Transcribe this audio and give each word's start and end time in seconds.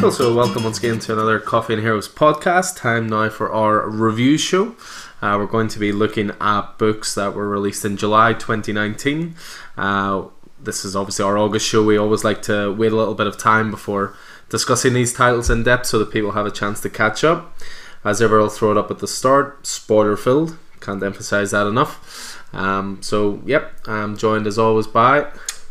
Also, 0.00 0.32
welcome 0.34 0.62
once 0.62 0.78
again 0.78 0.98
to 1.00 1.12
another 1.12 1.40
Coffee 1.40 1.74
and 1.74 1.82
Heroes 1.82 2.08
podcast. 2.08 2.76
Time 2.76 3.08
now 3.08 3.28
for 3.28 3.52
our 3.52 3.88
review 3.88 4.38
show. 4.38 4.76
Uh, 5.20 5.36
we're 5.36 5.46
going 5.46 5.68
to 5.68 5.78
be 5.78 5.90
looking 5.90 6.30
at 6.40 6.78
books 6.78 7.14
that 7.16 7.34
were 7.34 7.48
released 7.48 7.84
in 7.84 7.96
July 7.96 8.32
2019. 8.32 9.34
Uh, 9.76 10.26
this 10.60 10.84
is 10.84 10.94
obviously 10.94 11.24
our 11.24 11.36
August 11.36 11.66
show. 11.66 11.84
We 11.84 11.96
always 11.96 12.22
like 12.22 12.42
to 12.42 12.72
wait 12.72 12.92
a 12.92 12.96
little 12.96 13.14
bit 13.14 13.26
of 13.26 13.36
time 13.36 13.70
before 13.70 14.14
discussing 14.48 14.94
these 14.94 15.12
titles 15.12 15.50
in 15.50 15.64
depth 15.64 15.86
so 15.86 15.98
that 15.98 16.12
people 16.12 16.30
have 16.32 16.46
a 16.46 16.50
chance 16.52 16.80
to 16.82 16.90
catch 16.90 17.24
up. 17.24 17.58
As 18.04 18.22
ever, 18.22 18.40
I'll 18.40 18.48
throw 18.48 18.70
it 18.70 18.78
up 18.78 18.90
at 18.92 19.00
the 19.00 19.08
start. 19.08 19.66
Spoiler 19.66 20.16
filled. 20.16 20.56
Can't 20.80 21.02
emphasize 21.02 21.50
that 21.50 21.66
enough. 21.66 22.38
Um, 22.54 23.02
so, 23.02 23.42
yep, 23.44 23.72
I'm 23.86 24.16
joined 24.16 24.46
as 24.46 24.58
always 24.58 24.86
by 24.86 25.26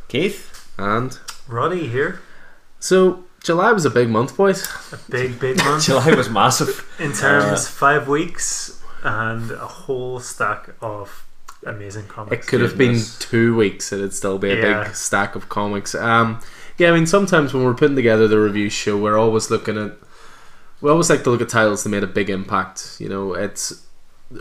Keith? 0.09 0.70
and 0.77 1.17
Roddy 1.48 1.88
here. 1.88 2.20
so 2.80 3.23
July 3.47 3.71
was 3.71 3.85
a 3.85 3.89
big 3.89 4.09
month, 4.09 4.35
boys. 4.37 4.67
A 4.91 4.97
big, 5.09 5.39
big 5.39 5.57
month 5.57 5.85
July 5.89 6.13
was 6.13 6.29
massive. 6.29 6.85
in 6.99 7.13
terms 7.13 7.67
five 7.67 8.07
weeks 8.07 8.81
and 9.03 9.51
a 9.51 9.65
whole 9.65 10.20
stack 10.20 10.70
of 10.81 11.25
amazing 11.65 12.07
comics. 12.07 12.45
It 12.45 12.49
could 12.49 12.61
have 12.61 12.77
been 12.77 12.99
two 13.20 13.55
weeks, 13.55 13.91
and 13.91 14.01
it'd 14.01 14.13
still 14.13 14.37
be 14.37 14.51
a 14.51 14.55
Yeah. 14.55 14.83
big 14.83 14.95
stack 14.95 15.35
of 15.35 15.47
comics. 15.49 15.95
Um, 15.95 16.39
yeah, 16.77 16.89
I 16.89 16.93
mean, 16.93 17.07
sometimes 17.07 17.53
when 17.53 17.63
we're 17.63 17.73
putting 17.73 17.95
together 17.95 18.27
the 18.27 18.39
review 18.39 18.70
show, 18.70 18.97
we're 18.97 19.17
always 19.17 19.49
looking 19.49 19.77
at. 19.77 19.93
We 20.81 20.91
always 20.91 21.09
like 21.09 21.23
to 21.23 21.31
look 21.31 21.41
at 21.41 21.49
titles 21.49 21.84
that 21.84 21.89
made 21.89 22.03
a 22.03 22.07
big 22.07 22.29
impact. 22.29 22.98
You 22.99 23.09
know, 23.09 23.34
it's 23.34 23.84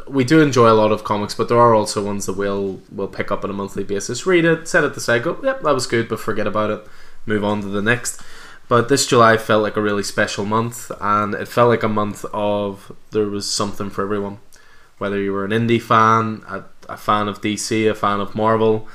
we 0.09 0.24
do 0.24 0.41
enjoy 0.41 0.68
a 0.70 0.74
lot 0.74 0.91
of 0.93 1.04
comics, 1.04 1.34
but 1.34 1.48
there 1.48 1.59
are 1.59 1.74
also 1.74 2.02
ones 2.04 2.27
that 2.27 2.32
we'll 2.34 2.80
we'll 2.91 3.07
pick 3.09 3.30
up 3.30 3.45
on 3.45 3.51
a 3.51 3.54
monthly 3.54 3.84
basis, 3.84 4.27
read 4.27 4.45
it, 4.45 4.66
set 4.68 4.82
it 4.84 4.96
aside, 4.96 5.23
go, 5.23 5.38
yep, 5.45 5.62
that 5.62 5.74
was 5.74 5.87
good, 5.87 6.09
but 6.09 6.18
forget 6.20 6.46
about 6.46 6.70
it, 6.70 6.84
move 7.24 7.45
on 7.45 7.60
to 7.62 7.68
the 7.68 7.80
next. 7.80 8.20
But 8.69 8.89
this 8.89 9.07
July 9.07 9.37
felt 9.37 9.63
like 9.63 9.77
a 9.77 9.83
really 9.83 10.03
special 10.03 10.45
month, 10.45 10.91
and 11.01 11.35
it 11.35 11.47
felt 11.47 11.69
like 11.69 11.83
a 11.83 11.89
month 11.89 12.25
of 12.33 12.91
there 13.13 13.27
was 13.27 13.51
something 13.51 13.91
for 13.91 14.03
everyone. 14.03 14.39
Whether 14.99 15.21
you 15.21 15.33
were 15.33 15.45
an 15.45 15.53
indie 15.53 15.81
fan, 15.81 16.43
a, 16.49 16.65
a 16.89 16.97
fan 16.97 17.29
of 17.29 17.41
DC, 17.41 17.89
a 17.89 17.95
fan 17.95 18.19
of 18.19 18.35
Marvel, 18.35 18.89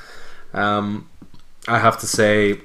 um, 0.52 1.08
I 1.68 1.78
have 1.78 1.98
to 2.00 2.06
say, 2.06 2.60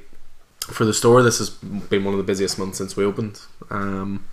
for 0.60 0.86
the 0.86 0.94
store, 0.94 1.24
this 1.24 1.38
has 1.38 1.50
been 1.50 2.04
one 2.04 2.14
of 2.14 2.18
the 2.18 2.24
busiest 2.24 2.58
months 2.60 2.78
since 2.78 2.98
we 2.98 3.06
opened. 3.06 3.40
Um, 3.70 4.26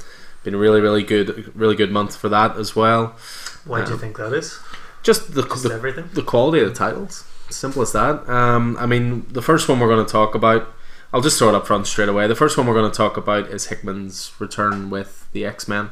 been 0.43 0.55
a 0.55 0.59
really, 0.59 0.81
really 0.81 1.03
good, 1.03 1.55
really 1.57 1.77
good 1.77 1.91
month 1.91 2.17
for 2.17 2.29
that 2.29 2.57
as 2.57 2.75
well. 2.77 3.17
Why 3.65 3.83
do 3.83 3.89
you 3.89 3.95
um, 3.95 4.01
think 4.01 4.17
that 4.19 4.33
is? 4.33 4.59
Just 5.03 5.35
the, 5.35 5.43
Just 5.43 5.63
the 5.65 5.75
everything? 5.75 6.09
the 6.13 6.23
quality 6.23 6.63
of 6.63 6.69
the 6.69 6.75
titles. 6.75 7.25
Simple 7.51 7.83
as 7.83 7.93
that. 7.93 8.29
Um, 8.29 8.77
I 8.79 8.87
mean, 8.87 9.27
the 9.31 9.43
first 9.43 9.69
one 9.69 9.79
we're 9.79 9.89
going 9.89 10.05
to 10.05 10.11
talk 10.11 10.35
about, 10.35 10.69
I'll 11.15 11.21
just 11.21 11.39
throw 11.39 11.49
it 11.49 11.55
up 11.55 11.65
front 11.67 11.87
straight 11.87 12.09
away. 12.09 12.27
The 12.27 12.35
first 12.35 12.59
one 12.59 12.67
we're 12.67 12.75
going 12.75 12.91
to 12.91 12.97
talk 12.97 13.17
about 13.17 13.47
is 13.47 13.67
Hickman's 13.67 14.33
return 14.41 14.91
with 14.91 15.29
the 15.33 15.47
X 15.47 15.69
Men. 15.69 15.91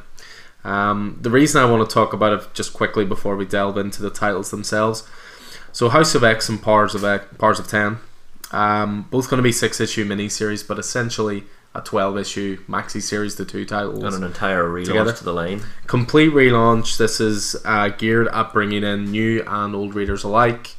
Um, 0.65 1.17
the 1.21 1.29
reason 1.29 1.61
I 1.61 1.65
want 1.65 1.89
to 1.89 1.93
talk 1.93 2.11
about 2.11 2.33
it 2.33 2.53
just 2.53 2.73
quickly 2.73 3.05
before 3.05 3.37
we 3.37 3.45
delve 3.45 3.77
into 3.77 4.01
the 4.01 4.09
titles 4.09 4.51
themselves. 4.51 5.07
So, 5.71 5.87
House 5.87 6.13
of 6.13 6.25
X 6.25 6.49
and 6.49 6.61
Powers 6.61 6.93
of 6.93 7.05
X, 7.05 7.25
Powers 7.37 7.57
of 7.57 7.69
Ten, 7.69 7.99
um, 8.51 9.07
both 9.11 9.29
going 9.29 9.37
to 9.37 9.43
be 9.43 9.53
six 9.53 9.79
issue 9.79 10.05
miniseries, 10.05 10.67
but 10.67 10.77
essentially 10.77 11.45
a 11.73 11.79
twelve 11.79 12.17
issue 12.17 12.61
maxi 12.67 13.01
series. 13.01 13.35
The 13.35 13.45
two 13.45 13.63
titles 13.65 14.03
On 14.03 14.13
an 14.13 14.23
entire 14.23 14.65
relaunch 14.65 14.87
Together. 14.87 15.13
to 15.13 15.23
the 15.23 15.33
line. 15.33 15.61
complete 15.87 16.33
relaunch. 16.33 16.97
This 16.97 17.21
is 17.21 17.55
uh, 17.63 17.87
geared 17.87 18.27
at 18.27 18.51
bringing 18.51 18.83
in 18.83 19.05
new 19.09 19.41
and 19.47 19.73
old 19.73 19.95
readers 19.95 20.25
alike. 20.25 20.75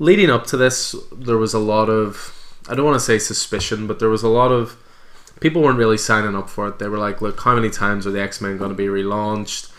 Leading 0.00 0.30
up 0.30 0.46
to 0.48 0.56
this, 0.56 0.96
there 1.12 1.38
was 1.38 1.54
a 1.54 1.58
lot 1.60 1.88
of, 1.88 2.36
I 2.68 2.74
don't 2.74 2.84
want 2.84 2.96
to 2.96 3.04
say 3.04 3.18
suspicion, 3.18 3.86
but 3.86 3.98
there 3.98 4.08
was 4.08 4.22
a 4.22 4.28
lot 4.28 4.52
of 4.52 4.76
people 5.40 5.62
weren't 5.62 5.78
really 5.78 5.98
signing 5.98 6.36
up 6.36 6.48
for 6.48 6.68
it. 6.68 6.78
They 6.78 6.88
were 6.88 6.98
like, 6.98 7.20
look, 7.20 7.40
how 7.40 7.54
many 7.54 7.70
times 7.70 8.06
are 8.06 8.12
the 8.12 8.22
X 8.22 8.40
Men 8.40 8.58
going 8.58 8.70
to 8.70 8.76
be 8.76 8.86
relaunched? 8.86 9.72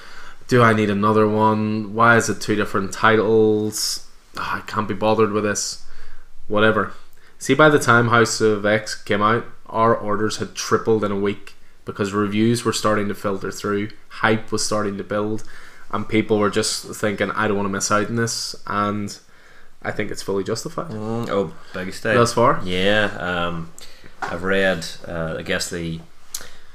Do 0.48 0.62
I 0.62 0.74
need 0.74 0.90
another 0.90 1.28
one? 1.28 1.94
Why 1.94 2.18
is 2.18 2.30
it 2.30 2.42
two 2.42 2.56
different 2.56 2.92
titles? 2.92 4.08
Ah, 4.38 4.58
I 4.58 4.62
can't 4.62 4.88
be 4.88 4.94
bothered 4.94 5.32
with 5.32 5.44
this. 5.44 5.86
Whatever. 6.48 6.94
See, 7.40 7.54
by 7.54 7.70
the 7.70 7.80
time 7.80 8.10
House 8.10 8.42
of 8.42 8.66
X 8.66 8.96
came 8.96 9.22
out, 9.22 9.46
our 9.66 9.96
orders 9.96 10.38
had 10.38 10.54
tripled 10.54 11.04
in 11.04 11.12
a 11.12 11.20
week 11.20 11.56
because 11.86 12.14
reviews 12.14 12.64
were 12.64 12.74
starting 12.74 13.08
to 13.08 13.16
filter 13.16 13.52
through, 13.52 13.90
hype 14.08 14.52
was 14.52 14.66
starting 14.66 14.98
to 14.98 15.04
build, 15.04 15.44
and 15.92 16.08
people 16.08 16.40
were 16.40 16.50
just 16.50 16.86
thinking, 16.96 17.32
I 17.32 17.48
don't 17.48 17.58
want 17.58 17.68
to 17.68 17.72
miss 17.74 17.92
out 17.92 18.08
on 18.08 18.16
this. 18.16 18.56
And 18.68 19.18
I 19.84 19.92
think 19.92 20.12
it's 20.12 20.22
fully 20.22 20.44
justified. 20.44 20.92
Mm, 20.92 21.30
oh, 21.30 21.54
big 21.74 21.94
step. 21.94 22.16
Thus 22.16 22.34
far. 22.34 22.62
Yeah, 22.64 23.06
um, 23.20 23.72
I've 24.22 24.44
read. 24.44 24.86
Uh, 25.08 25.36
I 25.40 25.42
guess 25.42 25.70
the 25.70 26.00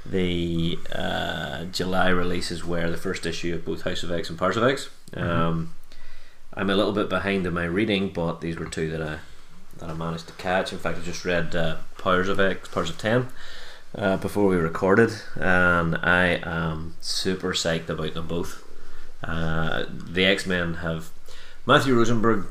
the 0.05 0.79
uh, 0.95 1.65
July 1.65 2.09
releases 2.09 2.65
were 2.65 2.91
the 2.91 2.97
first 2.97 3.27
issue 3.27 3.55
of 3.55 3.65
both 3.65 3.83
House 3.83 4.03
of 4.03 4.11
X 4.11 4.31
and 4.31 4.39
Powers 4.39 4.57
of 4.57 4.65
X. 4.65 4.89
Um, 5.15 5.75
I'm 6.55 6.71
a 6.71 6.75
little 6.77 6.93
bit 6.93 7.09
behind 7.09 7.47
in 7.47 7.55
my 7.55 7.65
reading, 7.65 8.11
but 8.13 8.41
these 8.41 8.59
were 8.59 8.67
two 8.67 8.91
that 8.91 9.03
I 9.03 9.19
that 9.79 9.91
I 9.91 9.95
managed 9.95 10.27
to 10.29 10.35
catch. 10.35 10.73
In 10.73 10.79
fact, 10.79 10.99
I 10.99 11.03
just 11.03 11.25
read 11.25 11.55
uh, 11.55 11.77
Powers 11.99 12.29
of 12.29 12.41
X, 12.41 12.69
Powers 12.69 12.91
of 12.91 12.99
Ten. 12.99 13.29
Uh, 13.95 14.19
before 14.19 14.47
we 14.47 14.57
recorded, 14.57 15.11
and 15.35 15.97
I 15.97 16.41
am 16.43 16.95
super 17.01 17.55
psyched 17.55 17.89
about 17.89 18.13
them 18.13 18.27
both. 18.27 18.63
Uh, 19.25 19.87
the 19.89 20.27
X 20.27 20.47
Men 20.47 20.75
have 20.75 21.09
Matthew 21.65 21.95
Rosenberg 21.95 22.47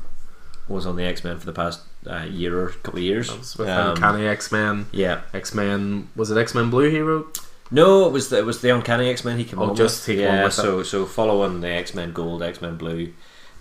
was 0.68 0.86
on 0.86 0.96
the 0.96 1.04
X 1.04 1.24
Men 1.24 1.38
for 1.38 1.46
the 1.46 1.52
past 1.52 1.80
uh, 2.06 2.26
year 2.30 2.58
or 2.64 2.68
couple 2.68 2.98
of 2.98 3.04
years. 3.04 3.28
That 3.28 3.38
was 3.38 3.56
with 3.56 3.68
Um, 3.68 3.90
Uncanny 3.96 4.26
X 4.26 4.52
Men. 4.52 4.86
yeah, 4.92 5.22
X 5.34 5.54
Men 5.54 6.08
was 6.16 6.30
it 6.30 6.38
X 6.38 6.54
Men 6.54 6.70
Blue 6.70 6.90
he 6.90 7.00
wrote? 7.00 7.38
no, 7.70 8.06
it 8.06 8.12
was 8.12 8.30
the, 8.30 8.38
it 8.38 8.46
was 8.46 8.60
the 8.62 8.70
Uncanny 8.70 9.10
X 9.10 9.24
Men 9.24 9.36
he 9.38 9.44
came 9.44 9.58
Oh, 9.58 9.70
on 9.70 9.76
just 9.76 10.06
with. 10.08 10.16
he 10.16 10.22
came 10.22 10.30
on 10.30 10.36
yeah, 10.38 10.44
with 10.44 10.54
so 10.54 10.82
so 10.82 11.04
following 11.06 11.60
the 11.60 11.68
X 11.68 11.94
Men 11.94 12.12
Gold, 12.12 12.42
X 12.42 12.60
Men 12.62 12.76
Blue 12.76 13.12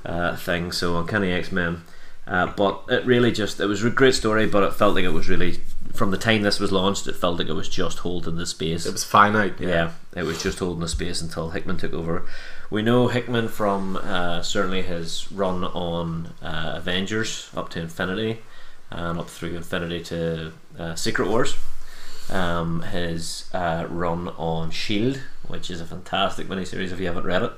uh, 0.06 0.36
thing. 0.36 0.72
So 0.72 0.98
Uncanny 0.98 1.32
X 1.32 1.52
Men, 1.52 1.84
uh, 2.28 2.48
but 2.48 2.84
it 2.90 3.06
really 3.06 3.32
just 3.32 3.60
it 3.60 3.66
was 3.66 3.84
a 3.84 3.90
great 3.90 4.16
story, 4.16 4.46
but 4.48 4.64
it 4.64 4.74
felt 4.74 4.96
like 4.96 5.04
it 5.06 5.10
was 5.14 5.28
really 5.30 5.60
from 5.94 6.12
the 6.12 6.18
time 6.18 6.44
this 6.44 6.60
was 6.60 6.72
launched, 6.72 7.08
it 7.08 7.16
felt 7.16 7.40
like 7.40 7.48
it 7.48 7.54
was 7.54 7.68
just 7.70 8.00
holding 8.00 8.36
the 8.36 8.46
space. 8.46 8.86
It 8.86 8.92
was 8.94 9.04
finite. 9.04 9.60
Yeah, 9.60 9.92
it 10.16 10.24
was 10.24 10.42
just 10.44 10.60
holding 10.60 10.82
the 10.82 10.88
space 10.88 11.22
until 11.22 11.50
Hickman 11.52 11.78
took 11.78 11.94
over. 11.94 12.24
We 12.70 12.82
know 12.82 13.08
Hickman 13.08 13.48
from 13.48 13.96
uh, 13.98 14.42
certainly 14.42 14.82
his 14.82 15.32
run 15.32 15.64
on 15.64 16.34
uh, 16.42 16.74
Avengers 16.76 17.50
up 17.56 17.70
to 17.70 17.80
Infinity 17.80 18.40
and 18.92 19.18
up 19.20 19.30
through 19.30 19.56
Infinity 19.56 20.02
to 20.06 20.52
uh, 20.78 20.96
Secret 20.96 21.30
Wars. 21.30 21.56
Um, 22.30 22.82
his 22.82 23.50
uh, 23.54 23.86
run 23.90 24.28
on 24.30 24.72
Shield, 24.72 25.22
which 25.48 25.72
is 25.72 25.80
a 25.80 25.86
fantastic 25.86 26.48
miniseries 26.48 26.92
if 26.92 27.00
you 27.00 27.08
haven't 27.08 27.24
read 27.26 27.44
it. 27.44 27.54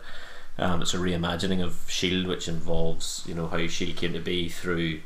Um, 0.60 0.82
it's 0.84 0.94
a 0.94 0.98
reimagining 0.98 1.64
of 1.64 1.86
Shield, 1.88 2.28
which 2.28 2.48
involves 2.48 3.24
you 3.26 3.34
know 3.34 3.48
how 3.48 3.66
Shield 3.66 3.96
came 3.96 4.14
to 4.14 4.20
be 4.20 4.48
through 4.48 5.00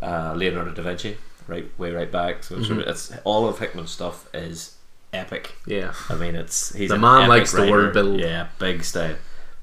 uh, 0.00 0.32
Leonardo 0.34 0.70
da 0.72 0.82
Vinci, 0.82 1.18
right 1.46 1.66
way 1.78 1.90
right 1.92 2.10
back. 2.10 2.42
So 2.44 2.56
it's, 2.56 2.68
Mhm. 2.68 2.86
it's 2.88 3.12
all 3.24 3.46
of 3.46 3.58
Hickman's 3.58 3.90
stuff 3.90 4.26
is 4.32 4.76
epic. 5.12 5.56
Yeah. 5.66 5.92
I 6.08 6.14
mean, 6.14 6.34
it's 6.34 6.74
he's 6.74 6.88
The 6.88 6.98
man 6.98 7.28
likes 7.28 7.52
the 7.52 7.70
word 7.70 7.92
build. 7.92 8.18
Yeah, 8.18 8.46
big 8.58 8.82
style, 8.82 9.16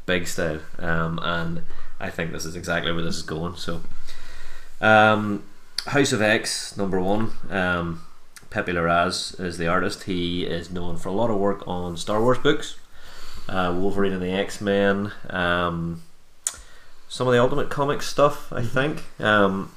big 0.09 0.27
style. 0.27 0.59
Um, 0.79 1.19
and 1.21 1.61
I 1.99 2.09
think 2.09 2.31
this 2.31 2.43
is 2.43 2.55
exactly 2.55 2.91
where 2.91 3.03
this 3.03 3.17
is 3.17 3.21
going. 3.21 3.55
So, 3.55 3.81
um, 4.81 5.43
House 5.85 6.11
of 6.11 6.21
X 6.21 6.75
number 6.75 6.99
one. 6.99 7.31
Um, 7.51 8.01
Pepe 8.49 8.71
Larraz 8.71 9.39
is 9.39 9.59
the 9.59 9.67
artist. 9.67 10.03
He 10.03 10.43
is 10.45 10.71
known 10.71 10.97
for 10.97 11.09
a 11.09 11.11
lot 11.11 11.29
of 11.29 11.37
work 11.37 11.67
on 11.67 11.95
Star 11.95 12.19
Wars 12.19 12.39
books, 12.39 12.77
uh, 13.47 13.71
Wolverine 13.77 14.13
and 14.13 14.23
the 14.23 14.31
X 14.31 14.59
Men, 14.59 15.11
um, 15.29 16.01
some 17.07 17.27
of 17.27 17.33
the 17.33 17.39
Ultimate 17.39 17.69
Comics 17.69 18.07
stuff. 18.07 18.51
I 18.51 18.63
think. 18.63 19.03
Um, 19.19 19.71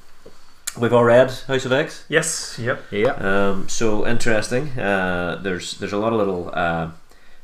we've 0.79 0.95
all 0.95 1.05
read 1.05 1.31
House 1.47 1.67
of 1.67 1.73
X. 1.73 2.07
Yes, 2.09 2.59
yep. 2.59 2.83
Yeah. 2.91 3.11
Um, 3.11 3.69
so 3.69 4.07
interesting. 4.07 4.71
Uh, 4.79 5.39
there's 5.43 5.79
there's 5.79 5.93
a 5.93 5.99
lot 5.99 6.15
of 6.15 6.19
little 6.19 6.51
uh, 6.55 6.91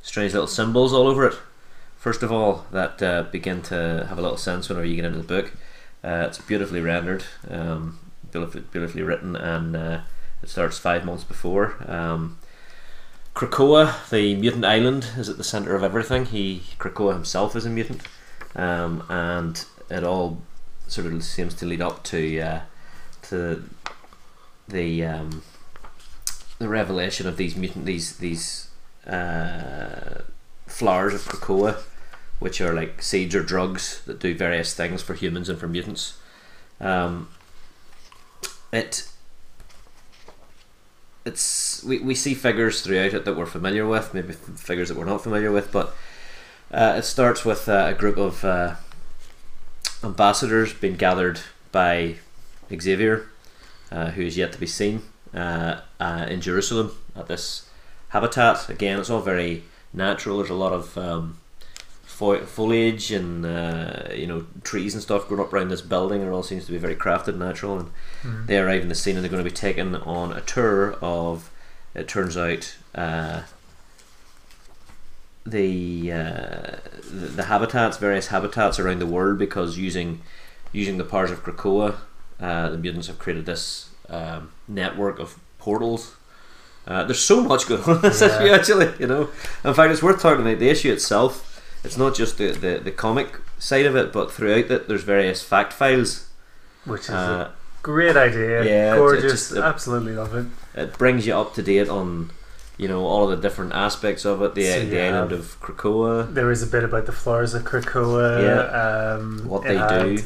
strange 0.00 0.32
little 0.32 0.48
symbols 0.48 0.94
all 0.94 1.06
over 1.06 1.26
it. 1.26 1.34
First 2.08 2.22
of 2.22 2.32
all, 2.32 2.64
that 2.72 3.02
uh, 3.02 3.24
begin 3.24 3.60
to 3.64 4.06
have 4.08 4.16
a 4.16 4.22
little 4.22 4.38
sense 4.38 4.70
whenever 4.70 4.86
you 4.86 4.96
get 4.96 5.04
into 5.04 5.18
the 5.18 5.24
book. 5.24 5.52
Uh, 6.02 6.24
it's 6.26 6.38
beautifully 6.38 6.80
rendered, 6.80 7.22
um, 7.50 7.98
beautifully, 8.32 8.62
beautifully 8.62 9.02
written, 9.02 9.36
and 9.36 9.76
uh, 9.76 10.00
it 10.42 10.48
starts 10.48 10.78
five 10.78 11.04
months 11.04 11.22
before. 11.22 11.76
Um, 11.86 12.38
Krakoa, 13.34 14.08
the 14.08 14.34
mutant 14.36 14.64
island, 14.64 15.06
is 15.18 15.28
at 15.28 15.36
the 15.36 15.44
center 15.44 15.76
of 15.76 15.84
everything. 15.84 16.24
He 16.24 16.62
Krakoa 16.78 17.12
himself 17.12 17.54
is 17.54 17.66
a 17.66 17.68
mutant, 17.68 18.00
um, 18.56 19.04
and 19.10 19.62
it 19.90 20.02
all 20.02 20.40
sort 20.86 21.08
of 21.08 21.22
seems 21.22 21.52
to 21.56 21.66
lead 21.66 21.82
up 21.82 22.04
to 22.04 22.40
uh, 22.40 22.60
to 23.24 23.68
the 24.66 25.04
um, 25.04 25.42
the 26.58 26.68
revelation 26.68 27.28
of 27.28 27.36
these 27.36 27.54
mutant 27.54 27.84
these 27.84 28.16
these 28.16 28.70
uh, 29.06 30.22
flowers 30.66 31.12
of 31.12 31.26
Krakoa, 31.26 31.82
which 32.38 32.60
are 32.60 32.72
like 32.72 33.02
seeds 33.02 33.34
or 33.34 33.42
drugs 33.42 34.02
that 34.06 34.20
do 34.20 34.34
various 34.34 34.74
things 34.74 35.02
for 35.02 35.14
humans 35.14 35.48
and 35.48 35.58
for 35.58 35.68
mutants. 35.68 36.18
Um, 36.80 37.28
it 38.72 39.08
it's 41.24 41.82
we, 41.84 41.98
we 41.98 42.14
see 42.14 42.34
figures 42.34 42.82
throughout 42.82 43.14
it 43.14 43.24
that 43.24 43.36
we're 43.36 43.46
familiar 43.46 43.86
with, 43.86 44.14
maybe 44.14 44.32
figures 44.32 44.88
that 44.88 44.96
we're 44.96 45.04
not 45.04 45.22
familiar 45.22 45.52
with, 45.52 45.70
but 45.72 45.94
uh, 46.72 46.94
it 46.98 47.02
starts 47.02 47.44
with 47.44 47.68
uh, 47.68 47.86
a 47.88 47.94
group 47.94 48.16
of 48.16 48.44
uh, 48.44 48.74
ambassadors 50.02 50.72
being 50.72 50.96
gathered 50.96 51.40
by 51.72 52.16
Xavier, 52.74 53.26
uh, 53.90 54.10
who 54.10 54.22
is 54.22 54.36
yet 54.36 54.52
to 54.52 54.60
be 54.60 54.66
seen 54.66 55.02
uh, 55.34 55.80
uh, 56.00 56.26
in 56.28 56.40
Jerusalem 56.40 56.92
at 57.14 57.28
this 57.28 57.68
habitat. 58.10 58.68
Again, 58.68 58.98
it's 58.98 59.10
all 59.10 59.20
very 59.20 59.64
natural. 59.92 60.38
There's 60.38 60.50
a 60.50 60.54
lot 60.54 60.72
of 60.72 60.96
um, 60.96 61.38
fo- 62.18 62.44
foliage 62.44 63.10
and 63.12 63.46
uh, 63.46 64.08
you 64.14 64.26
know 64.26 64.44
trees 64.64 64.92
and 64.94 65.02
stuff 65.02 65.28
growing 65.28 65.44
up 65.44 65.52
around 65.52 65.68
this 65.70 65.80
building. 65.82 66.20
It 66.22 66.28
all 66.28 66.42
seems 66.42 66.66
to 66.66 66.72
be 66.72 66.78
very 66.78 66.96
crafted, 66.96 67.28
and 67.28 67.38
natural, 67.38 67.78
and 67.78 67.90
Mhm. 68.24 68.46
they 68.46 68.58
arrive 68.58 68.82
in 68.82 68.88
the 68.88 68.94
scene 68.94 69.14
and 69.16 69.22
they're 69.24 69.30
going 69.30 69.44
to 69.44 69.50
be 69.50 69.54
taken 69.68 69.94
on 69.96 70.32
a 70.32 70.40
tour 70.40 70.94
of. 71.00 71.50
It 71.94 72.08
turns 72.08 72.36
out. 72.36 72.76
Uh, 72.94 73.42
the, 75.46 76.12
uh, 76.12 76.76
the 77.10 77.26
the 77.36 77.44
habitats, 77.44 77.96
various 77.96 78.26
habitats 78.26 78.78
around 78.78 78.98
the 78.98 79.06
world, 79.06 79.38
because 79.38 79.78
using 79.78 80.20
using 80.72 80.98
the 80.98 81.04
powers 81.04 81.30
of 81.30 81.42
Krakoa, 81.42 81.94
uh, 82.40 82.68
the 82.68 82.76
mutants 82.76 83.06
have 83.06 83.18
created 83.18 83.46
this 83.46 83.88
um, 84.10 84.50
network 84.66 85.18
of 85.18 85.38
portals. 85.58 86.14
Uh, 86.86 87.04
there's 87.04 87.20
so 87.20 87.42
much 87.42 87.66
going 87.66 87.82
on 87.84 87.96
in 87.96 88.02
this 88.02 88.20
Yeah. 88.20 88.42
issue, 88.42 88.52
actually. 88.52 88.92
You 88.98 89.06
know, 89.06 89.30
in 89.64 89.72
fact, 89.74 89.90
it's 89.92 90.02
worth 90.02 90.20
talking 90.20 90.42
about 90.46 90.58
the 90.58 90.68
issue 90.68 90.92
itself. 90.92 91.47
It's 91.84 91.96
not 91.96 92.14
just 92.14 92.38
the, 92.38 92.50
the, 92.52 92.80
the 92.82 92.90
comic 92.90 93.40
side 93.58 93.86
of 93.86 93.96
it, 93.96 94.12
but 94.12 94.30
throughout 94.32 94.70
it, 94.70 94.88
there's 94.88 95.02
various 95.04 95.42
fact 95.42 95.72
files. 95.72 96.28
which 96.84 97.02
is 97.02 97.10
Uh, 97.10 97.50
a 97.50 97.52
great 97.82 98.16
idea. 98.16 98.64
yeah, 98.64 98.96
gorgeous. 98.96 99.32
just 99.32 99.52
a- 99.52 99.62
absolutely 99.64 100.14
love 100.14 100.34
it. 100.34 100.46
it 100.74 100.98
brings 100.98 101.26
you 101.26 101.34
up 101.34 101.54
to 101.54 101.62
date 101.62 101.88
on, 101.88 102.30
you 102.76 102.88
know, 102.88 103.04
all 103.04 103.30
of 103.30 103.30
the 103.40 103.48
different 103.48 103.72
aspects 103.74 104.24
of 104.24 104.42
it. 104.42 104.54
The, 104.54 104.64
So 104.66 104.86
the 104.86 105.00
island 105.00 105.32
of 105.32 105.60
Krakoa, 105.60 106.32
There 106.32 106.50
is 106.50 106.62
a 106.62 106.66
bit 106.66 106.84
about 106.84 107.06
the 107.06 107.12
flowers 107.12 107.54
of 107.54 107.62
Krakoa. 107.64 109.16
Um, 109.18 109.48
what 109.48 109.62
they 109.64 109.76
do. 109.78 110.22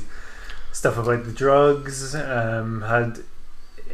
Stuff 0.72 0.96
about 0.98 1.24
the 1.24 1.32
drugs. 1.32 2.14
Um, 2.14 2.82
had 2.82 3.20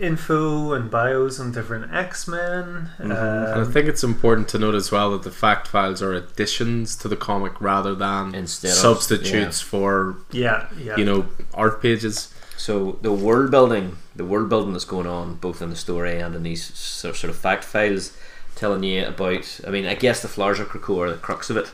info 0.00 0.72
and 0.72 0.90
bios 0.90 1.38
on 1.40 1.52
different 1.52 1.92
X 1.92 2.26
Men. 2.28 2.90
Mhm. 2.98 3.00
And 3.00 3.12
I 3.12 3.60
Um, 3.62 3.72
think 3.72 3.86
it's 3.88 4.02
important 4.04 4.48
to 4.48 4.58
note 4.58 4.74
as 4.74 4.90
well 4.90 5.10
that 5.12 5.22
the 5.22 5.30
fact 5.30 5.68
files 5.68 6.00
are 6.02 6.12
additions 6.12 6.96
to 6.96 7.08
the 7.08 7.16
comic 7.16 7.52
rather 7.60 7.94
than 7.94 8.34
Instead 8.34 8.70
of- 8.72 8.76
substitutes 8.76 9.60
for 9.60 10.16
yeah, 10.30 10.66
yeah. 10.78 10.96
you 10.96 11.04
know 11.04 11.26
art 11.54 11.80
pages. 11.82 12.28
So 12.56 12.98
the 13.02 13.12
world 13.12 13.50
building, 13.50 13.96
the 14.16 14.24
world 14.24 14.48
building 14.48 14.72
that's 14.72 14.84
going 14.84 15.06
on 15.06 15.34
both 15.36 15.62
in 15.62 15.70
the 15.70 15.76
story 15.76 16.18
and 16.20 16.34
in 16.34 16.42
these 16.42 16.72
sort 16.74 17.16
sort 17.16 17.30
of 17.30 17.36
fact 17.36 17.62
files, 17.64 18.12
telling 18.56 18.82
you 18.82 19.06
about. 19.06 19.60
I 19.66 19.70
mean, 19.70 19.86
I 19.86 19.94
guess 19.94 20.20
the 20.20 20.28
flowers 20.28 20.58
of 20.58 20.68
Krakoa 20.68 21.06
are 21.06 21.10
the 21.12 21.16
crux 21.18 21.50
of 21.50 21.56
it. 21.56 21.70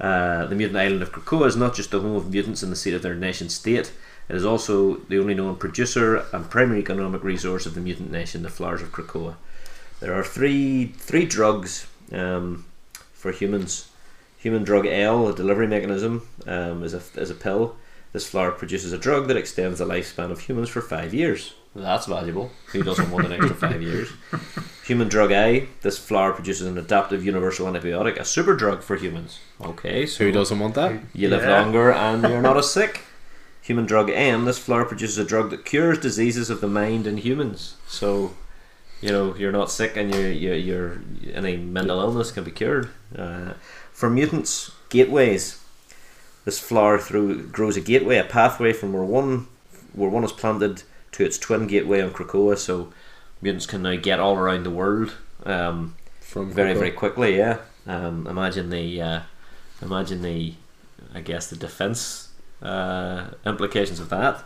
Uh, 0.00 0.46
the 0.46 0.54
mutant 0.56 0.78
island 0.78 1.02
of 1.02 1.12
Krakoa 1.12 1.46
is 1.46 1.56
not 1.56 1.74
just 1.74 1.90
the 1.90 2.00
home 2.00 2.16
of 2.16 2.30
mutants 2.32 2.62
and 2.62 2.72
the 2.72 2.76
seat 2.76 2.94
of 2.94 3.02
their 3.02 3.14
nation 3.14 3.48
state. 3.48 3.92
It 4.28 4.36
is 4.36 4.44
also 4.44 4.96
the 5.08 5.18
only 5.18 5.34
known 5.34 5.56
producer 5.56 6.24
and 6.32 6.48
primary 6.48 6.80
economic 6.80 7.22
resource 7.22 7.66
of 7.66 7.74
the 7.74 7.80
mutant 7.80 8.10
nation, 8.10 8.42
the 8.42 8.48
flowers 8.48 8.80
of 8.82 8.90
Krakoa. 8.92 9.34
There 10.00 10.14
are 10.14 10.24
three 10.24 10.86
three 10.96 11.26
drugs 11.26 11.86
um, 12.12 12.64
for 13.12 13.32
humans. 13.32 13.88
Human 14.38 14.62
drug 14.64 14.86
L, 14.86 15.28
a 15.28 15.34
delivery 15.34 15.66
mechanism, 15.66 16.26
um, 16.46 16.82
is 16.82 16.94
a 16.94 17.02
is 17.20 17.30
a 17.30 17.34
pill. 17.34 17.76
This 18.12 18.26
flower 18.28 18.52
produces 18.52 18.92
a 18.92 18.98
drug 18.98 19.26
that 19.28 19.36
extends 19.36 19.78
the 19.80 19.86
lifespan 19.86 20.30
of 20.30 20.40
humans 20.40 20.68
for 20.68 20.80
five 20.80 21.12
years. 21.12 21.54
That's 21.74 22.06
valuable. 22.06 22.50
Who 22.68 22.84
doesn't 22.84 23.10
want 23.10 23.26
an 23.26 23.32
extra 23.32 23.56
five 23.56 23.82
years? 23.82 24.08
Human 24.84 25.08
drug 25.08 25.32
A. 25.32 25.66
This 25.82 25.98
flower 25.98 26.32
produces 26.32 26.68
an 26.68 26.78
adaptive 26.78 27.24
universal 27.24 27.66
antibiotic, 27.66 28.16
a 28.18 28.24
super 28.24 28.54
drug 28.54 28.82
for 28.84 28.94
humans. 28.96 29.40
Okay, 29.60 30.06
so 30.06 30.22
Who 30.24 30.30
doesn't 30.30 30.58
want 30.60 30.74
that? 30.76 30.92
you 31.12 31.28
live 31.28 31.42
Yeah. 31.42 31.60
longer 31.62 31.90
and 31.90 32.22
you're 32.22 32.40
not 32.42 32.56
as 32.56 32.70
sick. 32.70 33.00
Human 33.64 33.86
drug 33.86 34.10
M. 34.10 34.44
This 34.44 34.58
flower 34.58 34.84
produces 34.84 35.16
a 35.16 35.24
drug 35.24 35.48
that 35.50 35.64
cures 35.64 35.98
diseases 35.98 36.50
of 36.50 36.60
the 36.60 36.68
mind 36.68 37.06
in 37.06 37.16
humans. 37.16 37.76
So, 37.86 38.34
you 39.00 39.10
know, 39.10 39.34
you're 39.36 39.52
not 39.52 39.70
sick 39.70 39.96
and 39.96 40.14
you're, 40.14 40.30
you're, 40.30 40.54
you're 40.54 41.00
any 41.32 41.56
mental 41.56 41.98
illness 42.00 42.30
can 42.30 42.44
be 42.44 42.50
cured. 42.50 42.90
Uh, 43.16 43.54
for 43.90 44.10
mutants, 44.10 44.70
gateways. 44.90 45.62
This 46.44 46.58
flower 46.58 46.98
through 46.98 47.48
grows 47.48 47.78
a 47.78 47.80
gateway, 47.80 48.18
a 48.18 48.24
pathway 48.24 48.74
from 48.74 48.92
where 48.92 49.02
one 49.02 49.46
where 49.94 50.10
one 50.10 50.24
is 50.24 50.32
planted 50.32 50.82
to 51.12 51.24
its 51.24 51.38
twin 51.38 51.66
gateway 51.66 52.02
on 52.02 52.10
Krakoa. 52.10 52.58
So 52.58 52.92
mutants 53.40 53.64
can 53.64 53.82
now 53.82 53.96
get 53.96 54.20
all 54.20 54.36
around 54.36 54.64
the 54.64 54.70
world. 54.70 55.14
Um, 55.46 55.94
From 56.20 56.50
very 56.52 56.70
Coco. 56.70 56.78
very 56.80 56.90
quickly 56.90 57.36
yeah 57.36 57.58
um, 57.86 58.26
imagine 58.26 58.70
the 58.70 59.00
uh, 59.00 59.20
imagine 59.82 60.22
the 60.22 60.54
I 61.14 61.20
guess 61.20 61.48
the 61.48 61.56
defense 61.56 62.23
uh, 62.64 63.30
implications 63.46 64.00
of 64.00 64.08
that 64.08 64.44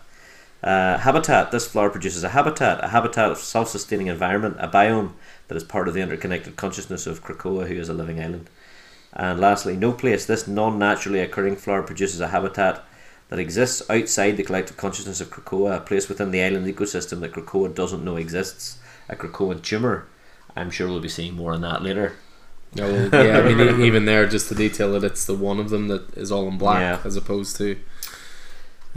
uh, 0.63 0.99
habitat 0.99 1.51
this 1.53 1.69
flower 1.69 1.89
produces 1.91 2.25
a 2.25 2.31
habitat 2.31 2.83
a 2.85 2.89
habitat 2.89 3.31
of 3.31 3.39
self-sustaining 3.39 4.09
environment 4.09 4.57
a 4.59 4.69
biome 4.69 5.13
that 5.47 5.57
is 5.57 5.65
part 5.65 5.87
of 5.89 5.95
the 5.95 6.01
interconnected 6.01 6.57
consciousness 6.57 7.07
of 7.07 7.23
Krakoa 7.23 7.69
who 7.69 7.75
is 7.75 7.89
a 7.89 7.95
living 7.95 8.21
island 8.21 8.51
and 9.13 9.39
lastly 9.41 9.77
no 9.77 9.93
place 9.93 10.27
this 10.27 10.49
non-naturally 10.49 11.21
occurring 11.21 11.57
flower 11.57 11.83
produces 11.83 12.21
a 12.21 12.29
habitat 12.29 12.85
that 13.29 13.39
exists 13.39 13.83
outside 13.91 14.37
the 14.37 14.43
collective 14.43 14.77
consciousness 14.77 15.21
of 15.21 15.31
Krakoa 15.31 15.77
a 15.77 15.81
place 15.81 16.09
within 16.09 16.31
the 16.33 16.43
island 16.43 16.67
ecosystem 16.67 17.21
that 17.21 17.33
Krakoa 17.33 17.73
doesn't 17.75 18.05
know 18.05 18.17
exists 18.17 18.79
a 19.09 19.15
Krakoan 19.17 19.63
tumor 19.63 20.07
I'm 20.57 20.71
sure 20.71 20.89
we'll 20.89 21.01
be 21.01 21.09
seeing 21.09 21.35
more 21.35 21.53
on 21.53 21.61
that 21.61 21.83
later. 21.83 22.15
Yeah, 22.75 23.09
yeah, 23.13 23.39
I 23.39 23.55
mean, 23.55 23.81
even 23.81 24.05
there, 24.05 24.27
just 24.27 24.49
to 24.49 24.55
detail 24.55 24.95
it, 24.97 25.05
it's 25.05 25.25
the 25.25 25.35
one 25.35 25.59
of 25.61 25.71
them 25.71 25.89
that 25.89 26.17
is 26.17 26.31
all 26.33 26.49
in 26.49 26.59
black 26.59 26.81
Yeah. 26.81 27.01
as 27.07 27.17
opposed 27.17 27.57
to 27.59 27.79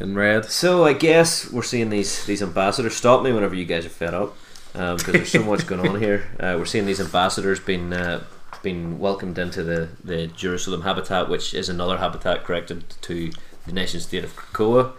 in 0.02 0.16
red. 0.16 0.46
So 0.46 0.84
I 0.86 0.94
guess 0.94 1.52
we're 1.52 1.64
seeing 1.64 1.90
these 1.90 2.26
these 2.26 2.42
ambassadors. 2.42 2.96
Stop 2.96 3.24
me 3.24 3.32
whenever 3.32 3.56
you 3.56 3.66
guys 3.66 3.86
are 3.86 3.90
fed 3.90 4.14
up, 4.14 4.36
because 4.74 5.04
there's 5.06 5.32
so 5.32 5.44
much 5.44 5.68
going 5.68 5.88
on 5.88 6.00
here. 6.00 6.28
Uh, 6.40 6.56
we're 6.58 6.66
seeing 6.66 6.86
these 6.86 7.00
ambassadors 7.00 7.60
being 7.60 7.94
uh, 7.94 8.24
being 8.64 9.00
welcomed 9.00 9.38
into 9.38 9.64
the 9.64 9.90
the 10.04 10.28
Jerusalem 10.28 10.82
habitat, 10.82 11.30
which 11.30 11.54
is 11.54 11.70
another 11.70 11.98
habitat 11.98 12.44
corrected 12.44 12.84
to 13.02 13.32
the 13.66 13.72
nation 13.74 14.00
state 14.00 14.24
of 14.24 14.36
Krakoa. 14.36 14.92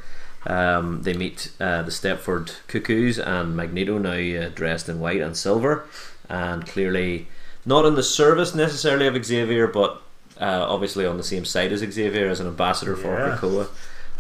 Um, 0.46 1.02
they 1.02 1.12
meet 1.12 1.50
uh, 1.60 1.82
the 1.82 1.90
Stepford 1.93 2.52
Cuckoos 2.66 3.19
and 3.19 3.56
Magneto 3.56 3.98
now 3.98 4.19
uh, 4.46 4.48
dressed 4.48 4.88
in 4.88 4.98
white 4.98 5.20
and 5.20 5.36
silver, 5.36 5.84
and 6.29 6.67
clearly 6.67 7.29
not 7.65 7.84
in 7.84 7.94
the 7.94 8.03
service 8.03 8.55
necessarily 8.55 9.06
of 9.06 9.24
Xavier, 9.24 9.69
but 9.69 10.03
uh, 10.41 10.67
obviously 10.69 11.06
on 11.06 11.17
the 11.17 11.22
same 11.22 11.44
side 11.44 11.70
as 11.72 11.81
Xavier 11.81 12.29
as 12.29 12.41
an 12.41 12.48
ambassador 12.48 12.96
for 12.96 13.17
Yeah. 13.17 13.36
Krakoa. 13.36 13.69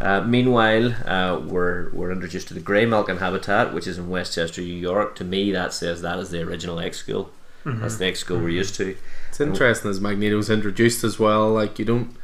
Uh, 0.00 0.20
meanwhile, 0.22 0.92
uh, 1.06 1.38
we're 1.38 1.90
we're 1.92 2.10
introduced 2.10 2.48
to 2.48 2.54
the 2.54 2.60
Graymalkin 2.60 3.18
habitat, 3.18 3.72
which 3.72 3.86
is 3.86 3.98
in 3.98 4.08
Westchester, 4.10 4.60
New 4.60 4.66
York. 4.74 5.14
To 5.16 5.24
me, 5.24 5.52
that 5.52 5.72
says 5.72 6.02
that 6.02 6.18
is 6.18 6.30
the 6.30 6.42
original 6.42 6.80
X 6.80 6.98
school. 6.98 7.30
Mhm. 7.64 7.80
That's 7.80 7.96
the 7.96 8.06
X 8.06 8.18
school 8.20 8.38
we're 8.40 8.48
used 8.48 8.74
to. 8.76 8.96
It's 9.28 9.40
interesting 9.40 9.90
as 9.90 10.00
Magneto's 10.00 10.50
introduced 10.50 11.04
as 11.04 11.18
well. 11.18 11.50
Like 11.52 11.78
you 11.78 11.84
don't 11.84 12.16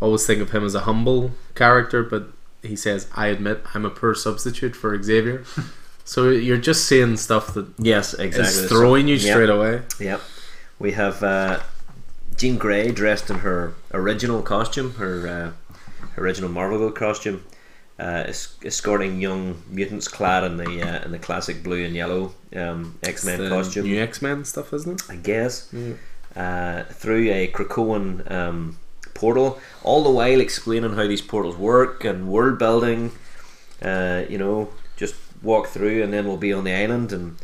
always 0.00 0.24
think 0.26 0.40
of 0.40 0.50
him 0.50 0.64
as 0.64 0.74
a 0.76 0.80
humble 0.80 1.32
character, 1.56 2.02
but 2.04 2.28
he 2.62 2.76
says, 2.76 3.08
"I 3.14 3.26
admit 3.28 3.62
I'm 3.74 3.84
a 3.84 3.90
poor 3.90 4.14
substitute 4.14 4.76
for 4.76 5.00
Xavier." 5.02 5.42
so 6.04 6.28
you're 6.30 6.56
just 6.58 6.84
seeing 6.86 7.16
stuff 7.16 7.52
that 7.54 7.66
Yes, 7.78 8.14
is 8.14 8.20
exactly. 8.20 8.68
throwing 8.68 9.08
you 9.08 9.16
Yep. 9.16 9.32
straight 9.32 9.50
away. 9.50 9.82
Yep. 9.98 10.20
We 10.78 10.92
have 10.92 11.22
uh, 11.22 11.60
Jean 12.36 12.58
Grey 12.58 12.92
dressed 12.92 13.28
in 13.30 13.38
her 13.40 13.74
original 13.92 14.42
costume, 14.42 14.94
her 14.94 15.26
uh, 15.26 15.63
original 16.18 16.50
Marvel 16.50 16.90
costume, 16.92 17.44
uh, 17.98 18.24
es- 18.28 18.56
escorting 18.64 19.20
young 19.20 19.62
mutants 19.70 20.08
clad 20.08 20.44
in 20.44 20.56
the 20.56 20.82
uh, 20.82 21.04
in 21.04 21.12
the 21.12 21.18
classic 21.18 21.62
blue 21.62 21.84
and 21.84 21.94
yellow 21.94 22.34
um, 22.56 22.98
X 23.02 23.24
Men 23.24 23.48
costume. 23.48 23.84
new 23.86 24.00
X 24.02 24.20
Men 24.22 24.44
stuff, 24.44 24.72
isn't 24.72 25.00
it? 25.02 25.10
I 25.10 25.16
guess. 25.16 25.72
Uh, 26.36 26.82
through 26.84 27.30
a 27.30 27.46
Krakoan 27.52 28.28
um, 28.30 28.76
portal, 29.14 29.60
all 29.84 30.02
the 30.02 30.10
while 30.10 30.40
explaining 30.40 30.94
how 30.94 31.06
these 31.06 31.22
portals 31.22 31.56
work 31.56 32.04
and 32.04 32.26
world 32.28 32.58
building. 32.58 33.12
Uh, 33.80 34.24
you 34.28 34.38
know, 34.38 34.70
just 34.96 35.14
walk 35.42 35.68
through 35.68 36.02
and 36.02 36.12
then 36.12 36.26
we'll 36.26 36.36
be 36.38 36.52
on 36.52 36.64
the 36.64 36.72
island, 36.72 37.12
and 37.12 37.36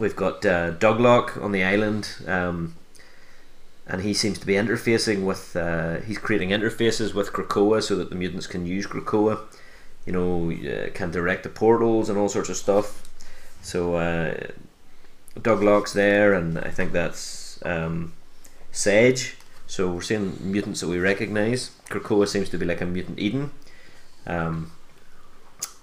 we've 0.00 0.16
got 0.16 0.44
uh, 0.44 0.72
Douglock 0.72 1.40
on 1.42 1.52
the 1.52 1.62
island. 1.62 2.08
Um, 2.26 2.74
and 3.86 4.02
he 4.02 4.14
seems 4.14 4.38
to 4.38 4.46
be 4.46 4.54
interfacing 4.54 5.24
with, 5.24 5.56
uh, 5.56 6.00
he's 6.00 6.18
creating 6.18 6.50
interfaces 6.50 7.14
with 7.14 7.32
Krakoa 7.32 7.82
so 7.82 7.96
that 7.96 8.10
the 8.10 8.16
mutants 8.16 8.46
can 8.46 8.66
use 8.66 8.86
Krakoa, 8.86 9.40
you 10.06 10.12
know, 10.12 10.50
uh, 10.50 10.90
can 10.94 11.10
direct 11.10 11.42
the 11.42 11.48
portals 11.50 12.08
and 12.08 12.18
all 12.18 12.28
sorts 12.28 12.48
of 12.48 12.56
stuff. 12.56 13.02
So, 13.60 13.94
uh, 13.96 14.34
Douglock's 15.38 15.92
there, 15.92 16.32
and 16.32 16.58
I 16.58 16.70
think 16.70 16.92
that's 16.92 17.58
um, 17.64 18.12
Sage. 18.72 19.36
So 19.66 19.90
we're 19.90 20.02
seeing 20.02 20.36
mutants 20.40 20.80
that 20.80 20.88
we 20.88 20.98
recognise. 20.98 21.70
Krakoa 21.88 22.28
seems 22.28 22.48
to 22.50 22.58
be 22.58 22.66
like 22.66 22.80
a 22.80 22.86
mutant 22.86 23.18
Eden. 23.18 23.50
Um, 24.26 24.72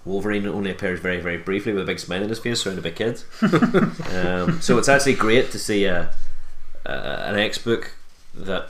Wolverine 0.04 0.46
only 0.46 0.70
appears 0.70 1.00
very, 1.00 1.20
very 1.20 1.36
briefly 1.36 1.72
with 1.72 1.82
a 1.82 1.86
big 1.86 1.98
smile 1.98 2.22
on 2.22 2.28
his 2.28 2.38
face, 2.38 2.60
surrounded 2.60 2.82
by 2.82 2.90
kids. 2.90 3.24
um, 3.42 4.60
so 4.60 4.78
it's 4.78 4.88
actually 4.88 5.14
great 5.14 5.50
to 5.52 5.58
see 5.58 5.84
a, 5.84 6.12
a 6.84 7.28
an 7.28 7.38
X 7.38 7.58
book 7.58 7.92
that, 8.34 8.68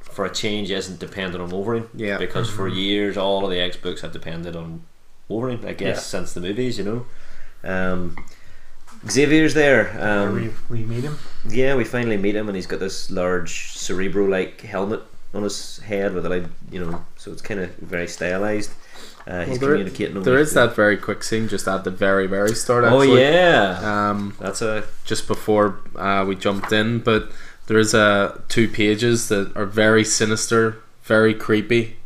for 0.00 0.24
a 0.24 0.30
change, 0.32 0.70
isn't 0.70 0.98
dependent 0.98 1.42
on 1.42 1.50
Wolverine. 1.50 1.88
Yeah. 1.94 2.18
Because 2.18 2.48
for 2.50 2.68
years, 2.68 3.16
all 3.16 3.44
of 3.44 3.50
the 3.50 3.60
X 3.60 3.76
books 3.76 4.00
have 4.02 4.12
depended 4.12 4.54
on 4.56 4.82
Wolverine. 5.28 5.64
I 5.66 5.72
guess 5.72 5.96
Yeah. 5.96 6.00
since 6.00 6.32
the 6.32 6.40
movies, 6.40 6.78
you 6.78 6.84
know. 6.84 7.06
Um, 7.68 8.16
Xavier's 9.08 9.54
there. 9.54 9.84
Where 9.84 10.28
Um, 10.28 10.34
we, 10.70 10.78
we 10.78 10.84
meet 10.84 11.04
him. 11.04 11.18
yeah, 11.48 11.74
we 11.74 11.84
finally 11.84 12.16
meet 12.16 12.34
him, 12.36 12.48
and 12.48 12.56
he's 12.56 12.66
got 12.66 12.80
this 12.80 13.10
large 13.10 13.72
cerebro-like 13.76 14.62
helmet 14.62 15.00
on 15.34 15.42
his 15.42 15.78
head 15.78 16.14
with 16.14 16.24
a 16.26 16.28
like, 16.28 16.44
you 16.70 16.80
know, 16.80 17.04
so 17.16 17.32
it's 17.32 17.42
kind 17.42 17.60
of 17.60 17.70
very 17.76 18.06
stylized. 18.06 18.70
Uh, 19.26 19.40
he's 19.40 19.48
Well, 19.58 19.58
there- 19.58 19.70
communicating. 19.78 20.22
There 20.22 20.34
with 20.38 20.52
that 20.54 20.76
very 20.76 20.96
quick 20.96 21.22
scene 21.22 21.48
just 21.48 21.66
at 21.66 21.84
the 21.84 21.90
very 21.90 22.26
very 22.26 22.54
start. 22.54 22.84
Oh 22.84 23.00
yeah, 23.02 23.80
Um, 24.10 24.34
that's 24.38 24.60
a 24.62 24.84
just 25.04 25.26
before 25.26 25.76
uh, 25.96 26.24
we 26.28 26.34
jumped 26.36 26.72
in, 26.72 26.98
but 27.00 27.30
there 27.66 27.78
is 27.78 27.94
uh, 27.94 28.40
two 28.48 28.68
pages 28.68 29.28
that 29.28 29.56
are 29.56 29.66
very 29.66 30.04
sinister, 30.04 30.76
very 31.02 31.34
creepy, 31.34 31.96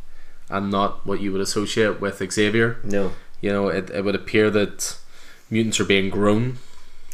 and 0.49 0.71
not 0.71 1.05
what 1.05 1.21
you 1.21 1.31
would 1.31 1.41
associate 1.41 1.99
with 2.01 2.21
Xavier. 2.31 2.77
no. 2.83 3.11
You 3.41 3.51
know, 3.53 3.69
it, 3.69 3.89
it 3.91 4.03
would 4.03 4.15
appear 4.15 4.49
that 4.49 4.97
mutants 5.49 5.79
are 5.79 5.85
being 5.85 6.09
grown, 6.09 6.57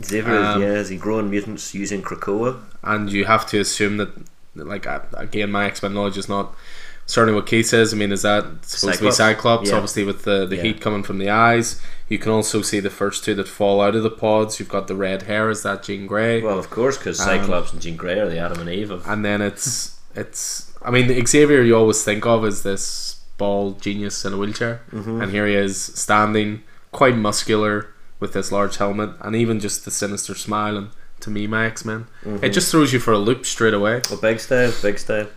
Xavier, 0.04 0.36
Um, 0.38 0.62
yeah, 0.62 0.74
is 0.74 0.90
he 0.90 0.98
growing 0.98 1.30
mutants 1.30 1.76
using 1.76 2.02
Krakoa? 2.02 2.62
and 2.82 3.12
you 3.12 3.26
have 3.26 3.46
to 3.48 3.60
assume 3.60 3.98
that, 3.98 4.10
like 4.56 4.88
again, 5.14 5.52
my 5.52 5.66
X 5.66 5.84
Men 5.84 5.94
knowledge 5.94 6.18
is 6.18 6.28
not 6.28 6.56
certainly 7.06 7.40
with 7.40 7.66
says. 7.66 7.94
I 7.94 7.98
mean, 7.98 8.12
is 8.12 8.22
that 8.24 8.44
supposed 8.66 9.00
to 9.00 9.06
be 9.06 9.12
Cyclops? 9.12 9.18
Cyclops? 9.18 9.70
Yeah. 9.70 9.76
Obviously, 9.76 10.04
with 10.04 10.24
the, 10.24 10.46
the 10.46 10.56
Yeah. 10.58 10.64
heat 10.64 10.82
coming 10.82 11.04
from 11.04 11.18
the 11.18 11.30
eyes, 11.30 11.82
you 12.10 12.18
can 12.18 12.32
also 12.32 12.62
see 12.62 12.80
the 12.80 12.90
first 12.90 13.24
two 13.24 13.34
that 13.36 13.48
fall 13.48 13.82
out 13.82 13.96
of 13.96 14.04
the 14.04 14.10
pods. 14.10 14.60
You've 14.60 14.70
got 14.70 14.88
the 14.88 14.96
red 14.96 15.24
hair. 15.24 15.50
Is 15.50 15.64
that 15.64 15.84
Jean 15.84 16.08
Grey? 16.08 16.42
Well, 16.42 16.60
of 16.60 16.70
course, 16.70 16.98
because 16.98 17.20
Um, 17.20 17.26
Cyclops 17.28 17.74
and 17.74 17.82
Jean 17.82 17.96
Grey 17.98 18.20
are 18.20 18.30
the 18.30 18.38
Adam 18.40 18.60
and 18.60 18.70
Eve 18.70 18.92
of. 18.92 19.08
and 19.08 19.24
then 19.26 19.42
it's 19.42 19.94
it's 20.16 20.72
I 20.82 20.92
mean 20.92 21.26
Xavier 21.28 21.62
you 21.62 21.76
always 21.76 22.02
think 22.04 22.26
of 22.26 22.46
as 22.46 22.64
this 22.64 23.18
bald 23.38 23.82
genius 23.82 24.24
in 24.24 24.32
a 24.32 24.38
wheelchair 24.38 24.80
Mhm. 24.94 25.22
and 25.22 25.32
here 25.32 25.46
he 25.46 25.56
is 25.56 25.82
standing 25.96 26.64
quite 26.94 27.18
muscular 27.18 27.88
with 28.22 28.32
this 28.32 28.50
large 28.50 28.78
helmet 28.78 29.10
and 29.20 29.36
even 29.36 29.60
just 29.60 29.84
the 29.84 29.92
sinister 29.92 30.34
smile 30.36 30.78
and 30.78 30.88
to 31.20 31.30
me 31.30 31.48
my 31.48 31.66
X-Men 31.66 32.08
Mhm. 32.26 32.42
it 32.42 32.50
just 32.54 32.72
throws 32.72 32.94
you 32.94 33.00
for 33.00 33.12
a 33.12 33.18
loop 33.18 33.46
straight 33.46 33.74
away 33.74 34.02
Well, 34.10 34.20
big 34.22 34.40
style, 34.40 34.72
big 34.82 34.98
style. 35.00 35.28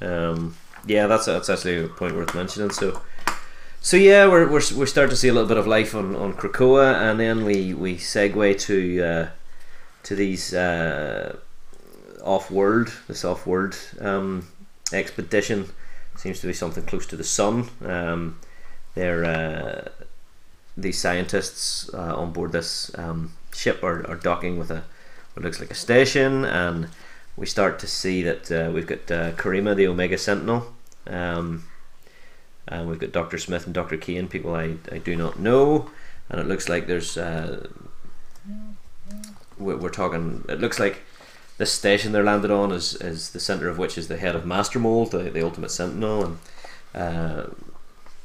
Um, 0.00 0.54
yeah, 0.86 1.06
that's 1.06 1.26
that's 1.26 1.48
actually 1.48 1.84
a 1.84 1.88
point 1.88 2.16
worth 2.16 2.34
mentioning. 2.34 2.70
So, 2.70 3.00
so 3.80 3.96
yeah, 3.96 4.26
we're 4.26 4.48
we're 4.48 4.62
we 4.76 4.86
start 4.86 5.10
to 5.10 5.16
see 5.16 5.28
a 5.28 5.32
little 5.32 5.48
bit 5.48 5.56
of 5.58 5.66
life 5.66 5.94
on 5.94 6.16
on 6.16 6.34
Krakoa, 6.34 6.94
and 6.94 7.20
then 7.20 7.44
we 7.44 7.74
we 7.74 7.96
segue 7.96 8.60
to 8.60 9.02
uh, 9.02 9.28
to 10.04 10.14
these 10.14 10.54
uh, 10.54 11.36
off 12.22 12.50
world, 12.50 12.92
this 13.08 13.24
off 13.24 13.46
world 13.46 13.76
um, 14.00 14.48
expedition. 14.92 15.68
Seems 16.16 16.40
to 16.40 16.46
be 16.46 16.52
something 16.52 16.84
close 16.84 17.06
to 17.06 17.16
the 17.16 17.24
sun. 17.24 17.68
Um, 17.84 18.38
they're 18.94 19.24
uh, 19.24 19.88
these 20.76 20.98
scientists 20.98 21.92
uh, 21.94 22.16
on 22.16 22.32
board 22.32 22.52
this 22.52 22.90
um, 22.98 23.32
ship 23.54 23.82
are, 23.82 24.06
are 24.08 24.16
docking 24.16 24.58
with 24.58 24.70
a 24.70 24.84
what 25.34 25.44
looks 25.44 25.60
like 25.60 25.70
a 25.70 25.74
station, 25.74 26.44
and 26.44 26.88
we 27.36 27.46
start 27.46 27.78
to 27.78 27.86
see 27.86 28.22
that 28.22 28.50
uh, 28.52 28.70
we've 28.70 28.86
got 28.86 29.10
uh, 29.10 29.32
Karima, 29.32 29.74
the 29.74 29.86
Omega 29.86 30.18
Sentinel, 30.18 30.74
um, 31.06 31.64
and 32.68 32.88
we've 32.88 32.98
got 32.98 33.12
Doctor 33.12 33.38
Smith 33.38 33.64
and 33.66 33.74
Doctor 33.74 33.96
Kane, 33.96 34.28
people 34.28 34.54
I, 34.54 34.76
I 34.90 34.98
do 34.98 35.16
not 35.16 35.38
know, 35.38 35.90
and 36.28 36.40
it 36.40 36.46
looks 36.46 36.68
like 36.68 36.86
there's 36.86 37.16
uh, 37.16 37.66
we're, 39.58 39.88
talking. 39.88 40.44
It 40.48 40.60
looks 40.60 40.78
like 40.78 41.02
this 41.58 41.72
station 41.72 42.12
they're 42.12 42.24
landed 42.24 42.50
on 42.50 42.72
is, 42.72 42.94
is 42.96 43.30
the 43.30 43.40
center 43.40 43.68
of 43.68 43.78
which 43.78 43.96
is 43.96 44.08
the 44.08 44.16
head 44.16 44.34
of 44.34 44.44
Master 44.44 44.78
Mold, 44.78 45.12
the, 45.12 45.30
the 45.30 45.42
Ultimate 45.42 45.70
Sentinel, 45.70 46.24
and 46.24 46.38
uh, 46.94 47.46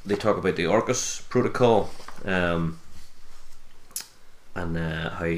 they 0.06 0.16
talk 0.16 0.38
about 0.38 0.56
the 0.56 0.66
Orchis 0.66 1.22
Protocol 1.30 1.90
um, 2.26 2.80
and 4.56 4.78
uh, 4.78 5.12
how 5.12 5.34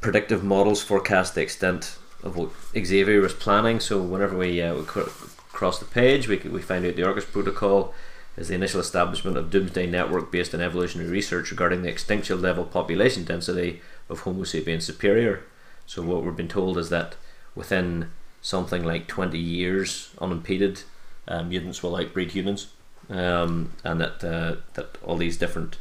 predictive 0.00 0.44
models 0.44 0.82
forecast 0.82 1.34
the 1.34 1.42
extent 1.42 1.98
of 2.26 2.36
what 2.36 2.50
Xavier 2.76 3.20
was 3.20 3.32
planning. 3.32 3.80
So 3.80 4.02
whenever 4.02 4.36
we, 4.36 4.60
uh, 4.60 4.74
we 4.74 4.82
cr- 4.82 5.08
cross 5.52 5.78
the 5.78 5.84
page, 5.84 6.28
we, 6.28 6.36
we 6.38 6.60
find 6.60 6.84
out 6.84 6.96
the 6.96 7.02
Orchis 7.02 7.24
Protocol 7.24 7.94
is 8.36 8.48
the 8.48 8.54
initial 8.54 8.80
establishment 8.80 9.36
of 9.36 9.50
Doomsday 9.50 9.86
Network 9.86 10.30
based 10.30 10.54
on 10.54 10.60
evolutionary 10.60 11.10
research 11.10 11.50
regarding 11.50 11.82
the 11.82 11.88
extinction 11.88 12.42
level 12.42 12.64
population 12.64 13.24
density 13.24 13.80
of 14.08 14.20
Homo 14.20 14.44
sapiens 14.44 14.84
superior. 14.84 15.44
So 15.86 16.02
what 16.02 16.22
we've 16.22 16.36
been 16.36 16.48
told 16.48 16.76
is 16.76 16.90
that 16.90 17.14
within 17.54 18.10
something 18.42 18.84
like 18.84 19.06
20 19.06 19.38
years, 19.38 20.10
unimpeded, 20.20 20.82
uh, 21.26 21.42
mutants 21.42 21.82
will 21.82 21.96
outbreed 21.96 22.32
humans, 22.32 22.68
um, 23.08 23.72
and 23.84 24.00
that 24.00 24.22
uh, 24.22 24.56
that 24.74 24.98
all 25.02 25.16
these 25.16 25.36
different 25.36 25.78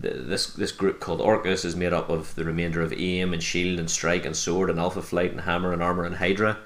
this 0.00 0.46
this 0.46 0.72
group 0.72 1.00
called 1.00 1.20
Orchis 1.20 1.64
is 1.64 1.76
made 1.76 1.92
up 1.92 2.08
of 2.10 2.34
the 2.34 2.44
remainder 2.44 2.82
of 2.82 2.92
AIM 2.92 3.32
and 3.32 3.42
Shield 3.42 3.78
and 3.78 3.90
Strike 3.90 4.24
and 4.24 4.36
Sword 4.36 4.70
and 4.70 4.78
Alpha 4.78 5.02
Flight 5.02 5.30
and 5.30 5.42
Hammer 5.42 5.72
and 5.72 5.82
Armor 5.82 6.04
and 6.04 6.16
Hydra, 6.16 6.58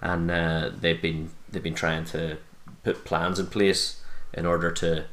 and 0.00 0.30
uh, 0.30 0.70
they've 0.80 1.00
been 1.00 1.30
they've 1.50 1.62
been 1.62 1.74
trying 1.74 2.04
to 2.06 2.38
put 2.84 3.04
plans 3.04 3.38
in 3.38 3.46
place 3.46 4.00
in 4.34 4.46
order 4.46 4.70
to 4.72 5.04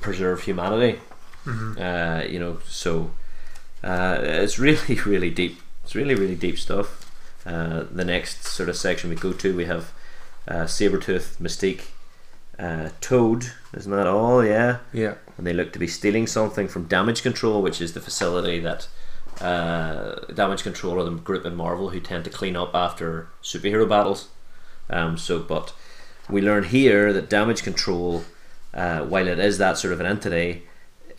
preserve 0.00 0.42
humanity. 0.42 1.00
Mhm. 1.44 1.78
Uh, 1.78 2.26
you 2.26 2.38
know, 2.38 2.58
so 2.66 3.10
uh, 3.82 4.18
it's 4.20 4.58
really 4.58 4.94
really 5.06 5.30
deep. 5.30 5.60
It's 5.84 5.94
really 5.94 6.14
really 6.14 6.36
deep 6.36 6.58
stuff. 6.58 7.00
Uh, 7.46 7.84
the 7.90 8.04
next 8.06 8.44
sort 8.44 8.70
of 8.70 8.76
section 8.76 9.10
we 9.10 9.16
go 9.16 9.32
to, 9.34 9.54
we 9.54 9.66
have 9.66 9.92
uh, 10.48 10.64
Sabretooth, 10.64 11.36
Mystique, 11.36 11.88
uh, 12.58 12.88
Toad. 13.02 13.52
Isn't 13.76 13.92
that 13.92 14.06
all? 14.06 14.42
Yeah 14.42 14.78
yeah 14.94 15.14
and 15.36 15.46
they 15.46 15.52
look 15.52 15.72
to 15.72 15.78
be 15.78 15.86
stealing 15.86 16.26
something 16.26 16.68
from 16.68 16.84
Damage 16.84 17.22
Control, 17.22 17.62
which 17.62 17.80
is 17.80 17.92
the 17.92 18.00
facility 18.00 18.60
that 18.60 18.88
uh, 19.40 20.14
Damage 20.32 20.62
Control 20.62 21.00
are 21.00 21.04
the 21.04 21.10
group 21.10 21.44
in 21.44 21.56
Marvel 21.56 21.90
who 21.90 22.00
tend 22.00 22.24
to 22.24 22.30
clean 22.30 22.56
up 22.56 22.74
after 22.74 23.28
superhero 23.42 23.88
battles. 23.88 24.28
Um, 24.88 25.18
so, 25.18 25.40
but 25.40 25.72
we 26.28 26.40
learn 26.40 26.64
here 26.64 27.12
that 27.12 27.28
Damage 27.28 27.62
Control, 27.62 28.24
uh, 28.72 29.00
while 29.00 29.26
it 29.26 29.38
is 29.38 29.58
that 29.58 29.78
sort 29.78 29.92
of 29.92 30.00
an 30.00 30.06
entity, 30.06 30.64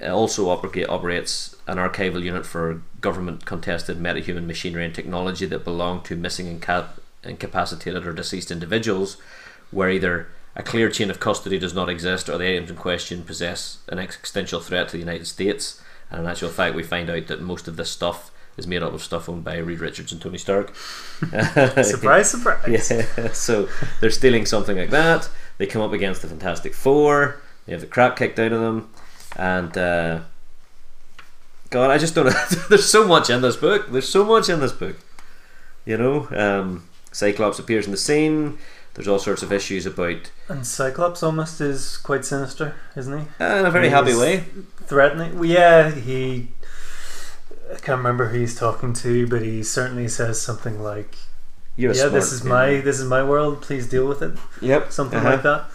also 0.02 0.56
oper- 0.56 0.90
operates 0.90 1.56
an 1.68 1.78
archival 1.78 2.22
unit 2.22 2.46
for 2.46 2.82
government 3.02 3.46
contested 3.46 3.98
metahuman 3.98 4.46
machinery 4.46 4.86
and 4.86 4.96
technology 4.96 5.46
that 5.46 5.64
belong 5.64 6.02
to 6.04 6.16
missing 6.16 6.48
inca- 6.48 6.90
incapacitated 7.24 8.06
or 8.06 8.14
deceased 8.14 8.52
individuals, 8.52 9.18
where 9.72 9.90
either 9.90 10.28
a 10.56 10.64
clear 10.64 10.90
chain 10.90 11.10
of 11.10 11.20
custody 11.20 11.60
does 11.60 11.74
not 11.74 11.90
exist 11.90 12.30
or 12.30 12.38
the 12.38 12.50
items 12.50 12.70
in 12.70 12.76
question 12.78 13.24
possess 13.24 13.80
an 13.90 14.00
existential 14.00 14.60
threat 14.60 14.88
to 14.88 14.94
the 14.94 15.00
United 15.00 15.28
States. 15.28 15.82
And 16.10 16.22
in 16.22 16.28
actual 16.28 16.50
fact, 16.50 16.76
we 16.76 16.84
find 16.84 17.10
out 17.10 17.28
that 17.28 17.42
most 17.42 17.68
of 17.68 17.76
this 17.76 17.90
stuff 17.90 18.32
is 18.58 18.68
made 18.68 18.82
up 18.82 18.94
of 18.94 19.04
stuff 19.04 19.28
owned 19.28 19.44
by 19.44 19.58
Reed 19.58 19.80
Richards 19.80 20.12
and 20.12 20.22
Tony 20.22 20.38
Stark. 20.38 20.74
Surprise, 21.84 22.32
surprise. 22.32 22.92
Yeah, 23.18 23.32
so 23.34 23.68
they're 24.00 24.10
stealing 24.10 24.46
something 24.46 24.78
like 24.78 24.92
that. 24.92 25.30
They 25.58 25.66
come 25.66 25.82
up 25.82 25.94
against 25.94 26.22
the 26.22 26.28
Fantastic 26.28 26.74
Four. 26.74 27.42
They 27.66 27.72
have 27.74 27.82
the 27.82 27.88
crap 27.88 28.16
kicked 28.16 28.40
out 28.40 28.52
of 28.54 28.62
them, 28.62 28.90
and 29.36 29.78
uh, 29.78 30.20
God, 31.70 31.92
I 31.92 31.98
just 31.98 32.16
don't. 32.16 32.28
know. 32.28 32.32
There's 32.70 32.88
so 32.90 33.08
much 33.08 33.30
in 33.30 33.42
this 33.42 33.56
book. 33.56 33.92
There's 33.92 34.08
so 34.08 34.24
much 34.24 34.50
in 34.50 34.60
this 34.60 34.72
book. 34.72 34.98
You 35.86 35.98
know, 35.98 36.28
um, 36.32 36.88
Cyclops 37.12 37.60
appears 37.60 37.86
in 37.86 37.92
the 37.92 37.98
scene. 37.98 38.58
There's 38.96 39.08
all 39.08 39.20
sorts 39.20 39.44
of 39.44 39.52
issues 39.52 39.86
about 39.86 40.32
And 40.50 40.66
Cyclops 40.66 41.22
almost 41.22 41.60
is 41.62 41.98
quite 41.98 42.26
sinister, 42.26 42.76
isn't 42.96 43.18
he? 43.20 43.26
uh, 43.44 43.58
in 43.58 43.66
a 43.66 43.72
very 43.72 43.90
happy 43.90 44.16
way. 44.16 44.46
Threatening. 44.88 45.36
Well, 45.36 45.46
yeah, 45.46 45.92
he. 45.92 46.50
I 47.72 47.76
can't 47.76 47.98
remember 47.98 48.30
who 48.30 48.40
he's 48.40 48.58
talking 48.58 48.94
to, 48.94 49.28
but 49.28 49.42
he 49.42 49.64
certainly 49.64 50.08
says 50.08 50.40
something 50.42 50.82
like, 50.82 51.16
You're 51.76 51.92
a 51.92 51.96
"Yeah, 51.96 52.08
this 52.08 52.30
smart- 52.30 52.34
is 52.34 52.44
my 52.78 52.82
this 52.82 53.00
is 53.00 53.06
my 53.10 53.24
world. 53.24 53.62
Please 53.62 53.88
deal 53.90 54.08
with 54.08 54.22
it." 54.22 54.38
Yep, 54.62 54.92
Something 54.92 55.20
uh-huh. 55.20 55.30
like 55.30 55.44
that. 55.44 55.66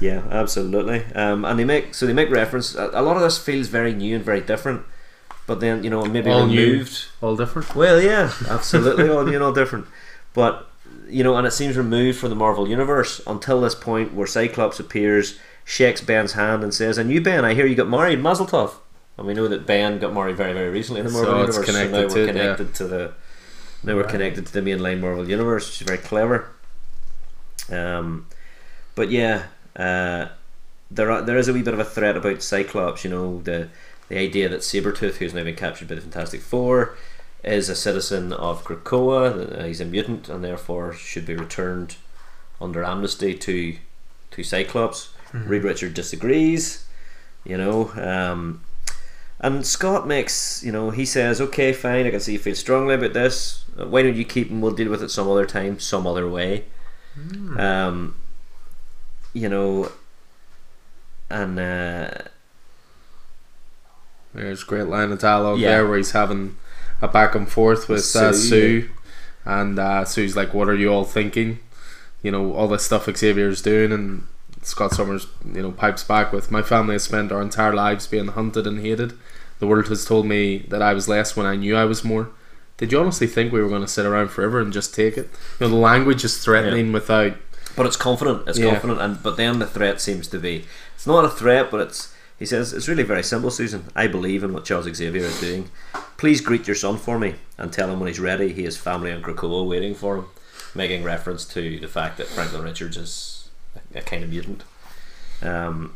Yeah, 0.00 0.22
absolutely. 0.30 1.04
Um, 1.14 1.44
and 1.46 1.58
they 1.58 1.64
make 1.64 1.94
so 1.94 2.04
they 2.06 2.12
make 2.12 2.30
reference. 2.30 2.74
A, 2.74 2.90
a 2.92 3.00
lot 3.02 3.16
of 3.16 3.22
this 3.22 3.38
feels 3.38 3.68
very 3.68 3.94
new 3.94 4.16
and 4.16 4.24
very 4.24 4.40
different, 4.42 4.82
but 5.46 5.60
then 5.60 5.82
you 5.84 5.88
know 5.88 6.04
maybe 6.04 6.30
All 6.30 6.46
new. 6.46 6.84
all 7.22 7.36
different 7.36 7.74
Well, 7.74 8.02
yeah, 8.02 8.32
absolutely, 8.48 9.08
all 9.08 9.24
new 9.24 9.34
and 9.34 9.42
all 9.42 9.52
different. 9.54 9.86
But 10.34 10.68
you 11.08 11.22
know, 11.22 11.36
and 11.36 11.46
it 11.46 11.52
seems 11.52 11.76
removed 11.76 12.18
from 12.18 12.30
the 12.30 12.36
Marvel 12.36 12.68
universe 12.68 13.20
until 13.26 13.60
this 13.60 13.74
point 13.74 14.12
where 14.14 14.26
Cyclops 14.26 14.80
appears, 14.80 15.38
shakes 15.64 16.00
Ben's 16.00 16.32
hand, 16.32 16.62
and 16.64 16.74
says, 16.74 16.98
"And 16.98 17.10
you, 17.12 17.20
Ben, 17.20 17.44
I 17.44 17.54
hear 17.54 17.66
you 17.66 17.74
got 17.76 17.88
married, 17.88 18.20
Mazel 18.20 18.46
Tov." 18.46 18.72
And 19.18 19.26
we 19.26 19.32
know 19.34 19.48
that 19.48 19.66
Ben 19.66 19.98
got 19.98 20.12
married 20.12 20.36
very, 20.36 20.52
very 20.52 20.68
recently 20.68 21.00
in 21.00 21.06
the 21.06 21.12
So 21.12 21.22
Marvel 21.22 21.44
it's 21.44 21.56
universe. 21.56 21.66
connected 21.66 21.92
so 21.94 22.02
now 22.02 22.08
to 22.08 22.14
we're 22.14 22.20
it, 22.22 22.26
yeah. 22.26 22.32
connected 22.56 22.74
to 22.74 22.86
the 22.86 23.12
now 23.82 23.94
we're 23.94 24.02
Right. 24.02 24.10
connected 24.10 24.46
to 24.46 24.52
the 24.52 24.60
mainline 24.60 25.00
Marvel 25.00 25.28
universe, 25.28 25.66
which 25.68 25.80
is 25.80 25.86
very 25.86 25.98
clever. 25.98 26.48
Um, 27.70 28.26
but 28.94 29.10
yeah, 29.10 29.44
uh, 29.76 30.26
there 30.90 31.10
are, 31.10 31.22
there 31.22 31.36
is 31.38 31.48
a 31.48 31.52
wee 31.52 31.62
bit 31.62 31.74
of 31.74 31.80
a 31.80 31.84
threat 31.84 32.16
about 32.16 32.42
Cyclops. 32.42 33.04
You 33.04 33.10
know 33.10 33.40
the 33.42 33.68
the 34.08 34.18
idea 34.18 34.48
that 34.48 34.60
Sabretooth, 34.60 35.14
who's 35.14 35.34
now 35.34 35.42
been 35.44 35.56
captured 35.56 35.88
by 35.88 35.96
the 35.96 36.00
Fantastic 36.00 36.40
Four, 36.40 36.96
is 37.44 37.68
a 37.68 37.74
citizen 37.76 38.32
of 38.32 38.64
Krakoa. 38.64 39.60
uh, 39.60 39.64
He's 39.64 39.80
a 39.80 39.84
mutant 39.84 40.28
and 40.28 40.42
therefore 40.42 40.92
should 40.92 41.26
be 41.26 41.36
returned 41.36 41.96
under 42.60 42.82
amnesty 42.84 43.34
to 43.34 43.76
to 44.32 44.42
Cyclops. 44.42 45.10
Reed 45.32 45.64
Richard 45.64 45.94
disagrees. 45.94 46.84
You 47.44 47.56
know, 47.58 47.90
um, 47.94 48.62
and 49.38 49.64
Scott 49.66 50.06
makes 50.06 50.62
you 50.64 50.72
know 50.72 50.90
he 50.90 51.04
says, 51.04 51.40
okay, 51.40 51.72
fine, 51.72 52.06
I 52.06 52.10
can 52.10 52.20
see 52.20 52.32
you 52.32 52.38
feel 52.38 52.54
strongly 52.56 52.94
about 52.94 53.12
this. 53.12 53.64
Uh, 53.78 53.86
Why 53.86 54.02
don't 54.02 54.16
you 54.16 54.24
keep 54.24 54.50
him? 54.50 54.60
We'll 54.60 54.72
deal 54.74 54.88
with 54.90 55.02
it 55.02 55.10
some 55.10 55.28
other 55.30 55.46
time, 55.46 55.78
some 55.78 56.06
other 56.06 56.28
way. 56.28 56.64
Um, 57.58 58.16
you 59.32 59.48
know, 59.48 59.90
and 61.30 61.58
uh, 61.58 62.10
There's 64.34 64.62
a 64.62 64.66
great 64.66 64.86
line 64.88 65.12
of 65.12 65.18
dialogue 65.20 65.58
Yeah. 65.58 65.70
there 65.70 65.86
where 65.88 65.96
he's 65.96 66.10
having 66.12 66.56
a 67.02 67.08
back 67.08 67.34
and 67.34 67.48
forth 67.48 67.88
with 67.88 68.00
uh, 68.16 68.32
Sue, 68.32 68.48
Sue, 68.82 68.90
and 69.44 69.78
uh, 69.78 70.04
Sue's 70.04 70.36
like, 70.36 70.54
"What 70.54 70.68
are 70.68 70.74
you 70.74 70.88
all 70.92 71.04
thinking?" 71.04 71.58
You 72.22 72.30
know, 72.32 72.54
all 72.54 72.68
this 72.68 72.84
stuff 72.84 73.04
Xavier's 73.14 73.62
doing, 73.62 73.92
and 73.92 74.26
Scott 74.62 74.92
Summers, 74.92 75.26
you 75.44 75.62
know, 75.62 75.72
pipes 75.72 76.02
back 76.04 76.32
with, 76.32 76.50
"My 76.50 76.62
family 76.62 76.94
has 76.94 77.04
spent 77.04 77.30
our 77.32 77.42
entire 77.42 77.74
lives 77.74 78.06
being 78.06 78.28
hunted 78.28 78.66
and 78.66 78.80
hated. 78.80 79.12
The 79.58 79.66
world 79.66 79.88
has 79.88 80.04
told 80.04 80.26
me 80.26 80.58
that 80.68 80.82
I 80.82 80.92
was 80.92 81.08
less 81.08 81.36
when 81.36 81.46
I 81.46 81.56
knew 81.56 81.76
I 81.76 81.84
was 81.84 82.04
more." 82.04 82.28
Did 82.78 82.92
you 82.92 83.00
honestly 83.00 83.26
think 83.26 83.52
we 83.52 83.62
were 83.62 83.68
going 83.70 83.80
to 83.80 83.88
sit 83.88 84.04
around 84.04 84.28
forever 84.28 84.60
and 84.60 84.70
just 84.72 84.94
take 84.94 85.16
it? 85.16 85.30
You 85.58 85.66
know, 85.66 85.68
the 85.68 85.76
language 85.76 86.24
is 86.24 86.36
threatening 86.44 86.92
without. 86.92 87.32
But 87.74 87.86
it's 87.86 87.96
confident. 87.96 88.46
It's 88.48 88.58
Yeah. 88.58 88.70
confident, 88.72 89.00
and 89.00 89.22
but 89.22 89.36
then 89.36 89.58
the 89.60 89.66
threat 89.66 90.00
seems 90.00 90.28
to 90.28 90.38
be 90.38 90.64
it's 90.94 91.06
not 91.06 91.24
a 91.24 91.28
threat, 91.30 91.70
but 91.70 91.80
it's 91.80 92.12
he 92.38 92.46
says 92.46 92.72
it's 92.72 92.88
really 92.88 93.02
very 93.02 93.22
simple, 93.22 93.50
Susan. 93.50 93.84
I 93.94 94.06
believe 94.06 94.44
in 94.44 94.52
what 94.52 94.64
Charles 94.64 94.92
Xavier 94.94 95.22
is 95.22 95.40
doing. 95.40 95.70
Please 96.18 96.40
greet 96.40 96.66
your 96.66 96.76
son 96.76 96.98
for 96.98 97.18
me 97.18 97.36
and 97.56 97.72
tell 97.72 97.90
him 97.90 97.98
when 97.98 98.08
he's 98.08 98.20
ready. 98.20 98.52
He 98.52 98.64
has 98.64 98.76
family 98.76 99.10
in 99.10 99.22
Krakoa 99.22 99.66
waiting 99.66 99.94
for 99.94 100.16
him, 100.16 100.26
making 100.74 101.02
reference 101.02 101.44
to 101.46 101.80
the 101.80 101.88
fact 101.88 102.18
that 102.18 102.26
Franklin 102.26 102.62
Richards 102.62 102.96
is 102.96 103.48
a, 103.94 104.02
kind 104.02 104.22
of 104.22 104.30
mutant. 104.30 104.64
Um, 105.42 105.94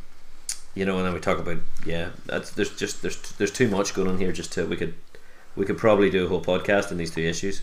you 0.75 0.85
know, 0.85 0.97
and 0.97 1.07
then 1.07 1.13
we 1.13 1.21
talk 1.21 1.39
about 1.39 1.59
yeah, 1.85 2.11
that's 2.27 2.51
there's 2.51 2.75
just 2.75 3.03
there's 3.03 3.21
there's 3.33 3.51
too 3.51 3.69
much 3.69 3.93
going 3.93 4.09
on 4.09 4.19
here. 4.19 4.33
Just 4.33 4.53
to 4.53 4.67
we 4.67 4.77
could 4.77 4.95
we 5.57 5.67
could 5.67 5.79
probably 5.79 6.09
do 6.09 6.25
a 6.25 6.29
whole 6.29 6.43
podcast 6.43 6.91
on 6.91 6.97
these 6.97 7.15
two 7.15 7.23
issues. 7.23 7.63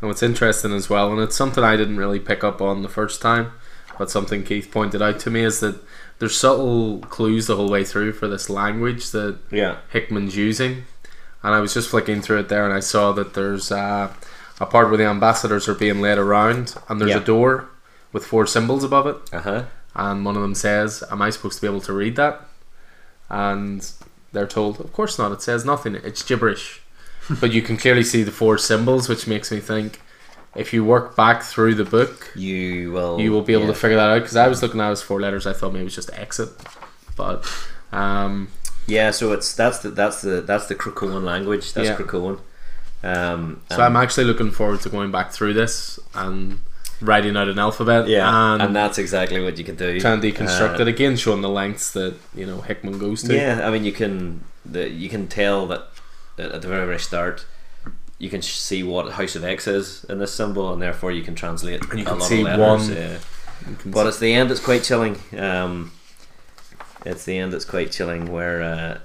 And 0.00 0.08
what's 0.08 0.22
interesting 0.22 0.72
as 0.72 0.90
well, 0.90 1.10
and 1.10 1.20
it's 1.20 1.36
something 1.36 1.64
I 1.64 1.76
didn't 1.76 1.96
really 1.96 2.20
pick 2.20 2.44
up 2.44 2.60
on 2.60 2.82
the 2.82 2.88
first 2.88 3.22
time, 3.22 3.52
but 3.98 4.10
something 4.10 4.44
Keith 4.44 4.70
pointed 4.70 5.00
out 5.00 5.18
to 5.20 5.30
me 5.30 5.42
is 5.42 5.60
that 5.60 5.82
there's 6.18 6.36
subtle 6.36 6.98
clues 7.00 7.46
the 7.46 7.56
whole 7.56 7.68
way 7.68 7.84
through 7.84 8.12
for 8.12 8.26
this 8.28 8.48
language 8.48 9.10
that 9.10 9.38
Yeah. 9.50 9.76
Hickman's 9.90 10.36
using. 10.36 10.84
And 11.42 11.54
I 11.54 11.60
was 11.60 11.74
just 11.74 11.90
flicking 11.90 12.22
through 12.22 12.38
it 12.40 12.48
there 12.48 12.64
and 12.64 12.72
I 12.74 12.80
saw 12.80 13.12
that 13.12 13.34
there's 13.34 13.70
uh, 13.70 14.12
a 14.60 14.66
part 14.66 14.88
where 14.88 14.96
the 14.96 15.04
ambassadors 15.04 15.68
are 15.68 15.74
being 15.74 16.00
led 16.00 16.18
around 16.18 16.74
and 16.88 17.00
there's 17.00 17.10
Yeah. 17.12 17.18
a 17.18 17.24
door 17.24 17.66
with 18.12 18.24
four 18.24 18.46
symbols 18.46 18.82
above 18.82 19.06
it. 19.06 19.16
Uh 19.32 19.40
huh. 19.40 19.62
And 19.94 20.24
one 20.24 20.36
of 20.36 20.42
them 20.42 20.54
says, 20.54 21.02
Am 21.10 21.20
I 21.22 21.30
supposed 21.30 21.56
to 21.56 21.60
be 21.60 21.68
able 21.68 21.80
to 21.82 21.92
read 21.92 22.16
that? 22.16 22.40
And 23.28 23.88
they're 24.32 24.46
told, 24.46 24.80
Of 24.80 24.92
course 24.92 25.18
not, 25.18 25.32
it 25.32 25.42
says 25.42 25.64
nothing, 25.64 25.94
it's 25.96 26.22
gibberish. 26.22 26.80
but 27.40 27.52
you 27.52 27.60
can 27.60 27.76
clearly 27.76 28.04
see 28.04 28.22
the 28.22 28.30
four 28.32 28.56
symbols, 28.56 29.08
which 29.08 29.26
makes 29.26 29.50
me 29.50 29.58
think 29.58 30.00
if 30.56 30.72
you 30.72 30.84
work 30.84 31.16
back 31.16 31.42
through 31.42 31.74
the 31.74 31.84
book, 31.84 32.32
You 32.34 32.92
will. 32.92 33.20
you 33.20 33.30
will 33.32 33.42
be 33.42 33.52
able 33.52 33.66
yeah. 33.66 33.72
to 33.72 33.78
figure 33.78 33.96
that 33.96 34.10
out. 34.10 34.20
Because 34.22 34.36
I 34.36 34.48
was 34.48 34.62
looking 34.62 34.80
at 34.80 34.88
it 34.88 34.92
as 34.92 35.02
four 35.02 35.20
letters, 35.20 35.46
I 35.46 35.52
thought 35.52 35.72
maybe 35.72 35.82
it 35.82 35.84
was 35.84 35.94
just 35.94 36.10
exit. 36.12 36.50
But 37.16 37.44
um, 37.92 38.48
Yeah, 38.86 39.10
so 39.10 39.32
it's 39.32 39.54
that's 39.54 39.78
the 39.80 39.90
that's 39.90 40.20
the 40.22 40.40
that's 40.40 40.66
the 40.66 40.74
Krakoan 40.74 41.22
language. 41.24 41.72
That's 41.72 41.88
Yeah. 41.88 41.96
Krakoan. 41.96 42.38
Um, 43.02 43.60
So 43.70 43.82
I'm 43.82 43.96
actually 43.96 44.24
looking 44.24 44.50
forward 44.50 44.80
to 44.80 44.88
going 44.88 45.10
back 45.10 45.30
through 45.30 45.54
this 45.54 45.98
and 46.14 46.60
writing 47.02 47.36
out 47.36 47.46
an 47.46 47.58
alphabet 47.58 48.08
yeah, 48.08 48.26
and, 48.54 48.62
and, 48.62 48.74
that's 48.74 48.96
exactly 48.96 49.38
what 49.42 49.58
you 49.58 49.64
can 49.64 49.76
do. 49.76 50.00
trying 50.00 50.18
to 50.18 50.32
deconstruct 50.32 50.78
Uh, 50.78 50.82
it 50.82 50.88
again, 50.88 51.14
showing 51.16 51.42
the 51.42 51.48
lengths 51.48 51.92
that 51.92 52.14
you 52.34 52.46
know 52.46 52.62
Hickman 52.62 52.98
goes 52.98 53.22
to. 53.24 53.34
Yeah, 53.34 53.66
I 53.66 53.70
mean 53.70 53.84
you 53.84 53.92
can 53.92 54.44
the 54.64 54.88
you 54.88 55.08
can 55.08 55.28
tell 55.28 55.66
that 55.66 55.88
at 56.38 56.62
the 56.62 56.68
very 56.68 56.86
very 56.86 56.98
start 56.98 57.44
you 58.18 58.30
can 58.30 58.40
see 58.42 58.82
what 58.82 59.12
House 59.12 59.36
of 59.36 59.44
X 59.44 59.66
is 59.66 60.04
in 60.04 60.18
this 60.18 60.32
symbol, 60.32 60.72
and 60.72 60.80
therefore 60.80 61.12
you 61.12 61.22
can 61.22 61.34
translate 61.34 61.82
And 61.90 61.98
you 62.00 62.04
a 62.04 62.08
can 62.08 62.18
lot 62.18 62.28
see 62.28 62.40
of 62.40 62.46
letters. 62.46 62.88
one- 62.88 62.96
yeah. 62.96 63.18
But 63.86 64.02
see- 64.02 64.08
it's 64.08 64.18
the 64.18 64.32
end. 64.34 64.50
It's 64.50 64.60
quite 64.60 64.82
chilling. 64.84 65.18
Um, 65.38 65.92
it's 67.04 67.24
the 67.24 67.38
end. 67.38 67.52
It's 67.54 67.64
quite 67.64 67.90
chilling. 67.92 68.30
Where 68.32 68.62
uh, 68.62 68.98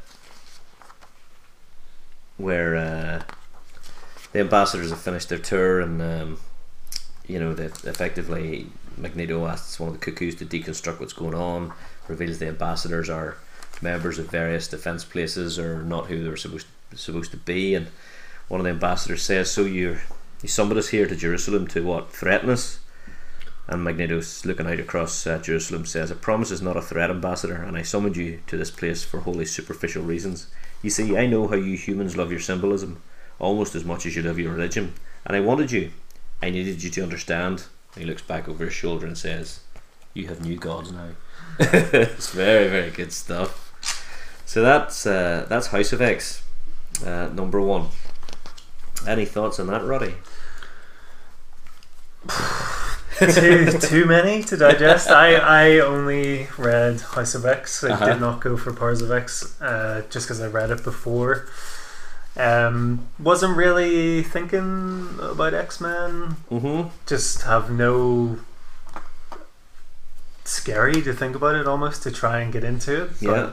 where 2.38 2.76
uh, 2.76 3.24
the 4.34 4.39
ambassadors 4.39 4.89
have 4.89 5.00
finished 5.00 5.30
their 5.30 5.38
tour, 5.38 5.80
and 5.80 6.02
um, 6.02 6.39
you 7.28 7.39
know 7.39 7.54
that 7.54 7.84
effectively 7.86 8.67
Magneto 8.97 9.45
asks 9.47 9.80
one 9.80 9.89
of 9.89 10.00
the 10.00 10.04
cuckoos 10.04 10.36
to 10.36 10.45
deconstruct 10.45 11.00
what's 11.00 11.13
going 11.13 11.36
on. 11.36 11.74
Reveals 12.08 12.39
the 12.39 12.47
ambassadors 12.47 13.10
are 13.10 13.38
members 13.82 14.19
of 14.19 14.30
various 14.30 14.67
defense 14.67 15.04
places, 15.04 15.58
or 15.60 15.82
not 15.84 16.08
who 16.08 16.24
they're 16.24 16.38
supposed 16.38 16.67
supposed 16.95 17.32
to 17.32 17.38
be, 17.38 17.74
and 17.76 17.88
one 18.52 18.60
of 18.60 18.66
the 18.66 18.70
ambassadors 18.70 19.24
says, 19.24 19.50
"So 19.50 19.62
you 19.64 20.00
you 20.42 20.50
summoned 20.50 20.78
us 20.78 20.90
here 20.90 21.08
to 21.08 21.16
Jerusalem 21.16 21.68
to 21.68 21.86
what? 21.86 22.12
Threaten 22.12 22.50
us?" 22.50 22.80
And 23.66 23.82
Magneto's 23.82 24.46
looking 24.46 24.68
out 24.68 24.82
across 24.82 25.26
uh, 25.26 25.38
Jerusalem 25.38 25.86
says, 25.86 26.12
A 26.12 26.16
promise 26.16 26.52
is 26.52 26.62
not 26.62 26.76
a 26.76 26.82
threat, 26.82 27.10
Ambassador, 27.10 27.64
and 27.64 27.78
I 27.78 27.84
summoned 27.84 28.18
you 28.18 28.42
to 28.48 28.58
this 28.58 28.70
place 28.70 29.06
for 29.06 29.22
wholly 29.22 29.46
superficial 29.46 30.04
reasons. 30.04 30.48
You 30.82 30.90
see, 30.90 31.18
I 31.18 31.28
know 31.28 31.48
how 31.48 31.56
you 31.56 31.78
humans 31.78 32.18
love 32.18 32.32
your 32.32 32.42
symbolism, 32.42 33.02
almost 33.40 33.74
as 33.74 33.86
much 33.86 34.06
as 34.06 34.18
you 34.18 34.24
love 34.24 34.38
your 34.38 34.52
religion, 34.52 34.96
and 35.26 35.38
I 35.38 35.40
wanted 35.40 35.72
you. 35.72 35.92
I 36.44 36.50
needed 36.50 36.84
you 36.84 36.90
to 36.90 37.04
understand. 37.04 37.68
He 37.96 38.04
looks 38.04 38.22
back 38.22 38.50
over 38.50 38.66
his 38.66 38.74
shoulder 38.74 39.08
and 39.08 39.18
says, 39.18 39.62
You 40.14 40.28
have 40.28 40.42
new 40.42 40.58
gods 40.58 40.92
now. 40.92 41.12
it's 41.60 42.32
very, 42.32 42.68
very 42.68 42.92
good 42.92 43.14
stuff. 43.14 43.72
So 44.46 44.62
that's 44.62 45.06
uh, 45.06 45.46
that's 45.48 45.68
House 45.68 45.94
of 45.94 46.02
X, 46.02 46.44
uh, 47.06 47.30
number 47.34 47.62
one. 47.62 47.88
Any 49.08 49.26
thoughts 49.26 49.60
on 49.60 49.68
that, 49.68 49.84
Roddy? 49.84 50.14
too 53.20 53.72
too 53.80 54.06
many 54.06 54.44
to 54.44 54.58
digest. 54.58 55.10
I, 55.10 55.36
I 55.36 55.80
only 55.80 56.48
read 56.58 57.02
House 57.02 57.36
of 57.36 57.46
X. 57.46 57.84
I 57.84 57.92
Uh-huh. 57.92 58.06
did 58.06 58.20
not 58.22 58.42
go 58.42 58.58
for 58.58 58.74
Powers 58.74 59.02
of 59.02 59.12
X, 59.12 59.60
uh, 59.62 60.04
just 60.10 60.28
because 60.28 60.42
I 60.42 60.48
read 60.48 60.72
it 60.72 60.84
before. 60.84 61.48
Um, 62.38 63.08
wasn't 63.20 63.58
really 63.58 64.24
thinking 64.24 65.10
about 65.22 65.54
X 65.54 65.82
Men. 65.82 66.38
Mm-hmm. 66.50 66.90
Just 67.06 67.42
have 67.44 67.70
no 67.70 68.40
scary 70.46 71.02
to 71.02 71.14
think 71.14 71.36
about 71.36 71.56
it 71.56 71.68
almost 71.68 72.04
to 72.04 72.12
try 72.12 72.40
and 72.40 72.52
get 72.54 72.64
into 72.64 73.04
it. 73.04 73.10
Yeah. 73.20 73.52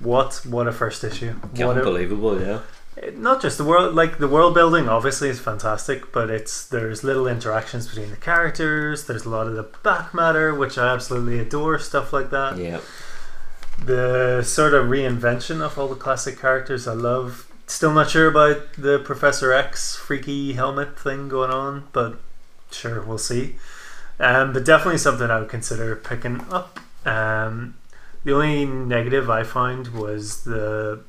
What 0.00 0.40
what 0.46 0.66
a 0.66 0.72
first 0.72 1.02
issue. 1.04 1.32
What 1.32 1.76
a, 1.76 1.80
Unbelievable, 1.80 2.40
yeah. 2.40 2.60
Not 3.14 3.40
just 3.42 3.58
the 3.58 3.64
world 3.64 3.94
like 3.94 4.18
the 4.18 4.28
world 4.28 4.54
building 4.54 4.88
obviously 4.88 5.28
is 5.28 5.40
fantastic 5.40 6.12
but 6.12 6.30
it's 6.30 6.66
there's 6.66 7.04
little 7.04 7.26
interactions 7.26 7.86
between 7.88 8.10
the 8.10 8.16
characters 8.16 9.06
there's 9.06 9.24
a 9.24 9.28
lot 9.28 9.46
of 9.46 9.54
the 9.54 9.62
back 9.82 10.14
matter 10.14 10.54
which 10.54 10.78
i 10.78 10.92
absolutely 10.92 11.38
adore 11.38 11.78
stuff 11.78 12.12
like 12.12 12.30
that. 12.30 12.56
Yeah. 12.56 12.80
the 13.84 14.42
sort 14.42 14.74
of 14.74 14.86
reinvention 14.86 15.60
of 15.60 15.78
all 15.78 15.88
the 15.88 15.94
classic 15.94 16.38
characters 16.40 16.86
i 16.88 16.92
love. 16.92 17.44
Still 17.66 17.92
not 17.92 18.10
sure 18.10 18.28
about 18.28 18.72
the 18.78 18.98
professor 18.98 19.52
x 19.52 19.94
freaky 19.94 20.54
helmet 20.54 20.98
thing 20.98 21.28
going 21.28 21.50
on 21.50 21.84
but 21.92 22.18
sure 22.70 23.02
we'll 23.02 23.18
see. 23.18 23.56
Um, 24.20 24.52
but 24.52 24.64
definitely 24.64 24.98
something 24.98 25.30
i 25.30 25.38
would 25.38 25.48
consider 25.48 25.94
picking 25.94 26.40
up. 26.50 26.80
Um, 27.06 27.76
the 28.24 28.32
only 28.34 28.64
negative 28.66 29.30
i 29.30 29.42
found 29.44 29.88
was 29.88 30.44
the 30.44 31.00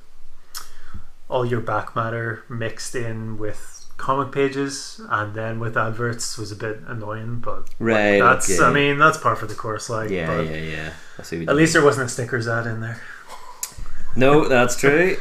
all 1.30 1.46
your 1.46 1.62
back 1.62 1.96
matter 1.96 2.44
mixed 2.50 2.96
in 2.96 3.38
with 3.38 3.86
comic 3.98 4.32
pages 4.32 5.02
and 5.10 5.36
then 5.36 5.60
with 5.60 5.76
adverts 5.78 6.38
was 6.38 6.52
a 6.52 6.56
bit 6.56 6.80
annoying 6.88 7.40
but 7.40 7.70
Right. 7.80 8.20
that's 8.20 8.50
okay. 8.50 8.64
i 8.64 8.72
mean 8.72 8.98
that's 8.98 9.18
par 9.18 9.36
for 9.36 9.46
the 9.46 9.56
course 9.56 9.90
like 9.90 10.10
yeah, 10.10 10.28
but 10.28 10.46
yeah, 10.46 10.56
yeah. 10.58 10.94
I 11.18 11.24
see 11.24 11.40
what 11.40 11.50
at 11.50 11.54
you 11.54 11.58
least 11.60 11.74
there 11.74 11.84
wasn't 11.84 12.06
a 12.08 12.10
stickers 12.10 12.48
ad 12.48 12.66
in 12.66 12.80
there 12.82 13.02
No, 14.16 14.48
that's 14.48 14.76
true. 14.76 15.18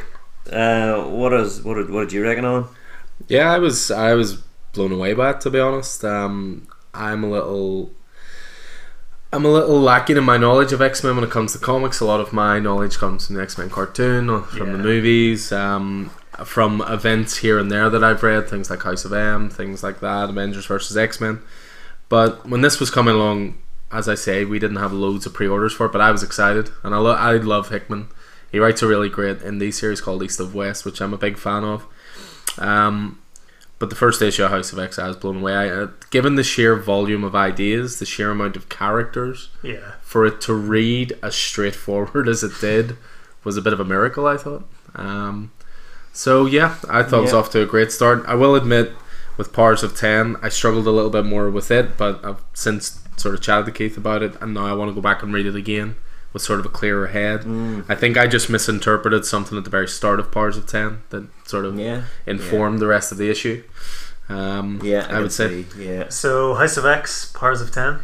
Uh, 0.51 1.03
what 1.03 1.31
is 1.33 1.61
what 1.61 1.75
did, 1.75 1.89
what 1.91 2.01
did 2.01 2.13
you 2.13 2.23
reckon 2.23 2.43
on? 2.43 2.67
Yeah, 3.27 3.51
I 3.53 3.59
was 3.59 3.91
I 3.91 4.13
was 4.13 4.41
blown 4.73 4.91
away 4.91 5.13
by 5.13 5.29
it 5.31 5.41
to 5.41 5.49
be 5.51 5.59
honest. 5.59 6.03
Um, 6.03 6.67
I'm 6.93 7.23
a 7.23 7.29
little 7.29 7.91
I'm 9.31 9.45
a 9.45 9.49
little 9.51 9.79
lacking 9.79 10.17
in 10.17 10.23
my 10.23 10.37
knowledge 10.37 10.73
of 10.73 10.81
X 10.81 11.03
Men 11.03 11.15
when 11.15 11.23
it 11.23 11.29
comes 11.29 11.53
to 11.53 11.59
comics. 11.59 11.99
A 11.99 12.05
lot 12.05 12.19
of 12.19 12.33
my 12.33 12.59
knowledge 12.59 12.97
comes 12.97 13.27
from 13.27 13.35
the 13.35 13.41
X 13.43 13.57
Men 13.57 13.69
cartoon, 13.69 14.43
from 14.43 14.71
the 14.71 14.77
movies, 14.79 15.51
um, 15.51 16.09
from 16.43 16.81
events 16.87 17.37
here 17.37 17.59
and 17.59 17.71
there 17.71 17.89
that 17.91 18.03
I've 18.03 18.23
read, 18.23 18.49
things 18.49 18.69
like 18.69 18.81
House 18.81 19.05
of 19.05 19.13
M, 19.13 19.49
things 19.49 19.83
like 19.83 19.99
that, 19.99 20.29
Avengers 20.29 20.65
versus 20.65 20.97
X 20.97 21.21
Men. 21.21 21.41
But 22.07 22.49
when 22.49 22.61
this 22.61 22.79
was 22.79 22.89
coming 22.89 23.13
along, 23.13 23.59
as 23.91 24.09
I 24.09 24.15
say, 24.15 24.45
we 24.45 24.57
didn't 24.57 24.77
have 24.77 24.91
loads 24.93 25.27
of 25.27 25.33
pre-orders 25.33 25.73
for 25.73 25.85
it, 25.85 25.91
but 25.91 26.01
I 26.01 26.11
was 26.11 26.23
excited, 26.23 26.71
and 26.83 26.95
I, 26.95 26.97
lo- 26.97 27.13
I 27.13 27.33
love 27.33 27.69
Hickman. 27.69 28.07
He 28.51 28.57
writes 28.57 28.81
a 28.81 28.87
really 28.87 29.09
great 29.09 29.39
indie 29.39 29.71
series 29.71 30.01
called 30.01 30.23
East 30.23 30.39
of 30.39 30.55
West, 30.55 30.85
which 30.85 31.01
I'm 31.01 31.13
a 31.13 31.17
big 31.17 31.37
fan 31.37 31.63
of. 31.63 31.85
Um, 32.57 33.19
but 33.79 33.89
the 33.89 33.95
first 33.95 34.21
issue 34.21 34.43
of 34.43 34.51
House 34.51 34.71
of 34.73 34.79
X, 34.79 34.99
I 34.99 35.07
was 35.07 35.15
blown 35.17 35.37
away. 35.37 35.53
I, 35.55 35.69
uh, 35.69 35.87
given 36.11 36.35
the 36.35 36.43
sheer 36.43 36.75
volume 36.75 37.23
of 37.23 37.33
ideas, 37.35 37.99
the 37.99 38.05
sheer 38.05 38.29
amount 38.31 38.55
of 38.55 38.69
characters, 38.69 39.49
Yeah. 39.63 39.93
for 40.01 40.25
it 40.25 40.41
to 40.41 40.53
read 40.53 41.17
as 41.23 41.33
straightforward 41.35 42.27
as 42.33 42.43
it 42.43 42.51
did 42.61 42.97
was 43.43 43.55
a 43.57 43.61
bit 43.61 43.73
of 43.73 43.79
a 43.79 43.85
miracle. 43.85 44.27
I 44.27 44.37
thought. 44.37 44.67
Um, 44.95 45.51
so 46.13 46.45
yeah, 46.45 46.75
I 46.89 47.03
thought 47.03 47.19
it 47.19 47.21
was 47.23 47.33
off 47.33 47.51
to 47.51 47.61
a 47.61 47.65
great 47.65 47.91
start. 47.91 48.23
I 48.27 48.35
will 48.35 48.55
admit, 48.55 48.91
with 49.37 49.53
Powers 49.53 49.83
of 49.83 49.95
Ten, 49.95 50.35
I 50.41 50.49
struggled 50.49 50.85
a 50.87 50.91
little 50.91 51.09
bit 51.11 51.25
more 51.25 51.49
with 51.49 51.71
it, 51.71 51.97
but 51.97 52.23
I've 52.25 52.41
since 52.53 52.99
sort 53.15 53.35
of 53.35 53.41
chatted 53.41 53.65
to 53.67 53.71
Keith 53.71 53.97
about 53.97 54.23
it, 54.23 54.33
and 54.41 54.53
now 54.53 54.65
I 54.65 54.73
want 54.73 54.89
to 54.91 54.95
go 54.95 55.01
back 55.01 55.23
and 55.23 55.33
read 55.33 55.45
it 55.45 55.55
again 55.55 55.95
with 56.33 56.41
sort 56.43 56.59
of 56.59 56.65
a 56.65 56.69
clearer 56.69 57.07
head. 57.07 57.41
Mm. 57.41 57.85
I 57.89 57.95
think 57.95 58.17
I 58.17 58.27
just 58.27 58.49
misinterpreted 58.49 59.25
something 59.25 59.57
at 59.57 59.63
the 59.63 59.69
very 59.69 59.87
start 59.87 60.19
of 60.19 60.31
Powers 60.31 60.57
of 60.57 60.67
Ten 60.67 61.01
that 61.09 61.27
sort 61.45 61.65
of 61.65 61.79
Yeah. 61.79 62.03
informed 62.27 62.79
the 62.79 62.87
rest 62.87 63.11
of 63.11 63.17
the 63.17 63.29
issue. 63.29 63.63
Um, 64.29 64.79
Yeah, 64.83 65.05
I, 65.05 65.13
can 65.13 65.21
would 65.23 65.31
say. 65.31 65.63
see, 65.63 65.85
Yeah. 65.87 66.09
So 66.09 66.53
House 66.55 66.77
of 66.77 66.85
X, 66.85 67.31
Powers 67.33 67.61
of 67.61 67.71
Ten. 67.71 67.99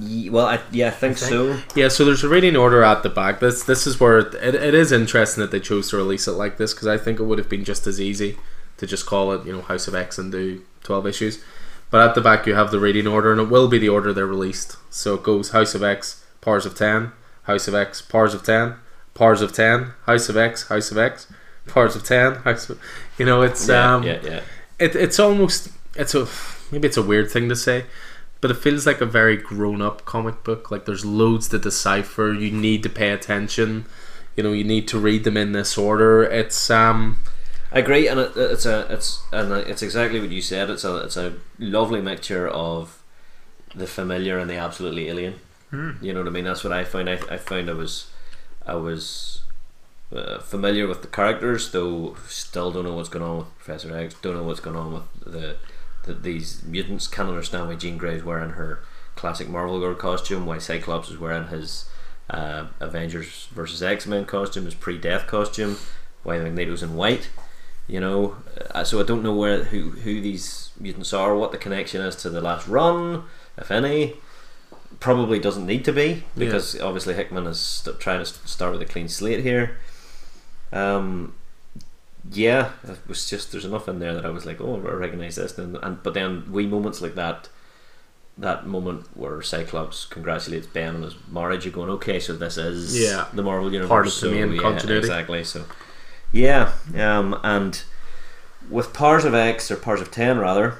Ye- 0.00 0.30
Well, 0.30 0.46
I, 0.46 0.60
yeah, 0.72 0.88
I 0.88 0.90
think, 0.90 1.16
think. 1.18 1.30
so. 1.30 1.56
Yeah, 1.74 1.88
so 1.88 2.04
there's 2.04 2.24
a 2.24 2.28
reading 2.28 2.56
order 2.56 2.82
at 2.82 3.02
the 3.02 3.10
back. 3.10 3.40
This 3.40 3.62
this 3.64 3.86
is 3.86 4.00
where 4.00 4.18
it, 4.18 4.34
it 4.34 4.74
is 4.74 4.92
interesting 4.92 5.40
that 5.42 5.50
they 5.50 5.60
chose 5.60 5.90
to 5.90 5.96
release 5.96 6.26
it 6.28 6.32
like 6.32 6.56
this 6.58 6.72
because 6.74 6.86
I 6.88 6.96
think 6.98 7.18
it 7.20 7.24
would 7.24 7.38
have 7.38 7.48
been 7.50 7.64
just 7.64 7.86
as 7.86 8.00
easy 8.00 8.38
to 8.78 8.86
just 8.86 9.04
call 9.06 9.32
it 9.32 9.46
you 9.46 9.52
know 9.52 9.60
House 9.62 9.86
of 9.88 9.94
X 9.94 10.18
and 10.18 10.32
do 10.32 10.62
twelve 10.82 11.06
issues. 11.06 11.42
But 11.90 12.00
at 12.08 12.14
the 12.14 12.20
back 12.22 12.46
you 12.46 12.54
have 12.54 12.70
the 12.70 12.80
reading 12.80 13.06
order, 13.06 13.30
and 13.32 13.40
it 13.40 13.48
will 13.50 13.68
be 13.68 13.78
the 13.78 13.90
order 13.90 14.12
they're 14.12 14.26
released. 14.26 14.76
So 14.90 15.14
it 15.14 15.22
goes 15.22 15.50
House 15.50 15.74
of 15.74 15.82
X, 15.82 16.24
Powers 16.40 16.64
of 16.66 16.74
Ten, 16.74 17.12
House 17.44 17.68
of 17.68 17.74
X, 17.74 18.02
Powers 18.02 18.34
of 18.34 18.42
Ten, 18.42 18.74
Powers 19.14 19.40
of 19.40 19.52
Ten, 19.52 19.92
House 20.06 20.28
of 20.28 20.36
X, 20.36 20.68
House 20.68 20.90
of 20.90 20.98
X, 20.98 21.26
Powers 21.66 21.96
of 21.96 22.04
Ten, 22.04 22.34
House 22.36 22.68
of, 22.70 22.80
you 23.18 23.24
know 23.26 23.42
it's 23.42 23.68
Yeah, 23.68 23.94
um 23.94 24.02
yeah, 24.02 24.18
yeah. 24.22 24.40
it, 24.78 24.94
it's 24.96 25.18
almost 25.18 25.68
it's 25.94 26.14
a 26.14 26.26
maybe 26.72 26.88
it's 26.88 26.96
a 26.96 27.02
weird 27.02 27.30
thing 27.30 27.48
to 27.48 27.56
say 27.56 27.84
but 28.40 28.50
it 28.50 28.54
feels 28.58 28.86
like 28.86 29.00
a 29.00 29.06
very 29.06 29.36
grown-up 29.36 30.04
comic 30.04 30.44
book 30.44 30.70
like 30.70 30.84
there's 30.84 31.04
loads 31.04 31.48
to 31.48 31.58
decipher 31.58 32.32
you 32.32 32.50
need 32.50 32.82
to 32.82 32.90
pay 32.90 33.10
attention 33.10 33.86
you 34.36 34.42
know 34.42 34.52
you 34.52 34.64
need 34.64 34.86
to 34.88 34.98
read 34.98 35.24
them 35.24 35.36
in 35.36 35.52
this 35.52 35.78
order 35.78 36.22
it's 36.24 36.68
um 36.70 37.18
I 37.72 37.80
agree, 37.80 38.06
and 38.06 38.20
it, 38.20 38.36
it's 38.36 38.66
a 38.66 38.86
it's 38.88 39.20
and 39.32 39.50
it's 39.52 39.82
exactly 39.82 40.20
what 40.20 40.30
you 40.30 40.40
said. 40.40 40.70
It's 40.70 40.84
a 40.84 40.96
it's 40.98 41.16
a 41.16 41.34
lovely 41.58 42.00
mixture 42.00 42.46
of 42.46 43.02
the 43.74 43.88
familiar 43.88 44.38
and 44.38 44.48
the 44.48 44.54
absolutely 44.56 45.08
alien. 45.08 45.40
You 46.00 46.12
know 46.12 46.20
what 46.20 46.28
I 46.28 46.32
mean? 46.32 46.44
That's 46.44 46.64
what 46.64 46.72
I 46.72 46.84
found. 46.84 47.08
I, 47.08 47.18
I 47.30 47.36
found 47.36 47.70
I 47.70 47.74
was 47.74 48.10
I 48.66 48.74
was 48.74 49.42
uh, 50.14 50.38
familiar 50.38 50.86
with 50.86 51.02
the 51.02 51.08
characters, 51.08 51.70
though 51.70 52.16
still 52.28 52.70
don't 52.70 52.84
know 52.84 52.94
what's 52.94 53.08
going 53.08 53.24
on 53.24 53.38
with 53.38 53.58
Professor 53.58 53.96
X. 53.96 54.14
Don't 54.22 54.36
know 54.36 54.42
what's 54.42 54.60
going 54.60 54.76
on 54.76 54.92
with 54.92 55.32
the, 55.32 55.56
the 56.04 56.14
these 56.14 56.62
mutants. 56.64 57.06
Can't 57.06 57.28
understand 57.28 57.68
why 57.68 57.74
Jean 57.74 57.98
Grey 57.98 58.16
is 58.16 58.24
wearing 58.24 58.50
her 58.50 58.82
classic 59.16 59.48
Marvel 59.48 59.80
girl 59.80 59.94
costume. 59.94 60.46
Why 60.46 60.58
Cyclops 60.58 61.10
is 61.10 61.18
wearing 61.18 61.48
his 61.48 61.88
uh, 62.30 62.66
Avengers 62.80 63.48
versus 63.52 63.82
X 63.82 64.06
Men 64.06 64.24
costume, 64.24 64.64
his 64.64 64.74
pre-death 64.74 65.26
costume. 65.26 65.78
Why 66.22 66.38
Magneto's 66.38 66.82
in 66.82 66.94
white. 66.94 67.30
You 67.86 68.00
know, 68.00 68.36
uh, 68.70 68.82
so 68.84 68.98
I 68.98 69.02
don't 69.02 69.22
know 69.22 69.34
where 69.34 69.64
who 69.64 69.90
who 69.90 70.20
these 70.20 70.70
mutants 70.80 71.12
are, 71.12 71.36
what 71.36 71.52
the 71.52 71.58
connection 71.58 72.00
is 72.00 72.16
to 72.16 72.30
the 72.30 72.40
last 72.40 72.66
run, 72.66 73.24
if 73.58 73.70
any. 73.70 74.14
Probably 75.00 75.38
doesn't 75.38 75.66
need 75.66 75.84
to 75.86 75.92
be 75.92 76.24
because 76.36 76.78
obviously 76.80 77.14
Hickman 77.14 77.46
is 77.46 77.58
st- 77.60 77.98
trying 78.00 78.20
to 78.20 78.26
st- 78.26 78.48
start 78.48 78.72
with 78.72 78.82
a 78.82 78.86
clean 78.86 79.08
slate 79.08 79.40
here. 79.42 79.78
Um, 80.72 81.34
yeah, 82.30 82.70
it 82.88 82.98
was 83.06 83.28
just 83.28 83.52
there's 83.52 83.64
enough 83.64 83.88
in 83.88 83.98
there 83.98 84.14
that 84.14 84.24
I 84.24 84.30
was 84.30 84.46
like, 84.46 84.60
oh, 84.60 84.76
I 84.76 84.92
recognize 84.92 85.36
this, 85.36 85.56
and, 85.58 85.76
and 85.82 86.02
but 86.02 86.14
then 86.14 86.50
wee 86.50 86.66
moments 86.66 87.00
like 87.02 87.14
that, 87.16 87.48
that 88.38 88.66
moment 88.66 89.06
where 89.16 89.42
Cyclops 89.42 90.06
congratulates 90.06 90.66
Ben 90.66 90.96
on 90.96 91.02
his 91.02 91.16
marriage, 91.30 91.64
you're 91.64 91.74
going, 91.74 91.90
okay, 91.90 92.18
so 92.18 92.34
this 92.34 92.56
is 92.56 92.98
Yeah. 92.98 93.26
the 93.34 93.42
Marvel 93.42 93.70
universe, 93.72 93.88
Part 93.88 94.06
of 94.06 94.20
the 94.20 94.30
main 94.30 94.52
yeah, 94.54 94.62
continuity. 94.62 94.98
exactly. 95.00 95.44
So 95.44 95.64
yeah, 96.32 96.72
um, 96.96 97.38
and 97.42 97.82
with 98.70 98.92
Powers 98.94 99.24
of 99.24 99.34
X 99.34 99.70
or 99.70 99.76
Powers 99.76 100.00
of 100.00 100.10
Ten 100.10 100.38
rather, 100.38 100.78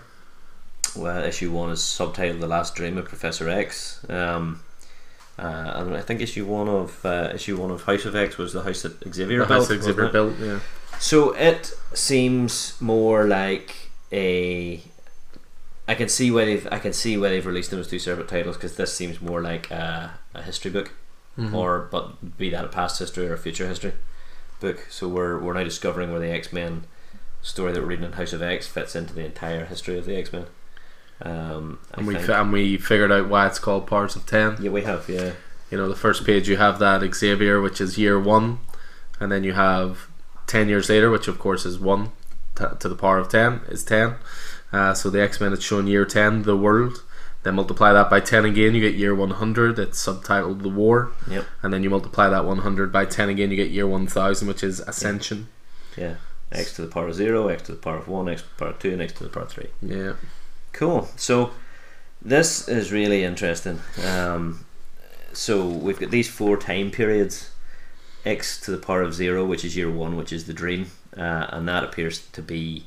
well, 0.97 1.23
issue 1.25 1.51
one 1.51 1.71
is 1.71 1.81
subtitled 1.81 2.41
"The 2.41 2.47
Last 2.47 2.75
Dream 2.75 2.99
of 2.99 3.07
Professor 3.07 3.49
X." 3.49 4.05
Um, 4.09 4.61
uh, 5.39 5.73
and 5.77 5.97
I 5.97 6.01
think 6.01 6.21
issue 6.21 6.47
one 6.47 6.69
of 6.69 7.05
uh, 7.05 7.33
issue 7.35 7.57
one 7.61 7.71
of 7.71 7.83
House 7.83 8.05
of 8.05 8.15
X 8.15 8.39
was 8.39 8.53
the 8.53 8.63
house 8.63 8.83
that 8.83 9.03
Xavier 9.15 9.41
the 9.41 9.47
built. 9.47 9.69
house 9.69 9.83
Xavier 9.83 10.09
built 10.09 10.35
yeah 10.41 10.61
So 11.01 11.33
it 11.33 11.73
seems 11.93 12.81
more 12.81 13.25
like 13.27 13.91
a. 14.13 14.81
I 15.87 15.95
can 15.95 16.09
see 16.09 16.31
where 16.31 16.47
they've 16.47 16.69
I 16.71 16.79
can 16.79 16.93
see 16.93 17.17
why 17.19 17.29
they've 17.31 17.45
released 17.45 17.71
them 17.71 17.81
as 17.81 17.89
two 17.89 17.99
separate 17.99 18.29
titles 18.29 18.57
because 18.57 18.77
this 18.77 18.95
seems 18.95 19.21
more 19.21 19.43
like 19.43 19.71
a, 19.71 20.13
a 20.35 20.43
history 20.43 20.71
book, 20.71 20.93
Mhm. 21.37 21.53
or 21.53 21.89
but 21.91 22.39
be 22.39 22.49
that 22.51 22.65
a 22.65 22.69
past 22.69 22.99
history 23.01 23.27
or 23.29 23.35
a 23.35 23.39
future 23.39 23.67
history 23.69 23.93
book. 24.61 24.87
So 24.89 25.09
we're 25.09 25.39
we're 25.39 25.53
now 25.55 25.65
discovering 25.65 26.11
where 26.11 26.21
the 26.21 26.31
X 26.31 26.53
Men 26.53 26.85
story 27.43 27.73
that 27.73 27.81
we're 27.83 27.89
reading 27.89 28.07
in 28.07 28.13
House 28.13 28.33
of 28.33 28.41
X 28.41 28.67
fits 28.69 28.95
into 28.97 29.13
the 29.13 29.25
entire 29.27 29.65
history 29.67 29.99
of 29.99 30.07
the 30.07 30.17
X 30.17 30.33
Men. 30.33 30.47
Um, 31.23 31.79
and 31.93 32.07
we 32.07 32.17
and 32.17 32.53
we 32.53 32.77
figured 32.77 33.13
out 33.13 33.29
why 33.29 33.47
it's 33.47 33.59
called 33.59 33.87
Powers 33.87 34.17
of 34.17 34.27
Ten. 34.27 34.57
Yeah 34.61 34.71
we 34.71 34.83
have 34.83 35.09
yeah. 35.09 35.33
You 35.71 35.79
know 35.79 35.89
the 35.89 35.97
first 35.97 36.25
page 36.27 36.49
you 36.49 36.57
have 36.57 36.79
that 36.81 37.03
Xavier 37.15 37.61
which 37.61 37.81
is 37.81 37.97
year 37.99 38.19
one 38.21 38.59
and 39.21 39.31
then 39.33 39.45
you 39.45 39.53
have 39.53 40.09
10 40.47 40.69
years 40.69 40.89
later 40.89 41.11
which 41.11 41.29
of 41.29 41.39
course 41.39 41.65
is 41.65 41.79
1 41.79 42.11
t- 42.57 42.65
to 42.79 42.89
the 42.89 42.95
power 42.97 43.19
of 43.19 43.29
10 43.29 43.63
is 43.69 43.83
10 43.85 44.17
uh, 44.73 44.93
so 44.93 45.09
the 45.09 45.23
X-Men 45.23 45.53
it's 45.53 45.65
shown 45.65 45.87
year 45.87 46.05
10 46.05 46.43
the 46.43 46.57
world. 46.57 47.03
Then 47.45 47.55
multiply 47.55 47.93
that 47.93 48.11
by 48.11 48.21
10 48.21 48.45
again 48.45 48.75
you 48.75 48.81
get 48.81 48.95
year 48.95 49.15
100 49.15 49.79
it's 49.79 50.05
subtitled 50.05 50.63
the 50.63 50.69
war. 50.69 51.13
Yep. 51.31 51.45
and 51.63 51.73
then 51.73 51.83
you 51.83 51.91
multiply 51.91 52.29
that 52.29 52.45
100 52.45 52.93
by 52.93 53.05
10 53.05 53.29
again 53.29 53.51
you 53.51 53.57
get 53.57 53.71
year 53.71 53.87
1000 53.87 54.49
which 54.49 54.63
is 54.65 54.81
ascension. 54.81 55.49
Yeah. 55.97 56.17
X 56.53 56.75
to 56.77 56.83
the 56.83 56.89
power 56.89 57.09
of 57.09 57.15
zero 57.15 57.49
X 57.49 57.63
to 57.65 57.73
the 57.73 57.79
power 57.79 57.97
of 57.99 58.09
one 58.09 58.29
X 58.29 58.43
to 58.43 58.49
the 58.49 58.55
power 58.57 58.69
of 58.71 58.79
two 58.79 58.93
and 58.93 59.03
X 59.03 59.13
to 59.15 59.25
the 59.25 59.31
power 59.31 59.45
of 59.45 59.51
three. 59.51 59.69
yeah 59.83 60.13
Cool. 60.75 61.09
So 61.17 61.53
this 62.21 62.69
is 62.69 62.93
really 62.93 63.25
interesting. 63.25 63.81
Um, 64.07 64.67
so 65.33 65.67
we've 65.67 65.99
got 65.99 66.11
these 66.11 66.29
four 66.29 66.57
time 66.59 66.91
periods: 66.91 67.51
x 68.27 68.61
to 68.61 68.71
the 68.71 68.77
power 68.79 69.01
of 69.03 69.15
zero, 69.15 69.45
which 69.45 69.65
is 69.65 69.77
year 69.77 69.91
one, 69.91 70.17
which 70.17 70.33
is 70.33 70.45
the 70.47 70.53
dream, 70.53 70.91
uh, 71.17 71.47
and 71.51 71.67
that 71.69 71.83
appears 71.85 72.27
to 72.29 72.43
be 72.43 72.85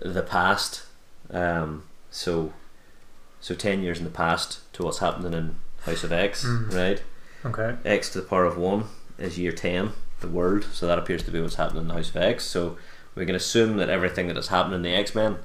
the 0.00 0.22
past. 0.22 0.82
Um, 1.30 1.84
so, 2.10 2.52
so 3.40 3.54
ten 3.54 3.82
years 3.82 3.98
in 3.98 4.04
the 4.04 4.10
past 4.10 4.60
to 4.74 4.82
what's 4.84 4.98
happening 4.98 5.32
in 5.32 5.54
House 5.86 6.04
of 6.04 6.12
X, 6.12 6.44
Mm. 6.44 6.72
right? 6.74 7.02
Okay. 7.44 7.76
X 7.84 8.10
to 8.10 8.20
the 8.20 8.26
power 8.26 8.44
of 8.44 8.56
one 8.58 8.84
is 9.18 9.38
year 9.38 9.52
ten, 9.52 9.92
the 10.20 10.28
world. 10.28 10.66
So 10.72 10.86
that 10.86 10.98
appears 10.98 11.22
to 11.24 11.30
be 11.30 11.40
what's 11.40 11.54
happening 11.56 11.82
in 11.82 11.88
the 11.88 11.94
House 11.94 12.10
of 12.10 12.16
X. 12.16 12.44
So 12.44 12.76
we 13.14 13.24
can 13.26 13.34
assume 13.34 13.76
that 13.76 13.88
everything 13.88 14.26
that 14.28 14.36
has 14.36 14.48
happened 14.48 14.74
in 14.74 14.82
the 14.82 14.94
X 14.94 15.14
Men, 15.14 15.36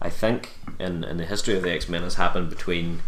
I 0.00 0.10
think, 0.10 0.50
in 0.78 1.04
in 1.04 1.16
the 1.16 1.26
history 1.26 1.56
of 1.56 1.62
the 1.62 1.72
X 1.72 1.88
Men, 1.88 2.02
has 2.02 2.14
happened 2.14 2.50
between 2.50 3.02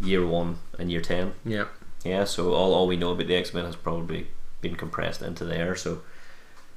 year 0.00 0.26
one 0.26 0.58
and 0.78 0.90
year 0.90 1.00
ten. 1.00 1.34
yeah 1.44 1.66
Yeah. 2.04 2.24
So 2.24 2.54
all 2.54 2.74
all 2.74 2.86
we 2.86 2.96
know 2.96 3.10
about 3.10 3.26
the 3.26 3.36
X 3.36 3.52
Men 3.54 3.64
has 3.64 3.76
probably 3.76 4.28
been 4.60 4.76
compressed 4.76 5.22
into 5.22 5.44
there. 5.44 5.76
So. 5.76 6.02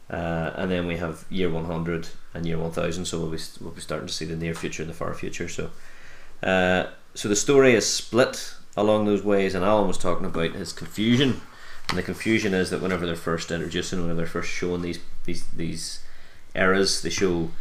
Uh, 0.10 0.52
and 0.58 0.70
then 0.70 0.86
we 0.86 0.98
have 0.98 1.26
year 1.30 1.50
100 1.50 2.10
and 2.34 2.46
year 2.46 2.58
1000 2.58 3.06
so 3.06 3.20
we'll 3.20 3.32
be, 3.32 3.40
we'll 3.62 3.72
be 3.72 3.80
starting 3.82 4.06
to 4.06 4.14
see 4.14 4.26
the 4.26 4.36
near 4.36 4.54
future 4.54 4.84
and 4.84 4.90
the 4.90 4.94
far 4.94 5.14
future 5.14 5.48
so 5.48 5.72
uh, 6.44 6.88
so 7.16 7.30
the 7.30 7.36
story 7.36 7.74
is 7.74 7.88
split 7.88 8.56
along 8.76 9.06
those 9.06 9.24
ways, 9.24 9.56
and 9.56 9.64
Alan 9.64 9.88
was 9.88 9.98
talking 9.98 10.26
about 10.26 10.54
his 10.54 10.74
confusion, 10.74 11.42
and 11.90 11.98
the 11.98 12.04
confusion 12.04 12.54
is 12.54 12.70
that 12.70 12.82
whenever 12.82 13.06
they're 13.06 13.16
first 13.16 13.52
introducing, 13.52 14.02
whenever 14.02 14.18
they're 14.18 14.26
first 14.26 14.52
showing 14.52 14.82
these 14.82 15.00
these 15.26 15.48
these 15.48 16.04
eras, 16.56 17.02
they 17.02 17.10
show 17.10 17.52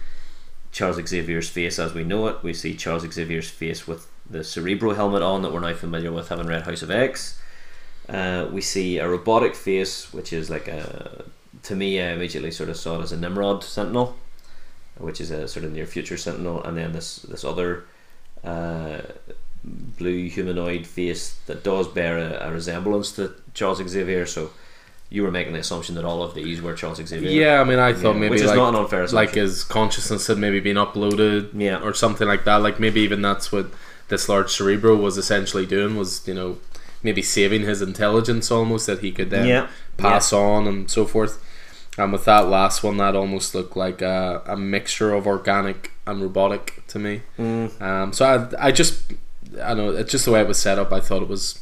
Charles 0.73 1.07
Xavier's 1.07 1.49
face 1.49 1.79
as 1.79 1.95
we 1.95 2.03
know 2.03 2.27
it. 2.29 2.43
We 2.43 2.55
see 2.55 2.75
Charles 2.75 3.11
Xavier's 3.11 3.51
face 3.51 3.87
with 3.87 4.09
the 4.29 4.43
Cerebro 4.43 4.95
helmet 4.95 5.23
on 5.23 5.43
that 5.43 5.53
we're 5.53 5.61
now 5.61 5.75
familiar 5.75 6.11
with, 6.11 6.29
having 6.29 6.47
read 6.47 6.63
House 6.63 6.83
of 6.83 6.91
X. 6.91 7.39
Uh, 8.09 8.49
we 8.51 8.61
see 8.63 8.99
a 8.99 9.09
robotic 9.09 9.55
face, 9.55 10.13
which 10.13 10.33
is 10.33 10.51
like 10.51 10.69
a. 10.69 11.25
To 11.65 11.77
me, 11.77 12.01
I 12.01 12.13
immediately 12.13 12.51
sort 12.51 12.71
of 12.71 12.77
saw 12.77 12.99
it 12.99 13.03
as 13.03 13.13
a 13.13 13.17
Nimrod 13.17 13.63
Sentinel, 13.63 14.17
which 14.97 15.21
is 15.21 15.31
a 15.31 15.47
sort 15.47 15.65
of 15.65 15.73
near 15.73 15.87
future 15.87 16.17
Sentinel, 16.17 16.63
and 16.65 16.77
then 16.77 16.93
this 16.93 17.17
this 17.19 17.45
other 17.45 17.85
uh, 18.43 19.03
blue 19.63 20.29
humanoid 20.29 20.87
face 20.87 21.35
that 21.47 21.63
does 21.63 21.87
bear 21.87 22.19
a, 22.19 22.49
a 22.49 22.53
resemblance 22.53 23.13
to 23.13 23.35
Charles 23.55 23.87
Xavier. 23.87 24.27
So 24.27 24.51
you 25.15 25.23
were 25.23 25.31
making 25.31 25.53
the 25.53 25.59
assumption 25.59 25.95
that 25.97 26.05
all 26.05 26.23
of 26.23 26.35
these 26.35 26.63
were 26.63 26.75
Charles 26.75 26.99
Xavier. 27.11 27.31
yeah 27.31 27.61
I 27.61 27.65
mean 27.65 27.79
I 27.79 27.93
thought 27.93 28.15
Yeah, 28.15 28.21
maybe 28.23 28.31
which 28.31 28.41
is 28.43 28.47
like, 28.53 28.57
not 28.57 28.71
an 28.75 28.81
unfair 28.83 29.03
assumption. 29.03 29.17
like 29.27 29.35
his 29.35 29.65
consciousness 29.65 30.27
had 30.27 30.39
maybe 30.39 30.61
been 30.61 30.77
uploaded 30.87 31.51
Yeah. 31.69 31.81
or 31.87 31.93
something 32.05 32.27
like 32.33 32.45
that 32.45 32.57
like 32.67 32.81
maybe 32.81 33.01
even 33.03 33.21
that's 33.29 33.53
what 33.53 33.67
this 34.09 34.29
large 34.29 34.51
Cerebro 34.51 34.97
was 34.97 35.17
essentially 35.19 35.67
doing 35.67 35.97
was 35.97 36.27
you 36.27 36.35
know 36.35 36.51
maybe 37.03 37.23
saving 37.23 37.63
his 37.63 37.83
intelligence 37.83 38.51
almost 38.51 38.87
that 38.87 39.01
he 39.01 39.11
could 39.13 39.31
then 39.31 39.47
Yeah. 39.47 39.69
pass 39.97 40.33
on 40.33 40.67
and 40.67 40.91
so 40.91 41.05
forth. 41.05 41.35
And 41.99 42.11
with 42.13 42.25
that 42.25 42.49
last 42.49 42.83
one, 42.83 42.97
that 42.99 43.15
almost 43.15 43.55
looked 43.57 43.77
like 43.77 44.01
a, 44.01 44.41
a 44.47 44.57
mixture 44.57 45.13
of 45.13 45.27
organic 45.27 45.91
and 46.07 46.23
robotic 46.23 46.83
to 46.93 46.99
me. 46.99 47.21
Mm. 47.39 47.83
Um, 47.83 48.13
so 48.15 48.25
I, 48.25 48.69
I 48.69 48.73
just, 48.73 49.13
I 49.63 49.75
know, 49.75 49.91
it's 49.91 50.11
just 50.11 50.25
the 50.25 50.31
way 50.31 50.41
it 50.41 50.49
was 50.49 50.59
set 50.59 50.79
up. 50.79 50.91
I 50.93 51.01
thought 51.01 51.21
it 51.23 51.29
was 51.29 51.59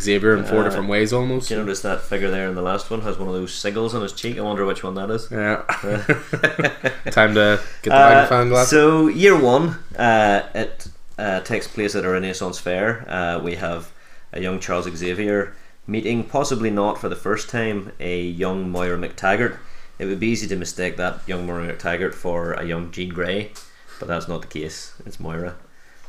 Xavier 0.00 0.36
in 0.36 0.44
four 0.44 0.60
Uh, 0.60 0.64
different 0.64 0.88
ways 0.88 1.12
almost. 1.12 1.50
You 1.50 1.56
notice 1.58 1.80
that 1.82 2.02
figure 2.02 2.30
there 2.30 2.48
in 2.48 2.54
the 2.54 2.62
last 2.62 2.90
one 2.90 3.02
has 3.02 3.18
one 3.18 3.28
of 3.28 3.34
those 3.34 3.52
sigils 3.52 3.94
on 3.94 4.02
his 4.02 4.12
cheek? 4.12 4.38
I 4.38 4.40
wonder 4.42 4.64
which 4.66 4.82
one 4.82 4.94
that 4.94 5.10
is. 5.10 5.28
Yeah. 5.30 5.62
Time 7.10 7.34
to 7.34 7.60
get 7.82 7.90
the 7.90 7.96
Uh, 7.96 8.08
magnifying 8.10 8.48
glass. 8.48 8.68
So 8.70 9.08
year 9.08 9.38
one, 9.38 9.78
uh, 9.98 10.42
it 10.54 10.88
uh, 11.18 11.40
takes 11.40 11.66
place 11.68 11.94
at 11.94 12.04
a 12.04 12.08
Renaissance 12.10 12.58
fair. 12.58 13.04
Uh, 13.08 13.38
we 13.42 13.54
have 13.56 13.90
a 14.32 14.40
young 14.40 14.60
Charles 14.60 14.86
Xavier 14.94 15.54
meeting, 15.86 16.24
possibly 16.24 16.70
not 16.70 16.98
for 17.00 17.08
the 17.08 17.16
first 17.16 17.48
time, 17.48 17.92
a 18.00 18.20
young 18.20 18.70
Moira 18.70 18.98
MacTaggert. 18.98 19.56
It 19.98 20.06
would 20.06 20.20
be 20.20 20.26
easy 20.28 20.46
to 20.48 20.56
mistake 20.56 20.96
that 20.96 21.20
young 21.26 21.46
Moira 21.46 21.72
MacTaggert 21.72 22.12
for 22.14 22.52
a 22.54 22.64
young 22.64 22.90
Jean 22.90 23.10
Grey, 23.10 23.52
but 23.98 24.08
that's 24.08 24.28
not 24.28 24.42
the 24.42 24.48
case. 24.48 24.94
It's 25.06 25.18
Moira, 25.20 25.54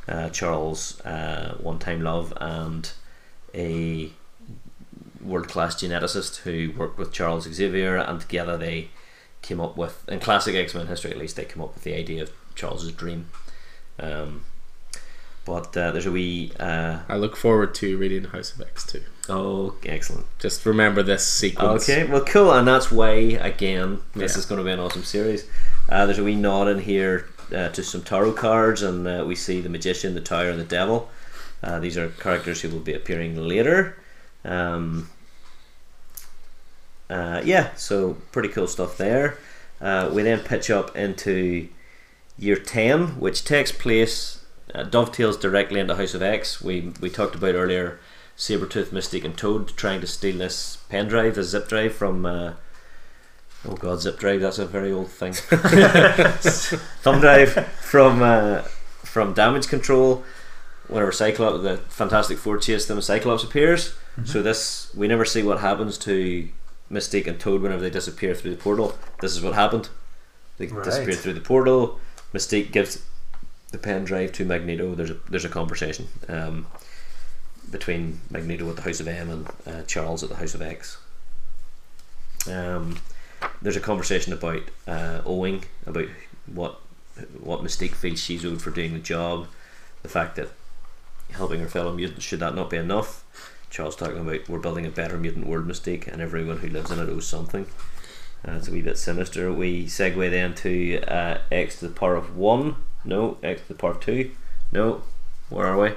uh, 0.09 0.29
Charles' 0.29 0.99
uh, 1.01 1.55
one-time 1.61 2.01
love, 2.01 2.33
and 2.41 2.91
a 3.55 4.11
world-class 5.21 5.75
geneticist 5.75 6.37
who 6.37 6.71
worked 6.77 6.97
with 6.97 7.11
Charles 7.11 7.43
Xavier, 7.51 7.97
and 7.97 8.21
together 8.21 8.57
they 8.57 8.89
came 9.41 9.59
up 9.59 9.77
with, 9.77 10.07
in 10.07 10.19
classic 10.19 10.55
X 10.55 10.73
Men 10.73 10.87
history 10.87 11.11
at 11.11 11.17
least, 11.17 11.35
they 11.35 11.45
came 11.45 11.61
up 11.61 11.73
with 11.73 11.83
the 11.83 11.93
idea 11.95 12.23
of 12.23 12.31
Charles's 12.55 12.91
dream. 12.91 13.29
Um, 13.99 14.43
but 15.45 15.75
uh, 15.77 15.91
there's 15.91 16.05
a 16.05 16.11
wee. 16.11 16.51
Uh, 16.59 16.99
I 17.07 17.15
look 17.15 17.37
forward 17.37 17.73
to 17.75 17.97
reading 17.97 18.25
House 18.25 18.53
of 18.53 18.61
X 18.61 18.85
too. 18.85 19.01
oh, 19.29 19.75
excellent. 19.85 20.25
Just 20.39 20.65
remember 20.65 21.01
this 21.03 21.25
sequence. 21.25 21.89
Okay, 21.89 22.03
well, 22.05 22.23
cool, 22.25 22.51
and 22.51 22.67
that's 22.67 22.91
why 22.91 23.11
again 23.13 23.99
this 24.13 24.33
Yeah. 24.33 24.39
is 24.39 24.45
going 24.45 24.59
to 24.59 24.65
be 24.65 24.71
an 24.71 24.79
awesome 24.79 25.03
series. 25.03 25.47
Uh, 25.87 26.05
there's 26.05 26.19
a 26.19 26.23
wee 26.23 26.35
nod 26.35 26.67
in 26.67 26.79
here 26.79 27.29
uh, 27.55 27.69
to 27.69 27.81
some 27.81 28.01
tarot 28.03 28.33
cards, 28.33 28.81
and 28.81 29.07
uh, 29.07 29.23
we 29.25 29.35
see 29.35 29.61
the 29.61 29.69
magician, 29.69 30.15
the 30.15 30.21
tower, 30.21 30.49
and 30.49 30.59
the 30.59 30.65
devil. 30.65 31.09
Uh, 31.63 31.79
these 31.79 31.97
are 31.97 32.09
characters 32.09 32.61
who 32.61 32.69
will 32.69 32.79
be 32.79 32.93
appearing 32.93 33.35
later. 33.35 33.97
Um, 34.45 35.09
uh, 37.09 37.41
yeah, 37.43 37.73
so 37.75 38.17
pretty 38.31 38.49
cool 38.49 38.67
stuff 38.67 38.97
there. 38.97 39.37
Uh, 39.79 40.09
we 40.13 40.23
then 40.23 40.39
pitch 40.39 40.69
up 40.69 40.95
into 40.95 41.69
year 42.37 42.55
10, 42.55 43.19
which 43.19 43.43
takes 43.43 43.71
place, 43.71 44.43
uh, 44.73 44.83
dovetails 44.83 45.37
directly 45.37 45.79
into 45.79 45.95
House 45.95 46.13
of 46.13 46.21
X. 46.21 46.61
We, 46.61 46.93
we 47.01 47.09
talked 47.09 47.35
about 47.35 47.55
earlier 47.55 47.99
Sabretooth, 48.37 48.87
Mystique, 48.87 49.25
and 49.25 49.37
Toad 49.37 49.69
trying 49.75 50.01
to 50.01 50.07
steal 50.07 50.37
this 50.37 50.77
pen 50.89 51.07
drive, 51.07 51.35
this 51.35 51.49
zip 51.49 51.67
drive 51.67 51.95
from. 51.95 52.25
Uh, 52.25 52.53
oh 53.65 53.75
god, 53.75 54.01
zip 54.01 54.19
drive, 54.19 54.41
that's 54.41 54.59
a 54.59 54.65
very 54.65 54.91
old 54.91 55.09
thing. 55.09 55.33
Thumb 57.01 57.19
drive 57.19 57.53
from, 57.79 58.21
uh, 58.21 58.61
from 59.03 59.33
Damage 59.33 59.67
Control. 59.67 60.23
Whenever 60.87 61.11
Cyclops, 61.11 61.63
the 61.63 61.77
Fantastic 61.89 62.37
Four 62.37 62.57
chase 62.57 62.85
them, 62.85 63.01
Cyclops 63.01 63.43
appears. 63.43 63.93
So 64.25 64.41
this, 64.41 64.91
we 64.95 65.07
never 65.07 65.25
see 65.25 65.43
what 65.43 65.59
happens 65.59 65.97
to 65.99 66.49
Mystique 66.91 67.27
and 67.27 67.39
Toad 67.39 67.61
whenever 67.61 67.81
they 67.81 67.89
disappear 67.91 68.33
through 68.33 68.51
the 68.51 68.57
portal. 68.61 68.95
This 69.21 69.35
is 69.35 69.41
what 69.43 69.53
happened. 69.53 69.89
They 70.57 70.65
Right. 70.67 70.83
disappeared 70.83 71.19
through 71.19 71.33
the 71.33 71.41
portal. 71.41 71.99
Mystique 72.33 72.71
gives 72.71 73.03
the 73.71 73.77
pen 73.77 74.05
drive 74.05 74.31
to 74.33 74.45
Magneto. 74.45 74.95
There's 74.95 75.11
a 75.11 75.17
there's 75.29 75.45
a 75.45 75.49
conversation 75.49 76.07
um, 76.29 76.65
between 77.69 78.21
Magneto 78.31 78.67
at 78.69 78.77
the 78.77 78.81
House 78.81 78.99
of 78.99 79.07
M 79.07 79.29
and 79.29 79.47
uh, 79.67 79.83
Charles 79.83 80.23
at 80.23 80.29
the 80.29 80.35
House 80.37 80.55
of 80.55 80.61
X. 80.63 80.97
Um, 82.49 82.99
there's 83.61 83.75
a 83.75 83.81
conversation 83.81 84.33
about 84.33 84.63
uh, 84.87 85.21
owing 85.25 85.65
about 85.85 86.07
what 86.47 86.79
what 87.39 87.61
Mystique 87.61 87.93
feels 87.93 88.19
she's 88.19 88.45
owed 88.45 88.61
for 88.61 88.71
doing 88.71 88.93
the 88.93 88.99
job, 88.99 89.47
the 90.01 90.09
fact 90.09 90.37
that 90.37 90.49
helping 91.31 91.59
her 91.59 91.67
fellow 91.67 91.93
mutants 91.93 92.23
should 92.25 92.39
that 92.39 92.55
not 92.55 92.69
be 92.69 92.77
enough. 92.77 93.23
Charles 93.69 93.95
talking 93.95 94.19
about 94.19 94.47
we're 94.47 94.59
building 94.59 94.85
a 94.85 94.89
better 94.89 95.17
mutant 95.17 95.47
world 95.47 95.67
Mystique, 95.67 96.07
and 96.07 96.21
everyone 96.21 96.59
who 96.59 96.69
lives 96.69 96.89
in 96.91 96.99
it 96.99 97.09
owes 97.09 97.27
something. 97.27 97.65
Uh, 98.47 98.53
it's 98.53 98.67
a 98.67 98.71
wee 98.71 98.81
bit 98.81 98.97
sinister. 98.97 99.51
We 99.51 99.85
segue 99.85 100.29
then 100.29 100.53
to 100.55 101.01
uh, 101.01 101.39
x 101.51 101.79
to 101.79 101.87
the 101.87 101.93
power 101.93 102.15
of 102.15 102.37
one. 102.37 102.75
No, 103.03 103.37
x 103.43 103.61
to 103.61 103.67
the 103.69 103.73
power 103.73 103.91
of 103.91 103.99
two. 103.99 104.31
No, 104.71 105.01
where 105.49 105.65
are 105.67 105.77
we? 105.77 105.91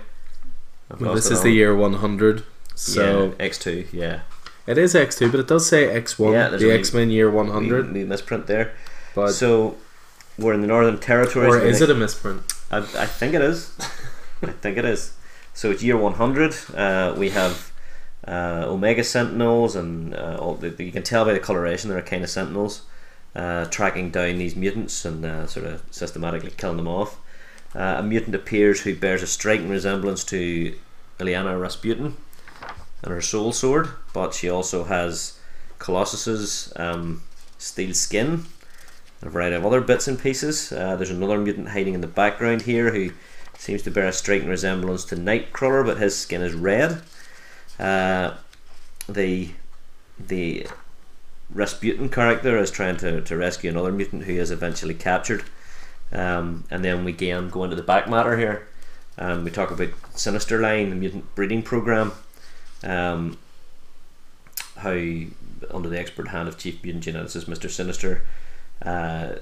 Well, 0.99 1.14
this 1.14 1.31
is 1.31 1.43
the 1.43 1.51
year 1.51 1.75
100. 1.75 2.45
So 2.75 3.27
yeah, 3.38 3.45
x 3.45 3.59
two. 3.59 3.87
Yeah, 3.93 4.21
it 4.66 4.79
is 4.79 4.95
X2, 4.95 5.31
but 5.31 5.40
it 5.40 5.49
does 5.49 5.66
say 5.66 5.87
X1, 5.87 6.33
Yeah, 6.33 6.49
the 6.57 6.73
X 6.73 6.93
Men 6.95 7.11
year 7.11 7.31
we, 7.31 7.37
100. 7.37 7.93
we 7.93 8.05
misprint 8.05 8.47
there. 8.47 8.73
But 9.14 9.33
so 9.33 9.77
we're 10.38 10.55
in 10.55 10.61
the 10.61 10.66
Northern 10.66 10.99
Territories. 10.99 11.55
or 11.55 11.61
is 11.61 11.81
it 11.81 11.90
a 11.90 11.95
misprint? 11.95 12.43
I, 12.71 12.79
I 12.79 13.07
think 13.07 13.35
it 13.35 13.43
is. 13.43 13.77
I 14.43 14.53
think 14.53 14.79
it 14.79 14.85
is. 14.85 15.12
So 15.61 15.70
it's 15.70 15.83
year 15.83 15.99
100. 15.99 16.57
Uh, 16.75 17.14
we 17.18 17.29
have 17.29 17.70
uh, 18.27 18.64
Omega 18.66 19.05
Sentinels, 19.05 19.77
and 19.77 20.14
uh, 20.14 20.38
all 20.40 20.55
the, 20.55 20.70
you 20.83 20.90
can 20.90 21.03
tell 21.03 21.27
by 21.27 21.35
the 21.35 21.38
coloration 21.38 21.90
they're 21.90 21.99
a 21.99 22.03
kind 22.03 22.25
of 22.25 22.31
Sentinels, 22.31 22.81
uh, 23.37 23.66
tracking 23.66 24.11
down 24.11 24.38
these 24.38 24.57
mutants 24.57 25.05
and 25.05 25.23
uh, 25.23 25.46
sort 25.46 25.66
of 25.66 25.83
systematically 25.90 26.51
killing 26.57 26.79
them 26.79 26.88
off. 26.88 27.20
A 27.75 28.03
mutant 28.03 28.35
appears 28.35 28.81
who 28.81 28.96
bears 28.96 29.23
a 29.23 29.27
striking 29.27 29.68
resemblance 29.68 30.25
to 30.25 30.75
Illyana 31.18 31.61
Rasputin 31.61 32.16
and 33.03 33.12
her 33.12 33.20
soul 33.20 33.53
sword, 33.53 33.90
but 34.14 34.33
she 34.33 34.49
also 34.49 34.85
has 34.85 35.38
Colossus's 35.79 36.73
um, 36.77 37.20
steel 37.59 37.92
skin 37.92 38.46
a 39.23 39.29
variety 39.29 39.57
of 39.57 39.66
other 39.66 39.81
bits 39.81 40.09
and 40.09 40.18
pieces. 40.18 40.73
Uh, 40.73 40.96
there's 40.96 41.11
another 41.11 41.38
mutant 41.38 41.68
hiding 41.68 41.94
in 41.94 42.01
the 42.01 42.07
background 42.07 42.62
here 42.62 42.92
who 42.92 43.11
seems 43.61 43.83
to 43.83 43.90
bear 43.90 44.07
a 44.07 44.12
striking 44.12 44.49
resemblance 44.49 45.05
to 45.05 45.16
Nightcrawler, 45.16 45.85
but 45.85 45.99
his 45.99 46.16
skin 46.16 46.40
is 46.40 46.55
red. 46.55 47.03
Uh, 47.79 48.35
the 49.07 49.51
the 50.18 50.66
Rasputin 51.53 52.09
character 52.09 52.57
is 52.57 52.70
trying 52.70 52.96
to, 52.99 53.20
to 53.20 53.37
rescue 53.37 53.70
another 53.70 53.92
mutant 53.92 54.25
who 54.25 54.33
is 54.33 54.51
eventually 54.51 54.94
captured. 54.94 55.44
Um, 56.11 56.64
and 56.70 56.85
then 56.85 57.05
we 57.05 57.12
again 57.12 57.51
go 57.51 57.64
into 57.64 57.77
the 57.77 57.83
back 57.83 58.09
matter 58.09 58.38
here. 58.38 58.66
Um, 59.18 59.44
we 59.44 59.51
talk 59.51 59.70
about 59.70 59.90
Sinister 60.14 60.59
Line, 60.59 60.88
the 60.88 60.96
mutant 60.96 61.35
breeding 61.35 61.62
program. 61.62 62.12
Um, 62.83 63.37
how 64.77 64.92
under 65.70 65.90
the 65.90 65.99
expert 65.99 66.29
hand 66.29 66.49
of 66.49 66.57
chief 66.57 66.83
mutant 66.83 67.05
geneticist 67.05 67.44
Mr. 67.44 67.68
Sinister, 67.68 68.25
uh, 68.81 69.33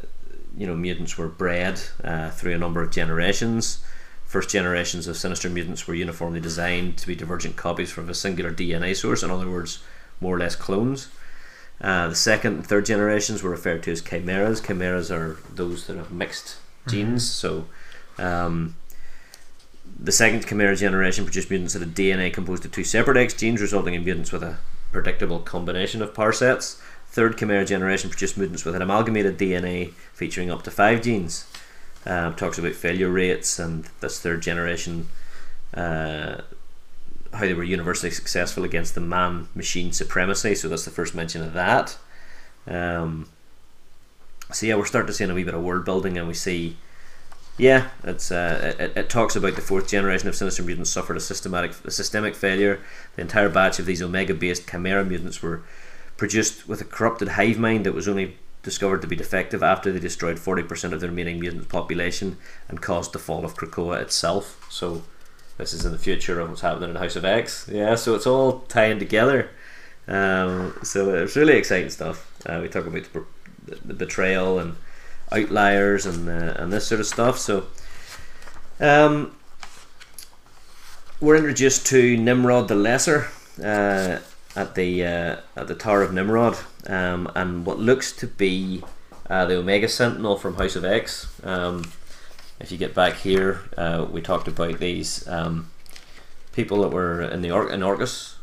you 0.57 0.67
know, 0.67 0.75
mutants 0.75 1.17
were 1.17 1.29
bred 1.29 1.81
uh, 2.03 2.31
through 2.31 2.55
a 2.55 2.59
number 2.59 2.83
of 2.83 2.91
generations. 2.91 3.85
First 4.29 4.51
generations 4.51 5.07
of 5.07 5.17
sinister 5.17 5.49
mutants 5.49 5.89
were 5.89 5.95
uniformly 5.95 6.39
designed 6.39 6.99
to 6.99 7.07
be 7.07 7.15
divergent 7.15 7.57
copies 7.57 7.91
from 7.91 8.11
a 8.11 8.15
singular 8.15 8.53
DNA 8.53 8.95
source, 8.95 9.23
in 9.23 9.31
other 9.31 9.51
words, 9.51 9.83
more 10.21 10.37
or 10.37 10.39
less 10.39 10.55
clones. 10.55 11.09
Uh, 11.81 12.09
the 12.09 12.15
second 12.15 12.55
and 12.55 12.67
third 12.67 12.85
generations 12.85 13.43
were 13.43 13.49
referred 13.49 13.83
to 13.85 13.91
as 13.91 14.03
chimeras. 14.03 14.61
Chimeras 14.61 15.11
are 15.11 15.39
those 15.55 15.87
that 15.87 15.97
have 15.97 16.13
mixed 16.13 16.57
genes. 16.87 17.29
So, 17.29 17.69
um, 18.19 18.77
the 19.99 20.13
second 20.13 20.47
chimera 20.47 20.77
generation 20.77 21.25
produced 21.25 21.49
mutants 21.49 21.73
that 21.73 21.81
had 21.81 21.95
DNA 21.95 22.31
composed 22.31 22.67
of 22.67 22.73
two 22.73 22.85
separate 22.85 23.17
X 23.17 23.33
genes, 23.33 23.63
resulting 23.63 23.95
in 23.95 24.05
mutants 24.05 24.31
with 24.31 24.43
a 24.43 24.59
predictable 24.93 25.39
combination 25.39 26.03
of 26.03 26.13
power 26.13 26.33
sets. 26.33 26.83
Third 27.07 27.39
chimera 27.39 27.65
generation 27.65 28.11
produced 28.11 28.37
mutants 28.37 28.67
with 28.67 28.75
an 28.75 28.83
amalgamated 28.83 29.39
DNA 29.39 29.93
featuring 30.13 30.51
up 30.51 30.65
to 30.65 30.71
five 30.71 31.01
genes. 31.01 31.48
Um, 32.07 32.35
talks 32.35 32.59
about 32.59 32.75
failure 32.75 33.11
rates 33.11 33.59
and 33.59 33.85
this 34.01 34.21
third 34.21 34.41
generation, 34.41 35.09
uh, 35.75 36.41
how 37.35 37.41
they 37.41 37.53
were 37.53 37.65
universally 37.65 38.11
successful 38.11 38.65
against 38.65 38.95
the 38.95 39.01
man 39.01 39.49
machine 39.55 39.93
supremacy. 39.93 40.55
So 40.55 40.69
that's 40.69 40.85
the 40.85 40.91
first 40.91 41.15
mention 41.15 41.43
of 41.43 41.53
that. 41.53 41.99
Um, 42.67 43.29
so 44.53 44.65
yeah, 44.67 44.77
we're 44.77 44.87
starting 44.87 45.09
to 45.09 45.13
see 45.13 45.25
a 45.25 45.35
wee 45.35 45.45
bit 45.45 45.55
of 45.55 45.63
world 45.63 45.85
building, 45.85 46.17
and 46.17 46.27
we 46.27 46.35
see, 46.35 46.79
yeah, 47.59 47.89
it's 48.05 48.31
uh, 48.31 48.75
it, 48.79 48.97
it 48.97 49.11
talks 49.11 49.37
about 49.37 49.57
the 49.57 49.61
fourth 49.61 49.89
generation 49.89 50.29
of 50.29 50.37
sinister 50.37 50.63
mutants 50.63 50.91
suffered 50.91 51.17
a 51.17 51.21
systematic 51.21 51.73
a 51.85 51.91
systemic 51.91 52.35
failure. 52.35 52.81
The 53.17 53.23
entire 53.23 53.51
batch 53.51 53.79
of 53.79 53.87
these 53.87 54.01
omega-based 54.01 54.67
chimera 54.71 55.05
mutants 55.05 55.43
were 55.43 55.63
produced 56.17 56.69
with 56.69 56.81
a 56.81 56.85
corrupted 56.85 57.29
hive 57.29 57.59
mind 57.59 57.85
that 57.85 57.93
was 57.93 58.09
only 58.09 58.39
discovered 58.63 59.01
to 59.03 59.07
be 59.07 59.17
defective 59.17 59.63
after 59.63 59.93
they 59.93 60.01
destroyed 60.01 60.37
40% 60.37 60.93
of 60.93 61.01
the 61.01 61.09
remaining 61.09 61.41
mutant 61.41 61.69
population 61.69 62.37
and 62.69 62.83
caused 62.83 63.13
the 63.13 63.19
fall 63.19 63.45
of 63.45 63.55
Krakoa 63.55 64.01
itself. 64.01 64.67
So 64.71 65.05
this 65.57 65.73
is 65.73 65.85
in 65.85 65.93
the 65.93 65.99
future 65.99 66.41
of 66.41 66.49
what's 66.49 66.61
happening 66.61 66.91
in 66.91 66.97
House 66.97 67.17
of 67.17 67.25
X. 67.25 67.69
Yeah, 67.71 67.95
so 67.95 68.15
it's 68.15 68.27
all 68.27 68.61
tying 68.69 68.99
together. 68.99 69.51
Um, 70.07 70.79
so 70.83 71.15
it's 71.15 71.37
really 71.37 71.57
exciting 71.57 71.91
stuff. 71.91 72.33
Uh, 72.47 72.61
we 72.63 72.69
talk 72.69 72.87
about 72.87 73.05
the, 73.13 73.25
the 73.85 73.95
betrayal 73.95 74.59
and 74.59 74.77
outliers 75.31 76.07
and 76.07 76.29
uh, 76.29 76.55
and 76.57 76.73
this 76.73 76.87
sort 76.87 77.01
of 77.01 77.07
stuff. 77.07 77.39
So, 77.39 77.67
um, 78.81 79.37
we're 81.21 81.37
introduced 81.37 81.87
to 81.89 82.17
Nimrod 82.17 82.69
the 82.69 82.75
Lesser 82.75 83.27
uh, 83.63 84.21
at 84.59 84.75
the 84.75 85.05
uh, 85.05 85.37
at 85.57 85.69
the 85.69 85.75
Tower 85.75 86.03
of 86.03 86.13
Nimrod, 86.13 86.57
um, 86.89 87.31
and 87.35 87.65
what 87.65 87.79
looks 87.79 88.13
to 88.13 88.27
be 88.27 88.83
uh, 89.31 89.45
the 89.47 89.57
Omega 89.59 89.89
Sentinel 89.89 90.37
from 90.37 90.57
House 90.57 90.77
of 90.77 90.85
X. 90.85 91.29
Um, 91.45 91.93
if 92.61 92.73
you 92.73 92.79
get 92.79 92.93
back 92.95 93.15
here, 93.29 93.61
uh, 93.77 94.07
we 94.11 94.21
talked 94.21 94.49
about 94.49 94.79
these 94.81 95.27
um, 95.29 95.71
people 96.53 96.83
that 96.83 96.89
were 96.89 97.23
in 97.23 97.41
the 97.43 97.53
Or- 97.53 97.71
in 97.71 97.83
Orchis, 97.83 98.35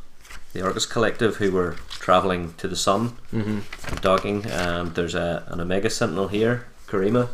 the 0.53 0.61
Orcus 0.63 0.85
Collective, 0.85 1.35
who 1.35 1.51
were 1.51 1.75
traveling 1.89 2.53
to 2.57 2.67
the 2.67 2.77
sun 2.77 3.17
Mm-hmm. 3.33 3.59
and 3.89 4.01
docking. 4.01 4.45
And 4.45 4.95
there's 4.95 5.15
a, 5.15 5.43
an 5.47 5.59
Omega 5.59 5.89
Sentinel 5.89 6.29
here, 6.29 6.65
Karima, 6.87 7.27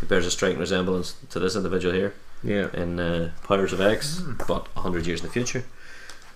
who 0.00 0.06
bears 0.06 0.26
a 0.26 0.30
striking 0.30 0.58
resemblance 0.58 1.14
to 1.30 1.38
this 1.40 1.56
individual 1.56 1.94
here 1.94 2.12
Yeah. 2.42 2.68
in 2.74 3.00
uh, 3.00 3.30
Powers 3.44 3.72
of 3.72 3.80
X, 3.80 4.20
but 4.46 4.68
100 4.76 5.06
years 5.06 5.20
in 5.22 5.26
the 5.28 5.32
future. 5.32 5.64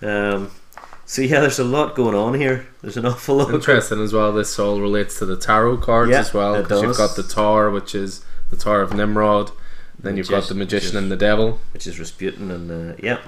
Um, 0.01 0.49
so, 1.11 1.21
yeah, 1.21 1.41
there's 1.41 1.59
a 1.59 1.63
lot 1.63 1.95
going 1.95 2.15
on 2.15 2.35
here. 2.35 2.67
There's 2.81 2.95
an 2.95 3.05
awful 3.05 3.35
lot. 3.35 3.53
Interesting 3.53 4.01
as 4.01 4.13
well. 4.13 4.31
This 4.31 4.57
all 4.57 4.79
relates 4.79 5.19
to 5.19 5.25
the 5.25 5.35
tarot 5.35 5.77
cards 5.77 6.11
Yeah, 6.11 6.19
as 6.19 6.33
well 6.33 6.61
because 6.61 6.81
you've 6.81 6.95
got 6.95 7.17
the 7.17 7.23
Tower, 7.23 7.69
which 7.69 7.93
is 7.93 8.23
the 8.49 8.55
Tower 8.55 8.81
of 8.81 8.93
Nimrod. 8.93 9.51
Then 9.99 10.15
you've 10.15 10.29
got 10.29 10.47
the 10.47 10.55
Magician, 10.55 10.95
Magician 10.95 10.97
and 10.97 11.11
the 11.11 11.17
Devil. 11.17 11.59
which 11.73 11.85
is 11.85 11.99
Rasputin, 11.99 12.49
and 12.49 12.71
uh, 12.71 12.95
yeah. 12.97 13.19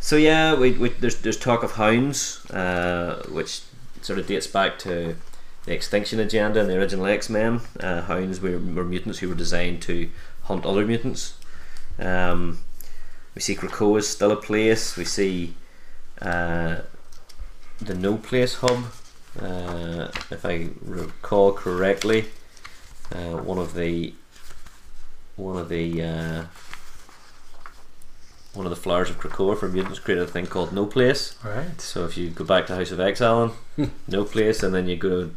So 0.00 0.16
yeah, 0.16 0.54
we, 0.54 0.70
we 0.72 0.90
there's 0.90 1.16
there's 1.20 1.36
talk 1.36 1.62
of 1.62 1.72
hounds, 1.72 2.48
uh, 2.50 3.22
which 3.28 3.62
sort 4.00 4.18
of 4.18 4.26
dates 4.26 4.46
back 4.46 4.78
to 4.80 5.16
the 5.64 5.72
Extinction 5.72 6.20
Agenda 6.20 6.60
and 6.60 6.70
the 6.70 6.78
original 6.78 7.06
X 7.06 7.28
Men. 7.28 7.60
Uh, 7.80 8.02
hounds 8.02 8.40
were, 8.40 8.58
were 8.58 8.84
mutants 8.84 9.18
who 9.18 9.28
were 9.28 9.34
designed 9.34 9.82
to 9.82 10.08
hunt 10.44 10.64
other 10.64 10.86
mutants. 10.86 11.38
Um, 11.98 12.60
we 13.34 13.40
see 13.40 13.56
Krakoa 13.56 13.98
is 13.98 14.08
still 14.08 14.30
a 14.30 14.36
place. 14.36 14.96
We 14.96 15.04
see 15.04 15.54
uh, 16.22 16.76
the 17.80 17.94
No 17.94 18.16
Place 18.16 18.54
hub. 18.56 18.84
Uh, 19.40 20.08
if 20.30 20.44
I 20.44 20.68
recall 20.84 21.52
correctly, 21.52 22.26
uh, 23.12 23.36
one 23.38 23.58
of 23.58 23.74
the 23.74 24.14
one 25.36 25.56
of 25.56 25.68
the 25.68 26.02
uh, 26.02 26.44
one 28.52 28.66
of 28.66 28.70
the 28.70 28.76
flowers 28.76 29.10
of 29.10 29.18
Krakoa 29.18 29.58
for 29.58 29.68
mutants 29.68 29.98
created 29.98 30.22
a 30.24 30.30
thing 30.30 30.46
called 30.46 30.72
No 30.72 30.86
Place. 30.86 31.34
Right. 31.44 31.80
So 31.80 32.04
if 32.04 32.16
you 32.16 32.30
go 32.30 32.44
back 32.44 32.66
to 32.68 32.74
House 32.76 32.92
of 32.92 33.00
X, 33.00 33.20
Alan, 33.20 33.50
No 34.08 34.24
Place, 34.24 34.62
and 34.62 34.72
then 34.72 34.86
you 34.88 34.96
go 34.96 35.08
to 35.08 35.36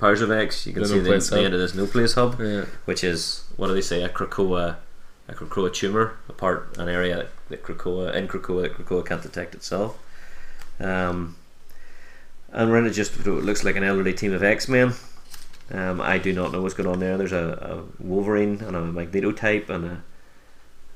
Powers 0.00 0.20
of 0.22 0.30
X, 0.32 0.66
you 0.66 0.72
can 0.72 0.82
The 0.82 0.88
see 0.88 0.94
No 0.96 1.02
the, 1.18 1.18
the 1.36 1.40
end 1.44 1.54
of 1.54 1.60
this 1.60 1.74
No 1.74 1.86
Place 1.86 2.14
hub, 2.14 2.40
Yeah. 2.40 2.64
which 2.84 3.04
is 3.04 3.44
what 3.56 3.68
do 3.68 3.74
they 3.74 3.80
say? 3.80 4.02
A 4.02 4.08
Krakoa, 4.08 4.76
a 5.28 5.32
Krakoa 5.34 5.72
tumor, 5.72 6.16
a 6.28 6.32
part, 6.32 6.76
an 6.76 6.88
area 6.88 7.28
that 7.48 7.62
Krakoa 7.62 8.12
in 8.14 8.26
Krakoa 8.26 8.62
that 8.62 8.74
Krakoa 8.76 9.06
can't 9.06 9.22
detect 9.22 9.54
itself. 9.54 9.96
Um, 10.80 11.36
and 12.52 12.70
we're 12.70 12.78
in 12.78 12.86
it 12.86 12.90
just 12.90 13.16
what 13.26 13.44
looks 13.44 13.64
like 13.64 13.76
an 13.76 13.84
elderly 13.84 14.14
team 14.14 14.32
of 14.32 14.42
X 14.42 14.68
Men. 14.68 14.92
Um, 15.70 16.00
I 16.00 16.18
do 16.18 16.32
not 16.32 16.52
know 16.52 16.62
what's 16.62 16.74
going 16.74 16.88
on 16.88 17.00
there. 17.00 17.16
There's 17.18 17.32
a, 17.32 17.86
a 18.00 18.02
Wolverine 18.02 18.60
and 18.60 18.76
a 18.76 18.80
Magneto 18.80 19.32
type 19.32 19.68
and 19.68 19.84
a 19.84 20.02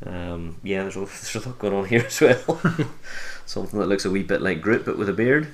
um, 0.06 0.56
yeah. 0.62 0.82
There's 0.82 0.96
a, 0.96 1.00
there's 1.00 1.36
a 1.36 1.48
lot 1.48 1.58
going 1.58 1.74
on 1.74 1.84
here 1.86 2.04
as 2.06 2.20
well. 2.20 2.60
Something 3.46 3.80
that 3.80 3.86
looks 3.88 4.04
a 4.04 4.10
wee 4.10 4.22
bit 4.22 4.42
like 4.42 4.60
Groot 4.60 4.84
but 4.84 4.96
with 4.96 5.08
a 5.08 5.12
beard. 5.12 5.48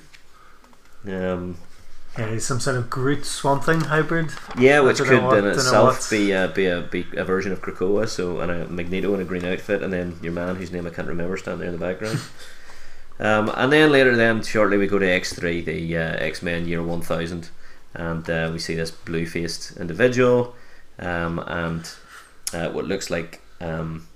Um, 1.05 1.57
Yeah, 2.17 2.31
he's 2.31 2.45
some 2.45 2.59
sort 2.59 2.77
of 2.77 2.89
Groot 2.89 3.25
Swamp 3.25 3.63
Thing 3.63 3.81
hybrid. 3.81 4.29
yeah, 4.57 4.79
which 4.81 4.99
could 4.99 5.23
what- 5.23 5.37
in 5.39 5.45
itself 5.47 6.09
be 6.09 6.33
uh, 6.33 6.47
be 6.47 6.67
a 6.67 6.81
be 6.81 7.05
a 7.15 7.23
version 7.25 7.51
of 7.51 7.61
Krakoa. 7.61 8.07
So 8.07 8.39
and 8.39 8.51
a 8.51 8.67
Magneto 8.67 9.13
in 9.15 9.21
a 9.21 9.25
green 9.25 9.45
outfit, 9.45 9.81
and 9.81 9.91
then 9.91 10.19
your 10.21 10.33
man 10.33 10.55
whose 10.55 10.71
name 10.71 10.85
I 10.85 10.91
can't 10.91 11.07
remember 11.07 11.37
standing 11.37 11.59
there 11.59 11.73
in 11.73 11.79
the 11.79 11.85
background. 11.85 12.19
um, 13.19 13.51
and 13.55 13.71
then 13.71 13.91
later, 13.91 14.15
then 14.15 14.43
shortly 14.43 14.77
we 14.77 14.87
go 14.87 14.99
to 14.99 15.07
X 15.07 15.33
three, 15.33 15.61
the 15.61 15.97
uh, 15.97 16.15
X 16.17 16.41
Men 16.41 16.67
Year 16.67 16.83
One 16.83 17.01
Thousand, 17.01 17.49
and 17.93 18.29
uh, 18.29 18.49
we 18.51 18.59
see 18.59 18.75
this 18.75 18.91
blue 18.91 19.25
faced 19.25 19.77
individual, 19.77 20.55
um, 20.99 21.39
and 21.47 21.89
uh, 22.53 22.69
what 22.69 22.85
looks 22.85 23.09
like. 23.09 23.41
Um, 23.61 24.07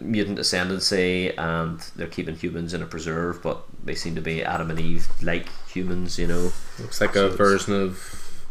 mutant 0.00 0.38
ascendancy 0.38 1.36
and 1.36 1.80
they're 1.96 2.06
keeping 2.06 2.36
humans 2.36 2.72
in 2.72 2.80
a 2.82 2.86
preserve 2.86 3.42
but 3.42 3.62
they 3.84 3.94
seem 3.96 4.14
to 4.14 4.20
be 4.20 4.44
Adam 4.44 4.70
and 4.70 4.78
Eve 4.78 5.08
like 5.22 5.48
humans 5.68 6.18
you 6.18 6.26
know 6.26 6.52
Looks 6.78 7.00
like 7.00 7.14
So 7.14 7.26
a 7.26 7.30
version 7.30 7.74
of 7.74 8.44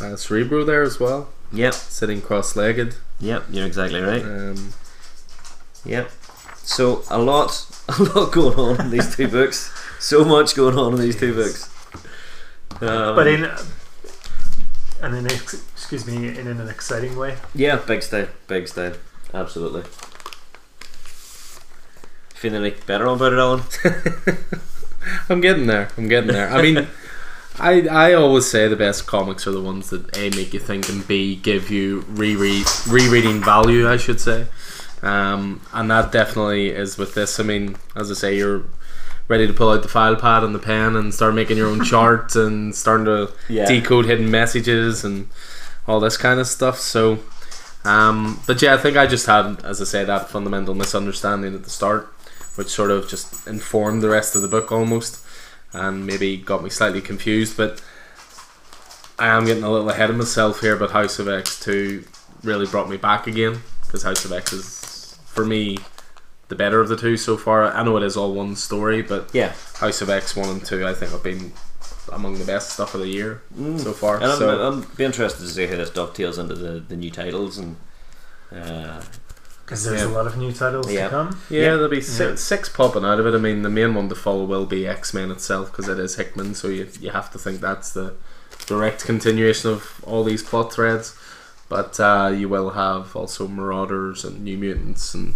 uh, 0.00 0.14
Cerebro 0.16 0.64
there 0.64 0.82
as 0.82 1.00
well, 1.00 1.30
yep 1.52 1.74
sitting 1.74 2.20
cross-legged. 2.20 2.94
yep 3.18 3.44
you're 3.50 3.66
exactly 3.66 4.00
right 4.00 4.22
Um, 4.22 4.72
Yep. 5.84 6.10
So 6.62 7.02
a 7.10 7.18
lot, 7.18 7.66
a 7.98 8.02
lot 8.02 8.32
going 8.32 8.58
on 8.58 8.80
in 8.80 8.90
these 8.90 9.14
two 9.14 9.28
books. 9.28 9.72
So 9.98 10.24
much 10.24 10.54
going 10.54 10.78
on 10.78 10.94
in 10.94 11.00
these 11.00 11.16
two 11.16 11.34
books. 11.34 11.70
Um, 12.80 13.14
but 13.14 13.26
in 13.26 13.44
and 15.02 15.14
in 15.14 15.26
ex- 15.26 15.62
excuse 15.72 16.06
me, 16.06 16.28
in 16.38 16.46
an 16.46 16.66
exciting 16.68 17.16
way. 17.16 17.36
yeah, 17.54 17.76
big 17.76 18.02
style, 18.02 18.28
big 18.48 18.68
style, 18.68 18.94
absolutely. 19.32 19.82
Feeling 22.34 22.64
any 22.64 22.74
better 22.86 23.06
about 23.06 23.32
it, 23.32 23.38
Alan? 23.38 23.62
I'm 25.28 25.40
getting 25.40 25.66
there. 25.66 25.90
I'm 25.96 26.08
getting 26.08 26.32
there. 26.32 26.50
I 26.50 26.62
mean, 26.62 26.88
I 27.58 27.86
I 27.88 28.14
always 28.14 28.46
say 28.50 28.66
the 28.66 28.76
best 28.76 29.06
comics 29.06 29.46
are 29.46 29.52
the 29.52 29.60
ones 29.60 29.90
that 29.90 30.16
a 30.16 30.30
make 30.30 30.52
you 30.54 30.60
think 30.60 30.88
and 30.88 31.06
b 31.06 31.36
give 31.36 31.70
you 31.70 32.04
reread 32.08 32.66
rereading 32.88 33.42
value. 33.42 33.88
I 33.88 33.96
should 33.96 34.20
say, 34.20 34.46
um, 35.04 35.60
and 35.72 35.90
that 35.90 36.10
definitely 36.12 36.70
is 36.70 36.96
with 36.98 37.14
this. 37.14 37.38
I 37.38 37.42
mean, 37.44 37.76
as 37.94 38.10
I 38.10 38.14
say, 38.14 38.36
you're 38.36 38.64
ready 39.28 39.46
to 39.46 39.52
pull 39.52 39.70
out 39.70 39.82
the 39.82 39.88
file 39.88 40.16
pad 40.16 40.44
and 40.44 40.54
the 40.54 40.58
pen 40.58 40.96
and 40.96 41.14
start 41.14 41.34
making 41.34 41.56
your 41.56 41.68
own 41.68 41.84
charts 41.92 42.36
and 42.36 42.74
starting 42.74 43.06
to 43.06 43.30
Yeah. 43.48 43.66
decode 43.66 44.06
hidden 44.06 44.30
messages 44.30 45.04
and 45.04 45.28
all 45.86 46.00
this 46.00 46.16
kind 46.16 46.38
of 46.40 46.46
stuff. 46.46 46.78
So, 46.78 47.20
um, 47.84 48.40
but 48.46 48.60
yeah, 48.62 48.74
I 48.74 48.76
think 48.78 48.96
I 48.96 49.06
just 49.06 49.26
had, 49.26 49.62
as 49.64 49.80
I 49.80 49.84
say, 49.84 50.04
that 50.04 50.28
fundamental 50.30 50.74
misunderstanding 50.74 51.54
at 51.54 51.64
the 51.64 51.70
start, 51.70 52.06
which 52.56 52.68
sort 52.68 52.90
of 52.90 53.08
just 53.08 53.46
informed 53.46 54.02
the 54.02 54.08
rest 54.10 54.34
of 54.36 54.42
the 54.42 54.48
book 54.48 54.70
almost, 54.72 55.24
and 55.72 56.06
maybe 56.06 56.36
got 56.36 56.62
me 56.62 56.70
slightly 56.70 57.00
confused. 57.00 57.56
But 57.56 57.82
I 59.18 59.28
am 59.28 59.44
getting 59.46 59.64
a 59.64 59.70
little 59.70 59.90
ahead 59.90 60.10
of 60.10 60.16
myself 60.16 60.60
here. 60.60 60.76
But 60.76 60.90
House 60.90 61.18
of 61.18 61.28
X 61.28 61.60
two 61.60 62.04
really 62.42 62.66
brought 62.66 62.88
me 62.90 62.96
back 62.96 63.26
again 63.26 63.62
because 63.86 64.02
House 64.02 64.24
of 64.24 64.32
X 64.32 64.52
is 64.52 64.83
for 65.34 65.44
me 65.44 65.78
the 66.48 66.54
better 66.54 66.80
of 66.80 66.88
the 66.88 66.96
two 66.96 67.16
so 67.16 67.36
far. 67.36 67.64
I 67.64 67.82
know 67.82 67.96
it 67.96 68.02
is 68.02 68.16
all 68.16 68.32
one 68.34 68.54
story, 68.56 69.02
but 69.02 69.30
Yeah. 69.32 69.52
House 69.76 70.00
of 70.00 70.10
X 70.10 70.36
one 70.36 70.48
and 70.48 70.64
two 70.64 70.86
I 70.86 70.94
think 70.94 71.10
have 71.12 71.22
been 71.22 71.52
among 72.12 72.38
the 72.38 72.44
best 72.44 72.70
stuff 72.70 72.94
of 72.94 73.00
the 73.00 73.08
year 73.08 73.42
so 73.78 73.92
far. 73.92 74.16
And 74.16 74.26
I'm, 74.26 74.38
so 74.38 74.66
I'm 74.68 74.82
be 74.96 75.04
interested 75.04 75.40
to 75.42 75.48
see 75.48 75.66
how 75.66 75.76
this 75.76 75.90
dovetails 75.90 76.38
into 76.38 76.54
the, 76.54 76.80
the 76.80 76.96
new 76.96 77.10
titles 77.10 77.58
and. 77.58 77.76
Uh, 78.54 79.00
Because 79.64 79.84
there's 79.84 80.02
Yeah. 80.02 80.08
a 80.08 80.14
lot 80.18 80.26
of 80.26 80.36
new 80.36 80.52
titles 80.52 80.92
Yeah. 80.92 81.04
to 81.04 81.10
come. 81.10 81.40
yeah, 81.48 81.60
Yeah. 81.62 81.70
there'll 81.76 81.88
be 81.88 82.02
six, 82.02 82.18
Yeah. 82.20 82.34
six 82.36 82.68
popping 82.68 83.04
out 83.06 83.18
of 83.18 83.26
it. 83.26 83.34
I 83.34 83.38
mean, 83.38 83.62
the 83.62 83.70
main 83.70 83.94
one 83.94 84.08
to 84.10 84.14
follow 84.14 84.44
will 84.44 84.66
be 84.66 84.86
X 84.86 85.14
Men 85.14 85.30
itself 85.30 85.70
because 85.72 85.88
it 85.88 85.98
is 85.98 86.16
Hickman, 86.16 86.54
so 86.54 86.68
you 86.68 86.86
you 87.00 87.10
have 87.10 87.30
to 87.32 87.38
think 87.38 87.60
that's 87.62 87.90
the 87.90 88.12
direct 88.66 89.04
continuation 89.06 89.70
of 89.70 90.00
all 90.04 90.22
these 90.24 90.42
plot 90.42 90.70
threads. 90.72 91.14
But 91.68 91.98
uh, 91.98 92.32
you 92.34 92.48
will 92.48 92.70
have 92.70 93.16
also 93.16 93.48
Marauders 93.48 94.24
and 94.24 94.44
New 94.44 94.58
Mutants 94.58 95.14
and 95.14 95.34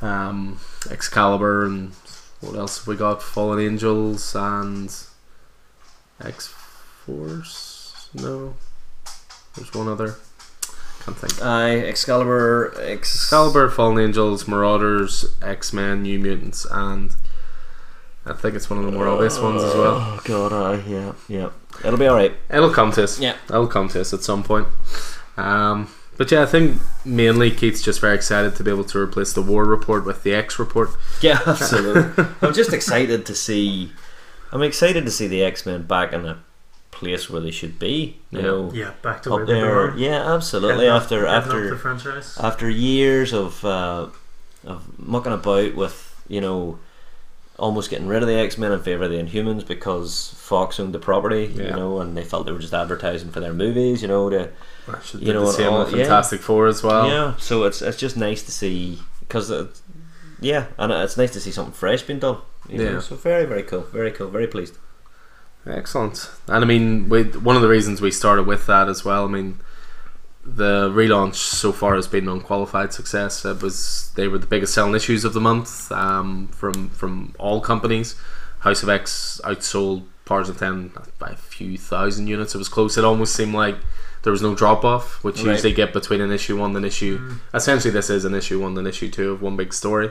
um, 0.00 0.60
Excalibur 0.90 1.64
and 1.64 1.92
what 2.40 2.56
else 2.56 2.78
have 2.78 2.86
we 2.86 2.96
got? 2.96 3.22
Fallen 3.22 3.58
Angels 3.58 4.34
and 4.34 4.94
X 6.22 6.46
Force. 6.46 8.08
No, 8.14 8.54
there's 9.54 9.72
one 9.72 9.88
other. 9.88 10.16
Can't 11.04 11.16
think. 11.16 11.42
I 11.42 11.78
Excalibur, 11.80 12.74
Ex- 12.80 13.14
Excalibur, 13.14 13.68
Fallen 13.70 13.98
Angels, 13.98 14.46
Marauders, 14.46 15.36
X 15.42 15.72
Men, 15.72 16.02
New 16.02 16.18
Mutants, 16.18 16.66
and 16.70 17.14
I 18.26 18.32
think 18.32 18.54
it's 18.54 18.70
one 18.70 18.78
of 18.78 18.86
the 18.86 18.92
more 18.92 19.08
obvious 19.08 19.38
ones 19.38 19.62
as 19.62 19.74
well. 19.74 19.96
Oh 19.96 20.20
god, 20.24 20.52
uh, 20.52 20.82
yeah, 20.86 21.12
yeah. 21.28 21.50
It'll 21.84 21.98
be 21.98 22.08
alright. 22.08 22.34
It'll 22.50 22.72
come 22.72 22.92
to 22.92 23.04
us. 23.04 23.18
Yeah. 23.20 23.36
It'll 23.48 23.66
come 23.66 23.88
to 23.88 24.00
us 24.00 24.14
at 24.14 24.22
some 24.22 24.42
point. 24.42 24.68
Um, 25.36 25.88
but 26.16 26.30
yeah, 26.30 26.42
I 26.42 26.46
think 26.46 26.80
mainly 27.04 27.50
Keith's 27.50 27.82
just 27.82 28.00
very 28.00 28.14
excited 28.14 28.54
to 28.56 28.64
be 28.64 28.70
able 28.70 28.84
to 28.84 28.98
replace 28.98 29.32
the 29.32 29.42
War 29.42 29.64
Report 29.64 30.04
with 30.04 30.22
the 30.22 30.32
X 30.34 30.58
Report. 30.58 30.90
Yeah, 31.20 31.40
absolutely. 31.46 32.24
I'm 32.42 32.54
just 32.54 32.72
excited 32.72 33.26
to 33.26 33.34
see. 33.34 33.92
I'm 34.52 34.62
excited 34.62 35.04
to 35.04 35.10
see 35.10 35.26
the 35.26 35.42
X 35.42 35.66
Men 35.66 35.82
back 35.82 36.12
in 36.12 36.24
a 36.24 36.38
place 36.92 37.28
where 37.28 37.40
they 37.40 37.50
should 37.50 37.78
be. 37.80 38.18
You 38.30 38.38
Yeah. 38.38 38.42
know, 38.44 38.70
Yeah, 38.72 38.90
back 39.02 39.22
to 39.24 39.30
where 39.30 39.42
up 39.42 39.48
they 39.48 39.54
there. 39.54 39.86
belong. 39.88 39.98
Yeah, 39.98 40.34
absolutely. 40.34 40.84
Heading 40.86 40.90
up- 40.90 41.02
After 41.02 41.20
the 41.22 41.28
after 41.28 41.76
franchise. 41.76 42.38
after 42.40 42.70
years 42.70 43.32
of 43.32 43.64
uh, 43.64 44.06
of 44.64 44.98
mucking 44.98 45.32
about 45.32 45.74
with 45.74 46.22
you 46.28 46.40
know 46.40 46.78
almost 47.58 47.88
getting 47.90 48.06
rid 48.08 48.22
of 48.22 48.28
the 48.28 48.34
X 48.34 48.56
Men 48.56 48.70
in 48.70 48.80
favor 48.80 49.04
of 49.04 49.10
the 49.10 49.16
Inhumans 49.20 49.66
because 49.66 50.32
Fox 50.36 50.78
owned 50.78 50.94
the 50.94 51.00
property. 51.00 51.46
You 51.56 51.70
know, 51.70 52.00
and 52.00 52.16
they 52.16 52.22
felt 52.24 52.46
they 52.46 52.52
were 52.52 52.58
just 52.60 52.72
advertising 52.74 53.30
for 53.32 53.40
their 53.40 53.52
movies. 53.52 54.00
You 54.00 54.06
know, 54.08 54.30
to 54.30 54.38
Should 54.38 54.52
You 55.18 55.32
know, 55.32 55.46
the 55.46 55.52
same 55.52 55.72
all- 55.72 55.84
with 55.84 55.92
yeah. 55.94 56.02
Fantastic 56.04 56.40
Four 56.40 56.66
as 56.66 56.82
well. 56.82 57.08
yeah. 57.08 57.34
So 57.38 57.64
it's 57.64 57.80
it's 57.82 57.96
just 57.98 58.16
nice 58.16 58.42
to 58.42 58.52
see 58.52 58.98
because. 59.20 59.50
Uh, 59.50 59.68
yeah, 60.40 60.66
and 60.78 60.92
it's 60.92 61.16
nice 61.16 61.32
to 61.32 61.40
see 61.40 61.50
something 61.52 61.72
fresh 61.72 62.02
being 62.02 62.18
done. 62.18 62.38
You 62.68 62.78
know, 62.78 62.90
Yeah. 62.92 63.00
so 63.00 63.16
very 63.16 63.46
very 63.46 63.62
cool, 63.62 63.82
very 63.92 64.10
cool, 64.10 64.28
very 64.28 64.46
pleased. 64.46 64.76
Excellent. 65.66 66.30
And 66.48 66.62
I 66.64 66.66
mean, 66.66 67.08
we, 67.08 67.22
one 67.22 67.56
of 67.56 67.62
the 67.62 67.68
reasons 67.68 68.00
we 68.02 68.10
started 68.10 68.46
with 68.46 68.66
that 68.66 68.88
as 68.88 69.04
well. 69.04 69.24
I 69.24 69.28
mean, 69.28 69.60
the 70.44 70.90
relaunch 70.90 71.36
so 71.36 71.72
far 71.72 71.94
has 71.96 72.06
been 72.06 72.24
an 72.28 72.34
unqualified 72.34 72.92
success. 72.92 73.44
It 73.46 73.62
was 73.62 74.10
they 74.16 74.28
were 74.28 74.36
the 74.38 74.46
biggest 74.46 74.74
selling 74.74 74.94
issues 74.94 75.24
of 75.24 75.32
the 75.32 75.40
month 75.40 75.90
um, 75.92 76.48
from 76.48 76.90
from 76.90 77.34
all 77.38 77.60
companies. 77.62 78.14
House 78.60 78.82
of 78.82 78.88
X 78.90 79.40
outsold 79.44 80.04
Powers 80.26 80.48
of 80.50 80.58
Ten 80.58 80.92
by 81.18 81.30
a 81.30 81.36
few 81.36 81.78
thousand 81.78 82.26
units. 82.26 82.54
It 82.54 82.58
was 82.58 82.68
close. 82.68 82.98
It 82.98 83.04
almost 83.04 83.34
seemed 83.34 83.54
like 83.54 83.76
there 84.24 84.32
was 84.32 84.42
no 84.42 84.54
drop 84.54 84.84
off, 84.84 85.22
which 85.22 85.38
you 85.40 85.46
Right. 85.46 85.52
usually 85.52 85.72
get 85.72 85.92
between 85.92 86.20
an 86.20 86.32
issue 86.32 86.56
one 86.58 86.74
and 86.76 86.84
issue. 86.84 87.20
Essentially, 87.54 87.92
this 87.92 88.10
is 88.10 88.24
an 88.24 88.34
issue 88.34 88.58
one 88.60 88.76
and 88.76 88.88
issue 88.88 89.08
two 89.10 89.30
of 89.32 89.40
one 89.42 89.56
big 89.56 89.72
story. 89.72 90.10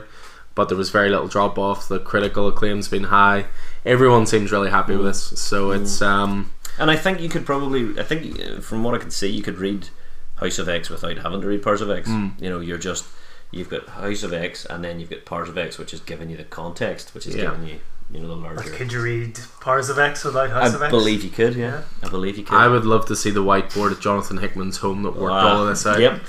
But 0.54 0.68
there 0.68 0.78
was 0.78 0.90
very 0.90 1.10
little 1.10 1.26
drop 1.26 1.58
off. 1.58 1.88
The 1.88 1.98
critical 1.98 2.46
acclaim's 2.48 2.86
been 2.88 3.04
high. 3.04 3.46
Everyone 3.84 4.24
seems 4.24 4.52
really 4.52 4.70
happy 4.70 4.94
with 4.96 5.06
this. 5.06 5.32
So 5.40 5.72
it's 5.72 6.00
um, 6.00 6.52
And 6.78 6.90
I 6.92 6.96
think 6.96 7.20
you 7.20 7.28
could 7.28 7.44
probably, 7.44 7.98
I 7.98 8.04
think 8.04 8.40
uh, 8.40 8.60
from 8.60 8.84
what 8.84 8.94
I 8.94 8.98
can 8.98 9.10
see, 9.10 9.28
you 9.28 9.42
could 9.42 9.58
read 9.58 9.88
House 10.36 10.58
of 10.60 10.68
X 10.68 10.88
without 10.90 11.18
having 11.18 11.40
to 11.40 11.46
read 11.48 11.62
Powers 11.62 11.80
of 11.80 11.90
X. 11.90 12.08
Mm. 12.08 12.40
You 12.40 12.50
know, 12.50 12.60
you're 12.60 12.78
just 12.78 13.04
you've 13.50 13.68
got 13.68 13.88
House 13.88 14.22
of 14.24 14.32
X, 14.32 14.64
and 14.64 14.82
then 14.84 14.98
you've 15.00 15.10
got 15.10 15.24
Powers 15.24 15.48
of 15.48 15.56
X, 15.58 15.76
which 15.78 15.92
is 15.94 16.00
giving 16.00 16.30
you 16.30 16.36
the 16.36 16.42
context, 16.44 17.14
which 17.14 17.26
is 17.26 17.34
Yeah. 17.36 17.42
giving 17.50 17.66
you, 17.68 17.80
you 18.10 18.20
know, 18.20 18.28
the 18.28 18.34
But 18.36 18.54
larger. 18.56 18.70
could 18.70 18.92
you 18.92 19.02
read 19.02 19.38
Powers 19.60 19.88
of 19.88 19.98
X 19.98 20.24
without 20.24 20.50
House 20.50 20.74
of 20.74 20.82
I 20.82 20.86
X? 20.86 20.90
believe 20.92 21.24
you 21.24 21.30
could, 21.30 21.54
yeah. 21.56 21.82
Yeah. 22.02 22.08
I 22.08 22.10
believe 22.10 22.36
you 22.38 22.44
could. 22.44 22.54
I 22.56 22.68
would 22.68 22.84
love 22.84 23.06
to 23.06 23.16
see 23.16 23.30
the 23.30 23.42
whiteboard 23.42 23.92
at 23.92 24.00
Jonathan 24.00 24.36
Hickman's 24.38 24.76
home 24.78 25.02
that 25.02 25.16
worked 25.16 25.32
Wow. 25.32 25.48
all 25.56 25.62
of 25.62 25.68
this 25.68 25.84
out. 25.86 25.98
Yep, 26.00 26.20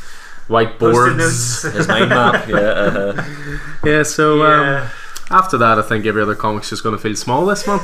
Whiteboards. 0.48 1.18
notes. 1.18 1.62
his 1.64 1.88
mind 1.88 2.10
map. 2.10 2.48
Yeah, 2.48 2.56
uh, 2.58 3.26
Yeah, 3.84 4.04
so 4.04 4.44
um, 4.44 4.62
yeah. 4.62 4.90
after 5.30 5.58
that, 5.58 5.78
I 5.80 5.82
think 5.82 6.06
every 6.06 6.22
other 6.22 6.36
comic's 6.36 6.70
just 6.70 6.84
going 6.84 6.96
to 6.96 7.02
feel 7.02 7.16
small 7.16 7.46
this 7.46 7.66
month, 7.68 7.84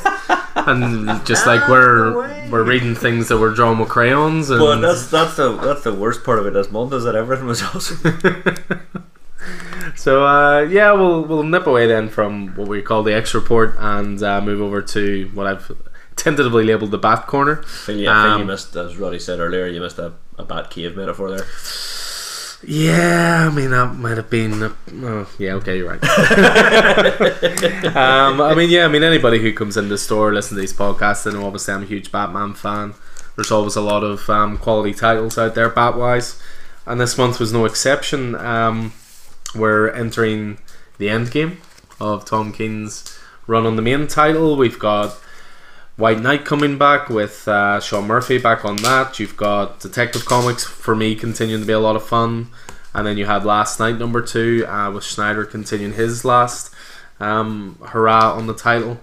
and 0.55 1.25
just 1.25 1.45
like 1.47 1.61
Ah, 1.61 1.69
we're 1.71 2.19
way. 2.21 2.47
we're 2.51 2.63
reading 2.63 2.95
things 2.95 3.27
that 3.29 3.37
were 3.37 3.51
drawn 3.53 3.77
with 3.79 3.89
crayons, 3.89 4.49
and 4.49 4.59
but 4.59 4.77
that's 4.79 5.07
that's 5.07 5.35
the 5.37 5.51
that's 5.57 5.83
the 5.83 5.93
worst 5.93 6.23
part 6.23 6.39
of 6.39 6.45
it 6.47 6.53
this 6.53 6.71
month 6.71 6.93
is 6.93 7.03
that 7.03 7.15
everything 7.15 7.45
was 7.47 7.61
awesome. 7.63 7.99
so 9.95 10.25
uh, 10.25 10.61
yeah, 10.61 10.91
we'll 10.93 11.23
we'll 11.23 11.43
nip 11.43 11.67
away 11.67 11.87
then 11.87 12.09
from 12.09 12.55
what 12.55 12.67
we 12.67 12.81
call 12.81 13.03
the 13.03 13.13
X 13.13 13.33
report 13.33 13.75
and 13.79 14.21
uh, 14.21 14.41
move 14.41 14.61
over 14.61 14.81
to 14.81 15.29
what 15.33 15.47
I've 15.47 15.71
tentatively 16.15 16.63
labelled 16.63 16.91
the 16.91 16.97
Bat 16.97 17.27
Corner. 17.27 17.61
I 17.61 17.65
feel, 17.65 17.97
you, 17.97 18.09
I 18.09 18.23
feel 18.23 18.35
you 18.35 18.41
Um, 18.41 18.47
missed, 18.47 18.75
as 18.75 18.97
Roddy 18.97 19.19
said 19.19 19.39
earlier, 19.39 19.65
you 19.67 19.79
missed 19.81 19.97
a, 19.99 20.13
a 20.37 20.43
bat 20.43 20.69
cave 20.69 20.95
metaphor 20.95 21.29
there. 21.29 21.45
Yeah, 22.63 23.47
I 23.49 23.55
mean 23.55 23.71
that 23.71 23.95
might 23.95 24.17
have 24.17 24.29
been. 24.29 24.61
A, 24.61 24.75
oh, 25.03 25.27
yeah, 25.39 25.53
okay, 25.53 25.77
you're 25.77 25.89
right. 25.89 26.03
um, 27.95 28.39
I 28.39 28.53
mean, 28.53 28.69
yeah, 28.69 28.85
I 28.85 28.87
mean 28.87 29.01
anybody 29.03 29.39
who 29.39 29.51
comes 29.51 29.77
in 29.77 29.89
the 29.89 29.97
store, 29.97 30.31
listen 30.31 30.55
to 30.55 30.61
these 30.61 30.73
podcasts, 30.73 31.25
and 31.25 31.35
obviously 31.37 31.73
I'm 31.73 31.81
a 31.81 31.87
huge 31.87 32.11
Batman 32.11 32.53
fan. 32.53 32.93
There's 33.35 33.51
always 33.51 33.75
a 33.75 33.81
lot 33.81 34.03
of 34.03 34.29
um, 34.29 34.57
quality 34.59 34.93
titles 34.93 35.39
out 35.39 35.55
there, 35.55 35.69
bat 35.69 35.97
wise, 35.97 36.39
and 36.85 37.01
this 37.01 37.17
month 37.17 37.39
was 37.39 37.51
no 37.51 37.65
exception. 37.65 38.35
Um, 38.35 38.93
we're 39.53 39.89
entering 39.89 40.59
the 40.97 41.09
end 41.09 41.31
game 41.31 41.57
of 41.99 42.25
Tom 42.25 42.51
King's 42.51 43.19
run 43.47 43.65
on 43.65 43.75
the 43.75 43.81
main 43.81 44.07
title. 44.07 44.55
We've 44.55 44.79
got 44.79 45.11
White 45.97 46.21
Knight 46.21 46.45
coming 46.45 46.77
back 46.77 47.09
with 47.09 47.47
uh, 47.47 47.79
Sean 47.79 48.07
Murphy 48.07 48.37
back 48.37 48.65
on 48.65 48.77
that. 48.77 49.19
You've 49.19 49.37
got 49.37 49.79
Detective 49.79 50.25
Comics 50.25 50.63
for 50.63 50.95
me 50.95 51.15
continuing 51.15 51.61
to 51.61 51.67
be 51.67 51.73
a 51.73 51.79
lot 51.79 51.95
of 51.95 52.07
fun, 52.07 52.47
and 52.93 53.05
then 53.05 53.17
you 53.17 53.25
had 53.25 53.45
Last 53.45 53.79
Knight 53.79 53.97
number 53.97 54.21
two 54.21 54.65
uh, 54.67 54.89
with 54.91 55.03
Snyder 55.03 55.45
continuing 55.45 55.93
his 55.93 56.25
last 56.25 56.73
um, 57.19 57.77
hurrah 57.87 58.33
on 58.33 58.47
the 58.47 58.55
title. 58.55 58.99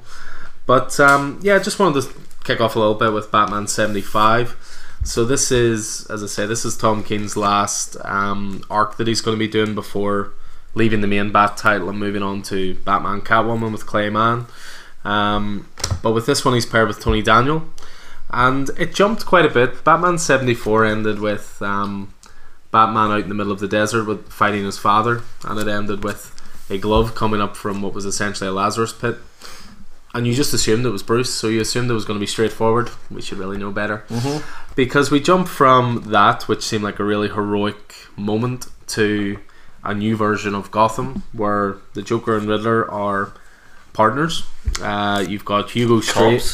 But 0.66 0.98
um, 0.98 1.38
yeah, 1.42 1.58
just 1.58 1.78
wanted 1.78 2.02
to 2.02 2.14
kick 2.44 2.60
off 2.60 2.74
a 2.74 2.78
little 2.78 2.94
bit 2.94 3.12
with 3.12 3.30
Batman 3.30 3.66
seventy 3.68 4.00
five. 4.00 4.56
So 5.04 5.24
this 5.24 5.52
is, 5.52 6.06
as 6.10 6.24
I 6.24 6.26
say, 6.26 6.46
this 6.46 6.64
is 6.64 6.76
Tom 6.76 7.04
King's 7.04 7.36
last 7.36 7.96
um, 8.04 8.64
arc 8.68 8.96
that 8.96 9.06
he's 9.06 9.20
going 9.20 9.36
to 9.36 9.38
be 9.38 9.46
doing 9.46 9.74
before 9.74 10.32
leaving 10.74 11.00
the 11.00 11.06
main 11.06 11.32
Bat 11.32 11.56
title 11.56 11.88
and 11.88 11.98
moving 11.98 12.22
on 12.22 12.42
to 12.42 12.74
Batman 12.76 13.20
Catwoman 13.20 13.72
with 13.72 13.86
Clay 13.86 14.10
Mann. 14.10 14.46
Um, 15.04 15.68
but 16.02 16.12
with 16.12 16.26
this 16.26 16.44
one, 16.44 16.54
he's 16.54 16.66
paired 16.66 16.88
with 16.88 17.00
Tony 17.00 17.22
Daniel, 17.22 17.64
and 18.30 18.70
it 18.78 18.94
jumped 18.94 19.24
quite 19.24 19.46
a 19.46 19.50
bit. 19.50 19.84
Batman 19.84 20.18
seventy 20.18 20.54
four 20.54 20.84
ended 20.84 21.20
with 21.20 21.62
um, 21.62 22.12
Batman 22.70 23.10
out 23.10 23.22
in 23.22 23.28
the 23.28 23.34
middle 23.34 23.52
of 23.52 23.60
the 23.60 23.68
desert 23.68 24.04
with 24.04 24.30
fighting 24.30 24.64
his 24.64 24.78
father, 24.78 25.22
and 25.44 25.58
it 25.58 25.68
ended 25.68 26.04
with 26.04 26.34
a 26.68 26.76
glove 26.76 27.14
coming 27.14 27.40
up 27.40 27.56
from 27.56 27.80
what 27.80 27.94
was 27.94 28.04
essentially 28.04 28.48
a 28.48 28.52
Lazarus 28.52 28.92
pit. 28.92 29.16
And 30.14 30.26
you 30.26 30.34
just 30.34 30.54
assumed 30.54 30.84
it 30.84 30.90
was 30.90 31.02
Bruce, 31.02 31.32
so 31.32 31.48
you 31.48 31.60
assumed 31.60 31.90
it 31.90 31.94
was 31.94 32.04
going 32.04 32.18
to 32.18 32.20
be 32.20 32.26
straightforward. 32.26 32.90
We 33.10 33.22
should 33.22 33.38
really 33.38 33.58
know 33.58 33.70
better 33.70 34.04
because 34.74 35.10
we 35.10 35.20
jump 35.20 35.48
from 35.48 36.04
that, 36.08 36.48
which 36.48 36.62
seemed 36.62 36.82
like 36.82 36.98
a 36.98 37.04
really 37.04 37.28
heroic 37.28 37.94
moment, 38.16 38.66
to 38.88 39.38
a 39.90 39.94
new 39.94 40.16
version 40.16 40.54
of 40.54 40.70
Gotham 40.70 41.22
where 41.32 41.76
the 41.94 42.02
Joker 42.02 42.36
and 42.36 42.46
Riddler 42.48 42.88
are 42.90 43.32
partners. 43.92 44.44
Uh, 44.82 45.24
you've 45.28 45.44
got 45.44 45.70
Hugo 45.70 46.00
Strange. 46.00 46.44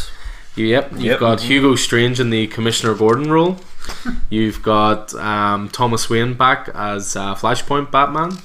Yep, 0.56 0.92
you've 0.92 1.02
Yep. 1.02 1.20
got 1.20 1.40
Hugo 1.42 1.74
Strange 1.74 2.20
in 2.20 2.30
the 2.30 2.46
Commissioner 2.46 2.94
Gordon 2.94 3.30
role. 3.30 3.58
You've 4.30 4.62
got 4.62 5.12
um, 5.16 5.68
Thomas 5.68 6.08
Wayne 6.08 6.34
back 6.34 6.70
as 6.74 7.16
uh, 7.16 7.34
Flashpoint 7.34 7.90
Batman. 7.90 8.38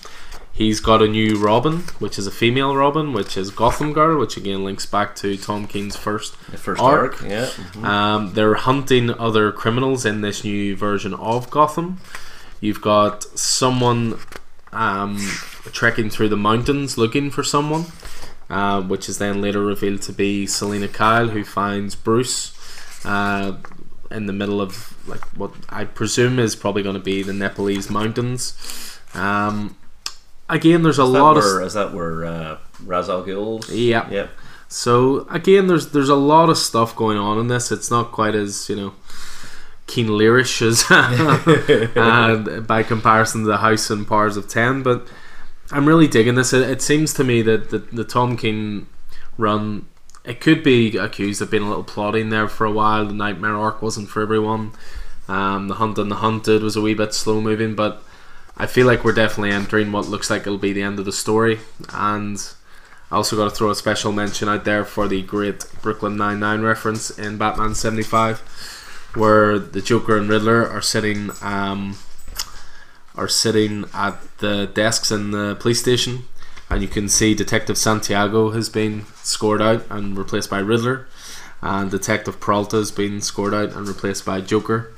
He's 0.52 0.82
got 0.82 1.02
a 1.02 1.08
new 1.08 1.38
Robin, 1.38 1.78
which 2.00 2.20
is 2.20 2.28
a 2.28 2.32
female 2.32 2.76
Robin, 2.76 3.14
which 3.14 3.38
is 3.38 3.50
Gotham 3.52 3.94
Girl, 3.94 4.20
which 4.20 4.36
again 4.36 4.66
links 4.66 4.86
back 4.86 5.16
to 5.18 5.38
Tom 5.38 5.66
King's 5.68 5.96
first 5.96 6.36
The 6.52 6.58
first 6.58 6.82
Arc. 6.82 7.22
arc, 7.22 7.30
yeah. 7.30 7.46
mhm. 7.46 7.86
um, 7.86 8.34
they're 8.34 8.56
hunting 8.56 9.12
other 9.12 9.54
criminals 9.54 10.06
in 10.06 10.20
this 10.20 10.44
new 10.44 10.76
version 10.76 11.14
of 11.14 11.50
Gotham. 11.50 12.00
You've 12.60 12.82
got 12.82 13.24
someone 13.40 14.20
um, 14.72 15.18
trekking 15.72 16.10
through 16.10 16.30
the 16.30 16.38
mountains 16.38 16.98
looking 16.98 17.32
for 17.32 17.44
someone, 17.44 17.86
uh, 18.50 18.82
which 18.82 19.10
is 19.10 19.18
then 19.18 19.42
later 19.42 19.64
revealed 19.64 20.02
to 20.04 20.14
be 20.14 20.46
Selina 20.46 20.88
Kyle, 20.88 21.30
who 21.30 21.44
finds 21.44 21.96
Bruce 21.96 22.56
uh, 23.06 23.58
in 24.12 24.26
the 24.26 24.34
middle 24.34 24.62
of 24.62 24.96
like 25.08 25.24
what 25.38 25.52
I 25.70 25.86
presume 25.86 26.40
is 26.40 26.56
probably 26.56 26.84
going 26.84 26.96
to 26.96 27.02
be 27.02 27.24
the 27.24 27.34
Nepalese 27.34 27.90
mountains. 27.90 29.00
Um, 29.14 29.76
again, 30.48 30.84
there's 30.84 31.00
a 31.00 31.04
Is 31.04 31.10
lot 31.10 31.38
of 31.38 31.44
where, 31.44 31.62
is 31.62 31.74
that 31.74 31.94
where 31.94 32.26
uh, 32.26 32.58
Ra's 32.84 33.10
al 33.10 33.24
Ghul's? 33.24 33.70
Yeah. 33.70 34.10
yeah. 34.10 34.28
so 34.68 35.28
again, 35.30 35.68
there's 35.68 35.92
there's 35.92 36.10
a 36.10 36.16
lot 36.16 36.50
of 36.50 36.58
stuff 36.58 36.96
going 36.96 37.18
on 37.18 37.38
in 37.40 37.48
this. 37.48 37.72
It's 37.72 37.90
not 37.90 38.12
quite 38.12 38.36
as 38.36 38.70
you 38.70 38.76
know 38.76 38.94
keen 39.90 40.08
lyrish 40.08 40.62
as 40.62 40.86
uh, 40.90 42.62
by 42.62 42.84
comparison 42.84 43.42
to 43.42 43.48
the 43.48 43.58
House 43.58 43.90
and 43.90 44.08
Powers 44.08 44.38
of 44.38 44.48
Ten, 44.48 44.84
but 44.84 45.08
I'm 45.72 45.88
really 45.88 46.08
digging 46.08 46.36
this. 46.36 46.54
It, 46.54 46.70
it 46.70 46.82
seems 46.82 47.14
to 47.16 47.24
me 47.24 47.42
that 47.42 47.70
the, 47.72 47.80
the 47.80 48.04
Tom 48.04 48.38
King 48.38 48.88
run 49.38 49.88
it 50.24 50.42
could 50.42 50.64
be 50.64 50.98
accused 50.98 51.42
of 51.42 51.50
being 51.50 51.64
a 51.64 51.68
little 51.68 51.84
plotting 51.84 52.30
there 52.30 52.48
for 52.48 52.66
a 52.66 52.72
while. 52.72 53.06
The 53.06 53.14
Nightmare 53.14 53.58
arc 53.58 53.82
wasn't 53.82 54.10
for 54.10 54.22
everyone. 54.22 54.74
Um, 55.28 55.68
the 55.68 55.76
Hunt 55.76 55.98
and 55.98 56.12
the 56.12 56.16
Hunted 56.16 56.62
was 56.62 56.76
a 56.76 56.82
wee 56.82 56.94
bit 56.94 57.14
slow 57.14 57.42
moving, 57.42 57.74
but 57.76 58.04
I 58.58 58.68
feel 58.68 58.86
like 58.86 59.04
we're 59.04 59.14
definitely 59.14 59.52
entering 59.52 59.92
what 59.92 60.08
looks 60.08 60.30
like 60.30 60.42
it'll 60.42 60.58
be 60.58 60.74
the 60.74 60.84
end 60.84 61.00
of 61.00 61.06
the 61.06 61.12
story. 61.14 61.60
And 61.94 62.38
I 63.10 63.16
also 63.16 63.38
got 63.38 63.46
to 63.46 63.56
throw 63.56 63.70
a 63.72 63.76
special 63.76 64.12
mention 64.12 64.50
out 64.50 64.66
there 64.66 64.84
for 64.84 65.08
the 65.08 65.22
great 65.22 65.66
Brooklyn 65.82 66.18
Nine 66.18 66.40
Nine 66.40 66.62
reference 66.62 67.10
in 67.18 67.38
Batman 67.38 67.74
seventy 67.74 68.04
five, 68.04 68.42
where 69.14 69.60
the 69.60 69.82
Joker 69.82 70.18
and 70.18 70.30
Riddler 70.30 70.68
are 70.68 70.82
sitting 70.82 71.32
um, 71.42 71.98
are 73.16 73.28
sitting 73.28 73.86
at 73.94 74.16
the 74.38 74.68
desks 74.68 75.12
in 75.12 75.32
the 75.32 75.56
police 75.60 75.80
station, 75.80 76.26
and 76.70 76.82
you 76.82 76.88
can 76.88 77.10
see 77.10 77.34
Detective 77.34 77.78
Santiago 77.78 78.52
has 78.52 78.70
been 78.70 79.06
scored 79.16 79.62
out 79.62 79.86
and 79.90 80.18
replaced 80.18 80.50
by 80.50 80.60
Riddler, 80.60 81.08
and 81.62 81.92
Detective 81.92 82.40
Peralta 82.40 82.78
has 82.78 82.92
been 82.92 83.22
scored 83.22 83.54
out 83.54 83.74
and 83.74 83.88
replaced 83.88 84.26
by 84.26 84.42
Joker. 84.42 84.94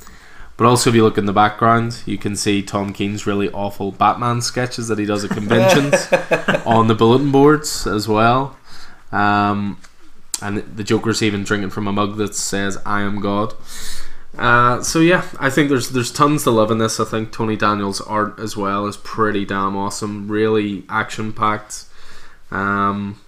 But 0.58 0.68
also, 0.68 0.92
if 0.92 0.96
you 0.96 1.04
look 1.04 1.18
in 1.18 1.26
the 1.26 1.34
background, 1.34 2.04
you 2.06 2.20
can 2.20 2.36
see 2.36 2.62
Tom 2.62 2.94
King's 2.94 3.26
really 3.26 3.50
awful 3.50 3.92
Batman 3.92 4.42
sketches 4.42 4.88
that 4.90 5.00
he 5.00 5.06
does 5.06 5.24
at 5.26 5.32
conventions 5.32 6.08
on 6.68 6.88
the 6.88 6.94
bulletin 6.94 7.32
boards 7.32 7.88
as 7.88 8.08
well. 8.08 8.58
Um, 9.12 9.80
and 10.42 10.58
the 10.76 10.84
Joker's 10.84 11.22
even 11.22 11.44
drinking 11.44 11.70
from 11.72 11.88
a 11.88 11.92
mug 11.92 12.18
that 12.18 12.36
says 12.36 12.78
"I 12.86 13.02
am 13.02 13.22
God." 13.22 13.54
Uh, 14.38 14.82
so 14.82 15.00
yeah, 15.00 15.26
I 15.40 15.50
think 15.50 15.70
there's 15.70 15.90
there's 15.90 16.12
tons 16.12 16.44
to 16.44 16.52
love 16.52 16.72
in 16.72 16.78
this. 16.78 17.00
I 17.00 17.06
think 17.06 17.32
Tony 17.32 17.56
Daniels' 17.56 18.02
art 18.02 18.40
as 18.40 18.56
well 18.56 18.86
is 18.88 18.98
pretty 18.98 19.46
damn 19.46 19.76
awesome. 19.76 20.30
Really 20.30 20.84
action 20.90 21.34
packed. 21.34 21.86
Um, 22.50 23.20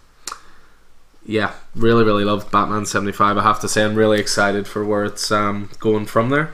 yeah, 1.26 1.54
really 1.76 2.04
really 2.04 2.24
love 2.24 2.52
Batman 2.52 2.86
seventy 2.86 3.12
five. 3.12 3.38
I 3.38 3.44
have 3.44 3.60
to 3.62 3.70
say, 3.70 3.84
I'm 3.84 3.96
really 3.96 4.20
excited 4.20 4.68
for 4.68 4.86
where 4.86 5.04
it's 5.04 5.32
um, 5.32 5.70
going 5.80 6.06
from 6.06 6.30
there. 6.30 6.54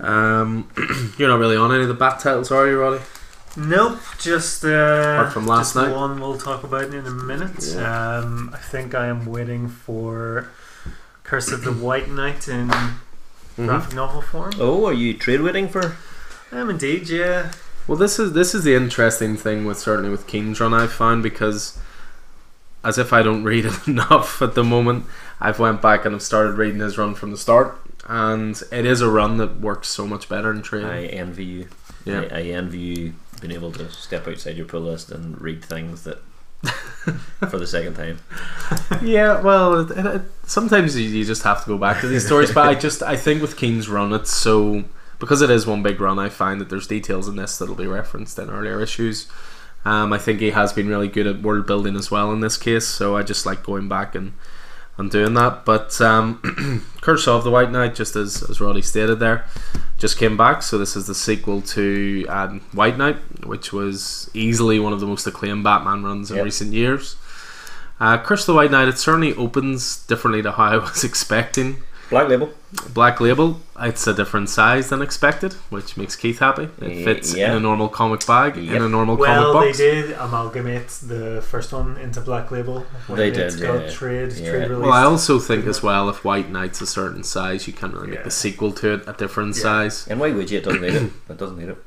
Um, 0.00 0.70
you're 1.18 1.28
not 1.28 1.38
really 1.38 1.56
on 1.56 1.72
any 1.72 1.82
of 1.82 1.88
the 1.88 1.94
Bat 1.94 2.20
titles, 2.20 2.50
are 2.50 2.66
you, 2.66 2.78
Roddy? 2.78 3.02
Nope, 3.56 4.00
just 4.18 4.64
uh, 4.64 4.68
Apart 4.68 5.32
from 5.32 5.46
last 5.46 5.74
just 5.74 5.76
night? 5.76 5.94
one 5.94 6.20
we'll 6.20 6.38
talk 6.38 6.64
about 6.64 6.92
in 6.92 7.06
a 7.06 7.10
minute. 7.10 7.76
Um, 7.76 8.50
I 8.52 8.58
think 8.58 8.94
I 8.94 9.06
am 9.06 9.26
waiting 9.26 9.68
for 9.68 10.48
Curse 11.22 11.52
of 11.52 11.62
the 11.62 11.72
White 11.86 12.08
Knight 12.10 12.48
in 12.48 12.68
Mhm. 13.56 13.66
graphic 13.66 13.94
novel 13.94 14.20
form. 14.22 14.52
Oh, 14.58 14.86
are 14.86 14.92
you 14.92 15.14
trade 15.14 15.40
waiting 15.40 15.68
for? 15.68 15.96
I 16.50 16.58
am 16.58 16.68
indeed, 16.70 17.08
yeah. 17.08 17.52
Well, 17.86 17.96
this 17.96 18.18
is 18.18 18.32
this 18.32 18.54
is 18.54 18.64
the 18.64 18.74
interesting 18.74 19.36
thing 19.36 19.64
with 19.64 19.78
certainly 19.78 20.10
with 20.10 20.26
King's 20.26 20.58
Run 20.58 20.74
I've 20.74 20.92
found 20.92 21.22
because 21.22 21.78
as 22.82 22.98
if 22.98 23.12
I 23.12 23.22
don't 23.22 23.44
read 23.44 23.66
it 23.66 23.74
enough 23.86 24.42
at 24.42 24.54
the 24.56 24.64
moment, 24.64 25.04
I've 25.40 25.60
went 25.60 25.80
back 25.80 26.04
and 26.04 26.14
I've 26.16 26.22
started 26.22 26.54
reading 26.58 26.80
his 26.80 26.98
run 26.98 27.14
from 27.14 27.30
the 27.30 27.36
start, 27.38 27.78
and 28.08 28.60
it 28.72 28.84
is 28.84 29.00
a 29.00 29.08
run 29.08 29.36
that 29.36 29.60
works 29.60 29.86
so 29.88 30.06
much 30.08 30.28
better 30.28 30.50
in 30.50 30.60
trade. 30.62 30.84
I 30.84 31.04
envy 31.04 31.44
you. 31.44 31.68
yeah, 32.04 32.22
I, 32.32 32.38
I 32.38 32.42
envy 32.42 32.78
you 32.78 33.14
being 33.46 33.54
able 33.58 33.72
to 33.72 33.90
step 33.90 34.26
outside 34.26 34.56
your 34.56 34.66
pull 34.66 34.80
list 34.82 35.10
and 35.10 35.40
read 35.40 35.62
things 35.64 36.04
that 36.04 36.18
for 37.50 37.58
the 37.58 37.66
second 37.66 37.94
time. 37.94 38.18
yeah. 39.02 39.40
Well, 39.40 39.90
it, 39.90 39.96
it- 40.06 40.22
sometimes 40.46 40.96
you, 40.96 41.08
you 41.08 41.24
just 41.24 41.42
have 41.42 41.62
to 41.64 41.68
go 41.68 41.78
back 41.78 42.00
to 42.00 42.08
these 42.08 42.24
stories, 42.26 42.52
but 42.52 42.66
I 42.66 42.74
just 42.74 43.02
I 43.02 43.16
think 43.16 43.42
with 43.42 43.56
King's 43.56 43.88
Run 43.88 44.12
it's 44.12 44.30
so 44.30 44.84
because 45.18 45.42
it 45.42 45.50
is 45.50 45.66
one 45.66 45.82
big 45.82 46.00
run. 46.00 46.18
I 46.18 46.28
find 46.28 46.60
that 46.60 46.68
there's 46.70 46.86
details 46.86 47.28
in 47.28 47.36
this 47.36 47.58
that'll 47.58 47.74
be 47.74 47.86
referenced 47.86 48.38
in 48.38 48.50
earlier 48.50 48.80
issues. 48.80 49.28
Um, 49.84 50.12
I 50.14 50.18
think 50.18 50.40
he 50.40 50.50
has 50.50 50.72
been 50.72 50.88
really 50.88 51.08
good 51.08 51.26
at 51.26 51.42
world 51.42 51.66
building 51.66 51.94
as 51.96 52.10
well 52.10 52.32
in 52.32 52.40
this 52.40 52.56
case, 52.56 52.86
so 52.86 53.16
I 53.16 53.22
just 53.22 53.44
like 53.44 53.62
going 53.62 53.86
back 53.88 54.14
and, 54.14 54.32
and 54.96 55.10
doing 55.10 55.34
that. 55.34 55.64
But 55.64 56.00
um, 56.00 56.84
Curse 57.00 57.26
of 57.28 57.44
the 57.44 57.50
White 57.50 57.70
Knight, 57.70 57.94
just 57.94 58.16
as, 58.16 58.42
as 58.48 58.60
Roddy 58.60 58.82
stated 58.82 59.16
there, 59.20 59.44
just 59.98 60.18
came 60.18 60.36
back. 60.36 60.62
So 60.62 60.78
this 60.78 60.96
is 60.96 61.06
the 61.06 61.14
sequel 61.14 61.60
to 61.62 62.26
um, 62.28 62.60
White 62.72 62.96
Knight, 62.98 63.16
which 63.46 63.72
was 63.72 64.30
easily 64.34 64.78
one 64.78 64.92
of 64.92 65.00
the 65.00 65.06
most 65.06 65.26
acclaimed 65.26 65.64
Batman 65.64 66.02
runs 66.04 66.30
in 66.30 66.36
Yep. 66.36 66.44
recent 66.44 66.72
years. 66.72 67.16
Uh, 68.00 68.18
Curse 68.18 68.42
of 68.42 68.46
the 68.46 68.54
White 68.54 68.70
Knight, 68.70 68.88
it 68.88 68.98
certainly 68.98 69.34
opens 69.34 70.04
differently 70.06 70.42
to 70.42 70.52
how 70.52 70.64
I 70.64 70.76
was 70.78 71.04
expecting. 71.04 71.76
Black 72.10 72.28
Label. 72.28 72.50
Black 72.92 73.20
Label, 73.20 73.60
it's 73.80 74.06
a 74.06 74.12
different 74.14 74.48
size 74.48 74.90
than 74.90 75.00
expected, 75.00 75.54
which 75.70 75.96
makes 75.96 76.16
Keith 76.16 76.38
happy. 76.38 76.68
It 76.80 77.04
fits 77.04 77.34
yeah. 77.34 77.50
in 77.50 77.56
a 77.56 77.60
normal 77.60 77.88
comic 77.88 78.26
bag, 78.26 78.56
in 78.58 78.82
a 78.82 78.88
normal 78.88 79.16
Well, 79.16 79.52
comic 79.52 79.74
they 79.76 80.00
box. 80.02 80.08
did 80.08 80.16
amalgamate 80.18 80.88
the 81.02 81.42
first 81.48 81.72
one 81.72 81.96
into 81.96 82.20
Black 82.20 82.50
Label. 82.50 82.84
They 83.08 83.30
did, 83.30 83.60
got 83.60 83.84
yeah. 83.84 83.90
trade, 83.90 84.32
Yeah. 84.32 84.50
trade 84.50 84.70
released. 84.70 84.82
Well, 84.82 84.92
I 84.92 85.04
also 85.04 85.38
think 85.38 85.66
as 85.66 85.82
well, 85.82 86.08
if 86.08 86.24
White 86.24 86.50
Knight's 86.50 86.80
a 86.80 86.86
certain 86.86 87.24
size, 87.24 87.66
you 87.66 87.72
can't 87.72 87.94
really 87.94 88.08
make 88.08 88.24
the 88.24 88.30
sequel 88.30 88.72
to 88.72 88.94
it 88.94 89.04
a 89.06 89.12
different 89.14 89.56
Yeah. 89.56 89.62
size. 89.62 90.06
And 90.08 90.20
why 90.20 90.30
would 90.32 90.50
you? 90.50 90.58
It 90.58 90.64
doesn't 90.64 90.82
need 90.82 90.94
it. 90.94 91.12
It 91.30 91.38
doesn't 91.38 91.58
need 91.58 91.68
it. 91.68 91.78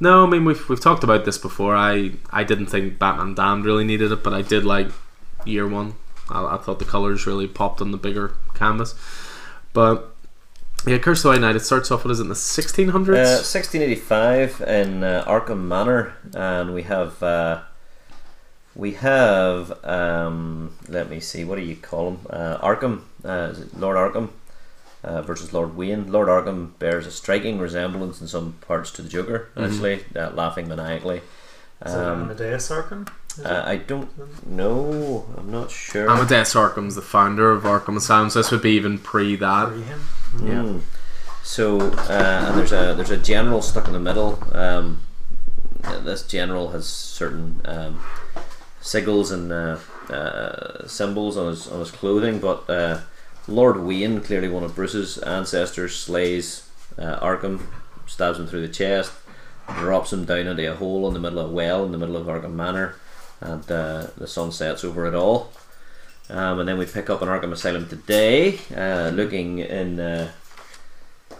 No, 0.00 0.26
I 0.26 0.28
mean 0.28 0.44
we've 0.44 0.68
we've 0.68 0.80
talked 0.80 1.04
about 1.04 1.24
this 1.24 1.38
before. 1.38 1.76
I 1.76 2.12
I 2.30 2.42
didn't 2.42 2.66
think 2.66 2.98
Batman 2.98 3.34
Damned 3.34 3.64
really 3.64 3.84
needed 3.84 4.10
it, 4.10 4.24
but 4.24 4.34
I 4.34 4.42
did 4.42 4.64
like 4.64 4.88
Year 5.44 5.68
One. 5.68 5.94
I, 6.28 6.44
I 6.54 6.56
thought 6.58 6.80
the 6.80 6.84
colors 6.84 7.26
really 7.26 7.46
popped 7.46 7.80
on 7.80 7.92
the 7.92 7.96
bigger 7.98 8.32
canvas. 8.54 8.94
But 9.74 10.14
yeah, 10.86 10.96
Curse 10.98 11.18
of 11.18 11.22
the 11.24 11.28
White 11.30 11.40
Knight. 11.42 11.56
It 11.56 11.60
starts 11.60 11.90
off. 11.90 12.04
What 12.04 12.10
is 12.12 12.20
it 12.20 12.22
in 12.22 12.28
the 12.30 12.34
1600s? 12.34 13.08
Uh, 13.08 13.42
1685 13.44 14.62
in 14.62 15.04
uh, 15.04 15.24
Arkham 15.26 15.66
Manor, 15.66 16.14
and 16.34 16.72
we 16.74 16.82
have 16.84 17.22
uh, 17.22 17.60
we 18.74 18.92
have 18.92 19.84
um, 19.84 20.74
let 20.88 21.08
me 21.10 21.20
see, 21.20 21.44
what 21.44 21.56
do 21.56 21.62
you 21.62 21.76
call 21.76 22.08
him? 22.12 22.18
Uh, 22.30 22.58
Arkham, 22.58 23.02
uh, 23.24 23.52
Lord 23.76 23.96
Arkham 23.96 24.28
uh, 25.02 25.22
versus 25.22 25.52
Lord 25.52 25.76
Wayne. 25.76 26.10
Lord 26.10 26.28
Arkham 26.28 26.78
bears 26.78 27.06
a 27.06 27.10
striking 27.10 27.58
resemblance 27.58 28.20
in 28.20 28.26
some 28.28 28.54
parts 28.60 28.90
to 28.92 29.02
the 29.02 29.08
Joker, 29.08 29.48
Mhm. 29.56 29.66
actually, 29.66 30.04
uh, 30.16 30.30
laughing 30.34 30.68
maniacally. 30.68 31.22
Is 31.84 31.92
it 31.94 31.98
Um, 31.98 32.22
Amadeus 32.22 32.68
Arkham? 32.70 33.08
Is 33.34 33.40
it? 33.40 33.46
uh, 33.46 33.64
I 33.66 33.76
don't 33.76 34.46
know. 34.46 35.26
I'm 35.36 35.50
not 35.50 35.70
sure. 35.70 36.08
Amadeus 36.08 36.54
Arkham's 36.54 36.94
the 36.94 37.02
founder 37.02 37.50
of 37.50 37.64
Arkham 37.64 37.96
Asylum, 37.96 38.30
so 38.30 38.38
this 38.40 38.50
would 38.50 38.62
be 38.62 38.72
even 38.72 38.98
pre 38.98 39.36
that. 39.36 39.68
Free 39.68 39.82
him? 39.82 40.00
Yeah. 40.40 40.62
Mm. 40.62 40.80
So 41.42 41.80
uh, 41.80 42.46
and 42.48 42.58
there's 42.58 42.72
a 42.72 42.94
there's 42.94 43.10
a 43.10 43.18
general 43.18 43.60
stuck 43.60 43.86
in 43.86 43.92
the 43.92 44.00
middle. 44.00 44.42
Um, 44.56 45.02
this 45.82 46.26
general 46.26 46.70
has 46.70 46.86
certain 46.86 47.60
um, 47.66 48.00
sigils 48.80 49.32
and 49.32 49.52
uh, 49.52 49.78
uh, 50.12 50.86
symbols 50.86 51.36
on 51.36 51.48
his 51.48 51.68
on 51.68 51.80
his 51.80 51.90
clothing, 51.90 52.38
but 52.38 52.68
uh, 52.70 53.00
Lord 53.46 53.80
Wayne, 53.80 54.20
clearly 54.20 54.48
one 54.48 54.62
of 54.62 54.74
Bruce's 54.74 55.18
ancestors, 55.18 55.96
slays 55.96 56.70
uh, 56.98 57.18
Arkham, 57.20 57.66
stabs 58.06 58.38
him 58.38 58.46
through 58.46 58.66
the 58.66 58.72
chest, 58.72 59.12
drops 59.76 60.12
him 60.12 60.24
down 60.24 60.46
into 60.46 60.70
a 60.70 60.76
hole 60.76 61.06
in 61.08 61.14
the 61.14 61.20
middle 61.20 61.40
of 61.40 61.50
a 61.50 61.52
well 61.52 61.84
in 61.84 61.92
the 61.92 61.98
middle 61.98 62.16
of 62.16 62.26
Arkham 62.26 62.54
Manor, 62.54 62.96
and 63.40 63.70
uh, 63.70 64.06
the 64.16 64.26
sun 64.26 64.52
sets 64.52 64.84
over 64.84 65.06
it 65.06 65.14
all. 65.14 65.52
Um, 66.30 66.60
and 66.60 66.68
then 66.68 66.78
we 66.78 66.86
pick 66.86 67.10
up 67.10 67.20
on 67.20 67.28
Arkham 67.28 67.52
Asylum 67.52 67.86
today, 67.88 68.58
uh, 68.74 69.10
looking 69.10 69.58
in 69.58 70.00
uh, 70.00 70.30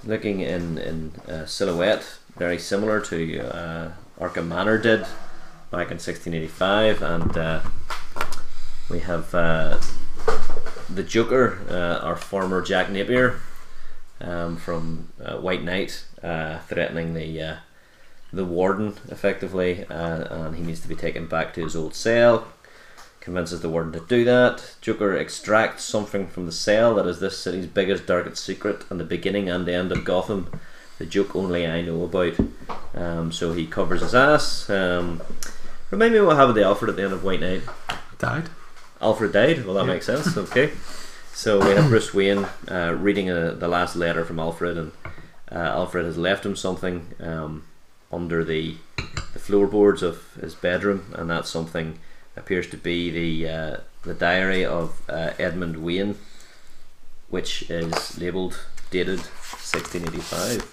looking 0.04 0.40
in 0.40 0.76
in 0.76 1.12
uh, 1.26 1.46
silhouette, 1.46 2.18
very 2.36 2.58
similar 2.58 3.00
to 3.00 3.40
uh, 3.40 3.92
Arkham 4.20 4.48
Manor 4.48 4.76
did 4.76 5.00
back 5.70 5.90
in 5.90 5.98
1685, 5.98 7.02
and 7.02 7.36
uh, 7.38 7.60
we 8.90 8.98
have 9.00 9.30
the 9.30 11.02
Joker, 11.02 11.58
our 12.02 12.16
former 12.16 12.60
Jack 12.60 12.90
Napier 12.90 13.40
um, 14.20 14.58
from 14.58 15.08
White 15.40 15.64
Knight, 15.64 16.04
threatening 16.20 17.14
the 17.14 17.56
the 18.34 18.44
warden 18.44 18.94
effectively, 19.08 19.84
uh, 19.86 20.44
and 20.46 20.56
he 20.56 20.62
needs 20.62 20.80
to 20.80 20.88
be 20.88 20.96
taken 20.96 21.26
back 21.26 21.54
to 21.54 21.62
his 21.62 21.76
old 21.76 21.94
cell. 21.94 22.48
Convinces 23.20 23.62
the 23.62 23.70
warden 23.70 23.92
to 23.92 24.00
do 24.00 24.24
that. 24.24 24.74
Joker 24.82 25.16
extracts 25.16 25.82
something 25.84 26.26
from 26.26 26.44
the 26.44 26.52
cell 26.52 26.94
that 26.96 27.06
is 27.06 27.20
this 27.20 27.38
city's 27.38 27.66
biggest, 27.66 28.06
darkest 28.06 28.44
secret 28.44 28.84
and 28.90 29.00
the 29.00 29.04
beginning 29.04 29.48
and 29.48 29.66
end 29.66 29.92
of 29.92 30.04
Gotham. 30.04 30.50
The 30.98 31.06
joke 31.06 31.34
only 31.34 31.66
I 31.66 31.80
know 31.80 32.04
about. 32.04 32.34
Um, 32.94 33.32
so 33.32 33.52
he 33.52 33.66
covers 33.66 34.02
his 34.02 34.14
ass. 34.14 34.68
Um, 34.68 35.22
remind 35.90 36.12
me 36.12 36.20
what 36.20 36.36
happened 36.36 36.56
to 36.56 36.64
Alfred 36.64 36.90
at 36.90 36.96
the 36.96 37.02
end 37.02 37.12
of 37.14 37.24
White 37.24 37.40
Knight. 37.40 37.62
Died. 38.18 38.50
Alfred 39.00 39.32
died. 39.32 39.64
Well, 39.64 39.74
that 39.74 39.86
makes 39.86 40.06
sense. 40.06 40.36
Okay. 40.36 40.72
So 41.32 41.58
we 41.58 41.74
have 41.74 41.88
Bruce 41.88 42.14
Wayne 42.14 42.46
uh, 42.70 42.94
reading 42.96 43.28
uh 43.28 43.56
the 43.58 43.68
last 43.68 43.96
letter 43.96 44.24
from 44.24 44.38
Alfred, 44.38 44.78
and 44.78 44.92
uh, 45.50 45.58
Alfred 45.58 46.04
has 46.04 46.16
left 46.16 46.46
him 46.46 46.54
something 46.54 47.08
um, 47.20 47.64
under 48.14 48.44
the 48.44 48.76
the 49.32 49.38
floorboards 49.38 50.02
of 50.02 50.34
his 50.40 50.54
bedroom, 50.54 51.12
and 51.16 51.28
that's 51.28 51.50
something 51.50 51.98
appears 52.36 52.68
to 52.68 52.76
be 52.76 53.10
the 53.10 53.48
uh, 53.48 53.76
the 54.02 54.14
diary 54.14 54.64
of 54.64 55.02
uh, 55.08 55.32
Edmund 55.38 55.78
Wayne, 55.78 56.16
which 57.28 57.68
is 57.70 58.18
labelled 58.18 58.58
dated 58.90 59.18
1685. 59.18 60.70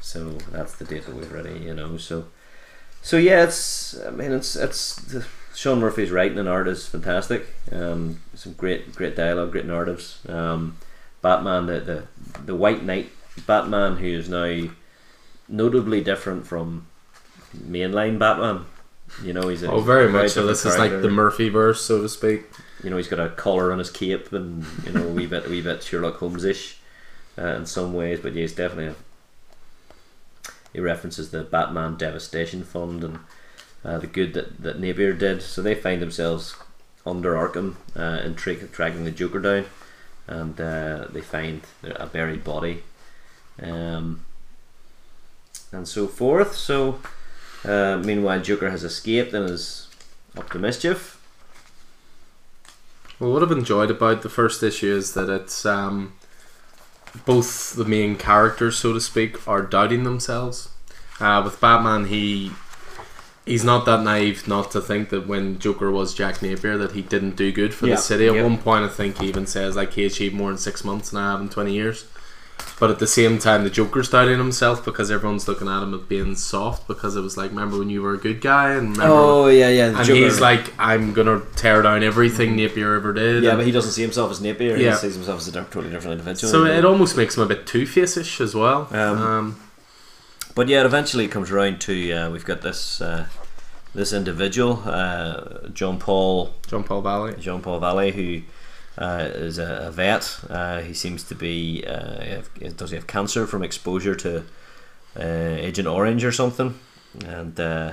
So 0.00 0.32
that's 0.52 0.74
the 0.76 0.84
date 0.84 1.06
that 1.06 1.14
we've 1.14 1.32
already, 1.32 1.58
you 1.60 1.74
know. 1.74 1.96
So, 1.96 2.26
so 3.02 3.16
yeah, 3.16 3.44
it's. 3.44 3.98
I 4.00 4.10
mean, 4.10 4.32
it's 4.32 4.56
it's. 4.56 5.16
Sean 5.54 5.80
Murphy's 5.80 6.12
writing 6.12 6.38
and 6.38 6.48
art 6.48 6.68
is 6.68 6.86
fantastic. 6.86 7.46
Um, 7.72 8.20
some 8.34 8.52
great 8.52 8.94
great 8.94 9.16
dialogue, 9.16 9.52
great 9.52 9.66
narratives. 9.66 10.20
Um, 10.28 10.76
Batman, 11.20 11.66
the, 11.66 11.80
the 11.80 12.06
the 12.44 12.54
White 12.54 12.84
Knight 12.84 13.10
Batman, 13.46 13.96
who 13.96 14.06
is 14.06 14.28
now 14.28 14.70
notably 15.48 16.02
different 16.02 16.46
from 16.46 16.86
mainline 17.56 18.18
Batman. 18.18 18.66
You 19.22 19.32
know, 19.32 19.48
he's 19.48 19.62
a 19.62 19.70
Oh, 19.70 19.80
very 19.80 20.10
much 20.10 20.32
so. 20.32 20.46
This 20.46 20.66
is 20.66 20.76
like 20.76 20.90
the 20.90 21.08
Murphy 21.08 21.48
verse, 21.48 21.82
so 21.82 22.02
to 22.02 22.08
speak. 22.08 22.44
You 22.84 22.90
know, 22.90 22.96
he's 22.96 23.08
got 23.08 23.18
a 23.18 23.30
collar 23.30 23.72
on 23.72 23.78
his 23.78 23.90
cape, 23.90 24.32
and 24.32 24.64
you 24.84 24.92
know, 24.92 25.08
a 25.08 25.10
wee 25.10 25.26
bit, 25.26 25.46
a 25.46 25.48
wee 25.48 25.62
bit 25.62 25.82
Sherlock 25.82 26.18
Holmes-ish 26.18 26.78
uh, 27.38 27.54
in 27.56 27.66
some 27.66 27.94
ways. 27.94 28.20
But 28.20 28.34
yeah, 28.34 28.42
he's 28.42 28.54
definitely. 28.54 28.88
A, 28.88 28.94
he 30.72 30.80
references 30.80 31.30
the 31.30 31.42
Batman 31.42 31.96
Devastation 31.96 32.62
Fund 32.62 33.02
and 33.02 33.18
uh, 33.84 33.98
the 33.98 34.06
good 34.06 34.34
that, 34.34 34.62
that 34.62 34.78
Napier 34.78 35.14
did. 35.14 35.40
So 35.42 35.62
they 35.62 35.74
find 35.74 36.02
themselves 36.02 36.54
under 37.06 37.32
Arkham 37.34 37.76
uh, 37.96 38.20
and 38.22 38.36
tra- 38.36 38.66
tracking 38.66 39.04
the 39.04 39.10
Joker 39.10 39.40
down, 39.40 39.64
and 40.26 40.60
uh, 40.60 41.06
they 41.10 41.22
find 41.22 41.62
a 41.82 42.06
buried 42.06 42.44
body, 42.44 42.82
um, 43.62 44.24
and 45.72 45.86
so 45.86 46.06
forth. 46.06 46.54
So, 46.56 47.00
uh, 47.64 47.98
meanwhile, 48.04 48.40
Joker 48.40 48.70
has 48.70 48.84
escaped 48.84 49.32
and 49.34 49.48
is 49.50 49.88
up 50.36 50.50
to 50.50 50.58
mischief. 50.58 51.14
Well, 53.18 53.32
what 53.32 53.42
I've 53.42 53.50
enjoyed 53.50 53.90
about 53.90 54.22
the 54.22 54.28
first 54.28 54.62
issue 54.62 54.94
is 54.94 55.14
that 55.14 55.28
it's 55.28 55.66
um, 55.66 56.12
both 57.26 57.74
the 57.74 57.84
main 57.84 58.16
characters, 58.16 58.76
so 58.78 58.92
to 58.92 59.00
speak, 59.00 59.46
are 59.48 59.62
doubting 59.62 60.04
themselves. 60.04 60.68
Uh, 61.18 61.42
with 61.44 61.60
Batman, 61.60 62.06
he 62.06 62.52
he's 63.44 63.64
not 63.64 63.84
that 63.86 64.02
naive 64.04 64.46
not 64.46 64.70
to 64.70 64.80
think 64.80 65.08
that 65.08 65.26
when 65.26 65.58
Joker 65.58 65.90
was 65.90 66.14
Jack 66.14 66.42
Napier 66.42 66.76
that 66.78 66.92
he 66.92 67.02
didn't 67.02 67.34
do 67.34 67.50
good 67.50 67.74
for 67.74 67.86
Yeah, 67.88 67.96
the 67.96 68.00
city. 68.00 68.28
At 68.28 68.34
yeah. 68.36 68.42
one 68.44 68.58
point, 68.58 68.84
I 68.84 68.88
think 68.88 69.18
he 69.18 69.26
even 69.26 69.46
says 69.46 69.74
like 69.74 69.94
he 69.94 70.04
achieved 70.06 70.34
more 70.34 70.50
in 70.52 70.58
six 70.58 70.84
months 70.84 71.10
than 71.10 71.20
I 71.20 71.32
have 71.32 71.40
in 71.40 71.48
twenty 71.48 71.74
years. 71.74 72.04
But 72.80 72.90
at 72.92 73.00
the 73.00 73.08
same 73.08 73.38
time, 73.40 73.64
the 73.64 73.70
Joker's 73.70 74.08
doubting 74.08 74.38
himself 74.38 74.84
because 74.84 75.10
everyone's 75.10 75.48
looking 75.48 75.66
at 75.66 75.82
him 75.82 75.94
as 75.94 76.00
being 76.02 76.36
soft 76.36 76.86
because 76.86 77.16
it 77.16 77.22
was 77.22 77.36
like, 77.36 77.50
remember 77.50 77.76
when 77.78 77.90
you 77.90 78.02
were 78.02 78.14
a 78.14 78.18
good 78.18 78.40
guy 78.40 78.70
and 78.74 78.90
remember 78.96 79.04
Oh 79.12 79.46
yeah, 79.48 79.68
yeah. 79.68 79.86
and 79.88 79.96
Joker. 79.98 80.14
he's 80.14 80.40
like, 80.40 80.72
I'm 80.78 81.12
gonna 81.12 81.42
tear 81.56 81.82
down 81.82 82.04
everything 82.04 82.54
Napier 82.54 82.94
ever 82.94 83.12
did. 83.12 83.42
yeah, 83.42 83.50
And 83.50 83.58
but 83.58 83.66
he 83.66 83.72
doesn't 83.72 83.90
see 83.90 84.02
himself 84.02 84.30
as 84.30 84.40
Napier. 84.40 84.76
Yeah. 84.76 84.92
He 84.92 84.96
sees 84.98 85.14
himself 85.16 85.40
as 85.40 85.48
a 85.48 85.52
totally 85.52 85.90
different 85.90 86.20
individual. 86.20 86.50
so 86.52 86.64
it 86.66 86.84
almost 86.84 87.16
makes 87.16 87.36
him 87.36 87.42
a 87.42 87.46
bit 87.46 87.66
two 87.66 87.82
faceish 87.82 88.40
as 88.40 88.54
well. 88.54 88.86
Um, 88.92 89.18
Um, 89.18 89.60
But 90.54 90.68
yeah, 90.68 90.80
it 90.80 90.86
eventually 90.86 91.24
it 91.24 91.32
comes 91.32 91.50
around 91.50 91.80
to 91.82 92.12
uh, 92.12 92.30
we've 92.30 92.44
got 92.44 92.62
this 92.62 93.00
uh, 93.00 93.26
this 93.92 94.12
individual, 94.12 94.82
uh, 94.86 95.66
John 95.72 95.98
Paul 95.98 96.54
John 96.68 96.84
Paul 96.84 97.02
Valley. 97.02 97.34
Jean 97.40 97.60
Paul 97.60 97.80
Valley, 97.80 98.12
who 98.12 98.42
uh, 98.98 99.30
is 99.32 99.58
a, 99.58 99.86
a 99.86 99.90
vet. 99.90 100.40
Uh, 100.50 100.80
he 100.80 100.92
seems 100.92 101.22
to 101.22 101.34
be 101.34 101.84
uh, 101.86 102.42
does 102.76 102.90
he 102.90 102.96
have 102.96 103.06
cancer 103.06 103.46
from 103.46 103.62
exposure 103.62 104.14
to 104.16 104.38
uh, 105.16 105.22
Agent 105.22 105.86
Orange 105.86 106.24
or 106.24 106.32
something, 106.32 106.78
and 107.24 107.58
uh, 107.58 107.92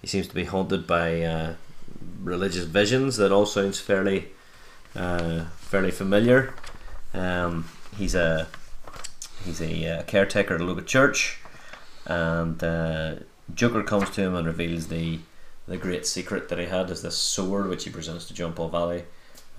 he 0.00 0.08
seems 0.08 0.26
to 0.26 0.34
be 0.34 0.44
haunted 0.44 0.86
by 0.86 1.54
religious 2.20 2.64
visions. 2.64 3.16
That 3.16 3.32
all 3.32 3.46
sounds 3.46 3.80
fairly 3.80 4.28
fairly 4.92 5.92
familiar. 5.92 6.52
Um, 7.14 7.68
he's 7.96 8.16
a 8.16 8.48
he's 9.44 9.62
a 9.62 10.04
caretaker 10.08 10.56
at 10.56 10.60
a 10.60 10.64
local 10.64 10.82
church, 10.84 11.38
and 12.06 12.58
Joker 13.54 13.82
comes 13.84 14.10
to 14.10 14.20
him 14.20 14.34
and 14.34 14.46
reveals 14.46 14.88
the 14.88 15.20
the 15.68 15.76
great 15.76 16.04
secret 16.04 16.48
that 16.48 16.58
he 16.58 16.66
had 16.66 16.90
is 16.90 17.02
this 17.02 17.16
sword 17.16 17.68
which 17.68 17.84
he 17.84 17.90
presents 17.90 18.24
to 18.24 18.34
John 18.34 18.52
Paul 18.52 18.70
Valley, 18.70 19.04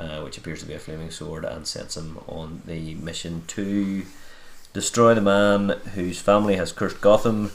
uh, 0.01 0.21
which 0.21 0.37
appears 0.37 0.59
to 0.61 0.65
be 0.65 0.73
a 0.73 0.79
flaming 0.79 1.11
sword, 1.11 1.45
and 1.45 1.67
sets 1.67 1.95
him 1.95 2.17
on 2.27 2.61
the 2.65 2.95
mission 2.95 3.43
to 3.47 4.03
destroy 4.73 5.13
the 5.13 5.21
man 5.21 5.69
whose 5.93 6.19
family 6.19 6.55
has 6.55 6.71
cursed 6.71 7.01
Gotham, 7.01 7.51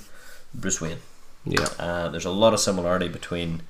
Bruce 0.55 0.81
Wayne. 0.81 0.99
Yeah. 1.45 1.69
Uh, 1.79 2.09
there's 2.09 2.25
a 2.25 2.31
lot 2.31 2.55
of 2.55 2.61
similarity 2.61 3.09
between 3.09 3.63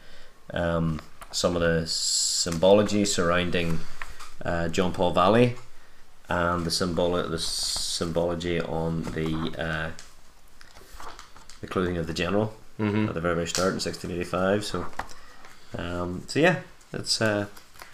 um, 0.52 1.00
some 1.30 1.56
of 1.56 1.62
the 1.62 1.86
symbology 1.86 3.04
surrounding 3.04 3.80
uh, 4.44 4.68
John 4.68 4.92
Paul 4.92 5.12
Valley 5.12 5.56
and 6.28 6.64
the 6.64 6.70
symbol 6.70 7.12
the 7.12 7.38
symbology 7.38 8.60
on 8.60 9.02
the 9.02 9.54
uh, 9.58 9.90
the 11.60 11.66
clothing 11.66 11.96
of 11.96 12.06
the 12.06 12.14
general 12.14 12.52
hmm 12.76 13.06
at 13.06 13.14
the 13.14 13.20
very 13.20 13.34
very 13.34 13.46
start 13.46 13.68
in 13.68 13.80
1685. 13.80 14.64
So, 14.64 14.86
um, 15.78 16.24
so 16.26 16.40
yeah, 16.40 16.60
it's 16.92 17.20
uh, 17.20 17.46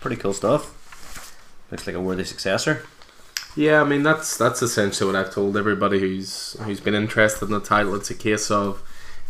pretty 0.03 0.17
cool 0.17 0.33
stuff. 0.35 0.79
Looks 1.71 1.87
like 1.87 1.97
a 1.97 2.01
worthy 2.01 2.25
successor. 2.25 2.85
Yeah, 3.57 3.81
I 3.81 3.85
mean 3.85 4.03
that's 4.03 4.37
that's 4.37 4.63
essentially 4.63 5.11
what 5.13 5.17
I've 5.19 5.33
told 5.35 5.57
everybody 5.57 6.01
who's 6.01 6.55
who's 6.65 6.81
been 6.81 6.95
interested 6.95 7.47
in 7.47 7.53
the 7.53 7.61
title. 7.61 7.95
It's 7.95 8.11
a 8.11 8.15
case 8.15 8.51
of 8.51 8.83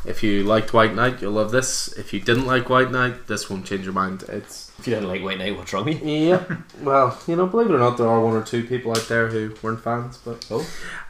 if 0.04 0.22
you 0.24 0.42
liked 0.42 0.72
White 0.74 0.94
Knight, 0.96 1.22
you'll 1.22 1.32
love 1.32 1.52
this. 1.52 1.92
If 1.96 2.12
you 2.12 2.18
didn't 2.20 2.46
like 2.46 2.68
White 2.68 2.90
Knight, 2.90 3.28
this 3.28 3.48
won't 3.48 3.64
change 3.66 3.84
your 3.84 3.92
mind. 3.92 4.24
It's 4.28 4.72
If 4.80 4.88
you 4.88 4.94
didn't 4.94 5.08
like 5.08 5.22
White 5.22 5.38
Knight, 5.38 5.56
what's 5.56 5.72
wrong 5.72 5.84
with 5.84 6.02
you? 6.04 6.08
yeah. 6.30 6.44
Well, 6.82 7.16
you 7.28 7.36
know, 7.36 7.46
believe 7.46 7.70
it 7.70 7.74
or 7.74 7.78
not, 7.78 7.98
there 7.98 8.08
are 8.08 8.20
one 8.20 8.34
or 8.34 8.42
two 8.42 8.64
people 8.64 8.90
out 8.90 9.06
there 9.08 9.28
who 9.28 9.54
weren't 9.62 9.80
fans, 9.80 10.18
but 10.18 10.44
Oh. 10.50 10.66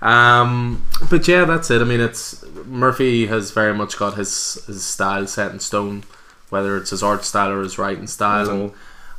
um, 0.06 0.84
but 1.10 1.26
yeah, 1.28 1.44
that's 1.46 1.70
it. 1.70 1.80
I 1.80 1.84
mean, 1.84 2.00
it's 2.00 2.44
Murphy 2.66 3.26
has 3.26 3.50
very 3.50 3.74
much 3.74 3.96
got 3.98 4.14
his 4.14 4.62
his 4.66 4.84
style 4.84 5.26
set 5.26 5.52
in 5.52 5.60
stone, 5.60 6.04
whether 6.50 6.76
it's 6.76 6.90
his 6.90 7.02
art 7.02 7.24
style 7.24 7.50
or 7.50 7.62
his 7.62 7.78
writing 7.78 8.06
style, 8.06 8.50
and 8.50 8.72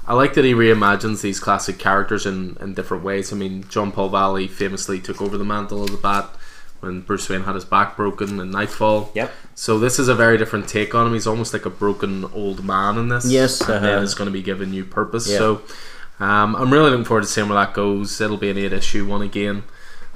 I 0.05 0.13
like 0.13 0.33
that 0.33 0.43
he 0.43 0.53
reimagines 0.53 1.21
these 1.21 1.39
classic 1.39 1.79
characters 1.79 2.25
in, 2.25 2.57
in 2.59 2.73
different 2.73 3.03
ways. 3.03 3.31
I 3.31 3.35
mean, 3.37 3.65
John 3.69 3.91
Paul 3.91 4.09
Valley 4.09 4.47
famously 4.47 4.99
took 4.99 5.21
over 5.21 5.37
the 5.37 5.45
mantle 5.45 5.81
of 5.83 5.91
the 5.91 5.97
Bat 5.97 6.29
when 6.81 7.01
Bruce 7.01 7.29
Wayne 7.29 7.43
had 7.43 7.55
his 7.55 7.63
back 7.63 7.95
broken 7.95 8.39
in 8.39 8.51
Nightfall. 8.51 9.11
Yep. 9.15 9.31
So 9.55 9.79
this 9.79 9.99
is 9.99 10.09
a 10.09 10.15
very 10.15 10.37
different 10.37 10.67
take 10.67 10.93
on 10.93 11.07
him. 11.07 11.13
He's 11.13 11.27
almost 11.27 11.53
like 11.53 11.65
a 11.65 11.69
broken 11.69 12.25
old 12.33 12.65
man 12.65 12.97
in 12.97 13.07
this. 13.07 13.25
Yes, 13.31 13.61
and 13.61 13.85
then 13.85 13.93
uh-huh. 13.93 14.03
it's 14.03 14.13
going 14.13 14.27
to 14.27 14.31
be 14.31 14.41
given 14.41 14.71
new 14.71 14.83
purpose. 14.83 15.29
Yeah. 15.29 15.37
So 15.37 15.61
um, 16.19 16.55
I'm 16.55 16.71
really 16.71 16.89
looking 16.89 17.05
forward 17.05 17.21
to 17.21 17.27
seeing 17.27 17.47
where 17.47 17.63
that 17.63 17.73
goes. 17.73 18.19
It'll 18.19 18.37
be 18.37 18.49
an 18.49 18.57
eight 18.57 18.73
issue 18.73 19.05
one 19.05 19.21
again. 19.21 19.63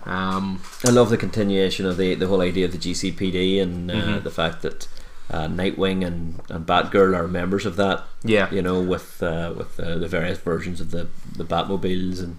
Um, 0.05 0.61
I 0.85 0.91
love 0.91 1.09
the 1.09 1.17
continuation 1.17 1.85
of 1.85 1.97
the 1.97 2.15
the 2.15 2.27
whole 2.27 2.41
idea 2.41 2.65
of 2.65 2.71
the 2.71 2.77
GCPD 2.77 3.61
and 3.61 3.91
uh, 3.91 3.93
Mhm. 3.93 4.23
the 4.23 4.31
fact 4.31 4.61
that 4.61 4.87
uh, 5.29 5.47
Nightwing 5.47 6.05
and, 6.05 6.41
and 6.49 6.65
Batgirl 6.65 7.15
are 7.15 7.27
members 7.27 7.65
of 7.65 7.75
that. 7.75 8.03
yeah, 8.23 8.49
You 8.51 8.61
know, 8.61 8.81
with 8.81 9.21
uh, 9.21 9.53
with 9.57 9.79
uh, 9.79 9.97
the 9.97 10.07
various 10.07 10.37
versions 10.37 10.79
of 10.81 10.91
the 10.91 11.07
the 11.35 11.43
Batmobiles 11.43 12.19
and 12.19 12.37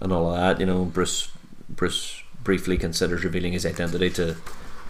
and 0.00 0.12
all 0.12 0.30
of 0.30 0.36
that. 0.36 0.60
You 0.60 0.66
know, 0.66 0.84
Bruce 0.84 1.30
Bruce 1.68 2.22
briefly 2.44 2.76
considers 2.78 3.24
revealing 3.24 3.52
his 3.52 3.64
identity 3.66 4.10
to 4.10 4.36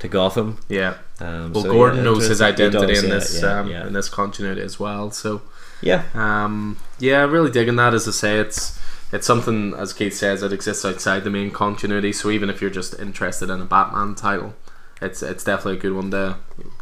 to 0.00 0.08
Gotham. 0.08 0.58
yeah. 0.68 0.94
Um, 1.20 1.52
Well, 1.52 1.64
so, 1.64 1.72
Gordon 1.72 1.98
yeah, 1.98 2.04
knows 2.04 2.28
his 2.28 2.40
identity 2.40 2.96
in 2.98 3.08
this 3.10 3.42
yeah, 3.42 3.60
um, 3.60 3.68
yeah. 3.68 3.86
in 3.86 3.92
this 3.92 4.08
continuity 4.08 4.62
as 4.62 4.78
well. 4.78 5.10
So 5.10 5.42
yeah. 5.82 6.04
Um, 6.14 6.78
yeah, 6.98 7.24
really 7.24 7.50
digging 7.50 7.76
that. 7.76 7.94
As 7.94 8.06
I 8.08 8.12
say, 8.12 8.38
it's 8.38 8.78
it's 9.12 9.26
something 9.26 9.74
as 9.74 9.92
Keith 9.92 10.14
says 10.14 10.40
that 10.40 10.52
exists 10.52 10.84
outside 10.84 11.24
the 11.24 11.30
main 11.30 11.50
continuity. 11.50 12.12
So 12.12 12.30
even 12.30 12.48
if 12.48 12.60
you're 12.60 12.70
just 12.70 12.98
interested 12.98 13.50
in 13.50 13.60
a 13.60 13.64
Batman 13.64 14.14
title, 14.14 14.54
it's 15.02 15.22
it's 15.22 15.44
definitely 15.44 15.78
a 15.78 15.80
good 15.80 15.94
one 15.94 16.10
to 16.12 16.36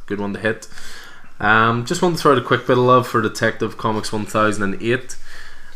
good 0.07 0.20
one 0.20 0.32
to 0.34 0.40
hit. 0.40 0.68
Um, 1.38 1.84
just 1.84 2.00
want 2.02 2.16
to 2.16 2.22
throw 2.22 2.32
out 2.32 2.38
a 2.38 2.42
quick 2.42 2.66
bit 2.66 2.78
of 2.78 2.84
love 2.84 3.07
for 3.07 3.20
Detective 3.20 3.76
Comics 3.76 4.12
1008. 4.12 5.16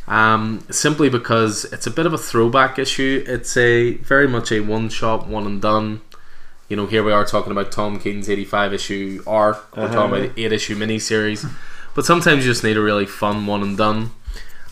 Um, 0.08 0.64
simply 0.70 1.08
because 1.08 1.66
it's 1.66 1.86
a 1.86 1.90
bit 1.90 2.06
of 2.06 2.12
a 2.12 2.18
throwback 2.18 2.78
issue. 2.78 3.22
It's 3.26 3.56
a 3.56 3.94
very 3.98 4.26
much 4.26 4.50
a 4.50 4.60
one 4.60 4.88
shot, 4.88 5.26
one 5.28 5.46
and 5.46 5.60
done. 5.62 6.00
You 6.68 6.76
know, 6.76 6.86
here 6.86 7.02
we 7.02 7.12
are 7.12 7.24
talking 7.24 7.52
about 7.52 7.70
Tom 7.72 7.98
King's 8.00 8.28
85 8.30 8.72
issue 8.74 9.22
arc. 9.26 9.76
We're 9.76 9.84
Uh-huh. 9.84 9.94
talking 9.94 10.16
about 10.24 10.34
the 10.36 10.44
8 10.44 10.52
issue 10.52 10.76
miniseries. 10.76 11.48
But 11.94 12.06
sometimes 12.06 12.44
you 12.44 12.50
just 12.52 12.64
need 12.64 12.76
a 12.76 12.80
really 12.80 13.06
fun 13.06 13.46
one 13.46 13.62
and 13.62 13.76
done. 13.76 14.12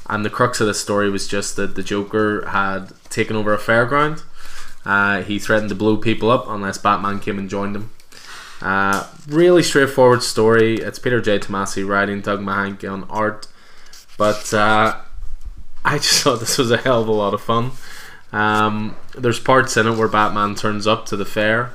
And 0.09 0.25
the 0.25 0.31
crux 0.31 0.61
of 0.61 0.67
the 0.67 0.75
story 0.75 1.11
was 1.11 1.29
just 1.29 1.57
that 1.57 1.75
the 1.75 1.83
Joker 1.83 2.47
had 2.49 2.93
taken 3.11 3.37
over 3.37 3.53
a 3.53 3.59
fairground. 3.59 4.23
Uh, 4.87 5.23
he 5.23 5.39
threatened 5.39 5.69
to 5.69 5.75
blow 5.75 5.97
people 5.99 6.31
up 6.31 6.49
unless 6.49 6.79
Batman 6.79 7.19
came 7.21 7.39
and 7.39 7.51
joined 7.51 7.77
him. 7.77 7.91
Uh, 8.61 9.07
really 9.29 9.63
straightforward 9.63 10.23
story. 10.23 10.77
It's 10.77 10.99
Peter 10.99 11.21
J. 11.21 11.39
Tomasi 11.39 11.87
writing, 11.87 12.21
Doug 12.21 12.41
Mahnke 12.41 12.91
on 12.91 13.05
art. 13.05 13.47
But 14.17 14.53
uh, 14.53 14.97
I 15.85 15.99
just 15.99 16.23
thought 16.23 16.41
this 16.41 16.59
was 16.59 16.71
a 16.71 16.77
hell 16.77 17.03
of 17.03 17.09
a 17.09 17.13
lot 17.13 17.35
of 17.35 17.41
fun. 17.41 17.73
Um, 18.33 18.97
there's 19.17 19.41
parts 19.41 19.77
in 19.77 19.87
it 19.87 19.97
where 19.97 20.09
Batman 20.09 20.55
turns 20.55 20.87
up 20.87 21.07
to 21.07 21.17
the 21.17 21.25
fair 21.25 21.73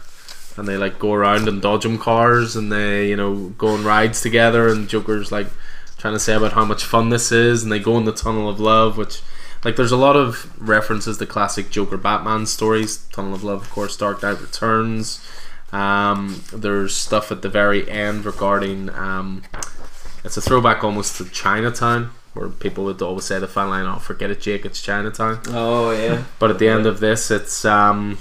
and 0.57 0.67
they 0.67 0.77
like 0.77 0.99
go 0.99 1.13
around 1.13 1.47
and 1.47 1.61
dodge 1.61 1.85
him 1.85 1.97
cars 1.97 2.55
and 2.55 2.71
they 2.71 3.09
you 3.09 3.15
know 3.15 3.49
go 3.57 3.69
on 3.69 3.83
rides 3.83 4.21
together 4.21 4.67
and 4.67 4.87
Joker's 4.87 5.31
like 5.31 5.47
trying 5.97 6.13
to 6.13 6.19
say 6.19 6.33
about 6.33 6.53
how 6.53 6.65
much 6.65 6.83
fun 6.85 7.09
this 7.09 7.31
is 7.31 7.63
and 7.63 7.71
they 7.71 7.79
go 7.79 7.97
in 7.97 8.05
the 8.05 8.13
tunnel 8.13 8.49
of 8.49 8.59
love 8.59 8.97
which 8.97 9.21
like 9.63 9.75
there's 9.75 9.91
a 9.91 9.97
lot 9.97 10.15
of 10.15 10.53
references 10.61 11.17
to 11.17 11.25
classic 11.25 11.69
Joker 11.69 11.97
Batman 11.97 12.45
stories 12.45 12.97
tunnel 13.11 13.33
of 13.33 13.43
love 13.43 13.61
of 13.61 13.69
course 13.69 13.97
Dark 13.97 14.21
Knight 14.21 14.41
Returns 14.41 15.25
um, 15.73 16.41
there's 16.53 16.95
stuff 16.95 17.31
at 17.31 17.41
the 17.41 17.49
very 17.49 17.89
end 17.89 18.25
regarding 18.25 18.89
um, 18.91 19.43
it's 20.23 20.37
a 20.37 20.41
throwback 20.41 20.83
almost 20.83 21.17
to 21.17 21.25
Chinatown 21.29 22.11
where 22.33 22.47
people 22.49 22.85
would 22.85 23.01
always 23.01 23.25
say 23.25 23.37
the 23.39 23.47
final 23.47 23.71
line 23.71 23.85
oh 23.85 23.99
forget 23.99 24.31
it 24.31 24.41
Jake 24.41 24.65
it's 24.65 24.81
Chinatown 24.81 25.39
Oh 25.47 25.91
yeah. 25.91 26.23
but 26.39 26.49
at 26.51 26.59
the 26.59 26.67
end 26.67 26.85
of 26.85 26.99
this, 26.99 27.29
it's 27.31 27.65
um, 27.65 28.17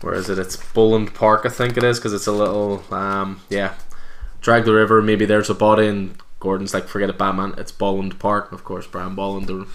where 0.00 0.14
is 0.14 0.28
it? 0.28 0.38
It's 0.38 0.56
Bolland 0.56 1.14
Park, 1.14 1.42
I 1.44 1.48
think 1.48 1.76
it 1.76 1.84
is, 1.84 1.98
because 1.98 2.12
it's 2.12 2.26
a 2.26 2.32
little 2.32 2.84
um, 2.92 3.40
yeah, 3.48 3.74
drag 4.40 4.64
the 4.64 4.72
river. 4.74 5.00
Maybe 5.00 5.24
there's 5.24 5.48
a 5.50 5.54
body, 5.54 5.86
and 5.86 6.16
Gordon's 6.40 6.74
like, 6.74 6.88
forget 6.88 7.08
it, 7.08 7.18
Batman. 7.18 7.54
It's 7.56 7.70
Bolland 7.70 8.18
Park, 8.18 8.50
of 8.50 8.64
course. 8.64 8.86
Brian 8.86 9.14
Bolland, 9.14 9.46
the 9.46 9.66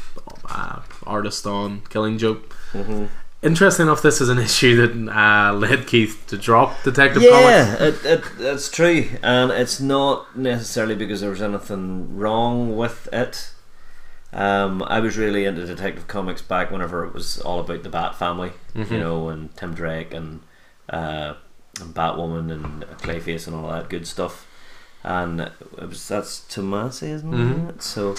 uh, 0.49 0.81
artist 1.05 1.45
on 1.47 1.81
Killing 1.89 2.17
Joke. 2.17 2.51
hmm 2.73 3.05
Interesting 3.43 3.85
enough, 3.85 4.01
this 4.01 4.19
is 4.19 4.29
an 4.29 4.39
issue 4.49 4.75
that 4.87 5.15
uh, 5.15 5.53
led 5.53 5.85
Keith 5.87 6.23
to 6.27 6.37
drop 6.37 6.81
Detective 6.83 7.21
Comics. 7.21 7.49
Yeah, 7.49 7.73
it, 7.75 8.05
it, 8.05 8.23
it's 8.39 8.69
true, 8.71 9.09
and 9.21 9.51
it's 9.51 9.79
not 9.79 10.35
necessarily 10.35 10.95
because 10.95 11.21
there 11.21 11.29
was 11.29 11.41
anything 11.41 12.17
wrong 12.17 12.75
with 12.75 13.07
it. 13.13 13.51
Um, 14.33 14.83
I 14.83 14.99
was 14.99 15.17
really 15.17 15.45
into 15.45 15.65
Detective 15.65 16.07
Comics 16.07 16.41
back 16.41 16.71
whenever 16.71 17.05
it 17.05 17.13
was 17.13 17.39
all 17.39 17.59
about 17.59 17.83
the 17.83 17.89
Bat 17.89 18.15
family, 18.15 18.51
Mhm. 18.75 18.91
you 18.91 18.99
know, 18.99 19.29
and 19.29 19.55
Tim 19.55 19.73
Drake 19.73 20.13
and, 20.13 20.41
uh, 20.89 21.35
and 21.79 21.93
Batwoman 21.93 22.51
and 22.51 22.83
Clayface 22.99 23.47
and 23.47 23.55
all 23.55 23.71
that 23.71 23.87
good 23.89 24.05
stuff. 24.07 24.45
And 25.03 25.39
it 25.41 25.87
was 25.87 26.07
that's 26.07 26.39
Tomasi, 26.49 27.09
isn't 27.13 27.31
Mhm. 27.31 27.69
it? 27.69 27.83
So, 27.83 28.15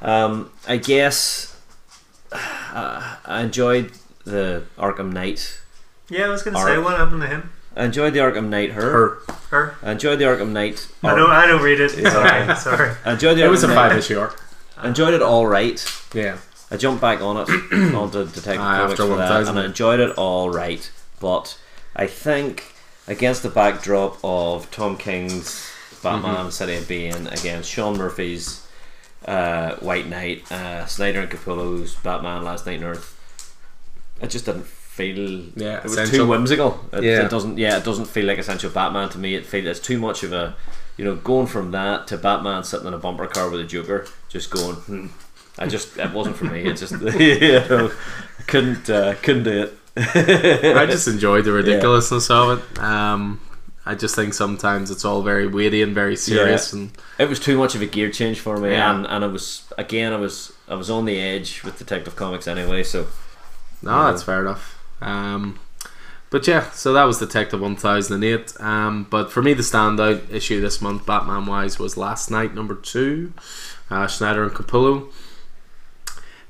um, 0.00 0.50
I 0.66 0.78
guess 0.78 1.56
uh, 2.32 3.16
I 3.26 3.42
enjoyed 3.42 3.92
the 4.24 4.64
Arkham 4.78 5.12
Knight. 5.12 5.60
Yeah, 6.08 6.26
I 6.26 6.28
was 6.28 6.42
gonna 6.42 6.58
Art. 6.58 6.68
say 6.68 6.78
what 6.78 6.96
happened 6.98 7.22
to 7.22 7.28
him. 7.28 7.50
I 7.76 7.84
enjoyed 7.86 8.12
the 8.12 8.18
Arkham 8.20 8.48
Knight. 8.48 8.72
Her. 8.72 8.90
Her. 8.90 9.18
Her. 9.50 9.74
I 9.82 9.92
enjoyed 9.92 10.18
the 10.18 10.24
Arkham 10.26 10.50
Knight. 10.50 10.86
I 11.02 11.14
don't. 11.14 11.30
I 11.30 11.46
don't 11.46 11.62
read 11.62 11.80
it. 11.80 11.96
Yeah. 11.96 12.10
Sorry. 12.10 12.56
Sorry. 12.76 12.96
I 13.04 13.12
enjoyed 13.12 13.36
the 13.38 13.44
It 13.44 13.48
was 13.48 13.64
a 13.64 13.68
Arkham 13.68 13.74
five 13.74 13.90
Knight. 13.92 13.98
issue 13.98 14.18
arc. 14.18 14.42
I 14.76 14.88
enjoyed 14.88 15.14
it 15.14 15.22
all 15.22 15.46
right. 15.46 15.84
Yeah. 16.14 16.38
I 16.70 16.76
jumped 16.76 17.00
back 17.00 17.20
on 17.20 17.36
it 17.38 17.48
onto 17.94 18.24
Detective 18.24 18.56
Comics 18.56 18.92
after 18.92 19.02
for 19.06 19.16
that, 19.16 19.28
1000. 19.30 19.48
and 19.56 19.58
I 19.58 19.64
enjoyed 19.66 20.00
it 20.00 20.10
all 20.18 20.50
right. 20.50 20.90
But 21.20 21.58
I 21.94 22.06
think 22.06 22.74
against 23.06 23.42
the 23.42 23.50
backdrop 23.50 24.18
of 24.24 24.70
Tom 24.70 24.96
King's 24.96 25.70
Batman: 26.02 26.34
Mm-hmm. 26.36 26.50
City 26.50 26.76
of 26.76 26.88
Bane, 26.88 27.26
against 27.28 27.70
Sean 27.70 27.96
Murphy's 27.98 28.66
uh, 29.26 29.76
White 29.76 30.08
Knight, 30.08 30.50
uh, 30.50 30.84
Snyder 30.86 31.20
and 31.20 31.30
Capullo's 31.30 31.94
Batman: 31.96 32.42
Last 32.44 32.66
Knight 32.66 32.78
on 32.82 32.84
Earth, 32.84 33.18
it 34.22 34.30
just 34.30 34.46
didn't 34.46 34.66
feel. 34.66 35.42
Yeah, 35.56 35.78
it 35.78 35.82
was 35.84 35.92
essential. 35.94 36.18
too 36.18 36.26
whimsical. 36.30 36.80
It, 36.92 37.04
Yeah. 37.04 37.24
it 37.26 37.30
doesn't. 37.30 37.58
Yeah, 37.58 37.76
it 37.78 37.84
doesn't 37.84 38.06
feel 38.06 38.26
like 38.26 38.38
essential 38.38 38.70
Batman 38.70 39.08
to 39.10 39.18
me. 39.18 39.34
It 39.34 39.44
feels 39.46 39.66
it's 39.66 39.80
too 39.80 39.98
much 39.98 40.22
of 40.22 40.32
a. 40.32 40.54
You 40.98 41.06
know, 41.06 41.16
going 41.16 41.46
from 41.46 41.70
that 41.70 42.06
to 42.08 42.18
Batman 42.18 42.64
sitting 42.64 42.86
in 42.86 42.92
a 42.94 42.98
bumper 42.98 43.26
car 43.26 43.48
with 43.48 43.60
a 43.60 43.64
Joker, 43.64 44.06
just 44.28 44.50
going. 44.50 44.76
Hmm, 44.76 45.06
I 45.58 45.66
just 45.66 45.96
it 45.98 46.12
wasn't 46.12 46.36
for 46.36 46.44
me. 46.44 46.64
It 46.64 46.76
just 46.76 46.92
you 47.18 47.60
know, 47.68 47.90
couldn't 48.46 48.88
uh, 48.90 49.14
couldn't 49.22 49.44
do 49.44 49.62
it. 49.62 49.78
I 50.76 50.86
just 50.86 51.08
enjoyed 51.08 51.44
the 51.46 51.52
ridiculousness 51.52 52.30
of 52.30 52.58
it. 52.58 52.78
Um, 52.78 53.40
I 53.84 53.94
just 53.94 54.14
think 54.14 54.32
sometimes 54.34 54.90
it's 54.90 55.04
all 55.04 55.22
very 55.22 55.46
weighty 55.46 55.82
and 55.82 55.94
very 55.94 56.14
serious, 56.16 56.72
and 56.74 56.92
it 57.18 57.28
was 57.28 57.40
too 57.40 57.56
much 57.58 57.74
of 57.74 57.80
a 57.82 57.86
gear 57.86 58.10
change 58.10 58.38
for 58.40 58.58
me, 58.58 58.70
Yeah. 58.70 58.94
and 58.94 59.06
and 59.06 59.24
it 59.24 59.28
was 59.32 59.64
again 59.78 60.12
I 60.12 60.16
was 60.16 60.52
I 60.68 60.74
was 60.74 60.90
on 60.90 61.06
the 61.06 61.18
edge 61.18 61.62
with 61.64 61.78
Detective 61.78 62.16
Comics 62.16 62.46
anyway. 62.46 62.82
So 62.84 63.06
no, 63.82 64.10
that's 64.10 64.22
fair 64.22 64.40
enough. 64.40 64.78
Um, 65.00 65.58
but 66.30 66.46
yeah, 66.46 66.70
so 66.70 66.92
that 66.94 67.04
was 67.04 67.18
Detective 67.18 67.60
One 67.60 67.76
Thousand 67.76 68.14
and 68.14 68.24
Eight. 68.24 68.58
Um, 68.58 69.06
but 69.10 69.30
for 69.30 69.42
me, 69.42 69.52
the 69.52 69.62
standout 69.62 70.30
issue 70.32 70.60
this 70.60 70.80
month, 70.80 71.04
Batman 71.04 71.46
wise, 71.46 71.78
was 71.78 71.96
Last 71.96 72.30
Knight 72.30 72.54
number 72.54 72.74
two, 72.74 73.34
uh, 73.90 74.06
Snyder 74.06 74.42
and 74.42 74.52
Capullo. 74.52 75.12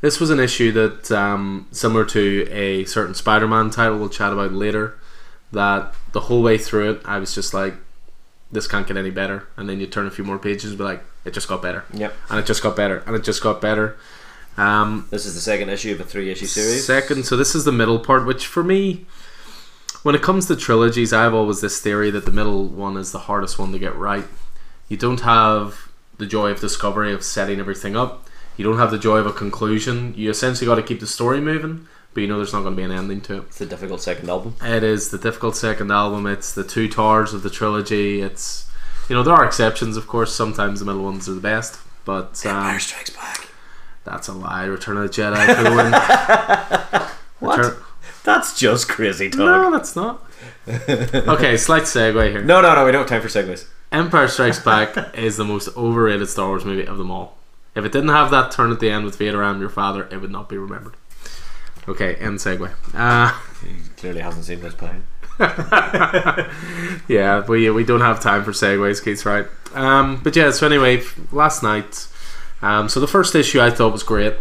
This 0.00 0.18
was 0.18 0.30
an 0.30 0.40
issue 0.40 0.72
that, 0.72 1.12
um, 1.12 1.68
similar 1.70 2.04
to 2.06 2.48
a 2.50 2.84
certain 2.86 3.14
Spider-Man 3.14 3.70
title 3.70 3.98
we'll 3.98 4.08
chat 4.08 4.32
about 4.32 4.52
later, 4.52 4.98
that 5.52 5.94
the 6.12 6.22
whole 6.22 6.42
way 6.42 6.58
through 6.58 6.90
it, 6.90 7.02
I 7.04 7.18
was 7.18 7.34
just 7.34 7.54
like, 7.54 7.74
this 8.50 8.66
can't 8.66 8.86
get 8.86 8.96
any 8.96 9.10
better. 9.10 9.46
And 9.56 9.68
then 9.68 9.80
you 9.80 9.86
turn 9.86 10.06
a 10.06 10.10
few 10.10 10.24
more 10.24 10.38
pages 10.38 10.70
and 10.70 10.78
be 10.78 10.84
like, 10.84 11.04
it 11.24 11.32
just 11.32 11.48
got 11.48 11.62
better. 11.62 11.84
Yep. 11.92 12.14
And 12.30 12.38
it 12.38 12.46
just 12.46 12.62
got 12.62 12.74
better. 12.74 13.02
And 13.06 13.14
it 13.14 13.22
just 13.22 13.42
got 13.42 13.60
better. 13.60 13.96
Um, 14.56 15.06
this 15.10 15.24
is 15.24 15.34
the 15.34 15.40
second 15.40 15.70
issue 15.70 15.92
of 15.92 16.00
a 16.00 16.04
three 16.04 16.30
issue 16.30 16.46
series. 16.46 16.84
Second, 16.84 17.24
so 17.24 17.36
this 17.36 17.54
is 17.54 17.64
the 17.64 17.72
middle 17.72 17.98
part, 17.98 18.26
which 18.26 18.46
for 18.46 18.62
me, 18.62 19.06
when 20.02 20.14
it 20.14 20.22
comes 20.22 20.46
to 20.46 20.56
trilogies, 20.56 21.12
I 21.12 21.22
have 21.22 21.34
always 21.34 21.60
this 21.60 21.80
theory 21.80 22.10
that 22.10 22.26
the 22.26 22.32
middle 22.32 22.66
one 22.66 22.96
is 22.96 23.12
the 23.12 23.20
hardest 23.20 23.58
one 23.58 23.72
to 23.72 23.78
get 23.78 23.96
right. 23.96 24.24
You 24.88 24.96
don't 24.96 25.20
have 25.20 25.90
the 26.18 26.26
joy 26.26 26.50
of 26.50 26.60
discovery 26.60 27.12
of 27.12 27.22
setting 27.22 27.60
everything 27.60 27.96
up. 27.96 28.28
You 28.56 28.64
don't 28.64 28.78
have 28.78 28.90
the 28.90 28.98
joy 28.98 29.18
of 29.18 29.26
a 29.26 29.32
conclusion. 29.32 30.12
You 30.16 30.28
essentially 30.28 30.66
got 30.66 30.74
to 30.74 30.82
keep 30.82 31.00
the 31.00 31.06
story 31.06 31.40
moving, 31.40 31.86
but 32.12 32.20
you 32.20 32.26
know 32.26 32.36
there's 32.36 32.52
not 32.52 32.62
going 32.62 32.74
to 32.74 32.76
be 32.76 32.84
an 32.84 32.92
ending 32.92 33.20
to 33.22 33.38
it. 33.38 33.44
It's 33.44 33.58
the 33.58 33.66
difficult 33.66 34.02
second 34.02 34.28
album. 34.28 34.56
It 34.60 34.84
is 34.84 35.10
the 35.10 35.18
difficult 35.18 35.56
second 35.56 35.90
album. 35.90 36.26
It's 36.26 36.52
the 36.52 36.64
two 36.64 36.88
towers 36.88 37.32
of 37.32 37.42
the 37.42 37.50
trilogy. 37.50 38.20
It's 38.20 38.68
you 39.08 39.16
know 39.16 39.22
there 39.22 39.34
are 39.34 39.44
exceptions, 39.44 39.96
of 39.96 40.06
course. 40.06 40.34
Sometimes 40.34 40.80
the 40.80 40.86
middle 40.86 41.02
ones 41.04 41.28
are 41.28 41.34
the 41.34 41.40
best, 41.40 41.80
but 42.04 42.44
um, 42.44 42.78
Strikes 42.78 43.10
Back. 43.10 43.31
That's 44.04 44.28
a 44.28 44.32
lie. 44.32 44.64
Return 44.64 44.96
of 44.96 45.02
the 45.04 45.08
Jedi 45.22 45.54
could 45.54 45.74
win. 45.76 47.08
What? 47.40 47.58
Return- 47.58 47.76
That's 48.24 48.56
just 48.58 48.88
crazy 48.88 49.28
talk. 49.28 49.40
No, 49.40 49.70
that's 49.72 49.96
not. 49.96 50.22
okay, 50.68 51.56
slight 51.56 51.82
segue 51.82 52.30
here. 52.30 52.42
No, 52.44 52.60
no, 52.60 52.72
no. 52.76 52.84
We 52.86 52.92
don't 52.92 53.00
have 53.00 53.08
time 53.08 53.20
for 53.20 53.26
segues. 53.28 53.66
Empire 53.90 54.28
Strikes 54.28 54.60
Back 54.64 54.96
is 55.18 55.36
the 55.36 55.44
most 55.44 55.68
overrated 55.76 56.28
Star 56.28 56.46
Wars 56.48 56.64
movie 56.64 56.86
of 56.86 56.98
them 56.98 57.10
all. 57.10 57.36
If 57.74 57.84
it 57.84 57.90
didn't 57.90 58.10
have 58.10 58.30
that 58.30 58.52
turn 58.52 58.70
at 58.70 58.78
the 58.78 58.90
end 58.90 59.04
with 59.04 59.16
Vader, 59.16 59.42
I'm 59.42 59.58
your 59.60 59.70
father, 59.70 60.06
it 60.12 60.18
would 60.18 60.30
not 60.30 60.48
be 60.48 60.56
remembered. 60.56 60.94
Okay, 61.88 62.14
end 62.14 62.38
segue. 62.38 62.70
Uh, 62.94 63.32
He 63.66 63.74
clearly 63.96 64.20
hasn't 64.20 64.44
seen 64.44 64.60
this 64.60 64.74
plan. 64.74 65.02
yeah, 67.08 67.44
we 67.46 67.68
we 67.70 67.84
don't 67.84 68.00
have 68.00 68.20
time 68.20 68.44
for 68.44 68.52
segues, 68.52 69.02
Keith's 69.02 69.26
right. 69.26 69.46
Um, 69.74 70.20
but 70.22 70.36
yeah, 70.36 70.50
so 70.50 70.66
anyway, 70.66 71.02
last 71.32 71.62
night, 71.62 72.06
um, 72.62 72.88
so 72.88 73.00
the 73.00 73.06
first 73.06 73.34
issue 73.34 73.60
I 73.60 73.70
thought 73.70 73.92
was 73.92 74.02
great. 74.02 74.34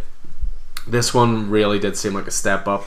This 0.88 1.14
one 1.14 1.50
really 1.50 1.80
did 1.80 1.98
seem 1.98 2.14
like 2.14 2.28
a 2.28 2.32
step 2.32 2.68
up. 2.68 2.86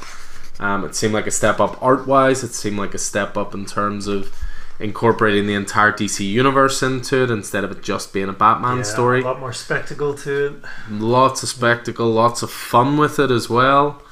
Um, 0.61 0.85
it 0.85 0.95
seemed 0.95 1.15
like 1.15 1.27
a 1.27 1.31
step 1.33 1.61
up 1.61 1.81
art 1.83 2.07
wise. 2.07 2.43
It 2.45 2.53
seemed 2.55 2.79
like 2.79 2.95
a 2.95 2.99
step 2.99 3.37
up 3.37 3.55
in 3.55 3.67
terms 3.67 4.07
of 4.07 4.33
incorporating 4.81 5.47
the 5.47 5.55
entire 5.55 5.93
DC 5.93 6.27
universe 6.29 6.83
into 6.83 7.23
it 7.23 7.31
instead 7.31 7.63
of 7.65 7.71
it 7.71 7.83
just 7.83 8.13
being 8.13 8.29
a 8.29 8.33
Batman 8.33 8.79
Yeah, 8.79 8.83
story. 8.83 9.21
A 9.21 9.25
lot 9.25 9.39
more 9.41 9.53
spectacle 9.53 10.15
to 10.15 10.47
it. 10.47 10.53
Lots 10.91 11.43
of 11.43 11.49
spectacle, 11.49 12.09
lots 12.11 12.43
of 12.43 12.51
fun 12.51 12.97
with 12.97 13.19
it 13.19 13.31
as 13.31 13.49
well. 13.49 14.03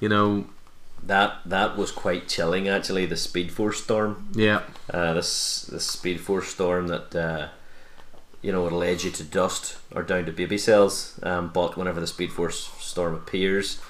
You 0.00 0.08
know, 0.08 0.46
That 1.02 1.38
that 1.46 1.76
was 1.76 1.90
quite 1.92 2.28
chilling 2.28 2.68
actually. 2.68 3.06
The 3.06 3.16
Speed 3.16 3.52
Force 3.52 3.82
storm. 3.82 4.28
yeah, 4.34 4.62
Uh, 4.92 5.14
this 5.14 5.62
this 5.72 5.86
Speed 5.86 6.20
Force 6.20 6.48
storm 6.48 6.88
that 6.88 7.14
uh, 7.14 7.48
you 8.42 8.52
know 8.52 8.66
it'll 8.66 8.82
edge 8.82 9.04
you 9.04 9.10
to 9.10 9.24
dust 9.24 9.78
or 9.94 10.02
down 10.02 10.26
to 10.26 10.32
baby 10.32 10.58
cells. 10.58 11.18
Um, 11.22 11.50
but 11.52 11.76
whenever 11.76 12.00
the 12.00 12.06
Speed 12.06 12.32
Force 12.32 12.70
storm 12.78 13.14
appears, 13.14 13.80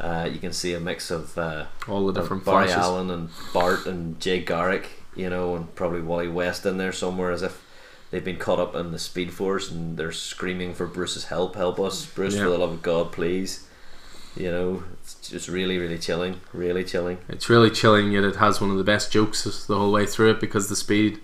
uh, 0.00 0.28
you 0.32 0.38
can 0.38 0.52
see 0.52 0.72
a 0.74 0.80
mix 0.80 1.10
of 1.10 1.36
uh, 1.36 1.66
all 1.88 2.06
the 2.06 2.18
different 2.20 2.44
Barry 2.44 2.66
flashes. 2.66 2.82
Allen 2.84 3.10
and 3.10 3.28
Bart 3.52 3.86
and 3.86 4.18
Jay 4.20 4.40
Garrick, 4.40 4.88
you 5.14 5.28
know, 5.28 5.54
and 5.56 5.74
probably 5.74 6.00
Wally 6.00 6.28
West 6.28 6.64
in 6.66 6.78
there 6.78 6.92
somewhere 6.92 7.30
as 7.30 7.42
if 7.42 7.62
they've 8.10 8.24
been 8.24 8.38
caught 8.38 8.58
up 8.58 8.74
in 8.74 8.90
the 8.92 8.98
Speed 8.98 9.32
Force 9.32 9.70
and 9.70 9.96
they're 9.96 10.12
screaming 10.12 10.74
for 10.74 10.86
Bruce's 10.86 11.26
help, 11.26 11.54
help 11.54 11.78
us, 11.78 12.06
Bruce, 12.06 12.34
Yeah. 12.34 12.44
for 12.44 12.50
the 12.50 12.58
love 12.58 12.72
of 12.72 12.82
God, 12.82 13.12
please. 13.12 13.66
You 14.36 14.50
know, 14.50 14.82
it's 15.02 15.16
just 15.28 15.48
really, 15.48 15.76
really 15.76 15.98
chilling, 15.98 16.40
really 16.52 16.84
chilling. 16.84 17.18
It's 17.28 17.50
really 17.50 17.68
chilling, 17.70 18.12
yet 18.12 18.22
it 18.24 18.36
has 18.36 18.60
one 18.60 18.70
of 18.70 18.78
the 18.78 18.84
best 18.84 19.10
jokes 19.12 19.42
the 19.66 19.76
whole 19.76 19.90
way 19.92 20.06
through 20.06 20.30
it 20.30 20.40
because 20.40 20.68
the 20.68 20.76
Speed 20.76 21.20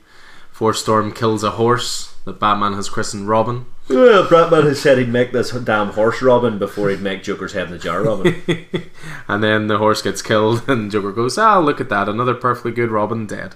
Force 0.51 0.83
Storm 0.83 1.13
kills 1.13 1.45
a 1.45 1.53
horse 1.53 2.13
that 2.27 2.41
Batman 2.41 2.75
has 2.75 2.91
christened 2.91 3.29
Robin. 3.29 3.65
Well, 3.89 4.29
Batman 4.29 4.65
has 4.65 4.83
said 4.83 4.99
he'd 4.99 5.09
make 5.09 5.33
this 5.33 5.53
damn 5.53 5.93
horse 5.93 6.21
Robin 6.21 6.59
before 6.59 6.91
he'd 6.91 7.01
make 7.01 7.23
Joker's 7.23 7.53
head 7.53 7.67
in 7.69 7.71
the 7.71 7.79
jar 7.79 8.03
Robin. 8.03 8.43
and 9.29 9.43
then 9.43 9.69
the 9.69 9.79
horse 9.79 10.03
gets 10.03 10.21
killed, 10.21 10.69
and 10.69 10.91
Joker 10.91 11.13
goes, 11.13 11.39
"Ah, 11.39 11.59
look 11.61 11.81
at 11.81 11.89
that! 11.89 12.09
Another 12.09 12.35
perfectly 12.35 12.73
good 12.73 12.91
Robin 12.91 13.27
dead." 13.27 13.55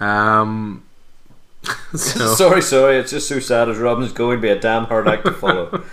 Um, 0.00 0.84
so, 1.94 2.34
sorry, 2.34 2.62
sorry, 2.62 2.96
it's 2.96 3.10
just 3.10 3.28
so 3.28 3.38
sad 3.38 3.68
as 3.68 3.78
Robin's 3.78 4.12
going 4.12 4.38
to 4.38 4.42
be 4.42 4.48
a 4.48 4.58
damn 4.58 4.86
hard 4.86 5.06
act 5.06 5.26
to 5.26 5.32
follow. 5.32 5.84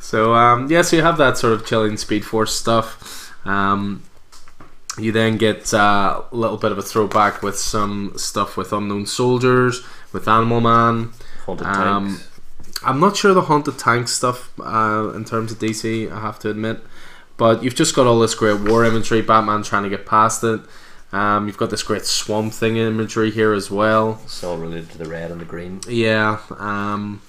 so 0.00 0.34
um, 0.34 0.70
yeah, 0.70 0.82
so 0.82 0.96
you 0.96 1.02
have 1.02 1.18
that 1.18 1.36
sort 1.36 1.52
of 1.52 1.66
chilling 1.66 1.98
Speed 1.98 2.24
Force 2.24 2.54
stuff. 2.54 3.36
Um, 3.46 4.02
you 4.98 5.12
then 5.12 5.36
get 5.36 5.72
uh, 5.72 6.22
a 6.30 6.36
little 6.36 6.56
bit 6.56 6.72
of 6.72 6.78
a 6.78 6.82
throwback 6.82 7.42
with 7.42 7.58
some 7.58 8.12
stuff 8.16 8.56
with 8.56 8.72
Unknown 8.72 9.06
Soldiers, 9.06 9.82
with 10.12 10.26
Animal 10.28 10.60
Man. 10.60 11.12
Haunted 11.46 11.66
Um, 11.66 12.08
tanks. 12.08 12.28
I'm 12.84 13.00
not 13.00 13.16
sure 13.16 13.34
the 13.34 13.42
haunted 13.42 13.78
tank 13.78 14.08
stuff 14.08 14.50
uh, 14.60 15.10
in 15.14 15.24
terms 15.24 15.50
of 15.52 15.58
DC. 15.58 16.10
I 16.10 16.20
have 16.20 16.38
to 16.40 16.50
admit, 16.50 16.80
but 17.36 17.62
you've 17.62 17.74
just 17.74 17.94
got 17.94 18.06
all 18.06 18.20
this 18.20 18.34
great 18.34 18.60
war 18.60 18.84
imagery. 18.84 19.20
Batman 19.22 19.62
trying 19.62 19.82
to 19.84 19.88
get 19.88 20.06
past 20.06 20.44
it. 20.44 20.60
Um, 21.10 21.46
you've 21.46 21.56
got 21.56 21.70
this 21.70 21.82
great 21.82 22.04
Swamp 22.04 22.52
Thing 22.52 22.76
imagery 22.76 23.30
here 23.30 23.52
as 23.52 23.70
well. 23.70 24.20
It's 24.24 24.44
all 24.44 24.58
related 24.58 24.90
to 24.90 24.98
the 24.98 25.08
red 25.08 25.30
and 25.30 25.40
the 25.40 25.44
green. 25.46 25.80
Yeah, 25.88 26.38
um, 26.58 27.22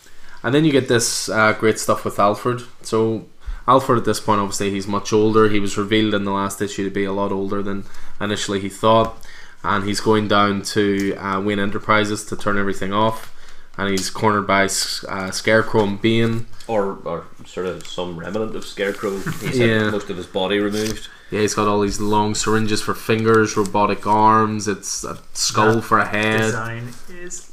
and 0.44 0.54
then 0.54 0.66
you 0.66 0.72
get 0.72 0.88
this 0.88 1.30
uh, 1.30 1.54
great 1.54 1.80
stuff 1.80 2.04
with 2.06 2.20
Alfred. 2.20 2.62
So 2.82 3.26
Alfred 3.70 4.00
at 4.00 4.06
this 4.06 4.20
point, 4.20 4.42
obviously, 4.42 4.72
he's 4.72 4.88
much 4.88 5.14
older. 5.14 5.48
He 5.50 5.60
was 5.60 5.78
revealed 5.78 6.14
in 6.14 6.24
the 6.26 6.32
last 6.32 6.62
issue 6.62 6.84
to 6.84 6.90
be 6.90 7.04
a 7.06 7.14
lot 7.14 7.32
older 7.32 7.62
than 7.62 7.84
initially 8.20 8.60
he 8.60 8.70
thought, 8.70 9.26
and 9.64 9.84
he's 9.84 10.00
going 10.00 10.28
down 10.28 10.64
to 10.76 11.16
uh, 11.16 11.40
Wayne 11.40 11.60
Enterprises 11.60 12.26
to 12.26 12.36
turn 12.36 12.58
everything 12.58 12.92
off. 12.94 13.36
And 13.78 13.90
he's 13.92 14.10
cornered 14.10 14.46
by 14.48 14.64
uh, 14.66 15.32
Scarecrow 15.32 15.84
and 15.86 16.02
Bane. 16.02 16.48
Or, 16.68 16.98
or 17.06 17.28
sort 17.46 17.66
of 17.68 17.88
some 17.88 18.20
remnant 18.20 18.54
of 18.56 18.66
Scarecrow. 18.66 19.18
He's 19.20 19.58
Yeah. 19.58 19.84
had 19.86 19.92
most 19.94 20.10
of 20.10 20.18
his 20.18 20.26
body 20.26 20.60
removed. 20.60 21.08
Yeah, 21.32 21.42
he's 21.42 21.54
got 21.54 21.68
all 21.68 21.80
these 21.80 22.02
long 22.02 22.36
syringes 22.36 22.82
for 22.82 22.94
fingers, 22.94 23.56
robotic 23.56 24.06
arms. 24.06 24.68
It's 24.68 25.04
a 25.06 25.20
skull 25.34 25.76
That 25.76 25.82
for 25.84 26.00
a 26.00 26.06
head. 26.08 26.42
Design 26.42 26.90
is 27.10 27.49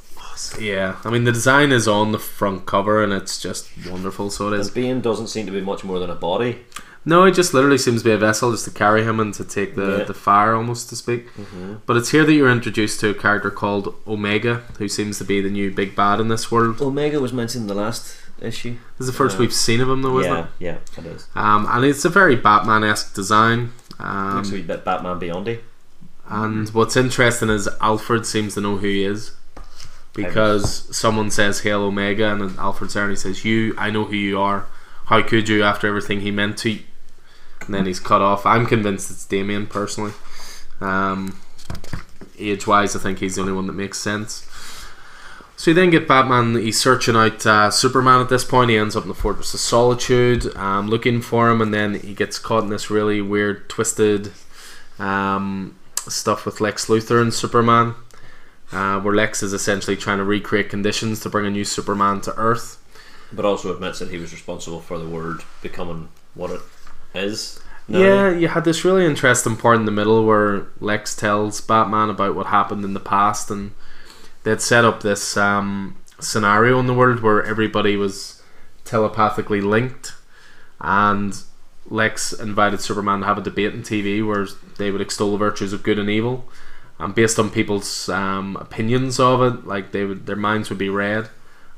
Yeah, 0.61 0.97
I 1.05 1.11
mean 1.11 1.24
the 1.24 1.32
design 1.32 1.72
is 1.72 1.87
on 1.89 2.12
the 2.12 2.18
front 2.18 2.66
cover, 2.66 3.03
and 3.03 3.12
it's 3.12 3.41
just 3.41 3.68
wonderful. 3.91 4.30
So 4.30 4.53
it 4.53 4.59
is. 4.61 4.66
And 4.68 4.74
Bane 4.74 5.01
doesn't 5.01 5.28
seem 5.28 5.47
to 5.47 5.53
be 5.53 5.61
much 5.61 5.84
more 5.84 5.99
than 5.99 6.11
a 6.11 6.14
body. 6.14 6.59
No, 7.09 7.22
it 7.24 7.34
just 7.34 7.55
literally 7.55 7.78
seems 7.78 8.03
to 8.03 8.09
be 8.09 8.12
a 8.12 8.18
vessel 8.18 8.51
just 8.51 8.64
to 8.64 8.70
carry 8.72 9.05
him 9.05 9.20
and 9.20 9.32
to 9.34 9.45
take 9.45 9.76
the, 9.76 9.99
Yeah. 9.99 10.05
the 10.05 10.12
fire, 10.14 10.55
almost 10.57 10.89
to 10.89 10.97
speak. 10.97 11.28
But 11.87 11.97
it's 11.97 12.11
here 12.11 12.24
that 12.24 12.32
you're 12.32 12.51
introduced 12.51 12.99
to 13.01 13.11
a 13.11 13.14
character 13.14 13.49
called 13.51 13.95
Omega, 14.09 14.62
who 14.78 14.89
seems 14.89 15.18
to 15.18 15.24
be 15.24 15.41
the 15.41 15.49
new 15.51 15.70
big 15.70 15.95
bad 15.95 16.18
in 16.18 16.26
this 16.26 16.51
world. 16.51 16.80
Omega 16.82 17.20
was 17.20 17.32
mentioned 17.32 17.62
in 17.62 17.68
the 17.68 17.80
last 17.80 18.16
issue. 18.43 18.72
This 18.99 19.07
is 19.07 19.07
the 19.07 19.12
first 19.12 19.37
Uh, 19.37 19.41
we've 19.41 19.53
seen 19.53 19.80
of 19.80 19.89
him, 19.89 20.03
though, 20.03 20.18
isn't 20.18 20.32
yeah, 20.32 20.41
it? 20.41 20.47
yeah, 20.59 20.76
it 20.99 21.07
is. 21.07 21.26
Um, 21.37 21.68
and 21.70 21.84
it's 21.84 22.05
a 22.05 22.09
very 22.09 22.34
Batman 22.34 22.82
esque 22.82 23.14
design. 23.14 23.70
Um, 24.01 24.37
Looks 24.39 24.51
a 24.51 24.61
bit 24.62 24.84
Batman 24.84 25.20
Beyondy. 25.20 25.61
and 26.28 26.68
what's 26.70 26.97
interesting 26.97 27.51
is 27.51 27.68
Alfred 27.80 28.26
seems 28.26 28.55
to 28.55 28.61
know 28.61 28.78
who 28.78 28.89
he 28.89 29.05
is. 29.05 29.30
Because 30.24 30.96
someone 30.96 31.30
says 31.30 31.60
Hail 31.60 31.82
Omega, 31.82 32.32
and 32.32 32.40
then 32.40 32.58
and 32.58 33.10
he 33.10 33.16
says, 33.16 33.44
You, 33.44 33.74
I 33.76 33.90
know 33.90 34.04
who 34.04 34.16
you 34.16 34.40
are. 34.40 34.66
how 35.06 35.22
could 35.22 35.48
you 35.48 35.62
after 35.62 35.86
everything 35.86 36.20
he 36.20 36.30
meant 36.30 36.58
to? 36.58 36.78
And 37.60 37.74
then 37.74 37.86
he's 37.86 38.00
cut 38.00 38.22
off. 38.22 38.46
I'm 38.46 38.66
convinced 38.66 39.10
it's 39.10 39.24
Damian 39.24 39.66
personally. 39.66 40.12
Um, 40.80 41.38
age 42.38 42.66
wise, 42.66 42.94
I 42.94 42.98
think 42.98 43.18
he's 43.18 43.36
the 43.36 43.42
only 43.42 43.52
one 43.52 43.66
that 43.66 43.72
makes 43.72 43.98
sense. 43.98 44.46
So 45.56 45.70
you 45.70 45.74
then 45.74 45.90
get 45.90 46.06
Batman. 46.06 46.54
He's 46.54 46.78
searching 46.78 47.16
out 47.16 47.46
uh, 47.46 47.70
Superman 47.70 48.20
at 48.20 48.28
this 48.28 48.44
point. 48.44 48.70
He 48.70 48.76
ends 48.76 48.94
up 48.94 49.04
in 49.04 49.08
the 49.08 49.14
Fortress 49.14 49.54
of 49.54 49.60
Solitude, 49.60 50.54
um, 50.54 50.88
looking 50.88 51.22
for 51.22 51.50
him, 51.50 51.62
and 51.62 51.72
then 51.72 51.94
he 51.94 52.12
gets 52.14 52.38
caught 52.38 52.64
in 52.64 52.68
this 52.68 52.90
really 52.90 53.22
weird, 53.22 53.68
twisted 53.68 54.32
um, 54.98 55.74
stuff 56.08 56.44
with 56.44 56.60
Lex 56.60 56.86
Luthor 56.86 57.22
and 57.22 57.32
Superman, 57.32 57.94
uh, 58.72 59.00
where 59.00 59.14
Lex 59.14 59.42
is 59.42 59.52
essentially 59.52 59.96
trying 59.96 60.18
to 60.18 60.24
recreate 60.24 60.70
conditions 60.70 61.20
to 61.20 61.28
bring 61.28 61.46
a 61.46 61.50
new 61.50 61.64
Superman 61.64 62.20
to 62.22 62.34
Earth. 62.36 62.82
But 63.32 63.44
also 63.44 63.74
admits 63.74 63.98
that 63.98 64.10
he 64.10 64.18
was 64.18 64.32
responsible 64.32 64.80
for 64.80 64.98
the 64.98 65.08
world 65.08 65.44
becoming 65.62 66.08
what 66.34 66.50
it 66.50 66.60
is. 67.14 67.60
now. 67.88 67.98
Yeah, 67.98 68.30
you 68.30 68.48
had 68.48 68.64
this 68.64 68.84
really 68.84 69.04
interesting 69.04 69.56
part 69.56 69.76
in 69.76 69.84
the 69.84 69.92
middle 69.92 70.24
where 70.24 70.66
Lex 70.80 71.14
tells 71.16 71.60
Batman 71.60 72.10
about 72.10 72.34
what 72.34 72.46
happened 72.46 72.84
in 72.84 72.94
the 72.94 73.00
past, 73.00 73.50
and 73.50 73.72
they'd 74.42 74.60
set 74.60 74.84
up 74.84 75.02
this 75.02 75.36
um, 75.36 75.96
scenario 76.20 76.78
in 76.78 76.86
the 76.86 76.94
world 76.94 77.20
where 77.20 77.42
everybody 77.42 77.96
was 77.96 78.42
telepathically 78.84 79.60
linked, 79.60 80.14
and 80.80 81.42
Lex 81.88 82.32
invited 82.32 82.80
Superman 82.80 83.20
to 83.20 83.26
have 83.26 83.38
a 83.38 83.42
debate 83.42 83.72
on 83.72 83.82
TV 83.82 84.26
where 84.26 84.46
they 84.78 84.90
would 84.90 85.00
extol 85.00 85.32
the 85.32 85.38
virtues 85.38 85.72
of 85.72 85.82
good 85.82 85.98
and 85.98 86.10
evil, 86.10 86.44
and 86.99 87.14
based 87.14 87.38
on 87.38 87.51
people's 87.51 88.09
um, 88.09 88.57
opinions 88.57 89.20
of 89.20 89.42
it, 89.42 89.66
like 89.66 89.92
they 89.92 90.05
would, 90.05 90.26
their 90.26 90.36
minds 90.36 90.70
would 90.70 90.78
be 90.78 90.88
read, 90.88 91.28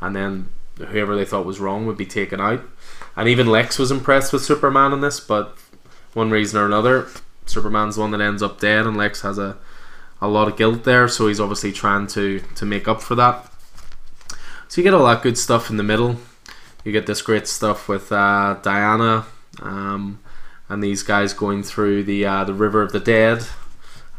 and 0.01 0.15
then 0.15 0.49
whoever 0.79 1.17
they 1.17 1.25
thought 1.25 1.47
was 1.47 1.61
wrong 1.61 1.87
would 1.87 1.97
be 1.97 2.07
taken 2.07 2.41
out. 2.41 2.63
And 3.17 3.29
even 3.29 3.49
Lex 3.49 3.79
was 3.79 3.91
impressed 3.91 4.33
with 4.33 4.45
Superman 4.45 4.93
in 4.93 5.01
this, 5.01 5.19
but 5.19 5.57
one 6.15 6.31
reason 6.31 6.61
or 6.61 6.67
another, 6.67 7.09
Superman's 7.47 7.97
the 7.97 8.03
one 8.03 8.13
that 8.13 8.21
ends 8.21 8.43
up 8.43 8.61
dead, 8.61 8.87
and 8.87 8.97
Lex 8.97 9.23
has 9.23 9.39
a, 9.39 9.57
a 10.21 10.29
lot 10.29 10.49
of 10.49 10.57
guilt 10.57 10.85
there, 10.85 11.09
so 11.09 11.27
he's 11.27 11.41
obviously 11.41 11.73
trying 11.73 12.07
to, 12.09 12.41
to 12.55 12.65
make 12.65 12.87
up 12.87 13.03
for 13.03 13.15
that. 13.17 13.51
So 14.69 14.81
you 14.81 14.85
get 14.85 14.95
all 14.95 15.07
that 15.07 15.23
good 15.23 15.39
stuff 15.39 15.71
in 15.71 15.79
the 15.79 15.83
middle. 15.83 16.17
You 16.85 16.93
get 16.93 17.07
this 17.07 17.23
great 17.23 17.49
stuff 17.49 17.89
with 17.89 18.13
uh, 18.13 18.59
Diana 18.63 19.27
um, 19.61 20.21
and 20.69 20.83
these 20.83 21.03
guys 21.03 21.33
going 21.33 21.63
through 21.63 22.05
the 22.05 22.25
uh, 22.25 22.45
the 22.45 22.55
River 22.55 22.83
of 22.83 22.93
the 22.93 23.01
Dead. 23.01 23.47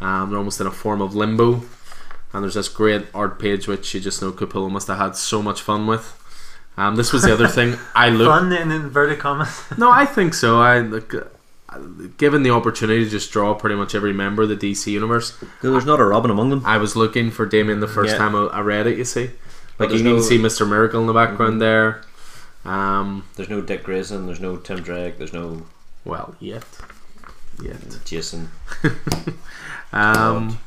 Um, 0.02 0.30
they're 0.30 0.38
almost 0.40 0.62
in 0.62 0.68
a 0.68 0.72
form 0.72 1.02
of 1.02 1.16
limbo. 1.16 1.62
And 2.32 2.44
there's 2.44 2.54
this 2.54 2.70
great 2.70 3.08
art 3.14 3.40
page 3.40 3.68
which 3.68 3.94
you 3.94 4.00
just 4.00 4.22
know 4.22 4.32
Capullo 4.32 4.70
must 4.70 4.88
have 4.88 4.98
had 4.98 5.16
so 5.16 5.42
much 5.42 5.62
fun 5.62 5.88
with. 5.88 6.16
Um, 6.78 6.96
this 6.96 7.12
was 7.12 7.24
the 7.24 7.34
other 7.34 7.48
thing 7.48 7.76
I 7.96 8.10
looked. 8.10 8.30
Fun 8.30 8.54
in 8.54 8.72
inverted 8.72 9.20
commas. 9.20 9.64
No, 9.78 9.90
I 9.92 10.06
think 10.16 10.34
so. 10.34 10.62
I 10.62 10.80
like, 10.80 11.14
uh, 11.14 11.24
given 12.18 12.44
the 12.44 12.52
opportunity 12.52 13.04
to 13.04 13.10
just 13.10 13.32
draw 13.32 13.54
pretty 13.56 13.76
much 13.76 13.94
every 13.96 14.14
member 14.14 14.44
of 14.44 14.50
the 14.50 14.56
DC 14.56 14.88
universe. 14.92 15.38
There's 15.62 15.86
not 15.86 16.00
a 16.00 16.06
Robin 16.06 16.32
among 16.32 16.52
them. 16.52 16.62
I 16.66 16.78
was 16.78 16.96
looking 16.96 17.32
for 17.32 17.46
Damian 17.46 17.80
the 17.80 17.88
first 17.88 18.12
Yeah. 18.14 18.20
time 18.20 18.36
I, 18.36 18.46
I 18.46 18.62
read 18.62 18.88
it. 18.88 18.98
You 18.98 19.06
see, 19.06 19.32
like 19.80 19.90
you 19.90 19.98
there's 19.98 20.02
can 20.02 20.22
see 20.24 20.38
Mister 20.38 20.66
Miracle 20.66 21.02
in 21.02 21.08
the 21.08 21.14
background 21.14 21.62
there. 21.62 22.04
Um, 22.66 23.26
There's 23.36 23.50
no 23.50 23.62
Dick 23.62 23.84
Grayson. 23.84 24.26
There's 24.28 24.40
no 24.42 24.58
Tim 24.58 24.82
Drake. 24.82 25.18
There's 25.18 25.34
no 25.34 25.64
well, 26.06 26.36
yet, 26.40 26.64
yet. 27.64 28.00
Jason. 28.06 28.50
Um, 29.92 30.60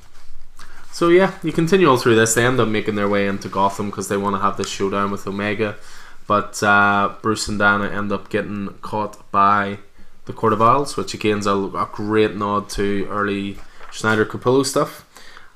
so 0.93 1.09
yeah, 1.09 1.35
you 1.43 1.53
continue 1.53 1.89
all 1.89 1.97
through 1.97 2.17
this. 2.17 2.35
They 2.35 2.45
end 2.45 2.61
up 2.61 2.69
making 2.69 2.97
their 2.97 3.09
way 3.09 3.27
into 3.27 3.49
Gotham 3.49 3.91
because 3.91 4.09
they 4.09 4.17
want 4.17 4.37
to 4.37 4.41
have 4.41 4.57
this 4.57 4.69
showdown 4.69 5.11
with 5.11 5.27
Omega, 5.27 5.77
but 6.27 6.63
uh, 6.63 7.15
Bruce 7.23 7.49
and 7.49 7.59
Diana 7.59 7.89
end 7.89 8.13
up 8.13 8.29
getting 8.29 8.69
caught 8.83 9.31
by 9.31 9.79
the 10.27 10.33
Court 10.33 10.53
of 10.53 10.63
Owls, 10.63 10.97
which 10.97 11.15
again 11.15 11.39
is 11.39 11.47
a, 11.47 11.55
a 11.55 11.89
great 11.93 12.37
nod 12.37 12.69
to 12.71 13.07
early 13.11 13.59
Snyder 13.91 14.25
Capullo 14.25 14.65
stuff. 14.65 15.09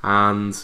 And 0.03 0.57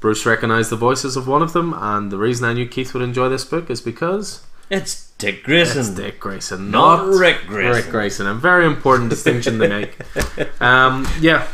Bruce 0.00 0.26
recognised 0.26 0.70
the 0.70 0.76
voices 0.76 1.16
of 1.16 1.28
one 1.28 1.42
of 1.42 1.52
them, 1.52 1.74
and 1.76 2.10
the 2.10 2.18
reason 2.18 2.46
I 2.46 2.54
knew 2.54 2.66
Keith 2.66 2.92
would 2.94 3.02
enjoy 3.02 3.28
this 3.28 3.44
book 3.44 3.70
is 3.70 3.80
because 3.80 4.44
It's 4.68 5.11
Dick 5.22 5.42
Grayson. 5.44 5.78
it's 5.80 5.88
Dick 5.90 6.20
Grayson, 6.20 6.70
not 6.70 7.06
not 7.06 7.14
Rick 7.18 7.46
Grayson. 7.46 7.72
Rick 7.82 7.90
Grayson. 7.90 8.26
A 8.26 8.34
very 8.34 8.66
important 8.66 9.10
distinction 9.10 9.58
to 9.60 9.68
make. 9.68 9.96
Um, 10.60 11.06
yeah, 11.20 11.46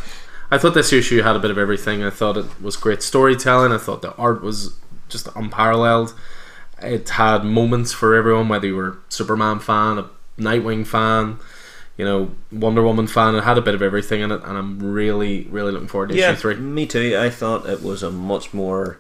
I 0.51 0.59
thought 0.59 0.75
this 0.75 0.93
issue 0.93 1.23
had 1.23 1.35
a 1.37 1.39
bit 1.39 1.51
of 1.51 1.59
everything. 1.59 2.03
I 2.05 2.11
thought 2.11 2.37
it 2.37 2.61
was 2.61 2.77
great 2.77 3.03
storytelling. 3.03 3.73
I 3.73 3.79
thought 3.79 4.03
the 4.03 4.15
art 4.17 4.43
was 4.43 4.75
just 5.09 5.29
unparalleled. 5.35 6.15
It 6.83 7.09
had 7.09 7.45
moments 7.45 7.93
for 7.93 8.15
everyone, 8.15 8.49
whether 8.49 8.67
you 8.67 8.77
were 8.77 8.89
a 8.89 8.97
Superman 9.09 9.59
fan, 9.61 9.99
a 9.99 10.11
Nightwing 10.39 10.87
fan, 10.87 11.39
you 11.97 12.05
know, 12.05 12.31
Wonder 12.53 12.83
Woman 12.83 13.07
fan. 13.09 13.35
It 13.35 13.43
had 13.45 13.59
a 13.59 13.63
bit 13.63 13.75
of 13.75 13.83
everything 13.83 14.21
in 14.21 14.31
it, 14.31 14.43
and 14.45 14.57
I'm 14.57 14.79
really, 14.79 15.45
really 15.51 15.73
looking 15.73 15.89
forward 15.89 16.11
to 16.11 16.15
Yeah, 16.15 16.31
issue 16.33 16.41
three. 16.41 16.55
me 16.57 16.87
too. 16.87 17.19
I 17.19 17.31
thought 17.31 17.67
it 17.69 17.83
was 17.83 18.03
a 18.03 18.11
much 18.11 18.55
more 18.55 18.99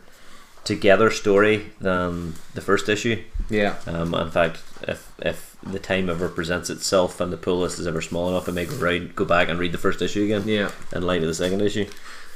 together 0.69 1.11
story 1.11 1.67
than 1.81 2.35
the 2.55 2.61
first 2.61 2.89
issue. 2.89 3.17
Yeah, 3.51 3.77
Um, 3.87 4.15
in 4.15 4.31
fact, 4.31 4.59
if 4.87 5.11
if 5.19 5.57
the 5.63 5.79
time 5.79 6.09
ever 6.11 6.29
presents 6.29 6.69
itself 6.71 7.21
and 7.21 7.33
the 7.33 7.37
pull 7.39 7.59
list 7.61 7.79
is 7.79 7.87
ever 7.87 8.03
small 8.03 8.29
enough, 8.29 8.49
I 8.49 8.53
may 8.53 8.67
go, 8.67 8.77
right, 8.77 9.15
go 9.17 9.25
back 9.25 9.49
and 9.49 9.59
read 9.59 9.73
the 9.73 9.79
first 9.87 10.03
issue 10.03 10.23
again 10.25 10.45
yeah. 10.47 10.71
in 10.95 11.03
light 11.03 11.23
of 11.23 11.29
the 11.29 11.35
second 11.35 11.63
issue. 11.63 11.87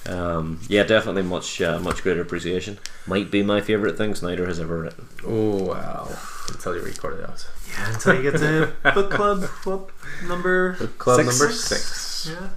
Um, 0.08 0.58
yeah, 0.68 0.82
definitely 0.82 1.22
much 1.22 1.60
uh, 1.60 1.78
much 1.78 2.02
greater 2.02 2.22
appreciation. 2.22 2.78
Might 3.06 3.30
be 3.30 3.42
my 3.42 3.60
favorite 3.60 3.96
thing 3.98 4.14
Snyder 4.16 4.46
has 4.46 4.58
ever 4.58 4.80
written. 4.80 5.06
Oh 5.24 5.62
wow! 5.64 6.08
Until 6.48 6.74
you 6.74 6.82
recorded 6.82 7.20
that. 7.28 7.46
Yeah, 7.68 7.92
until 7.92 8.14
you 8.16 8.22
get 8.30 8.38
to 8.40 8.72
book 8.94 9.10
club 9.12 9.44
what, 9.64 9.90
number 10.26 10.72
Book 10.78 10.98
club 10.98 11.18
six? 11.20 11.38
number 11.38 11.52
six. 11.54 12.30
Yeah. 12.32 12.48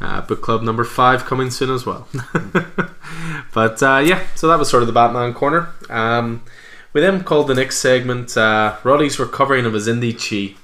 Uh, 0.00 0.20
book 0.20 0.42
club 0.42 0.62
number 0.62 0.84
five 0.84 1.24
coming 1.24 1.50
soon 1.50 1.70
as 1.70 1.84
well. 1.84 2.06
but 3.54 3.82
uh, 3.82 3.98
yeah, 4.04 4.24
so 4.36 4.46
that 4.46 4.58
was 4.58 4.70
sort 4.70 4.82
of 4.82 4.86
the 4.86 4.92
Batman 4.92 5.34
corner. 5.34 5.70
Um, 5.90 6.42
we 6.92 7.00
then 7.00 7.24
called 7.24 7.48
the 7.48 7.54
next 7.54 7.78
segment 7.78 8.36
uh, 8.36 8.76
Roddy's 8.84 9.18
recovering 9.18 9.66
of 9.66 9.72
his 9.72 9.88
indie 9.88 10.14
chi 10.14 10.56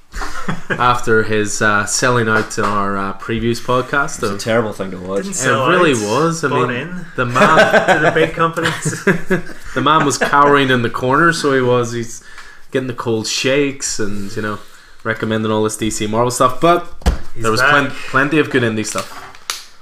after 0.69 1.23
his 1.23 1.61
uh, 1.61 1.85
selling 1.85 2.29
out 2.29 2.57
in 2.57 2.63
our 2.63 2.97
uh, 2.97 3.13
previous 3.13 3.59
podcast. 3.59 4.23
It's 4.23 4.23
a 4.23 4.37
terrible 4.37 4.71
thing 4.71 4.91
to 4.91 4.99
watch. 4.99 5.23
Didn't 5.23 5.31
it 5.31 5.35
sell 5.35 5.69
really 5.69 5.93
was. 5.93 6.43
I 6.43 6.47
mean, 6.47 6.69
in 6.69 7.05
the 7.15 7.25
man, 7.25 8.03
the 8.03 8.11
big 8.13 8.33
companies. 8.33 9.03
the 9.03 9.81
man 9.81 10.05
was 10.05 10.17
cowering 10.17 10.69
in 10.69 10.81
the 10.81 10.89
corner, 10.89 11.33
so 11.33 11.53
he 11.53 11.61
was. 11.61 11.91
He's 11.91 12.23
getting 12.71 12.87
the 12.87 12.93
cold 12.93 13.27
shakes 13.27 13.99
and 13.99 14.35
you 14.35 14.41
know 14.41 14.59
recommending 15.03 15.51
all 15.51 15.63
this 15.63 15.77
DC 15.77 16.09
Marvel 16.09 16.31
stuff. 16.31 16.59
But 16.61 16.87
He's 17.33 17.43
there 17.43 17.51
was 17.51 17.61
plen- 17.61 17.91
plenty 17.91 18.39
of 18.39 18.49
good 18.49 18.63
indie 18.63 18.85
stuff. 18.85 19.24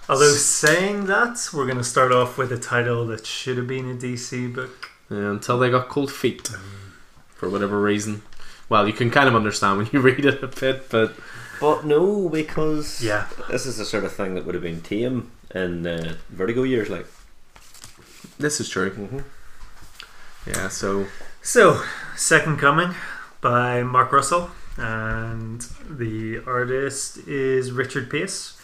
Although 0.10 0.34
saying 0.34 1.06
that, 1.06 1.49
we're 1.54 1.66
going 1.66 1.78
to 1.78 1.84
start 1.84 2.12
off 2.12 2.38
with 2.38 2.51
a 2.51 2.58
title 2.60 3.08
that 3.08 3.26
should 3.26 3.58
have 3.58 3.68
been 3.68 3.89
a 3.89 3.93
DC 3.95 4.54
book. 4.54 4.91
Yeah, 5.10 5.30
until 5.32 5.58
they 5.58 5.70
got 5.70 5.88
cold 5.88 6.12
feet 6.12 6.49
for 7.36 7.49
whatever 7.49 7.82
reason. 7.82 8.22
Well, 8.70 8.86
you 8.88 8.93
can 8.93 9.10
kind 9.12 9.28
of 9.30 9.36
understand 9.36 9.78
when 9.78 9.89
you 9.93 9.99
read 10.10 10.26
it 10.26 10.43
a 10.43 10.47
bit, 10.47 10.89
but 10.89 11.14
But 11.60 11.86
no, 11.86 12.28
because 12.30 13.01
Yeah. 13.01 13.28
this 13.49 13.66
is 13.66 13.78
the 13.78 13.86
sort 13.86 14.04
of 14.04 14.12
thing 14.12 14.36
that 14.36 14.45
would 14.45 14.56
have 14.56 14.64
been 14.64 14.82
tame 14.82 15.32
in 15.56 15.88
uh, 15.88 16.16
Vertigo 16.30 16.64
years. 16.64 16.89
Like, 16.89 17.08
this 18.38 18.60
is 18.60 18.68
true. 18.70 18.91
mm-hmm. 18.91 19.20
Yeah, 20.49 20.68
so 20.68 21.06
So, 21.41 21.82
Second 22.18 22.58
Coming 22.60 22.93
by 23.39 23.84
Mark 23.84 24.12
Russell, 24.12 24.51
and 24.78 25.62
the 25.89 26.41
artist 26.45 27.20
is 27.28 27.72
Richard 27.72 28.10
Pace. 28.10 28.58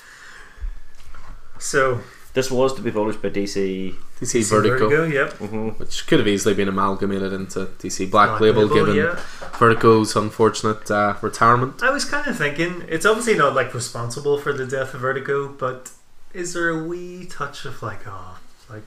So, 1.59 2.01
this 2.33 2.51
was 2.51 2.73
to 2.75 2.81
be 2.81 2.91
published 2.91 3.21
by 3.21 3.29
DC. 3.29 3.95
DC, 4.19 4.39
DC 4.39 4.49
Vertigo, 4.49 5.05
yep. 5.05 5.33
Mm-hmm. 5.33 5.69
which 5.79 6.05
could 6.05 6.19
have 6.19 6.27
easily 6.27 6.53
been 6.53 6.67
amalgamated 6.67 7.31
into 7.31 7.65
DC 7.79 8.11
Black, 8.11 8.39
Label, 8.41 8.67
given 8.67 8.95
yeah. 8.95 9.19
Vertigo's 9.57 10.15
unfortunate 10.15 10.91
uh, 10.91 11.15
retirement. 11.21 11.81
I 11.81 11.89
was 11.89 12.05
kind 12.05 12.27
of 12.27 12.37
thinking, 12.37 12.83
it's 12.87 13.05
obviously 13.05 13.35
not 13.35 13.55
like 13.55 13.73
responsible 13.73 14.37
for 14.37 14.51
the 14.51 14.65
death 14.65 14.93
of 14.93 15.01
Vertigo, 15.01 15.47
but 15.47 15.91
is 16.33 16.53
there 16.53 16.69
a 16.69 16.83
wee 16.83 17.25
touch 17.25 17.65
of 17.65 17.81
like, 17.81 18.01
oh, 18.05 18.37
like 18.69 18.83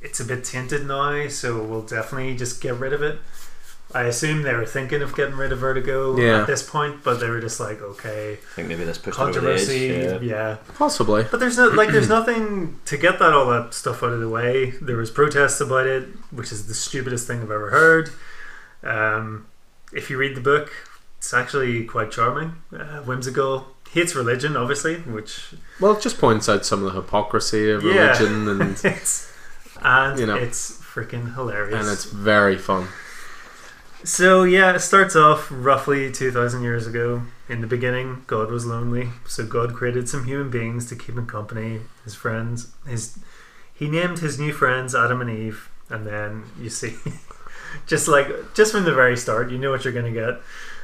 it's 0.00 0.20
a 0.20 0.24
bit 0.24 0.44
tainted 0.44 0.86
now, 0.86 1.28
so 1.28 1.62
we'll 1.62 1.82
definitely 1.82 2.36
just 2.36 2.60
get 2.60 2.74
rid 2.74 2.92
of 2.92 3.02
it. 3.02 3.18
I 3.94 4.04
assume 4.04 4.42
they 4.42 4.54
were 4.54 4.64
thinking 4.64 5.02
of 5.02 5.14
getting 5.14 5.34
rid 5.36 5.52
of 5.52 5.58
Vertigo 5.58 6.16
Yeah. 6.16 6.40
at 6.42 6.46
this 6.46 6.62
point, 6.62 7.02
but 7.04 7.20
they 7.20 7.28
were 7.28 7.40
just 7.40 7.60
like, 7.60 7.80
okay, 7.82 8.32
I 8.32 8.54
think 8.54 8.68
maybe 8.68 8.84
this 8.84 8.96
pushed 8.98 9.18
it 9.18 9.22
over 9.22 9.32
the 9.32 9.38
controversy, 9.40 9.90
edge. 9.90 10.22
yeah. 10.22 10.36
Yeah. 10.36 10.56
Possibly. 10.76 11.24
But 11.30 11.40
there's 11.40 11.58
no 11.58 11.68
like, 11.68 11.90
there's 11.90 12.08
nothing 12.18 12.80
to 12.86 12.96
get 12.96 13.18
that 13.18 13.32
all 13.32 13.46
that 13.50 13.74
stuff 13.74 14.02
out 14.02 14.12
of 14.12 14.20
the 14.20 14.28
way. 14.28 14.70
There 14.80 14.96
was 14.96 15.10
protests 15.10 15.60
about 15.60 15.86
it, 15.86 16.04
which 16.30 16.50
is 16.52 16.66
the 16.68 16.74
stupidest 16.74 17.26
thing 17.26 17.42
I've 17.42 17.50
ever 17.50 17.70
heard. 17.70 18.10
Um, 18.82 19.46
if 19.92 20.10
you 20.10 20.16
read 20.18 20.36
the 20.36 20.40
book, 20.40 20.72
it's 21.18 21.32
actually 21.34 21.84
quite 21.84 22.10
charming, 22.10 22.56
uh, 22.76 23.00
whimsical. 23.02 23.68
Hates 23.92 24.14
religion, 24.14 24.56
obviously, 24.56 24.96
which 25.00 25.52
Well, 25.78 25.92
it 25.92 26.00
just 26.00 26.18
points 26.18 26.48
out 26.48 26.64
some 26.64 26.82
of 26.82 26.94
the 26.94 27.00
hypocrisy 27.02 27.70
of 27.70 27.82
Yeah. 27.84 28.18
religion, 28.18 28.48
and 28.60 28.80
it's 28.84 29.30
and 29.82 30.18
You 30.18 30.26
know. 30.26 30.36
it's 30.36 30.78
freaking 30.78 31.34
hilarious. 31.34 31.74
and 31.78 31.92
it's 31.92 32.04
very 32.04 32.56
fun. 32.56 32.88
So 34.04 34.42
yeah, 34.44 34.74
it 34.74 34.80
starts 34.80 35.14
off 35.14 35.48
roughly 35.50 36.10
two 36.10 36.30
thousand 36.30 36.62
years 36.62 36.86
ago. 36.86 37.22
In 37.48 37.60
the 37.60 37.66
beginning, 37.66 38.24
God 38.26 38.50
was 38.50 38.64
lonely, 38.64 39.10
so 39.26 39.44
God 39.44 39.74
created 39.74 40.08
some 40.08 40.24
human 40.24 40.50
beings 40.50 40.88
to 40.88 40.96
keep 40.96 41.16
him 41.16 41.26
company. 41.26 41.80
His 42.04 42.14
friends, 42.14 42.72
his 42.86 43.18
he 43.74 43.88
named 43.88 44.20
his 44.20 44.38
new 44.38 44.52
friends 44.52 44.94
Adam 44.94 45.20
and 45.20 45.30
Eve, 45.30 45.68
and 45.90 46.06
then 46.06 46.44
you 46.58 46.70
see, 46.70 46.94
just 47.86 48.08
like 48.08 48.54
just 48.54 48.72
from 48.72 48.84
the 48.84 48.94
very 48.94 49.16
start, 49.16 49.50
you 49.50 49.58
know 49.58 49.70
what 49.70 49.84
you're 49.84 49.92
going 49.92 50.12
to 50.12 50.20
get: 50.20 50.40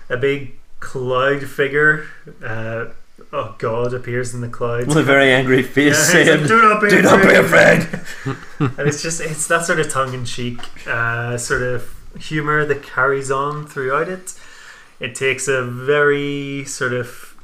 a 0.08 0.16
big 0.16 0.54
cloud 0.80 1.42
figure. 1.42 2.06
Uh, 2.44 2.86
oh, 3.32 3.56
God 3.58 3.94
appears 3.94 4.34
in 4.34 4.40
the 4.40 4.48
clouds. 4.48 4.86
With 4.86 4.98
a 4.98 5.02
very 5.02 5.32
angry 5.32 5.62
face 5.64 5.96
he's 5.96 6.08
saying, 6.08 6.40
like, 6.40 6.48
"Do 6.48 6.62
not 6.62 6.80
be 6.80 6.88
"Do 6.90 7.02
not 7.02 7.22
be 7.22 7.34
afraid." 7.34 7.82
afraid." 7.82 8.36
and 8.78 8.88
it's 8.88 9.02
just 9.02 9.20
it's 9.20 9.46
that 9.48 9.64
sort 9.64 9.80
of 9.80 9.90
tongue 9.90 10.14
in 10.14 10.24
cheek 10.24 10.60
uh, 10.86 11.36
sort 11.36 11.62
of 11.62 11.97
humor 12.18 12.64
that 12.64 12.82
carries 12.82 13.30
on 13.30 13.66
throughout 13.66 14.08
it. 14.08 14.34
It 15.00 15.14
takes 15.14 15.48
a 15.48 15.62
very 15.62 16.64
sort 16.64 16.92
of 16.92 17.36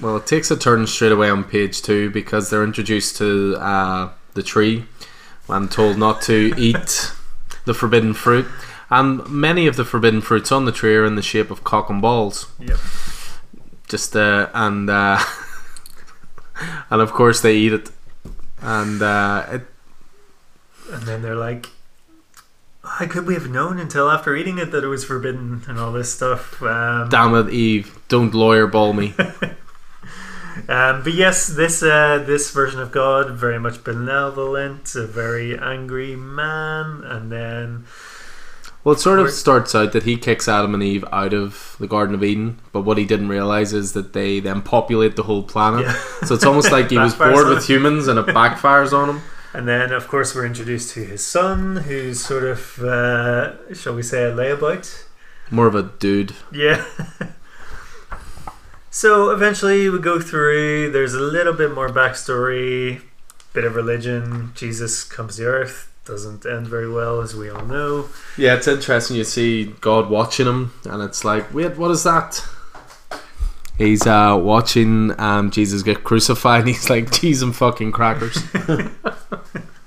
Well, 0.00 0.16
it 0.16 0.26
takes 0.26 0.50
a 0.50 0.56
turn 0.56 0.86
straight 0.86 1.12
away 1.12 1.30
on 1.30 1.44
page 1.44 1.82
two 1.82 2.10
because 2.10 2.50
they're 2.50 2.64
introduced 2.64 3.16
to 3.18 3.56
uh, 3.58 4.10
the 4.34 4.42
tree 4.42 4.84
and 5.48 5.70
told 5.70 5.98
not 5.98 6.20
to 6.22 6.52
eat 6.56 7.12
the 7.64 7.74
forbidden 7.74 8.14
fruit. 8.14 8.46
And 8.90 9.28
many 9.28 9.66
of 9.66 9.76
the 9.76 9.84
forbidden 9.84 10.20
fruits 10.20 10.50
on 10.50 10.64
the 10.64 10.72
tree 10.72 10.96
are 10.96 11.04
in 11.04 11.14
the 11.14 11.22
shape 11.22 11.50
of 11.50 11.62
cock 11.62 11.90
and 11.90 12.00
balls. 12.00 12.46
yep. 12.58 12.78
Just 13.86 14.16
uh, 14.16 14.48
and 14.54 14.88
uh, 14.90 15.18
and 16.90 17.00
of 17.00 17.12
course 17.12 17.40
they 17.40 17.54
eat 17.54 17.72
it, 17.72 17.90
and 18.60 19.00
uh, 19.00 19.46
it, 19.50 19.62
and 20.92 21.02
then 21.04 21.22
they're 21.22 21.34
like, 21.34 21.68
"How 22.88 23.06
could 23.06 23.26
we 23.26 23.34
have 23.34 23.48
known 23.48 23.78
until 23.78 24.10
after 24.10 24.34
eating 24.34 24.58
it 24.58 24.70
that 24.72 24.84
it 24.84 24.88
was 24.88 25.04
forbidden 25.04 25.62
and 25.68 25.78
all 25.78 25.92
this 25.92 26.12
stuff?" 26.12 26.62
Um, 26.62 27.08
damn 27.08 27.34
it, 27.34 27.52
Eve, 27.52 27.98
don't 28.08 28.34
lawyer 28.34 28.66
ball 28.66 28.92
me. 28.92 29.14
Um, 30.68 31.02
but 31.04 31.14
yes, 31.14 31.46
this 31.46 31.82
uh, 31.82 32.22
this 32.26 32.50
version 32.50 32.80
of 32.80 32.90
God 32.90 33.30
very 33.30 33.60
much 33.60 33.84
benevolent, 33.84 34.92
a 34.96 35.06
very 35.06 35.56
angry 35.56 36.16
man, 36.16 37.02
and 37.04 37.30
then 37.30 37.84
Well, 38.82 38.94
it 38.94 38.98
sort 38.98 39.20
of 39.20 39.30
starts 39.30 39.74
out 39.74 39.92
that 39.92 40.02
he 40.02 40.16
kicks 40.16 40.48
Adam 40.48 40.74
and 40.74 40.82
Eve 40.82 41.04
out 41.12 41.32
of 41.32 41.76
the 41.78 41.86
Garden 41.86 42.14
of 42.14 42.24
Eden, 42.24 42.58
but 42.72 42.82
what 42.82 42.98
he 42.98 43.04
didn't 43.04 43.28
realize 43.28 43.72
is 43.72 43.92
that 43.92 44.12
they 44.12 44.40
then 44.40 44.60
populate 44.62 45.14
the 45.16 45.22
whole 45.22 45.44
planet. 45.44 45.86
yeah, 45.86 45.96
So 46.24 46.34
it's 46.34 46.44
almost 46.44 46.72
like 46.72 46.90
he 46.90 46.98
was 47.06 47.14
bored 47.14 47.48
with 47.48 47.64
humans 47.66 48.08
and 48.08 48.18
it 48.18 48.26
backfires 48.26 48.92
on 48.92 49.10
him. 49.10 49.22
And 49.52 49.66
then 49.66 49.92
of 49.92 50.08
course 50.08 50.34
we're 50.34 50.46
introduced 50.46 50.94
to 50.94 51.04
his 51.04 51.24
son, 51.24 51.76
who's 51.76 52.20
sort 52.20 52.44
of 52.44 52.78
uh, 52.82 53.74
shall 53.74 53.94
we 53.94 54.02
say 54.02 54.24
a 54.24 54.32
layabout. 54.32 55.04
More 55.50 55.66
of 55.66 55.74
a 55.74 55.82
dude. 55.82 56.34
Yeah. 56.52 56.84
so 58.90 59.30
eventually 59.30 59.88
we 59.88 59.98
go 59.98 60.20
through. 60.20 60.90
There's 60.90 61.14
a 61.14 61.20
little 61.20 61.54
bit 61.54 61.74
more 61.74 61.88
backstory, 61.88 63.02
bit 63.52 63.64
of 63.64 63.74
religion. 63.74 64.52
Jesus 64.54 65.04
comes 65.04 65.36
to 65.36 65.44
earth. 65.44 65.90
Doesn't 66.04 66.46
end 66.46 66.66
very 66.66 66.90
well, 66.90 67.20
as 67.20 67.34
we 67.34 67.50
all 67.50 67.66
know. 67.66 68.08
Yeah, 68.38 68.54
it's 68.54 68.66
interesting. 68.66 69.16
You 69.16 69.24
see 69.24 69.74
God 69.82 70.08
watching 70.08 70.46
him, 70.46 70.72
and 70.84 71.02
it's 71.02 71.22
like, 71.22 71.52
wait, 71.52 71.76
what 71.76 71.90
is 71.90 72.02
that? 72.04 72.42
He's 73.78 74.06
uh, 74.06 74.36
watching 74.40 75.18
um, 75.20 75.50
Jesus 75.52 75.82
get 75.82 76.02
crucified, 76.02 76.60
and 76.60 76.68
he's 76.68 76.90
like, 76.90 77.12
cheese 77.12 77.42
and 77.42 77.54
fucking 77.54 77.92
crackers. 77.92 78.36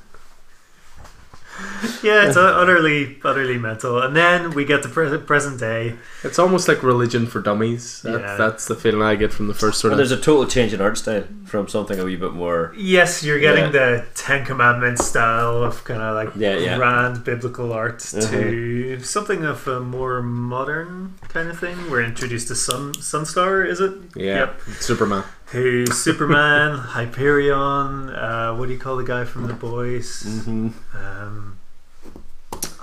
Yeah, 2.04 2.28
it's 2.28 2.38
utterly, 2.38 3.20
utterly 3.24 3.58
mental. 3.58 4.02
And 4.02 4.16
then 4.16 4.52
we 4.52 4.66
get 4.66 4.82
to 4.84 4.90
pre- 4.90 5.18
present 5.20 5.60
day. 5.60 5.96
it's 6.24 6.40
almost 6.40 6.68
like 6.68 6.82
religion 6.84 7.26
for 7.28 7.42
dummies. 7.42 8.02
That, 8.02 8.20
Yeah. 8.22 8.36
That's 8.38 8.66
the 8.68 8.76
feeling 8.76 9.02
I 9.02 9.16
get 9.16 9.32
from 9.34 9.48
the 9.48 9.54
first 9.54 9.80
sort 9.80 9.92
Well, 9.92 10.00
of. 10.00 10.10
there's 10.10 10.20
a 10.20 10.22
total 10.24 10.46
change 10.48 10.74
in 10.74 10.82
art 10.82 10.98
style 10.98 11.24
from 11.46 11.68
something 11.68 12.00
a 12.00 12.06
wee 12.06 12.16
bit 12.16 12.34
more. 12.34 12.74
Yes, 12.78 13.24
you're 13.24 13.40
getting 13.40 13.66
Yeah. 13.66 13.72
the 13.72 14.06
Ten 14.16 14.46
Commandments 14.46 15.06
style 15.06 15.64
of 15.64 15.84
kind 15.84 16.02
of 16.02 16.16
like 16.16 16.32
Yeah, 16.36 16.56
yeah. 16.58 16.78
grand 16.78 17.24
biblical 17.24 17.72
art 17.74 18.02
Uh-huh. 18.16 18.32
to 18.32 19.00
something 19.04 19.44
of 19.46 19.68
a 19.68 19.80
more 19.80 20.22
modern 20.22 21.16
kind 21.30 21.50
of 21.50 21.60
thing. 21.60 21.78
We're 21.90 22.04
introduced 22.04 22.48
to 22.50 22.56
Sun 22.56 22.94
Sunstar, 22.94 23.68
is 23.68 23.80
it? 23.82 23.94
Yeah, 24.16 24.36
Yep. 24.40 24.62
Superman. 24.80 25.24
Who's 25.48 25.94
Superman, 26.08 26.78
Hyperion? 26.78 28.10
Uh, 28.10 28.56
what 28.56 28.68
do 28.68 28.74
you 28.74 28.80
call 28.80 28.96
the 28.98 29.04
guy 29.04 29.26
from 29.26 29.48
The 29.48 29.54
Boys? 29.54 30.24
Mm-hmm. 30.24 30.70
Um, 30.96 31.58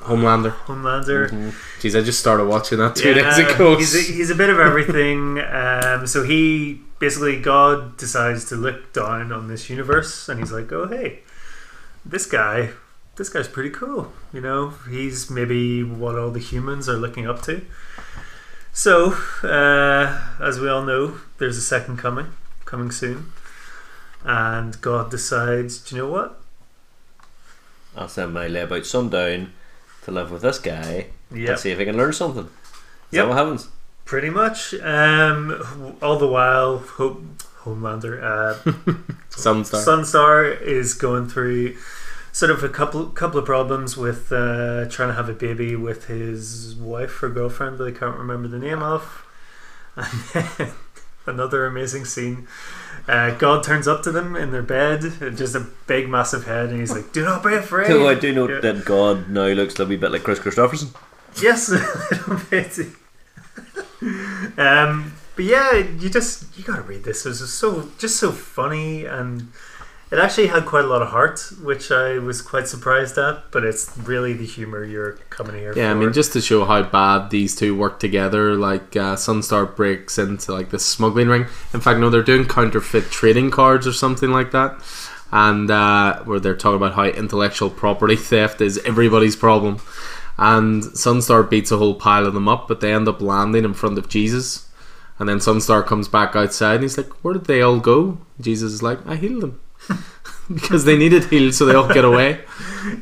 Homelander. 0.08 0.52
Homelander. 0.66 1.28
Mm-hmm. 1.30 1.48
Jeez, 1.80 1.98
I 1.98 2.02
just 2.04 2.18
started 2.20 2.46
watching 2.46 2.78
that 2.78 2.96
two 2.96 3.08
Yeah, 3.12 3.22
days 3.22 3.38
ago. 3.38 3.76
He's 3.76 3.94
a, 3.94 4.12
he's 4.12 4.30
a 4.30 4.34
bit 4.34 4.50
of 4.50 4.58
everything. 4.58 5.38
um, 5.40 6.06
so 6.06 6.22
he 6.24 6.80
basically 6.98 7.40
God 7.40 7.96
decides 7.96 8.44
to 8.46 8.56
look 8.56 8.92
down 8.92 9.32
on 9.32 9.48
this 9.48 9.70
universe, 9.70 10.28
and 10.28 10.40
he's 10.40 10.52
like, 10.52 10.70
"Oh 10.72 10.86
hey, 10.88 11.20
this 12.04 12.26
guy, 12.26 12.70
this 13.16 13.28
guy's 13.28 13.48
pretty 13.48 13.70
cool. 13.70 14.12
You 14.32 14.40
know, 14.40 14.70
he's 14.90 15.30
maybe 15.30 15.82
what 15.82 16.18
all 16.18 16.30
the 16.30 16.40
humans 16.40 16.88
are 16.88 16.96
looking 16.96 17.26
up 17.26 17.42
to." 17.42 17.64
So, 18.72 19.12
uh, 19.42 20.20
as 20.40 20.60
we 20.60 20.68
all 20.68 20.84
know, 20.84 21.18
there's 21.38 21.56
a 21.56 21.60
second 21.62 21.96
coming, 21.98 22.28
coming 22.64 22.92
soon, 22.92 23.32
and 24.24 24.80
God 24.80 25.10
decides, 25.10 25.78
do 25.78 25.96
you 25.96 26.02
know 26.02 26.08
what? 26.08 26.40
I'll 27.96 28.08
send 28.08 28.32
my 28.34 28.46
layabout 28.46 28.84
son 28.84 29.08
down 29.08 29.52
to 30.08 30.14
live 30.14 30.30
with 30.30 30.42
this 30.42 30.58
guy 30.58 31.06
Yeah, 31.32 31.50
and 31.50 31.58
see 31.58 31.70
if 31.70 31.78
he 31.78 31.84
can 31.84 31.96
learn 31.96 32.12
something. 32.12 32.44
Is 32.44 32.50
Yep. 33.12 33.24
that 33.24 33.28
what 33.28 33.38
happens? 33.38 33.68
Pretty 34.04 34.30
much. 34.30 34.74
Um, 34.74 35.96
all 36.02 36.18
the 36.18 36.26
while, 36.26 36.78
Hope, 36.78 37.22
Homelander, 37.62 38.22
uh, 38.22 38.54
Sunstar. 39.30 39.84
Sunstar 39.84 40.60
is 40.62 40.94
going 40.94 41.28
through 41.28 41.76
sort 42.32 42.50
of 42.50 42.62
a 42.64 42.68
couple 42.68 43.06
couple 43.06 43.38
of 43.38 43.44
problems 43.44 43.96
with 43.96 44.30
uh, 44.32 44.86
trying 44.88 45.08
to 45.08 45.14
have 45.14 45.28
a 45.28 45.32
baby 45.34 45.76
with 45.76 46.06
his 46.06 46.74
wife 46.76 47.22
or 47.22 47.28
girlfriend 47.28 47.78
that 47.78 47.84
I 47.88 47.90
can't 47.98 48.16
remember 48.16 48.48
the 48.48 48.58
name 48.58 48.82
of. 48.82 49.24
And 49.96 50.06
then 50.32 50.72
another 51.26 51.66
amazing 51.66 52.04
scene. 52.06 52.46
Uh, 53.08 53.30
God 53.38 53.64
turns 53.64 53.88
up 53.88 54.02
to 54.02 54.12
them 54.12 54.36
in 54.36 54.50
their 54.52 54.62
bed, 54.62 55.00
just 55.34 55.54
a 55.54 55.66
big, 55.86 56.08
massive 56.10 56.44
head, 56.44 56.68
and 56.68 56.78
he's 56.78 56.92
like, 56.92 57.10
"Do 57.12 57.24
not 57.24 57.42
be 57.42 57.54
afraid." 57.54 57.88
Though 57.88 58.06
I 58.06 58.14
do 58.14 58.34
know 58.34 58.46
Yeah. 58.48 58.60
that 58.60 58.84
God 58.84 59.30
now 59.30 59.46
looks 59.46 59.78
a 59.80 59.86
wee 59.86 59.96
bit 59.96 60.12
like 60.12 60.22
Kris 60.24 60.38
Kristofferson. 60.38 60.94
Yes, 61.40 61.68
a 61.70 61.76
little 62.10 62.40
bit. 62.50 62.78
um, 64.58 65.12
but 65.36 65.44
yeah, 65.44 65.72
you 65.76 66.08
just 66.10 66.56
you 66.58 66.64
gotta 66.64 66.82
read 66.82 67.04
this. 67.04 67.24
It 67.24 67.30
was 67.30 67.38
just 67.40 67.54
so 67.58 67.88
just 67.98 68.16
so 68.16 68.30
funny, 68.32 69.04
and 69.06 69.48
it 70.10 70.18
actually 70.18 70.46
had 70.46 70.64
quite 70.64 70.84
a 70.84 70.88
lot 70.88 71.02
of 71.02 71.08
heart, 71.08 71.40
which 71.62 71.90
I 71.90 72.18
was 72.18 72.40
quite 72.40 72.66
surprised 72.66 73.18
at. 73.18 73.50
But 73.50 73.64
it's 73.64 73.96
really 73.98 74.32
the 74.32 74.46
humor 74.46 74.84
you're 74.84 75.12
coming 75.30 75.56
here 75.56 75.72
for. 75.72 75.78
Yeah, 75.78 75.90
I 75.90 75.94
mean, 75.94 76.12
just 76.12 76.32
to 76.32 76.40
show 76.40 76.64
how 76.64 76.82
bad 76.82 77.30
these 77.30 77.54
two 77.54 77.76
work 77.76 78.00
together, 78.00 78.54
like 78.54 78.96
uh, 78.96 79.16
Sunstar 79.16 79.74
breaks 79.74 80.18
into 80.18 80.52
like 80.52 80.70
the 80.70 80.78
smuggling 80.78 81.28
ring. 81.28 81.46
In 81.74 81.80
fact, 81.80 82.00
no, 82.00 82.08
they're 82.08 82.22
doing 82.22 82.46
counterfeit 82.46 83.10
trading 83.10 83.50
cards 83.50 83.86
or 83.86 83.92
something 83.92 84.30
like 84.30 84.50
that, 84.52 84.82
and 85.30 85.70
uh, 85.70 86.22
where 86.24 86.40
they're 86.40 86.56
talking 86.56 86.76
about 86.76 86.94
how 86.94 87.04
intellectual 87.04 87.70
property 87.70 88.16
theft 88.30 88.60
is 88.60 88.78
everybody's 88.78 89.36
problem. 89.36 89.80
And 90.38 90.84
Sunstar 90.84 91.48
beats 91.50 91.72
a 91.72 91.78
whole 91.78 91.96
pile 91.96 92.24
of 92.24 92.32
them 92.32 92.48
up, 92.48 92.68
but 92.68 92.80
they 92.80 92.94
end 92.94 93.08
up 93.08 93.20
landing 93.20 93.64
in 93.64 93.74
front 93.74 93.98
of 93.98 94.08
Jesus. 94.08 94.68
And 95.18 95.28
then 95.28 95.38
Sunstar 95.38 95.84
comes 95.84 96.06
back 96.06 96.36
outside 96.36 96.74
and 96.74 96.84
he's 96.84 96.96
like, 96.96 97.10
Where 97.24 97.34
did 97.34 97.46
they 97.46 97.60
all 97.60 97.80
go? 97.80 98.18
Jesus 98.40 98.72
is 98.72 98.82
like, 98.82 99.04
I 99.04 99.16
healed 99.16 99.42
them. 99.42 99.60
because 100.52 100.84
they 100.84 100.96
needed 100.96 101.24
healed, 101.24 101.54
so 101.54 101.64
they 101.64 101.74
all 101.74 101.92
get 101.92 102.04
away. 102.04 102.40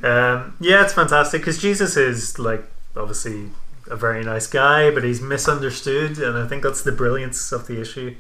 Um, 0.03 0.57
yeah, 0.59 0.83
it's 0.83 0.95
fantastic 0.95 1.43
because 1.43 1.59
Jesus 1.59 1.97
is 1.97 2.39
like 2.39 2.65
obviously 2.97 3.51
a 3.89 3.95
very 3.95 4.25
nice 4.25 4.47
guy, 4.47 4.91
but 4.91 5.05
he's 5.05 5.21
misunderstood, 5.21 6.19
and 6.19 6.37
I 6.37 6.49
think 6.49 6.63
that's 6.63 6.83
the 6.83 6.93
brilliance 6.93 7.53
of 7.53 7.67
the 7.67 7.81
issue. 7.81 8.17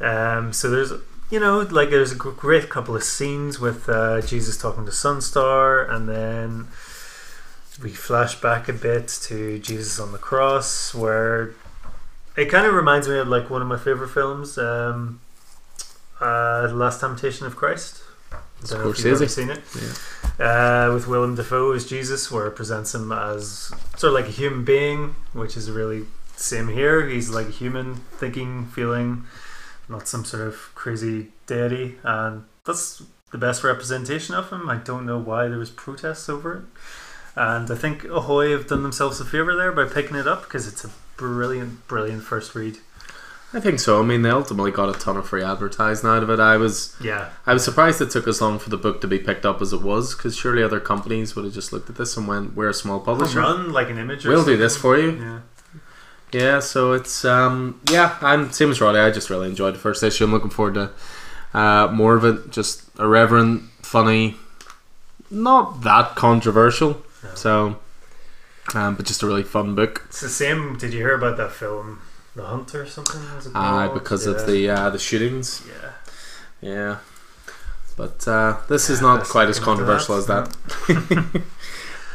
Um, 0.00 0.52
so 0.52 0.70
there's 0.70 0.92
you 1.30 1.38
know 1.38 1.60
like 1.60 1.90
there's 1.90 2.12
a 2.12 2.16
great 2.16 2.68
couple 2.68 2.96
of 2.96 3.04
scenes 3.04 3.60
with 3.60 3.88
uh, 3.88 4.22
Jesus 4.22 4.56
talking 4.56 4.86
to 4.86 4.90
Sunstar, 4.90 5.88
and 5.88 6.08
then 6.08 6.68
we 7.82 7.90
flash 7.90 8.40
back 8.40 8.68
a 8.68 8.72
bit 8.72 9.08
to 9.22 9.58
Jesus 9.58 10.00
on 10.00 10.12
the 10.12 10.18
cross, 10.18 10.94
where 10.94 11.54
it 12.36 12.46
kind 12.46 12.66
of 12.66 12.74
reminds 12.74 13.08
me 13.08 13.18
of 13.18 13.28
like 13.28 13.50
one 13.50 13.62
of 13.62 13.68
my 13.68 13.78
favorite 13.78 14.08
films, 14.08 14.58
um, 14.58 15.20
uh, 16.20 16.66
The 16.66 16.74
Last 16.74 17.00
Temptation 17.00 17.46
of 17.46 17.56
Christ. 17.56 18.02
Don't 18.66 18.84
know 18.84 18.90
if 18.90 18.98
you've 18.98 19.14
ever 19.14 19.26
seen 19.26 19.50
it 19.50 19.60
uh, 20.38 20.90
with 20.92 21.06
Willem 21.06 21.34
Dafoe 21.34 21.72
as 21.72 21.86
Jesus, 21.86 22.30
where 22.30 22.46
it 22.46 22.56
presents 22.56 22.94
him 22.94 23.10
as 23.10 23.72
sort 23.96 24.10
of 24.10 24.12
like 24.12 24.26
a 24.26 24.32
human 24.32 24.64
being, 24.64 25.16
which 25.32 25.56
is 25.56 25.70
really 25.70 26.04
same 26.36 26.68
here. 26.68 27.08
He's 27.08 27.30
like 27.30 27.48
a 27.48 27.52
human, 27.52 27.96
thinking, 28.18 28.66
feeling, 28.66 29.24
not 29.88 30.08
some 30.08 30.24
sort 30.24 30.46
of 30.46 30.54
crazy 30.74 31.28
deity, 31.46 31.96
and 32.02 32.44
that's 32.66 33.02
the 33.30 33.38
best 33.38 33.64
representation 33.64 34.34
of 34.34 34.50
him. 34.50 34.68
I 34.68 34.76
don't 34.76 35.06
know 35.06 35.18
why 35.18 35.48
there 35.48 35.58
was 35.58 35.70
protests 35.70 36.28
over 36.28 36.56
it. 36.56 36.62
And 37.36 37.70
I 37.70 37.76
think 37.76 38.04
Ahoy 38.04 38.50
have 38.50 38.66
done 38.66 38.82
themselves 38.82 39.20
a 39.20 39.24
favour 39.24 39.54
there 39.56 39.72
by 39.72 39.84
picking 39.84 40.16
it 40.16 40.26
up 40.26 40.42
because 40.42 40.66
it's 40.66 40.84
a 40.84 40.90
brilliant, 41.16 41.86
brilliant 41.86 42.24
first 42.24 42.54
read. 42.54 42.78
I 43.52 43.58
think 43.58 43.80
so. 43.80 44.00
I 44.00 44.04
mean, 44.04 44.22
they 44.22 44.30
ultimately 44.30 44.70
got 44.70 44.94
a 44.94 44.98
ton 44.98 45.16
of 45.16 45.28
free 45.28 45.42
advertising 45.42 46.08
out 46.08 46.22
of 46.22 46.30
it. 46.30 46.38
I 46.38 46.56
was 46.56 46.94
Yeah, 47.00 47.30
I 47.46 47.52
was 47.52 47.64
surprised 47.64 48.00
it 48.00 48.10
took 48.10 48.28
as 48.28 48.40
long 48.40 48.58
for 48.60 48.70
the 48.70 48.76
book 48.76 49.00
to 49.00 49.08
be 49.08 49.18
picked 49.18 49.44
up 49.44 49.60
as 49.60 49.72
it 49.72 49.82
was, 49.82 50.14
because 50.14 50.36
surely 50.36 50.62
other 50.62 50.78
companies 50.78 51.34
would 51.34 51.44
have 51.44 51.54
just 51.54 51.72
looked 51.72 51.90
at 51.90 51.96
this 51.96 52.16
and 52.16 52.28
went, 52.28 52.54
"We're 52.54 52.68
a 52.68 52.74
small 52.74 53.00
publisher. 53.00 53.40
run 53.40 53.72
like 53.72 53.90
an 53.90 53.98
image. 53.98 54.24
We'll 54.24 54.44
do 54.44 54.56
this 54.56 54.76
for 54.76 54.96
you." 54.96 55.12
Yeah, 55.12 55.38
Yeah, 56.32 56.58
so 56.60 56.92
it's 56.92 57.24
um 57.24 57.80
yeah, 57.90 58.16
I'm 58.20 58.52
same 58.52 58.70
as 58.70 58.80
Roddy. 58.80 58.98
I 59.00 59.10
just 59.10 59.30
really 59.30 59.48
enjoyed 59.48 59.74
the 59.74 59.78
first 59.80 60.02
issue. 60.04 60.24
I'm 60.24 60.30
looking 60.32 60.50
forward 60.50 60.74
to 60.74 60.90
uh, 61.52 61.88
more 61.92 62.14
of 62.14 62.24
it. 62.24 62.52
Just 62.52 62.84
irreverent, 63.00 63.62
funny, 63.82 64.36
not 65.28 65.82
that 65.82 66.14
controversial. 66.14 67.02
No. 67.24 67.34
So, 67.34 67.76
um, 68.74 68.94
but 68.94 69.06
just 69.06 69.22
a 69.24 69.26
really 69.26 69.42
fun 69.42 69.74
book. 69.74 70.02
it's 70.06 70.20
the 70.20 70.28
same. 70.28 70.78
Did 70.78 70.92
you 70.92 71.00
hear 71.00 71.14
about 71.14 71.36
that 71.38 71.50
film, 71.50 72.00
The 72.36 72.44
Hunt 72.44 72.74
or 72.74 72.86
something? 72.86 73.20
Was 73.34 73.46
it 73.46 73.52
Uh, 73.54 73.86
called? 73.86 73.94
because 73.94 74.26
Yeah. 74.26 74.32
of 74.34 74.46
the 74.46 74.70
uh, 74.70 74.90
the 74.90 74.98
shootings. 74.98 75.62
yeah. 75.66 75.90
Yeah, 76.62 76.96
but 77.96 78.26
uh, 78.28 78.56
this 78.68 78.90
is 78.90 79.00
not 79.00 79.18
let's 79.20 79.30
quite 79.30 79.48
as 79.48 79.58
get 79.58 79.68
into 79.68 79.84
controversial 79.84 80.14
as 80.16 80.26
that. 80.26 80.54
that. 80.88 81.42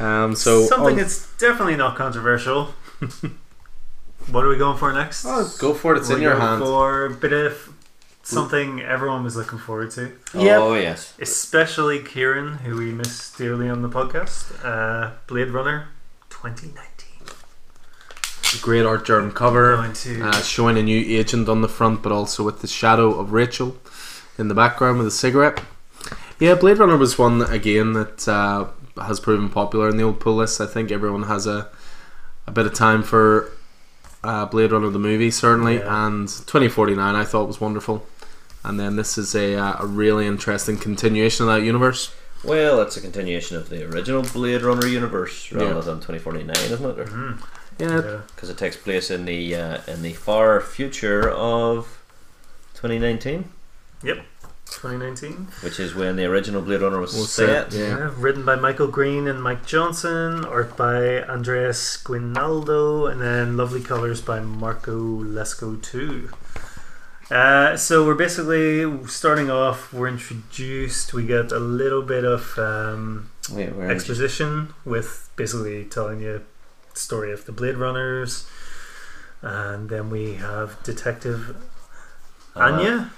um, 0.00 0.34
so 0.36 0.66
something 0.66 0.90
on- 0.94 0.96
that's 0.96 1.26
definitely 1.36 1.76
not 1.76 1.96
controversial. 1.96 2.66
what 4.30 4.44
are 4.44 4.48
we 4.48 4.56
going 4.56 4.78
for 4.78 4.92
next? 4.92 5.24
Oh, 5.26 5.52
go 5.58 5.74
for 5.74 5.94
it. 5.94 5.98
It's 5.98 6.08
We're 6.08 6.16
in 6.16 6.22
your 6.22 6.32
going 6.34 6.42
hand. 6.46 6.62
For 6.62 7.06
a 7.06 7.10
bit 7.10 7.32
of 7.32 7.70
something 8.22 8.80
everyone 8.80 9.22
was 9.24 9.34
looking 9.36 9.58
forward 9.58 9.90
to, 9.92 10.12
Yep. 10.34 10.60
Oh 10.60 10.74
yes. 10.74 11.12
especially 11.20 11.98
Kieran, 12.02 12.58
who 12.58 12.76
we 12.76 12.92
miss 12.92 13.32
dearly 13.36 13.68
on 13.68 13.82
the 13.82 13.88
podcast. 13.88 14.52
Uh, 14.64 15.10
Blade 15.26 15.50
Runner, 15.50 15.88
2019. 16.30 16.95
Great 18.60 18.84
art 18.84 19.04
journal 19.06 19.30
cover. 19.30 19.74
Uh, 19.76 20.42
showing 20.42 20.76
a 20.78 20.82
new 20.82 20.98
agent 21.18 21.48
on 21.48 21.60
the 21.60 21.68
front, 21.68 22.02
but 22.02 22.12
also 22.12 22.42
with 22.42 22.60
the 22.60 22.66
shadow 22.66 23.18
of 23.18 23.32
Rachel 23.32 23.76
in 24.38 24.48
the 24.48 24.54
background 24.54 24.98
with 24.98 25.06
a 25.06 25.10
cigarette. 25.12 25.60
Yeah, 26.38 26.54
Blade 26.54 26.78
Runner 26.78 26.96
was 26.96 27.18
one 27.18 27.42
again 27.42 27.94
that 27.94 28.28
uh, 28.28 28.66
has 29.02 29.20
proven 29.20 29.48
popular 29.48 29.88
in 29.88 29.96
the 29.96 30.02
old 30.02 30.20
pull 30.20 30.36
list. 30.36 30.60
I 30.60 30.66
think 30.66 30.90
everyone 30.90 31.24
has 31.24 31.46
a 31.46 31.68
a 32.46 32.50
bit 32.52 32.66
of 32.66 32.74
time 32.74 33.02
for 33.02 33.50
uh, 34.22 34.46
Blade 34.46 34.70
Runner 34.72 34.88
the 34.90 34.98
movie, 34.98 35.30
certainly, 35.30 35.76
Yeah. 35.78 36.06
and 36.06 36.28
2049 36.28 37.14
I 37.16 37.24
thought 37.24 37.46
was 37.48 37.60
wonderful. 37.60 38.06
And 38.62 38.78
then 38.78 38.96
this 38.96 39.16
is 39.18 39.34
a, 39.34 39.54
uh, 39.56 39.76
a 39.80 39.86
really 39.86 40.26
interesting 40.26 40.76
continuation 40.76 41.48
of 41.48 41.54
that 41.54 41.62
universe. 41.64 42.12
Well, 42.44 42.80
it's 42.82 42.96
a 42.96 43.00
continuation 43.00 43.56
of 43.56 43.68
the 43.68 43.84
original 43.88 44.22
Blade 44.22 44.62
Runner 44.62 44.86
universe 44.86 45.50
rather 45.52 45.66
Yeah. 45.74 45.80
than 45.80 45.96
2049, 46.00 46.54
isn't 46.56 46.84
it? 46.84 47.06
Mhm. 47.08 47.38
Yeah, 47.78 48.00
Yeah. 48.02 48.20
Because 48.34 48.48
it 48.50 48.58
takes 48.58 48.76
place 48.76 49.10
in 49.10 49.24
the 49.26 49.54
uh, 49.54 49.78
in 49.86 50.02
the 50.02 50.12
far 50.14 50.60
future 50.60 51.28
of 51.30 52.02
2019, 52.74 53.44
Yep. 54.02 54.24
2019. 54.66 55.48
which 55.62 55.78
is 55.80 55.94
when 55.94 56.16
the 56.16 56.24
original 56.24 56.60
Blade 56.62 56.80
Runner 56.82 57.00
was 57.00 57.14
Was 57.14 57.32
set. 57.32 57.72
set, 57.72 57.78
Yeah. 57.80 57.98
Yeah, 57.98 58.10
written 58.16 58.44
by 58.44 58.56
Michael 58.56 58.88
Green 58.88 59.26
and 59.28 59.42
Mike 59.42 59.64
Johnson, 59.66 60.44
art 60.44 60.76
by 60.76 61.22
Andreas 61.22 61.96
Guinaldo, 61.98 63.06
and 63.06 63.20
then 63.20 63.56
lovely 63.56 63.80
colors 63.82 64.20
by 64.20 64.40
Marco 64.40 64.96
Lesko 65.22 65.80
too. 65.82 66.30
Uh, 67.30 67.76
so 67.76 68.06
we're 68.06 68.14
basically 68.14 69.04
starting 69.08 69.50
off. 69.50 69.92
We're 69.92 70.06
introduced. 70.08 71.12
We 71.12 71.24
get 71.26 71.50
a 71.52 71.58
little 71.58 72.02
bit 72.02 72.24
of 72.24 72.56
um, 72.58 73.30
Wait, 73.50 73.70
exposition 73.80 74.74
with 74.84 75.28
basically 75.34 75.84
telling 75.86 76.20
you 76.20 76.34
the 76.34 76.42
story 76.98 77.32
of 77.32 77.44
the 77.46 77.52
Blade 77.52 77.76
Runners, 77.76 78.46
and 79.42 79.88
then 79.88 80.10
we 80.10 80.34
have 80.34 80.82
Detective 80.82 81.56
Anya 82.54 83.10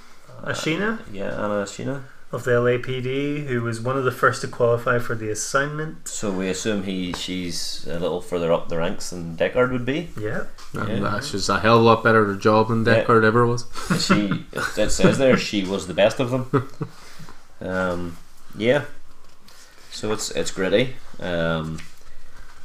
uh, 0.43 0.51
Ashina 0.53 1.01
Yeah, 1.13 1.33
Anna 1.35 1.63
Ashina. 1.65 2.03
of 2.33 2.45
the 2.45 2.51
LAPD, 2.53 3.47
who 3.47 3.63
was 3.63 3.81
one 3.81 3.97
of 3.97 4.05
the 4.05 4.11
first 4.13 4.41
to 4.43 4.49
qualify 4.49 4.99
for 4.99 5.15
the 5.15 5.31
assignment. 5.31 6.07
So 6.09 6.31
we 6.31 6.49
assume 6.49 6.83
he 6.83 7.13
she's 7.13 7.87
a 7.89 7.99
little 7.99 8.21
further 8.21 8.53
up 8.53 8.69
the 8.69 8.77
ranks 8.79 9.11
than 9.11 9.37
Deckard 9.37 9.71
would 9.73 9.85
be. 9.87 10.11
Yeah. 10.21 10.45
and 10.75 11.03
Yeah. 11.03 11.07
uh, 11.17 11.21
she's 11.21 11.49
a 11.49 11.61
hell 11.61 11.77
of 11.77 11.83
a 11.83 11.85
lot 11.85 12.05
better 12.05 12.23
at 12.23 12.29
her 12.29 12.37
job 12.37 12.69
than 12.69 12.85
Yeah. 12.85 13.05
Deckard 13.05 13.25
ever 13.25 13.47
was. 13.47 13.65
She 14.05 14.45
it 14.77 14.91
says 14.91 15.19
there 15.19 15.37
she 15.37 15.65
was 15.65 15.87
the 15.87 15.95
best 15.95 16.21
of 16.21 16.31
them. 16.31 16.69
Um, 17.61 18.17
yeah. 18.57 18.85
So 19.91 20.13
it's 20.13 20.31
it's 20.31 20.53
gritty. 20.53 20.95
Um, 21.19 21.79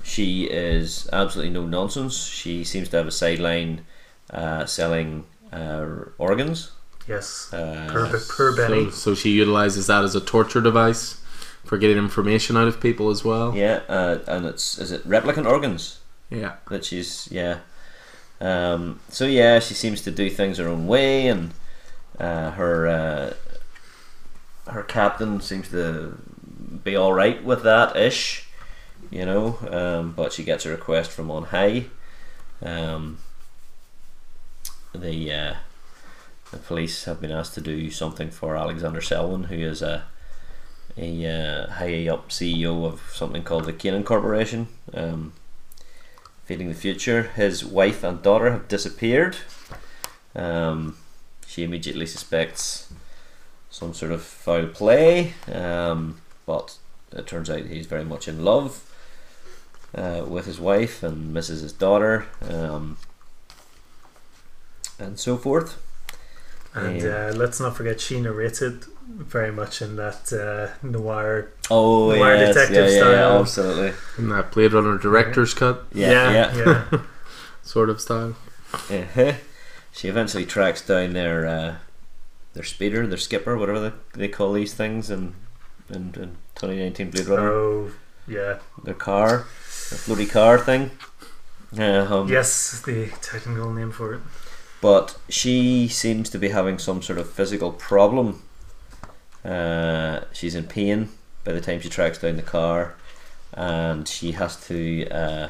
she 0.04 0.43
is 0.45 1.10
absolutely 1.12 1.51
no 1.54 1.66
nonsense. 1.66 2.16
She 2.28 2.64
seems 2.64 2.89
to 2.89 2.97
have 2.97 3.08
a 3.08 3.12
sideline 3.12 3.86
uh, 4.30 4.66
selling 4.66 5.24
uh, 5.51 5.86
organs. 6.18 6.72
Yes. 7.08 7.51
Uh, 7.54 7.88
Per, 7.91 8.20
per 8.30 8.56
Benny. 8.56 8.86
So, 8.86 8.91
so 8.91 9.16
she 9.16 9.32
utilizes 9.32 9.88
that 9.88 10.04
as 10.04 10.16
a 10.16 10.22
torture 10.22 10.62
device 10.62 11.20
for 11.66 11.78
getting 11.78 11.97
information 11.97 12.56
out 12.58 12.68
of 12.68 12.80
people 12.80 13.10
as 13.10 13.24
well. 13.26 13.56
yeah, 13.56 13.82
uh, 13.89 14.20
and 14.28 14.45
it's 14.45 14.78
is 14.78 14.91
it 14.91 15.08
replicant 15.08 15.45
organs 15.45 15.99
Yeah. 16.30 16.54
that 16.70 16.84
she's 16.86 17.28
yeah. 17.32 17.60
Um, 18.41 18.99
so 19.10 19.26
yeah, 19.26 19.60
she 19.60 19.74
seems 19.74 20.01
to 20.01 20.12
do 20.12 20.30
things 20.30 20.58
her 20.58 20.68
own 20.68 20.86
way, 20.88 21.28
and 21.28 21.51
uh, 22.20 22.51
her 22.51 22.88
uh, 22.88 23.34
her 24.72 24.84
captain 24.84 25.39
seems 25.41 25.70
to 25.70 26.18
be 26.84 26.95
all 26.95 27.14
right 27.14 27.43
with 27.43 27.64
that 27.64 27.95
ish, 27.95 28.49
you 29.14 29.26
know. 29.26 29.57
Um, 29.70 30.14
but 30.14 30.34
she 30.34 30.43
gets 30.43 30.66
a 30.66 30.70
request 30.70 31.11
from 31.11 31.30
on 31.30 31.43
high. 31.45 31.86
Um, 32.61 33.20
the 34.93 35.32
uh, 35.32 35.55
the 36.51 36.57
police 36.57 37.05
have 37.05 37.22
been 37.22 37.32
asked 37.32 37.53
to 37.55 37.61
do 37.61 37.91
something 37.91 38.32
for 38.32 38.57
Alexander 38.57 39.01
Selwyn, 39.01 39.45
who 39.45 39.55
is 39.55 39.82
a 39.82 40.05
a 40.97 41.26
uh, 41.26 41.72
high 41.74 42.07
up 42.07 42.30
CEO 42.30 42.86
of 42.86 43.01
something 43.14 43.43
called 43.43 43.66
the 43.66 43.74
Canaan 43.74 44.03
Corporation. 44.03 44.68
Um, 44.93 45.34
feeding 46.43 46.68
the 46.68 46.74
future. 46.74 47.24
His 47.36 47.64
wife 47.64 48.03
and 48.03 48.22
daughter 48.22 48.51
have 48.51 48.68
disappeared. 48.68 49.38
Um, 50.36 50.97
she 51.47 51.64
immediately 51.64 52.05
suspects 52.05 52.91
some 53.70 53.93
sort 53.93 54.11
of 54.11 54.22
foul 54.22 54.68
play, 54.68 55.36
um, 55.51 56.22
but 56.45 56.78
it 57.14 57.28
turns 57.28 57.49
out 57.49 57.66
he's 57.66 57.86
very 57.86 58.03
much 58.03 58.28
in 58.28 58.43
love 58.43 58.93
uh, 59.96 60.24
with 60.28 60.46
his 60.46 60.60
wife 60.60 61.04
and 61.04 61.34
misses 61.34 61.62
his 61.62 61.74
daughter, 61.74 62.26
um, 62.50 62.98
and 65.00 65.20
so 65.20 65.38
forth. 65.38 65.82
And 66.74 67.02
Yeah. 67.02 67.28
uh, 67.28 67.34
let's 67.36 67.60
not 67.60 67.76
forget 67.78 68.02
she 68.02 68.20
narrated 68.20 68.86
very 69.08 69.52
much 69.52 69.82
in 69.82 69.96
that 69.98 70.32
uh, 70.34 70.76
noir. 70.86 71.50
Oh, 71.70 72.12
Noir 72.12 72.36
yes, 72.36 72.56
detective 72.56 72.76
yeah, 72.76 72.82
yeah, 72.91 73.12
yeah, 73.12 73.14
style. 73.28 73.40
absolutely. 73.41 73.94
In 74.18 74.30
that 74.30 74.52
Blade 74.52 74.74
Runner 74.74 74.98
director's 74.98 75.53
cut 75.53 75.86
Yeah, 75.94 76.32
yeah. 76.32 76.57
yeah. 76.91 77.02
sort 77.64 77.90
of 77.90 78.02
style. 78.02 78.36
Uh-huh. 78.90 79.34
She 79.91 80.07
eventually 80.07 80.45
tracks 80.48 80.82
down 80.86 81.14
their 81.14 81.45
uh, 81.45 81.76
their 82.53 82.64
speeder, 82.64 83.06
their 83.06 83.18
skipper, 83.20 83.56
whatever 83.57 83.80
they, 83.80 83.91
they 84.22 84.28
call 84.28 84.53
these 84.53 84.74
things, 84.74 85.11
in, 85.11 85.36
in, 85.90 86.14
in 86.15 86.38
2019 86.56 87.11
Blade 87.11 87.26
Runner. 87.28 87.52
oh, 87.52 87.91
yeah. 88.28 88.60
Their 88.84 88.94
car, 88.95 89.45
their 89.94 90.15
floaty 90.15 90.30
car 90.30 90.57
thing. 90.57 90.91
Um, 91.78 92.28
Yes, 92.28 92.82
the 92.82 93.07
technical 93.22 93.72
name 93.74 93.91
for 93.91 94.15
it. 94.15 94.22
But 94.82 95.18
she 95.30 95.88
seems 95.88 96.30
to 96.32 96.38
be 96.38 96.49
having 96.49 96.78
some 96.78 97.02
sort 97.02 97.20
of 97.20 97.30
physical 97.30 97.72
problem. 97.72 98.41
Uh, 99.45 100.22
she's 100.34 100.56
in 100.56 100.65
pain 100.65 101.10
by 101.44 101.53
the 101.53 101.61
time 101.61 101.80
she 101.80 101.90
tracks 101.90 102.20
down 102.20 102.36
the 102.38 102.41
car, 102.41 102.95
and 103.53 104.07
she 104.07 104.34
has 104.34 104.68
to 104.68 105.07
uh, 105.10 105.49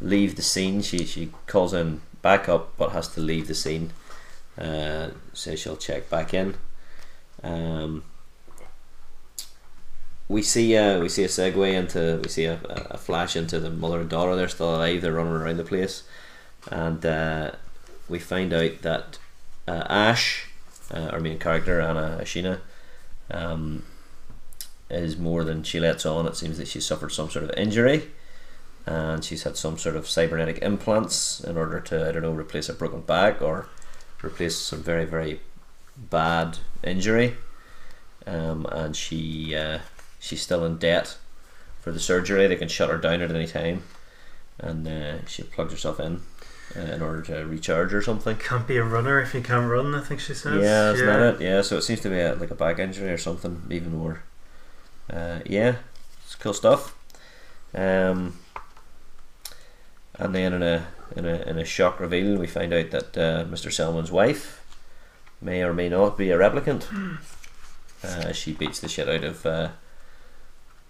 leave 0.00 0.36
the 0.36 0.42
scene. 0.42 0.82
She 0.82 1.04
she 1.04 1.30
calls 1.46 1.72
in 1.72 2.00
backup, 2.22 2.76
but 2.76 2.92
has 2.92 3.08
to 3.08 3.20
leave 3.20 3.48
the 3.48 3.54
scene. 3.54 3.92
Uh, 4.58 5.10
says 5.32 5.60
she'll 5.60 5.76
check 5.76 6.08
back 6.10 6.32
in. 6.34 6.54
Um, 7.42 8.04
we 10.28 10.42
see 10.42 10.76
uh, 10.76 11.00
we 11.00 11.08
see 11.08 11.24
a 11.24 11.28
segue 11.28 11.72
into 11.72 12.20
we 12.22 12.28
see 12.28 12.46
a, 12.46 12.58
a 12.90 12.96
flash 12.96 13.36
into 13.36 13.60
the 13.60 13.70
mother 13.70 14.00
and 14.00 14.10
daughter. 14.10 14.34
They're 14.36 14.48
still 14.48 14.74
alive. 14.74 15.02
They're 15.02 15.12
running 15.12 15.32
around 15.32 15.58
the 15.58 15.64
place, 15.64 16.04
and 16.70 17.04
uh, 17.04 17.52
we 18.08 18.18
find 18.18 18.52
out 18.52 18.82
that 18.82 19.18
uh, 19.68 19.84
Ash, 19.88 20.48
uh, 20.92 21.08
our 21.12 21.20
main 21.20 21.38
character, 21.38 21.80
Anna 21.80 22.18
Ashina, 22.22 22.60
um, 23.30 23.84
is 24.88 25.18
more 25.18 25.44
than 25.44 25.62
she 25.62 25.78
lets 25.78 26.06
on. 26.06 26.26
It 26.26 26.36
seems 26.36 26.58
that 26.58 26.68
she 26.68 26.80
suffered 26.80 27.12
some 27.12 27.28
sort 27.28 27.44
of 27.44 27.58
injury, 27.58 28.10
and 28.86 29.22
she's 29.22 29.42
had 29.42 29.56
some 29.58 29.76
sort 29.76 29.96
of 29.96 30.08
cybernetic 30.08 30.58
implants 30.62 31.40
in 31.40 31.58
order 31.58 31.80
to 31.80 32.08
I 32.08 32.12
don't 32.12 32.22
know 32.22 32.32
replace 32.32 32.70
a 32.70 32.74
broken 32.74 33.02
back 33.02 33.42
or 33.42 33.68
replace 34.22 34.56
some 34.56 34.82
very 34.82 35.04
very 35.04 35.40
bad 35.96 36.58
injury. 36.82 37.36
Um, 38.26 38.66
and 38.72 38.96
she 38.96 39.54
uh, 39.54 39.80
she's 40.24 40.40
still 40.40 40.64
in 40.64 40.78
debt 40.78 41.18
for 41.80 41.92
the 41.92 42.00
surgery. 42.00 42.46
They 42.46 42.56
can 42.56 42.68
shut 42.68 42.88
her 42.88 42.96
down 42.96 43.20
at 43.20 43.30
any 43.30 43.46
time, 43.46 43.82
and 44.58 44.88
uh, 44.88 45.26
she 45.26 45.42
plugs 45.42 45.72
herself 45.72 46.00
in 46.00 46.22
uh, 46.74 46.80
in 46.80 47.02
order 47.02 47.22
to 47.22 47.46
recharge 47.46 47.92
or 47.92 48.00
something. 48.00 48.36
Can't 48.36 48.66
be 48.66 48.78
a 48.78 48.84
runner 48.84 49.20
if 49.20 49.34
you 49.34 49.42
can't 49.42 49.70
run. 49.70 49.94
I 49.94 50.00
think 50.00 50.20
she 50.20 50.34
says. 50.34 50.62
Yeah, 50.62 50.92
isn't 50.92 51.06
that 51.06 51.34
it? 51.34 51.40
Yeah, 51.42 51.60
so 51.60 51.76
it 51.76 51.82
seems 51.82 52.00
to 52.00 52.08
be 52.08 52.18
a, 52.18 52.34
like 52.34 52.50
a 52.50 52.54
back 52.54 52.78
injury 52.78 53.10
or 53.10 53.18
something, 53.18 53.62
even 53.70 53.96
more. 53.96 54.22
Uh, 55.12 55.40
yeah, 55.44 55.76
it's 56.24 56.34
cool 56.36 56.54
stuff. 56.54 56.96
Um, 57.74 58.38
and 60.18 60.34
then 60.34 60.54
in 60.54 60.62
a 60.62 60.86
in 61.16 61.26
a 61.26 61.42
in 61.42 61.58
a 61.58 61.64
shock 61.66 62.00
reveal, 62.00 62.38
we 62.38 62.46
find 62.46 62.72
out 62.72 62.90
that 62.92 63.18
uh, 63.18 63.44
Mr. 63.44 63.70
Selman's 63.70 64.10
wife 64.10 64.64
may 65.42 65.62
or 65.62 65.74
may 65.74 65.90
not 65.90 66.16
be 66.16 66.30
a 66.30 66.38
replicant. 66.38 66.86
Uh, 68.02 68.32
she 68.32 68.52
beats 68.52 68.80
the 68.80 68.88
shit 68.88 69.08
out 69.08 69.24
of 69.24 69.44
uh, 69.44 69.68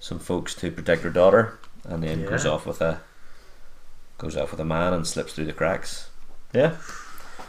some 0.00 0.18
folks 0.18 0.54
to 0.56 0.70
protect 0.70 1.02
her 1.02 1.10
daughter, 1.10 1.58
and 1.84 2.02
then 2.02 2.24
goes 2.26 2.46
off 2.46 2.66
with 2.66 2.80
a 2.80 3.00
goes 4.18 4.36
off 4.36 4.50
with 4.52 4.60
a 4.60 4.64
man 4.64 4.92
and 4.92 5.06
slips 5.06 5.32
through 5.32 5.46
the 5.46 5.52
cracks. 5.52 6.08
Yeah, 6.52 6.76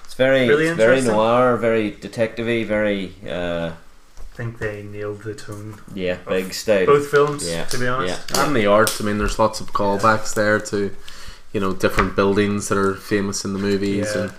it's 0.03 0.13
very 0.15 0.47
Really 0.47 0.67
it's 0.67 0.77
very 0.77 1.01
noir, 1.01 1.57
very 1.57 1.91
detective-y, 1.91 2.63
very 2.63 3.13
uh, 3.27 3.71
I 4.17 4.37
think 4.37 4.59
they 4.59 4.83
nailed 4.83 5.23
the 5.23 5.33
tone. 5.35 5.79
yeah, 5.93 6.17
big 6.27 6.53
style. 6.53 6.85
Both 6.87 7.07
films, 7.09 7.49
Yeah, 7.49 7.65
to 7.65 7.77
be 7.77 7.87
honest. 7.87 8.31
yeah. 8.33 8.45
And 8.45 8.55
the 8.55 8.65
art. 8.65 8.97
I 8.99 9.03
mean, 9.05 9.17
there's 9.17 9.39
lots 9.39 9.61
of 9.61 9.71
callbacks 9.71 10.33
there 10.33 10.59
to, 10.59 10.93
you 11.53 11.59
know, 11.61 11.71
different 11.73 12.15
buildings 12.17 12.67
that 12.67 12.77
are 12.77 12.95
famous 12.95 13.45
in 13.45 13.53
the 13.53 13.59
movies, 13.59 14.11
Yeah. 14.13 14.23
and 14.23 14.33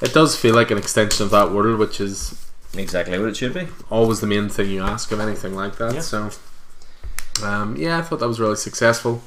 it 0.00 0.12
does 0.12 0.34
feel 0.36 0.54
like 0.56 0.70
an 0.72 0.78
extension 0.78 1.24
of 1.24 1.30
that 1.30 1.52
world, 1.52 1.78
which 1.78 2.00
is 2.00 2.34
Exactly 2.76 3.16
what 3.18 3.28
it 3.28 3.36
should 3.36 3.54
be. 3.54 3.68
always 3.90 4.20
the 4.20 4.26
main 4.26 4.48
thing 4.48 4.70
you 4.70 4.82
ask 4.82 5.12
of 5.12 5.20
anything 5.20 5.54
like 5.54 5.76
that. 5.78 5.94
Yeah. 5.94 6.00
So, 6.00 6.30
um, 7.42 7.76
yeah, 7.76 7.98
I 7.98 8.02
thought 8.02 8.20
that 8.20 8.28
was 8.28 8.40
really 8.40 8.56
successful. 8.56 9.22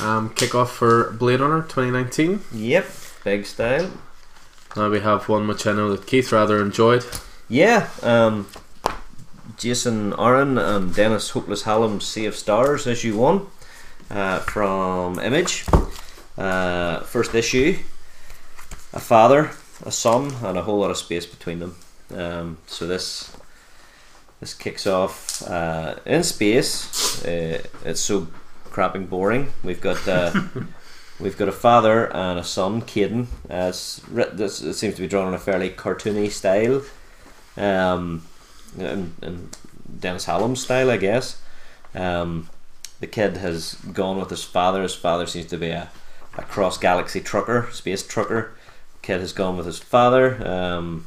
Um, 0.00 0.30
kickoff 0.30 0.68
for 0.68 1.12
Blade 1.12 1.40
Runner 1.40 1.62
2019. 1.62 2.40
Yep, 2.52 2.86
big 3.24 3.46
style. 3.46 3.90
Now 4.76 4.90
we 4.90 5.00
have 5.00 5.28
one 5.28 5.48
which 5.48 5.66
I 5.66 5.72
know 5.72 5.94
that 5.94 6.06
Keith 6.06 6.30
rather 6.32 6.60
enjoyed. 6.60 7.04
Yeah, 7.48 7.88
um, 8.02 8.48
Jason 9.56 10.14
Aaron 10.18 10.58
and 10.58 10.94
Dennis 10.94 11.30
Hopeless 11.30 11.62
Hallum 11.62 12.00
Sea 12.00 12.26
of 12.26 12.36
Stars, 12.36 12.86
issue 12.86 13.16
one 13.16 13.46
uh, 14.10 14.40
from 14.40 15.18
Image. 15.18 15.64
Uh, 16.36 17.00
first 17.00 17.34
issue 17.34 17.78
a 18.92 19.00
father, 19.00 19.50
a 19.84 19.92
son, 19.92 20.32
and 20.42 20.56
a 20.56 20.62
whole 20.62 20.78
lot 20.78 20.90
of 20.90 20.96
space 20.96 21.26
between 21.26 21.58
them. 21.58 21.76
Um, 22.14 22.58
so 22.66 22.86
this 22.86 23.36
this 24.40 24.54
kicks 24.54 24.86
off 24.86 25.42
uh, 25.48 25.96
in 26.04 26.22
space. 26.22 27.24
Uh, 27.24 27.62
it's 27.84 28.00
so 28.00 28.28
crapping 28.66 29.08
boring. 29.08 29.52
We've 29.64 29.80
got 29.80 30.06
uh, 30.06 30.32
we've 31.20 31.36
got 31.36 31.48
a 31.48 31.52
father 31.52 32.12
and 32.14 32.38
a 32.38 32.44
son, 32.44 32.82
Kadyn. 32.82 33.26
Uh, 33.50 33.72
this 34.32 34.60
it 34.60 34.74
seems 34.74 34.94
to 34.94 35.00
be 35.00 35.08
drawn 35.08 35.28
in 35.28 35.34
a 35.34 35.38
fairly 35.38 35.70
cartoony 35.70 36.30
style, 36.30 36.82
um, 37.56 38.22
and, 38.78 39.14
and 39.22 39.56
Dennis 39.98 40.26
Hallum 40.26 40.56
style, 40.56 40.90
I 40.90 40.96
guess. 40.96 41.40
Um, 41.94 42.48
the 43.00 43.06
kid 43.06 43.38
has 43.38 43.74
gone 43.92 44.18
with 44.18 44.30
his 44.30 44.44
father. 44.44 44.82
His 44.82 44.94
father 44.94 45.26
seems 45.26 45.46
to 45.46 45.56
be 45.56 45.70
a, 45.70 45.90
a 46.36 46.42
cross 46.42 46.78
galaxy 46.78 47.20
trucker, 47.20 47.68
space 47.72 48.06
trucker. 48.06 48.52
Kid 49.02 49.20
has 49.20 49.32
gone 49.32 49.56
with 49.56 49.66
his 49.66 49.78
father, 49.78 50.46
um, 50.46 51.06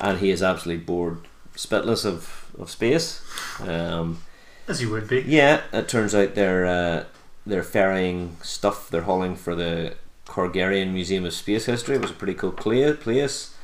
and 0.00 0.18
he 0.18 0.30
is 0.30 0.42
absolutely 0.42 0.84
bored 0.84 1.18
spitless 1.66 2.04
of, 2.04 2.50
of 2.58 2.70
space. 2.70 3.22
Um, 3.60 4.22
As 4.68 4.80
you 4.82 4.90
would 4.90 5.08
be. 5.08 5.20
yeah, 5.22 5.62
it 5.72 5.88
turns 5.88 6.14
out 6.14 6.34
they're 6.34 6.66
uh, 6.66 7.04
they're 7.46 7.62
ferrying 7.62 8.36
stuff. 8.42 8.88
They're 8.90 9.02
hauling 9.02 9.36
for 9.36 9.54
the 9.54 9.94
Korgarian 10.26 10.92
Museum 10.92 11.24
of 11.24 11.32
Space 11.34 11.66
History. 11.66 11.96
It 11.96 12.02
was 12.02 12.10
a 12.10 12.14
pretty 12.14 12.34
cool 12.34 12.52
cla- 12.52 12.94
place. 12.94 13.54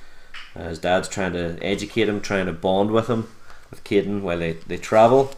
Uh, 0.57 0.69
his 0.69 0.79
dad's 0.79 1.09
trying 1.09 1.33
to 1.33 1.59
educate 1.63 2.09
him, 2.09 2.21
trying 2.21 2.47
to 2.47 2.53
bond 2.53 2.91
with 2.91 3.09
him, 3.09 3.29
with 3.71 3.85
Kadyn 3.85 4.23
while 4.23 4.39
they 4.39 4.53
they 4.67 4.77
travel. 4.77 5.33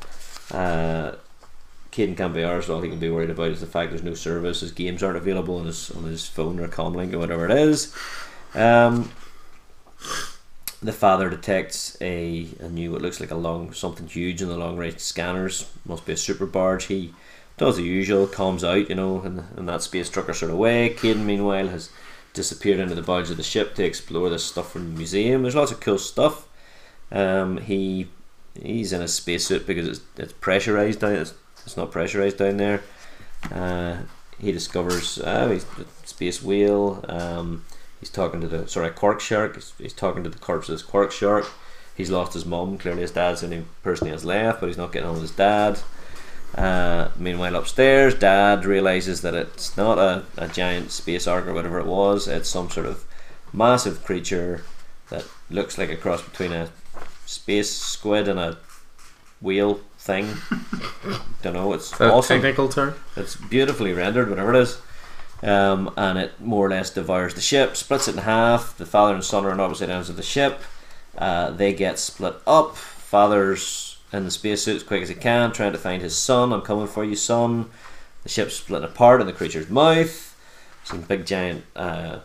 Uh, 0.51 1.12
Kadyn 1.93 2.16
can't 2.16 2.35
be 2.35 2.45
ours. 2.45 2.70
All 2.70 2.81
he 2.81 2.89
can 2.89 2.99
be 2.99 3.11
worried 3.11 3.31
about 3.31 3.51
is 3.51 3.61
the 3.61 3.66
fact 3.66 3.91
there's 3.91 4.03
no 4.03 4.15
service. 4.15 4.61
His 4.61 4.73
games 4.73 5.03
aren't 5.03 5.16
available 5.16 5.57
on 5.59 5.66
his 5.66 5.91
on 5.91 6.05
his 6.05 6.27
phone 6.27 6.59
or 6.61 6.69
comlink 6.69 7.12
or 7.12 7.19
whatever 7.19 7.45
it 7.47 7.53
is. 7.53 7.95
Um, 8.55 9.11
the 10.82 10.93
father 10.93 11.28
detects 11.28 11.97
a, 12.01 12.48
a 12.61 12.69
new 12.69 12.93
what 12.93 13.02
looks 13.02 13.20
like 13.20 13.31
a 13.31 13.36
long 13.36 13.73
something 13.73 14.07
huge 14.07 14.40
in 14.40 14.48
the 14.48 14.57
long 14.57 14.77
range 14.77 14.98
scanners. 14.98 15.70
Must 15.85 16.07
be 16.07 16.12
a 16.12 16.16
super 16.16 16.47
barge. 16.47 16.85
He 16.86 17.15
does 17.59 17.77
the 17.77 17.82
usual, 17.82 18.27
comes 18.27 18.65
out, 18.65 18.89
you 18.89 18.94
know, 18.94 19.23
in, 19.23 19.44
in 19.57 19.66
that 19.66 19.82
space 19.82 20.09
trucker 20.09 20.32
sort 20.32 20.51
of 20.51 20.57
way. 20.57 20.94
Kadyn, 20.97 21.24
meanwhile, 21.24 21.69
has 21.69 21.90
disappeared 22.32 22.81
into 22.81 22.94
the 22.94 23.02
bulge 23.02 23.28
of 23.28 23.36
the 23.36 23.43
ship 23.43 23.74
to 23.74 23.85
explore 23.85 24.31
this 24.31 24.44
stuff 24.44 24.73
from 24.73 24.93
the 24.93 24.97
museum. 24.98 25.43
There's 25.43 25.57
lots 25.57 25.73
of 25.73 25.81
cool 25.81 25.98
stuff. 25.98 26.48
Um, 27.12 27.59
he 27.59 28.09
he's 28.61 28.93
in 28.93 29.02
a 29.02 29.09
spacesuit 29.09 29.66
because 29.66 29.86
it's, 29.86 30.01
it's 30.16 30.32
pressurized 30.32 31.01
down. 31.01 31.16
It's, 31.16 31.35
it's 31.66 31.77
not 31.77 31.90
pressurized 31.90 32.39
down 32.39 32.57
there. 32.57 32.82
Uh, 33.52 33.98
he 34.39 34.52
discovers 34.52 35.19
uh, 35.19 35.59
space 36.05 36.43
whale. 36.43 37.05
Um, 37.09 37.65
he's 38.01 38.10
talking 38.10 38.40
to 38.40 38.48
the 38.48 38.66
sorry 38.66 38.90
quark 38.90 39.20
shark. 39.20 39.55
He's, 39.55 39.72
he's 39.78 39.93
talking 39.93 40.24
to 40.24 40.31
the 40.31 40.39
corpse 40.39 40.68
of 40.68 40.74
this 40.74 40.82
quark 40.82 41.12
shark. 41.12 41.47
He's 41.97 42.10
lost 42.10 42.32
his 42.32 42.44
mum. 42.47 42.78
Clearly, 42.78 43.02
his 43.02 43.10
dad's 43.12 43.40
the 43.43 43.47
only 43.47 43.64
person 43.82 44.06
he 44.06 44.12
has 44.12 44.24
left, 44.24 44.60
but 44.60 44.66
he's 44.68 44.78
not 44.78 44.93
getting 44.93 45.06
on 45.09 45.14
with 45.14 45.22
his 45.22 45.31
dad. 45.32 45.78
Uh, 46.55 47.09
meanwhile, 47.16 47.55
upstairs, 47.55 48.12
Dad 48.14 48.64
realizes 48.64 49.20
that 49.20 49.35
it's 49.35 49.77
not 49.77 49.98
a, 50.01 50.24
a 50.36 50.48
giant 50.48 50.90
space 50.90 51.28
ark 51.28 51.47
or 51.47 51.55
whatever 51.55 51.78
it 51.78 51.86
was. 51.86 52.27
It's 52.27 52.48
some 52.48 52.68
sort 52.70 52.86
of 52.86 53.05
massive 53.52 54.02
creature 54.05 54.64
that 55.10 55.24
looks 55.48 55.78
like 55.78 55.90
a 55.90 55.97
cross 55.97 56.22
between 56.22 56.52
a 56.52 56.68
space 57.24 57.70
squid 57.70 58.27
and 58.27 58.40
a 58.40 58.59
whale 59.40 59.81
thing. 59.98 60.27
Don't 61.43 61.52
know. 61.55 61.72
It's 61.72 61.97
That 61.98 62.10
awesome. 62.10 62.39
technical 62.40 62.68
term. 62.68 62.94
It's 63.16 63.36
beautifully 63.36 63.93
rendered, 63.93 64.28
whatever 64.28 64.52
it 64.55 64.60
is. 64.62 64.81
Um, 65.42 65.92
and 65.96 66.18
it 66.18 66.40
more 66.40 66.66
or 66.66 66.70
less 66.70 66.90
devours 66.90 67.34
the 67.34 67.40
ship, 67.40 67.76
splits 67.76 68.08
it 68.08 68.16
in 68.16 68.22
half. 68.22 68.76
The 68.76 68.84
father 68.84 69.14
and 69.14 69.24
son 69.24 69.46
are 69.46 69.50
on 69.50 69.60
opposite 69.60 69.88
ends 69.88 70.10
of 70.10 70.16
the 70.16 70.22
ship. 70.22 70.60
Uh, 71.16 71.50
they 71.50 71.72
get 71.72 71.98
split 71.98 72.36
up. 72.46 72.76
Father's 72.76 73.98
in 74.12 74.24
the 74.24 74.30
spacesuit 74.30 74.76
as 74.76 74.82
quick 74.82 75.02
as 75.02 75.08
he 75.08 75.14
can, 75.14 75.52
trying 75.52 75.72
to 75.72 75.78
find 75.78 76.02
his 76.02 76.16
son. 76.16 76.52
I'm 76.52 76.62
coming 76.62 76.86
for 76.86 77.04
you, 77.04 77.16
son. 77.16 77.70
The 78.22 78.28
ship's 78.28 78.54
split 78.54 78.84
apart 78.84 79.20
in 79.20 79.26
the 79.26 79.32
creature's 79.32 79.70
mouth. 79.70 80.36
Some 80.84 81.02
big 81.02 81.26
giant 81.26 81.64
uh, 81.76 82.20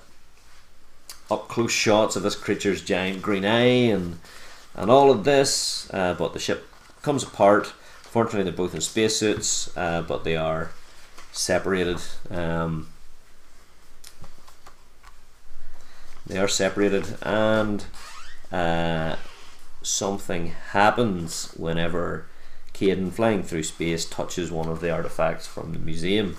up 1.29 1.47
close 1.47 1.71
shots 1.71 2.15
of 2.15 2.23
this 2.23 2.35
creature's 2.35 2.81
giant 2.81 3.21
green 3.21 3.45
eye 3.45 3.89
and 3.91 4.19
and 4.75 4.91
all 4.91 5.09
of 5.09 5.23
this. 5.23 5.89
Uh, 5.93 6.13
but 6.15 6.33
the 6.33 6.39
ship 6.39 6.67
comes 7.01 7.23
apart. 7.23 7.67
Fortunately, 8.01 8.43
they're 8.43 8.53
both 8.53 8.75
in 8.75 8.81
spacesuits, 8.81 9.75
uh, 9.77 10.01
but 10.01 10.23
they 10.23 10.35
are 10.35 10.71
separated. 11.31 11.99
Um, 12.29 12.87
they 16.27 16.38
are 16.38 16.47
separated, 16.47 17.18
and 17.22 17.85
uh, 18.52 19.15
something 19.81 20.47
happens 20.72 21.52
whenever 21.57 22.26
Kadyn, 22.73 23.11
flying 23.11 23.43
through 23.43 23.64
space, 23.64 24.06
touches 24.06 24.52
one 24.52 24.68
of 24.68 24.81
the 24.81 24.91
artifacts 24.91 25.47
from 25.47 25.73
the 25.73 25.80
museum. 25.80 26.38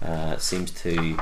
Uh, 0.00 0.36
seems 0.36 0.70
to 0.70 1.18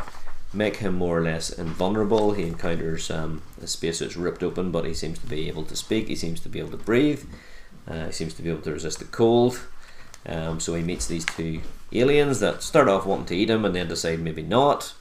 make 0.53 0.77
him 0.77 0.95
more 0.95 1.19
or 1.19 1.23
less 1.23 1.51
invulnerable. 1.51 2.33
He 2.33 2.45
encounters 2.45 3.11
um, 3.11 3.43
a 3.63 3.67
spacesuit's 3.67 4.17
ripped 4.17 4.43
open, 4.43 4.71
but 4.71 4.85
he 4.85 4.95
seems 4.95 5.19
to 5.21 5.27
be 5.27 5.49
able 5.49 5.65
to 5.65 5.77
speak. 5.77 6.09
He 6.09 6.17
seems 6.17 6.41
to 6.41 6.49
be 6.49 6.59
able 6.59 6.73
to 6.73 6.77
breathe. 6.77 7.25
Uh, 7.89 8.07
he 8.07 8.13
seems 8.13 8.35
to 8.35 8.43
be 8.43 8.51
able 8.51 8.63
to 8.63 8.73
resist 8.73 8.99
the 8.99 9.05
cold. 9.07 9.61
Um, 10.27 10.61
so 10.61 10.75
he 10.75 10.83
meets 10.83 11.07
these 11.07 11.25
two 11.25 11.63
aliens 11.93 12.41
that 12.41 12.63
start 12.63 12.89
off 12.89 13.07
wanting 13.07 13.27
to 13.27 13.37
eat 13.37 13.49
him 13.49 13.65
and 13.65 13.75
then 13.75 13.89
decide 13.89 14.19
maybe 14.19 14.43
not. 14.43 14.93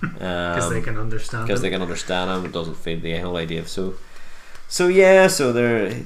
Because 0.00 0.64
Um, 0.66 0.72
they 0.74 0.80
can 0.80 0.96
understand. 0.98 1.46
because 1.46 1.60
they 1.62 1.70
can 1.70 1.82
understand 1.82 2.30
him. 2.30 2.44
It 2.46 2.52
doesn't 2.52 2.76
fit 2.76 3.02
the 3.02 3.18
whole 3.18 3.36
idea 3.36 3.60
of 3.60 3.68
so. 3.68 3.94
So 4.68 4.88
yeah, 4.88 5.26
so 5.28 5.52
they're 5.52 6.02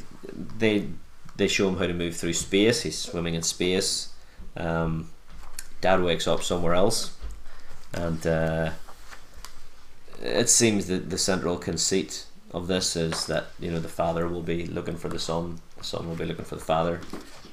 they 0.59 0.89
they 1.37 1.49
show 1.49 1.69
him 1.69 1.77
how 1.77 1.87
to 1.87 1.95
move 1.95 2.17
through 2.17 2.33
space. 2.35 2.83
He's 2.83 2.99
swimming 2.99 3.35
in 3.35 3.43
space. 3.43 4.09
Um, 4.57 5.11
Dad 5.81 6.01
wakes 6.03 6.27
up 6.27 6.43
somewhere 6.43 6.75
else, 6.75 7.13
and 7.93 8.27
uh, 8.27 8.71
it 10.23 10.49
seems 10.49 10.87
that 10.87 11.11
the 11.11 11.19
central 11.19 11.59
conceit 11.59 12.25
of 12.53 12.67
this 12.69 12.97
is 12.97 13.27
that 13.27 13.45
you 13.61 13.71
know 13.71 13.79
the 13.81 13.89
father 13.89 14.27
will 14.29 14.43
be 14.43 14.67
looking 14.67 14.97
for 14.97 15.09
the 15.09 15.19
son, 15.19 15.61
the 15.77 15.85
son 15.85 16.09
will 16.09 16.17
be 16.17 16.25
looking 16.25 16.45
for 16.45 16.55
the 16.57 16.65
father, 16.65 17.01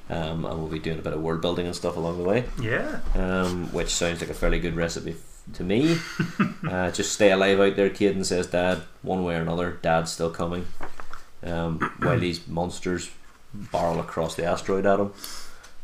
um, 0.08 0.44
and 0.46 0.58
we'll 0.58 0.68
be 0.68 0.78
doing 0.78 0.98
a 0.98 1.02
bit 1.02 1.12
of 1.12 1.20
world 1.20 1.42
building 1.42 1.66
and 1.66 1.76
stuff 1.76 1.96
along 1.96 2.16
the 2.18 2.24
way 2.24 2.44
Yeah. 2.60 3.00
um, 3.14 3.70
which 3.72 3.90
sounds 3.90 4.20
like 4.20 4.30
a 4.30 4.34
fairly 4.34 4.58
good 4.60 4.76
recipe 4.76 5.14
to 5.52 5.62
me. 5.62 5.98
uh, 6.68 6.90
just 6.90 7.12
stay 7.12 7.30
alive 7.30 7.60
out 7.60 7.76
there, 7.76 7.90
kid, 7.90 8.16
and 8.16 8.26
says 8.26 8.46
dad, 8.46 8.82
one 9.02 9.22
way 9.24 9.36
or 9.36 9.40
another, 9.42 9.78
dad's 9.82 10.10
still 10.12 10.30
coming. 10.30 10.66
Um, 11.42 11.78
while 11.98 12.18
these 12.18 12.46
monsters 12.48 13.10
barrel 13.52 14.00
across 14.00 14.34
the 14.34 14.44
asteroid 14.44 14.86
at 14.86 14.98
him. 14.98 15.12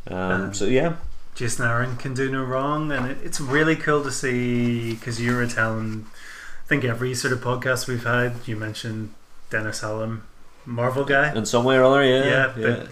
Um, 0.08 0.16
Um, 0.16 0.54
so 0.54 0.64
yeah, 0.64 0.96
Jason 1.34 1.66
Aaron 1.66 1.96
can 1.96 2.14
do 2.14 2.30
no 2.30 2.42
wrong, 2.42 2.90
and 2.90 3.10
it, 3.10 3.18
it's 3.22 3.40
really 3.40 3.76
cool 3.76 4.02
to 4.02 4.10
see 4.10 4.94
because 4.94 5.20
you 5.20 5.36
were 5.36 5.46
telling. 5.46 6.06
I 6.64 6.68
think 6.70 6.84
every 6.84 7.14
sort 7.14 7.32
of 7.32 7.40
podcast 7.40 7.86
we've 7.88 8.04
had, 8.04 8.36
you 8.46 8.56
mentioned 8.56 9.12
Dennis 9.50 9.80
Hallum, 9.82 10.22
Marvel 10.64 11.04
guy. 11.04 11.34
In 11.34 11.44
some 11.44 11.64
way 11.64 11.76
or 11.76 11.84
other, 11.84 12.02
yeah. 12.04 12.24
Yeah, 12.24 12.52
but- 12.56 12.88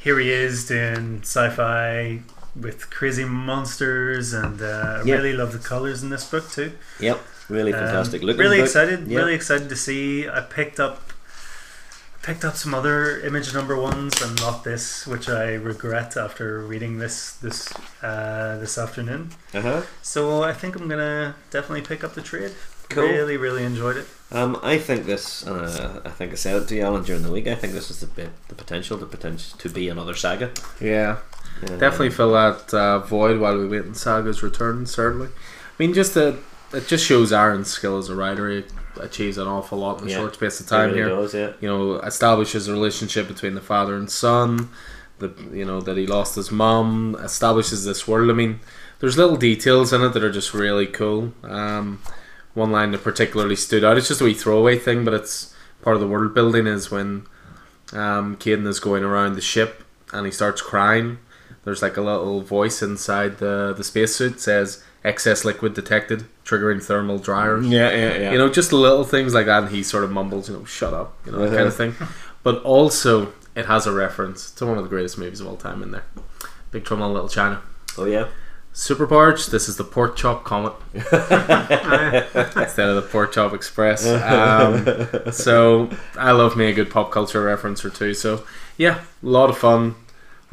Here 0.00 0.18
he 0.20 0.30
is 0.30 0.66
doing 0.68 1.20
sci-fi 1.22 2.20
with 2.60 2.90
crazy 2.90 3.24
monsters, 3.24 4.32
and 4.32 4.60
uh, 4.62 4.98
I 4.98 5.02
really 5.02 5.32
love 5.32 5.52
the 5.52 5.58
colors 5.58 6.02
in 6.02 6.10
this 6.10 6.28
book 6.28 6.50
too. 6.50 6.72
Yep. 7.00 7.20
Really 7.48 7.72
Um, 7.72 7.80
fantastic 7.80 8.22
looking. 8.22 8.40
Really 8.40 8.58
book. 8.58 8.66
excited. 8.66 9.06
Yeah. 9.06 9.18
Really 9.18 9.34
excited 9.34 9.68
to 9.68 9.76
see. 9.76 10.28
I 10.28 10.40
picked 10.40 10.80
up. 10.80 11.02
Picked 12.22 12.44
up 12.44 12.56
some 12.56 12.74
other 12.74 13.20
image 13.20 13.54
number 13.54 13.76
ones 13.80 14.20
and 14.20 14.34
not 14.40 14.64
this, 14.64 15.06
which 15.06 15.28
I 15.28 15.54
regret 15.54 16.16
after 16.16 16.58
reading 16.58 16.98
this 16.98 17.32
this 17.34 17.72
uh, 18.02 18.58
this 18.58 18.78
afternoon. 18.78 19.30
Uh-huh. 19.54 19.82
So 20.02 20.42
I 20.42 20.52
think 20.52 20.74
I'm 20.74 20.88
gonna 20.88 21.36
definitely 21.52 21.82
pick 21.82 22.02
up 22.02 22.14
the 22.14 22.22
trade. 22.22 22.52
Cool. 22.88 23.04
Really, 23.04 23.36
really 23.36 23.62
enjoyed 23.62 23.96
it. 23.96 24.06
Um, 24.32 24.58
I 24.62 24.76
think 24.78 25.06
this. 25.06 25.46
Uh, 25.46 26.00
I 26.04 26.10
think 26.10 26.32
I 26.32 26.34
said 26.34 26.60
it 26.60 26.66
to 26.68 26.74
you, 26.74 26.82
Alan, 26.82 27.04
during 27.04 27.22
the 27.22 27.30
week. 27.30 27.46
I 27.46 27.54
think 27.54 27.72
this 27.74 27.90
is 27.92 28.00
the 28.00 28.06
bit, 28.08 28.30
the 28.48 28.56
potential, 28.56 28.96
the 28.96 29.06
potential 29.06 29.56
to 29.58 29.68
be 29.68 29.88
another 29.88 30.14
saga. 30.16 30.50
Yeah, 30.80 31.18
Um, 31.62 31.78
definitely 31.78 32.10
fill 32.10 32.32
that 32.32 32.72
uh, 32.74 32.98
void 33.00 33.40
while 33.40 33.56
we 33.58 33.66
wait 33.66 33.84
in 33.84 33.94
Saga's 33.94 34.42
return. 34.42 34.86
Certainly, 34.86 35.28
I 35.28 35.32
mean, 35.78 35.94
just 35.94 36.14
the 36.14 36.38
it 36.72 36.86
just 36.88 37.06
shows 37.06 37.32
Aaron's 37.32 37.68
skill 37.68 37.96
as 37.98 38.08
a 38.08 38.14
writer. 38.14 38.50
He 38.50 38.64
achieves 39.00 39.38
an 39.38 39.46
awful 39.46 39.78
lot 39.78 40.00
in 40.00 40.08
a 40.08 40.10
Yeah. 40.10 40.16
short 40.18 40.34
space 40.34 40.58
of 40.60 40.66
time 40.66 40.90
really 40.90 40.98
here. 41.00 41.08
does, 41.08 41.34
yeah. 41.34 41.52
You 41.60 41.68
know, 41.68 41.94
establishes 42.00 42.68
a 42.68 42.72
relationship 42.72 43.28
between 43.28 43.54
the 43.54 43.60
father 43.60 43.94
and 43.96 44.10
son. 44.10 44.68
The 45.18 45.32
you 45.52 45.64
know 45.64 45.80
that 45.80 45.96
he 45.96 46.06
lost 46.06 46.34
his 46.34 46.50
mom. 46.50 47.16
Establishes 47.22 47.84
this 47.84 48.06
world. 48.06 48.28
I 48.30 48.34
mean, 48.34 48.60
there's 49.00 49.16
little 49.16 49.36
details 49.36 49.92
in 49.92 50.02
it 50.02 50.10
that 50.10 50.22
are 50.22 50.32
just 50.32 50.52
really 50.52 50.86
cool. 50.86 51.32
Um, 51.42 52.00
one 52.52 52.70
line 52.72 52.90
that 52.92 53.02
particularly 53.04 53.56
stood 53.56 53.82
out. 53.84 53.96
It's 53.96 54.08
just 54.08 54.20
a 54.20 54.24
wee 54.24 54.34
throwaway 54.34 54.78
thing, 54.78 55.04
but 55.04 55.14
it's 55.14 55.54
part 55.82 55.94
of 55.96 56.00
the 56.00 56.08
world 56.08 56.34
building. 56.34 56.66
Is 56.66 56.90
when 56.90 57.26
um, 57.94 58.36
Kadyn 58.36 58.66
is 58.66 58.80
going 58.80 59.04
around 59.04 59.34
the 59.36 59.40
ship 59.40 59.82
and 60.12 60.26
he 60.26 60.32
starts 60.32 60.60
crying. 60.60 61.18
There's 61.64 61.82
like 61.82 61.96
a 61.96 62.00
little 62.00 62.40
voice 62.42 62.82
inside 62.82 63.38
the 63.38 63.74
the 63.76 63.82
spacesuit 63.84 64.40
says 64.40 64.82
excess 65.04 65.44
liquid 65.44 65.74
detected, 65.74 66.24
triggering 66.44 66.82
thermal 66.82 67.18
dryers. 67.18 67.66
Yeah, 67.66 67.90
yeah, 67.90 68.16
yeah. 68.18 68.32
You 68.32 68.38
know, 68.38 68.48
just 68.48 68.72
little 68.72 69.04
things 69.04 69.34
like 69.34 69.46
that, 69.46 69.64
and 69.64 69.72
he 69.72 69.82
sort 69.82 70.04
of 70.04 70.10
mumbles, 70.12 70.48
you 70.48 70.56
know, 70.56 70.64
"Shut 70.64 70.92
up," 70.94 71.16
you 71.26 71.32
know, 71.32 71.38
that 71.38 71.46
Uh-huh. 71.48 71.56
kind 71.56 71.68
of 71.68 71.76
thing. 71.76 71.94
But 72.42 72.62
also, 72.62 73.32
it 73.54 73.66
has 73.66 73.86
a 73.86 73.92
reference 73.92 74.50
to 74.52 74.66
one 74.66 74.78
of 74.78 74.84
the 74.84 74.90
greatest 74.90 75.18
movies 75.18 75.40
of 75.40 75.46
all 75.48 75.56
time 75.56 75.82
in 75.82 75.90
there, 75.90 76.04
Big 76.70 76.84
Trouble 76.84 77.06
in 77.06 77.12
Little 77.14 77.28
China. 77.28 77.60
oh 77.98 78.04
yeah. 78.04 78.26
Super 78.72 79.06
Barge. 79.06 79.46
This 79.46 79.70
is 79.70 79.78
the 79.78 79.84
Pork 79.84 80.16
Chop 80.16 80.44
Comet 80.44 80.74
instead 80.94 82.88
of 82.88 82.96
the 82.96 83.08
Pork 83.10 83.32
Chop 83.32 83.54
Express. 83.54 84.06
Um, 84.06 84.86
so 85.32 85.88
I 86.18 86.32
love 86.32 86.56
me 86.56 86.66
a 86.66 86.72
good 86.74 86.90
pop 86.90 87.10
culture 87.10 87.42
reference 87.42 87.84
or 87.84 87.90
two. 87.90 88.12
So 88.14 88.44
yeah, 88.76 89.00
a 89.22 89.26
lot 89.26 89.48
of 89.50 89.56
fun, 89.56 89.94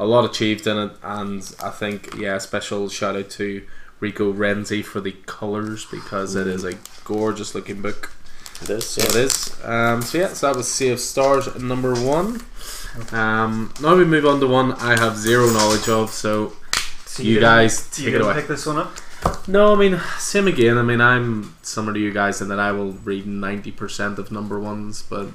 a 0.03 0.05
lot 0.05 0.25
achieved 0.25 0.67
in 0.67 0.77
it, 0.77 0.91
and 1.01 1.55
I 1.63 1.69
think 1.69 2.15
yeah, 2.17 2.37
special 2.37 2.89
shout 2.89 3.15
out 3.15 3.29
to 3.31 3.63
Rico 3.99 4.33
Renzi 4.33 4.83
for 4.83 4.99
the 5.01 5.13
colors 5.25 5.85
because 5.85 6.35
it 6.35 6.47
is 6.47 6.63
a 6.63 6.73
gorgeous 7.05 7.55
looking 7.55 7.81
book. 7.81 8.11
It 8.61 8.69
is. 8.69 8.85
So 8.89 9.01
it 9.01 9.15
is. 9.15 9.59
Um, 9.63 10.01
so 10.01 10.17
yeah, 10.19 10.27
so 10.29 10.47
that 10.47 10.55
was 10.57 10.71
Sea 10.71 10.89
of 10.89 10.99
Stars 10.99 11.53
number 11.61 11.93
one. 11.93 12.41
Um, 13.11 13.73
now 13.81 13.95
we 13.95 14.05
move 14.05 14.25
on 14.25 14.39
to 14.39 14.47
one 14.47 14.73
I 14.73 14.99
have 14.99 15.17
zero 15.17 15.47
knowledge 15.51 15.89
of. 15.89 16.11
So 16.11 16.53
So 17.05 17.23
you 17.23 17.39
gonna- 17.39 17.47
guys 17.63 17.89
you 17.99 18.09
it 18.09 18.11
gonna 18.13 18.25
away. 18.25 18.33
pick 18.35 18.47
this 18.47 18.65
one 18.65 18.77
up? 18.77 18.95
No, 19.47 19.73
I 19.73 19.77
mean 19.79 19.99
same 20.19 20.47
again. 20.47 20.77
I 20.77 20.83
mean 20.83 21.01
I'm 21.01 21.55
similar 21.61 21.93
to 21.93 21.99
you 21.99 22.11
guys 22.11 22.41
in 22.41 22.49
that 22.49 22.59
I 22.59 22.71
will 22.71 22.91
read 22.91 23.25
ninety 23.25 23.71
percent 23.71 24.19
of 24.19 24.31
number 24.31 24.59
ones, 24.59 25.01
but 25.01 25.27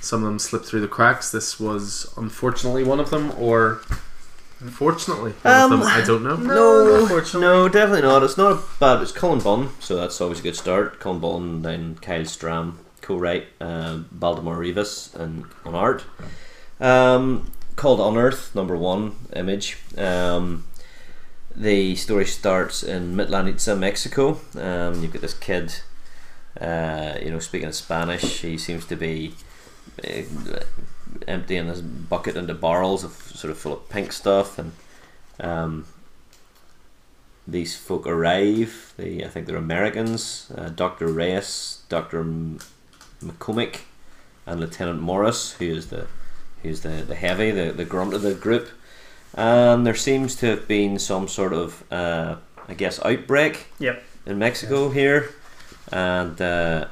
some 0.00 0.22
of 0.22 0.28
them 0.28 0.38
slip 0.38 0.64
through 0.64 0.80
the 0.80 0.88
cracks. 0.88 1.30
This 1.30 1.58
was 1.60 2.12
unfortunately 2.16 2.84
one 2.84 3.00
of 3.00 3.10
them, 3.10 3.32
or 3.38 3.80
fortunately 4.70 5.32
one 5.42 5.54
Um, 5.54 5.72
of 5.72 5.78
them. 5.80 5.88
I 5.88 6.00
don't 6.04 6.22
know. 6.22 6.36
No, 6.36 7.02
unfortunately. 7.02 7.40
no, 7.46 7.68
definitely 7.68 8.02
not. 8.02 8.22
It's 8.22 8.36
not 8.36 8.52
a 8.52 8.60
bad. 8.78 9.02
It's 9.02 9.12
Cullen 9.12 9.40
Bunn, 9.40 9.70
so 9.80 9.96
that's 9.96 10.20
always 10.20 10.40
a 10.40 10.42
good 10.42 10.56
start. 10.56 11.00
Cullen 11.00 11.18
Bunn, 11.20 11.62
then 11.62 11.96
Kyle 12.02 12.22
Strahm, 12.22 12.74
co-write, 13.00 13.46
um, 13.60 14.08
Baldemar 14.12 14.56
Rivas, 14.58 15.14
and 15.14 15.44
on 15.64 15.74
art. 15.74 16.04
Um, 16.80 17.50
called 17.76 18.00
Unearth, 18.00 18.54
number 18.54 18.76
one 18.76 19.16
image. 19.34 19.78
Um, 19.96 20.64
the 21.54 21.96
story 21.96 22.26
starts 22.26 22.82
in 22.82 23.14
Mitlanitza, 23.16 23.78
Mexico. 23.78 24.40
Um, 24.56 25.02
you've 25.02 25.12
got 25.12 25.20
this 25.22 25.34
kid, 25.34 25.74
uh, 26.60 27.14
you 27.22 27.30
know, 27.30 27.38
speaking 27.38 27.72
Spanish. 27.72 28.40
He 28.42 28.56
seems 28.56 28.84
to 28.86 28.96
be 28.96 29.34
uh, 29.34 29.49
emptying 31.26 31.66
this 31.66 31.80
bucket 31.80 32.36
into 32.36 32.54
barrels 32.54 33.04
of 33.04 33.12
sort 33.12 33.50
of 33.50 33.58
full 33.58 33.72
of 33.72 33.88
pink 33.88 34.12
stuff, 34.12 34.58
and 34.58 34.72
um, 35.40 35.86
these 37.46 37.76
folk 37.76 38.06
arrive. 38.06 38.94
They, 38.96 39.24
I 39.24 39.28
think 39.28 39.46
they're 39.46 39.56
Americans. 39.56 40.50
Uh, 40.56 40.68
Doctor 40.68 41.06
Reyes, 41.08 41.82
Doctor 41.88 42.24
McCormick, 43.22 43.80
and 44.46 44.60
Lieutenant 44.60 45.00
Morris, 45.00 45.52
who 45.54 45.66
is 45.66 45.88
the 45.88 46.06
who's 46.62 46.82
the, 46.82 46.88
the 46.88 47.14
heavy, 47.14 47.50
the, 47.50 47.72
the 47.72 47.86
grunt 47.86 48.12
of 48.12 48.20
the 48.22 48.34
group. 48.34 48.68
And 49.34 49.86
there 49.86 49.94
seems 49.94 50.36
to 50.36 50.46
have 50.46 50.68
been 50.68 50.98
some 50.98 51.26
sort 51.28 51.52
of, 51.54 51.84
uh, 51.90 52.36
I 52.68 52.74
guess, 52.74 53.02
outbreak 53.02 53.68
Yep. 53.78 54.02
in 54.26 54.38
Mexico 54.38 54.90
here, 54.90 55.30
and 55.90 56.38
uh, 56.40 56.88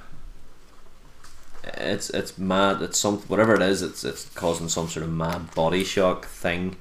it's 1.76 2.10
it's 2.10 2.38
mad. 2.38 2.82
It's 2.82 2.98
some 2.98 3.18
whatever 3.28 3.54
it 3.54 3.62
is. 3.62 3.82
It's 3.82 4.04
it's 4.04 4.28
causing 4.34 4.68
some 4.68 4.88
sort 4.88 5.04
of 5.04 5.12
mad 5.12 5.54
body 5.54 5.84
shock 5.84 6.26
thing. 6.26 6.76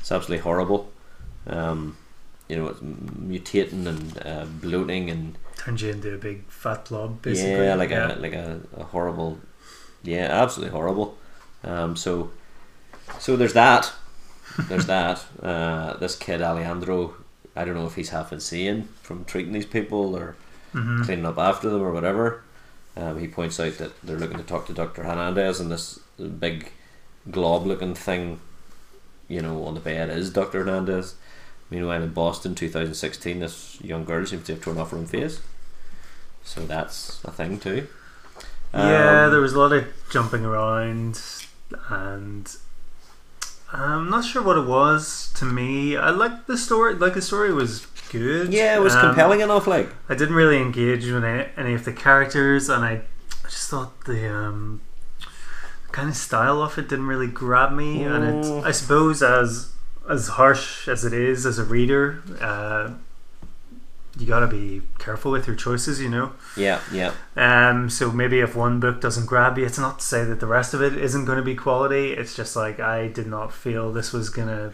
It's 0.00 0.10
absolutely 0.12 0.42
horrible. 0.42 0.90
Um, 1.46 1.96
you 2.48 2.56
know, 2.56 2.68
it's 2.68 2.80
mutating 2.80 3.86
and 3.86 4.26
uh, 4.26 4.44
bloating 4.46 5.10
and 5.10 5.36
Turns 5.56 5.82
you 5.82 5.90
into 5.90 6.12
a 6.14 6.18
big 6.18 6.44
fat 6.48 6.86
blob, 6.86 7.22
basically. 7.22 7.64
yeah, 7.64 7.74
like 7.76 7.92
a 7.92 8.16
like 8.20 8.32
a, 8.32 8.60
a 8.76 8.84
horrible, 8.84 9.38
yeah, 10.02 10.26
absolutely 10.30 10.72
horrible. 10.72 11.16
Um, 11.62 11.94
so 11.96 12.30
so 13.20 13.36
there's 13.36 13.52
that. 13.52 13.92
There's 14.68 14.86
that. 14.86 15.24
Uh, 15.42 15.96
this 15.98 16.14
kid 16.16 16.40
Alejandro, 16.42 17.14
I 17.56 17.64
don't 17.64 17.74
know 17.74 17.86
if 17.86 17.94
he's 17.96 18.10
half 18.10 18.32
insane 18.32 18.88
from 19.02 19.24
treating 19.24 19.52
these 19.52 19.66
people 19.66 20.14
or 20.16 20.36
Mhm. 20.74 21.04
cleaning 21.04 21.26
up 21.26 21.36
after 21.38 21.68
them 21.68 21.82
or 21.82 21.92
whatever. 21.92 22.42
Um, 22.96 23.18
he 23.18 23.26
points 23.28 23.58
out 23.58 23.78
that 23.78 24.00
they're 24.02 24.18
looking 24.18 24.36
to 24.38 24.42
talk 24.44 24.66
to 24.66 24.74
Dr. 24.74 25.02
Hernandez, 25.04 25.60
and 25.60 25.70
this 25.70 25.98
big 26.38 26.72
glob 27.30 27.66
looking 27.66 27.94
thing, 27.94 28.40
you 29.28 29.40
know, 29.40 29.64
on 29.64 29.74
the 29.74 29.80
bed 29.80 30.10
is 30.10 30.30
Dr. 30.30 30.64
Hernandez. 30.64 31.14
Meanwhile, 31.70 32.02
in 32.02 32.12
Boston 32.12 32.54
2016, 32.54 33.40
this 33.40 33.80
young 33.80 34.04
girl 34.04 34.26
seems 34.26 34.44
to 34.46 34.52
have 34.54 34.62
torn 34.62 34.76
off 34.78 34.90
her 34.90 34.98
own 34.98 35.06
face. 35.06 35.40
So 36.44 36.66
that's 36.66 37.22
a 37.24 37.30
thing 37.30 37.58
too. 37.58 37.88
Yeah, 38.74 39.24
Um, 39.26 39.30
there 39.30 39.40
was 39.40 39.52
a 39.54 39.58
lot 39.58 39.72
of 39.72 39.86
jumping 40.10 40.44
around, 40.44 41.20
and 41.88 42.54
I'm 43.72 44.10
not 44.10 44.24
sure 44.24 44.42
what 44.42 44.58
it 44.58 44.66
was. 44.66 45.32
To 45.36 45.44
me, 45.44 45.96
I 45.96 46.10
liked 46.10 46.46
the 46.46 46.58
story. 46.58 46.94
Like 46.94 47.14
the 47.14 47.22
story 47.22 47.52
was 47.52 47.86
good. 48.12 48.52
Yeah, 48.52 48.76
it 48.76 48.80
was 48.80 48.94
Um, 48.94 49.00
compelling 49.06 49.40
enough. 49.40 49.66
Like, 49.66 49.88
I 50.08 50.14
didn't 50.14 50.34
really 50.36 50.58
engage 50.58 51.04
with 51.10 51.24
any, 51.24 51.46
any 51.56 51.74
of 51.74 51.84
the 51.84 51.92
characters, 51.92 52.68
and 52.68 52.84
I, 52.84 52.92
I 53.44 53.48
just 53.48 53.68
thought 53.70 54.04
the 54.04 54.32
um, 54.32 54.80
kind 55.90 56.08
of 56.08 56.16
style 56.16 56.62
of 56.62 56.78
it 56.78 56.88
didn't 56.88 57.06
really 57.06 57.26
grab 57.26 57.72
me. 57.72 58.04
And 58.04 58.22
it, 58.24 58.44
Mm. 58.44 58.64
I 58.64 58.70
suppose, 58.72 59.22
as 59.22 59.70
as 60.10 60.28
harsh 60.28 60.88
as 60.88 61.04
it 61.04 61.12
is 61.12 61.46
as 61.46 61.58
a 61.58 61.64
reader, 61.64 62.22
uh, 62.40 62.90
you 64.18 64.26
got 64.26 64.40
to 64.40 64.46
be 64.48 64.82
careful 64.98 65.30
with 65.32 65.46
your 65.46 65.56
choices. 65.56 66.00
You 66.00 66.08
know. 66.10 66.32
yeah, 66.56 66.80
yeah, 66.92 67.12
Um, 67.36 67.88
so 67.88 68.10
maybe 68.12 68.40
if 68.40 68.54
one 68.56 68.78
book 68.80 69.00
doesn't 69.00 69.26
grab 69.26 69.56
you, 69.58 69.64
it's 69.64 69.78
not 69.78 70.00
to 70.00 70.04
say 70.04 70.24
that 70.24 70.38
the 70.40 70.46
rest 70.46 70.74
of 70.74 70.82
it 70.82 70.94
isn't 70.96 71.24
going 71.24 71.38
to 71.38 71.44
be 71.44 71.54
quality. 71.54 72.12
It's 72.12 72.34
just 72.34 72.54
like 72.56 72.78
I 72.80 73.08
did 73.08 73.26
not 73.26 73.52
feel 73.52 73.92
this 73.92 74.12
was 74.12 74.28
gonna 74.28 74.72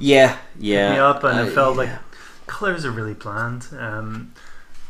yeah, 0.00 0.38
yeah. 0.58 0.94
me 0.94 0.98
up, 0.98 1.22
and 1.24 1.38
I- 1.38 1.46
it 1.46 1.52
felt 1.52 1.76
like 1.76 1.90
colors 2.46 2.84
are 2.84 2.90
really 2.90 3.14
bland. 3.14 3.68
Um, 3.78 4.32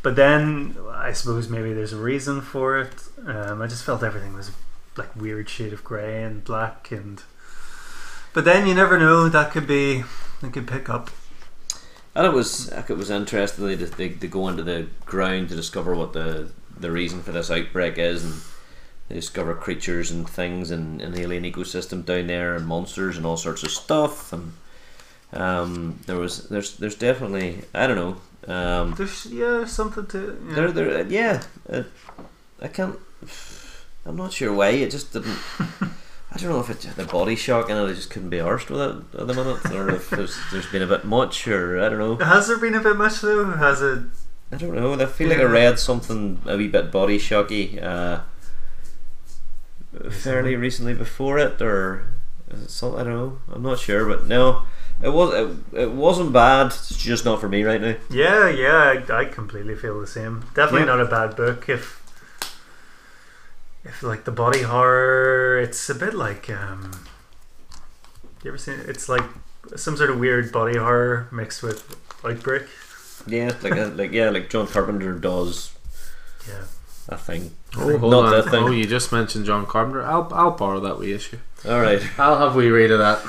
but 0.02 0.16
then 0.16 0.76
I 0.92 1.12
suppose 1.12 1.48
maybe 1.50 1.74
there's 1.74 1.92
a 1.92 1.98
reason 1.98 2.40
for 2.40 2.78
it. 2.78 2.94
Um, 3.26 3.60
I 3.60 3.66
just 3.66 3.84
felt 3.84 4.02
everything 4.02 4.34
was 4.34 4.50
like 4.96 5.14
weird 5.14 5.48
shade 5.48 5.72
of 5.72 5.84
grey 5.84 6.22
and 6.22 6.42
black, 6.42 6.90
and 6.90 7.22
but 8.32 8.44
then 8.44 8.66
you 8.66 8.74
never 8.74 8.98
know. 8.98 9.28
That 9.28 9.50
could 9.52 9.66
be 9.66 10.04
that 10.40 10.52
could 10.52 10.66
pick 10.66 10.88
up. 10.88 11.10
And 12.14 12.26
it 12.26 12.32
was 12.32 12.68
it 12.68 12.96
was 12.96 13.10
interesting 13.10 13.66
they, 13.66 13.74
they, 13.76 14.08
they 14.08 14.26
go 14.26 14.48
into 14.48 14.62
the 14.64 14.88
ground 15.04 15.48
to 15.50 15.56
discover 15.56 15.94
what 15.94 16.12
the 16.12 16.50
the 16.76 16.90
reason 16.90 17.22
for 17.22 17.30
this 17.32 17.50
outbreak 17.50 17.98
is 17.98 18.24
and 18.24 18.34
they 19.08 19.14
discover 19.14 19.54
creatures 19.54 20.10
and 20.10 20.28
things 20.28 20.70
and 20.70 21.00
an 21.02 21.16
alien 21.18 21.44
ecosystem 21.44 22.04
down 22.04 22.26
there 22.26 22.56
and 22.56 22.66
monsters 22.66 23.16
and 23.16 23.26
all 23.26 23.36
sorts 23.36 23.62
of 23.62 23.70
stuff 23.70 24.32
and 24.32 24.54
Um, 25.32 26.00
there 26.06 26.16
was 26.16 26.48
there's 26.48 26.76
there's 26.76 26.96
definitely 26.96 27.62
I 27.74 27.86
don't 27.86 27.96
know. 27.96 28.16
Um, 28.52 28.94
There's 28.96 29.26
yeah 29.26 29.64
something 29.66 30.06
to 30.06 30.38
yeah. 30.48 30.54
there 30.54 30.72
there 30.72 31.06
yeah. 31.06 31.42
Uh, 31.68 31.82
I 32.60 32.68
can't. 32.68 32.98
I'm 34.06 34.16
not 34.16 34.32
sure 34.32 34.52
why 34.52 34.70
it 34.70 34.90
just 34.90 35.12
didn't. 35.12 35.38
I 36.32 36.36
don't 36.38 36.50
know 36.50 36.60
if 36.60 36.70
it's 36.70 36.86
the 36.94 37.04
body 37.04 37.36
shock 37.36 37.68
and 37.70 37.78
I 37.78 37.92
just 37.92 38.08
couldn't 38.10 38.30
be 38.30 38.38
arsed 38.38 38.70
with 38.70 38.80
it 38.80 39.20
at 39.20 39.26
the 39.26 39.34
minute, 39.34 39.64
or 39.72 39.90
if 39.90 40.10
there's, 40.10 40.38
there's 40.52 40.66
been 40.70 40.80
a 40.82 40.86
bit 40.86 41.04
much, 41.04 41.46
or 41.48 41.80
I 41.82 41.88
don't 41.88 41.98
know. 41.98 42.16
Has 42.24 42.46
there 42.48 42.56
been 42.58 42.74
a 42.74 42.80
bit 42.80 42.96
much 42.96 43.20
though? 43.20 43.44
Has 43.44 43.82
it? 43.82 43.98
I 44.52 44.56
don't 44.56 44.74
know. 44.74 44.94
I 44.94 45.06
feel 45.06 45.28
like 45.28 45.38
I 45.38 45.42
Yeah. 45.42 45.50
read 45.50 45.78
something 45.78 46.40
a 46.46 46.56
wee 46.56 46.68
bit 46.68 46.90
body 46.90 47.18
shocky 47.18 47.78
uh, 47.80 48.20
fairly 50.10 50.56
recently 50.56 50.94
before 50.94 51.38
it, 51.38 51.60
or 51.60 52.06
is 52.50 52.62
it 52.62 52.70
some, 52.70 52.94
I 52.96 53.02
don't 53.04 53.12
know. 53.14 53.38
I'm 53.52 53.62
not 53.62 53.78
sure, 53.78 54.06
but 54.06 54.26
no, 54.26 54.62
it 55.02 55.08
was 55.08 55.32
it, 55.72 55.78
it 55.82 55.90
wasn't 55.92 56.32
bad. 56.32 56.66
It's 56.66 56.96
just 56.96 57.24
not 57.24 57.40
for 57.40 57.48
me 57.48 57.62
right 57.64 57.80
now. 57.80 57.96
Yeah, 58.10 58.48
yeah. 58.48 59.02
I, 59.08 59.20
I 59.20 59.24
completely 59.26 59.74
feel 59.76 60.00
the 60.00 60.06
same. 60.06 60.44
Definitely 60.54 60.80
Yeah. 60.80 60.96
not 60.96 61.00
a 61.00 61.04
bad 61.06 61.36
book. 61.36 61.68
If 61.68 61.96
if 63.84 64.02
like 64.02 64.24
the 64.24 64.30
body 64.32 64.62
horror, 64.62 65.58
it's 65.58 65.88
a 65.88 65.94
bit 65.94 66.14
like 66.14 66.50
um. 66.50 66.90
You 68.42 68.50
ever 68.50 68.58
seen? 68.58 68.80
it? 68.80 68.88
It's 68.88 69.08
like 69.08 69.24
some 69.76 69.96
sort 69.96 70.10
of 70.10 70.18
weird 70.18 70.50
body 70.52 70.78
horror 70.78 71.28
mixed 71.30 71.62
with 71.62 71.96
Outbreak. 72.24 72.62
Yeah, 73.26 73.52
like 73.62 73.76
a, 73.76 73.86
like 73.86 74.12
yeah, 74.12 74.30
like 74.30 74.48
John 74.48 74.66
Carpenter 74.66 75.12
does 75.18 75.72
Yeah. 76.48 76.64
a 77.08 77.18
thing. 77.18 77.50
Oh, 77.76 77.98
hold 77.98 78.10
Not 78.12 78.24
on. 78.26 78.30
that 78.32 78.50
thing. 78.50 78.64
Oh, 78.64 78.70
you 78.70 78.86
just 78.86 79.12
mentioned 79.12 79.44
John 79.44 79.66
Carpenter. 79.66 80.02
I'll 80.02 80.28
I'll 80.32 80.52
borrow 80.52 80.80
that 80.80 80.98
wee 80.98 81.12
issue. 81.12 81.38
All 81.68 81.80
right. 81.80 82.02
I'll 82.18 82.38
have 82.38 82.54
we 82.54 82.70
read 82.70 82.90
of 82.90 82.98
that. 83.00 83.20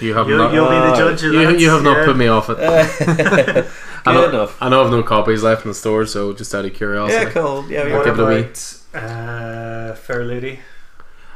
You 0.00 0.14
have 0.14 0.28
You'll, 0.28 0.38
not. 0.38 0.52
you'll 0.52 0.68
be 0.68 0.74
the 0.76 0.92
uh, 0.92 0.96
judge 0.96 1.24
of 1.24 1.32
you, 1.32 1.46
that. 1.46 1.58
you 1.60 1.70
have 1.70 1.82
not 1.82 2.04
put 2.04 2.16
me 2.16 2.28
off 2.28 2.48
it. 2.50 2.56
Good 2.58 3.66
I 4.06 4.14
know, 4.14 4.28
enough. 4.28 4.56
I 4.62 4.68
know 4.68 4.84
I've 4.84 4.90
no 4.90 5.02
copies 5.02 5.42
left 5.42 5.64
in 5.64 5.70
the 5.70 5.74
store, 5.74 6.06
so 6.06 6.32
just 6.32 6.54
out 6.54 6.64
of 6.64 6.72
curiosity. 6.74 7.24
Yeah, 7.24 7.30
cool. 7.30 7.68
Yeah, 7.70 7.80
I'll 7.80 7.86
we 7.86 7.92
What 7.94 8.04
give 8.04 8.18
it 8.18 8.22
a 8.22 8.26
wee- 8.26 8.40
about 8.40 8.74
uh, 8.94 9.94
Fair 9.96 10.24
Lady? 10.24 10.60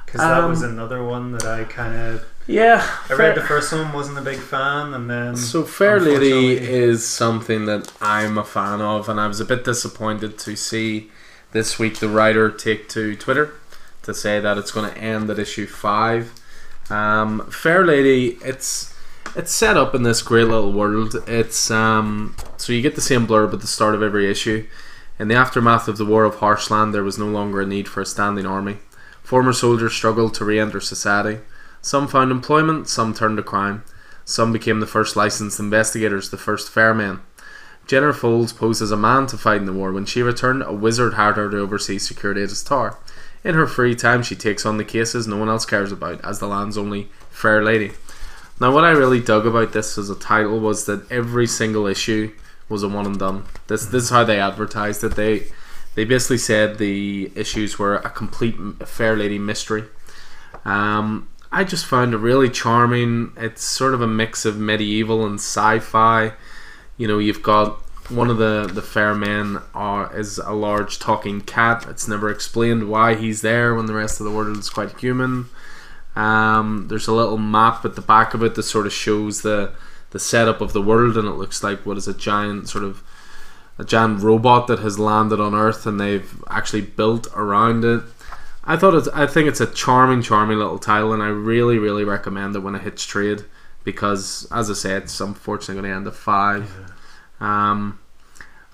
Because 0.07 0.21
that 0.21 0.47
was 0.49 0.63
Um, 0.63 0.71
another 0.71 1.03
one 1.03 1.33
that 1.33 1.45
I 1.45 1.65
kind 1.65 1.97
of. 1.97 2.25
Yeah, 2.47 2.87
I 3.09 3.15
read 3.15 3.37
the 3.37 3.41
first 3.43 3.73
one, 3.73 3.93
wasn't 3.93 4.19
a 4.19 4.23
big 4.23 4.39
fan, 4.39 4.95
and 4.95 5.09
then. 5.09 5.37
So 5.37 5.63
Fair 5.65 5.99
Lady 6.01 6.57
is 6.57 7.07
something 7.07 7.67
that 7.67 7.93
I'm 8.01 8.37
a 8.37 8.45
fan 8.45 8.81
of, 8.81 9.09
and 9.09 9.19
I 9.21 9.27
was 9.27 9.41
a 9.41 9.45
bit 9.45 9.65
disappointed 9.65 10.39
to 10.39 10.57
see 10.57 11.11
this 11.53 11.79
week 11.79 11.99
the 11.99 12.09
writer 12.09 12.51
take 12.51 12.89
to 12.91 13.17
Twitter 13.17 13.55
to 14.03 14.13
say 14.15 14.39
that 14.41 14.59
it's 14.59 14.71
going 14.73 14.91
to 14.93 14.99
end 14.99 15.31
at 15.31 15.39
issue 15.39 15.67
five. 15.67 16.33
Um, 16.93 17.51
Fair 17.51 17.87
Lady, 17.87 18.39
it's 18.45 18.95
it's 19.35 19.51
set 19.51 19.79
up 19.79 19.95
in 19.95 20.03
this 20.03 20.21
great 20.21 20.45
little 20.45 20.73
world. 20.73 21.15
It's 21.27 21.71
um, 21.71 22.37
so 22.59 22.73
you 22.75 22.83
get 22.83 22.97
the 22.97 23.01
same 23.01 23.27
blurb 23.27 23.55
at 23.55 23.61
the 23.61 23.67
start 23.67 23.95
of 23.95 24.03
every 24.03 24.31
issue. 24.31 24.67
In 25.19 25.29
the 25.29 25.35
aftermath 25.35 25.89
of 25.89 25.97
the 25.97 26.05
War 26.05 26.25
of 26.25 26.37
Harshland, 26.37 26.93
there 26.93 27.03
was 27.03 27.19
no 27.19 27.27
longer 27.27 27.63
a 27.63 27.67
need 27.67 27.89
for 27.89 28.03
a 28.03 28.07
standing 28.07 28.45
army. 28.45 28.79
Former 29.23 29.55
soldiers 29.55 29.95
struggled 29.95 30.35
to 30.35 30.45
re-enter 30.45 30.81
society. 30.81 31.41
Some 31.81 32.09
found 32.09 32.31
employment, 32.31 32.89
some 32.89 33.15
turned 33.15 33.39
to 33.39 33.43
crime. 33.43 33.85
Some 34.27 34.53
became 34.53 34.81
the 34.81 34.87
first 34.87 35.17
licensed 35.17 35.59
investigators, 35.59 36.29
the 36.29 36.37
first 36.37 36.71
fairmen. 36.71 37.21
Jennifer 37.87 38.27
Foles 38.27 38.57
posed 38.57 38.83
as 38.83 38.91
a 38.91 38.97
man 38.97 39.27
to 39.29 39.39
fight 39.39 39.61
in 39.61 39.67
the 39.67 39.73
war. 39.73 39.93
When 39.93 40.05
she 40.05 40.23
returned, 40.23 40.63
a 40.63 40.73
wizard 40.73 41.15
hired 41.15 41.37
her 41.37 41.51
to 41.51 41.59
oversee 41.59 41.99
security 41.99 42.43
at 42.43 42.51
his 42.51 42.63
tower. 42.63 42.99
In 43.45 43.55
her 43.55 43.67
free 43.67 43.95
time, 43.95 44.23
she 44.23 44.37
takes 44.37 44.65
on 44.65 44.77
the 44.77 44.85
cases 44.85 45.27
no 45.27 45.37
one 45.37 45.49
else 45.49 45.67
cares 45.67 45.91
about, 45.93 46.25
as 46.25 46.39
the 46.39 46.47
land's 46.47 46.79
only 46.79 47.09
fair 47.31 47.63
lady. 47.63 47.93
Now, 48.61 48.73
what 48.73 48.85
I 48.85 48.91
really 48.91 49.21
dug 49.21 49.47
about 49.47 49.73
this 49.73 49.99
as 49.99 50.11
a 50.11 50.15
title 50.15 50.61
was 50.61 50.87
that 50.87 51.11
every 51.11 51.47
single 51.47 51.87
issue 51.87 52.33
was 52.69 52.83
a 52.83 52.89
one 52.89 53.07
and 53.07 53.19
done. 53.19 53.45
This 53.67 53.87
this 53.87 54.05
is 54.05 54.11
how 54.11 54.25
they 54.25 54.39
advertised 54.39 55.03
it. 55.03 55.17
They 55.17 55.49
they 55.95 56.05
basically 56.05 56.39
said 56.39 56.79
the 56.79 57.33
issues 57.35 57.79
were 57.79 57.97
a 57.97 58.11
complete 58.11 58.57
fair 58.87 59.17
lady 59.17 59.39
mystery. 59.39 59.85
Um, 60.65 61.29
I 61.51 61.65
just 61.65 61.85
found 61.85 62.15
it 62.15 62.19
really 62.19 62.49
charming. 62.49 63.33
It's 63.37 63.63
sort 63.65 63.95
of 63.95 64.01
a 64.01 64.07
mix 64.07 64.45
of 64.45 64.57
medieval 64.57 65.27
and 65.27 65.35
sci-fi. 65.35 66.33
You 66.97 67.09
know, 67.09 67.19
you've 67.19 67.43
got 67.43 67.83
one 68.13 68.31
of 68.31 68.39
the 68.39 68.71
the 68.73 68.83
fair 68.83 69.15
men 69.15 69.59
are 69.75 70.15
is 70.17 70.39
a 70.39 70.53
large 70.53 70.99
talking 70.99 71.41
cat. 71.41 71.87
It's 71.89 72.07
never 72.07 72.31
explained 72.31 72.89
why 72.89 73.15
he's 73.15 73.43
there 73.43 73.75
when 73.75 73.87
the 73.87 73.95
rest 73.95 74.21
of 74.21 74.25
the 74.25 74.33
world 74.33 74.57
is 74.57 74.71
quite 74.71 74.99
human. 75.01 75.47
Um, 76.15 76.87
there's 76.89 77.09
a 77.09 77.13
little 77.13 77.39
map 77.39 77.85
at 77.85 77.97
the 77.97 78.03
back 78.03 78.35
of 78.35 78.43
it 78.43 78.55
that 78.55 78.63
sort 78.65 78.87
of 78.87 78.93
shows 78.93 79.43
the 79.43 79.73
the 80.11 80.19
setup 80.19 80.61
of 80.61 80.73
the 80.73 80.83
world, 80.83 81.17
and 81.17 81.27
it 81.27 81.33
looks 81.33 81.63
like 81.63 81.87
what 81.87 81.97
is 81.97 82.07
a 82.07 82.15
giant 82.15 82.69
sort 82.69 82.85
of 82.85 83.03
a 83.79 83.85
giant 83.85 84.23
robot 84.23 84.67
that 84.67 84.81
has 84.81 84.99
landed 84.99 85.41
on 85.41 85.55
Earth, 85.55 85.87
and 85.87 85.99
they've 85.99 86.45
actually 86.49 86.83
built 86.83 87.27
around 87.35 87.85
it. 87.85 88.03
I 88.65 88.77
thought 88.77 88.95
it's, 88.95 89.09
I 89.09 89.27
think 89.27 89.49
it's 89.49 89.61
a 89.61 89.67
charming, 89.67 90.23
charming 90.23 90.59
little 90.59 90.79
title, 90.79 91.13
and 91.13 91.23
I 91.23 91.29
really, 91.29 91.79
really 91.79 92.05
recommend 92.05 92.55
it 92.55 92.61
when 92.61 92.75
it 92.75 92.83
hits 92.83 93.05
trade 93.05 93.45
because, 93.83 94.47
as 94.53 94.71
I 94.71 94.75
said, 94.75 95.05
it's 95.05 95.21
unfortunately 95.21 95.83
going 95.83 95.91
to 95.91 95.97
end 95.97 96.07
at 96.07 96.15
five. 96.15 96.71
Um, 97.41 97.99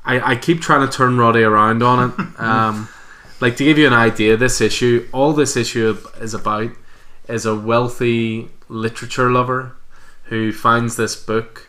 I, 0.05 0.33
I 0.33 0.37
keep 0.37 0.61
trying 0.61 0.89
to 0.89 0.93
turn 0.93 1.19
Roddy 1.19 1.43
around 1.43 1.83
on 1.83 2.11
it. 2.11 2.27
Um, 2.39 2.89
like 3.41 3.57
to 3.57 3.65
give 3.65 3.79
you 3.79 3.87
an 3.87 3.93
idea, 3.93 4.37
this 4.37 4.61
issue, 4.61 5.09
all 5.13 5.33
this 5.33 5.57
issue 5.57 5.97
is 6.21 6.35
about, 6.35 6.71
is 7.29 7.47
a 7.47 7.55
wealthy 7.55 8.49
literature 8.69 9.31
lover 9.31 9.77
who 10.25 10.53
finds 10.53 10.97
this 10.97 11.17
book, 11.17 11.69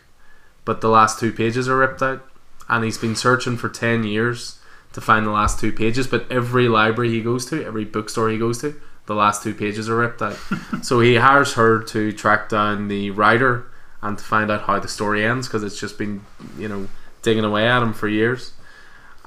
but 0.64 0.80
the 0.80 0.88
last 0.88 1.18
two 1.18 1.32
pages 1.32 1.68
are 1.68 1.76
ripped 1.76 2.02
out, 2.02 2.24
and 2.68 2.84
he's 2.84 2.98
been 2.98 3.16
searching 3.16 3.56
for 3.56 3.68
ten 3.68 4.04
years 4.04 4.58
to 4.92 5.00
find 5.00 5.26
the 5.26 5.30
last 5.30 5.60
two 5.60 5.72
pages. 5.72 6.06
But 6.06 6.30
every 6.30 6.68
library 6.68 7.10
he 7.10 7.22
goes 7.22 7.46
to, 7.46 7.64
every 7.64 7.84
bookstore 7.84 8.30
he 8.30 8.38
goes 8.38 8.60
to, 8.60 8.80
the 9.06 9.14
last 9.14 9.42
two 9.42 9.54
pages 9.54 9.88
are 9.88 9.96
ripped 9.96 10.22
out. 10.22 10.38
so 10.82 11.00
he 11.00 11.16
hires 11.16 11.54
her 11.54 11.82
to 11.84 12.12
track 12.12 12.48
down 12.48 12.88
the 12.88 13.10
writer 13.10 13.66
and 14.02 14.18
to 14.18 14.24
find 14.24 14.50
out 14.50 14.62
how 14.62 14.78
the 14.78 14.88
story 14.88 15.24
ends 15.24 15.46
because 15.46 15.62
it's 15.62 15.78
just 15.78 15.98
been, 15.98 16.24
you 16.58 16.68
know, 16.68 16.88
digging 17.22 17.44
away 17.44 17.66
at 17.68 17.82
him 17.82 17.92
for 17.92 18.08
years. 18.08 18.52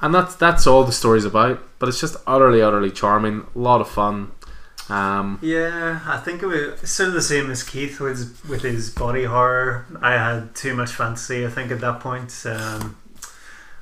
And 0.02 0.14
that's 0.14 0.36
that's 0.36 0.68
all 0.68 0.84
the 0.84 0.92
story's 0.92 1.26
about. 1.26 1.64
But 1.80 1.90
it's 1.90 2.00
just 2.00 2.18
utterly, 2.28 2.62
utterly 2.62 2.92
charming. 2.92 3.48
A 3.56 3.60
lot 3.60 3.82
of 3.82 3.90
fun. 3.90 4.32
Um, 4.90 5.40
Yeah, 5.42 6.02
I 6.06 6.18
think 6.18 6.44
it 6.44 6.46
was 6.48 6.90
sort 6.92 7.08
of 7.08 7.16
the 7.16 7.22
same 7.22 7.50
as 7.50 7.64
Keith 7.64 8.00
with 8.02 8.42
with 8.50 8.64
his 8.64 8.90
body 8.90 9.24
horror. 9.24 9.86
I 10.02 10.14
had 10.14 10.56
too 10.56 10.76
much 10.76 10.92
fantasy, 10.92 11.46
I 11.46 11.50
think, 11.50 11.72
at 11.72 11.80
that 11.80 12.02
point, 12.02 12.34
um, 12.46 12.98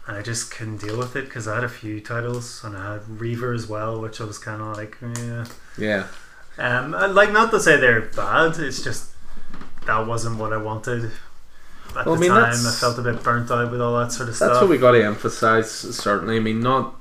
and 0.07 0.17
I 0.17 0.21
just 0.21 0.51
couldn't 0.51 0.77
deal 0.77 0.97
with 0.99 1.15
it 1.15 1.25
because 1.25 1.47
I 1.47 1.55
had 1.55 1.63
a 1.63 1.69
few 1.69 2.01
titles 2.01 2.63
and 2.63 2.77
I 2.77 2.93
had 2.93 3.19
Reaver 3.19 3.51
as 3.53 3.67
well, 3.67 3.99
which 3.99 4.21
I 4.21 4.25
was 4.25 4.37
kind 4.37 4.61
of 4.61 4.77
like, 4.77 4.97
yeah. 5.17 5.45
yeah. 5.77 6.07
Um, 6.59 6.93
I- 6.93 7.07
like 7.07 7.31
not 7.31 7.49
to 7.51 7.59
say 7.59 7.77
they're 7.77 8.01
bad. 8.01 8.59
It's 8.59 8.83
just 8.83 9.09
that 9.87 10.05
wasn't 10.05 10.37
what 10.37 10.53
I 10.53 10.57
wanted 10.57 11.09
at 11.97 12.05
Well, 12.05 12.15
I 12.15 12.19
mean, 12.19 12.29
time. 12.29 12.53
I 12.53 12.71
felt 12.71 12.97
a 12.97 13.01
bit 13.01 13.23
burnt 13.23 13.51
out 13.51 13.71
with 13.71 13.81
all 13.81 13.99
that 13.99 14.11
sort 14.11 14.29
of 14.29 14.33
That's 14.33 14.37
stuff. 14.37 14.49
That's 14.49 14.61
what 14.61 14.69
we 14.69 14.77
got 14.77 14.91
to 14.91 15.03
emphasize. 15.03 15.71
Certainly, 15.71 16.37
I 16.37 16.39
mean, 16.39 16.61
not 16.61 16.95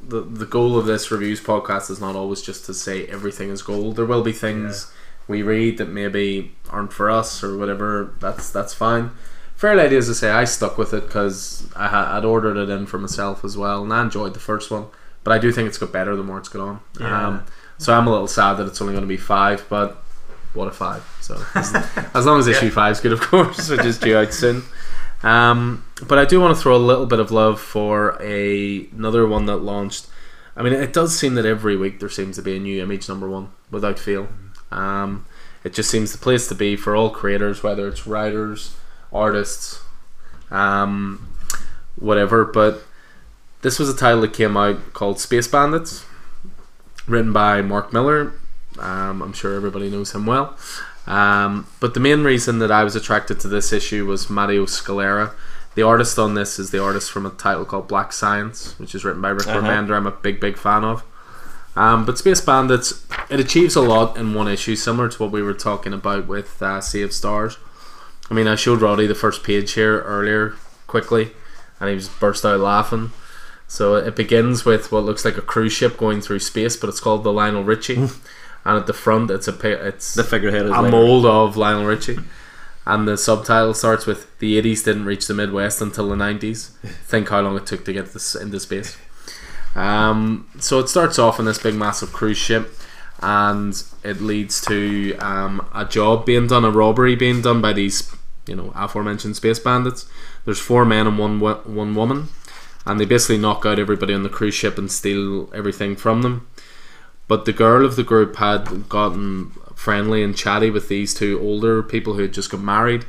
the 0.00 0.20
the 0.20 0.46
goal 0.46 0.78
of 0.78 0.86
this 0.86 1.10
reviews 1.10 1.40
podcast 1.40 1.90
is 1.90 2.00
not 2.00 2.16
always 2.16 2.42
just 2.42 2.64
to 2.66 2.74
say 2.74 3.06
everything 3.06 3.50
is 3.50 3.62
gold. 3.62 3.96
There 3.96 4.06
will 4.06 4.22
be 4.22 4.32
things 4.32 4.92
we 5.26 5.42
read 5.42 5.78
that 5.78 5.88
maybe 5.88 6.54
aren't 6.70 6.92
for 6.92 7.10
us 7.10 7.42
or 7.42 7.56
whatever. 7.56 8.14
That's 8.20 8.50
that's 8.50 8.74
fine. 8.74 9.10
Fair 9.56 9.76
Lady, 9.76 9.96
as 9.96 10.10
I 10.10 10.12
say, 10.12 10.30
I 10.30 10.44
stuck 10.44 10.76
with 10.76 10.92
it 10.92 11.06
because 11.06 11.68
I 11.74 11.88
had 11.88 12.06
I'd 12.08 12.24
ordered 12.24 12.56
it 12.56 12.68
in 12.68 12.86
for 12.86 12.98
myself 12.98 13.44
as 13.44 13.56
well, 13.56 13.82
and 13.82 13.92
I 13.92 14.02
enjoyed 14.02 14.34
the 14.34 14.40
first 14.40 14.70
one. 14.70 14.86
But 15.22 15.32
I 15.32 15.38
do 15.38 15.52
think 15.52 15.68
it's 15.68 15.78
got 15.78 15.92
better 15.92 16.14
the 16.16 16.22
more 16.22 16.38
it's 16.38 16.50
gone 16.50 16.68
on. 16.68 16.80
Yeah. 17.00 17.28
Um, 17.28 17.46
so 17.78 17.94
I'm 17.94 18.06
a 18.06 18.10
little 18.10 18.28
sad 18.28 18.54
that 18.54 18.66
it's 18.66 18.80
only 18.80 18.92
going 18.92 19.04
to 19.04 19.08
be 19.08 19.16
five, 19.16 19.64
but 19.70 20.03
what 20.54 20.68
a 20.68 20.70
five! 20.70 21.04
So 21.20 21.34
as, 22.14 22.26
long 22.26 22.38
as 22.38 22.46
issue 22.46 22.70
five's 22.70 23.00
good, 23.00 23.12
of 23.12 23.20
course, 23.20 23.68
which 23.68 23.84
is 23.84 23.98
due 23.98 24.16
out 24.16 24.32
soon. 24.32 24.62
Um, 25.22 25.84
but 26.06 26.18
I 26.18 26.24
do 26.24 26.40
want 26.40 26.56
to 26.56 26.62
throw 26.62 26.76
a 26.76 26.78
little 26.78 27.06
bit 27.06 27.18
of 27.18 27.30
love 27.30 27.60
for 27.60 28.16
a 28.22 28.86
another 28.88 29.26
one 29.26 29.46
that 29.46 29.56
launched. 29.56 30.06
I 30.56 30.62
mean, 30.62 30.72
it 30.72 30.92
does 30.92 31.18
seem 31.18 31.34
that 31.34 31.44
every 31.44 31.76
week 31.76 31.98
there 31.98 32.08
seems 32.08 32.36
to 32.36 32.42
be 32.42 32.56
a 32.56 32.60
new 32.60 32.80
image 32.82 33.08
number 33.08 33.28
one, 33.28 33.50
without 33.70 33.98
fail. 33.98 34.28
Um, 34.70 35.26
it 35.64 35.72
just 35.72 35.90
seems 35.90 36.12
the 36.12 36.18
place 36.18 36.46
to 36.48 36.54
be 36.54 36.76
for 36.76 36.94
all 36.94 37.10
creators, 37.10 37.62
whether 37.62 37.88
it's 37.88 38.06
writers, 38.06 38.76
artists, 39.12 39.82
um, 40.50 41.28
whatever. 41.96 42.44
But 42.44 42.82
this 43.62 43.78
was 43.78 43.88
a 43.88 43.96
title 43.96 44.20
that 44.20 44.34
came 44.34 44.56
out 44.56 44.92
called 44.92 45.18
Space 45.18 45.48
Bandits, 45.48 46.04
written 47.08 47.32
by 47.32 47.62
Mark 47.62 47.92
Millar. 47.92 48.34
Um, 48.78 49.22
I'm 49.22 49.32
sure 49.32 49.54
everybody 49.54 49.90
knows 49.90 50.12
him 50.14 50.26
well. 50.26 50.56
Um, 51.06 51.66
but 51.80 51.94
the 51.94 52.00
main 52.00 52.24
reason 52.24 52.58
that 52.60 52.70
I 52.70 52.82
was 52.84 52.96
attracted 52.96 53.38
to 53.40 53.48
this 53.48 53.72
issue 53.72 54.06
was 54.06 54.30
Matteo 54.30 54.64
Scalera. 54.66 55.32
The 55.74 55.82
artist 55.82 56.18
on 56.18 56.34
this 56.34 56.58
is 56.58 56.70
the 56.70 56.82
artist 56.82 57.10
from 57.10 57.26
a 57.26 57.30
title 57.30 57.64
called 57.64 57.88
Black 57.88 58.12
Science, 58.12 58.78
which 58.78 58.94
is 58.94 59.04
written 59.04 59.20
by 59.20 59.30
Rick 59.30 59.48
Uh-huh. 59.48 59.60
Remender. 59.60 59.96
I'm 59.96 60.06
a 60.06 60.10
big, 60.12 60.40
big 60.40 60.56
fan 60.56 60.84
of. 60.84 61.02
Um, 61.76 62.04
but 62.06 62.18
Space 62.18 62.40
Bandits, 62.40 63.04
it 63.28 63.40
achieves 63.40 63.74
a 63.74 63.80
lot 63.80 64.16
in 64.16 64.32
one 64.34 64.46
issue, 64.48 64.76
similar 64.76 65.08
to 65.08 65.22
what 65.22 65.32
we 65.32 65.42
were 65.42 65.52
talking 65.54 65.92
about 65.92 66.26
with 66.28 66.62
uh, 66.62 66.80
Sea 66.80 67.02
of 67.02 67.12
Stars. 67.12 67.58
I 68.30 68.34
mean, 68.34 68.46
I 68.46 68.54
showed 68.54 68.80
Roddy 68.80 69.06
the 69.08 69.14
first 69.14 69.42
page 69.42 69.72
here 69.72 70.00
earlier 70.02 70.54
quickly, 70.86 71.32
and 71.80 71.90
he 71.90 71.96
just 71.96 72.18
burst 72.20 72.44
out 72.44 72.60
laughing. 72.60 73.10
So 73.66 73.96
it 73.96 74.14
begins 74.14 74.64
with 74.64 74.92
what 74.92 75.04
looks 75.04 75.24
like 75.24 75.36
a 75.36 75.42
cruise 75.42 75.72
ship 75.72 75.96
going 75.98 76.20
through 76.20 76.38
space, 76.38 76.76
but 76.76 76.88
it's 76.88 77.00
called 77.00 77.24
the 77.24 77.32
Lionel 77.32 77.64
Richie, 77.64 77.96
and 78.64 78.78
at 78.78 78.86
the 78.86 78.92
front 78.92 79.30
it's 79.30 79.48
a 79.48 79.86
it's 79.86 80.14
The 80.14 80.24
figurehead 80.24 80.66
is 80.66 80.72
a 80.72 80.82
mold 80.82 81.26
of 81.26 81.56
Lionel 81.56 81.86
Richie. 81.86 82.18
And 82.86 83.08
the 83.08 83.16
subtitle 83.16 83.72
starts 83.72 84.04
with 84.04 84.38
the 84.40 84.60
80s 84.60 84.84
didn't 84.84 85.06
reach 85.06 85.26
the 85.26 85.32
Midwest 85.32 85.80
until 85.80 86.08
the 86.10 86.16
90s. 86.16 86.70
Think 87.06 87.30
how 87.30 87.40
long 87.40 87.56
it 87.56 87.64
took 87.64 87.84
to 87.86 87.94
get 87.94 88.12
this 88.12 88.34
into 88.34 88.60
space. 88.60 88.98
Um, 89.74 90.48
so 90.60 90.80
it 90.80 90.88
starts 90.88 91.18
off 91.18 91.38
in 91.38 91.46
this 91.46 91.58
big 91.58 91.74
massive 91.74 92.12
cruise 92.12 92.36
ship 92.36 92.70
and 93.22 93.82
it 94.02 94.20
leads 94.20 94.60
to 94.66 95.16
um, 95.16 95.66
a 95.74 95.84
job 95.84 96.26
being 96.26 96.46
done, 96.46 96.64
a 96.64 96.70
robbery 96.70 97.16
being 97.16 97.40
done 97.40 97.60
by 97.62 97.72
these, 97.72 98.14
you 98.46 98.54
know, 98.54 98.72
aforementioned 98.74 99.36
space 99.36 99.58
bandits. 99.58 100.06
There's 100.44 100.60
four 100.60 100.84
men 100.84 101.06
and 101.06 101.18
one 101.18 101.40
one 101.40 101.94
woman, 101.94 102.28
and 102.84 103.00
they 103.00 103.06
basically 103.06 103.38
knock 103.38 103.64
out 103.64 103.78
everybody 103.78 104.12
on 104.12 104.24
the 104.24 104.28
cruise 104.28 104.54
ship 104.54 104.76
and 104.76 104.90
steal 104.90 105.50
everything 105.54 105.96
from 105.96 106.20
them. 106.20 106.46
But 107.26 107.44
the 107.44 107.52
girl 107.52 107.84
of 107.84 107.96
the 107.96 108.02
group 108.02 108.36
had 108.36 108.88
gotten 108.88 109.52
friendly 109.74 110.22
and 110.22 110.36
chatty 110.36 110.70
with 110.70 110.88
these 110.88 111.14
two 111.14 111.40
older 111.40 111.82
people 111.82 112.14
who 112.14 112.22
had 112.22 112.32
just 112.32 112.50
got 112.50 112.60
married. 112.60 113.04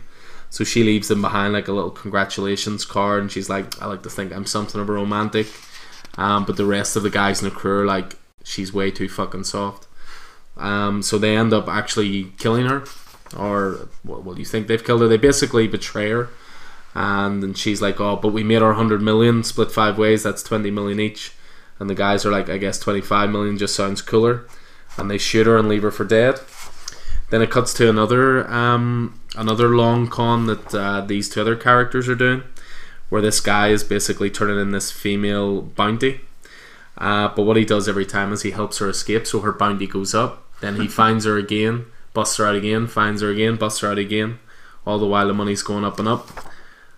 So 0.50 0.64
she 0.64 0.84
leaves 0.84 1.10
them 1.10 1.22
behind 1.22 1.54
like 1.54 1.68
a 1.68 1.74
little 1.74 1.92
congratulations 1.92 2.86
card, 2.86 3.22
and 3.22 3.32
she's 3.32 3.50
like, 3.50 3.82
"I 3.82 3.88
like 3.88 4.04
to 4.04 4.10
think 4.10 4.32
I'm 4.32 4.46
something 4.46 4.80
of 4.80 4.90
a 4.90 4.94
romantic," 4.94 5.48
um, 6.18 6.46
but 6.46 6.56
the 6.56 6.66
rest 6.66 6.96
of 6.96 7.04
the 7.04 7.10
guys 7.10 7.42
in 7.42 7.50
the 7.50 7.56
crew 7.56 7.80
are 7.82 7.86
like, 7.86 8.16
"She's 8.44 8.72
way 8.72 8.90
too 8.90 9.10
fucking 9.10 9.44
soft." 9.44 9.88
Um, 10.56 11.02
so 11.02 11.18
they 11.18 11.36
end 11.36 11.52
up 11.52 11.68
actually 11.68 12.32
killing 12.38 12.68
her, 12.68 12.86
or 13.38 13.90
well, 14.06 14.22
well, 14.22 14.40
you 14.40 14.46
think 14.46 14.68
they've 14.68 14.84
killed 14.84 15.02
her? 15.02 15.10
They 15.10 15.18
basically 15.18 15.68
betray 15.68 16.12
her, 16.12 16.30
and 16.94 17.44
then 17.44 17.54
she's 17.54 17.82
like, 17.82 18.00
"Oh, 18.00 18.16
but 18.16 18.30
we 18.30 18.44
made 18.44 18.62
our 18.62 18.74
hundred 18.74 19.02
million 19.02 19.44
split 19.44 19.72
five 19.72 19.98
ways. 19.98 20.24
That's 20.24 20.42
twenty 20.42 20.72
million 20.72 21.02
each." 21.02 21.34
And 21.80 21.89
the 21.89 21.95
guys 21.95 22.26
are 22.26 22.31
like, 22.31 22.49
"I 22.49 22.57
guess 22.57 22.80
twenty 22.80 23.02
five 23.02 23.30
million 23.30 23.57
just 23.57 23.76
sounds 23.76 24.02
cooler," 24.02 24.45
and 24.97 25.10
they 25.10 25.18
shoot 25.18 25.47
her 25.47 25.57
and 25.57 25.68
leave 25.68 25.84
her 25.84 25.91
for 25.91 26.06
dead. 26.06 26.39
Then 27.30 27.41
it 27.41 27.52
cuts 27.52 27.73
to 27.76 27.89
another 27.89 28.49
um, 28.52 29.19
another 29.35 29.69
long 29.69 30.07
con 30.07 30.45
that 30.45 30.73
uh, 30.73 31.02
these 31.02 31.30
two 31.30 31.41
other 31.41 31.56
characters 31.56 32.07
are 32.07 32.15
doing, 32.15 32.43
where 33.10 33.22
this 33.22 33.39
guy 33.39 33.69
is 33.69 33.84
basically 33.84 34.30
turning 34.30 34.60
in 34.60 34.72
this 34.72 34.91
female 34.91 35.61
bounty. 35.61 36.22
Uh, 36.97 37.27
but 37.35 37.43
what 37.43 37.57
he 37.57 37.65
does 37.65 37.89
every 37.89 38.06
time 38.06 38.31
is 38.31 38.43
he 38.43 38.52
helps 38.52 38.77
her 38.77 38.89
escape, 38.89 39.27
so 39.27 39.41
her 39.41 39.52
bounty 39.52 39.88
goes 39.88 40.14
up. 40.14 40.45
Then 40.61 40.80
he 40.80 40.88
finds 41.02 41.26
her 41.26 41.38
again, 41.38 41.88
busts 42.14 42.38
her 42.38 42.45
out 42.45 42.56
again, 42.56 42.88
finds 42.88 43.22
her 43.22 43.30
again, 43.30 43.57
busts 43.57 43.81
her 43.81 43.89
out 43.89 43.99
again. 43.99 44.39
All 44.85 44.99
the 44.99 45.07
while 45.07 45.27
the 45.27 45.34
money's 45.34 45.64
going 45.64 45.84
up 45.84 45.99
and 45.99 46.07
up. 46.07 46.30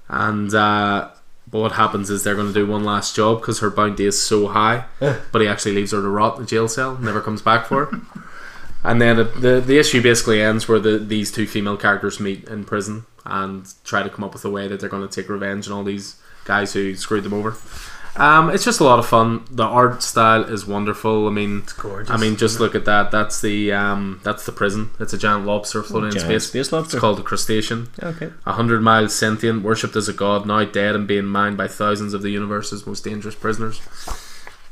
And 0.10 0.54
uh, 0.54 1.10
but 1.50 1.60
what 1.60 1.72
happens 1.74 2.10
is 2.10 2.24
they're 2.24 2.36
going 2.36 2.48
to 2.48 2.54
do 2.54 2.68
one 2.68 2.84
last 2.84 3.16
job 3.16 3.40
because 3.40 3.60
her 3.60 3.70
bounty 3.70 4.06
is 4.06 4.22
so 4.22 4.48
high. 4.48 4.86
but 5.00 5.42
he 5.42 5.48
actually 5.48 5.76
leaves 5.76 5.92
her 5.92 6.02
to 6.02 6.10
rot 6.10 6.36
in 6.36 6.42
the 6.44 6.48
jail 6.48 6.68
cell, 6.68 6.98
never 6.98 7.22
comes 7.22 7.42
back 7.42 7.66
for 7.66 7.86
her. 7.86 8.02
And 8.84 9.02
then 9.02 9.20
it, 9.20 9.42
the 9.42 9.60
the 9.60 9.80
issue 9.80 10.02
basically 10.02 10.42
ends 10.42 10.68
where 10.70 10.80
the 10.80 10.98
these 10.98 11.32
two 11.32 11.46
female 11.48 11.78
characters 11.78 12.20
meet 12.20 12.48
in 12.48 12.64
prison 12.64 13.06
and 13.26 13.66
try 13.84 14.04
to 14.04 14.10
come 14.10 14.24
up 14.24 14.34
with 14.34 14.46
a 14.46 14.50
way 14.50 14.68
that 14.68 14.80
they're 14.80 14.88
going 14.88 15.06
to 15.06 15.14
take 15.14 15.30
revenge 15.30 15.68
on 15.68 15.74
all 15.74 15.84
these 15.84 16.16
guys 16.46 16.74
who 16.74 16.96
screwed 16.96 17.24
them 17.24 17.34
over. 17.34 17.58
Um, 18.18 18.50
it's 18.50 18.66
just 18.66 18.80
a 18.80 18.84
lot 18.84 19.00
of 19.00 19.06
fun. 19.08 19.46
The 19.52 19.64
art 19.64 20.02
style 20.02 20.44
is 20.44 20.66
wonderful. 20.66 21.28
I 21.28 21.32
mean, 21.32 21.60
It's 21.64 21.74
gorgeous. 21.74 22.10
I 22.10 22.18
mean, 22.18 22.36
just 22.36 22.60
look 22.60 22.76
at 22.76 22.86
that. 22.86 23.12
That's 23.12 23.42
the 23.42 23.72
um, 23.72 24.20
that's 24.24 24.46
the 24.46 24.52
prison. 24.52 24.90
It's 25.00 25.14
a 25.14 25.18
giant 25.18 25.46
lobster 25.46 25.84
floating 25.84 26.14
in 26.14 26.20
space. 26.20 26.48
space 26.48 26.72
lobster. 26.72 26.98
It's 26.98 27.02
called 27.02 27.20
a 27.20 27.24
crustacean. 27.24 27.90
Okay. 28.02 28.32
A 28.46 28.54
hundred 28.54 28.82
miles 28.82 29.16
sentient, 29.16 29.64
worshipped 29.64 29.96
as 29.96 30.10
a 30.10 30.14
god, 30.14 30.46
now 30.46 30.66
dead 30.66 30.96
and 30.96 31.08
being 31.08 31.26
mined 31.26 31.58
by 31.58 31.68
thousands 31.68 32.14
of 32.14 32.22
the 32.22 32.32
universe's 32.32 32.88
most 32.88 33.04
dangerous 33.04 33.36
prisoners. 33.36 33.82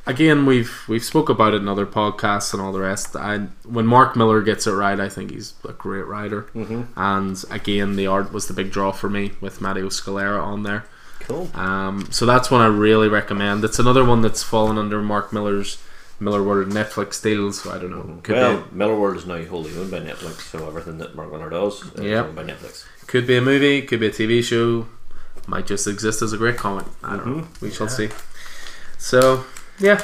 Again, 0.07 0.45
we've 0.45 0.83
we've 0.87 1.03
spoke 1.03 1.29
about 1.29 1.53
it 1.53 1.61
in 1.61 1.67
other 1.67 1.87
podcasts 1.87 2.53
and 2.53 2.61
all 2.61 2.71
the 2.71 2.79
rest. 2.79 3.15
I 3.15 3.47
when 3.63 3.87
Mark 3.87 4.15
Millar 4.15 4.41
gets 4.41 4.67
it 4.67 4.71
right, 4.73 4.99
I 4.99 5.09
think 5.09 5.31
he's 5.31 5.53
a 5.67 5.73
great 5.73 6.05
writer. 6.05 6.43
Mm-hmm. 6.55 6.83
And 6.95 7.43
again, 7.49 7.95
the 7.95 8.05
art 8.07 8.31
was 8.31 8.47
the 8.47 8.53
big 8.53 8.71
draw 8.71 8.91
for 8.91 9.09
me 9.09 9.31
with 9.41 9.61
Matteo 9.61 9.89
Scalera 9.89 10.43
on 10.43 10.63
there. 10.63 10.85
Cool. 11.27 11.49
Um, 11.53 12.07
so 12.11 12.25
that's 12.25 12.49
one 12.51 12.61
I 12.61 12.67
really 12.67 13.07
recommend. 13.07 13.63
It's 13.63 13.79
another 13.79 14.05
one 14.05 14.21
that's 14.21 14.43
fallen 14.43 14.77
under 14.77 15.01
Mark 15.01 15.31
Millar's 15.33 15.81
Miller 16.19 16.41
World 16.43 16.69
Netflix 16.69 17.21
deal. 17.21 17.51
So 17.51 17.71
I 17.71 17.77
don't 17.77 17.91
know. 17.91 18.19
Could 18.23 18.35
well, 18.35 18.61
be 18.61 18.77
Millarworld 18.77 19.17
is 19.17 19.25
now 19.25 19.43
wholly 19.45 19.75
owned 19.77 19.91
by 19.91 19.99
Netflix, 19.99 20.41
so 20.51 20.67
everything 20.67 20.97
that 20.99 21.15
Mark 21.15 21.31
Millar 21.31 21.49
does 21.49 21.83
is 21.95 22.01
Yep. 22.01 22.25
owned 22.27 22.35
by 22.35 22.43
Netflix. 22.43 22.85
could 23.07 23.27
be 23.27 23.35
a 23.37 23.41
movie, 23.41 23.81
could 23.81 23.99
be 23.99 24.07
a 24.07 24.11
TV 24.11 24.41
show, 24.43 24.87
might 25.47 25.67
just 25.67 25.87
exist 25.87 26.21
as 26.21 26.31
a 26.33 26.37
great 26.37 26.57
comic. 26.57 26.85
I 27.03 27.17
don't 27.17 27.25
know. 27.27 27.43
Mhm. 27.43 27.61
We 27.61 27.69
shall 27.71 27.89
see. 27.89 28.09
So 28.97 29.45
yeah, 29.79 30.01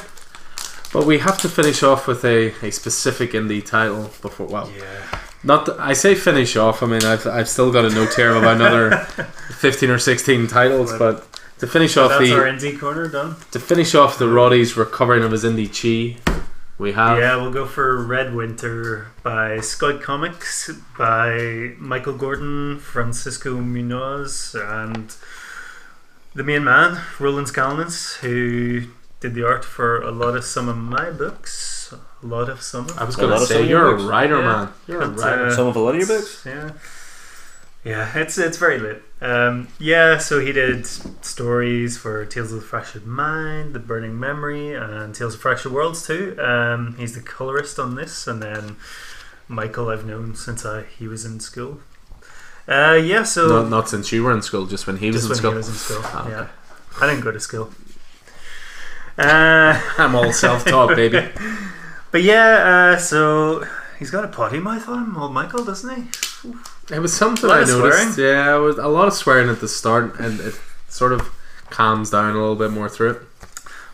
but 0.94 1.06
we 1.06 1.20
have 1.20 1.38
to 1.40 1.50
finish 1.50 1.82
off 1.84 2.08
with 2.08 2.24
a, 2.26 2.54
a 2.62 2.72
specific 2.72 3.32
indie 3.32 3.66
title 3.66 4.12
before. 4.22 4.48
Well, 4.48 4.70
yeah. 4.78 5.20
Not 5.44 5.66
th- 5.66 5.78
I 5.80 5.94
say 5.94 6.16
finish 6.16 6.56
off. 6.56 6.84
I 6.84 6.88
mean, 6.88 7.04
I've 7.04 7.26
I've 7.28 7.50
still 7.50 7.72
got 7.72 7.86
a 7.86 7.90
note 7.90 8.14
here 8.16 8.32
of 8.34 8.44
another 8.44 8.98
fifteen 9.60 9.90
or 9.90 10.00
sixteen 10.00 10.48
titles, 10.48 10.92
but. 10.98 11.28
To 11.60 11.68
finish 11.68 11.96
off 11.96 12.10
That's 12.10 12.24
the 12.24 12.34
our 12.34 12.46
indie 12.46 12.80
corner 12.80 13.08
done. 13.08 13.36
to 13.52 13.60
finish 13.60 13.94
off 13.94 14.18
the 14.18 14.28
Roddy's 14.28 14.76
recovering 14.76 15.22
of 15.24 15.32
his 15.32 15.44
indie 15.44 15.70
chi, 15.70 16.20
we 16.80 16.94
have 16.94 17.20
Yeah, 17.20 17.36
we'll 17.36 17.52
go 17.52 17.68
for 17.68 18.04
Red 18.04 18.34
Winter 18.34 19.10
by 19.22 19.60
Scout 19.60 20.02
Comics 20.02 20.72
by 20.98 21.74
Michael 21.78 22.18
Gordon, 22.18 22.80
Francisco 22.80 23.58
Munoz, 23.58 24.56
and 24.56 25.16
the 26.34 26.44
main 26.44 26.64
man, 26.64 27.00
Roland 27.20 27.46
Scalnans, 27.46 28.16
who 28.22 28.88
did 29.20 29.36
the 29.36 29.46
art 29.46 29.64
for 29.64 30.02
a 30.02 30.10
lot 30.10 30.36
of 30.36 30.44
some 30.44 30.68
of 30.68 30.78
my 30.78 31.12
books. 31.12 31.81
A 32.24 32.26
lot 32.28 32.50
of 32.50 32.62
some. 32.62 32.86
of 32.86 32.98
I 33.00 33.04
was 33.04 33.16
A 33.16 33.20
going 33.22 33.32
lot 33.32 33.38
to 33.38 33.42
of 33.44 33.48
say 33.48 33.54
some 33.56 33.64
of 33.64 33.70
you're 33.70 33.96
a 33.96 34.04
writer, 34.04 34.40
Yeah. 34.40 34.46
man. 34.46 34.70
You're 34.88 35.02
a 35.02 35.08
writer. 35.10 35.46
uh, 35.48 35.56
Some 35.56 35.68
of 35.68 35.76
a 35.76 35.80
lot 35.80 35.96
of 35.96 35.98
your 35.98 36.08
books. 36.08 36.44
Yeah. 36.46 36.72
Yeah, 37.84 38.12
it's 38.16 38.38
it's 38.38 38.58
very 38.58 38.78
lit. 38.78 39.02
Um, 39.22 39.68
yeah, 39.80 40.20
so 40.20 40.40
he 40.40 40.52
did 40.52 40.86
stories 40.86 41.98
for 41.98 42.24
Tales 42.26 42.52
of 42.52 42.62
the 42.62 42.66
Fractured 42.66 43.08
Mind, 43.08 43.74
The 43.74 43.80
Burning 43.80 44.20
Memory, 44.20 44.76
and 44.76 45.16
Tales 45.16 45.34
of 45.34 45.42
Fractured 45.42 45.72
Worlds 45.72 46.06
too. 46.06 46.38
Um, 46.40 46.96
he's 47.00 47.16
the 47.16 47.22
colorist 47.22 47.80
on 47.80 47.96
this, 47.96 48.28
and 48.28 48.40
then 48.42 48.76
Michael 49.48 49.90
I've 49.90 50.06
known 50.06 50.36
since 50.36 50.64
I, 50.64 50.84
he 50.84 51.08
was 51.08 51.26
in 51.26 51.40
school. 51.40 51.80
Uh, 52.68 53.00
yeah, 53.04 53.24
so 53.24 53.48
not, 53.64 53.70
not 53.70 53.90
since 53.90 54.12
you 54.12 54.24
were 54.24 54.32
in 54.32 54.44
school, 54.44 54.68
just 54.68 54.86
when 54.86 54.98
he 54.98 55.08
was 55.08 55.16
just 55.16 55.26
in 55.26 55.30
when 55.30 55.38
school. 55.38 55.52
he 55.52 55.58
was 55.58 55.68
in 55.70 55.74
school. 55.74 56.20
Okay. 56.22 56.30
Yeah, 56.30 56.48
I 57.02 57.08
didn't 57.08 57.22
go 57.24 57.32
to 57.32 57.40
school. 57.40 57.72
Uh, 59.18 59.82
I'm 59.98 60.14
all 60.16 60.32
self-taught, 60.32 60.96
baby. 60.96 61.28
but 62.12 62.24
yeah, 62.24 62.94
uh, 62.94 62.98
so 62.98 63.66
he's 64.00 64.12
got 64.12 64.24
a 64.24 64.28
potty 64.28 64.60
mouth 64.60 64.88
on 64.88 65.04
him, 65.04 65.18
old 65.18 65.34
Michael, 65.34 65.64
doesn't 65.64 65.96
he? 65.96 66.54
It 66.94 67.00
was 67.00 67.14
something 67.14 67.50
I 67.50 67.64
noticed. 67.64 68.18
Yeah, 68.18 68.56
it 68.56 68.60
was 68.60 68.78
a 68.78 68.88
lot 68.88 69.08
of 69.08 69.14
swearing 69.14 69.50
at 69.50 69.62
the 69.62 69.68
start, 69.68 70.20
and 70.20 70.40
it 70.40 70.60
sort 70.90 71.14
of 71.14 71.30
calms 71.70 72.10
down 72.10 72.36
a 72.36 72.40
little 72.40 72.56
bit 72.56 72.72
more 72.72 72.90
through 72.90 73.12
it. 73.12 73.22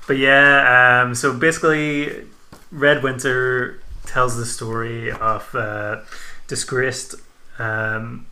But 0.07 0.17
yeah, 0.17 1.03
um, 1.03 1.13
so 1.13 1.33
basically, 1.33 2.25
Red 2.71 3.03
Winter 3.03 3.81
tells 4.05 4.37
the 4.37 4.45
story 4.45 5.11
of 5.11 5.53
uh, 5.53 6.01
disgraced 6.47 7.15
um, 7.59 8.25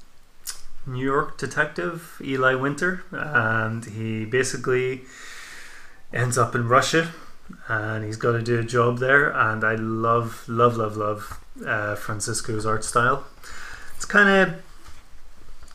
New 0.87 1.03
York 1.03 1.37
detective 1.37 2.19
Eli 2.23 2.55
Winter, 2.55 3.03
and 3.11 3.83
he 3.85 4.25
basically 4.25 5.01
ends 6.13 6.37
up 6.37 6.55
in 6.55 6.67
Russia, 6.67 7.11
and 7.67 8.03
he's 8.03 8.17
got 8.17 8.33
to 8.33 8.41
do 8.41 8.59
a 8.59 8.63
job 8.63 8.99
there. 8.99 9.29
And 9.29 9.63
I 9.63 9.75
love, 9.75 10.43
love, 10.47 10.77
love, 10.77 10.97
love 10.97 11.39
uh, 11.65 11.95
Francisco's 11.95 12.65
art 12.65 12.83
style. 12.83 13.25
It's 13.95 14.05
kind 14.05 14.29
of 14.29 14.63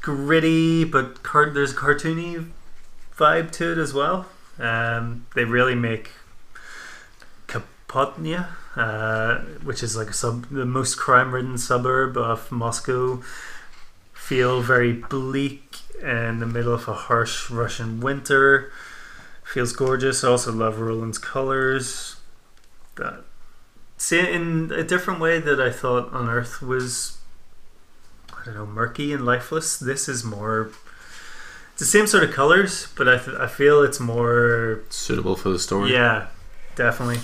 gritty, 0.01 0.85
but 0.85 1.23
car- 1.23 1.51
there's 1.51 1.73
a 1.73 1.77
cartoony 1.77 2.51
vibe 3.17 3.51
to 3.53 3.73
it 3.73 3.79
as 3.79 3.93
well. 3.93 4.27
Um, 4.59 5.27
they 5.35 5.45
really 5.45 5.75
make 5.75 6.11
Kapotnya, 7.47 8.49
uh, 8.77 9.39
which 9.63 9.83
is 9.83 9.97
like 9.97 10.09
a 10.09 10.13
sub, 10.13 10.49
the 10.51 10.67
most 10.67 10.97
crime-ridden 10.97 11.59
suburb 11.59 12.17
of 12.17 12.51
Moscow, 12.53 13.23
feel 14.13 14.61
very 14.61 14.93
bleak 14.93 15.79
in 16.03 16.39
the 16.41 16.47
middle 16.47 16.75
of 16.75 16.89
a 16.89 16.95
harsh 16.95 17.51
Russian 17.51 18.01
winter. 18.01 18.71
Feels 19.53 19.73
gorgeous. 19.73 20.23
I 20.23 20.29
also 20.29 20.53
love 20.53 20.79
Roland's 20.79 21.19
colors. 21.19 22.17
That 22.97 23.25
see 23.97 24.21
in 24.21 24.71
a 24.73 24.85
different 24.85 25.19
way 25.19 25.41
that 25.41 25.61
I 25.61 25.71
thought 25.71 26.11
Unearth 26.13 26.63
was, 26.63 27.19
I 28.33 28.45
don't 28.45 28.55
know, 28.55 28.67
murky 28.67 29.13
and 29.13 29.27
lifeless. 29.27 29.77
This 29.77 30.09
is 30.09 30.23
more. 30.25 30.71
It's 31.73 31.81
the 31.81 31.85
same 31.85 32.07
sort 32.07 32.23
of 32.23 32.31
colors, 32.33 32.89
but 32.97 33.09
I, 33.09 33.19
th- 33.19 33.37
I 33.39 33.47
feel 33.49 33.83
it's 33.83 33.99
more 33.99 34.83
Suitable 34.89 35.35
for 35.35 35.49
the 35.49 35.59
story. 35.59 35.93
yeah, 35.93 36.29
definitely. 36.77 37.19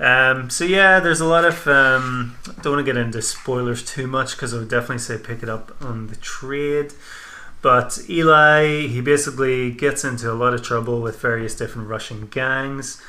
Um, 0.00 0.50
so 0.50 0.64
yeah, 0.64 0.98
there's 1.00 1.20
a 1.20 1.24
lot 1.26 1.44
of. 1.44 1.68
Um, 1.68 2.36
don't 2.62 2.74
want 2.74 2.86
to 2.86 2.92
get 2.92 2.96
into 2.96 3.22
spoilers 3.22 3.84
too 3.84 4.06
much 4.06 4.32
because 4.32 4.52
I 4.54 4.58
would 4.58 4.68
definitely 4.68 4.98
say 4.98 5.18
pick 5.18 5.42
it 5.42 5.48
up 5.48 5.76
on 5.80 6.08
the 6.08 6.16
trade. 6.16 6.92
But 7.60 7.98
Eli, 8.08 8.86
he 8.86 9.00
basically 9.00 9.70
gets 9.72 10.04
into 10.04 10.30
a 10.30 10.34
lot 10.34 10.54
of 10.54 10.62
trouble 10.62 11.00
with 11.00 11.20
various 11.20 11.54
different 11.56 11.88
Russian 11.88 12.26
gangs, 12.26 13.02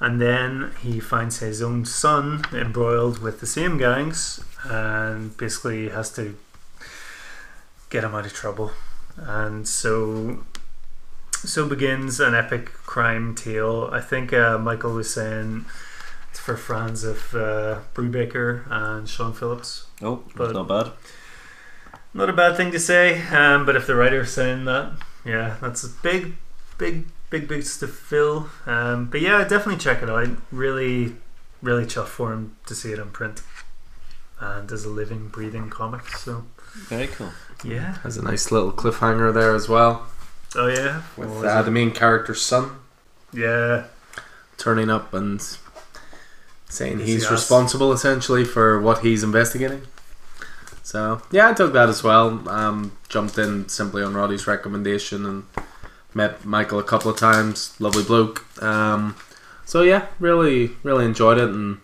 and 0.00 0.20
then 0.20 0.72
he 0.82 0.98
finds 0.98 1.38
his 1.38 1.62
own 1.62 1.84
son 1.84 2.42
embroiled 2.52 3.18
with 3.20 3.40
the 3.40 3.46
same 3.46 3.78
gangs, 3.78 4.42
and 4.64 5.36
basically 5.36 5.90
has 5.90 6.10
to 6.14 6.36
get 7.90 8.02
him 8.02 8.14
out 8.14 8.26
of 8.26 8.32
trouble. 8.32 8.72
And 9.16 9.68
so 9.68 10.44
so 11.32 11.68
begins 11.68 12.18
an 12.20 12.34
epic 12.34 12.72
crime 12.72 13.34
tale. 13.34 13.88
I 13.92 14.00
think 14.00 14.32
uh, 14.32 14.58
Michael 14.58 14.94
was 14.94 15.12
saying 15.14 15.66
it's 16.30 16.40
for 16.40 16.56
fans 16.56 17.04
of 17.04 17.34
uh, 17.34 17.80
Brubaker 17.94 18.64
and 18.70 19.08
Sean 19.08 19.32
Phillips. 19.32 19.86
Oh, 20.02 20.24
But- 20.34 20.46
that's 20.46 20.54
not 20.54 20.68
bad. 20.68 20.92
Not 22.14 22.30
a 22.30 22.32
bad 22.32 22.56
thing 22.56 22.70
to 22.70 22.78
say, 22.78 23.20
um, 23.28 23.66
but 23.66 23.76
if 23.76 23.86
the 23.86 23.94
writer's 23.94 24.32
saying 24.32 24.64
that, 24.66 24.92
yeah, 25.24 25.56
that's 25.60 25.82
a 25.82 25.88
big, 25.88 26.36
big, 26.78 27.06
big 27.28 27.48
boots 27.48 27.76
to 27.78 27.88
fill. 27.88 28.48
Um, 28.66 29.06
but 29.06 29.20
yeah, 29.20 29.42
definitely 29.42 29.78
check 29.78 30.02
it 30.02 30.08
out. 30.08 30.28
Really, 30.52 31.16
really 31.60 31.84
chuffed 31.84 32.06
for 32.06 32.32
him 32.32 32.56
to 32.66 32.74
see 32.74 32.92
it 32.92 32.98
in 32.98 33.10
print 33.10 33.42
and 34.38 34.70
as 34.70 34.84
a 34.84 34.88
living, 34.88 35.28
breathing 35.28 35.70
comic. 35.70 36.08
So 36.10 36.44
Very 36.88 37.08
cool. 37.08 37.30
yeah. 37.64 37.98
Has 37.98 38.16
a 38.16 38.22
nice 38.22 38.52
little 38.52 38.72
cliffhanger 38.72 39.34
there 39.34 39.54
as 39.54 39.68
well 39.68 40.06
Oh 40.56 40.68
yeah. 40.68 41.02
With 41.16 41.28
was 41.28 41.44
uh, 41.44 41.62
the 41.62 41.70
main 41.70 41.90
character's 41.90 42.42
son 42.42 42.76
yeah. 43.32 43.86
turning 44.56 44.88
up 44.88 45.12
and 45.12 45.42
saying 46.68 47.00
Yes, 47.00 47.08
he's 47.08 47.30
responsible 47.30 47.92
essentially 47.92 48.44
for 48.44 48.80
what 48.80 49.00
he's 49.00 49.24
investigating. 49.24 49.82
So 50.84 51.20
yeah, 51.32 51.48
I 51.48 51.54
took 51.54 51.72
that 51.72 51.88
as 51.88 52.02
well. 52.04 52.46
Um, 52.48 52.92
jumped 53.08 53.38
in 53.38 53.68
simply 53.68 54.02
on 54.02 54.12
Roddy's 54.14 54.46
recommendation 54.46 55.24
and 55.24 55.44
met 56.12 56.44
Michael 56.44 56.78
a 56.78 56.84
couple 56.84 57.10
of 57.10 57.16
times. 57.18 57.74
Lovely 57.80 58.04
bloke. 58.04 58.44
Um, 58.62 59.16
so 59.64 59.80
yeah, 59.82 60.06
really, 60.20 60.72
really 60.82 61.06
enjoyed 61.06 61.38
it, 61.38 61.48
and 61.48 61.78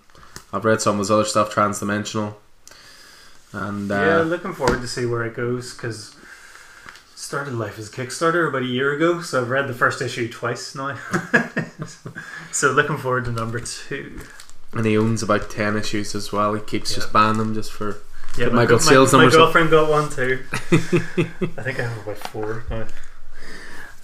I've 0.53 0.67
read 0.67 0.83
some 0.83 0.97
of 0.97 0.99
his 1.01 1.11
other 1.11 1.25
stuff, 1.25 1.53
Transdimensional, 1.53 2.35
and 3.53 3.91
uh, 3.91 3.95
yeah, 3.95 4.17
looking 4.19 4.53
forward 4.53 4.83
to 4.83 4.87
see 4.87 5.07
where 5.07 5.25
it 5.25 5.35
goes 5.35 5.73
because 5.75 6.15
started 7.15 7.55
life 7.55 7.79
as 7.79 7.91
Kickstarter 7.91 8.49
about 8.49 8.63
a 8.63 8.67
year 8.67 8.93
ago, 8.93 9.23
so 9.23 9.41
I've 9.41 9.49
read 9.51 9.67
the 9.67 9.75
first 9.75 10.03
issue 10.03 10.29
twice 10.29 10.75
now. 10.75 10.99
so 12.53 12.71
looking 12.71 12.99
forward 12.99 13.25
to 13.27 13.33
number 13.33 13.61
two. 13.61 14.21
and 14.75 14.85
he 14.85 14.97
owns 14.99 15.23
about 15.23 15.49
ten 15.49 15.77
issues 15.77 16.15
as 16.15 16.33
well. 16.33 16.53
He 16.55 16.61
keeps 16.61 16.95
just 16.95 17.09
Yeah. 17.09 17.13
banning 17.15 17.39
them 17.39 17.55
just 17.55 17.73
for 17.73 17.97
Yeah, 18.39 18.47
my, 18.47 18.65
Michael 18.65 18.79
my, 19.13 19.25
my 19.25 19.31
girlfriend 19.31 19.71
got 19.71 19.91
one 19.91 20.09
too. 20.11 20.45
I 20.53 21.63
think 21.63 21.81
I 21.81 21.89
have 21.89 22.03
about 22.03 22.19
four. 22.19 22.65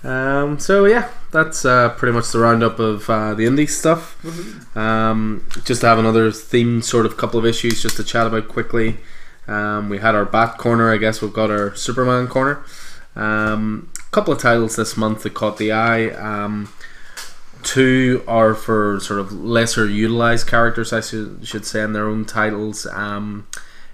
Um, 0.05 0.59
so 0.61 0.85
yeah, 0.85 1.11
that's 1.33 1.65
uh, 1.65 1.91
pretty 1.91 2.13
much 2.13 2.31
the 2.31 2.39
roundup 2.39 2.79
of 2.79 3.09
uh, 3.11 3.35
the 3.35 3.45
indie 3.45 3.69
stuff. 3.69 4.17
Um, 4.77 5.47
just 5.65 5.81
to 5.81 5.89
have 5.89 5.99
another 5.99 6.31
theme, 6.31 6.83
sort 6.83 7.07
of 7.07 7.17
couple 7.17 7.39
of 7.39 7.47
issues, 7.47 7.83
just 7.83 7.97
to 7.97 8.05
chat 8.05 8.27
about 8.27 8.49
quickly. 8.49 8.99
Um, 9.49 9.89
we 9.89 9.99
had 9.99 10.15
our 10.15 10.25
Bat 10.25 10.59
corner, 10.59 10.93
I 10.93 10.97
guess 10.97 11.23
we've 11.23 11.33
got 11.33 11.51
our 11.51 11.75
Superman 11.75 12.27
corner. 12.29 12.65
Um, 13.15 13.91
a 13.99 14.11
couple 14.11 14.33
of 14.33 14.41
titles 14.41 14.77
this 14.77 14.97
month 14.97 15.23
that 15.23 15.35
caught 15.35 15.57
the 15.57 15.73
eye. 15.73 16.11
Um, 16.11 16.73
two 17.63 18.23
are 18.29 18.55
for 18.55 19.01
sort 19.01 19.19
of 19.19 19.33
lesser 19.33 19.89
utilized 19.89 20.47
characters, 20.47 20.93
I 20.93 21.01
should, 21.01 21.41
should 21.47 21.65
say, 21.65 21.83
in 21.83 21.93
their 21.93 22.09
own 22.09 22.25
titles. 22.25 22.87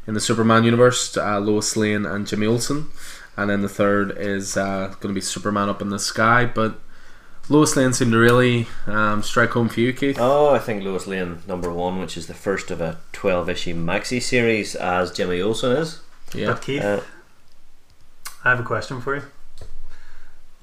In 0.07 0.15
the 0.15 0.21
Superman 0.21 0.65
universe, 0.65 1.17
uh, 1.17 1.39
Lois 1.39 1.77
Lane 1.77 2.05
and 2.05 2.27
Jimmy 2.27 2.47
Olsen 2.47 2.89
and 3.37 3.51
then 3.51 3.63
the 3.63 3.69
third 3.69 4.17
is 4.17 4.57
uh, 4.57 4.89
going 5.01 5.13
to 5.15 5.15
be 5.15 5.21
Superman 5.21 5.69
up 5.69 5.81
in 5.81 5.89
the 5.91 5.99
sky. 5.99 6.45
But 6.45 6.79
Lois 7.49 7.77
Lane 7.77 7.93
seemed 7.93 8.13
to 8.13 8.19
really 8.19 8.69
um, 8.87 9.23
strike 9.23 9.51
home 9.51 9.69
for 9.69 9.81
you, 9.81 9.93
Keith. 9.93 10.19
Oh, 10.21 10.51
I 10.55 10.59
think 10.59 10.83
Lois 10.85 11.07
Lane 11.07 11.39
number 11.47 11.73
one, 11.73 11.99
which 12.01 12.17
is 12.17 12.27
the 12.27 12.35
first 12.35 12.71
of 12.71 12.81
a 12.81 12.99
twelve 13.13 13.49
issue 13.49 13.75
maxi 13.75 14.21
series, 14.21 14.75
as 14.75 15.13
Jimmy 15.13 15.41
Olsen 15.41 15.73
is. 15.73 16.01
Yeah, 16.35 16.49
But 16.49 16.63
Keith, 16.63 16.83
Uh, 16.83 17.01
I 18.45 18.51
have 18.51 18.61
a 18.61 18.65
question 18.65 19.01
for 19.01 19.17
you. 19.17 19.23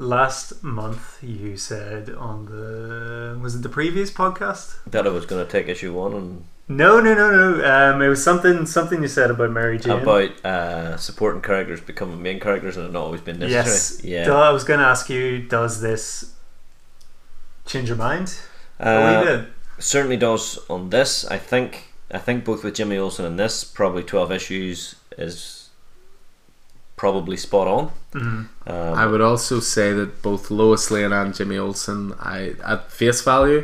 Last 0.01 0.63
month, 0.63 1.19
you 1.21 1.57
said 1.57 2.09
on 2.09 2.45
the 2.45 3.38
was 3.41 3.53
it 3.55 3.63
the 3.63 3.69
previous 3.69 4.09
podcast? 4.09 4.77
that 4.88 5.05
I 5.05 5.09
was 5.09 5.26
going 5.26 5.45
to 5.45 5.51
take 5.51 5.67
issue 5.67 5.93
one 5.93 6.13
and 6.13 6.45
No, 6.69 7.01
no, 7.01 7.13
no, 7.13 7.30
no. 7.57 7.65
Um, 7.95 8.01
it 8.01 8.07
was 8.07 8.23
something 8.23 8.65
something 8.65 9.01
you 9.01 9.09
said 9.09 9.30
about 9.30 9.51
Mary 9.51 9.77
Jane. 9.77 9.99
about 10.01 10.45
uh, 10.45 10.95
supporting 10.95 11.41
characters 11.41 11.81
becoming 11.81 12.21
main 12.23 12.39
characters 12.39 12.77
and 12.77 12.85
it 12.85 12.93
not 12.93 13.03
always 13.03 13.19
been 13.19 13.39
necessary. 13.39 13.65
yes. 13.65 14.27
Yeah. 14.27 14.31
I 14.34 14.51
was 14.51 14.63
going 14.63 14.80
to 14.80 14.85
ask 14.85 15.09
you, 15.09 15.39
does 15.41 15.81
this 15.81 16.34
change 17.65 17.89
your 17.89 17.97
mind 17.97 18.39
Uh, 18.80 19.43
certainly 19.80 20.15
does 20.15 20.59
on 20.69 20.91
this. 20.91 21.26
I 21.26 21.38
think 21.38 21.91
I 22.09 22.19
think 22.19 22.45
both 22.45 22.63
with 22.63 22.76
Jimmy 22.76 22.97
Olsen 22.97 23.26
and 23.26 23.38
this, 23.38 23.65
probably 23.65 24.03
twelve 24.03 24.31
issues 24.31 24.95
is 25.17 25.59
probably 27.03 27.38
spot 27.38 27.67
on. 27.77 27.84
Mhm. 28.13 28.41
Um, 28.73 28.93
I 29.03 29.05
would 29.11 29.21
also 29.21 29.55
say 29.76 29.88
that 29.99 30.09
both 30.21 30.43
Lois 30.51 30.91
Lane 30.93 31.13
and 31.19 31.34
Jimmy 31.38 31.57
Olsen, 31.57 32.13
I 32.35 32.38
at 32.71 32.91
face 32.91 33.21
value, 33.21 33.61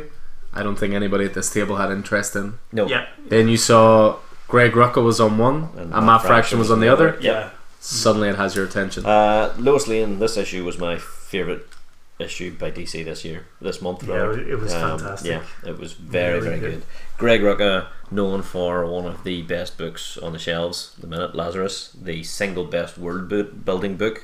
I 0.58 0.62
don't 0.64 0.78
think 0.80 0.94
anybody 0.94 1.24
at 1.30 1.34
this 1.34 1.50
table 1.56 1.76
had 1.82 1.90
interest 1.90 2.34
in. 2.40 2.46
no. 2.72 2.84
Yeah, 2.94 3.04
Then 3.32 3.48
you 3.52 3.58
saw 3.58 4.16
Greg 4.48 4.72
Rucka 4.80 5.02
was 5.10 5.18
on 5.20 5.32
one, 5.48 5.58
and, 5.76 5.90
Matt 6.06 6.22
Fraction 6.22 6.58
was 6.58 6.70
on 6.70 6.80
the 6.80 6.88
other. 6.94 7.08
Yeah. 7.20 7.50
Suddenly, 7.80 8.28
it 8.32 8.36
has 8.36 8.56
your 8.56 8.64
attention. 8.64 9.04
Uh, 9.04 9.52
Lois 9.58 9.86
Lane. 9.86 10.18
This 10.18 10.36
issue 10.36 10.64
was 10.64 10.76
my 10.78 10.96
favorite 11.32 11.62
issue 12.18 12.56
by 12.56 12.70
DC 12.70 13.04
this 13.04 13.24
year, 13.24 13.46
this 13.60 13.82
month. 13.82 14.02
Yeah, 14.02 14.14
rather. 14.16 14.40
it 14.48 14.58
was 14.58 14.72
Um, 14.74 14.98
fantastic. 14.98 15.30
Yeah, 15.30 15.68
it 15.70 15.78
was 15.78 15.92
very 15.92 16.34
Really 16.40 16.48
very 16.48 16.60
good. 16.60 16.70
good. 16.70 16.82
Greg 17.18 17.40
Rucka, 17.42 17.86
known 18.10 18.42
for 18.42 18.86
one 18.86 19.06
of 19.06 19.22
the 19.24 19.42
best 19.42 19.76
books 19.78 20.16
on 20.18 20.32
the 20.32 20.38
shelves, 20.38 20.94
the 20.98 21.06
minute 21.06 21.34
Lazarus, 21.34 21.92
the 22.00 22.22
single 22.22 22.64
best 22.64 22.96
world 22.98 23.28
building 23.64 23.96
book 23.96 24.22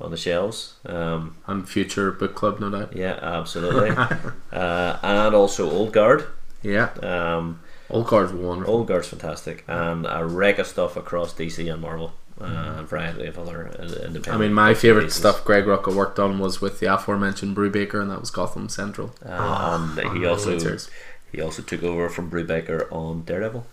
on 0.00 0.10
the 0.10 0.16
shelves. 0.16 0.74
Um, 0.86 1.36
and 1.46 1.68
future 1.68 2.10
book 2.12 2.34
club, 2.34 2.60
no 2.60 2.70
doubt. 2.70 2.96
yeah, 2.96 3.18
absolutely. 3.22 3.90
uh, 4.52 4.98
and 5.02 5.34
also 5.34 5.70
Old 5.70 5.92
Guard. 5.92 6.26
Yeah, 6.62 6.90
Um, 7.02 7.60
all 7.90 8.04
cards 8.04 8.32
were 8.32 8.46
wonderful. 8.48 8.74
Old 8.74 8.86
Guard's 8.88 9.08
fantastic, 9.08 9.64
and 9.68 10.06
a 10.08 10.24
wreck 10.24 10.58
of 10.58 10.66
stuff 10.66 10.96
across 10.96 11.34
DC 11.34 11.70
and 11.72 11.82
Marvel. 11.82 12.12
Uh, 12.40 12.82
variety 12.82 13.26
of 13.26 13.38
other 13.38 13.68
uh, 13.78 13.82
independent. 13.82 14.28
I 14.28 14.36
mean, 14.36 14.52
my 14.52 14.74
favorite 14.74 15.04
pieces. 15.04 15.18
stuff 15.18 15.44
Greg 15.44 15.64
Rucka 15.66 15.94
worked 15.94 16.18
on 16.18 16.40
was 16.40 16.60
with 16.60 16.80
the 16.80 16.86
aforementioned 16.92 17.56
Brubaker, 17.56 18.02
and 18.02 18.10
that 18.10 18.20
was 18.20 18.30
Gotham 18.30 18.68
Central. 18.68 19.14
Uh, 19.24 19.28
Ah, 19.30 19.96
and 19.98 20.18
he 20.18 20.26
also 20.26 20.58
series. 20.58 20.90
he 21.30 21.40
also 21.40 21.62
took 21.62 21.82
over 21.84 22.08
from 22.08 22.30
Brubaker 22.30 22.90
on 22.90 23.22
Daredevil. 23.24 23.64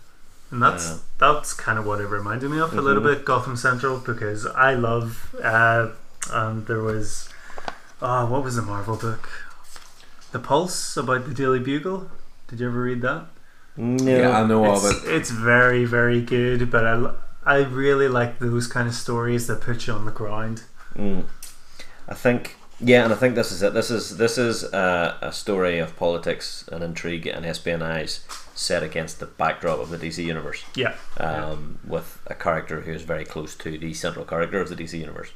And 0.52 0.62
that's 0.62 0.90
Uh, 0.90 0.98
that's 1.18 1.54
kind 1.54 1.76
of 1.78 1.86
what 1.86 2.00
it 2.00 2.06
reminded 2.06 2.50
me 2.50 2.60
of 2.60 2.72
a 2.76 2.80
little 2.80 3.02
Mhm. 3.02 3.06
bit, 3.16 3.24
Gotham 3.24 3.56
Central, 3.56 3.98
because 3.98 4.46
I 4.46 4.74
love. 4.74 5.34
Uh, 5.42 5.88
um, 6.32 6.64
there 6.68 6.80
was, 6.82 7.28
oh, 8.00 8.26
what 8.26 8.44
was 8.44 8.54
the 8.54 8.62
Marvel 8.62 8.94
book? 8.96 9.28
The 10.30 10.38
Pulse 10.38 10.96
about 10.96 11.26
the 11.26 11.34
Daily 11.34 11.58
Bugle. 11.58 12.10
Did 12.46 12.60
you 12.60 12.68
ever 12.68 12.80
read 12.82 13.02
that? 13.02 13.24
No. 13.76 14.04
Yeah, 14.04 14.40
I 14.40 14.46
know 14.46 14.72
it's, 14.72 14.84
of 14.84 15.04
it. 15.04 15.10
It's 15.14 15.30
very 15.30 15.84
very 15.84 16.20
good, 16.22 16.70
but 16.70 16.86
I 16.86 16.92
l- 16.92 17.16
I 17.44 17.56
really 17.56 18.08
like 18.08 18.38
those 18.38 18.66
kind 18.66 18.88
of 18.88 18.94
stories 18.94 19.46
that 19.48 19.60
put 19.60 19.86
you 19.86 19.92
on 19.92 20.04
the 20.04 20.12
ground. 20.12 20.64
Mm. 20.96 21.24
I 22.08 22.14
think 22.14 22.56
yeah, 22.84 23.04
and 23.04 23.12
I 23.12 23.16
think 23.16 23.36
this 23.36 23.52
is 23.52 23.62
it. 23.62 23.74
This 23.74 23.90
is 23.90 24.16
this 24.16 24.36
is 24.36 24.64
a, 24.64 25.16
a 25.22 25.32
story 25.32 25.78
of 25.78 25.96
politics 25.96 26.68
and 26.72 26.82
intrigue 26.82 27.26
and 27.28 27.46
espionage 27.46 28.18
set 28.54 28.82
against 28.82 29.20
the 29.20 29.26
backdrop 29.26 29.78
of 29.78 29.90
the 29.90 29.96
DC 29.96 30.22
universe. 30.22 30.64
Yeah, 30.74 30.94
Um, 31.18 31.78
with 31.86 32.20
a 32.26 32.34
character 32.34 32.80
who 32.80 32.92
is 32.92 33.02
very 33.02 33.24
close 33.24 33.54
to 33.56 33.78
the 33.78 33.94
central 33.94 34.24
character 34.24 34.60
of 34.60 34.68
the 34.68 34.74
DC 34.74 34.98
universe. 34.98 35.30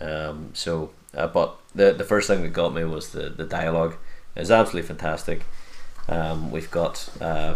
Um, 0.00 0.50
so, 0.54 0.90
uh, 1.14 1.28
but 1.28 1.56
the 1.74 1.92
the 1.92 2.04
first 2.04 2.26
thing 2.26 2.42
that 2.42 2.52
got 2.52 2.74
me 2.74 2.84
was 2.84 3.10
the 3.10 3.28
the 3.28 3.44
dialogue 3.44 3.96
is 4.34 4.50
absolutely 4.50 4.88
fantastic. 4.88 5.44
Um, 6.08 6.50
we've 6.50 6.70
got 6.70 7.08
uh, 7.20 7.54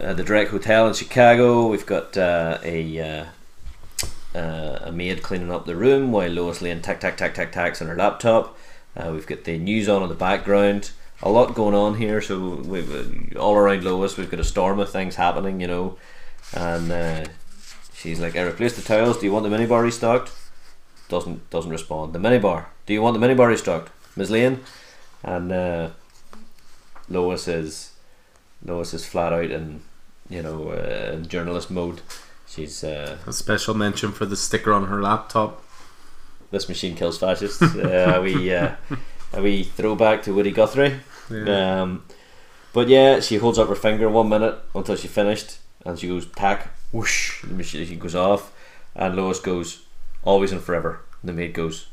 uh, 0.00 0.14
the 0.14 0.22
Drake 0.24 0.48
Hotel 0.48 0.88
in 0.88 0.94
Chicago. 0.94 1.66
We've 1.66 1.86
got 1.86 2.16
uh, 2.16 2.58
a 2.62 3.00
uh, 3.00 4.38
uh, 4.38 4.78
a 4.82 4.92
maid 4.92 5.22
cleaning 5.22 5.52
up 5.52 5.66
the 5.66 5.76
room 5.76 6.12
while 6.12 6.30
Lois 6.30 6.62
Lane 6.62 6.80
tack 6.80 7.00
tack 7.00 7.16
tack 7.16 7.34
tack 7.34 7.52
tacks 7.52 7.82
on 7.82 7.88
her 7.88 7.96
laptop. 7.96 8.56
We've 8.96 9.26
got 9.26 9.44
the 9.44 9.58
news 9.58 9.88
on 9.88 10.02
in 10.02 10.08
the 10.08 10.14
background. 10.14 10.90
A 11.22 11.30
lot 11.30 11.54
going 11.54 11.74
on 11.74 11.96
here. 11.96 12.20
So 12.20 12.56
we've 12.56 13.36
all 13.36 13.54
around 13.54 13.84
Lois. 13.84 14.16
We've 14.16 14.30
got 14.30 14.40
a 14.40 14.44
storm 14.44 14.78
of 14.78 14.90
things 14.90 15.16
happening. 15.16 15.60
You 15.60 15.66
know, 15.66 15.98
and 16.54 17.30
she's 17.94 18.20
like, 18.20 18.36
"I 18.36 18.42
replaced 18.42 18.76
the 18.76 18.82
tiles. 18.82 19.18
Do 19.18 19.26
you 19.26 19.32
want 19.32 19.48
the 19.48 19.54
minibar 19.54 19.82
restocked?" 19.82 20.32
Doesn't 21.08 21.48
doesn't 21.50 21.70
respond. 21.70 22.12
The 22.12 22.18
minibar. 22.18 22.66
Do 22.86 22.94
you 22.94 23.02
want 23.02 23.18
the 23.18 23.26
minibar 23.26 23.48
restocked, 23.48 23.90
Ms. 24.16 24.30
Lane? 24.30 24.60
And 25.22 25.92
Lois 27.08 27.48
is 27.48 27.92
Lois 28.64 28.94
is 28.94 29.06
flat 29.06 29.32
out 29.32 29.50
in 29.50 29.82
you 30.30 30.42
know 30.42 30.70
uh, 30.70 31.16
journalist 31.16 31.70
mode. 31.70 32.00
She's 32.46 32.82
uh, 32.82 33.18
A 33.26 33.32
special 33.32 33.74
mention 33.74 34.12
for 34.12 34.26
the 34.26 34.36
sticker 34.36 34.72
on 34.72 34.86
her 34.86 35.00
laptop. 35.02 35.62
this 36.50 36.68
machine 36.68 36.96
kills 36.96 37.18
fascists. 37.18 37.62
uh, 37.62 38.20
we 38.22 38.52
uh, 38.54 38.74
a 39.32 39.42
wee 39.42 39.62
throwback 39.64 40.22
to 40.24 40.34
Woody 40.34 40.50
Guthrie. 40.52 41.00
Yeah. 41.30 41.82
Um, 41.82 42.04
but 42.72 42.88
yeah, 42.88 43.20
she 43.20 43.36
holds 43.36 43.58
up 43.58 43.68
her 43.68 43.74
finger 43.76 44.08
one 44.08 44.28
minute 44.28 44.56
until 44.74 44.96
she 44.96 45.08
finished, 45.08 45.58
and 45.84 45.98
she 45.98 46.08
goes 46.08 46.26
tack 46.26 46.68
whoosh. 46.92 47.42
The 47.42 47.54
machine 47.54 47.98
goes 47.98 48.14
off, 48.16 48.52
and 48.96 49.14
Lois 49.16 49.38
goes 49.40 49.84
always 50.24 50.50
and 50.52 50.60
forever. 50.62 51.00
The 51.22 51.32
maid 51.32 51.52
goes, 51.54 51.86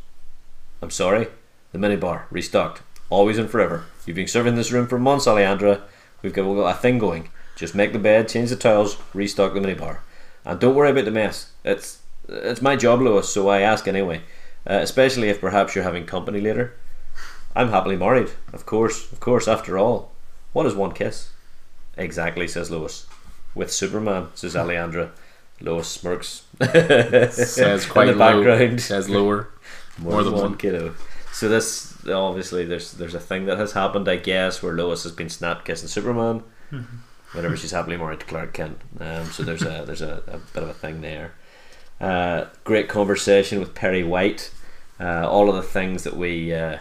"I'm 0.81 0.91
sorry." 0.91 1.27
The 1.73 1.77
minibar 1.79 2.23
restocked, 2.31 2.81
always 3.09 3.37
and 3.37 3.49
forever. 3.49 3.85
You've 4.05 4.15
been 4.15 4.27
serving 4.27 4.55
this 4.55 4.71
room 4.71 4.87
for 4.87 4.97
months, 4.97 5.25
Alejandra. 5.27 5.81
We've 6.23 6.33
got, 6.33 6.45
we've 6.47 6.57
got 6.57 6.75
a 6.75 6.79
thing 6.79 6.97
going. 6.97 7.29
Just 7.57 7.73
make 7.73 7.91
the 7.91 7.99
bed, 7.99 8.29
change 8.29 8.51
the 8.51 8.55
towels, 8.55 8.97
restock 9.15 9.53
the 9.55 9.59
minibar, 9.59 9.97
and 10.45 10.59
don't 10.59 10.75
worry 10.75 10.91
about 10.91 11.05
the 11.05 11.11
mess. 11.11 11.51
It's 11.65 11.99
it's 12.29 12.61
my 12.61 12.75
job, 12.75 13.01
Lois. 13.01 13.33
So 13.33 13.49
I 13.49 13.61
ask 13.61 13.87
anyway. 13.87 14.21
Uh, 14.69 14.79
especially 14.83 15.29
if 15.29 15.39
perhaps 15.39 15.73
you're 15.73 15.83
having 15.85 16.05
company 16.05 16.41
later. 16.41 16.73
I'm 17.55 17.69
happily 17.69 17.95
married, 17.95 18.29
of 18.51 18.65
course, 18.65 19.09
of 19.13 19.19
course, 19.21 19.47
after 19.47 19.77
all. 19.77 20.11
What 20.53 20.65
is 20.65 20.75
one 20.75 20.91
kiss? 20.91 21.29
Exactly, 21.95 22.47
says 22.47 22.69
Lois. 22.69 23.07
With 23.55 23.71
Superman, 23.71 24.27
says 24.35 24.55
Alejandra. 24.55 25.11
Lois 25.61 25.87
smirks. 25.87 26.43
Says 26.59 27.85
quite 27.89 28.09
In 28.09 28.17
the 28.17 28.25
low. 28.25 28.43
background. 28.43 28.81
Says 28.81 29.09
lower. 29.09 29.49
More, 29.97 30.21
than 30.23 30.33
one, 30.33 30.57
kiddo. 30.57 30.93
So 31.31 31.47
this 31.49 32.05
obviously 32.07 32.65
there's 32.65 32.91
there's 32.91 33.15
a 33.15 33.19
thing 33.19 33.45
that 33.45 33.57
has 33.57 33.71
happened, 33.71 34.07
I 34.07 34.17
guess, 34.17 34.61
where 34.61 34.73
Lois 34.73 35.03
has 35.03 35.11
been 35.13 35.29
snap 35.29 35.65
kissing 35.65 35.87
Superman 35.87 36.43
whenever 37.33 37.57
she's 37.57 37.71
happily 37.71 37.97
married 37.97 38.19
to 38.21 38.25
Clark 38.25 38.53
Kent. 38.53 38.81
Um, 38.99 39.25
so 39.25 39.43
there's 39.43 39.61
a 39.63 39.83
there's 39.85 40.01
a, 40.01 40.23
a 40.27 40.37
bit 40.53 40.63
of 40.63 40.69
a 40.69 40.73
thing 40.73 41.01
there. 41.01 41.33
Uh, 41.99 42.45
great 42.63 42.87
conversation 42.89 43.59
with 43.59 43.75
Perry 43.75 44.03
White. 44.03 44.51
Uh, 44.99 45.29
all 45.29 45.49
of 45.49 45.55
the 45.55 45.61
things 45.61 46.03
that 46.03 46.15
we, 46.15 46.53
uh, 46.53 46.77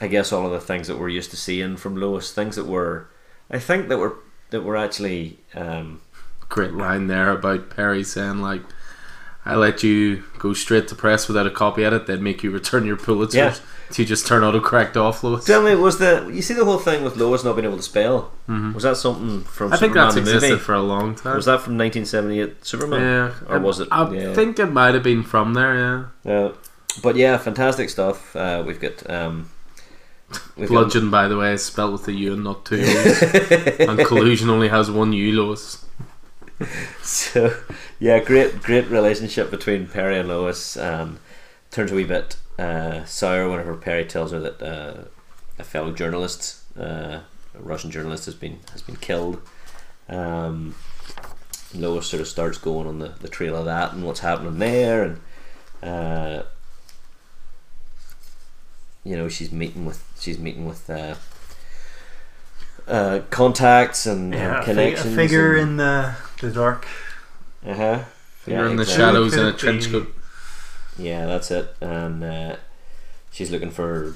I 0.00 0.06
guess, 0.06 0.32
all 0.32 0.46
of 0.46 0.52
the 0.52 0.60
things 0.60 0.88
that 0.88 0.98
we're 0.98 1.08
used 1.08 1.30
to 1.30 1.36
seeing 1.36 1.76
from 1.76 1.96
Lois, 1.96 2.32
things 2.32 2.56
that 2.56 2.66
were, 2.66 3.08
I 3.50 3.58
think 3.58 3.88
that 3.88 3.98
were 3.98 4.16
that 4.50 4.62
were 4.62 4.76
actually. 4.76 5.38
Um, 5.54 6.00
Great 6.48 6.74
line 6.74 7.08
there 7.08 7.32
about 7.32 7.70
Perry 7.70 8.04
saying 8.04 8.40
like, 8.40 8.62
"I 9.46 9.54
let 9.56 9.82
you 9.82 10.24
go 10.38 10.52
straight 10.52 10.88
to 10.88 10.94
press 10.94 11.28
without 11.28 11.46
a 11.46 11.50
copy 11.50 11.84
edit. 11.84 12.06
They'd 12.06 12.20
make 12.20 12.42
you 12.42 12.50
return 12.50 12.84
your 12.84 12.96
Pulitzers 12.96 13.34
Yeah. 13.34 13.54
to 13.92 14.02
you 14.02 14.06
just 14.08 14.26
turn 14.26 14.42
auto 14.42 14.60
correct 14.60 14.96
off, 14.96 15.22
Lois." 15.24 15.44
Tell 15.44 15.62
me, 15.62 15.74
was 15.74 15.98
the 15.98 16.28
you 16.32 16.42
see 16.42 16.54
the 16.54 16.64
whole 16.64 16.78
thing 16.78 17.04
with 17.04 17.16
Lois 17.16 17.44
not 17.44 17.54
being 17.56 17.64
able 17.66 17.76
to 17.76 17.82
spell? 17.82 18.32
Was 18.74 18.82
that 18.84 18.96
something 18.96 19.42
from 19.42 19.72
I 19.72 19.76
think 19.76 19.90
Superman 19.92 20.06
that's 20.08 20.16
existed 20.16 20.50
movie? 20.50 20.62
for 20.62 20.74
a 20.74 20.82
long 20.82 21.14
time. 21.14 21.36
Was 21.36 21.46
that 21.46 21.60
from 21.62 21.76
1978 21.78 22.64
Superman? 22.64 23.00
yeah, 23.00 23.32
Or 23.54 23.58
was 23.60 23.80
it? 23.80 23.88
I 23.90 24.10
yeah. 24.12 24.34
think 24.34 24.58
it 24.58 24.66
might 24.66 24.94
have 24.94 25.02
been 25.02 25.22
from 25.22 25.54
there. 25.54 26.10
Yeah, 26.24 26.32
Uh, 26.32 26.52
but 27.02 27.16
yeah, 27.16 27.36
fantastic 27.38 27.90
stuff. 27.90 28.34
Uh, 28.36 28.62
we've 28.66 28.80
got 28.80 29.08
um, 29.10 29.50
we've 30.56 30.68
bludgeon 30.68 31.10
by 31.10 31.28
the 31.28 31.36
way 31.36 31.52
is 31.52 31.64
spelled 31.64 31.92
with 31.92 32.08
a 32.08 32.12
U 32.12 32.32
and 32.34 32.42
not 32.44 32.64
two 32.64 32.78
U's, 32.78 33.22
and 33.80 33.98
collusion 34.06 34.48
only 34.50 34.68
has 34.68 34.90
one 34.90 35.12
U, 35.12 35.32
Lois. 35.42 35.84
so 37.02 37.54
yeah, 37.98 38.18
great 38.18 38.62
great 38.62 38.86
relationship 38.88 39.50
between 39.50 39.86
Perry 39.86 40.18
and 40.18 40.28
Lois. 40.28 40.76
Um, 40.76 41.18
turns 41.70 41.92
a 41.92 41.94
wee 41.94 42.04
bit 42.04 42.36
uh, 42.58 43.04
sour 43.04 43.48
whenever 43.50 43.76
Perry 43.76 44.04
tells 44.04 44.32
her 44.32 44.40
that 44.40 44.62
uh, 44.62 45.04
a 45.58 45.64
fellow 45.64 45.92
journalist, 45.92 46.62
uh, 46.78 47.20
a 47.54 47.60
Russian 47.60 47.90
journalist, 47.90 48.26
has 48.26 48.34
been 48.34 48.60
has 48.72 48.82
been 48.82 48.96
killed. 48.96 49.40
Um, 50.08 50.74
Lois 51.74 52.06
sort 52.06 52.20
of 52.20 52.28
starts 52.28 52.58
going 52.58 52.86
on 52.86 53.00
the, 53.00 53.08
the 53.20 53.28
trail 53.28 53.56
of 53.56 53.64
that 53.64 53.92
and 53.92 54.04
what's 54.04 54.20
happening 54.20 54.58
there, 54.58 55.02
and 55.02 55.20
uh, 55.82 56.42
you 59.04 59.16
know 59.16 59.28
she's 59.28 59.52
meeting 59.52 59.84
with 59.84 60.04
she's 60.20 60.38
meeting 60.38 60.64
with 60.66 60.88
uh, 60.88 61.14
uh, 62.88 63.20
contacts 63.30 64.06
and, 64.06 64.32
Yeah, 64.32 64.38
and 64.38 64.56
a, 64.56 64.60
a 64.60 64.64
connections. 64.64 65.14
figure 65.16 65.54
and, 65.56 65.70
in 65.70 65.76
the 65.78 66.14
the 66.40 66.50
dark. 66.50 66.86
Uh 67.66 67.74
huh. 67.74 68.04
You're 68.46 68.66
in 68.66 68.76
the 68.76 68.82
exactly. 68.82 69.04
shadows 69.04 69.34
in 69.34 69.46
a 69.46 69.52
trench 69.52 69.90
coat. 69.90 70.14
Yeah, 70.96 71.26
that's 71.26 71.50
it. 71.50 71.74
And 71.80 72.22
uh, 72.22 72.56
she's 73.30 73.50
looking 73.50 73.70
for 73.70 74.14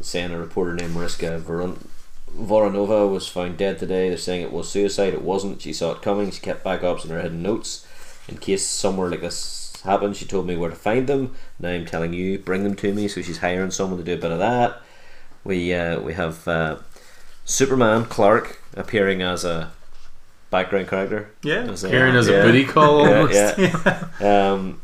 saying 0.00 0.32
a 0.32 0.38
reporter 0.38 0.74
named 0.74 0.94
Mariska 0.94 1.40
Voron- 1.44 1.86
Voronova 2.36 3.10
was 3.10 3.28
found 3.28 3.56
dead 3.56 3.78
today. 3.78 4.08
They're 4.08 4.18
saying 4.18 4.42
it 4.42 4.52
was 4.52 4.68
suicide. 4.68 5.14
It 5.14 5.22
wasn't. 5.22 5.62
She 5.62 5.72
saw 5.72 5.92
it 5.92 6.02
coming. 6.02 6.30
She 6.30 6.40
kept 6.40 6.64
backups 6.64 7.04
in 7.04 7.10
her 7.10 7.22
hidden 7.22 7.42
notes 7.42 7.86
in 8.28 8.38
case 8.38 8.66
somewhere 8.66 9.10
like 9.10 9.20
this 9.20 9.72
happened. 9.84 10.16
She 10.16 10.26
told 10.26 10.46
me 10.46 10.56
where 10.56 10.70
to 10.70 10.76
find 10.76 11.06
them. 11.06 11.34
Now 11.58 11.70
I'm 11.70 11.86
telling 11.86 12.12
you, 12.12 12.38
bring 12.38 12.64
them 12.64 12.74
to 12.76 12.92
me. 12.92 13.08
So 13.08 13.22
she's 13.22 13.38
hiring 13.38 13.70
someone 13.70 13.98
to 13.98 14.04
do 14.04 14.14
a 14.14 14.16
bit 14.16 14.32
of 14.32 14.38
that. 14.40 14.80
We 15.44 15.72
uh, 15.72 16.00
we 16.00 16.14
have 16.14 16.46
uh, 16.46 16.78
Superman 17.44 18.04
Clark 18.06 18.60
appearing 18.74 19.22
as 19.22 19.44
a 19.44 19.72
background 20.50 20.88
character. 20.88 21.30
Yeah, 21.42 21.62
As 21.70 21.84
a- 21.84 21.88
Appearing 21.88 22.14
yeah. 22.14 22.20
a 22.20 22.42
booty 22.42 22.64
call 22.64 23.00
almost. 23.06 23.34
Yeah, 23.34 24.08
yeah. 24.20 24.52
Um, 24.52 24.80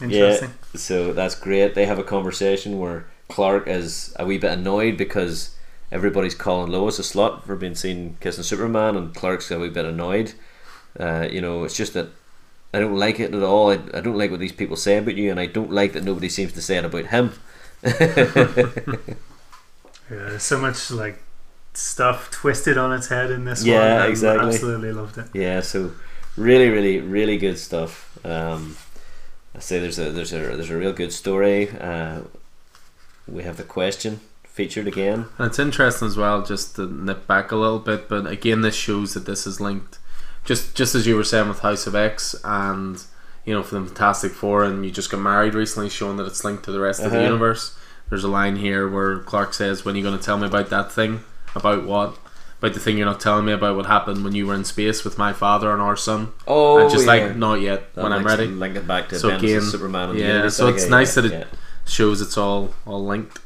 interesting. 0.00 0.50
yeah, 0.50 0.78
so 0.78 1.12
that's 1.12 1.34
great. 1.34 1.74
They 1.74 1.86
have 1.86 1.98
a 1.98 2.04
conversation 2.04 2.78
where 2.78 3.06
Clark 3.28 3.66
is 3.68 4.14
a 4.18 4.26
wee 4.26 4.38
bit 4.38 4.52
annoyed 4.52 4.96
because 4.96 5.54
everybody's 5.92 6.34
calling 6.34 6.70
Lois 6.70 6.98
a 6.98 7.02
slut 7.02 7.44
for 7.44 7.56
being 7.56 7.74
seen 7.74 8.16
kissing 8.20 8.44
Superman, 8.44 8.96
and 8.96 9.14
Clark's 9.14 9.50
a 9.50 9.58
wee 9.58 9.68
bit 9.68 9.84
annoyed. 9.84 10.34
Uh, 10.98 11.28
you 11.30 11.40
know, 11.40 11.64
it's 11.64 11.76
just 11.76 11.94
that 11.94 12.08
I 12.74 12.80
don't 12.80 12.96
like 12.98 13.20
it 13.20 13.34
at 13.34 13.42
all. 13.42 13.70
I, 13.70 13.78
I 13.94 14.00
don't 14.00 14.18
like 14.18 14.30
what 14.30 14.40
these 14.40 14.52
people 14.52 14.76
say 14.76 14.98
about 14.98 15.14
you, 15.16 15.30
and 15.30 15.38
I 15.40 15.46
don't 15.46 15.70
like 15.72 15.92
that 15.92 16.04
nobody 16.04 16.28
seems 16.28 16.52
to 16.54 16.62
say 16.62 16.76
it 16.76 16.84
about 16.84 17.06
him. 17.06 17.32
Yeah, 20.08 20.16
there's 20.28 20.42
so 20.44 20.58
much 20.58 20.90
like 20.92 21.20
stuff 21.76 22.30
twisted 22.30 22.76
on 22.78 22.92
its 22.92 23.08
head 23.08 23.30
in 23.30 23.44
this 23.44 23.64
Yeah, 23.64 23.94
one. 23.94 24.02
I 24.02 24.06
exactly. 24.08 24.46
Absolutely 24.48 24.92
loved 24.92 25.18
it. 25.18 25.26
Yeah, 25.34 25.60
so 25.60 25.92
really, 26.36 26.68
really, 26.70 27.00
really 27.00 27.36
good 27.38 27.58
stuff. 27.58 28.18
Um, 28.24 28.76
I 29.54 29.60
say 29.60 29.78
there's 29.78 29.98
a 29.98 30.10
there's 30.10 30.32
a 30.32 30.38
there's 30.38 30.70
a 30.70 30.76
real 30.76 30.92
good 30.92 31.12
story. 31.12 31.70
Uh, 31.70 32.20
we 33.28 33.42
have 33.42 33.56
the 33.56 33.64
question 33.64 34.20
featured 34.44 34.86
again. 34.86 35.26
And 35.38 35.46
it's 35.48 35.58
interesting 35.58 36.08
as 36.08 36.16
well, 36.16 36.42
just 36.42 36.76
to 36.76 36.86
nip 36.86 37.26
back 37.26 37.52
a 37.52 37.56
little 37.56 37.78
bit, 37.78 38.08
but 38.08 38.26
again, 38.26 38.62
this 38.62 38.74
shows 38.74 39.12
that 39.14 39.26
this 39.26 39.46
is 39.46 39.60
linked. 39.60 39.98
Just 40.44 40.74
just 40.74 40.94
as 40.94 41.06
you 41.06 41.16
were 41.16 41.24
saying 41.24 41.48
with 41.48 41.60
House 41.60 41.86
of 41.86 41.94
X 41.94 42.34
and 42.44 43.02
you 43.44 43.52
know 43.54 43.62
for 43.62 43.78
the 43.78 43.86
Fantastic 43.86 44.32
Four, 44.32 44.64
and 44.64 44.84
you 44.84 44.90
just 44.90 45.10
got 45.10 45.20
married 45.20 45.54
recently, 45.54 45.88
showing 45.88 46.16
that 46.18 46.26
it's 46.26 46.44
linked 46.44 46.64
to 46.64 46.72
the 46.72 46.80
rest 46.80 47.00
of 47.02 47.10
the 47.10 47.16
Uh-huh. 47.18 47.26
universe. 47.26 47.76
There's 48.08 48.22
a 48.24 48.28
line 48.28 48.56
here 48.56 48.88
where 48.88 49.18
Clark 49.18 49.52
says, 49.54 49.84
"When 49.84 49.94
are 49.94 49.98
you 49.98 50.04
going 50.04 50.16
to 50.18 50.24
tell 50.24 50.38
me 50.38 50.46
about 50.46 50.70
that 50.70 50.92
thing? 50.92 51.24
About 51.56 51.84
what? 51.84 52.18
About 52.58 52.72
the 52.74 52.80
thing 52.80 52.96
you're 52.96 53.06
not 53.06 53.20
telling 53.20 53.44
me 53.44 53.52
about 53.52 53.76
what 53.76 53.86
happened 53.86 54.24
when 54.24 54.34
you 54.34 54.46
were 54.46 54.54
in 54.54 54.64
space 54.64 55.04
with 55.04 55.18
my 55.18 55.32
father 55.32 55.72
and 55.72 55.82
our 55.82 55.96
son?" 55.96 56.32
Oh, 56.46 56.78
and 56.78 56.90
just 56.90 57.04
yeah. 57.06 57.12
like 57.12 57.36
not 57.36 57.60
yet. 57.60 57.94
That 57.94 58.02
when 58.04 58.12
I'm 58.12 58.24
ready, 58.24 58.46
Link 58.46 58.76
it 58.76 58.86
back 58.86 59.08
to 59.10 59.18
So 59.18 59.28
again, 59.36 59.60
Superman. 59.62 60.10
And 60.10 60.18
yeah, 60.18 60.48
so 60.48 60.68
it's 60.68 60.82
Saga, 60.84 60.90
nice 60.90 61.16
yeah, 61.16 61.22
that 61.22 61.32
it- 61.32 61.46
shows 61.86 62.20
it's 62.20 62.36
all 62.38 62.74
all 62.86 63.04
linked. 63.04 63.38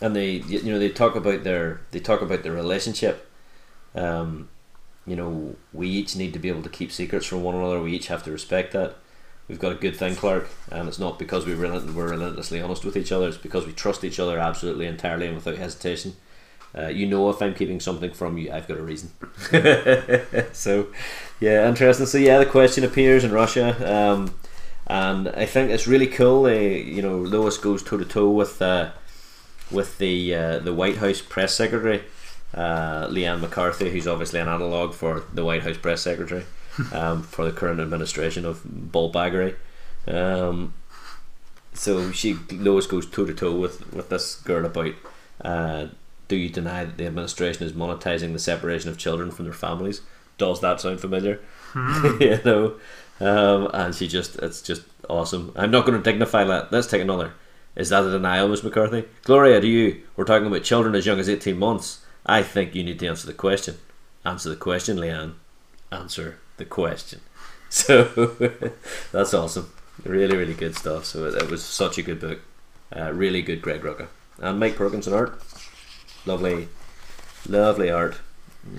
and 0.00 0.14
they 0.14 0.30
you 0.32 0.70
know 0.72 0.78
they 0.78 0.88
talk 0.90 1.14
about 1.16 1.44
their 1.44 1.80
they 1.92 2.00
talk 2.00 2.20
about 2.22 2.42
their 2.42 2.52
relationship. 2.52 3.30
Um, 3.94 4.48
you 5.06 5.16
know, 5.16 5.56
we 5.72 5.88
each 5.88 6.16
need 6.16 6.32
to 6.32 6.38
be 6.38 6.48
able 6.48 6.62
to 6.62 6.68
keep 6.68 6.90
secrets 6.90 7.26
from 7.26 7.42
one 7.42 7.54
another. 7.54 7.80
We 7.80 7.92
each 7.92 8.08
have 8.08 8.22
to 8.24 8.30
respect 8.32 8.72
that. 8.72 8.96
We've 9.48 9.58
got 9.60 9.72
a 9.72 9.76
good 9.76 9.96
thing, 9.96 10.16
Clark, 10.16 10.48
and 10.72 10.88
it's 10.88 10.98
not 10.98 11.18
because 11.18 11.44
we 11.44 11.52
relent- 11.54 11.92
we're 11.94 12.08
relentlessly 12.08 12.62
honest 12.62 12.84
with 12.84 12.96
each 12.96 13.12
other. 13.12 13.28
It's 13.28 13.36
because 13.36 13.66
we 13.66 13.72
trust 13.72 14.02
each 14.02 14.18
other 14.18 14.38
absolutely, 14.38 14.86
entirely, 14.86 15.26
and 15.26 15.34
without 15.34 15.56
hesitation. 15.58 16.16
Uh, 16.76 16.88
you 16.88 17.06
know, 17.06 17.30
if 17.30 17.40
I'm 17.40 17.54
keeping 17.54 17.78
something 17.78 18.10
from 18.10 18.36
you, 18.36 18.50
I've 18.50 18.66
got 18.66 18.78
a 18.78 18.82
reason. 18.82 19.10
so, 20.52 20.88
yeah, 21.38 21.68
interesting. 21.68 22.06
So, 22.06 22.18
yeah, 22.18 22.38
the 22.38 22.46
question 22.46 22.82
appears 22.82 23.22
in 23.22 23.30
Russia, 23.30 23.76
um, 23.94 24.34
and 24.86 25.28
I 25.28 25.46
think 25.46 25.70
it's 25.70 25.86
really 25.86 26.08
cool. 26.08 26.42
They, 26.42 26.80
you 26.80 27.00
know, 27.00 27.16
Lois 27.18 27.58
goes 27.58 27.82
toe 27.82 27.98
to 27.98 28.04
toe 28.04 28.28
with 28.28 28.60
uh, 28.60 28.90
with 29.70 29.98
the 29.98 30.34
uh, 30.34 30.58
the 30.58 30.74
White 30.74 30.96
House 30.96 31.20
press 31.20 31.54
secretary, 31.54 32.02
uh, 32.52 33.06
Leanne 33.06 33.40
McCarthy, 33.40 33.90
who's 33.90 34.08
obviously 34.08 34.40
an 34.40 34.48
analog 34.48 34.94
for 34.94 35.22
the 35.32 35.44
White 35.44 35.62
House 35.62 35.78
press 35.78 36.02
secretary 36.02 36.44
um, 36.92 37.22
for 37.22 37.44
the 37.44 37.52
current 37.52 37.78
administration 37.78 38.44
of 38.44 38.62
bullbaggery. 38.64 39.54
Um, 40.08 40.74
so 41.72 42.10
she 42.10 42.36
Lois 42.50 42.86
goes 42.88 43.08
toe 43.08 43.26
to 43.26 43.34
toe 43.34 43.54
with 43.54 43.92
with 43.92 44.08
this 44.08 44.34
girl 44.34 44.66
about. 44.66 44.94
Uh, 45.40 45.86
do 46.34 46.40
you 46.40 46.48
deny 46.48 46.84
that 46.84 46.98
the 46.98 47.06
administration 47.06 47.64
is 47.64 47.72
monetizing 47.72 48.32
the 48.32 48.40
separation 48.40 48.90
of 48.90 48.98
children 48.98 49.30
from 49.30 49.44
their 49.44 49.54
families? 49.54 50.00
Does 50.36 50.60
that 50.62 50.80
sound 50.80 51.00
familiar? 51.00 51.40
you 51.74 52.40
know, 52.44 52.74
um, 53.20 53.70
and 53.72 53.94
she 53.94 54.08
just 54.08 54.34
it's 54.36 54.60
just 54.60 54.82
awesome. 55.08 55.52
I'm 55.54 55.70
not 55.70 55.86
going 55.86 55.96
to 55.96 56.10
dignify 56.10 56.42
that. 56.42 56.72
Let's 56.72 56.88
take 56.88 57.02
another. 57.02 57.34
Is 57.76 57.90
that 57.90 58.04
a 58.04 58.10
denial, 58.10 58.48
Miss 58.48 58.64
McCarthy? 58.64 59.04
Gloria, 59.22 59.60
do 59.60 59.68
you? 59.68 60.02
We're 60.16 60.24
talking 60.24 60.48
about 60.48 60.64
children 60.64 60.96
as 60.96 61.06
young 61.06 61.20
as 61.20 61.28
18 61.28 61.56
months. 61.56 62.04
I 62.26 62.42
think 62.42 62.74
you 62.74 62.82
need 62.82 62.98
to 62.98 63.06
answer 63.06 63.26
the 63.28 63.32
question. 63.32 63.76
Answer 64.24 64.48
the 64.48 64.56
question, 64.56 64.96
Leanne. 64.96 65.34
Answer 65.92 66.38
the 66.56 66.64
question. 66.64 67.20
So 67.70 68.04
that's 69.12 69.34
awesome. 69.34 69.72
Really, 70.04 70.36
really 70.36 70.54
good 70.54 70.76
stuff. 70.76 71.06
So 71.06 71.24
it, 71.24 71.34
it 71.34 71.50
was 71.50 71.64
such 71.64 71.98
a 71.98 72.02
good 72.02 72.20
book. 72.20 72.38
Uh, 72.94 73.12
really 73.12 73.42
good 73.42 73.62
Greg 73.62 73.82
Rucka. 73.82 74.06
And 74.38 74.60
Mike 74.60 74.76
Perkins 74.76 75.08
and 75.08 75.16
art. 75.16 75.40
Lovely, 76.26 76.68
lovely 77.48 77.90
art. 77.90 78.16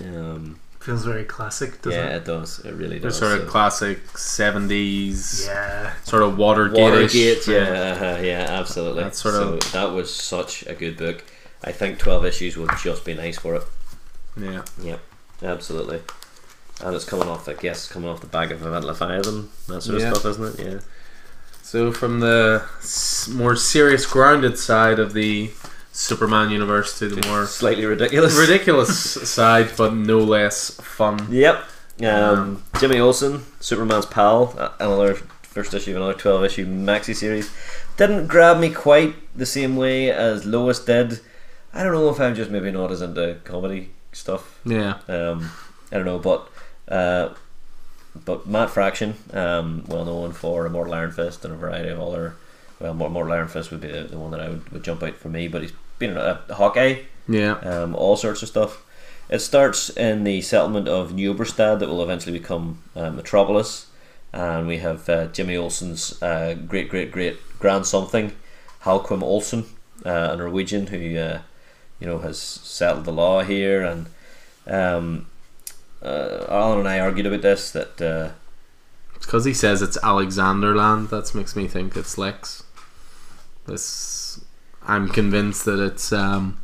Um, 0.00 0.58
Feels 0.80 1.04
very 1.04 1.24
classic, 1.24 1.82
doesn't 1.82 1.98
yeah, 1.98 2.10
it? 2.14 2.16
it 2.18 2.24
does. 2.24 2.60
It 2.60 2.72
really 2.74 2.98
They're 3.00 3.10
does. 3.10 3.18
sort 3.18 3.32
of 3.32 3.40
So- 3.40 3.46
classic 3.50 4.16
seventies, 4.18 5.46
Yeah. 5.46 5.92
sort 6.04 6.22
of 6.22 6.38
Watergate. 6.38 6.80
Watergate, 6.80 7.46
yeah, 7.48 8.14
uh, 8.18 8.20
yeah, 8.22 8.46
absolutely. 8.48 9.02
That's 9.04 9.20
sort 9.20 9.34
so 9.34 9.54
of- 9.54 9.72
that 9.72 9.92
was 9.92 10.14
such 10.14 10.64
a 10.66 10.74
good 10.74 10.96
book. 10.96 11.24
I 11.64 11.72
think 11.72 11.98
twelve 11.98 12.24
issues 12.24 12.56
would 12.56 12.70
just 12.82 13.04
be 13.04 13.14
nice 13.14 13.38
for 13.38 13.56
it. 13.56 13.62
yeah. 14.36 14.62
Yep, 14.82 15.00
absolutely. 15.42 16.00
And 16.84 16.94
it's 16.94 17.04
coming 17.06 17.26
off, 17.28 17.48
I 17.48 17.54
guess, 17.54 17.88
coming 17.88 18.08
off 18.08 18.20
the 18.20 18.26
back 18.26 18.50
of 18.50 18.64
Event 18.64 18.84
Leviathan, 18.84 19.48
that 19.68 19.82
sort 19.82 20.00
of 20.02 20.14
stuff, 20.14 20.26
isn't 20.30 20.60
it? 20.60 20.66
Yeah. 20.66 20.78
So 21.62 21.90
from 21.90 22.20
the 22.20 22.62
more 23.32 23.56
serious, 23.56 24.04
grounded 24.06 24.58
side 24.58 24.98
of 25.00 25.14
the 25.14 25.50
Superman 25.96 26.50
universe 26.50 26.98
to 26.98 27.08
the 27.08 27.26
more 27.26 27.46
Slightly 27.46 27.86
ridiculous. 27.86 28.34
ridiculous 28.36 28.98
side, 29.30 29.70
but 29.78 29.94
no 29.94 30.18
less 30.18 30.70
fun. 30.82 31.26
Yep. 31.30 31.64
Um, 32.04 32.62
Jimmy 32.78 32.98
Olsen, 33.00 33.44
Superman's 33.60 34.04
pal, 34.04 34.54
uh, 34.58 34.72
another 34.78 35.14
first 35.14 35.72
issue 35.72 35.92
of 35.92 35.96
another 35.96 36.12
twelve 36.12 36.44
issue 36.44 36.66
maxi 36.66 37.16
series, 37.16 37.50
didn't 37.96 38.26
grab 38.26 38.58
me 38.60 38.68
quite 38.70 39.14
the 39.34 39.46
same 39.46 39.76
way 39.76 40.10
as 40.10 40.44
Lois 40.44 40.84
did. 40.84 41.20
I 41.72 41.82
don't 41.82 41.92
know 41.94 42.10
if 42.10 42.20
I'm 42.20 42.34
just 42.34 42.50
maybe 42.50 42.70
not 42.70 42.92
as 42.92 43.00
into 43.00 43.38
comedy 43.44 43.88
stuff. 44.12 44.60
Yeah. 44.66 44.98
Um, 45.08 45.50
I 45.90 45.96
don't 45.96 46.04
know, 46.04 46.18
but 46.18 46.50
uh, 46.88 47.32
but 48.26 48.46
Matt 48.46 48.68
Fraction, 48.68 49.14
um, 49.32 49.84
well 49.88 50.04
known 50.04 50.32
for 50.32 50.66
Immortal 50.66 50.92
Iron 50.92 51.10
Fist 51.12 51.42
and 51.46 51.54
a 51.54 51.56
variety 51.56 51.88
of 51.88 52.00
other. 52.00 52.36
Well, 52.78 52.92
Mor- 52.92 53.08
Mortal 53.08 53.32
Iron 53.32 53.48
Fist 53.48 53.70
would 53.70 53.80
be 53.80 53.88
the, 53.88 54.02
the 54.02 54.18
one 54.18 54.30
that 54.32 54.40
I 54.40 54.50
would, 54.50 54.68
would 54.70 54.84
jump 54.84 55.02
out 55.02 55.14
for 55.16 55.30
me, 55.30 55.48
but 55.48 55.62
he's 55.62 55.72
a, 56.00 56.40
a 56.48 56.54
Hawkeye 56.54 57.02
Yeah. 57.28 57.54
um, 57.58 57.94
all 57.94 58.16
sorts 58.16 58.42
of 58.42 58.48
stuff. 58.48 58.82
It 59.28 59.40
starts 59.40 59.90
in 59.90 60.22
the 60.24 60.40
settlement 60.40 60.86
of 60.88 61.12
New 61.12 61.34
Oberstad 61.34 61.80
that 61.80 61.88
will 61.88 62.02
eventually 62.02 62.38
become 62.38 62.82
uh, 62.94 63.10
Metropolis, 63.10 63.86
and 64.32 64.68
we 64.68 64.78
have 64.78 65.08
uh, 65.08 65.26
Jimmy 65.26 65.56
Olsen's 65.56 66.22
uh, 66.22 66.54
great 66.54 66.88
great 66.88 67.10
great 67.10 67.36
grand 67.58 67.86
something, 67.86 68.32
Halquim 68.82 69.22
Olsen, 69.22 69.64
uh, 70.04 70.30
a 70.32 70.36
Norwegian 70.36 70.86
who 70.88 71.18
uh, 71.18 71.40
you 71.98 72.06
know 72.06 72.18
has 72.18 72.38
settled 72.38 73.04
the 73.04 73.12
law 73.12 73.42
here, 73.42 73.82
and 73.82 74.06
um, 74.68 75.26
uh, 76.02 76.44
Alan 76.48 76.78
and 76.80 76.88
I 76.88 77.00
argued 77.00 77.26
about 77.26 77.42
this 77.42 77.70
that. 77.72 78.00
Uh, 78.00 78.30
It's 79.16 79.26
because 79.26 79.44
he 79.46 79.54
says 79.54 79.82
it's 79.82 79.98
Alexanderland. 80.04 81.08
That 81.10 81.34
makes 81.34 81.56
me 81.56 81.66
think 81.66 81.96
it's 81.96 82.16
Lex. 82.18 82.62
This, 83.66 83.82
I'm 84.86 85.08
convinced 85.08 85.64
that 85.64 85.78
it's 85.80 86.12
um, 86.12 86.58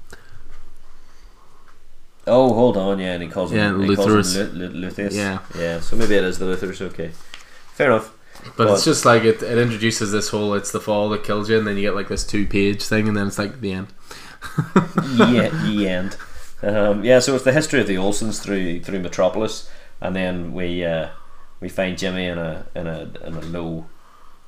Oh, 2.26 2.54
hold 2.54 2.76
on, 2.76 2.98
yeah, 3.00 3.14
and 3.14 3.22
he 3.22 3.28
calls 3.28 3.52
Yeah, 3.52 3.70
him, 3.70 3.82
he 3.82 3.96
calls 3.96 4.08
him 4.08 4.14
Luthor's- 4.46 4.54
Lu- 4.54 4.68
Lu- 4.68 4.88
Luthus. 4.90 5.12
Yeah. 5.12 5.38
yeah. 5.58 5.80
So 5.80 5.96
maybe 5.96 6.14
it 6.14 6.22
is 6.24 6.38
the 6.38 6.44
Luthors. 6.46 6.80
Okay, 6.80 7.10
fair 7.74 7.88
enough. 7.88 8.12
but 8.56 8.68
But- 8.68 8.74
it's 8.74 8.84
just 8.84 9.04
like 9.04 9.24
it, 9.24 9.42
it 9.42 9.58
introduces 9.58 10.12
this 10.12 10.28
whole 10.28 10.54
it's 10.54 10.70
the 10.70 10.80
fall 10.80 11.08
that 11.10 11.24
kills 11.24 11.50
you, 11.50 11.58
and 11.58 11.66
then 11.66 11.76
you 11.76 11.82
get 11.82 11.94
like 11.96 12.08
this 12.08 12.24
two 12.24 12.46
page 12.46 12.82
thing, 12.84 13.08
and 13.08 13.16
then 13.16 13.26
it's 13.26 13.38
like 13.38 13.60
the 13.60 13.72
end. 13.72 13.88
yeah, 15.16 15.48
the 15.66 15.86
end. 15.88 16.16
Um, 16.62 17.04
yeah, 17.04 17.18
so 17.18 17.34
it's 17.34 17.44
the 17.44 17.52
history 17.52 17.80
of 17.80 17.88
the 17.88 17.96
Olsens 17.96 18.40
through 18.40 18.80
through 18.82 19.00
Metropolis, 19.00 19.68
and 20.00 20.14
then 20.14 20.52
we 20.52 20.84
uh, 20.84 21.08
we 21.60 21.68
find 21.68 21.98
Jimmy 21.98 22.26
in 22.26 22.38
a 22.38 22.66
in 22.76 22.86
a 22.86 23.10
in 23.24 23.34
a 23.34 23.40
low 23.40 23.86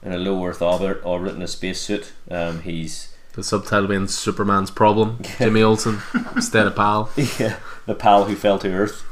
in 0.01 0.13
a 0.13 0.19
low 0.19 0.45
Earth 0.47 0.63
orbit, 0.63 1.01
orbit 1.05 1.35
in 1.35 1.43
a 1.43 1.49
spacesuit. 1.49 2.13
Um, 2.31 2.61
he's 2.63 3.14
The 3.35 3.43
subtitle 3.43 3.89
being 3.89 4.07
Superman's 4.07 4.71
problem. 4.71 5.19
Jimmy 5.39 5.63
Olsen 5.63 6.01
instead 6.37 6.67
of 6.67 6.77
Pal. 6.77 7.11
yeah, 7.17 7.57
the 7.87 7.95
pal 7.95 8.25
who 8.25 8.37
fell 8.37 8.59
to 8.61 8.73
Earth. 8.73 9.05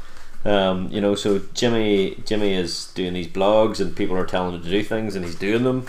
Um, 0.45 0.89
you 0.89 1.01
know, 1.01 1.15
so 1.15 1.41
Jimmy 1.53 2.21
Jimmy 2.25 2.53
is 2.53 2.91
doing 2.93 3.13
these 3.13 3.27
blogs, 3.27 3.79
and 3.79 3.95
people 3.95 4.17
are 4.17 4.25
telling 4.25 4.55
him 4.55 4.61
to 4.61 4.69
do 4.69 4.83
things, 4.83 5.15
and 5.15 5.25
he's 5.25 5.35
doing 5.35 5.63
them. 5.63 5.87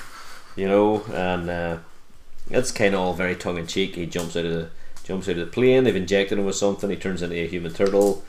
You 0.57 0.69
know, 0.69 1.05
and 1.13 1.51
uh, 1.51 1.79
it's 2.51 2.71
kind 2.71 2.95
of 2.95 3.01
all 3.01 3.15
very 3.15 3.35
tongue 3.35 3.59
in 3.59 3.67
cheek. 3.67 3.97
He 3.97 4.07
jumps 4.07 4.37
out 4.37 4.47
of 4.47 4.53
the 4.53 4.71
jumps 5.05 5.29
out 5.29 5.39
of 5.39 5.47
the 5.47 5.53
plane. 5.53 5.85
They've 5.85 5.95
injected 5.95 6.39
him 6.39 6.45
with 6.45 6.57
something. 6.57 6.91
He 6.91 6.97
turns 6.97 7.23
into 7.23 7.37
a 7.37 7.47
human 7.47 7.73
turtle. 7.73 8.25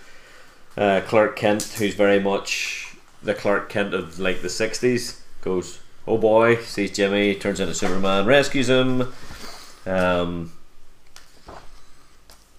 Uh, 0.78 1.02
Clark 1.06 1.36
Kent, 1.36 1.64
who's 1.78 1.96
very 1.96 2.20
much 2.20 2.96
the 3.24 3.34
Clark 3.34 3.70
Kent 3.70 3.94
of 3.94 4.20
like 4.20 4.42
the 4.42 4.50
'60s, 4.50 5.20
goes, 5.42 5.80
"Oh 6.08 6.18
boy!" 6.18 6.58
Sees 6.58 6.92
Jimmy, 6.92 7.36
turns 7.36 7.60
into 7.60 7.74
Superman, 7.74 8.26
rescues 8.26 8.70
him. 8.70 9.14
Um, 9.86 10.52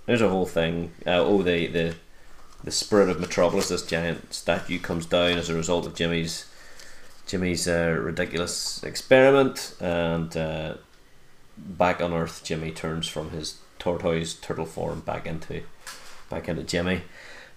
there's 0.07 0.23
a 0.23 0.29
whole 0.29 0.47
thing. 0.47 0.93
Uh, 1.07 1.21
oh, 1.21 1.43
the 1.43 1.67
the 1.67 1.95
the 2.65 2.71
spirit 2.71 3.09
of 3.09 3.21
Metropolis, 3.21 3.69
this 3.69 3.87
giant 3.87 4.33
statue, 4.33 4.79
comes 4.79 5.07
down 5.07 5.39
as 5.39 5.49
a 5.49 5.55
result 5.55 5.87
of 5.87 5.95
Jimmy's 5.95 6.47
Jimmy's 7.27 7.67
uh, 7.67 7.99
ridiculous 8.01 8.83
experiment, 8.83 9.75
and 9.81 10.37
uh, 10.37 10.75
back 11.57 12.01
on 12.01 12.13
Earth, 12.13 12.43
Jimmy 12.45 12.71
turns 12.71 13.09
from 13.09 13.31
his 13.31 13.59
tortoise 13.79 14.35
turtle 14.35 14.67
form 14.67 15.01
back 15.01 15.27
into 15.27 15.63
back 16.31 16.49
into 16.49 16.63
Jimmy. 16.63 17.03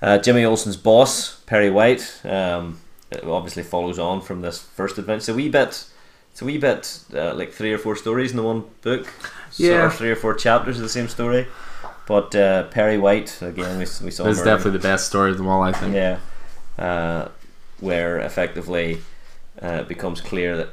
Uh, 0.02 0.18
Jimmy 0.18 0.46
Olsen's 0.46 0.78
boss, 0.78 1.42
Perry 1.42 1.70
White, 1.70 2.22
um, 2.24 2.80
obviously 3.24 3.64
follows 3.64 4.00
on 4.00 4.22
from 4.22 4.42
this 4.42 4.60
first 4.62 4.98
adventure. 4.98 5.18
It's 5.18 5.30
a 5.30 5.34
wee 5.34 5.50
bit, 5.50 5.86
it's 6.32 6.42
a 6.42 6.46
wee 6.46 6.58
bit 6.58 7.00
uh, 7.14 7.34
like 7.34 7.52
three 7.52 7.74
or 7.74 7.78
four 7.78 7.96
stories 7.96 8.32
in 8.32 8.38
the 8.38 8.44
one 8.44 8.64
book. 8.82 9.08
So, 9.52 9.64
Yeah. 9.64 9.86
or 9.86 9.90
three 9.90 10.12
or 10.12 10.16
four 10.16 10.34
chapters 10.36 10.78
of 10.78 10.84
the 10.84 10.90
same 10.90 11.08
story. 11.08 11.48
But 12.08 12.34
uh, 12.36 12.64
Perry 12.70 12.98
White 12.98 13.40
again, 13.42 13.74
we, 13.78 13.82
we 14.04 14.12
saw. 14.12 14.24
This 14.24 14.38
is 14.40 14.44
definitely 14.44 14.72
the 14.72 14.80
best 14.80 15.08
story 15.08 15.32
of 15.32 15.38
them 15.38 15.48
all, 15.48 15.62
I 15.62 15.72
think. 15.72 15.94
yeah, 15.96 16.20
uh, 16.78 17.28
where 17.80 18.18
effectively 18.20 19.02
uh, 19.62 19.82
it 19.82 19.88
becomes 19.88 20.20
clear 20.22 20.58
that 20.58 20.70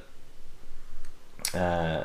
uh, 1.54 2.04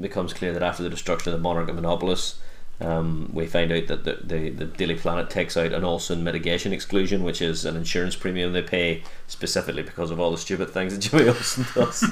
becomes 0.00 0.32
clear 0.32 0.52
that 0.52 0.62
after 0.62 0.82
the 0.82 0.90
destruction 0.90 1.32
of 1.32 1.38
the 1.38 1.42
monarch 1.42 1.68
of 1.68 1.76
Monopolis, 1.76 2.36
um, 2.80 3.30
we 3.34 3.46
find 3.46 3.70
out 3.72 3.88
that 3.88 4.04
the, 4.04 4.18
the, 4.22 4.50
the 4.50 4.64
Daily 4.64 4.94
Planet 4.94 5.28
takes 5.28 5.56
out 5.56 5.72
an 5.72 5.84
Olsen 5.84 6.24
mitigation 6.24 6.72
exclusion, 6.72 7.22
which 7.22 7.42
is 7.42 7.66
an 7.66 7.76
insurance 7.76 8.16
premium 8.16 8.52
they 8.52 8.62
pay 8.62 9.02
specifically 9.26 9.82
because 9.82 10.10
of 10.10 10.18
all 10.18 10.30
the 10.30 10.38
stupid 10.38 10.70
things 10.70 10.94
that 10.94 11.00
Jimmy 11.10 11.28
Olsen 11.28 11.66
does. 11.74 12.04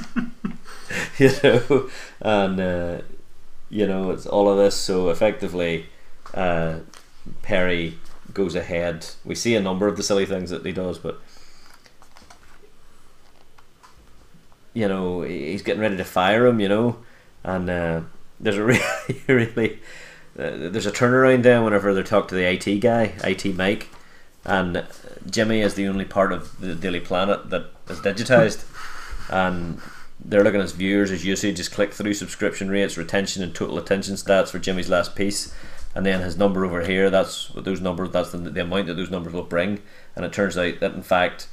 you 1.19 1.31
know, 1.43 1.91
and 2.21 2.61
uh, 2.61 2.99
you 3.71 3.87
know 3.87 4.11
it's 4.11 4.27
all 4.27 4.51
of 4.51 4.59
this. 4.59 4.77
So 4.77 5.09
effectively, 5.09 5.87
uh, 6.35 6.81
Perry 7.41 7.99
goes 8.35 8.55
ahead. 8.55 9.07
We 9.25 9.35
see 9.35 9.55
a 9.55 9.63
number 9.63 9.89
of 9.89 9.97
the 9.97 10.03
silly 10.03 10.27
things 10.27 10.51
that 10.51 10.67
he 10.67 10.73
does, 10.73 10.99
but 10.99 11.19
you 14.75 14.87
know 14.87 15.23
he's 15.23 15.63
getting 15.63 15.81
ready 15.81 15.97
to 15.97 16.05
fire 16.05 16.45
him. 16.47 16.61
You 16.61 16.69
know, 16.69 16.99
and 17.43 17.71
uh, 17.71 18.01
there's 18.39 18.57
a 18.57 18.65
really, 18.65 19.23
really 19.27 19.81
uh, 20.39 20.71
there's 20.71 20.87
a 20.87 20.93
turnaround 20.93 21.43
there 21.43 21.63
whenever 21.63 21.93
they 21.93 22.03
talk 22.03 22.29
to 22.29 22.35
the 22.35 22.49
IT 22.49 22.81
guy, 22.81 23.15
IT 23.25 23.45
Mike, 23.57 23.89
and 24.45 24.87
Jimmy 25.29 25.61
is 25.61 25.75
the 25.75 25.89
only 25.89 26.05
part 26.05 26.33
of 26.33 26.61
the 26.61 26.75
Daily 26.75 27.01
Planet 27.01 27.51
that 27.51 27.67
is 27.89 28.01
digitized, 28.01 28.65
and 29.31 29.81
they're 30.25 30.45
looking 30.45 30.61
at 30.61 30.65
his 30.65 30.73
viewers, 30.73 31.11
his 31.11 31.25
usage, 31.25 31.59
his 31.59 31.69
click 31.69 31.93
through 31.93 32.15
subscription 32.15 32.71
rates, 32.71 32.97
retention, 32.97 33.43
and 33.43 33.55
total 33.55 33.79
attention 33.79 34.15
stats 34.15 34.51
for 34.51 34.59
Jimmy's 34.59 34.89
last 34.89 35.15
piece. 35.15 35.55
And 35.95 36.05
then 36.07 36.21
his 36.21 36.37
number 36.37 36.65
over 36.65 36.83
here, 36.83 37.11
that's 37.11 37.53
what 37.55 37.65
those 37.65 37.81
numbers, 37.81 38.11
that's 38.11 38.31
the, 38.31 38.39
the 38.39 38.63
amount 38.63 38.87
that 38.87 38.95
those 38.95 39.11
numbers 39.11 39.33
will 39.33 39.43
bring. 39.43 39.81
And 40.15 40.25
it 40.25 40.33
turns 40.33 40.57
out 40.57 40.81
that 40.81 40.95
in 40.95 41.03
fact, 41.03 41.49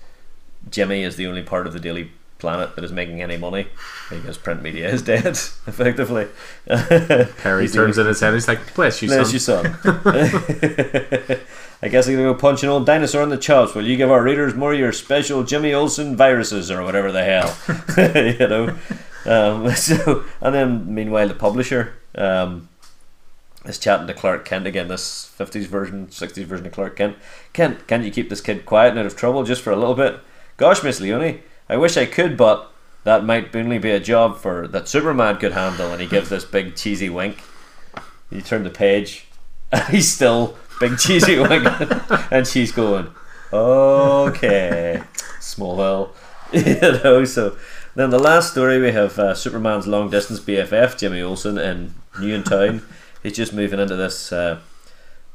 Jimmy 0.69 1.03
is 1.03 1.15
the 1.15 1.27
only 1.27 1.41
part 1.41 1.67
of 1.67 1.73
the 1.73 1.79
Daily 1.79 2.11
Planet 2.45 2.75
that 2.75 2.83
is 2.83 2.91
making 2.91 3.23
any 3.23 3.37
money 3.37 3.65
because 4.07 4.37
print 4.37 4.61
media 4.61 4.87
is 4.87 5.01
dead, 5.01 5.25
effectively. 5.65 6.27
Perry 6.67 7.67
turns 7.67 7.97
in 7.97 8.05
his 8.05 8.19
head. 8.19 8.35
He's 8.35 8.47
like, 8.47 8.75
"Bless 8.75 9.01
you, 9.01 9.07
Bless 9.07 9.29
son." 9.41 9.65
you, 9.65 9.73
son. 9.73 9.79
I 11.81 11.87
guess 11.87 12.07
I'm 12.07 12.13
gonna 12.13 12.27
go 12.27 12.35
punch 12.35 12.61
an 12.61 12.69
old 12.69 12.85
dinosaur 12.85 13.23
in 13.23 13.29
the 13.29 13.37
chops. 13.37 13.73
Will 13.73 13.87
you 13.87 13.97
give 13.97 14.11
our 14.11 14.21
readers 14.21 14.53
more 14.53 14.73
of 14.73 14.79
your 14.79 14.91
special 14.91 15.41
Jimmy 15.41 15.73
Olsen 15.73 16.15
viruses 16.15 16.69
or 16.69 16.83
whatever 16.83 17.11
the 17.11 17.23
hell, 17.23 17.57
you 18.15 18.47
know? 18.47 18.77
Um, 19.25 19.71
so, 19.71 20.23
and 20.39 20.53
then 20.53 20.93
meanwhile, 20.93 21.27
the 21.27 21.33
publisher 21.33 21.95
um, 22.13 22.69
is 23.65 23.79
chatting 23.79 24.05
to 24.05 24.13
Clark 24.13 24.45
Kent 24.45 24.67
again. 24.67 24.87
This 24.87 25.33
'50s 25.39 25.65
version, 25.65 26.05
'60s 26.07 26.43
version 26.45 26.67
of 26.67 26.73
Clark 26.73 26.95
Kent. 26.95 27.17
Kent, 27.53 27.87
can't 27.87 28.03
you 28.03 28.11
keep 28.11 28.29
this 28.29 28.41
kid 28.41 28.67
quiet 28.67 28.91
and 28.91 28.99
out 28.99 29.07
of 29.07 29.15
trouble 29.15 29.43
just 29.43 29.63
for 29.63 29.71
a 29.71 29.75
little 29.75 29.95
bit? 29.95 30.19
Gosh, 30.57 30.83
Miss 30.83 31.01
Leone, 31.01 31.41
I 31.67 31.77
wish 31.77 31.97
I 31.97 32.05
could, 32.05 32.37
but 32.37 32.71
that 33.03 33.23
might 33.23 33.55
only 33.55 33.77
be 33.77 33.91
a 33.91 33.99
job 33.99 34.37
for 34.37 34.67
that 34.67 34.87
Superman 34.87 35.37
could 35.37 35.53
handle. 35.53 35.91
And 35.91 36.01
he 36.01 36.07
gives 36.07 36.29
this 36.29 36.45
big 36.45 36.75
cheesy 36.75 37.09
wink. 37.09 37.41
You 38.29 38.41
turn 38.41 38.63
the 38.63 38.69
page, 38.69 39.27
and 39.71 39.83
he's 39.89 40.11
still 40.11 40.57
big 40.79 40.97
cheesy 40.97 41.39
wink, 41.39 41.67
and 42.31 42.45
she's 42.45 42.71
going, 42.71 43.09
okay, 43.53 45.01
Smallville, 45.39 46.09
you 46.51 47.03
know. 47.03 47.23
So 47.25 47.57
then 47.95 48.09
the 48.09 48.19
last 48.19 48.51
story 48.51 48.79
we 48.81 48.91
have 48.91 49.17
uh, 49.17 49.33
Superman's 49.33 49.87
long 49.87 50.09
distance 50.09 50.39
BFF 50.39 50.97
Jimmy 50.97 51.21
Olsen 51.21 51.57
in 51.57 51.95
New 52.19 52.41
Town. 52.41 52.81
He's 53.23 53.35
just 53.35 53.53
moving 53.53 53.79
into 53.79 53.95
this 53.95 54.31
uh, 54.31 54.59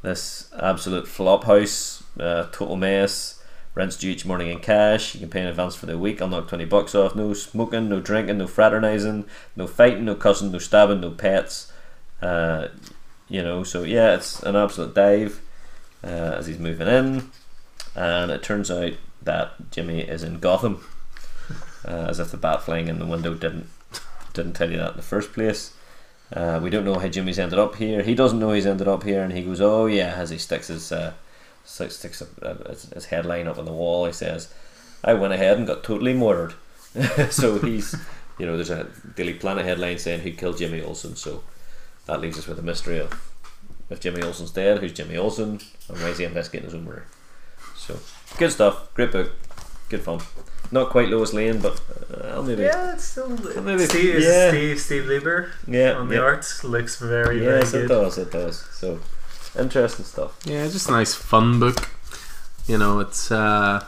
this 0.02 0.51
absolute 0.59 1.07
flop 1.09 1.44
house, 1.44 2.02
uh, 2.19 2.47
total 2.52 2.77
mess. 2.77 3.39
Rent's 3.81 3.97
due 3.97 4.11
each 4.11 4.27
morning 4.27 4.51
in 4.51 4.59
cash. 4.59 5.15
You 5.15 5.20
can 5.20 5.31
pay 5.31 5.40
in 5.40 5.47
advance 5.47 5.74
for 5.74 5.86
the 5.86 5.97
week. 5.97 6.20
I'll 6.20 6.28
knock 6.28 6.48
twenty 6.48 6.66
bucks 6.66 6.94
off. 6.94 7.16
No 7.16 7.32
smoking, 7.32 7.89
no 7.89 7.98
drinking, 7.98 8.36
no 8.36 8.47
fraternizing, 8.47 9.24
no 9.57 9.66
fighting, 9.66 10.05
no 10.05 10.15
cussing, 10.15 10.52
no 10.52 10.59
stabbing, 10.59 11.01
no 11.01 11.12
pets. 11.12 11.73
Uh, 12.20 12.69
you 13.31 13.43
know, 13.43 13.65
so 13.65 13.82
yeah, 13.82 14.16
it's 14.16 14.43
an 14.43 14.55
absolute 14.55 14.94
dive 14.94 15.40
uh, 16.05 16.36
as 16.36 16.47
he's 16.47 16.59
moving 16.59 16.89
in, 16.89 17.31
and 17.97 18.31
it 18.31 18.43
turns 18.43 18.70
out 18.70 18.93
that 19.23 19.70
Jimmy 19.70 20.01
is 20.01 20.23
in 20.23 20.40
Gotham, 20.40 20.85
uh, 21.89 22.09
as 22.11 22.20
if 22.20 22.31
the 22.31 22.36
bat 22.36 22.62
flying 22.62 22.89
in 22.89 22.98
the 22.98 23.07
window 23.07 23.32
didn't 23.32 23.70
didn't 24.35 24.52
tell 24.52 24.70
you 24.70 24.77
that 24.77 24.90
in 24.90 24.97
the 24.98 25.02
first 25.02 25.32
place. 25.32 25.73
Uh, 26.31 26.61
we 26.62 26.69
don't 26.69 26.85
know 26.85 26.98
how 26.98 27.09
Jimmy's 27.09 27.39
ended 27.39 27.59
up 27.59 27.77
here. 27.77 28.02
He 28.02 28.15
doesn't 28.15 28.39
know 28.39 28.52
he's 28.52 28.66
ended 28.66 28.89
up 28.89 29.05
here, 29.05 29.23
and 29.23 29.32
he 29.32 29.43
goes, 29.43 29.62
"Oh 29.62 29.86
yeah," 29.86 30.12
as 30.16 30.28
he 30.28 30.36
sticks 30.36 30.69
his 30.69 30.93
uh, 30.93 31.15
sticks, 31.70 31.97
sticks 31.97 32.22
a, 32.42 32.55
his, 32.68 32.84
his 32.90 33.05
headline 33.06 33.47
up 33.48 33.59
on 33.59 33.64
the 33.64 33.72
wall. 33.72 34.06
He 34.06 34.12
says, 34.12 34.52
"I 35.05 35.14
went 35.14 35.32
ahead 35.32 35.59
and 35.59 35.66
got 35.66 35.84
totally 35.84 36.14
murdered." 36.14 36.55
so 37.30 37.59
he's, 37.59 37.94
you 38.38 38.47
know, 38.47 38.56
there's 38.56 38.70
a 38.70 38.88
Daily 39.16 39.34
Planet 39.34 39.64
headline 39.64 39.98
saying 39.98 40.20
who 40.20 40.32
killed 40.32 40.59
Jimmy 40.59 40.82
Olsen. 40.82 41.16
So 41.16 41.42
that 42.06 42.20
leaves 42.20 42.38
us 42.38 42.47
with 42.47 42.59
a 42.59 42.62
mystery 42.62 42.98
of 42.98 43.12
if 43.88 44.01
Jimmy 44.01 44.22
Olsen's 44.22 44.51
dead, 44.51 44.78
who's 44.78 44.92
Jimmy 44.92 45.16
Olsen, 45.16 45.60
and 45.88 45.98
why 45.98 46.09
is 46.09 46.18
he 46.18 46.24
investigating 46.24 46.66
his 46.66 46.74
own 46.74 46.84
murder? 46.84 47.06
So 47.76 47.98
good 48.38 48.52
stuff, 48.52 48.92
great 48.94 49.10
book, 49.12 49.32
good 49.88 50.02
fun. 50.02 50.20
Not 50.72 50.90
quite 50.90 51.09
Lois 51.09 51.32
Lane, 51.32 51.59
but 51.60 51.80
uh, 52.14 52.28
I'll 52.28 52.44
maybe 52.44 52.62
Yeah, 52.62 52.94
it's 52.94 53.02
still 53.05 53.28
maybe- 53.62 53.86
Steve, 53.86 54.20
yeah. 54.20 54.51
Steve 54.51 54.80
Steve 54.80 55.06
Lieber 55.06 55.51
yeah, 55.66 55.94
on 55.94 56.09
the 56.09 56.14
yeah. 56.16 56.20
art 56.20 56.47
looks 56.62 56.97
very 57.01 57.42
Yes, 57.42 57.72
very 57.72 57.84
it 57.86 57.88
does, 57.88 58.18
it 58.18 58.30
does. 58.30 58.60
So 58.72 59.01
interesting 59.59 60.05
stuff. 60.05 60.39
Yeah, 60.44 60.66
just 60.68 60.89
a 60.89 60.93
nice 60.93 61.14
fun 61.14 61.59
book. 61.60 61.90
You 62.66 62.78
know, 62.78 63.01
it's 63.01 63.31
uh, 63.32 63.85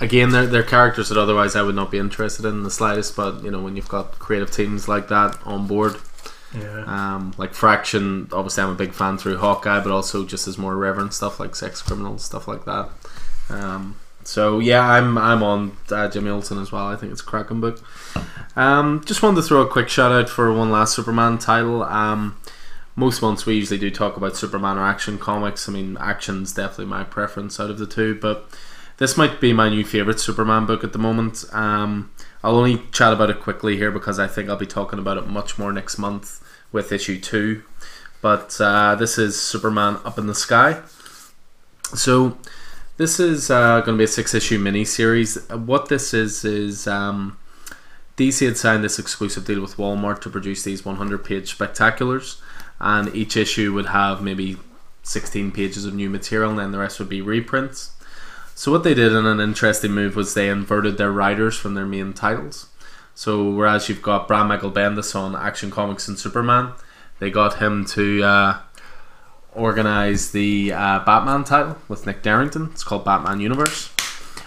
again 0.00 0.30
they're, 0.30 0.46
they're 0.46 0.62
characters 0.62 1.08
that 1.08 1.18
otherwise 1.18 1.56
I 1.56 1.62
would 1.62 1.74
not 1.74 1.90
be 1.90 1.98
interested 1.98 2.44
in 2.44 2.62
the 2.62 2.70
slightest. 2.70 3.16
But 3.16 3.42
you 3.42 3.50
know, 3.50 3.62
when 3.62 3.76
you've 3.76 3.88
got 3.88 4.18
creative 4.18 4.50
teams 4.50 4.88
like 4.88 5.08
that 5.08 5.38
on 5.44 5.66
board, 5.66 5.96
Yeah, 6.54 6.84
um, 6.86 7.32
like 7.38 7.54
Fraction, 7.54 8.28
obviously 8.32 8.62
I'm 8.64 8.70
a 8.70 8.74
big 8.74 8.92
fan 8.92 9.18
through 9.18 9.38
Hawkeye, 9.38 9.80
but 9.80 9.92
also 9.92 10.24
just 10.26 10.46
as 10.48 10.58
more 10.58 10.72
irreverent 10.74 11.14
stuff 11.14 11.40
like 11.40 11.54
Sex 11.56 11.80
Criminals, 11.82 12.24
stuff 12.24 12.46
like 12.48 12.64
that. 12.66 12.88
Um, 13.48 13.96
so 14.24 14.58
yeah, 14.58 14.82
I'm 14.82 15.16
I'm 15.16 15.42
on 15.42 15.76
uh, 15.90 16.08
Jimmy 16.08 16.30
Olsen 16.30 16.58
as 16.60 16.70
well. 16.70 16.86
I 16.86 16.96
think 16.96 17.12
it's 17.12 17.22
a 17.22 17.24
cracking 17.24 17.60
book. 17.60 17.82
Um, 18.56 19.02
just 19.06 19.22
wanted 19.22 19.36
to 19.36 19.42
throw 19.42 19.62
a 19.62 19.66
quick 19.68 19.88
shout 19.88 20.12
out 20.12 20.28
for 20.28 20.52
one 20.52 20.70
last 20.70 20.94
Superman 20.94 21.38
title. 21.38 21.82
Um, 21.84 22.36
most 23.00 23.22
months 23.22 23.46
we 23.46 23.54
usually 23.54 23.80
do 23.80 23.90
talk 23.90 24.18
about 24.18 24.36
Superman 24.36 24.76
or 24.76 24.84
action 24.84 25.18
comics. 25.18 25.68
I 25.68 25.72
mean, 25.72 25.96
action's 25.98 26.52
definitely 26.52 26.84
my 26.84 27.02
preference 27.02 27.58
out 27.58 27.70
of 27.70 27.78
the 27.78 27.86
two, 27.86 28.14
but 28.14 28.46
this 28.98 29.16
might 29.16 29.40
be 29.40 29.54
my 29.54 29.70
new 29.70 29.84
favorite 29.84 30.20
Superman 30.20 30.66
book 30.66 30.84
at 30.84 30.92
the 30.92 30.98
moment. 30.98 31.46
Um, 31.52 32.10
I'll 32.44 32.56
only 32.56 32.82
chat 32.92 33.14
about 33.14 33.30
it 33.30 33.40
quickly 33.40 33.78
here 33.78 33.90
because 33.90 34.18
I 34.18 34.26
think 34.26 34.50
I'll 34.50 34.56
be 34.56 34.66
talking 34.66 34.98
about 34.98 35.16
it 35.16 35.26
much 35.26 35.58
more 35.58 35.72
next 35.72 35.96
month 35.96 36.46
with 36.72 36.92
issue 36.92 37.18
two. 37.18 37.62
But 38.20 38.60
uh, 38.60 38.96
this 38.96 39.16
is 39.16 39.40
Superman 39.40 39.96
Up 40.04 40.18
in 40.18 40.26
the 40.26 40.34
Sky. 40.34 40.82
So 41.94 42.36
this 42.98 43.18
is 43.18 43.50
uh, 43.50 43.80
going 43.80 43.96
to 43.96 43.98
be 43.98 44.04
a 44.04 44.08
six 44.08 44.34
issue 44.34 44.58
mini 44.58 44.84
series. 44.84 45.48
What 45.48 45.88
this 45.88 46.12
is 46.12 46.44
is 46.44 46.86
um, 46.86 47.38
DC 48.18 48.44
had 48.44 48.58
signed 48.58 48.84
this 48.84 48.98
exclusive 48.98 49.46
deal 49.46 49.62
with 49.62 49.78
Walmart 49.78 50.20
to 50.20 50.28
produce 50.28 50.62
these 50.62 50.84
100 50.84 51.24
page 51.24 51.56
spectaculars, 51.56 52.38
and 52.80 53.14
each 53.14 53.36
issue 53.36 53.72
would 53.72 53.86
have 53.86 54.22
maybe 54.22 54.56
16 55.02 55.52
pages 55.52 55.84
of 55.84 55.94
new 55.94 56.10
material, 56.10 56.50
and 56.50 56.58
then 56.58 56.72
the 56.72 56.78
rest 56.78 56.98
would 56.98 57.08
be 57.08 57.20
reprints. 57.20 57.92
So 58.54 58.70
what 58.70 58.84
they 58.84 58.94
did 58.94 59.12
in 59.12 59.26
an 59.26 59.40
interesting 59.40 59.92
move 59.92 60.16
was 60.16 60.34
they 60.34 60.48
inverted 60.48 60.98
their 60.98 61.12
writers 61.12 61.56
from 61.56 61.74
their 61.74 61.86
main 61.86 62.12
titles. 62.12 62.68
So 63.14 63.50
whereas 63.50 63.88
you've 63.88 64.02
got 64.02 64.28
Brian 64.28 64.48
Michael 64.48 64.70
Bendis 64.70 65.14
on 65.14 65.34
Action 65.34 65.70
Comics 65.70 66.08
and 66.08 66.18
Superman, 66.18 66.72
they 67.18 67.30
got 67.30 67.58
him 67.58 67.84
to 67.86 68.22
uh, 68.22 68.58
organize 69.52 70.32
the 70.32 70.72
uh, 70.72 71.00
Batman 71.00 71.44
title 71.44 71.76
with 71.88 72.06
Nick 72.06 72.22
Derington. 72.22 72.70
It's 72.72 72.84
called 72.84 73.04
Batman 73.04 73.40
Universe. 73.40 73.90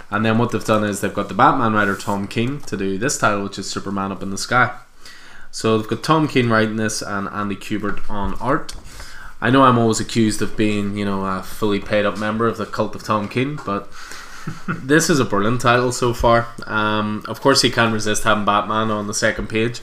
And 0.10 0.23
then 0.23 0.38
what 0.38 0.51
they've 0.51 0.64
done 0.64 0.84
is 0.84 1.01
they've 1.01 1.14
got 1.14 1.27
the 1.27 1.34
Batman 1.34 1.73
writer 1.73 1.95
Tom 1.95 2.27
King 2.27 2.61
to 2.61 2.77
do 2.77 2.97
this 2.97 3.18
title, 3.18 3.43
which 3.43 3.57
is 3.57 3.69
Superman 3.69 4.11
Up 4.11 4.22
in 4.22 4.30
the 4.30 4.38
Sky. 4.38 4.77
So 5.53 5.77
they've 5.77 5.88
got 5.88 6.01
Tom 6.01 6.27
King 6.27 6.49
writing 6.49 6.77
this 6.77 7.03
and 7.03 7.30
Andy 7.30 7.55
Kubert 7.55 8.09
on 8.09 8.34
art. 8.41 8.73
I 9.39 9.51
know 9.51 9.63
I'm 9.63 9.77
always 9.77 9.99
accused 9.99 10.41
of 10.41 10.57
being, 10.57 10.97
you 10.97 11.05
know, 11.05 11.23
a 11.23 11.43
fully 11.43 11.80
paid 11.80 12.05
up 12.05 12.17
member 12.17 12.47
of 12.47 12.57
the 12.57 12.65
cult 12.65 12.95
of 12.95 13.03
Tom 13.03 13.30
King, 13.30 13.59
but 13.63 13.88
this 14.67 15.11
is 15.11 15.19
a 15.19 15.25
brilliant 15.25 15.61
title 15.61 15.91
so 15.91 16.11
far. 16.11 16.47
Um, 16.65 17.23
of 17.27 17.39
course, 17.39 17.61
he 17.61 17.69
can't 17.69 17.93
resist 17.93 18.23
having 18.23 18.45
Batman 18.45 18.89
on 18.89 19.05
the 19.05 19.13
second 19.13 19.47
page, 19.47 19.80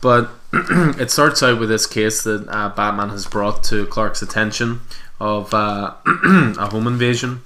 but 0.00 0.30
it 0.52 1.10
starts 1.10 1.42
out 1.42 1.58
with 1.58 1.68
this 1.68 1.84
case 1.84 2.22
that 2.22 2.46
uh, 2.48 2.68
Batman 2.68 3.08
has 3.08 3.26
brought 3.26 3.64
to 3.64 3.86
Clark's 3.86 4.22
attention 4.22 4.82
of 5.18 5.52
uh, 5.52 5.94
a 6.06 6.70
home 6.70 6.86
invasion. 6.86 7.42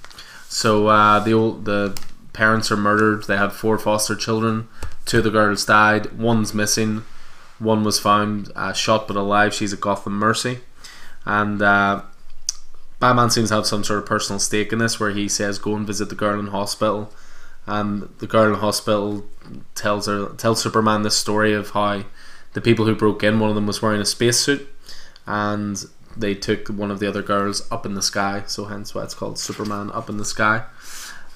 So 0.47 0.87
uh, 0.87 1.19
the 1.19 1.33
old 1.33 1.65
the 1.65 1.99
parents 2.33 2.71
are 2.71 2.77
murdered. 2.77 3.23
They 3.23 3.37
had 3.37 3.51
four 3.51 3.79
foster 3.79 4.15
children. 4.15 4.67
Two 5.05 5.17
of 5.17 5.23
the 5.23 5.31
girls 5.31 5.65
died. 5.65 6.19
One's 6.19 6.53
missing. 6.53 7.03
One 7.61 7.83
was 7.83 7.99
found 7.99 8.51
uh, 8.55 8.73
shot 8.73 9.07
but 9.07 9.15
alive. 9.15 9.53
She's 9.53 9.73
at 9.73 9.81
Gotham 9.81 10.13
Mercy, 10.13 10.59
and 11.25 11.61
uh, 11.61 12.01
Batman 12.99 13.29
seems 13.29 13.49
to 13.49 13.55
have 13.55 13.67
some 13.67 13.83
sort 13.83 13.99
of 13.99 14.05
personal 14.05 14.39
stake 14.39 14.73
in 14.73 14.79
this, 14.79 14.99
where 14.99 15.11
he 15.11 15.27
says, 15.27 15.59
"Go 15.59 15.75
and 15.75 15.85
visit 15.85 16.09
the 16.09 16.15
girl 16.15 16.39
in 16.39 16.47
hospital," 16.47 17.13
and 17.67 18.09
the 18.17 18.27
girl 18.27 18.53
in 18.53 18.59
hospital 18.59 19.25
tells 19.75 20.07
her 20.07 20.29
tells 20.37 20.61
Superman 20.61 21.03
this 21.03 21.17
story 21.17 21.53
of 21.53 21.69
how 21.71 22.03
the 22.53 22.61
people 22.61 22.85
who 22.85 22.95
broke 22.95 23.23
in, 23.23 23.39
one 23.39 23.49
of 23.49 23.55
them 23.55 23.67
was 23.67 23.81
wearing 23.81 24.01
a 24.01 24.05
spacesuit, 24.05 24.67
and 25.25 25.85
they 26.17 26.33
took 26.33 26.67
one 26.67 26.91
of 26.91 26.99
the 26.99 27.07
other 27.07 27.21
girls 27.21 27.71
up 27.71 27.85
in 27.85 27.93
the 27.93 28.01
sky. 28.01 28.43
So 28.47 28.65
hence 28.65 28.93
why 28.93 29.03
it's 29.03 29.13
called 29.13 29.39
Superman 29.39 29.91
Up 29.91 30.09
in 30.09 30.17
the 30.17 30.25
Sky. 30.25 30.63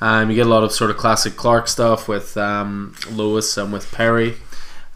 Um, 0.01 0.29
you 0.29 0.35
get 0.35 0.47
a 0.47 0.49
lot 0.49 0.63
of 0.63 0.73
sort 0.73 0.91
of 0.91 0.97
classic 0.97 1.37
Clark 1.37 1.69
stuff 1.69 2.07
with 2.07 2.35
um, 2.35 2.95
Lois 3.09 3.57
and 3.57 3.71
with 3.71 3.89
Perry, 3.91 4.35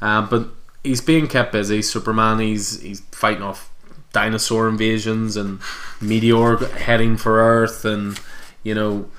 um, 0.01 0.27
but 0.27 0.49
he's 0.83 1.01
being 1.01 1.27
kept 1.27 1.51
busy. 1.51 1.81
Superman, 1.81 2.39
he's 2.39 2.81
he's 2.81 3.01
fighting 3.11 3.43
off 3.43 3.71
dinosaur 4.11 4.67
invasions 4.67 5.37
and 5.37 5.59
meteor 6.01 6.57
heading 6.57 7.17
for 7.17 7.39
Earth, 7.39 7.85
and 7.85 8.19
you 8.63 8.73
know 8.73 9.09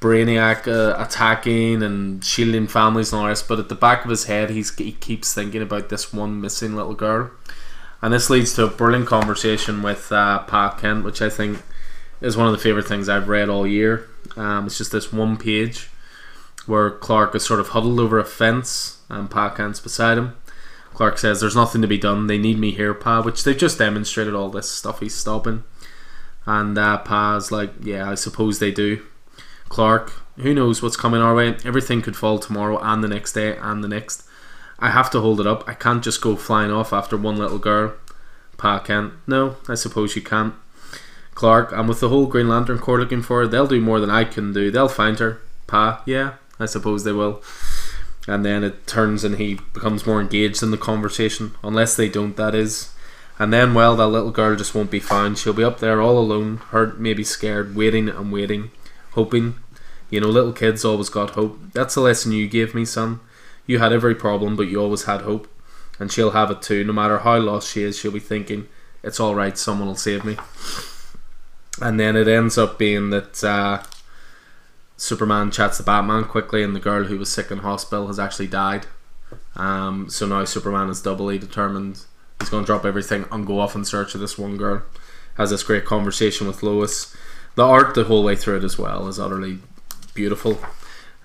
Brainiac 0.00 0.68
uh, 0.68 1.00
attacking 1.02 1.82
and 1.82 2.24
shielding 2.24 2.66
families 2.66 3.12
and 3.12 3.22
all 3.22 3.28
this. 3.28 3.42
But 3.42 3.58
at 3.58 3.68
the 3.68 3.74
back 3.74 4.04
of 4.04 4.10
his 4.10 4.24
head, 4.24 4.50
he's 4.50 4.74
he 4.76 4.92
keeps 4.92 5.34
thinking 5.34 5.62
about 5.62 5.88
this 5.88 6.12
one 6.12 6.40
missing 6.40 6.76
little 6.76 6.94
girl, 6.94 7.30
and 8.00 8.12
this 8.12 8.30
leads 8.30 8.54
to 8.54 8.64
a 8.64 8.70
brilliant 8.70 9.06
conversation 9.06 9.82
with 9.82 10.12
uh, 10.12 10.40
Pa 10.40 10.76
Kent, 10.80 11.04
which 11.04 11.20
I 11.20 11.28
think 11.30 11.62
is 12.20 12.36
one 12.36 12.46
of 12.46 12.52
the 12.52 12.58
favorite 12.58 12.86
things 12.86 13.08
I've 13.08 13.28
read 13.28 13.48
all 13.48 13.66
year. 13.66 14.08
Um, 14.36 14.66
it's 14.66 14.78
just 14.78 14.92
this 14.92 15.12
one 15.12 15.36
page 15.36 15.88
where 16.66 16.90
Clark 16.90 17.34
is 17.34 17.44
sort 17.44 17.60
of 17.60 17.68
huddled 17.68 17.98
over 17.98 18.18
a 18.18 18.24
fence 18.24 18.98
and 19.08 19.30
Pa 19.30 19.48
Kent's 19.50 19.80
beside 19.80 20.18
him. 20.18 20.36
Clark 20.98 21.16
says, 21.16 21.38
There's 21.38 21.54
nothing 21.54 21.80
to 21.82 21.86
be 21.86 21.96
done. 21.96 22.26
They 22.26 22.38
need 22.38 22.58
me 22.58 22.72
here, 22.72 22.92
Pa, 22.92 23.22
which 23.22 23.44
they've 23.44 23.56
just 23.56 23.78
demonstrated 23.78 24.34
all 24.34 24.48
this 24.48 24.68
stuff 24.68 24.98
he's 24.98 25.14
stopping. 25.14 25.62
And 26.44 26.76
uh, 26.76 26.98
Pa's 26.98 27.52
like, 27.52 27.70
Yeah, 27.80 28.10
I 28.10 28.16
suppose 28.16 28.58
they 28.58 28.72
do. 28.72 29.06
Clark, 29.68 30.10
who 30.38 30.52
knows 30.52 30.82
what's 30.82 30.96
coming 30.96 31.20
our 31.20 31.36
way? 31.36 31.56
Everything 31.64 32.02
could 32.02 32.16
fall 32.16 32.40
tomorrow 32.40 32.80
and 32.82 33.04
the 33.04 33.06
next 33.06 33.34
day 33.34 33.56
and 33.58 33.84
the 33.84 33.86
next. 33.86 34.24
I 34.80 34.90
have 34.90 35.08
to 35.12 35.20
hold 35.20 35.38
it 35.38 35.46
up. 35.46 35.62
I 35.68 35.74
can't 35.74 36.02
just 36.02 36.20
go 36.20 36.34
flying 36.34 36.72
off 36.72 36.92
after 36.92 37.16
one 37.16 37.36
little 37.36 37.60
girl. 37.60 37.94
Pa 38.56 38.80
can't. 38.80 39.12
no, 39.24 39.54
I 39.68 39.76
suppose 39.76 40.16
you 40.16 40.22
can't. 40.22 40.54
Clark, 41.36 41.72
I'm 41.72 41.86
with 41.86 42.00
the 42.00 42.08
whole 42.08 42.26
Green 42.26 42.48
Lantern 42.48 42.80
Corps 42.80 42.98
looking 42.98 43.22
for 43.22 43.42
her, 43.42 43.46
they'll 43.46 43.68
do 43.68 43.80
more 43.80 44.00
than 44.00 44.10
I 44.10 44.24
can 44.24 44.52
do. 44.52 44.72
They'll 44.72 44.88
find 44.88 45.16
her. 45.20 45.40
Pa, 45.68 46.02
yeah, 46.06 46.34
I 46.58 46.66
suppose 46.66 47.04
they 47.04 47.12
will. 47.12 47.40
And 48.28 48.44
then 48.44 48.62
it 48.62 48.86
turns 48.86 49.24
and 49.24 49.36
he 49.36 49.54
becomes 49.72 50.06
more 50.06 50.20
engaged 50.20 50.62
in 50.62 50.70
the 50.70 50.76
conversation, 50.76 51.54
unless 51.64 51.96
they 51.96 52.10
don't, 52.10 52.36
that 52.36 52.54
is. 52.54 52.92
And 53.38 53.52
then, 53.52 53.72
well, 53.72 53.96
that 53.96 54.08
little 54.08 54.30
girl 54.30 54.54
just 54.54 54.74
won't 54.74 54.90
be 54.90 55.00
found. 55.00 55.38
She'll 55.38 55.54
be 55.54 55.64
up 55.64 55.78
there 55.78 56.02
all 56.02 56.18
alone, 56.18 56.58
hurt, 56.58 57.00
maybe 57.00 57.24
scared, 57.24 57.74
waiting 57.74 58.10
and 58.10 58.30
waiting, 58.30 58.70
hoping. 59.12 59.54
You 60.10 60.20
know, 60.20 60.28
little 60.28 60.52
kids 60.52 60.84
always 60.84 61.08
got 61.08 61.30
hope. 61.30 61.58
That's 61.72 61.94
the 61.94 62.02
lesson 62.02 62.32
you 62.32 62.48
gave 62.48 62.74
me, 62.74 62.84
son. 62.84 63.20
You 63.66 63.78
had 63.78 63.92
every 63.94 64.14
problem, 64.14 64.56
but 64.56 64.68
you 64.68 64.78
always 64.78 65.04
had 65.04 65.22
hope. 65.22 65.48
And 65.98 66.12
she'll 66.12 66.32
have 66.32 66.50
it 66.50 66.60
too. 66.60 66.84
No 66.84 66.92
matter 66.92 67.18
how 67.18 67.38
lost 67.38 67.72
she 67.72 67.82
is, 67.82 67.98
she'll 67.98 68.12
be 68.12 68.20
thinking, 68.20 68.68
it's 69.02 69.20
all 69.20 69.34
right. 69.34 69.56
Someone 69.56 69.88
will 69.88 69.96
save 69.96 70.24
me. 70.24 70.36
And 71.80 71.98
then 71.98 72.14
it 72.14 72.28
ends 72.28 72.58
up 72.58 72.78
being 72.78 73.10
that 73.10 73.42
uh, 73.42 73.82
Superman 74.98 75.50
chats 75.50 75.78
to 75.78 75.82
Batman 75.84 76.24
quickly, 76.24 76.62
and 76.62 76.76
the 76.76 76.80
girl 76.80 77.04
who 77.04 77.18
was 77.18 77.30
sick 77.32 77.50
in 77.50 77.58
hospital 77.58 78.08
has 78.08 78.18
actually 78.18 78.48
died. 78.48 78.86
Um, 79.56 80.10
so 80.10 80.26
now 80.26 80.44
Superman 80.44 80.90
is 80.90 81.00
doubly 81.00 81.38
determined. 81.38 82.00
He's 82.40 82.50
going 82.50 82.64
to 82.64 82.66
drop 82.66 82.84
everything 82.84 83.24
and 83.30 83.46
go 83.46 83.60
off 83.60 83.74
in 83.74 83.84
search 83.84 84.14
of 84.14 84.20
this 84.20 84.36
one 84.36 84.56
girl. 84.56 84.82
Has 85.36 85.50
this 85.50 85.62
great 85.62 85.84
conversation 85.84 86.46
with 86.46 86.62
Lois. 86.62 87.16
The 87.54 87.64
art 87.64 87.94
the 87.94 88.04
whole 88.04 88.24
way 88.24 88.36
through 88.36 88.58
it 88.58 88.64
as 88.64 88.76
well 88.78 89.08
is 89.08 89.18
utterly 89.18 89.58
beautiful. 90.14 90.58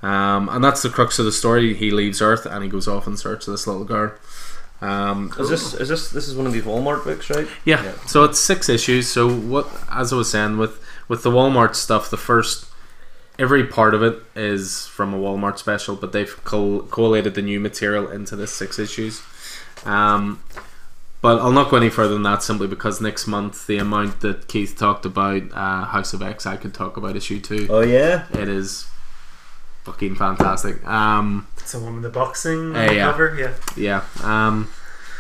Um, 0.04 0.50
and 0.50 0.64
that's 0.64 0.82
the 0.84 0.90
crux 0.90 1.18
of 1.18 1.26
the 1.26 1.32
story. 1.32 1.74
He 1.74 1.90
leaves 1.90 2.22
Earth 2.22 2.46
and 2.46 2.64
he 2.64 2.70
goes 2.70 2.88
off 2.88 3.08
in 3.08 3.18
search 3.18 3.48
of 3.48 3.54
this 3.54 3.66
little 3.66 3.86
girl. 3.86 4.14
Um, 4.82 5.32
Is 5.40 5.50
this 5.50 5.74
is 5.76 5.88
this 5.88 6.10
this 6.10 6.28
is 6.28 6.36
one 6.36 6.46
of 6.46 6.52
these 6.52 6.64
Walmart 6.64 7.06
books, 7.06 7.30
right? 7.30 7.48
yeah. 7.64 7.82
Yeah. 7.84 7.94
So 8.06 8.24
it's 8.26 8.38
six 8.40 8.68
issues. 8.68 9.08
So 9.08 9.34
what, 9.34 9.68
as 9.90 10.12
I 10.12 10.18
was 10.18 10.30
saying, 10.30 10.58
with 10.58 10.84
with 11.08 11.24
the 11.24 11.32
Walmart 11.32 11.76
stuff, 11.76 12.10
the 12.10 12.18
first 12.18 12.66
every 13.40 13.66
part 13.66 13.94
of 13.94 14.04
it 14.04 14.20
is 14.36 14.86
from 14.88 15.14
a 15.14 15.18
Walmart 15.18 15.58
special, 15.58 15.96
but 15.96 16.12
they've 16.12 16.44
col- 16.44 16.82
collated 16.84 17.36
the 17.36 17.42
new 17.42 17.60
material 17.60 18.10
into 18.10 18.36
this 18.36 18.52
six 18.54 18.78
issues. 18.80 19.22
Um, 19.86 20.44
but 21.22 21.40
I'll 21.40 21.52
not 21.52 21.70
go 21.72 21.78
any 21.78 21.90
further 21.90 22.14
than 22.14 22.24
that 22.24 22.44
simply 22.44 22.68
because 22.68 23.00
next 23.02 23.28
month 23.28 23.66
the 23.68 23.78
amount 23.78 24.20
that 24.22 24.48
Keith 24.48 24.76
talked 24.78 25.06
about 25.06 25.42
uh, 25.54 25.86
House 25.86 26.14
of 26.14 26.22
X, 26.22 26.46
I 26.46 26.58
could 26.58 26.74
talk 26.74 26.98
about 26.98 27.16
issue 27.16 27.40
two. 27.40 27.68
Oh 27.70 27.80
yeah. 27.82 28.26
It 28.34 28.50
is 28.50 28.88
fucking 29.84 30.16
fantastic. 30.16 30.86
Um, 30.86 31.48
It's 31.58 31.72
the 31.72 31.80
one 31.80 31.94
with 31.96 32.04
the 32.04 32.10
boxing 32.10 32.76
Uh, 32.76 32.92
yeah. 32.92 33.12
cover. 33.12 33.36
Yeah. 33.38 33.54
yeah. 33.76 34.04
Um, 34.22 34.70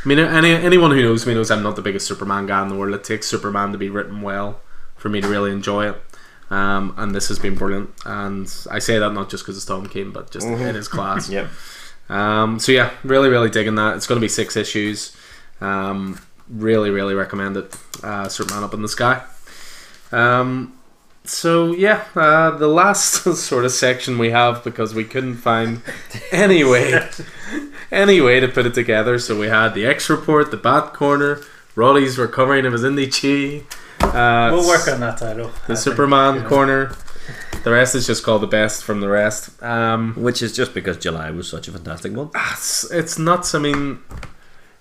I 0.03 0.07
mean, 0.07 0.19
any 0.19 0.52
anyone 0.53 0.91
who 0.91 1.02
knows 1.02 1.26
me 1.26 1.34
knows 1.34 1.49
I'm 1.49 1.64
not 1.64 1.77
the 1.77 1.81
biggest 1.81 2.06
Superman 2.07 2.45
guy 2.48 2.61
in 2.61 2.68
the 2.68 2.76
world. 2.76 2.94
It 2.94 3.06
takes 3.06 3.26
Superman 3.27 3.72
to 3.72 3.77
be 3.77 3.90
written 3.90 4.22
well 4.22 4.60
for 4.98 5.07
me 5.07 5.22
to 5.22 5.27
really 5.30 5.52
enjoy 5.52 5.88
it. 5.90 6.02
Um, 6.49 6.94
and 6.98 7.15
this 7.15 7.28
has 7.30 7.40
been 7.40 7.56
brilliant. 7.56 7.90
And 8.06 8.52
I 8.70 8.80
say 8.80 8.99
that 8.99 9.14
not 9.14 9.30
just 9.30 9.44
because 9.44 9.57
it's 9.57 9.65
Tom 9.65 9.88
King, 9.88 10.11
but 10.11 10.30
just 10.32 10.45
Mhm. 10.45 10.61
in 10.70 10.76
his 10.76 10.88
class. 10.88 11.30
Yep. 11.38 11.49
Um, 12.10 12.60
so 12.60 12.72
yeah, 12.72 12.91
really, 13.03 13.30
really 13.30 13.49
digging 13.49 13.76
that. 13.76 13.95
It's 13.95 14.06
going 14.07 14.18
to 14.20 14.24
be 14.24 14.28
six 14.28 14.56
issues. 14.56 15.15
Um, 15.61 16.20
really, 16.49 16.90
really 16.90 17.14
recommend 17.15 17.56
it. 17.57 17.76
Uh, 18.03 18.28
Superman 18.28 18.64
up 18.64 18.74
in 18.74 18.82
the 18.82 18.88
sky. 18.90 19.22
Um, 20.11 20.74
so 21.24 21.74
yeah, 21.74 22.03
uh, 22.15 22.52
the 22.52 22.68
last 22.68 23.14
sort 23.38 23.64
of 23.65 23.72
section 23.72 24.18
we 24.18 24.32
have 24.32 24.64
because 24.64 24.94
we 24.94 25.06
couldn't 25.06 25.38
find 25.38 25.82
any 26.32 26.64
way, 26.64 27.10
any 27.91 28.20
way 28.22 28.40
to 28.41 28.48
put 28.49 28.65
it 28.65 28.74
together. 28.74 29.18
So 29.18 29.40
we 29.40 29.48
had 29.48 29.74
the 29.74 29.86
X 29.86 30.10
report, 30.10 30.52
the 30.52 30.57
Bat 30.57 30.94
corner, 30.94 31.40
Roddy's 31.76 32.18
recovering 32.18 32.65
of 32.65 32.74
his 32.74 32.84
indie 32.84 33.10
chi. 33.10 33.65
Uh, 34.03 34.51
We'll 34.53 34.67
work 34.67 34.88
on 34.88 34.99
that 34.99 35.17
title. 35.17 35.47
I 35.47 35.51
the 35.51 35.59
think, 35.67 35.80
Superman 35.80 36.35
yeah. 36.35 36.47
corner. 36.47 36.95
The 37.63 37.71
rest 37.71 37.95
is 37.95 38.05
just 38.05 38.23
called 38.23 38.41
the 38.43 38.47
best 38.47 38.84
from 38.84 38.99
the 38.99 39.07
rest. 39.07 39.61
Um, 39.63 40.13
Which 40.15 40.41
is 40.41 40.53
just 40.53 40.73
because 40.73 40.97
July 40.97 41.31
was 41.31 41.47
such 41.49 41.67
a 41.67 41.71
fantastic 41.71 42.11
month. 42.11 42.31
it's, 42.35 42.91
it's 42.91 43.17
nuts. 43.17 43.55
I 43.55 43.59
mean, 43.59 43.99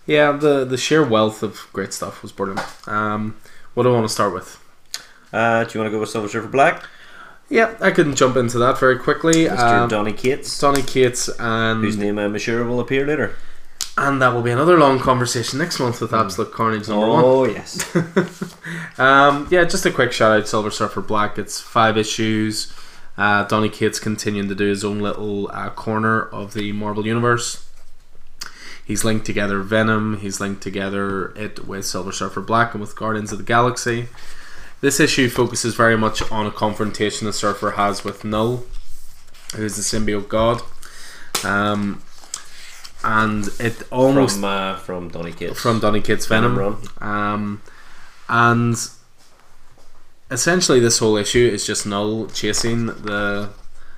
yeah, 0.06 0.32
the 0.32 0.64
the 0.64 0.76
sheer 0.76 1.04
wealth 1.06 1.42
of 1.42 1.68
great 1.72 1.92
stuff 1.92 2.22
was 2.22 2.32
brilliant. 2.32 2.60
Um, 2.88 3.36
what 3.74 3.84
do 3.84 3.90
I 3.90 3.92
want 3.94 4.06
to 4.08 4.12
start 4.12 4.34
with? 4.34 4.58
Uh, 5.32 5.64
do 5.64 5.70
you 5.72 5.80
want 5.80 5.90
to 5.90 5.96
go 5.96 6.00
with 6.00 6.10
Silver 6.10 6.28
Surfer 6.28 6.48
Black? 6.48 6.84
Yeah, 7.48 7.74
I 7.80 7.90
can 7.90 8.16
jump 8.16 8.36
into 8.36 8.58
that 8.58 8.78
very 8.78 8.98
quickly. 8.98 9.44
Mr. 9.44 9.58
Um, 9.58 9.88
Donny 9.88 10.12
Cates, 10.12 10.58
Donny 10.58 10.82
Cates, 10.82 11.28
and. 11.38 11.84
whose 11.84 11.94
and 11.94 12.04
name 12.04 12.18
I'm 12.18 12.36
sure 12.38 12.64
will 12.64 12.80
appear 12.80 13.06
later. 13.06 13.36
And 13.96 14.22
that 14.22 14.32
will 14.32 14.42
be 14.42 14.50
another 14.50 14.78
long 14.78 14.98
conversation 14.98 15.58
next 15.58 15.78
month 15.78 16.00
with 16.00 16.14
Absolute 16.14 16.52
Carnage 16.52 16.88
number 16.88 17.08
one. 17.08 17.24
Oh 17.24 17.44
yes. 17.44 17.94
Um, 18.98 19.48
yeah, 19.50 19.64
just 19.64 19.86
a 19.86 19.90
quick 19.90 20.12
shout 20.12 20.38
out 20.38 20.46
Silver 20.46 20.70
Surfer 20.70 21.00
Black. 21.00 21.38
It's 21.38 21.60
five 21.60 21.96
issues. 21.96 22.72
Uh, 23.16 23.44
Donny 23.44 23.68
Cates 23.68 23.98
continuing 23.98 24.48
to 24.48 24.54
do 24.54 24.66
his 24.66 24.84
own 24.84 25.00
little 25.00 25.50
uh, 25.52 25.70
corner 25.70 26.22
of 26.22 26.54
the 26.54 26.72
Marvel 26.72 27.06
Universe. 27.06 27.68
He's 28.84 29.04
linked 29.04 29.24
together 29.24 29.60
Venom, 29.60 30.18
he's 30.18 30.40
linked 30.40 30.62
together 30.62 31.32
it 31.36 31.66
with 31.66 31.86
Silver 31.86 32.12
Surfer 32.12 32.40
Black 32.40 32.74
and 32.74 32.80
with 32.80 32.96
Guardians 32.96 33.32
of 33.32 33.38
the 33.38 33.44
Galaxy. 33.44 34.08
This 34.80 34.98
issue 34.98 35.28
focuses 35.28 35.74
very 35.74 35.96
much 35.96 36.28
on 36.30 36.46
a 36.46 36.50
confrontation 36.50 37.26
the 37.26 37.32
Surfer 37.32 37.72
has 37.72 38.04
with 38.04 38.24
Null, 38.24 38.64
who 39.54 39.64
is 39.64 39.76
the 39.76 39.82
symbiote 39.82 40.28
god. 40.28 40.60
Um, 41.44 42.02
and 43.04 43.48
it 43.58 43.82
almost 43.90 44.36
from 44.36 44.44
uh, 44.44 44.76
from 44.76 45.08
Donny 45.08 45.32
Cates. 45.32 45.60
from 45.60 45.80
Donny 45.80 46.00
Cates' 46.00 46.26
Venom. 46.26 46.58
Run. 46.58 46.76
Um, 47.00 47.62
and 48.28 48.76
essentially, 50.30 50.80
this 50.80 50.98
whole 50.98 51.16
issue 51.16 51.50
is 51.52 51.66
just 51.66 51.86
Null 51.86 52.28
chasing 52.28 52.86
the 52.86 53.50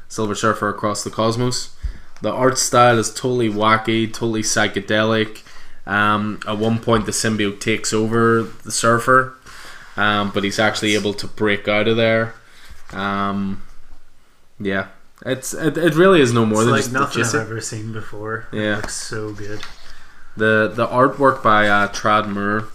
Silver 0.09 0.35
Surfer 0.35 0.69
across 0.69 1.05
the 1.05 1.11
cosmos. 1.11 1.77
The 2.23 2.33
art 2.33 2.59
style 2.59 2.99
is 2.99 3.13
totally 3.13 3.51
wacky, 3.51 4.07
totally 4.07 4.43
psychedelic. 4.43 5.43
Um, 5.87 6.41
at 6.47 6.59
one 6.59 6.79
point, 6.79 7.07
the 7.07 7.13
symbiote 7.13 7.61
takes 7.61 7.93
over 7.93 8.43
the 8.43 8.73
Surfer, 8.73 9.35
um, 9.97 10.31
but 10.33 10.45
he's 10.45 10.59
actually 10.59 10.95
able 10.95 11.13
to 11.15 11.27
break 11.27 11.69
out 11.69 11.89
of 11.89 11.97
there. 11.97 12.35
Um, 12.93 13.63
yeah, 14.59 14.89
it's 15.25 15.55
it, 15.55 15.77
it 15.79 15.95
really 15.95 16.21
is 16.21 16.33
no 16.33 16.45
more 16.47 16.59
It's 16.63 16.65
than 16.65 16.73
like 16.73 16.81
just 16.83 16.93
nothing 16.93 17.41
I've 17.41 17.47
ever 17.49 17.61
seen 17.61 17.93
before. 17.93 18.47
It 18.53 18.61
Yeah. 18.63 18.77
looks 18.77 18.95
so 18.95 19.33
good. 19.33 19.61
The 20.37 20.71
the 20.75 20.87
artwork 20.87 21.43
by 21.43 21.69
uh, 21.69 21.89
Tradd 21.89 22.29
Moore 22.29 22.69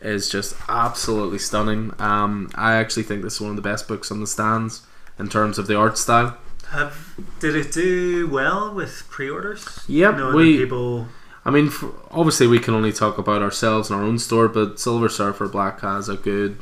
is 0.00 0.28
just 0.28 0.54
absolutely 0.68 1.38
stunning. 1.38 1.92
Um, 1.98 2.50
I 2.54 2.74
actually 2.74 3.04
think 3.04 3.22
this 3.22 3.34
is 3.34 3.40
one 3.40 3.50
of 3.50 3.56
the 3.56 3.62
best 3.62 3.86
books 3.86 4.10
on 4.10 4.20
the 4.20 4.26
stands 4.26 4.82
in 5.18 5.28
terms 5.28 5.58
of 5.58 5.66
the 5.66 5.76
art 5.76 5.96
style. 5.98 6.36
Have 6.70 7.14
did 7.38 7.54
it 7.54 7.70
do 7.72 8.26
well 8.28 8.72
with 8.74 9.04
pre-orders? 9.10 9.80
Yep, 9.86 10.16
Knowing 10.16 10.34
we- 10.36 10.56
people. 10.58 11.08
I 11.44 11.50
mean, 11.50 11.66
f 11.66 11.84
obviously 12.12 12.46
we 12.46 12.60
can 12.60 12.72
only 12.72 12.92
talk 12.92 13.18
about 13.18 13.42
ourselves 13.42 13.90
and 13.90 13.98
our 13.98 14.06
own 14.06 14.18
store, 14.18 14.48
but 14.48 14.78
Silver 14.78 15.08
Surfer 15.08 15.48
Black 15.48 15.80
has 15.80 16.08
a 16.08 16.14
good 16.16 16.56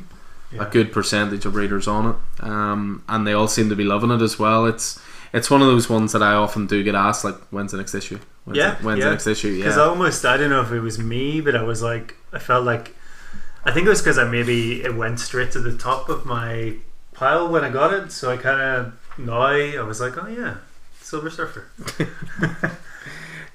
Yeah. 0.51 0.63
a 0.63 0.69
good 0.69 0.91
percentage 0.91 1.45
of 1.45 1.55
readers 1.55 1.87
on 1.87 2.07
it, 2.09 2.43
um, 2.43 3.03
and 3.07 3.25
they 3.25 3.31
all 3.33 3.47
seem 3.47 3.69
to 3.69 3.75
be 3.75 3.83
loving 3.85 4.11
it 4.11 4.21
as 4.21 4.37
well. 4.39 4.65
It's 4.65 4.99
it's 5.33 5.49
one 5.49 5.61
of 5.61 5.67
those 5.67 5.89
ones 5.89 6.11
that 6.13 6.21
I 6.23 6.33
often 6.33 6.67
do 6.67 6.83
get 6.83 6.95
asked, 6.95 7.23
like, 7.23 7.35
when's 7.51 7.71
the 7.71 7.77
next 7.77 7.93
issue? 7.95 8.19
When's 8.45 8.57
Yeah, 8.57 8.75
the, 8.75 8.83
when's 8.83 8.99
yeah. 8.99 9.05
the 9.05 9.11
next 9.11 9.27
issue? 9.27 9.49
Yeah, 9.49 9.57
because 9.57 9.77
almost, 9.77 10.25
I 10.25 10.37
don't 10.37 10.49
know 10.49 10.61
if 10.61 10.71
it 10.71 10.79
was 10.81 10.99
me, 10.99 11.41
but 11.41 11.55
I 11.55 11.63
was 11.63 11.81
like, 11.81 12.15
I 12.33 12.39
felt 12.39 12.65
like, 12.65 12.95
I 13.65 13.71
think 13.71 13.85
it 13.85 13.89
was 13.89 14.01
because 14.01 14.17
I 14.17 14.23
maybe 14.25 14.83
it 14.83 14.95
went 14.95 15.19
straight 15.19 15.51
to 15.51 15.59
the 15.59 15.77
top 15.77 16.09
of 16.09 16.25
my 16.25 16.75
pile 17.13 17.47
when 17.47 17.63
I 17.63 17.69
got 17.69 17.93
it. 17.93 18.11
So 18.11 18.31
I 18.31 18.37
kind 18.37 18.59
of 18.61 18.93
now 19.17 19.41
I 19.41 19.81
was 19.81 20.01
like, 20.01 20.17
oh 20.17 20.27
yeah, 20.27 20.57
Silver 20.99 21.29
Surfer. 21.29 21.67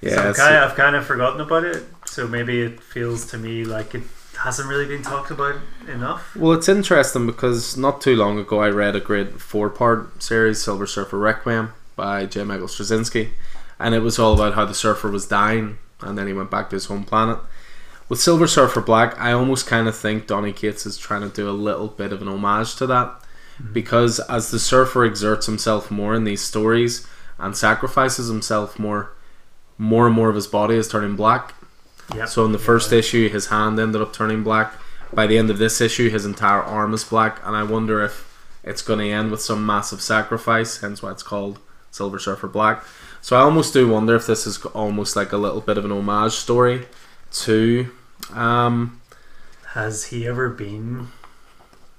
yeah. 0.01 0.11
so 0.11 0.29
I'm 0.29 0.35
kind 0.35 0.55
of, 0.57 0.71
I've 0.71 0.77
kind 0.77 0.97
of 0.97 1.05
forgotten 1.07 1.41
about 1.41 1.65
it. 1.65 1.85
So 2.07 2.27
maybe 2.29 2.63
it 2.63 2.81
feels 2.81 3.27
to 3.33 3.39
me 3.39 3.65
like 3.65 3.95
it 3.95 4.03
hasn't 4.47 4.69
really 4.69 4.87
been 4.87 5.03
talked 5.03 5.33
about 5.33 5.57
enough. 5.89 6.37
Well, 6.37 6.53
it's 6.53 6.69
interesting 6.69 7.27
because 7.27 7.77
not 7.77 8.01
too 8.01 8.15
long 8.15 8.39
ago 8.39 8.61
I 8.61 8.69
read 8.69 8.95
a 8.95 9.01
great 9.01 9.41
four 9.41 9.69
part 9.69 10.23
series, 10.23 10.63
Silver 10.63 10.87
Surfer 10.87 11.19
Requiem, 11.19 11.73
by 11.97 12.27
J. 12.27 12.45
Michael 12.45 12.69
Straczynski, 12.69 13.31
and 13.81 13.93
it 13.93 14.03
was 14.03 14.21
all 14.21 14.35
about 14.35 14.55
how 14.55 14.65
the 14.65 14.73
surfer 14.73 15.11
was 15.11 15.27
dying 15.27 15.79
and 16.01 16.17
then 16.17 16.29
he 16.29 16.33
went 16.33 16.53
back 16.53 16.71
to 16.71 16.77
his 16.77 16.85
home 16.85 17.03
planet. 17.03 17.41
With 18.09 18.21
Silver 18.21 18.47
Surfer 18.47 18.81
Black, 18.81 19.19
I 19.19 19.33
almost 19.33 19.67
kind 19.67 19.89
of 19.89 19.97
think 19.97 20.29
Donny 20.29 20.53
Cates 20.53 20.87
is 20.87 20.97
trying 20.97 21.23
to 21.23 21.35
do 21.35 21.51
a 21.51 21.51
little 21.51 21.89
bit 21.89 22.13
of 22.13 22.23
an 22.23 22.29
homage 22.29 22.77
to 22.77 22.87
that 22.87 23.09
mm-hmm. 23.09 23.73
because 23.73 24.21
as 24.21 24.53
the 24.53 24.61
surfer 24.61 25.05
exerts 25.05 25.47
himself 25.47 25.91
more 25.91 26.15
in 26.15 26.23
these 26.23 26.41
stories 26.41 27.05
and 27.37 27.57
sacrifices 27.57 28.29
himself 28.29 28.79
more, 28.79 29.11
more 29.77 30.07
and 30.07 30.15
more 30.15 30.29
of 30.29 30.37
his 30.37 30.47
body 30.47 30.77
is 30.77 30.87
turning 30.87 31.17
black. 31.17 31.56
Yeah. 32.15 32.27
So 32.27 32.45
in 32.45 32.53
the 32.53 32.59
first 32.59 32.93
issue, 32.93 33.29
his 33.29 33.47
hand 33.47 33.79
ended 33.79 34.01
up 34.01 34.13
turning 34.13 34.43
black. 34.43 34.75
By 35.13 35.27
the 35.27 35.39
end 35.39 35.51
of 35.51 35.59
this 35.59 35.81
issue, 35.81 36.11
his 36.11 36.25
entire 36.25 36.63
arm 36.63 36.93
is 36.95 37.05
black, 37.05 37.41
and 37.45 37.57
I 37.57 37.63
wonder 37.63 38.03
if 38.03 38.25
it's 38.65 38.83
going 38.83 38.99
to 38.99 39.11
end 39.11 39.31
with 39.31 39.41
some 39.41 39.65
massive 39.65 40.01
sacrifice. 40.01 40.79
Hence 40.79 41.03
why 41.03 41.13
it's 41.13 41.23
called 41.23 41.59
Silver 41.91 42.19
Surfer 42.19 42.49
Black. 42.49 42.85
So 43.21 43.37
I 43.37 43.41
almost 43.41 43.73
do 43.73 43.89
wonder 43.89 44.15
if 44.15 44.27
this 44.27 44.47
is 44.47 44.65
almost 44.67 45.17
like 45.17 45.33
a 45.33 45.37
little 45.37 45.61
bit 45.61 45.79
of 45.79 45.85
an 45.85 45.93
homage 45.93 46.33
story 46.33 46.87
to. 47.33 47.91
Um, 48.33 49.01
Has 49.69 50.07
he 50.07 50.27
ever 50.27 50.49
been 50.49 51.09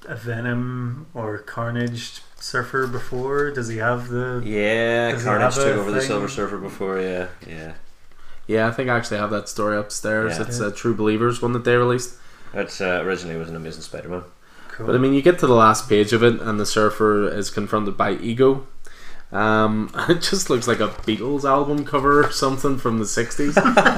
a 0.05 0.15
Venom 0.15 1.07
or 1.13 1.37
Carnage 1.39 2.21
surfer 2.39 2.87
before? 2.87 3.51
Does 3.51 3.67
he 3.67 3.77
have 3.77 4.09
the? 4.09 4.41
Yeah, 4.45 5.19
Carnage 5.21 5.55
took 5.55 5.65
over 5.67 5.91
the? 5.91 6.01
Silver 6.01 6.27
Surfer 6.27 6.57
before. 6.57 7.01
Yeah, 7.01 7.27
yeah. 7.47 7.73
Yeah, 8.47 8.67
I 8.67 8.71
think 8.71 8.89
I 8.89 8.97
actually 8.97 9.17
have 9.17 9.31
that 9.31 9.49
story 9.49 9.77
upstairs. 9.77 10.37
Yeah. 10.37 10.45
It's 10.45 10.59
a 10.59 10.71
True 10.71 10.95
Believers 10.95 11.41
one 11.41 11.53
that 11.53 11.63
they 11.63 11.75
released. 11.75 12.15
That's 12.53 12.79
uh, 12.81 13.01
originally 13.03 13.37
was 13.37 13.49
an 13.49 13.55
Amazing 13.55 13.81
Spider-Man. 13.81 14.23
Cool. 14.69 14.85
But 14.87 14.95
I 14.95 14.99
mean, 14.99 15.13
you 15.13 15.21
get 15.21 15.39
to 15.39 15.47
the 15.47 15.55
last 15.55 15.89
page 15.89 16.13
of 16.13 16.23
it, 16.23 16.41
and 16.41 16.59
the 16.59 16.65
surfer 16.65 17.27
is 17.27 17.49
confronted 17.49 17.97
by 17.97 18.11
Ego. 18.13 18.67
Um, 19.31 19.91
it 20.09 20.21
just 20.21 20.49
looks 20.49 20.67
like 20.67 20.79
a 20.79 20.87
Beatles 20.87 21.43
album 21.43 21.83
cover 21.83 22.25
or 22.25 22.31
something 22.31 22.77
from 22.77 22.99
the 22.99 23.05
60s. 23.05 23.53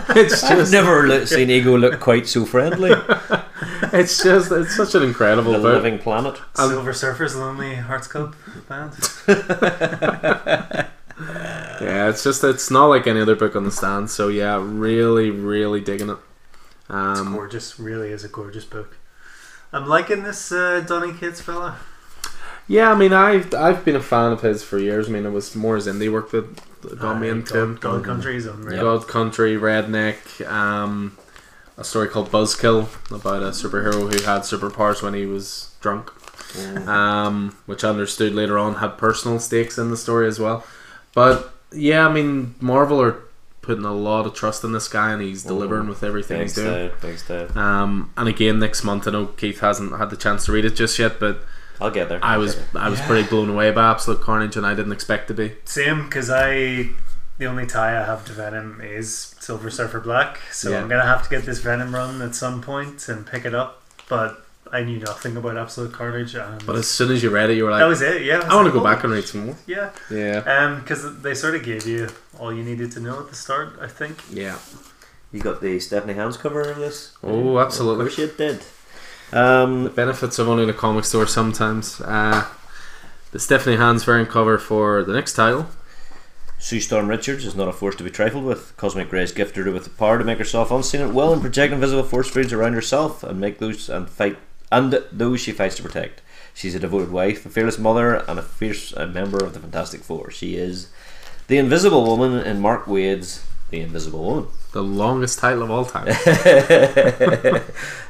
it's 0.16 0.44
I've 0.44 0.58
just 0.58 0.72
never 0.72 1.08
look, 1.08 1.28
seen 1.28 1.50
Ego 1.50 1.78
look 1.78 2.00
quite 2.00 2.28
so 2.28 2.46
friendly. 2.46 2.92
it's 3.94 4.24
just 4.24 4.52
it's 4.52 4.76
such 4.76 4.96
an 4.96 5.04
incredible 5.04 5.52
the 5.52 5.60
living 5.60 6.00
planet. 6.00 6.40
Um, 6.56 6.70
Silver 6.70 6.94
Surfers 6.94 7.36
Lonely 7.36 7.76
Hearts 7.76 8.08
Club 8.08 8.36
band. 8.68 8.94
Yeah, 11.20 12.10
it's 12.10 12.24
just 12.24 12.44
it's 12.44 12.72
not 12.72 12.86
like 12.88 13.08
any 13.08 13.22
other 13.22 13.36
book 13.36 13.56
on 13.56 13.64
the 13.64 13.72
stand. 13.72 14.10
So 14.10 14.28
yeah, 14.28 14.60
really, 14.62 15.30
really 15.32 15.82
digging 15.82 16.10
it. 16.10 16.18
It's 16.84 16.90
Um, 17.20 17.34
gorgeous. 17.34 17.80
Really 17.80 18.10
is 18.12 18.24
a 18.24 18.30
gorgeous 18.30 18.66
book. 18.66 18.98
I'm 19.72 19.86
liking 19.88 20.24
this 20.24 20.52
uh, 20.52 20.82
Donny 20.88 21.14
Cates 21.14 21.42
fella. 21.42 21.78
yeah, 22.68 22.92
I 22.92 22.96
mean, 22.96 23.14
I've 23.14 23.54
I've 23.54 23.86
been 23.86 23.96
a 23.96 24.02
fan 24.02 24.32
of 24.32 24.42
his 24.42 24.64
for 24.64 24.80
years. 24.80 25.08
I 25.08 25.12
mean, 25.12 25.26
it 25.26 25.32
was 25.32 25.56
more 25.56 25.76
his 25.76 25.88
indie 25.88 26.12
work 26.12 26.32
that 26.32 27.00
got 27.00 27.20
me 27.20 27.30
Uh, 27.30 27.34
into 27.34 27.54
God, 27.54 27.60
him. 27.64 27.76
God 27.76 28.04
Country 28.06 28.36
is 28.38 28.46
unreal. 28.46 28.82
God 28.82 29.08
Country, 29.08 29.56
Redneck, 29.58 30.48
um, 30.50 31.18
a 31.78 31.84
story 31.84 32.08
called 32.08 32.32
Buzzkill 32.32 32.88
about 33.14 33.44
a 33.44 33.48
superhero 33.52 33.94
who 34.12 34.24
had 34.26 34.42
superpowers 34.42 35.02
when 35.04 35.14
he 35.14 35.26
was 35.26 35.72
drunk, 35.82 36.12
um, 36.88 37.56
which 37.68 37.84
I 37.84 37.90
understood 37.90 38.34
later 38.34 38.58
on 38.58 38.76
had 38.76 38.98
personal 38.98 39.40
stakes 39.40 39.78
in 39.78 39.92
the 39.92 39.98
story 39.98 40.28
as 40.28 40.40
well. 40.40 40.66
But 41.14 41.52
yeah, 41.72 42.08
I 42.08 42.12
mean, 42.12 42.56
Marvel 42.60 43.02
are 43.02 43.22
putting 43.62 43.86
a 43.86 43.94
lot 43.94 44.26
of 44.26 44.34
trust 44.34 44.64
in 44.64 44.72
this 44.72 44.88
guy, 44.88 45.12
and 45.12 45.22
he's 45.22 45.44
delivering 45.44 45.88
with 45.88 46.04
everything 46.04 46.38
Big 46.40 46.48
he's 46.48 46.56
doing. 46.56 46.90
style, 46.90 46.98
big 47.02 47.20
style. 47.20 47.58
Um, 47.58 48.12
and 48.18 48.28
again, 48.28 48.60
next 48.60 48.84
month, 48.84 49.08
I 49.08 49.12
know 49.12 49.28
Keith 49.28 49.60
hasn't 49.60 49.98
had 49.98 50.10
the 50.10 50.18
chance 50.18 50.46
to 50.46 50.52
read 50.52 50.66
it 50.66 50.76
just 50.76 50.98
yet, 50.98 51.20
but 51.20 51.42
I'll 51.82 51.92
get 51.92 52.10
there. 52.10 52.20
I 52.24 52.38
was 52.38 52.58
I 52.76 52.90
was 52.90 53.00
pretty 53.02 53.28
blown 53.28 53.50
away 53.50 53.72
by 53.72 53.92
Absolute 53.92 54.22
Carnage, 54.22 54.56
and 54.58 54.66
I 54.66 54.74
didn't 54.74 54.92
expect 54.92 55.28
to 55.30 55.34
be. 55.34 55.54
Same, 55.66 56.06
because 56.06 56.30
I 56.30 56.90
the 57.38 57.46
only 57.46 57.66
tie 57.66 57.92
I 58.00 58.04
have 58.06 58.26
to 58.26 58.34
Venom 58.34 58.82
is 58.84 59.36
Silver 59.40 59.70
Surfer 59.70 60.00
Black, 60.02 60.40
so 60.52 60.72
Yeah. 60.72 60.82
I'm 60.82 60.90
gonna 60.90 61.06
have 61.06 61.24
to 61.24 61.30
get 61.30 61.46
this 61.46 61.60
Venom 61.60 61.94
run 61.96 62.22
at 62.22 62.36
some 62.36 62.62
point 62.62 63.08
and 63.08 63.26
pick 63.26 63.46
it 63.46 63.56
up. 63.56 63.82
But 64.10 64.46
I 64.72 64.84
knew 64.84 65.00
nothing 65.00 65.38
about 65.38 65.58
Absolute 65.58 65.94
Carnage, 65.94 66.36
and 66.36 66.66
But 66.66 66.76
as 66.76 66.88
soon 66.88 67.12
as 67.12 67.24
you 67.24 67.30
read 67.30 67.50
it, 67.50 67.58
you 67.58 67.66
were 67.66 67.72
like, 67.72 67.80
that 67.80 67.88
was 67.88 68.02
it. 68.02 68.24
Yeah, 68.24 68.42
I 68.48 68.56
want 68.56 68.68
to 68.68 68.72
go 68.72 68.82
oh, 68.82 68.84
back 68.84 69.04
and 69.04 69.14
read 69.14 69.26
some 69.26 69.46
more. 69.48 69.56
Yeah, 69.66 69.92
Yeah, 70.10 70.44
um, 70.46 70.82
because 70.82 71.22
they 71.22 71.34
sort 71.34 71.56
of 71.56 71.64
gave 71.64 71.86
you 71.88 72.10
all 72.40 72.54
you 72.54 72.64
needed 72.64 72.92
to 72.94 73.00
know 73.00 73.20
at 73.20 73.30
the 73.30 73.36
start. 73.36 73.78
I 73.82 73.88
think. 73.88 74.20
yeah. 74.32 74.58
You 75.32 75.42
got 75.42 75.62
the 75.62 75.80
Stephanie 75.80 76.16
Hans 76.16 76.38
cover 76.38 76.62
of 76.62 76.78
this? 76.78 77.16
Oh, 77.22 77.60
absolutely. 77.60 78.08
Of 78.08 78.16
course 78.16 78.18
you 78.18 78.34
did. 78.36 78.64
Um, 79.32 79.84
The 79.84 79.90
benefits 79.92 80.40
of 80.40 80.50
owning 80.50 80.70
a 80.70 80.74
comic 80.74 81.06
store 81.06 81.28
sometimes. 81.28 82.02
Uh, 82.02 82.48
the 83.32 83.38
Stephanie 83.38 83.76
Hans 83.76 84.04
variant 84.04 84.30
cover 84.30 84.58
for 84.58 85.04
the 85.04 85.14
next 85.14 85.34
title. 85.34 85.68
Sue 86.58 86.82
Storm 86.82 87.08
Richards 87.08 87.46
is 87.46 87.56
not 87.56 87.68
a 87.68 87.74
force 87.74 87.96
to 87.96 88.04
be 88.04 88.10
trifled 88.10 88.44
with. 88.44 88.76
Cosmic 88.76 89.12
Rays 89.14 89.32
gifted 89.32 89.66
her 89.66 89.72
with 89.72 89.84
the 89.86 89.90
power 89.92 90.18
to 90.18 90.26
make 90.26 90.40
herself 90.40 90.72
unseen 90.72 91.00
at 91.02 91.14
will 91.14 91.32
and 91.32 91.42
project 91.42 91.72
invisible 91.72 92.04
force 92.04 92.30
fields 92.30 92.52
around 92.52 92.74
herself 92.74 93.24
and 93.24 93.40
make 93.40 93.60
those 93.60 93.88
and 93.88 94.10
fight 94.10 94.38
and 94.72 95.04
those 95.12 95.42
she 95.42 95.52
fights 95.52 95.76
to 95.76 95.84
protect. 95.84 96.22
She's 96.54 96.76
a 96.76 96.80
devoted 96.80 97.12
wife, 97.12 97.46
a 97.46 97.50
fearless 97.50 97.80
mother, 97.80 98.16
and 98.28 98.38
a 98.38 98.42
fierce 98.42 98.96
member 98.96 99.44
of 99.44 99.54
the 99.54 99.60
Fantastic 99.60 100.02
Four. 100.02 100.30
She 100.32 100.56
is 100.56 100.90
the 101.48 101.58
Invisible 101.58 102.06
Woman 102.06 102.46
in 102.46 102.60
Mark 102.60 102.86
Waid's 102.86 103.44
The 103.72 103.80
Invisible 103.82 104.24
Woman. 104.24 104.48
The 104.72 104.84
longest 104.84 105.40
title 105.40 105.64
of 105.64 105.72
all 105.72 105.84
time. 105.84 106.08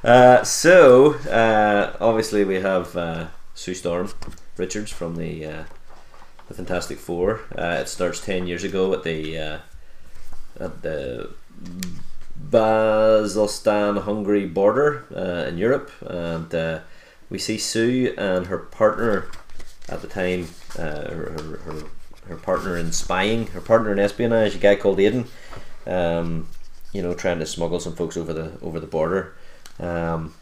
uh, 0.03 0.43
so, 0.43 1.13
uh, 1.13 1.95
obviously, 2.01 2.43
we 2.43 2.55
have 2.55 2.97
uh, 2.97 3.27
Sue 3.55 3.73
Storm 3.73 4.09
Richards 4.57 4.91
from 4.91 5.15
the 5.15 5.45
uh, 5.45 5.63
the 6.49 6.53
Fantastic 6.53 6.97
Four. 6.97 7.39
Uh, 7.57 7.77
it 7.79 7.87
starts 7.87 8.19
ten 8.19 8.45
years 8.45 8.65
ago 8.65 8.93
at 8.93 9.03
the 9.03 9.37
uh, 9.37 9.59
at 10.59 10.81
the 10.81 11.29
Baselstan 12.41 14.03
Hungary 14.03 14.45
border 14.45 15.05
uh, 15.15 15.47
in 15.47 15.57
Europe, 15.57 15.91
and 16.01 16.53
uh, 16.53 16.79
we 17.29 17.37
see 17.37 17.57
Sue 17.57 18.13
and 18.17 18.47
her 18.47 18.57
partner 18.57 19.27
at 19.87 20.01
the 20.01 20.07
time, 20.07 20.47
uh, 20.77 21.09
her, 21.09 21.31
her, 21.31 21.57
her, 21.57 21.83
her 22.27 22.35
partner 22.37 22.77
in 22.77 22.91
spying, 22.91 23.47
her 23.47 23.61
partner 23.61 23.91
in 23.91 23.99
espionage, 23.99 24.55
a 24.55 24.59
guy 24.59 24.75
called 24.75 24.99
Aiden. 24.99 25.27
Um, 25.87 26.47
you 26.93 27.01
know, 27.01 27.13
trying 27.13 27.39
to 27.39 27.45
smuggle 27.45 27.79
some 27.79 27.95
folks 27.95 28.17
over 28.17 28.33
the 28.33 28.51
over 28.61 28.79
the 28.79 28.87
border. 28.87 29.35
Um, 29.79 30.33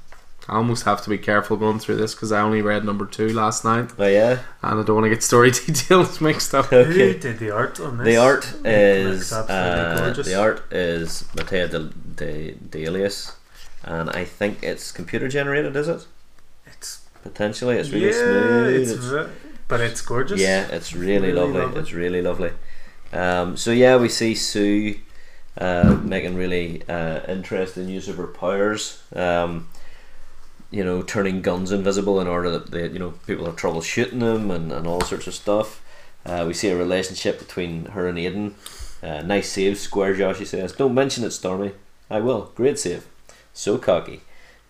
I 0.50 0.56
almost 0.56 0.84
have 0.86 1.02
to 1.04 1.10
be 1.10 1.18
careful 1.18 1.58
going 1.58 1.80
through 1.80 1.98
this 1.98 2.16
because 2.16 2.32
I 2.32 2.40
only 2.42 2.62
read 2.62 2.86
number 2.86 3.06
two 3.06 3.30
last 3.34 3.66
night, 3.66 3.92
oh 4.00 4.08
yeah, 4.08 4.40
and 4.64 4.80
I 4.80 4.84
don't 4.84 4.96
want 4.96 5.06
to 5.06 5.10
get 5.10 5.22
story 5.24 5.52
details 5.66 6.22
mixed 6.22 6.54
up. 6.56 6.68
Who 6.68 7.14
did 7.14 7.40
the 7.40 7.52
art 7.52 7.80
on 7.80 7.98
this? 7.98 8.06
The 8.06 8.18
art 8.18 8.54
It 8.64 8.66
is 8.66 9.32
looks 9.32 9.50
absolutely 9.50 9.80
uh, 9.82 10.00
gorgeous. 10.06 10.28
the 10.28 10.36
art 10.40 10.74
is 10.74 11.26
Matteo 11.36 11.68
de, 11.68 11.80
de, 12.16 12.52
de 12.70 12.86
Iulis, 12.86 13.34
and 13.84 14.10
I 14.12 14.24
think 14.24 14.64
it's 14.64 14.92
computer 14.92 15.28
generated. 15.28 15.76
Is 15.76 15.88
it 15.90 16.06
It's 16.66 17.02
potentially? 17.24 17.76
It's 17.78 17.90
really 17.90 18.08
yeah, 18.08 18.12
smooth. 18.14 18.76
It's 18.82 18.92
it's- 18.92 19.06
ve- 19.28 19.32
but 19.68 19.82
it's 19.82 20.00
gorgeous. 20.02 20.40
Yeah, 20.40 20.66
it's 20.72 20.94
really, 20.94 21.28
Really 21.28 21.34
lovely. 21.34 21.62
lovely. 21.62 21.82
It's 21.82 21.92
really 21.92 22.22
lovely. 22.22 22.52
Um, 23.12 23.58
so 23.58 23.72
yeah, 23.72 23.98
we 23.98 24.08
see 24.08 24.34
Sue 24.34 24.96
uh, 25.58 25.98
making 26.04 26.36
really 26.36 26.84
uh, 26.88 27.20
interesting 27.28 27.90
use 27.90 28.08
of 28.08 28.16
her 28.16 28.28
powers. 28.28 29.02
Um, 29.14 29.68
you 30.72 30.84
know, 30.84 31.02
turning 31.02 31.42
guns 31.42 31.72
invisible 31.72 32.20
in 32.20 32.28
order 32.28 32.50
that 32.52 32.72
they, 32.72 32.88
you 32.88 33.00
know 33.00 33.12
people 33.26 33.46
have 33.46 33.56
trouble 33.56 33.82
shooting 33.82 34.20
them 34.20 34.52
and, 34.52 34.72
and 34.72 34.88
all 34.88 35.02
sorts 35.02 35.28
of 35.28 35.34
stuff. 35.34 35.82
Uh, 36.26 36.44
we 36.48 36.54
see 36.54 36.68
a 36.70 36.76
relationship 36.78 37.40
between 37.40 37.86
her 37.88 38.08
and 38.08 38.18
Aiden. 38.18 38.54
Uh, 39.02 39.22
nice 39.22 39.50
save, 39.52 39.78
Square 39.78 40.16
Jaw. 40.16 40.34
She 40.34 40.46
says, 40.46 40.74
"Don't 40.74 40.94
mention 40.94 41.24
it, 41.24 41.32
Stormy." 41.32 41.72
I 42.10 42.20
will. 42.20 42.52
Great 42.56 42.80
save. 42.80 43.06
So 43.54 43.78
cocky. 43.78 44.22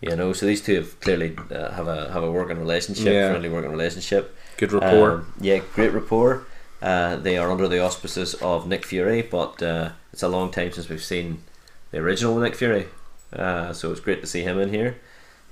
You 0.01 0.15
know, 0.15 0.31
so 0.33 0.45
these 0.45 0.61
two 0.61 0.75
have 0.75 0.99
clearly 0.99 1.35
uh, 1.51 1.71
have 1.71 1.87
a 1.87 2.11
have 2.11 2.23
a 2.23 2.31
working 2.31 2.59
relationship, 2.59 3.05
Yeah. 3.13 3.29
friendly 3.29 3.49
working 3.49 3.71
relationship. 3.71 4.35
Good 4.57 4.71
rapport. 4.71 5.11
Um, 5.11 5.33
yeah, 5.41 5.59
great 5.73 5.91
rapport. 5.93 6.45
Uh, 6.81 7.15
they 7.15 7.37
are 7.37 7.49
under 7.51 7.67
the 7.67 7.79
auspices 7.83 8.35
of 8.35 8.67
Nick 8.67 8.85
Fury, 8.85 9.23
but 9.23 9.63
uh, 9.63 9.89
it's 10.13 10.21
a 10.21 10.27
long 10.27 10.51
time 10.51 10.71
since 10.71 10.89
we've 10.89 11.03
seen 11.03 11.41
the 11.89 11.97
original 11.97 12.37
Nick 12.37 12.53
Fury. 12.53 12.85
Uh, 13.33 13.73
so 13.73 13.91
it's 13.91 13.99
great 13.99 14.21
to 14.21 14.27
see 14.27 14.43
him 14.43 14.59
in 14.59 14.69
here. 14.69 14.97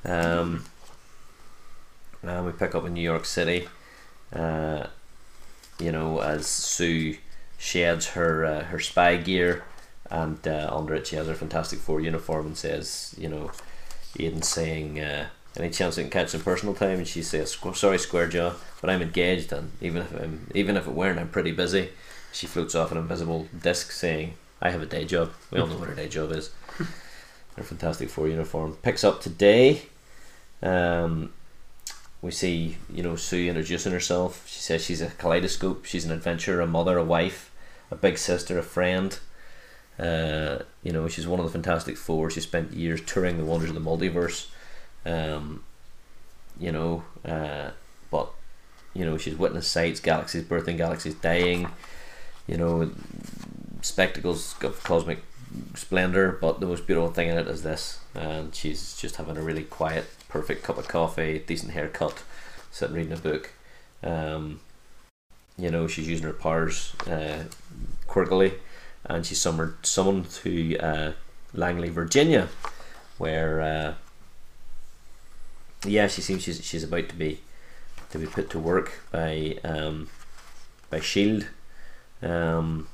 Um, 0.06 0.66
and 2.24 2.46
we 2.46 2.52
pick 2.52 2.76
up 2.76 2.86
in 2.86 2.94
New 2.94 3.02
York 3.02 3.26
City. 3.26 3.68
Uh, 4.34 4.88
you 5.80 5.92
know, 5.92 6.20
as 6.20 6.48
Sue 6.48 7.18
sheds 7.58 8.10
her 8.10 8.46
uh, 8.46 8.64
her 8.66 8.80
spy 8.80 9.18
gear, 9.18 9.64
and 10.10 10.46
uh, 10.48 10.70
under 10.72 10.96
it 10.96 11.08
she 11.08 11.16
has 11.16 11.28
her 11.28 11.34
Fantastic 11.34 11.80
Four 11.80 12.02
uniform 12.02 12.48
and 12.48 12.58
says, 12.58 13.16
you 13.18 13.28
know, 13.28 13.52
Aidan 14.20 14.42
saying, 14.42 15.00
uh, 15.00 15.28
"Any 15.58 15.70
chance 15.70 15.98
I 15.98 16.02
can 16.02 16.12
catch 16.12 16.30
some 16.30 16.42
personal 16.42 16.76
time?" 16.76 17.00
And 17.00 17.08
she 17.08 17.22
says, 17.22 17.58
"Sorry, 17.74 17.98
Square 17.98 18.30
Jaw, 18.30 18.54
but 18.82 18.90
I'm 18.90 19.02
engaged, 19.02 19.52
and 19.52 19.72
even 19.82 20.02
if 20.04 20.14
I'm 20.14 20.48
even 20.54 20.78
if 20.78 20.88
it 20.88 20.94
weren't, 20.94 21.20
I'm 21.20 21.30
pretty 21.30 21.52
busy." 21.52 21.90
She 22.32 22.48
floats 22.48 22.76
off 22.76 22.92
an 22.92 22.98
invisible 22.98 23.48
disc 23.62 23.92
saying, 23.92 24.36
"I 24.62 24.72
have 24.72 24.82
a 24.82 24.86
day 24.88 25.06
job." 25.06 25.32
We 25.52 25.60
all 25.60 25.68
know 25.68 25.78
what 25.78 25.90
her 25.90 25.96
day 25.96 26.08
job 26.08 26.32
is. 26.32 26.52
Her 27.56 27.64
Fantastic 27.64 28.10
Four 28.10 28.28
uniform 28.28 28.78
picks 28.82 29.06
up 29.06 29.22
today. 29.22 29.84
Um, 30.62 31.34
we 32.22 32.32
see, 32.32 32.78
you 32.92 33.04
know, 33.04 33.16
Sue 33.16 33.48
introducing 33.48 33.92
herself. 33.92 34.48
She 34.48 34.60
says 34.60 34.84
she's 34.84 35.02
a 35.02 35.10
kaleidoscope. 35.10 35.86
She's 35.86 36.06
an 36.06 36.12
adventurer, 36.12 36.62
a 36.62 36.68
mother, 36.68 36.98
a 36.98 37.04
wife, 37.04 37.52
a 37.92 37.96
big 37.96 38.18
sister, 38.18 38.58
a 38.58 38.64
friend. 38.64 39.20
Uh, 40.00 40.60
you 40.84 40.92
know, 40.92 41.08
she's 41.08 41.28
one 41.28 41.40
of 41.40 41.46
the 41.46 41.52
Fantastic 41.52 41.98
Four. 41.98 42.30
She 42.30 42.42
spent 42.42 42.74
years 42.74 43.02
touring 43.02 43.38
the 43.38 43.46
wonders 43.46 43.70
of 43.70 43.76
the 43.76 43.82
multiverse. 43.82 44.48
Um, 45.06 45.64
you 46.60 46.72
know, 46.72 47.04
uh, 47.24 47.72
but 48.10 48.32
you 48.94 49.06
know, 49.06 49.18
she's 49.18 49.38
witnessed 49.38 49.72
sights, 49.72 50.00
galaxies 50.00 50.44
birthing, 50.44 50.78
galaxies 50.78 51.16
dying. 51.16 51.70
You 52.48 52.58
know, 52.58 52.92
spectacles 53.82 54.56
of 54.62 54.84
cosmic 54.84 55.20
splendor. 55.76 56.38
But 56.42 56.60
the 56.60 56.66
most 56.66 56.88
beautiful 56.88 57.12
thing 57.12 57.30
in 57.30 57.38
it 57.38 57.48
is 57.48 57.64
this, 57.64 58.00
and 58.14 58.54
she's 58.54 58.98
just 58.98 59.18
having 59.18 59.38
a 59.38 59.42
really 59.42 59.64
quiet, 59.64 60.06
perfect 60.36 60.64
cup 60.64 60.78
of 60.78 60.86
coffee, 60.86 61.42
decent 61.48 61.72
haircut, 61.72 62.22
sitting 62.70 62.94
reading 62.94 63.14
a 63.14 63.16
book. 63.16 63.52
Um, 64.04 64.60
you 65.58 65.72
know, 65.72 65.88
she's 65.88 66.10
using 66.10 66.26
her 66.26 66.34
powers 66.34 66.94
uh, 67.08 67.46
quirkily 68.06 68.56
and 69.06 69.26
she's 69.26 69.40
summoned 69.40 69.76
summoned 69.84 70.30
to 70.32 70.78
uh, 70.80 71.12
Langley, 71.54 71.88
Virginia, 71.88 72.50
where 73.18 73.62
uh, 73.62 73.94
yeah, 75.86 76.08
she 76.08 76.22
seems 76.22 76.44
she's 76.44 76.62
she's 76.66 76.84
about 76.84 77.08
to 77.08 77.16
be 77.16 77.40
to 78.10 78.18
be 78.18 78.26
put 78.26 78.50
to 78.50 78.60
work 78.60 79.04
by 79.14 79.58
um, 79.64 80.10
by 80.90 81.00
Shield. 81.00 81.48
Um, 82.22 82.90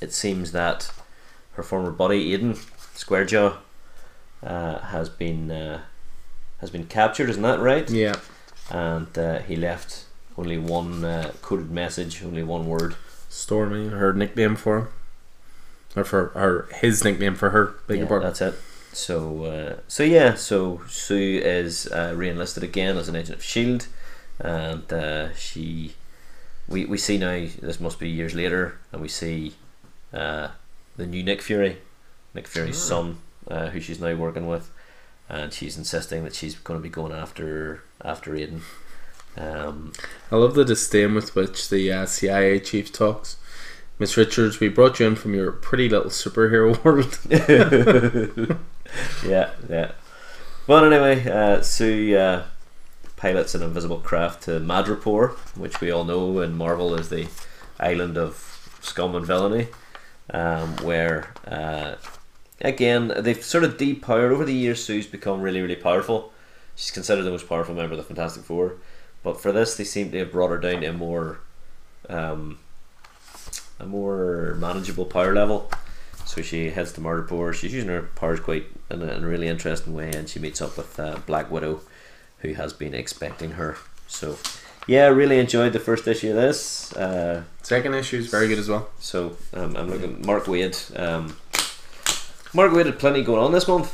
it 0.00 0.14
seems 0.14 0.52
that 0.52 0.90
her 1.52 1.62
former 1.62 1.90
buddy 1.90 2.34
Aiden 2.34 2.56
Squarejaw 2.94 3.58
uh, 4.42 4.78
has 4.78 5.10
been 5.10 5.50
uh, 5.50 5.82
has 6.58 6.70
been 6.70 6.86
captured. 6.86 7.28
Isn't 7.30 7.42
that 7.42 7.60
right? 7.60 7.88
yeah. 7.90 8.16
And 8.70 9.16
uh, 9.18 9.38
he 9.40 9.54
left 9.56 10.04
only 10.36 10.58
one 10.58 11.04
uh, 11.04 11.32
coded 11.42 11.70
message, 11.70 12.22
only 12.24 12.42
one 12.42 12.66
word. 12.66 12.96
Stormy, 13.28 13.88
her 13.88 14.12
nickname 14.12 14.56
for 14.56 14.78
him. 14.78 14.88
Or 15.94 16.04
for 16.04 16.26
her 16.34 16.68
his 16.80 17.04
nickname 17.04 17.34
for 17.36 17.50
her, 17.50 17.74
beg 17.86 18.00
Yeah, 18.00 18.18
that's 18.18 18.40
it. 18.42 18.54
so 18.92 19.44
uh, 19.44 19.76
so 19.88 20.02
yeah, 20.02 20.34
so 20.34 20.82
Sue 20.88 21.40
is 21.42 21.86
uh, 21.86 22.12
re-enlisted 22.14 22.62
again 22.62 22.96
as 22.98 23.08
an 23.08 23.16
agent 23.16 23.36
of 23.38 23.42
Shield, 23.44 23.86
and 24.38 24.92
uh, 24.92 25.32
she 25.34 25.94
we 26.68 26.84
we 26.84 26.98
see 26.98 27.16
now 27.16 27.46
this 27.62 27.80
must 27.80 27.98
be 27.98 28.10
years 28.10 28.34
later, 28.34 28.78
and 28.92 29.00
we 29.00 29.08
see 29.08 29.54
uh, 30.12 30.48
the 30.98 31.06
new 31.06 31.22
Nick 31.22 31.40
Fury, 31.40 31.78
Nick 32.34 32.46
Fury's 32.46 32.76
Ah. 32.76 32.88
son, 32.88 33.18
uh, 33.50 33.68
who 33.68 33.80
she's 33.80 34.00
now 34.00 34.14
working 34.16 34.46
with, 34.46 34.70
and 35.28 35.52
she's 35.52 35.76
insisting 35.76 36.24
that 36.24 36.34
she's 36.34 36.54
going 36.56 36.78
to 36.78 36.82
be 36.82 36.88
going 36.88 37.12
after 37.12 37.82
after 38.04 38.32
Aiden. 38.32 38.60
Um, 39.36 39.92
I 40.30 40.36
love 40.36 40.54
the 40.54 40.64
disdain 40.64 41.14
with 41.14 41.34
which 41.34 41.68
the 41.68 41.92
uh, 41.92 42.06
CIA 42.06 42.58
chief 42.60 42.92
talks. 42.92 43.36
Miss 43.98 44.16
Richards, 44.16 44.60
we 44.60 44.68
brought 44.68 45.00
you 45.00 45.06
in 45.06 45.16
from 45.16 45.34
your 45.34 45.52
pretty 45.52 45.88
little 45.88 46.10
superhero 46.10 46.82
world. 46.84 47.18
yeah, 49.26 49.50
yeah. 49.68 49.92
But 50.66 50.92
anyway, 50.92 51.28
uh, 51.30 51.62
Sue 51.62 52.16
uh, 52.16 52.44
pilots 53.16 53.54
an 53.54 53.62
invisible 53.62 54.00
craft 54.00 54.44
to 54.44 54.60
Madripoor, 54.60 55.36
which 55.56 55.80
we 55.80 55.90
all 55.90 56.04
know 56.04 56.40
in 56.40 56.56
Marvel 56.56 56.94
is 56.94 57.08
the 57.08 57.28
island 57.80 58.18
of 58.18 58.78
scum 58.80 59.14
and 59.14 59.24
villainy, 59.24 59.68
um, 60.30 60.76
where 60.78 61.32
uh, 61.46 61.94
again 62.60 63.12
they've 63.18 63.42
sort 63.42 63.64
of 63.64 63.76
depowered 63.76 64.30
over 64.32 64.44
the 64.44 64.54
years. 64.54 64.84
Sue's 64.84 65.06
become 65.06 65.40
really, 65.40 65.60
really 65.60 65.76
powerful. 65.76 66.32
She's 66.74 66.90
considered 66.90 67.22
the 67.22 67.30
most 67.30 67.48
powerful 67.48 67.74
member 67.74 67.92
of 67.94 67.98
the 67.98 68.04
Fantastic 68.04 68.44
Four, 68.44 68.76
but 69.22 69.40
for 69.40 69.50
this, 69.50 69.76
they 69.76 69.84
seem 69.84 70.10
to 70.12 70.18
have 70.18 70.32
brought 70.32 70.50
her 70.50 70.58
down 70.58 70.82
to 70.82 70.88
a 70.88 70.92
more 70.92 71.40
um, 72.08 72.58
a 73.78 73.86
more 73.86 74.56
manageable 74.58 75.06
power 75.06 75.34
level. 75.34 75.70
So 76.24 76.42
she 76.42 76.70
heads 76.70 76.92
to 76.94 77.00
Murderpore. 77.00 77.54
She's 77.54 77.72
using 77.72 77.88
her 77.88 78.02
powers 78.02 78.40
quite 78.40 78.66
in 78.90 79.00
a, 79.00 79.06
in 79.06 79.24
a 79.24 79.26
really 79.26 79.46
interesting 79.48 79.94
way, 79.94 80.10
and 80.10 80.28
she 80.28 80.40
meets 80.40 80.60
up 80.60 80.76
with 80.76 80.98
uh, 80.98 81.18
Black 81.24 81.50
Widow, 81.50 81.80
who 82.38 82.52
has 82.54 82.72
been 82.72 82.94
expecting 82.94 83.52
her. 83.52 83.76
So, 84.08 84.36
yeah, 84.88 85.04
I 85.04 85.08
really 85.08 85.38
enjoyed 85.38 85.72
the 85.72 85.80
first 85.80 86.06
issue 86.08 86.30
of 86.30 86.36
this. 86.36 86.92
Uh, 86.94 87.44
Second 87.62 87.94
issue 87.94 88.18
is 88.18 88.26
very 88.26 88.48
good 88.48 88.58
as 88.58 88.68
well. 88.68 88.88
so 88.98 89.36
um, 89.54 89.76
I'm 89.76 89.88
looking 89.88 90.24
Mark 90.26 90.44
Waid. 90.44 90.98
Um, 90.98 91.36
Mark 92.54 92.72
Waid 92.72 92.86
had 92.86 92.98
plenty 92.98 93.22
going 93.22 93.40
on 93.42 93.52
this 93.52 93.68
month. 93.68 93.92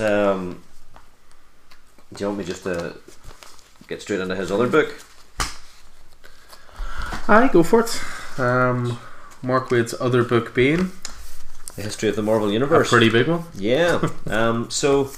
Um, 0.00 0.62
do 2.12 2.22
you 2.22 2.26
want 2.28 2.38
me 2.38 2.44
just 2.44 2.62
to 2.64 2.94
get 3.88 4.00
straight 4.02 4.20
into 4.20 4.34
his 4.36 4.50
other 4.50 4.66
book? 4.68 4.94
Aye, 7.28 7.48
go 7.52 7.62
for 7.62 7.80
it. 7.80 8.40
Um, 8.40 8.98
Mark 9.42 9.68
Waid's 9.68 9.94
other 10.00 10.24
book 10.24 10.54
being 10.54 10.90
The 11.76 11.82
history 11.82 12.08
of 12.08 12.16
the 12.16 12.22
Marvel 12.22 12.50
Universe. 12.52 12.88
a 12.88 12.90
pretty 12.90 13.10
big 13.10 13.28
one. 13.28 13.44
Yeah. 13.54 14.06
um, 14.26 14.70
so, 14.70 15.10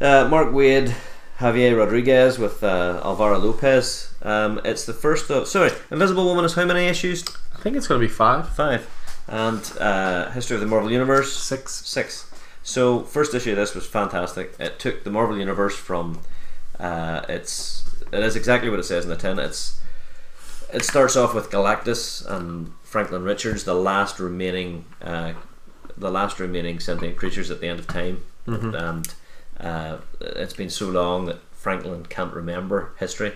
uh, 0.00 0.28
Mark 0.28 0.48
Waid, 0.48 0.94
Javier 1.38 1.76
Rodriguez 1.76 2.38
with 2.38 2.62
uh, 2.62 3.00
Alvaro 3.04 3.38
Lopez. 3.38 4.12
Um, 4.22 4.60
it's 4.64 4.84
the 4.86 4.92
first 4.92 5.30
of. 5.30 5.48
Sorry, 5.48 5.70
Invisible 5.90 6.24
Woman 6.24 6.44
is 6.44 6.54
how 6.54 6.64
many 6.64 6.86
issues? 6.86 7.24
I 7.54 7.60
think 7.60 7.76
it's 7.76 7.86
going 7.86 8.00
to 8.00 8.06
be 8.06 8.12
five, 8.12 8.48
Five. 8.50 8.88
And 9.26 9.72
uh, 9.80 10.30
History 10.30 10.54
of 10.56 10.60
the 10.60 10.66
Marvel 10.66 10.90
Universe. 10.90 11.32
six. 11.36 11.72
Six. 11.86 12.30
So, 12.62 13.00
first 13.02 13.34
issue 13.34 13.50
of 13.50 13.56
this 13.56 13.74
was 13.74 13.86
fantastic. 13.86 14.54
It 14.58 14.78
took 14.78 15.04
the 15.04 15.10
Marvel 15.10 15.38
Universe 15.38 15.76
from. 15.76 16.20
Uh, 16.78 17.22
it's. 17.28 17.82
It 18.12 18.22
is 18.22 18.36
exactly 18.36 18.70
what 18.70 18.78
it 18.78 18.84
says 18.84 19.04
in 19.04 19.10
the 19.10 19.16
tin. 19.16 19.38
It's. 19.38 19.80
It 20.72 20.84
starts 20.84 21.14
off 21.16 21.34
with 21.34 21.50
Galactus 21.50 22.24
and 22.26 22.72
Franklin 22.82 23.22
Richards, 23.22 23.64
the 23.64 23.74
last 23.74 24.18
remaining, 24.18 24.84
uh, 25.00 25.34
the 25.96 26.10
last 26.10 26.40
remaining 26.40 26.80
sentient 26.80 27.16
creatures 27.16 27.50
at 27.50 27.60
the 27.60 27.68
end 27.68 27.78
of 27.78 27.86
time, 27.86 28.22
Mhm. 28.48 28.74
and 28.90 29.14
uh, 29.60 29.98
it's 30.20 30.54
been 30.54 30.70
so 30.70 30.88
long 30.88 31.26
that 31.26 31.38
Franklin 31.52 32.04
can't 32.06 32.34
remember 32.34 32.90
history, 32.98 33.34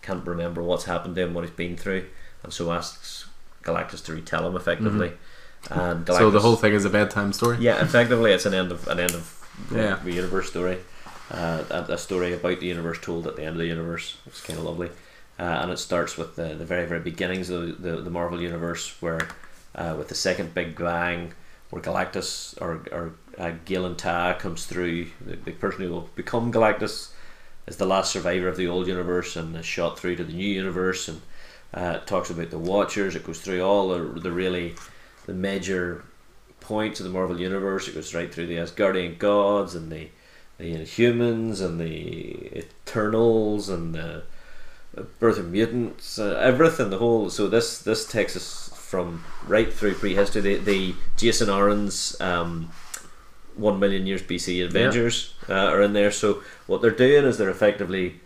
can't 0.00 0.26
remember 0.26 0.62
what's 0.62 0.84
happened 0.84 1.16
to 1.16 1.22
him, 1.22 1.34
what 1.34 1.44
he's 1.44 1.52
been 1.52 1.76
through, 1.76 2.06
and 2.42 2.52
so 2.52 2.72
asks 2.72 3.26
Galactus 3.64 4.04
to 4.06 4.14
retell 4.14 4.46
him 4.46 4.56
effectively. 4.56 5.12
And 5.70 6.06
Galactus, 6.06 6.18
So 6.18 6.30
the 6.30 6.40
whole 6.40 6.56
thing 6.56 6.72
is 6.72 6.84
a 6.84 6.90
bedtime 6.90 7.32
story. 7.32 7.58
yeah, 7.60 7.82
effectively, 7.82 8.32
it's 8.32 8.46
an 8.46 8.54
end 8.54 8.72
of 8.72 8.86
an 8.88 8.98
end 8.98 9.12
of 9.14 9.36
Yeah. 9.70 9.98
the 10.02 10.12
universe 10.12 10.48
story, 10.48 10.78
uh, 11.30 11.64
a, 11.70 11.92
a 11.92 11.98
story 11.98 12.32
about 12.32 12.60
the 12.60 12.66
universe 12.66 12.98
told 13.00 13.26
at 13.26 13.36
the 13.36 13.42
end 13.42 13.52
of 13.56 13.58
the 13.58 13.66
universe. 13.66 14.16
It's 14.26 14.40
kind 14.40 14.58
of 14.58 14.64
lovely, 14.64 14.88
uh, 15.38 15.42
and 15.62 15.70
it 15.70 15.78
starts 15.78 16.16
with 16.16 16.36
the, 16.36 16.54
the 16.54 16.64
very 16.64 16.86
very 16.86 17.00
beginnings 17.00 17.50
of 17.50 17.82
the, 17.82 17.90
the, 17.90 18.02
the 18.02 18.10
Marvel 18.10 18.40
universe, 18.40 18.94
where 19.00 19.28
uh, 19.74 19.94
with 19.98 20.08
the 20.08 20.14
second 20.14 20.54
Big 20.54 20.76
Bang, 20.78 21.34
where 21.68 21.82
Galactus 21.82 22.54
or 22.60 22.80
or 22.90 23.12
uh, 23.38 23.52
Galan 23.66 23.96
Ta 23.96 24.34
comes 24.34 24.64
through, 24.64 25.08
the, 25.20 25.36
the 25.36 25.52
person 25.52 25.82
who 25.82 25.90
will 25.90 26.08
become 26.14 26.50
Galactus 26.50 27.10
is 27.66 27.76
the 27.76 27.86
last 27.86 28.10
survivor 28.12 28.48
of 28.48 28.56
the 28.56 28.66
old 28.66 28.86
universe 28.86 29.36
and 29.36 29.54
is 29.54 29.66
shot 29.66 29.98
through 29.98 30.16
to 30.16 30.24
the 30.24 30.32
new 30.32 30.48
universe, 30.48 31.06
and 31.06 31.20
uh, 31.74 31.98
it 32.00 32.06
talks 32.06 32.30
about 32.30 32.50
the 32.50 32.58
Watchers. 32.58 33.14
It 33.14 33.24
goes 33.24 33.40
through 33.40 33.62
all 33.62 33.88
the 33.88 34.20
the 34.20 34.32
really 34.32 34.74
the 35.26 35.34
major 35.34 36.04
points 36.60 37.00
of 37.00 37.04
the 37.04 37.12
Marvel 37.12 37.40
universe. 37.40 37.88
It 37.88 37.94
goes 37.94 38.14
right 38.14 38.32
through 38.32 38.46
the 38.46 38.56
Asgardian 38.56 39.18
gods 39.18 39.74
and 39.74 39.90
the 39.90 40.08
the 40.58 40.74
Inhumans 40.74 41.64
and 41.64 41.80
the 41.80 42.58
Eternals 42.58 43.68
and 43.68 43.94
the 43.94 44.24
Birth 45.18 45.38
of 45.38 45.50
Mutants, 45.50 46.18
uh, 46.18 46.36
everything. 46.40 46.90
The 46.90 46.98
whole. 46.98 47.30
So 47.30 47.46
this 47.46 47.80
this 47.80 48.10
takes 48.10 48.36
us 48.36 48.70
from 48.74 49.24
right 49.46 49.72
through 49.72 49.94
prehistory. 49.94 50.42
The, 50.42 50.56
the 50.56 50.94
Jason 51.16 51.48
Aaron's 51.48 52.20
um, 52.20 52.70
one 53.54 53.78
million 53.78 54.06
years 54.06 54.22
BC 54.22 54.64
Avengers 54.64 55.34
uh, 55.48 55.54
are 55.54 55.82
in 55.82 55.92
there. 55.92 56.10
So 56.10 56.42
what 56.66 56.82
they're 56.82 56.90
doing 56.90 57.24
is 57.24 57.38
they're 57.38 57.50
effectively 57.50 58.20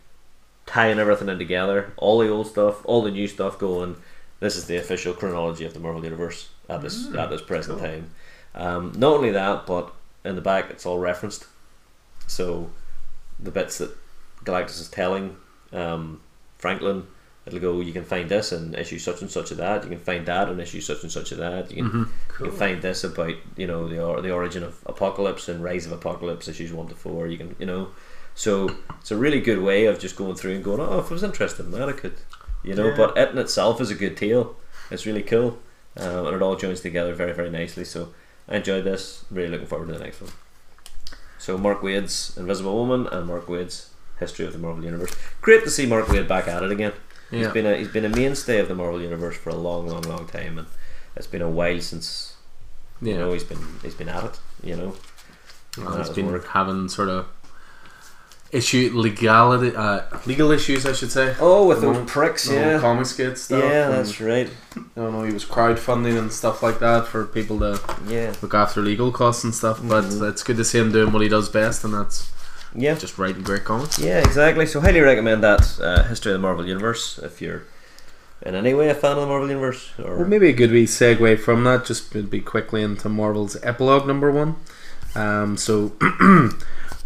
tying 0.66 0.98
everything 0.98 1.28
in 1.28 1.38
together. 1.38 1.92
All 1.96 2.18
the 2.18 2.28
old 2.28 2.46
stuff, 2.46 2.84
all 2.84 3.02
the 3.02 3.10
new 3.10 3.28
stuff 3.28 3.58
going. 3.58 3.96
This 4.40 4.56
is 4.56 4.66
the 4.66 4.76
official 4.76 5.14
chronology 5.14 5.64
of 5.64 5.72
the 5.74 5.80
Marvel 5.80 6.04
universe 6.04 6.48
at 6.68 6.82
this 6.82 7.06
Mm, 7.06 7.18
at 7.18 7.30
this 7.30 7.42
present 7.42 7.78
cool. 7.78 7.86
time. 7.88 8.10
Um, 8.54 8.92
not 8.96 9.12
only 9.14 9.30
that, 9.30 9.66
but 9.66 9.92
in 10.24 10.34
the 10.36 10.40
back 10.40 10.70
it's 10.70 10.86
all 10.86 10.98
referenced. 10.98 11.44
So 12.26 12.70
the 13.38 13.50
bits 13.50 13.78
that 13.78 13.90
Galactus 14.44 14.80
is 14.80 14.88
telling 14.88 15.36
um, 15.72 16.20
Franklin, 16.58 17.06
it'll 17.46 17.58
go. 17.58 17.80
You 17.80 17.92
can 17.92 18.04
find 18.04 18.28
this 18.28 18.52
in 18.52 18.74
issue 18.74 18.98
such 18.98 19.20
and 19.22 19.30
such 19.30 19.50
of 19.50 19.56
that. 19.58 19.82
You 19.84 19.90
can 19.90 19.98
find 19.98 20.24
that 20.26 20.48
in 20.48 20.60
issue 20.60 20.80
such 20.80 21.02
and 21.02 21.10
such 21.12 21.32
of 21.32 21.38
that. 21.38 21.70
You 21.70 21.82
can, 21.82 21.90
Mhm. 21.92 22.08
you 22.40 22.46
can 22.46 22.56
find 22.56 22.82
this 22.82 23.04
about 23.04 23.34
you 23.56 23.66
know 23.66 23.88
the 23.88 24.02
or, 24.02 24.20
the 24.22 24.30
origin 24.32 24.62
of 24.62 24.78
Apocalypse 24.86 25.48
and 25.48 25.62
Rise 25.64 25.84
of 25.86 25.92
Apocalypse 25.92 26.48
issues 26.48 26.72
one 26.72 26.88
to 26.88 26.94
four. 26.94 27.26
You 27.26 27.36
can 27.38 27.56
you 27.58 27.66
know, 27.66 27.88
so 28.34 28.76
it's 29.00 29.10
a 29.10 29.16
really 29.16 29.40
good 29.40 29.60
way 29.60 29.86
of 29.86 29.98
just 29.98 30.16
going 30.16 30.34
through 30.34 30.54
and 30.56 30.64
going. 30.64 30.80
Oh, 30.80 30.98
if 30.98 31.10
I 31.10 31.14
was 31.14 31.22
interested 31.22 31.66
in 31.66 31.72
that, 31.72 31.88
I 31.88 31.92
could, 31.92 32.14
you 32.62 32.74
know. 32.74 32.88
Yeah. 32.88 32.96
But 32.96 33.16
it 33.16 33.30
in 33.30 33.38
itself 33.38 33.80
is 33.80 33.90
a 33.90 33.94
good 33.94 34.16
tale. 34.16 34.56
It's 34.90 35.06
really 35.06 35.22
cool, 35.22 35.58
um, 35.96 36.26
and 36.26 36.36
it 36.36 36.42
all 36.42 36.56
joins 36.56 36.80
together 36.80 37.14
very 37.14 37.32
very 37.32 37.50
nicely. 37.50 37.84
So 37.84 38.14
I 38.48 38.56
enjoyed 38.56 38.84
this. 38.84 39.24
Really 39.30 39.48
looking 39.48 39.66
forward 39.66 39.86
to 39.88 39.94
the 39.94 40.04
next 40.04 40.20
one. 40.20 40.30
So 41.38 41.58
Mark 41.58 41.82
Waid's 41.82 42.36
Invisible 42.36 42.74
Woman 42.74 43.06
and 43.12 43.26
Mark 43.26 43.46
Waid's 43.46 43.90
History 44.18 44.46
of 44.46 44.52
the 44.52 44.58
Marvel 44.58 44.84
Universe. 44.84 45.14
Great 45.42 45.64
to 45.64 45.70
see 45.70 45.86
Mark 45.86 46.06
Waid 46.06 46.26
back 46.28 46.48
at 46.48 46.62
it 46.62 46.70
again. 46.70 46.92
He's 47.30 47.46
Yeah. 47.46 47.52
been 47.52 47.66
a 47.66 47.76
he's 47.76 47.88
been 47.88 48.04
a 48.04 48.08
mainstay 48.08 48.58
of 48.60 48.68
the 48.68 48.74
Marvel 48.74 49.00
Universe 49.00 49.36
for 49.36 49.50
a 49.50 49.54
long, 49.54 49.88
long, 49.88 50.02
long 50.02 50.26
time, 50.26 50.58
and 50.58 50.66
it's 51.16 51.26
been 51.26 51.42
a 51.42 51.48
while 51.50 51.80
since 51.80 52.34
you 53.02 53.16
know 53.16 53.32
he's 53.32 53.44
been 53.44 53.58
he's 53.82 53.94
been 53.94 54.08
at 54.08 54.24
it. 54.24 54.38
You 54.62 54.76
know, 54.76 54.94
Well, 55.78 55.98
he's 55.98 56.10
been 56.10 56.30
work. 56.30 56.46
having 56.48 56.88
sort 56.88 57.08
of 57.08 57.26
issue 58.54 58.90
legality, 58.94 59.74
uh, 59.76 60.00
legal 60.26 60.50
issues, 60.52 60.86
I 60.86 60.92
should 60.92 61.10
say. 61.10 61.34
oh, 61.40 61.66
with 61.66 61.80
those 61.80 61.96
those 61.96 62.10
pricks, 62.10 62.48
The 62.48 62.78
whole 62.80 62.80
Comicsgate 62.96 63.36
stuff. 63.36 63.62
yeah, 63.62 63.86
and, 63.86 63.94
that's 63.94 64.20
right. 64.20 64.48
I 64.76 64.80
don't 65.00 65.12
know. 65.12 65.24
He 65.24 65.32
was 65.32 65.44
crowdfunding 65.44 66.16
and 66.18 66.32
stuff 66.32 66.62
like 66.62 66.78
that 66.78 67.06
for 67.06 67.24
people 67.24 67.58
to 67.60 67.80
Yeah, 68.08 68.32
look 68.42 68.54
after 68.54 68.80
legal 68.80 69.10
costs 69.12 69.44
and 69.44 69.54
stuff. 69.54 69.80
But 69.82 70.04
Mhm. 70.04 70.30
it's 70.30 70.42
good 70.42 70.56
to 70.58 70.64
see 70.64 70.78
him 70.78 70.92
doing 70.92 71.12
what 71.12 71.22
he 71.22 71.28
does 71.28 71.48
best, 71.48 71.84
and 71.84 71.92
that's 71.94 72.28
yeah, 72.74 72.94
just 72.94 73.18
writing 73.18 73.42
great 73.42 73.64
comics. 73.64 73.98
yeah, 73.98 74.18
exactly. 74.18 74.66
So 74.66 74.80
highly 74.80 75.00
recommend 75.00 75.42
that 75.42 75.78
uh, 75.80 76.02
History 76.04 76.32
of 76.32 76.38
the 76.38 76.42
Marvel 76.42 76.66
Universe 76.66 77.18
if 77.22 77.40
you're 77.42 77.62
in 78.42 78.54
any 78.54 78.74
way 78.74 78.88
a 78.90 78.94
fan 78.94 79.12
of 79.12 79.20
the 79.22 79.26
Marvel 79.26 79.48
Universe. 79.48 79.90
Or 80.04 80.16
Well, 80.16 80.28
maybe 80.28 80.48
a 80.48 80.52
good 80.52 80.70
wee 80.70 80.86
segue 80.86 81.38
from 81.40 81.64
that, 81.64 81.84
just 81.86 82.14
would 82.14 82.30
be 82.30 82.40
quickly 82.40 82.82
into 82.82 83.08
Marvel's 83.08 83.56
epilogue 83.62 84.06
number 84.06 84.30
one. 84.30 84.56
Um, 85.14 85.56
so, 85.56 85.92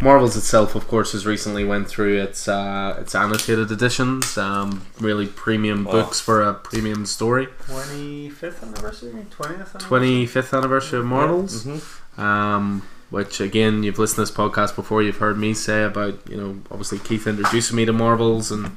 Marvel's 0.01 0.37
itself, 0.37 0.75
of 0.77 0.87
course, 0.87 1.13
has 1.13 1.27
recently 1.27 1.65
went 1.65 1.89
through 1.89 2.21
its 2.23 2.47
uh, 2.47 2.97
its 3.01 3.15
annotated 3.15 3.71
editions, 3.73 4.39
um, 4.39 4.87
really 5.01 5.27
premium 5.27 5.85
Wow. 5.85 5.93
books 5.93 6.21
for 6.21 6.43
a 6.43 6.55
premium 6.55 7.05
story. 7.05 7.49
25th 7.67 8.63
anniversary? 8.63 9.13
20th 9.31 9.51
anniversary? 9.51 9.81
Twenty 9.81 10.27
fifth 10.27 10.55
anniversary 10.55 10.99
of 11.01 11.05
Marvels, 11.07 11.65
Mhm. 11.65 12.19
um, 12.21 12.83
which 13.11 13.41
again, 13.41 13.83
you've 13.83 13.99
listened 13.99 14.25
to 14.27 14.33
this 14.33 14.39
podcast 14.39 14.77
before. 14.77 15.03
You've 15.03 15.17
heard 15.19 15.37
me 15.39 15.53
say 15.53 15.83
about 15.83 16.15
you 16.29 16.37
know 16.37 16.59
obviously 16.71 16.99
Keith 16.99 17.27
introducing 17.27 17.77
me 17.77 17.85
to 17.85 17.93
Marvels 17.93 18.53
and 18.53 18.77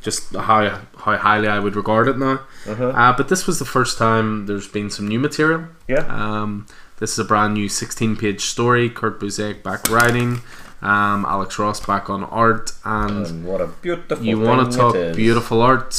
just 0.00 0.34
how 0.34 0.80
how 0.96 1.16
highly 1.18 1.48
I 1.48 1.58
would 1.58 1.76
regard 1.76 2.08
it 2.08 2.16
now. 2.18 2.40
Uh-huh. 2.66 2.88
Uh, 2.88 3.12
but 3.14 3.28
this 3.28 3.46
was 3.46 3.58
the 3.58 3.64
first 3.66 3.98
time 3.98 4.46
there's 4.46 4.68
been 4.68 4.88
some 4.88 5.06
new 5.06 5.18
material. 5.20 5.64
Yeah. 5.86 6.06
Um, 6.08 6.66
this 6.98 7.12
is 7.12 7.18
a 7.18 7.24
brand 7.24 7.54
new 7.54 7.68
16 7.68 8.16
page 8.16 8.42
story. 8.44 8.88
Kurt 8.90 9.20
Busiek 9.20 9.62
back 9.62 9.88
writing, 9.90 10.40
um, 10.80 11.24
Alex 11.28 11.58
Ross 11.58 11.84
back 11.84 12.08
on 12.10 12.24
art, 12.24 12.72
and 12.84 13.26
And 13.26 13.44
what 13.44 13.60
a 13.60 13.66
beautiful. 13.66 14.24
you 14.24 14.38
want 14.40 14.70
to 14.72 14.76
talk 14.78 14.94
beautiful 15.16 15.60
art. 15.62 15.94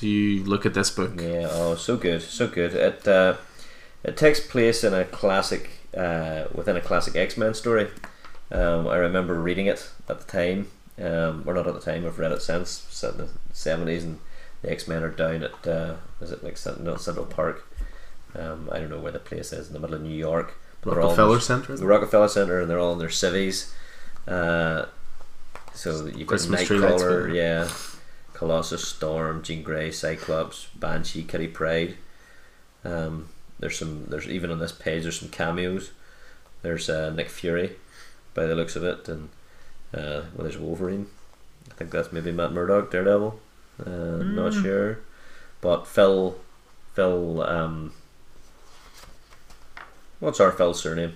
You 0.00 0.44
look 0.44 0.66
at 0.66 0.74
this 0.74 0.90
book. 0.90 1.12
Yeah. 1.20 1.48
Oh, 1.50 1.74
so 1.74 1.96
good, 1.96 2.22
so 2.22 2.46
good. 2.46 2.74
It 2.74 3.08
uh, 3.08 3.36
it 4.04 4.16
takes 4.16 4.40
place 4.40 4.84
in 4.84 4.92
a 4.94 5.04
classic 5.04 5.70
uh, 5.96 6.44
within 6.54 6.76
a 6.76 6.80
classic 6.80 7.16
X 7.16 7.36
Men 7.36 7.54
story. 7.54 7.88
Um, 8.52 8.86
I 8.86 8.96
remember 8.96 9.34
reading 9.34 9.66
it 9.66 9.90
at 10.08 10.20
the 10.20 10.24
time. 10.26 10.68
Um, 10.98 11.42
or 11.46 11.52
not 11.52 11.66
at 11.66 11.74
the 11.74 11.80
time. 11.80 12.06
I've 12.06 12.18
read 12.18 12.32
it 12.32 12.40
since. 12.42 12.86
Set 12.90 13.12
in 13.14 13.18
the 13.18 13.28
seventies, 13.52 14.04
and 14.04 14.18
the 14.62 14.70
X 14.70 14.86
Men 14.86 15.02
are 15.02 15.10
down 15.10 15.42
at 15.42 15.66
uh, 15.66 15.94
is 16.20 16.30
it 16.30 16.44
like 16.44 16.56
Cent- 16.56 16.78
Central 17.00 17.26
Park? 17.26 17.66
Um, 18.38 18.68
I 18.72 18.78
don't 18.78 18.90
know 18.90 18.98
where 19.00 19.12
the 19.12 19.18
place 19.18 19.52
is 19.52 19.68
in 19.68 19.72
the 19.72 19.80
middle 19.80 19.96
of 19.96 20.02
New 20.02 20.14
York. 20.14 20.54
but 20.82 20.90
they're 20.90 21.00
all 21.00 21.08
Rockefeller 21.08 21.40
Center. 21.40 21.76
the 21.76 21.86
Rockefeller 21.86 22.28
Center, 22.28 22.60
and 22.60 22.68
they're 22.70 22.78
all 22.78 22.92
in 22.92 22.98
their 22.98 23.10
civvies. 23.10 23.72
Uh, 24.28 24.86
so 25.74 26.06
you've 26.06 26.18
got 26.20 26.26
Christmas 26.28 26.68
Nightcrawler, 26.68 27.28
yeah. 27.34 27.64
yeah, 27.64 27.68
Colossus, 28.34 28.86
Storm, 28.86 29.42
Jean 29.42 29.62
Grey, 29.62 29.90
Cyclops, 29.90 30.66
Banshee, 30.74 31.22
Kitty 31.22 31.48
Pryde. 31.48 31.96
Um, 32.84 33.28
there's 33.58 33.78
some. 33.78 34.06
There's 34.08 34.28
even 34.28 34.50
on 34.50 34.58
this 34.58 34.72
page. 34.72 35.02
There's 35.04 35.18
some 35.20 35.28
cameos. 35.30 35.90
There's 36.62 36.88
uh, 36.90 37.10
Nick 37.10 37.28
Fury, 37.30 37.72
by 38.34 38.46
the 38.46 38.54
looks 38.54 38.76
of 38.76 38.84
it, 38.84 39.08
and 39.08 39.28
uh, 39.94 40.22
well, 40.34 40.42
there's 40.44 40.58
Wolverine. 40.58 41.06
I 41.70 41.74
think 41.74 41.90
that's 41.90 42.12
maybe 42.12 42.32
Matt 42.32 42.52
Murdock, 42.52 42.90
Daredevil. 42.90 43.38
Uh, 43.84 43.90
Not 43.90 44.52
Mm. 44.52 44.62
sure, 44.62 44.98
but 45.60 45.86
Phil, 45.86 46.36
Phil. 46.94 47.42
Um, 47.42 47.92
what's 50.20 50.40
our 50.40 50.52
Phil's 50.52 50.80
surname? 50.80 51.14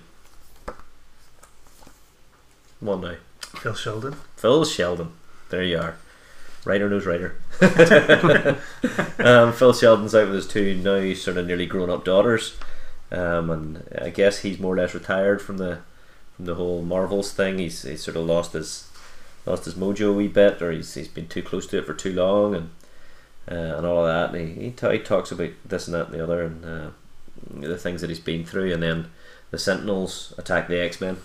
One 2.79 3.01
now. 3.01 3.15
Phil 3.39 3.75
Sheldon. 3.75 4.15
Phil 4.35 4.65
Sheldon. 4.65 5.11
There 5.49 5.63
you 5.63 5.77
are. 5.77 5.97
Writer 6.65 6.89
knows 6.89 7.05
writer. 7.05 7.35
um, 9.19 9.53
Phil 9.53 9.73
Sheldon's 9.73 10.15
out 10.15 10.27
with 10.27 10.35
his 10.35 10.47
two 10.47 10.75
now 10.75 11.13
sort 11.13 11.37
of 11.37 11.47
nearly 11.47 11.65
grown 11.65 11.89
up 11.89 12.05
daughters. 12.05 12.57
Um, 13.11 13.49
and 13.49 13.83
I 13.99 14.09
guess 14.09 14.39
he's 14.39 14.59
more 14.59 14.73
or 14.73 14.77
less 14.77 14.93
retired 14.93 15.41
from 15.41 15.57
the 15.57 15.79
from 16.35 16.45
the 16.45 16.55
whole 16.55 16.81
Marvels 16.81 17.33
thing. 17.33 17.59
He's, 17.59 17.81
he's 17.83 18.03
sort 18.03 18.17
of 18.17 18.25
lost 18.25 18.53
his 18.53 18.89
lost 19.45 19.65
his 19.65 19.73
mojo 19.73 20.09
a 20.09 20.13
wee 20.13 20.27
bit, 20.27 20.61
or 20.61 20.71
he's, 20.71 20.93
he's 20.93 21.07
been 21.07 21.27
too 21.27 21.41
close 21.41 21.67
to 21.67 21.79
it 21.79 21.85
for 21.85 21.93
too 21.93 22.13
long, 22.13 22.55
and 22.55 22.69
uh, 23.49 23.77
and 23.77 23.85
all 23.85 24.05
of 24.05 24.07
that. 24.07 24.35
And 24.37 24.57
he, 24.57 24.65
he, 24.65 24.71
ta- 24.71 24.91
he 24.91 24.99
talks 24.99 25.31
about 25.31 25.51
this 25.65 25.87
and 25.87 25.95
that 25.95 26.07
and 26.07 26.13
the 26.13 26.23
other, 26.23 26.43
and 26.43 26.65
uh, 26.65 26.89
the 27.49 27.77
things 27.77 28.01
that 28.01 28.09
he's 28.09 28.19
been 28.19 28.45
through. 28.45 28.73
And 28.73 28.83
then 28.83 29.11
the 29.51 29.57
Sentinels 29.57 30.33
attack 30.37 30.67
the 30.67 30.81
X 30.81 31.01
Men 31.01 31.17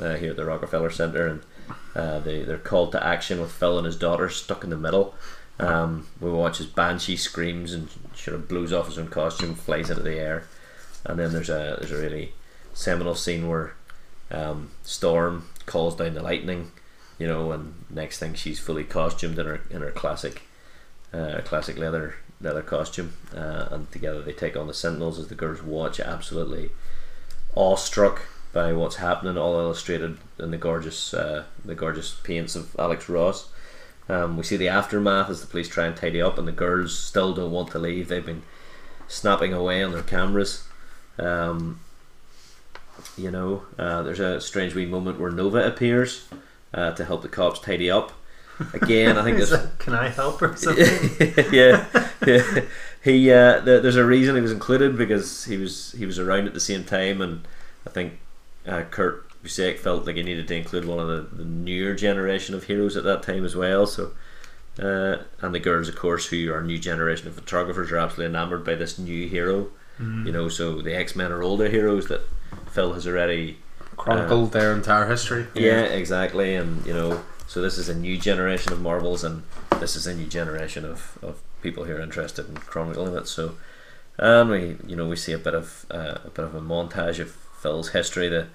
uh, 0.00 0.14
here 0.14 0.30
at 0.30 0.36
the 0.36 0.44
Rockefeller 0.44 0.90
Center, 0.90 1.26
and 1.26 1.42
uh, 1.94 2.18
they 2.20 2.42
they're 2.42 2.58
called 2.58 2.92
to 2.92 3.06
action 3.06 3.40
with 3.40 3.52
Phil 3.52 3.78
and 3.78 3.86
his 3.86 3.96
daughter 3.96 4.28
stuck 4.28 4.64
in 4.64 4.70
the 4.70 4.76
middle. 4.76 5.14
Um, 5.58 6.06
we 6.20 6.30
watch 6.30 6.60
as 6.60 6.66
Banshee 6.66 7.16
screams 7.16 7.72
and 7.72 7.88
sort 8.14 8.34
of 8.34 8.48
blows 8.48 8.72
off 8.72 8.86
his 8.86 8.98
own 8.98 9.08
costume, 9.08 9.54
flies 9.54 9.90
into 9.90 10.02
the 10.02 10.18
air, 10.18 10.44
and 11.04 11.18
then 11.18 11.32
there's 11.32 11.50
a 11.50 11.76
there's 11.78 11.92
a 11.92 11.96
really 12.00 12.32
seminal 12.74 13.14
scene 13.14 13.48
where 13.48 13.74
um, 14.30 14.70
Storm 14.82 15.48
calls 15.64 15.96
down 15.96 16.14
the 16.14 16.22
lightning, 16.22 16.72
you 17.18 17.26
know, 17.26 17.52
and 17.52 17.74
next 17.88 18.18
thing 18.18 18.34
she's 18.34 18.60
fully 18.60 18.84
costumed 18.84 19.38
in 19.38 19.46
her 19.46 19.60
in 19.70 19.80
her 19.80 19.90
classic 19.90 20.42
uh, 21.12 21.40
classic 21.44 21.78
leather 21.78 22.16
leather 22.40 22.62
costume, 22.62 23.14
uh, 23.34 23.68
and 23.70 23.90
together 23.90 24.22
they 24.22 24.32
take 24.32 24.56
on 24.56 24.66
the 24.66 24.74
Sentinels 24.74 25.18
as 25.18 25.28
the 25.28 25.34
girls 25.34 25.62
watch, 25.62 26.00
absolutely 26.00 26.70
awestruck 27.56 28.22
by 28.52 28.72
what's 28.72 28.96
happening, 28.96 29.36
all 29.36 29.58
illustrated 29.58 30.18
in 30.38 30.50
the 30.50 30.56
gorgeous 30.56 31.12
uh, 31.14 31.44
the 31.64 31.74
gorgeous 31.74 32.14
paints 32.22 32.54
of 32.56 32.74
Alex 32.78 33.08
Ross. 33.08 33.48
Um, 34.08 34.36
we 34.36 34.44
see 34.44 34.56
the 34.56 34.68
aftermath 34.68 35.28
as 35.28 35.40
the 35.40 35.46
police 35.46 35.68
try 35.68 35.86
and 35.86 35.96
tidy 35.96 36.22
up, 36.22 36.38
and 36.38 36.46
the 36.46 36.52
girls 36.52 36.96
still 36.96 37.34
don't 37.34 37.50
want 37.50 37.70
to 37.72 37.78
leave. 37.78 38.08
They've 38.08 38.24
been 38.24 38.44
snapping 39.08 39.52
away 39.52 39.82
on 39.82 39.92
their 39.92 40.02
cameras. 40.02 40.64
Um, 41.18 41.80
you 43.16 43.30
know, 43.30 43.62
uh, 43.78 44.02
there's 44.02 44.20
a 44.20 44.40
strange 44.40 44.74
wee 44.74 44.86
moment 44.86 45.18
where 45.18 45.30
Nova 45.30 45.66
appears 45.66 46.28
uh, 46.72 46.92
to 46.92 47.04
help 47.04 47.22
the 47.22 47.28
cops 47.28 47.60
tidy 47.60 47.90
up. 47.90 48.12
Again, 48.72 49.18
I 49.18 49.22
think 49.24 49.38
Is 49.40 49.50
this 49.50 49.60
that, 49.60 49.78
can 49.78 49.94
I 49.94 50.08
help 50.08 50.40
or 50.42 50.56
something? 50.56 50.84
yeah, 51.52 51.86
yeah. 52.26 52.60
He 53.02 53.30
uh, 53.32 53.60
th- 53.64 53.82
there's 53.82 53.96
a 53.96 54.04
reason 54.04 54.34
he 54.34 54.40
was 54.40 54.52
included 54.52 54.96
because 54.96 55.44
he 55.44 55.56
was 55.56 55.92
he 55.92 56.06
was 56.06 56.18
around 56.18 56.46
at 56.46 56.54
the 56.54 56.60
same 56.60 56.84
time, 56.84 57.20
and 57.20 57.46
I 57.86 57.90
think 57.90 58.18
uh, 58.66 58.82
Kurt 58.90 59.28
Busiek 59.44 59.78
felt 59.78 60.06
like 60.06 60.16
he 60.16 60.22
needed 60.22 60.48
to 60.48 60.56
include 60.56 60.84
one 60.86 60.98
of 60.98 61.08
the, 61.08 61.36
the 61.36 61.44
newer 61.44 61.94
generation 61.94 62.54
of 62.54 62.64
heroes 62.64 62.96
at 62.96 63.04
that 63.04 63.22
time 63.22 63.44
as 63.44 63.54
well. 63.54 63.86
So, 63.86 64.10
uh, 64.82 65.22
and 65.40 65.54
the 65.54 65.60
girls, 65.60 65.88
of 65.88 65.94
course, 65.96 66.26
who 66.26 66.52
are 66.52 66.62
new 66.62 66.78
generation 66.78 67.28
of 67.28 67.34
photographers, 67.34 67.92
are 67.92 67.98
absolutely 67.98 68.26
enamored 68.34 68.64
by 68.64 68.74
this 68.74 68.98
new 68.98 69.28
hero. 69.28 69.68
Mm. 70.00 70.26
You 70.26 70.32
know, 70.32 70.48
so 70.48 70.82
the 70.82 70.96
X 70.96 71.14
Men 71.14 71.30
are 71.30 71.42
older 71.42 71.68
heroes 71.68 72.08
that 72.08 72.22
Phil 72.70 72.92
has 72.94 73.06
already 73.06 73.58
Chronicled 73.96 74.52
their 74.52 74.74
entire 74.74 75.06
history. 75.08 75.46
yeah, 75.54 75.82
exactly. 75.82 76.54
And 76.54 76.84
you 76.84 76.92
know, 76.92 77.22
so 77.46 77.62
this 77.62 77.78
is 77.78 77.88
a 77.88 77.94
new 77.94 78.18
generation 78.18 78.72
of 78.72 78.80
Marvels, 78.80 79.24
and 79.24 79.42
this 79.78 79.96
is 79.96 80.06
a 80.06 80.14
new 80.14 80.26
generation 80.26 80.84
of, 80.84 81.18
of 81.22 81.40
people 81.62 81.84
who 81.84 81.94
are 81.94 82.00
interested 82.00 82.48
in 82.48 82.56
chronicling 82.56 83.14
it. 83.14 83.28
So, 83.28 83.56
and 84.18 84.50
we, 84.50 84.76
you 84.86 84.96
know, 84.96 85.08
we 85.08 85.16
see 85.16 85.32
a 85.32 85.38
bit 85.38 85.54
of 85.54 85.86
uh, 85.90 86.18
a 86.24 86.30
bit 86.30 86.44
of 86.44 86.54
a 86.54 86.60
montage 86.60 87.18
of 87.18 87.30
Phil's 87.30 87.90
history, 87.90 88.28
the 88.28 88.48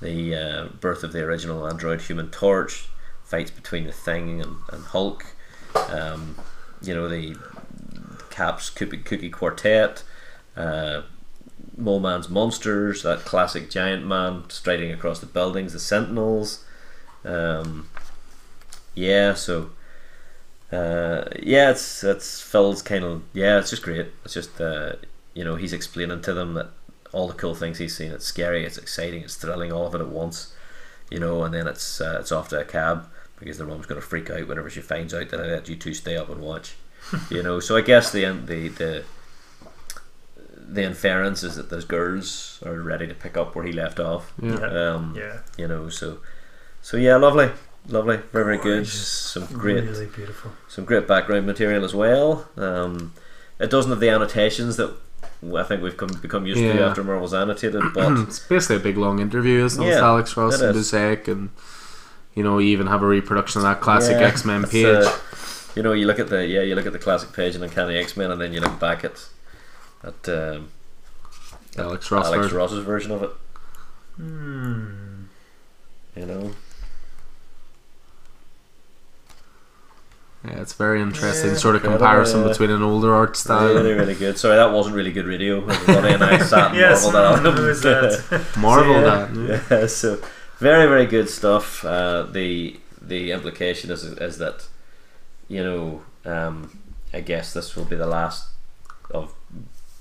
the 0.00 0.34
uh, 0.34 0.68
birth 0.80 1.04
of 1.04 1.12
the 1.12 1.22
original 1.22 1.68
android 1.68 2.02
Human 2.02 2.30
Torch, 2.30 2.88
fights 3.24 3.50
between 3.50 3.84
the 3.84 3.92
Thing 3.92 4.40
and, 4.40 4.56
and 4.72 4.84
Hulk, 4.84 5.26
um, 5.90 6.36
you 6.80 6.94
know, 6.94 7.08
the 7.08 7.36
Cap's 8.30 8.70
Kooky, 8.70 9.02
Kooky 9.02 9.30
Quartet. 9.30 10.02
Uh, 10.56 11.02
Mole 11.76 12.00
Man's 12.00 12.28
monsters, 12.28 13.02
that 13.02 13.20
classic 13.20 13.70
giant 13.70 14.06
man 14.06 14.44
striding 14.48 14.92
across 14.92 15.20
the 15.20 15.26
buildings, 15.26 15.72
the 15.72 15.78
Sentinels. 15.78 16.64
Um, 17.24 17.88
yeah, 19.00 19.34
so 19.34 19.70
uh, 20.72 21.24
yeah, 21.42 21.70
it's 21.70 22.04
it's 22.04 22.40
Phil's 22.40 22.82
kind 22.82 23.04
of 23.04 23.22
yeah, 23.32 23.58
it's 23.58 23.70
just 23.70 23.82
great. 23.82 24.06
It's 24.24 24.34
just 24.34 24.60
uh, 24.60 24.94
you 25.34 25.44
know 25.44 25.56
he's 25.56 25.72
explaining 25.72 26.22
to 26.22 26.34
them 26.34 26.54
that 26.54 26.70
all 27.12 27.26
the 27.26 27.34
cool 27.34 27.54
things 27.54 27.78
he's 27.78 27.96
seen. 27.96 28.12
It's 28.12 28.26
scary, 28.26 28.64
it's 28.64 28.78
exciting, 28.78 29.22
it's 29.22 29.36
thrilling, 29.36 29.72
all 29.72 29.86
of 29.86 29.94
it 29.94 30.00
at 30.00 30.08
once. 30.08 30.54
You 31.10 31.18
know, 31.18 31.42
and 31.42 31.52
then 31.52 31.66
it's 31.66 32.00
uh, 32.00 32.18
it's 32.20 32.30
off 32.30 32.48
to 32.50 32.60
a 32.60 32.64
cab 32.64 33.08
because 33.38 33.58
the 33.58 33.66
mom's 33.66 33.86
going 33.86 34.00
to 34.00 34.06
freak 34.06 34.30
out 34.30 34.46
whenever 34.46 34.70
she 34.70 34.80
finds 34.80 35.14
out 35.14 35.30
that 35.30 35.40
I 35.40 35.46
let 35.46 35.68
you 35.68 35.76
two 35.76 35.94
stay 35.94 36.16
up 36.16 36.28
and 36.28 36.40
watch. 36.40 36.76
you 37.30 37.42
know, 37.42 37.58
so 37.58 37.76
I 37.76 37.80
guess 37.80 38.12
the 38.12 38.24
the 38.26 38.68
the 38.68 39.04
the 40.56 40.84
inference 40.84 41.42
is 41.42 41.56
that 41.56 41.70
those 41.70 41.84
girls 41.84 42.62
are 42.64 42.80
ready 42.80 43.08
to 43.08 43.14
pick 43.14 43.36
up 43.36 43.56
where 43.56 43.64
he 43.64 43.72
left 43.72 43.98
off. 43.98 44.32
Yeah. 44.40 44.54
Um, 44.54 45.14
yeah. 45.16 45.38
You 45.56 45.66
know, 45.66 45.88
so 45.88 46.18
so 46.80 46.96
yeah, 46.96 47.16
lovely, 47.16 47.50
lovely, 47.90 48.16
very 48.32 48.44
very 48.44 48.58
good. 48.58 48.86
Some 48.86 49.46
great 49.46 49.84
Really 49.84 50.06
beautiful. 50.06 50.52
some 50.68 50.84
great 50.84 51.06
background 51.06 51.46
material 51.46 51.84
as 51.84 51.94
well. 51.94 52.48
Um, 52.56 53.12
it 53.58 53.70
doesn't 53.70 53.90
have 53.90 54.00
the 54.00 54.08
annotations 54.08 54.76
that 54.76 54.94
I 55.54 55.62
think 55.64 55.82
we've 55.82 55.96
come, 55.96 56.08
become 56.22 56.46
used 56.46 56.60
to 56.60 56.82
after 56.82 57.02
Marvel's 57.04 57.34
annotated, 57.34 57.82
but 57.94 58.12
it's 58.20 58.38
basically 58.40 58.76
a 58.76 58.80
big 58.80 58.96
long 58.96 59.18
interview, 59.20 59.64
isn't 59.64 59.82
it? 59.82 59.86
With 59.86 59.94
Yeah, 59.96 60.04
Alex 60.04 60.36
Ross 60.36 60.60
and. 60.60 60.74
Busiek, 60.74 61.28
and 61.28 61.50
you 62.34 62.42
know, 62.42 62.58
you 62.58 62.68
even 62.68 62.86
have 62.86 63.02
a 63.02 63.06
reproduction 63.06 63.58
of 63.60 63.64
that 63.64 63.80
classic 63.80 64.16
Yeah, 64.20 64.26
X 64.28 64.44
Men 64.44 64.64
page. 64.64 64.84
uh, 64.86 65.10
you 65.74 65.82
know, 65.82 65.92
you 65.92 66.06
look 66.06 66.18
at 66.18 66.28
the 66.28 66.46
yeah, 66.46 66.62
you 66.62 66.74
look 66.74 66.86
at 66.86 66.92
the 66.92 66.98
classic 66.98 67.32
page 67.32 67.54
in 67.54 67.62
Uncanny 67.62 67.96
X 67.96 68.16
Men, 68.16 68.30
and 68.30 68.40
then 68.40 68.52
you 68.52 68.60
look 68.60 68.78
back 68.80 69.04
at 69.04 69.28
at 70.02 70.28
um, 70.28 70.70
Alex 71.78 72.10
Ross 72.10 72.26
Alex 72.26 72.42
version. 72.44 72.56
Ross's 72.58 72.84
version 72.84 73.12
of 73.12 73.22
it. 73.22 73.30
Hmm. 74.16 75.24
You 76.16 76.26
know, 76.26 76.50
Yeah, 80.44 80.60
it's 80.60 80.72
very 80.72 81.02
interesting 81.02 81.50
Yeah, 81.50 81.56
sort 81.56 81.76
of 81.76 81.82
comparison 81.82 82.44
uh, 82.44 82.48
between 82.48 82.70
an 82.70 82.82
older 82.82 83.12
art 83.14 83.36
style. 83.36 83.74
really 83.74 83.92
really 83.92 84.14
good. 84.14 84.38
Sorry, 84.38 84.56
that 84.56 84.72
wasn't 84.72 84.96
really 84.96 85.12
good 85.12 85.26
radio. 85.26 85.58
Everybody 85.68 86.14
and 86.14 86.24
I 86.24 86.38
sat 86.38 86.70
and 86.70 86.76
Yes, 86.84 87.02
marveled 87.12 87.46
at 87.46 87.58
who 87.58 87.68
is 87.68 87.82
that? 87.82 88.46
Marvel 88.56 88.94
So, 88.94 89.02
that. 89.02 89.34
yeah, 89.36 89.46
yeah. 89.46 89.60
yeah, 89.80 89.86
so 89.86 90.18
very 90.58 90.86
very 90.86 91.06
good 91.06 91.28
stuff. 91.28 91.84
Uh, 91.84 92.22
the 92.22 92.78
the 93.02 93.32
implication 93.32 93.90
is 93.90 94.02
is 94.04 94.38
that 94.38 94.66
you 95.48 95.62
know 95.62 96.02
um, 96.24 96.78
I 97.12 97.20
guess 97.20 97.52
this 97.52 97.76
will 97.76 97.84
be 97.84 97.96
the 97.96 98.06
last 98.06 98.48
of 99.10 99.34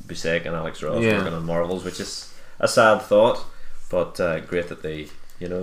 Busiek 0.07 0.45
and 0.45 0.55
Alex 0.55 0.81
Ross 0.81 1.01
Yeah. 1.03 1.17
working 1.17 1.33
on 1.33 1.45
Marvels, 1.45 1.83
which 1.83 1.99
is 1.99 2.33
a 2.59 2.67
sad 2.67 3.01
thought, 3.01 3.43
but 3.89 4.19
uh, 4.21 4.39
great 4.39 4.69
that 4.69 4.83
they 4.83 5.07
you 5.39 5.49
know 5.49 5.61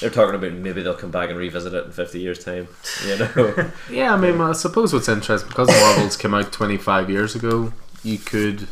they're 0.00 0.10
talking 0.10 0.34
about 0.34 0.52
maybe 0.52 0.82
they'll 0.82 0.94
come 0.94 1.10
back 1.10 1.30
and 1.30 1.38
revisit 1.38 1.72
it 1.74 1.84
in 1.86 1.92
fifty 1.92 2.20
years' 2.20 2.44
time. 2.44 2.68
You 3.06 3.18
know, 3.18 3.70
Yeah, 3.90 4.14
I 4.14 4.16
mean, 4.16 4.40
I 4.40 4.52
suppose 4.52 4.92
what's 4.92 5.08
interesting 5.08 5.48
because 5.48 5.68
Marvels 5.68 6.16
came 6.16 6.34
out 6.34 6.52
25 6.52 7.10
years 7.10 7.34
ago, 7.34 7.72
you 8.02 8.18
could 8.18 8.68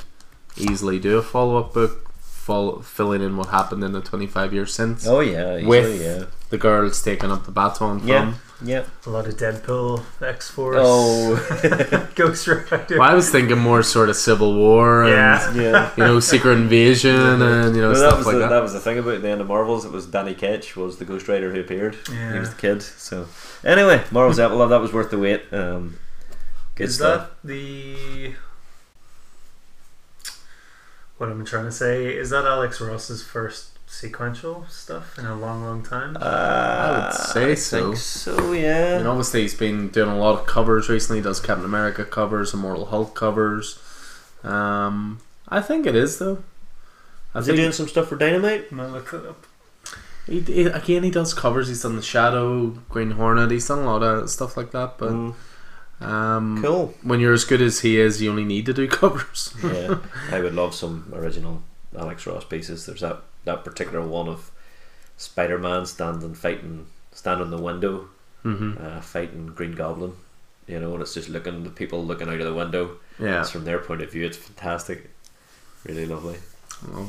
easily 0.56 0.98
do 0.98 1.18
a 1.18 1.22
follow 1.22 1.56
up 1.58 1.74
book, 1.74 2.10
follow, 2.44 2.80
filling 2.80 3.22
in 3.22 3.36
what 3.38 3.48
happened 3.48 3.82
in 3.84 3.92
the 3.92 4.00
25 4.00 4.52
years 4.52 4.72
since. 4.74 5.06
oh 5.06 5.20
yeah, 5.20 5.56
easily, 5.56 5.66
With- 5.66 6.02
yeah, 6.02 6.24
The 6.50 6.58
girls 6.58 7.02
taking 7.02 7.30
up 7.30 7.44
the 7.46 7.52
baton 7.52 8.00
from. 8.00 8.08
yeah, 8.08 8.34
yeah. 8.62 8.84
A 9.06 9.10
lot 9.10 9.26
of 9.26 9.34
Deadpool, 9.36 10.02
X 10.22 10.50
Force, 10.50 10.76
Oh, 10.80 12.10
Ghost 12.14 12.46
Rider. 12.46 12.98
Well, 12.98 13.02
I 13.10 13.14
was 13.14 13.28
thinking 13.30 13.58
more 13.58 13.82
sort 13.82 14.08
of 14.10 14.16
Civil 14.16 14.54
War 14.54 15.04
and 15.04 15.12
Yeah. 15.12 15.54
yeah. 15.62 15.90
you 15.96 16.04
know 16.04 16.20
Secret 16.20 16.52
Invasion 16.52 17.42
and 17.42 17.74
you 17.76 17.82
know 17.82 17.90
Well, 17.92 18.00
that 18.00 18.08
stuff 18.08 18.18
was 18.18 18.26
like 18.26 18.34
the, 18.36 18.40
that. 18.40 18.48
that 18.50 18.62
was 18.62 18.72
the 18.74 18.80
thing 18.80 18.98
about 18.98 19.22
the 19.22 19.28
end 19.28 19.40
of 19.40 19.48
Marvels. 19.48 19.84
It 19.84 19.92
was 19.92 20.06
Danny 20.06 20.34
Ketch 20.34 20.76
was 20.76 20.98
the 20.98 21.04
Ghost 21.04 21.26
Rider 21.28 21.50
who 21.52 21.60
appeared. 21.60 21.96
Yeah. 22.12 22.32
He 22.34 22.38
was 22.38 22.50
the 22.50 22.60
kid. 22.60 22.82
So 22.82 23.26
anyway, 23.64 24.02
Marvel's 24.10 24.38
Apple 24.38 24.66
that 24.68 24.80
was 24.80 24.92
worth 24.92 25.10
the 25.10 25.18
wait. 25.18 25.42
Um, 25.52 25.98
good 26.76 26.88
Is 26.88 26.96
stuff. 26.96 27.30
that 27.42 27.48
the 27.48 28.34
what 31.24 31.32
I'm 31.32 31.44
trying 31.44 31.64
to 31.64 31.72
say? 31.72 32.06
Is 32.14 32.30
that 32.30 32.44
Alex 32.44 32.80
Ross's 32.80 33.22
first 33.22 33.70
sequential 33.86 34.66
stuff 34.68 35.18
in 35.18 35.26
a 35.26 35.36
long, 35.36 35.62
long 35.64 35.82
time? 35.82 36.16
Uh, 36.20 36.20
I 36.24 37.06
would 37.06 37.14
say 37.14 37.50
I 37.52 37.54
so. 37.54 37.84
think 37.84 37.96
so, 37.96 38.52
yeah. 38.52 38.98
And 38.98 39.06
obviously 39.08 39.42
he's 39.42 39.54
been 39.54 39.88
doing 39.88 40.10
a 40.10 40.16
lot 40.18 40.38
of 40.40 40.46
covers 40.46 40.88
recently. 40.88 41.18
He 41.18 41.22
does 41.24 41.40
Captain 41.40 41.64
America 41.64 42.04
covers, 42.04 42.52
Immortal 42.54 42.86
Hulk 42.86 43.14
covers. 43.14 43.78
Um, 44.42 45.20
I 45.48 45.60
think 45.60 45.86
it 45.86 45.94
is 45.96 46.18
though. 46.18 46.42
I 47.34 47.40
Is 47.40 47.46
he 47.46 47.56
doing 47.56 47.72
some 47.72 47.88
stuff 47.88 48.08
for 48.08 48.16
Dynamite? 48.16 48.66
I'm 48.70 48.76
gonna 48.78 48.92
look 48.92 49.12
it 49.12 49.26
up. 49.26 49.46
he, 50.26 50.40
he- 50.40 50.62
again 50.66 51.02
he 51.02 51.10
does 51.10 51.34
covers. 51.34 51.68
He's 51.68 51.82
done 51.82 51.96
the 51.96 52.02
Shadow, 52.02 52.68
Green 52.88 53.12
Hornet. 53.12 53.50
He's 53.50 53.66
done 53.68 53.80
a 53.80 53.86
lot 53.86 54.02
of 54.02 54.30
stuff 54.30 54.56
like 54.56 54.70
that. 54.72 54.98
But 54.98 55.10
Mm, 55.12 55.34
um, 56.04 56.62
cool. 56.62 56.94
when 57.02 57.20
you're 57.20 57.32
as 57.32 57.44
good 57.44 57.60
as 57.62 57.80
he 57.80 57.98
is, 57.98 58.20
you 58.22 58.30
only 58.30 58.44
need 58.44 58.66
to 58.66 58.72
do 58.72 58.86
covers. 59.00 59.54
yeah, 59.62 59.98
I 60.30 60.40
would 60.40 60.54
love 60.54 60.74
some 60.74 61.12
original 61.14 61.62
Alex 61.98 62.26
Ross 62.26 62.44
pieces. 62.44 62.86
There's 62.86 63.00
that 63.00 63.22
that 63.44 63.64
particular 63.64 64.06
one 64.06 64.28
of 64.28 64.50
Spider 65.16 65.58
Man 65.58 65.86
standing 65.86 66.34
fighting, 66.34 66.86
standing 67.12 67.46
in 67.46 67.50
the 67.50 67.62
window, 67.62 68.08
hmm 68.42 68.74
uh, 68.80 69.00
fighting 69.00 69.46
Green 69.48 69.72
Goblin. 69.72 70.12
You 70.66 70.80
know, 70.80 70.92
and 70.94 71.02
it's 71.02 71.12
just 71.14 71.28
looking 71.28 71.62
the 71.62 71.70
people 71.70 72.04
looking 72.04 72.28
out 72.28 72.40
of 72.40 72.46
the 72.46 72.54
window. 72.54 72.96
Yeah, 73.18 73.40
It's 73.42 73.50
from 73.50 73.64
their 73.64 73.78
point 73.78 74.00
of 74.00 74.10
view. 74.10 74.24
It's 74.24 74.38
fantastic. 74.38 75.10
Really 75.84 76.06
lovely. 76.06 76.38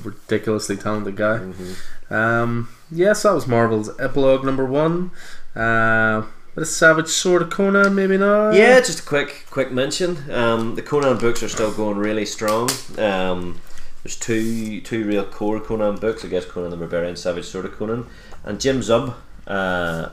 Ridiculously 0.04 0.78
talented 0.78 1.16
guy. 1.16 1.40
Mm-hmm. 1.40 2.14
Um, 2.14 2.70
yes, 2.92 3.24
that 3.24 3.34
was 3.34 3.48
Marvel's 3.48 3.90
epilogue 4.00 4.44
number 4.46 4.66
one. 4.66 5.12
Uh, 5.56 6.24
a 6.56 6.66
Savage 6.66 7.08
Sword 7.08 7.42
of 7.42 7.50
Conan, 7.50 7.96
maybe 7.96 8.18
not. 8.18 8.54
Yeah, 8.54 8.80
just 8.80 9.00
a 9.00 9.04
quick 9.04 9.46
quick 9.50 9.72
mention. 9.72 10.32
Um, 10.32 10.76
the 10.76 10.82
Conan 10.82 11.18
books 11.18 11.44
are 11.44 11.50
still 11.50 11.74
going 11.74 11.98
really 11.98 12.26
strong. 12.26 12.70
Um, 12.98 13.60
there's 14.04 14.16
two 14.16 14.82
two 14.82 15.06
real 15.06 15.26
core 15.26 15.60
Conan 15.60 15.98
books. 15.98 16.24
I 16.24 16.30
guess 16.30 16.46
Conan 16.46 16.72
the 16.72 16.78
Barbarian, 16.78 17.16
Savage 17.16 17.46
Sword 17.46 17.66
of 17.66 17.74
Conan, 17.74 18.08
and 18.44 18.62
Jim 18.62 18.80
Zub 18.80 19.16
uh, 19.48 20.10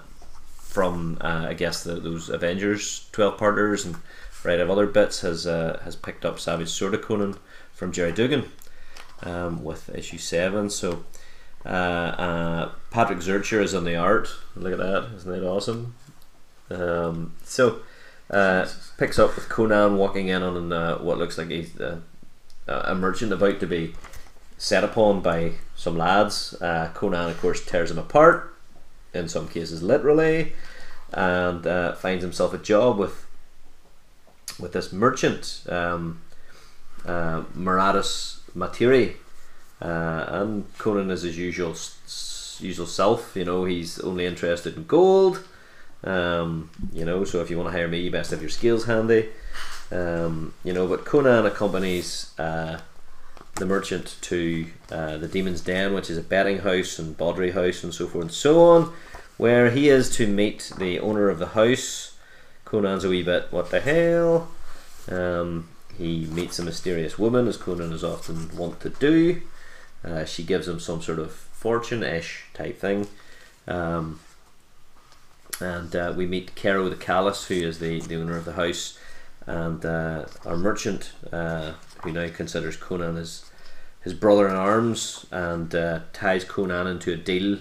from 0.59 1.19
uh, 1.21 1.47
I 1.49 1.55
guess 1.55 1.85
the, 1.85 1.95
those 1.95 2.29
Avengers 2.29 3.09
twelve 3.13 3.39
parters 3.39 3.85
and 3.85 3.97
right 4.43 4.59
of 4.59 4.71
other 4.71 4.87
bits 4.87 5.21
has 5.21 5.47
uh, 5.47 5.81
has 5.85 5.95
picked 5.95 6.25
up 6.25 6.41
Savage 6.41 6.69
Sword 6.69 6.95
of 6.95 7.03
Conan 7.03 7.37
from 7.73 7.93
Gerry 7.93 8.13
Duggan 8.13 8.51
um, 9.23 9.63
with 9.63 9.89
issue 9.91 10.19
seven. 10.19 10.71
So. 10.71 11.05
Uh, 11.65 11.69
uh, 11.69 12.73
Patrick 12.91 13.21
Zircher 13.21 13.63
is 13.63 13.73
on 13.73 13.85
the 13.85 13.95
art. 13.95 14.29
Look 14.57 14.73
at 14.73 14.81
that! 14.81 15.11
Isn't 15.15 15.31
that 15.31 15.49
awesome? 15.49 15.95
Um, 16.71 17.35
so, 17.45 17.81
uh, 18.31 18.67
picks 18.97 19.19
up 19.19 19.35
with 19.37 19.49
Conan 19.49 19.97
walking 19.97 20.29
in 20.29 20.43
on 20.43 20.73
uh, 20.73 20.99
what 20.99 21.19
looks 21.19 21.37
like 21.37 21.51
he's 21.51 21.79
uh, 21.81 22.01
a 22.67 22.95
merchant 22.95 23.33
about 23.33 23.61
to 23.61 23.67
be 23.67 23.95
set 24.57 24.85
upon 24.85 25.21
by 25.21 25.53
some 25.75 25.99
lads. 25.99 26.55
Uh, 26.61 26.91
Conan, 26.95 27.31
of 27.31 27.41
course, 27.41 27.65
tears 27.65 27.91
him 27.91 27.99
apart, 27.99 28.55
in 29.13 29.29
some 29.29 29.49
cases 29.49 29.83
literally, 29.83 30.53
and 31.13 31.67
uh, 31.67 31.95
finds 31.95 32.23
himself 32.23 32.55
a 32.55 32.59
job 32.59 32.99
with 32.99 33.27
with 34.59 34.73
this 34.73 34.93
merchant, 34.93 35.63
um, 35.69 36.21
uh, 37.05 37.43
Maratus 37.57 38.41
Matiri. 38.57 39.17
Uh, 39.81 40.27
and 40.29 40.79
Conan 40.79 41.11
is 41.11 41.23
his 41.23 41.37
usual 41.37 41.75
usual 42.61 42.87
self. 42.87 43.35
You 43.35 43.45
know, 43.45 43.65
he's 43.65 43.99
only 43.99 44.27
interested 44.27 44.77
in 44.77 44.85
gold. 44.85 45.45
Um, 46.05 46.71
you 46.93 47.05
know, 47.05 47.25
so 47.25 47.41
if 47.41 47.51
you 47.51 47.57
want 47.57 47.69
to 47.69 47.73
hire 47.73 47.89
me, 47.89 48.01
you 48.01 48.11
best 48.11 48.31
have 48.31 48.41
your 48.41 48.51
skills 48.51 48.85
handy. 48.85 49.29
Um, 49.91 50.55
you 50.65 50.73
know, 50.73 50.87
but 50.87 51.05
Conan 51.05 51.47
accompanies 51.47 52.33
uh, 52.39 52.81
the 53.57 53.67
merchant 53.67 54.17
to 54.23 54.67
uh, 54.91 55.19
the 55.19 55.29
Demon's 55.29 55.61
Den, 55.61 55.95
which 55.95 56.11
is 56.11 56.19
a 56.19 56.23
betting 56.23 56.59
house 56.59 56.99
and 56.99 57.17
bawdry 57.17 57.53
house 57.53 57.85
and 57.85 57.93
so 57.95 58.07
forth 58.07 58.25
and 58.25 58.33
so 58.33 58.63
on, 58.65 58.93
where 59.37 59.71
he 59.71 59.89
is 59.89 60.09
to 60.17 60.27
meet 60.27 60.73
the 60.79 60.99
owner 60.99 61.29
of 61.29 61.39
the 61.39 61.49
house. 61.49 62.17
Conan's 62.65 63.05
a 63.05 63.09
wee 63.09 63.23
bit, 63.23 63.49
what 63.51 63.71
the 63.71 63.81
hell? 63.81 64.49
Um, 65.11 65.69
he 65.99 66.25
meets 66.27 66.59
a 66.59 66.65
mysterious 66.65 67.19
woman, 67.19 67.47
as 67.47 67.59
Conan 67.59 67.93
is 67.93 68.03
often 68.03 68.57
wont 68.57 68.81
to 68.81 68.89
do. 68.89 69.43
Uh, 70.03 70.25
she 70.25 70.43
gives 70.43 70.67
him 70.67 70.81
some 70.81 71.03
sort 71.03 71.19
of 71.19 71.33
fortune-ish 71.33 72.45
type 72.55 72.81
thing. 72.81 73.07
Um, 73.69 74.21
and 75.63 75.95
uh, 75.95 76.13
we 76.17 76.27
meet 76.27 76.55
Caro 76.55 76.89
the 76.89 76.97
Callous, 76.97 77.47
who 77.47 77.55
is 77.55 77.79
the, 77.79 78.01
the 78.01 78.17
owner 78.17 78.37
of 78.37 78.45
the 78.45 78.55
house, 78.55 78.99
and 79.47 79.85
uh, 79.85 80.27
our 80.45 80.57
merchant, 80.57 81.13
uh, 81.33 81.73
who 82.03 82.13
now 82.13 82.29
considers 82.29 82.77
Conan 82.77 83.17
as 83.17 83.51
his 84.03 84.15
brother 84.15 84.49
in 84.49 84.55
arms, 84.55 85.27
and 85.31 85.75
uh, 85.75 86.01
ties 86.13 86.45
Conan 86.45 86.87
into 86.87 87.13
a 87.13 87.17
deal 87.17 87.59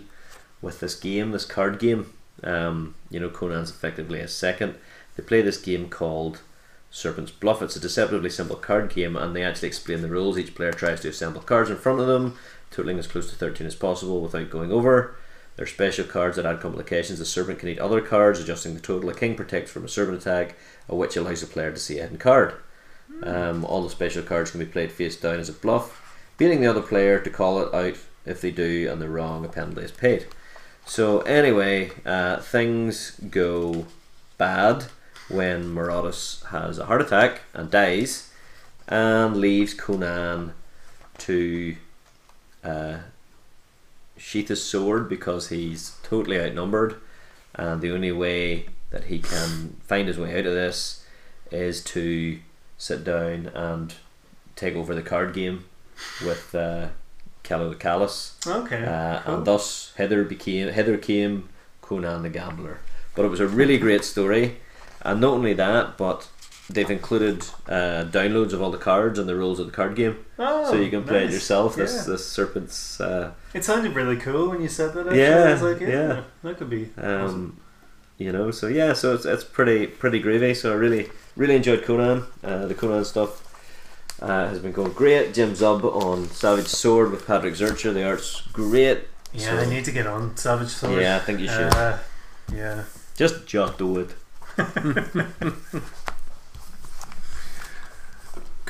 with 0.61 0.79
this 0.79 0.95
game, 0.95 1.31
this 1.31 1.45
card 1.45 1.79
game. 1.79 2.13
Um, 2.43 2.95
you 3.09 3.19
know, 3.19 3.29
Conan's 3.29 3.69
effectively 3.69 4.19
a 4.19 4.27
second. 4.27 4.75
They 5.15 5.23
play 5.23 5.41
this 5.41 5.61
game 5.61 5.89
called 5.89 6.41
Serpent's 6.89 7.31
Bluff. 7.31 7.61
It's 7.61 7.75
a 7.75 7.79
deceptively 7.79 8.29
simple 8.29 8.55
card 8.55 8.93
game, 8.93 9.15
and 9.15 9.35
they 9.35 9.43
actually 9.43 9.67
explain 9.67 10.01
the 10.01 10.09
rules. 10.09 10.37
Each 10.37 10.55
player 10.55 10.73
tries 10.73 11.01
to 11.01 11.09
assemble 11.09 11.41
cards 11.41 11.69
in 11.69 11.77
front 11.77 11.99
of 11.99 12.07
them, 12.07 12.37
totaling 12.71 12.97
as 12.97 13.07
close 13.07 13.29
to 13.29 13.35
13 13.35 13.67
as 13.67 13.75
possible 13.75 14.21
without 14.21 14.49
going 14.49 14.71
over. 14.71 15.15
There 15.55 15.63
are 15.63 15.67
special 15.67 16.05
cards 16.05 16.37
that 16.37 16.45
add 16.45 16.61
complications. 16.61 17.19
The 17.19 17.25
servant 17.25 17.59
can 17.59 17.69
eat 17.69 17.79
other 17.79 18.01
cards, 18.01 18.39
adjusting 18.39 18.73
the 18.73 18.79
total. 18.79 19.09
A 19.09 19.13
king 19.13 19.35
protects 19.35 19.71
from 19.71 19.85
a 19.85 19.89
servant 19.89 20.19
attack, 20.19 20.55
a 20.87 20.95
witch 20.95 21.17
allows 21.17 21.41
the 21.41 21.47
player 21.47 21.71
to 21.71 21.79
see 21.79 21.99
a 21.99 22.03
hidden 22.03 22.17
card. 22.17 22.55
Um, 23.23 23.65
all 23.65 23.83
the 23.83 23.89
special 23.89 24.23
cards 24.23 24.51
can 24.51 24.59
be 24.59 24.65
played 24.65 24.91
face 24.91 25.17
down 25.17 25.39
as 25.39 25.49
a 25.49 25.53
bluff, 25.53 26.17
beating 26.37 26.61
the 26.61 26.67
other 26.67 26.81
player 26.81 27.19
to 27.19 27.29
call 27.29 27.61
it 27.61 27.73
out. 27.73 27.97
If 28.25 28.41
they 28.41 28.51
do 28.51 28.89
and 28.89 29.01
they're 29.01 29.09
wrong, 29.09 29.43
a 29.43 29.49
penalty 29.49 29.81
is 29.81 29.91
paid. 29.91 30.27
So 30.85 31.21
anyway, 31.21 31.91
uh, 32.05 32.37
things 32.37 33.19
go 33.29 33.85
bad 34.37 34.85
when 35.27 35.73
Maraudus 35.73 36.43
has 36.47 36.77
a 36.77 36.85
heart 36.85 37.01
attack 37.01 37.41
and 37.53 37.69
dies, 37.69 38.31
and 38.87 39.37
leaves 39.37 39.73
Conan 39.73 40.53
to 41.19 41.75
uh, 42.63 42.97
sheath 44.21 44.47
his 44.49 44.63
sword 44.63 45.09
because 45.09 45.49
he's 45.49 45.95
totally 46.03 46.39
outnumbered, 46.39 46.95
and 47.55 47.81
the 47.81 47.91
only 47.91 48.11
way 48.11 48.67
that 48.91 49.05
he 49.05 49.19
can 49.19 49.75
find 49.83 50.07
his 50.07 50.17
way 50.19 50.37
out 50.39 50.45
of 50.45 50.53
this 50.53 51.03
is 51.51 51.83
to 51.83 52.39
sit 52.77 53.03
down 53.03 53.47
and 53.53 53.93
take 54.55 54.75
over 54.75 54.93
the 54.95 55.01
card 55.01 55.33
game 55.33 55.65
with 56.25 56.53
uh, 56.55 56.87
Callow 57.43 57.69
the 57.69 57.75
Callous, 57.75 58.37
Okay. 58.45 58.83
uh, 58.85 59.21
cool. 59.21 59.35
and 59.35 59.45
thus 59.45 59.93
Hither 59.97 60.23
became 60.23 60.69
Hither 60.71 60.97
came 60.97 61.49
Conan 61.81 62.21
the 62.23 62.29
Gambler. 62.29 62.79
But 63.15 63.25
it 63.25 63.29
was 63.29 63.39
a 63.41 63.47
really 63.47 63.77
great 63.77 64.03
story, 64.05 64.57
and 65.01 65.19
not 65.19 65.33
only 65.33 65.53
that, 65.53 65.97
but 65.97 66.29
they've 66.69 66.89
included 66.89 67.43
uh, 67.67 68.05
downloads 68.09 68.53
of 68.53 68.61
all 68.61 68.71
the 68.71 68.77
cards 68.77 69.19
and 69.19 69.27
the 69.27 69.35
rules 69.35 69.59
of 69.59 69.65
the 69.65 69.71
card 69.71 69.95
game, 69.95 70.17
oh, 70.39 70.69
so 70.69 70.75
you 70.79 70.89
can 70.89 71.03
play 71.03 71.25
it 71.25 71.31
yourself. 71.31 71.75
This 71.75 71.93
Yeah. 71.95 72.13
this 72.13 72.27
serpent's. 72.27 72.99
Uh, 73.01 73.31
It 73.53 73.63
sounded 73.65 73.93
really 73.95 74.17
cool 74.17 74.49
when 74.49 74.61
you 74.61 74.69
said 74.69 74.93
that. 74.93 75.07
Actually. 75.07 75.19
Yeah, 75.21 75.43
I 75.43 75.51
was 75.53 75.61
like, 75.61 75.79
yeah, 75.81 75.87
yeah. 75.89 76.21
that 76.43 76.57
could 76.57 76.69
be. 76.69 76.89
um, 76.97 77.21
awesome. 77.25 77.59
you 78.17 78.31
know, 78.31 78.51
so 78.51 78.67
yeah, 78.67 78.93
so 78.93 79.13
it's, 79.15 79.25
it's 79.25 79.43
pretty 79.43 79.87
pretty 79.87 80.21
groovy. 80.21 80.55
So 80.55 80.71
I 80.71 80.75
really 80.75 81.09
really 81.35 81.55
enjoyed 81.55 81.83
Conan. 81.83 82.23
Uh, 82.43 82.65
the 82.67 82.75
Conan 82.75 83.03
stuff 83.05 83.47
uh, 84.21 84.47
has 84.47 84.59
been 84.59 84.71
going 84.71 84.93
great. 84.93 85.33
Jim 85.33 85.53
Zub 85.53 85.83
on 85.83 86.29
Savage 86.29 86.67
Sword 86.67 87.11
with 87.11 87.25
Patrick 87.27 87.55
Zircher. 87.55 87.93
The 87.93 88.03
art's 88.05 88.41
great. 88.53 89.07
Yeah, 89.33 89.59
I 89.59 89.65
need 89.65 89.85
to 89.85 89.91
get 89.91 90.07
on 90.07 90.35
Savage 90.37 90.69
Sword. 90.69 91.01
Yeah, 91.01 91.15
I 91.17 91.19
think 91.19 91.39
you 91.39 91.47
should. 91.47 91.73
Uh, 91.73 91.97
yeah. 92.53 92.83
Just 93.15 93.45
jot 93.47 93.77
do 93.77 93.97
it. 93.99 94.09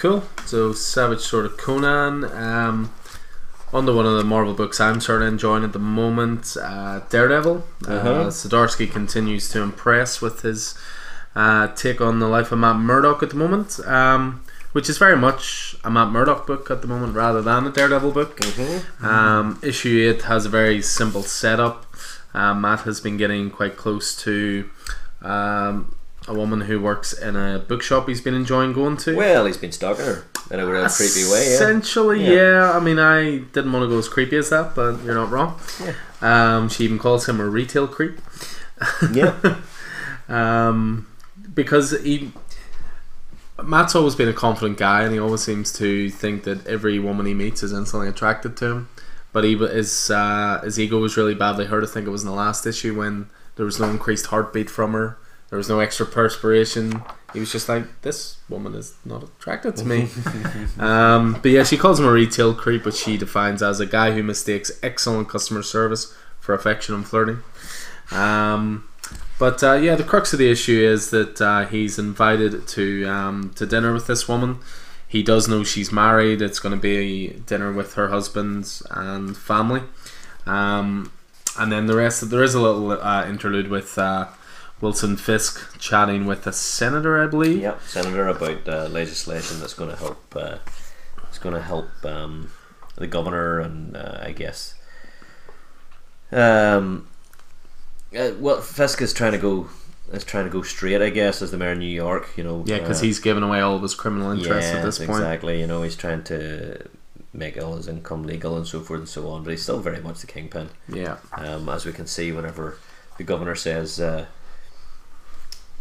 Cool. 0.02 0.24
So 0.48 0.74
Savage 0.74 1.20
Sword 1.20 1.46
of 1.46 1.58
Conan. 1.58 2.24
Um, 2.24 2.92
to 3.72 3.94
one 3.94 4.08
of 4.08 4.18
the 4.18 4.24
Marvel 4.24 4.56
books 4.56 4.82
I'm 4.82 5.00
sort 5.00 5.22
of 5.22 5.28
enjoying 5.28 5.64
at 5.64 5.74
the 5.74 5.80
moment, 5.80 6.58
uh, 6.60 7.02
Daredevil. 7.12 7.64
uh 7.88 7.92
Uh-huh. 7.92 8.24
Zdarsky 8.30 8.92
continues 8.92 9.48
to 9.50 9.62
impress 9.62 10.20
with 10.20 10.42
his 10.42 10.74
uh, 11.36 11.68
take 11.76 12.02
on 12.02 12.18
the 12.18 12.28
life 12.28 12.52
of 12.52 12.58
Matt 12.58 12.78
Murdock 12.78 13.22
at 13.22 13.30
the 13.30 13.36
moment, 13.36 13.80
um, 13.86 14.42
which 14.72 14.90
is 14.90 14.98
very 14.98 15.16
much 15.16 15.76
a 15.84 15.92
Matt 15.92 16.08
Murdock 16.08 16.48
book 16.48 16.72
at 16.72 16.82
the 16.82 16.88
moment 16.88 17.16
rather 17.16 17.44
than 17.44 17.68
a 17.68 17.72
Daredevil 17.72 18.12
book. 18.12 18.40
Mm-hmm. 18.40 19.06
Um, 19.06 19.60
issue 19.62 20.12
8 20.16 20.24
has 20.24 20.48
a 20.48 20.50
very 20.50 20.82
simple 20.82 21.22
setup. 21.22 21.86
Uh, 22.34 22.56
Matt 22.56 22.80
has 22.82 23.00
been 23.00 23.18
getting 23.18 23.52
quite 23.52 23.78
close 23.78 24.16
to 24.24 24.68
um, 25.22 25.96
a 26.32 26.34
woman 26.34 26.62
who 26.62 26.80
works 26.82 27.14
in 27.14 27.36
a 27.36 27.60
bookshop 27.60 28.08
he's 28.08 28.22
been 28.22 28.34
enjoying 28.34 28.74
going 28.74 28.98
to. 28.98 29.16
Well, 29.16 29.46
he's 29.46 29.58
been 29.58 29.72
stalking 29.72 30.06
her 30.06 30.24
in 30.50 30.60
a 30.60 30.66
real 30.66 30.88
creepy 30.90 31.24
way. 31.30 31.46
Yeah. 31.48 31.54
Essentially, 31.56 32.24
Yeah. 32.24 32.32
yeah. 32.34 32.72
I 32.72 32.80
mean, 32.80 33.00
I 33.00 33.40
didn't 33.40 33.72
want 33.74 33.84
to 33.84 33.88
go 33.90 33.98
as 33.98 34.08
creepy 34.08 34.38
as 34.38 34.50
that, 34.50 34.74
but 34.76 35.04
you're 35.04 35.16
not 35.16 35.30
wrong. 35.30 35.60
Um, 36.22 36.70
she 36.70 36.84
even 36.86 37.00
calls 37.00 37.28
him 37.28 37.40
a 37.40 37.46
retail 37.48 37.88
creep. 37.88 38.20
yeah. 39.12 39.36
Um, 40.30 41.08
because 41.54 41.92
he. 42.02 42.32
Matt's 43.62 43.96
always 43.96 44.16
been 44.16 44.30
a 44.30 44.34
confident 44.34 44.78
guy, 44.78 45.04
and 45.04 45.14
he 45.14 45.20
always 45.20 45.42
seems 45.42 45.72
to 45.74 46.10
think 46.10 46.46
that 46.46 46.66
every 46.66 46.98
woman 47.00 47.26
he 47.26 47.34
meets 47.34 47.62
is 47.64 47.74
instantly 47.74 48.08
attracted 48.08 48.56
to 48.58 48.66
him. 48.66 48.90
But 49.34 49.44
he 49.44 49.58
his 49.58 50.10
uh, 50.10 50.62
his 50.64 50.80
ego 50.80 51.00
was 51.00 51.18
really 51.18 51.36
badly 51.36 51.66
hurt. 51.66 51.84
I 51.84 51.88
think 51.88 52.08
it 52.08 52.12
was 52.12 52.24
in 52.24 52.30
the 52.30 52.36
last 52.36 52.66
issue 52.66 52.98
when 52.98 53.28
there 53.58 53.66
was 53.66 53.80
no 53.80 53.90
increased 53.90 54.28
heartbeat 54.28 54.70
from 54.70 54.94
her. 54.94 55.18
There 55.52 55.58
was 55.58 55.68
no 55.68 55.82
extra 55.82 56.06
perspiration. 56.06 57.04
He 57.34 57.42
was 57.42 57.52
just 57.52 57.68
like, 57.68 58.02
"This 58.04 58.38
woman 58.48 58.74
is 58.74 58.96
not 59.04 59.22
attracted 59.22 59.76
to 59.76 59.86
me." 59.86 60.08
um, 60.80 61.34
but 61.42 61.52
yeah, 61.52 61.64
she 61.64 61.78
calls 61.78 62.00
him 62.00 62.08
a 62.08 62.12
retail 62.12 62.56
creep, 62.56 62.86
which 62.86 62.96
she 62.96 63.18
defines 63.18 63.62
as 63.62 63.82
a 63.82 63.86
guy 63.86 64.14
who 64.14 64.24
mistakes 64.24 64.72
excellent 64.82 65.28
customer 65.28 65.62
service 65.62 66.16
for 66.40 66.56
affection 66.56 66.96
and 66.96 67.06
flirting. 67.06 67.44
Um, 68.12 68.88
but 69.38 69.62
uh, 69.62 69.74
yeah, 69.74 69.96
the 69.96 70.06
crux 70.06 70.32
of 70.32 70.40
the 70.40 70.50
issue 70.50 70.80
is 70.80 71.10
that 71.10 71.42
uh, 71.42 71.66
he's 71.66 72.00
invited 72.00 72.66
to 72.70 73.06
um, 73.10 73.52
to 73.56 73.66
dinner 73.66 73.94
with 73.94 74.08
this 74.08 74.30
woman. 74.30 74.60
He 75.06 75.22
does 75.22 75.50
know 75.50 75.66
she's 75.66 75.92
married. 75.92 76.42
It's 76.42 76.60
going 76.60 76.74
to 76.74 76.82
be 76.82 77.42
dinner 77.46 77.74
with 77.74 77.96
her 77.96 78.08
husband 78.08 78.82
and 78.90 79.36
family. 79.36 79.82
Um, 80.46 81.12
and 81.60 81.70
then 81.70 81.88
the 81.88 81.98
rest, 81.98 82.30
there 82.30 82.42
is 82.42 82.54
a 82.54 82.62
little 82.62 82.94
uh, 82.94 83.28
interlude 83.28 83.68
with 83.68 83.98
uh, 83.98 84.28
Wilson 84.82 85.16
Fisk 85.16 85.78
chatting 85.80 86.26
with 86.26 86.46
a 86.48 86.54
senator, 86.54 87.22
I 87.24 87.28
believe. 87.28 87.62
Yep, 87.62 87.82
Senator, 87.84 88.28
about 88.28 88.68
uh, 88.68 88.88
legislation 88.88 89.60
that's 89.60 89.74
going 89.76 89.92
to 89.92 89.96
help. 89.96 90.36
Uh, 90.36 90.58
it's 91.28 91.38
going 91.40 91.56
to 91.56 91.62
help 91.62 91.90
um, 92.04 92.52
the 92.96 93.08
governor 93.08 93.60
and 93.60 93.96
uh, 93.96 94.20
I 94.22 94.32
guess. 94.32 94.76
Um, 96.32 97.08
uh, 98.18 98.32
well, 98.40 98.62
Fisk 98.62 99.02
is 99.02 99.14
trying 99.14 99.34
to 99.34 99.38
go 99.38 99.70
is 100.12 100.26
trying 100.26 100.44
to 100.46 100.50
go 100.50 100.62
straight, 100.62 101.02
I 101.02 101.10
guess, 101.10 101.42
as 101.42 101.52
the 101.52 101.58
mayor 101.58 101.72
of 101.72 101.78
New 101.78 101.86
York. 101.86 102.30
You 102.36 102.44
know, 102.44 102.64
Yeah, 102.66 102.80
because 102.80 103.00
uh, 103.00 103.06
he's 103.06 103.20
given 103.20 103.44
away 103.44 103.62
all 103.62 103.76
of 103.76 103.82
his 103.82 103.96
criminal 103.96 104.32
interests 104.32 104.72
at 104.72 104.84
this 104.84 104.98
point. 104.98 105.12
exactly. 105.12 105.60
You 105.62 105.68
know, 105.68 105.84
he's 105.84 105.96
trying 105.96 106.24
to 106.26 106.90
make 107.34 107.62
all 107.62 107.78
his 107.78 107.88
income 107.88 108.24
legal 108.24 108.58
and 108.58 108.68
so 108.68 108.82
forth 108.82 109.00
and 109.00 109.10
so 109.10 109.30
on, 109.30 109.44
but 109.44 109.52
he's 109.52 109.62
still 109.64 109.80
very 109.80 110.02
much 110.02 110.20
the 110.20 110.28
kingpin. 110.28 110.70
Yeah. 110.90 111.18
Um, 111.38 111.70
as 111.70 111.86
we 111.86 111.94
can 111.94 112.08
see, 112.08 112.32
whenever 112.32 112.78
the 113.18 113.24
governor 113.24 113.56
says, 113.56 114.02
uh, 114.02 114.26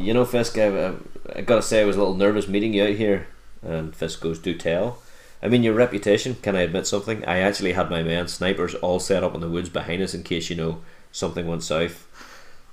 "You 0.00 0.14
know, 0.14 0.24
Fisk, 0.24 0.58
I, 0.58 0.88
I, 0.88 0.94
I 1.36 1.40
gotta 1.42 1.62
say, 1.62 1.82
I 1.82 1.84
was 1.84 1.96
a 1.96 1.98
little 2.00 2.14
nervous 2.14 2.48
meeting 2.48 2.74
you 2.74 2.84
out 2.84 2.94
here," 2.94 3.28
and 3.62 3.94
Fisk 3.94 4.20
goes, 4.20 4.38
"Do 4.38 4.54
tell." 4.54 4.98
I 5.42 5.48
mean, 5.48 5.62
your 5.62 5.74
reputation. 5.74 6.36
Can 6.42 6.54
I 6.54 6.62
admit 6.62 6.86
something? 6.86 7.24
I 7.24 7.38
actually 7.38 7.72
had 7.72 7.90
my 7.90 8.02
men 8.02 8.28
snipers 8.28 8.74
all 8.76 9.00
set 9.00 9.24
up 9.24 9.34
in 9.34 9.40
the 9.40 9.48
woods 9.48 9.70
behind 9.70 10.02
us 10.02 10.14
in 10.14 10.22
case 10.22 10.50
you 10.50 10.56
know 10.56 10.80
something 11.12 11.46
went 11.46 11.62
south. 11.62 12.06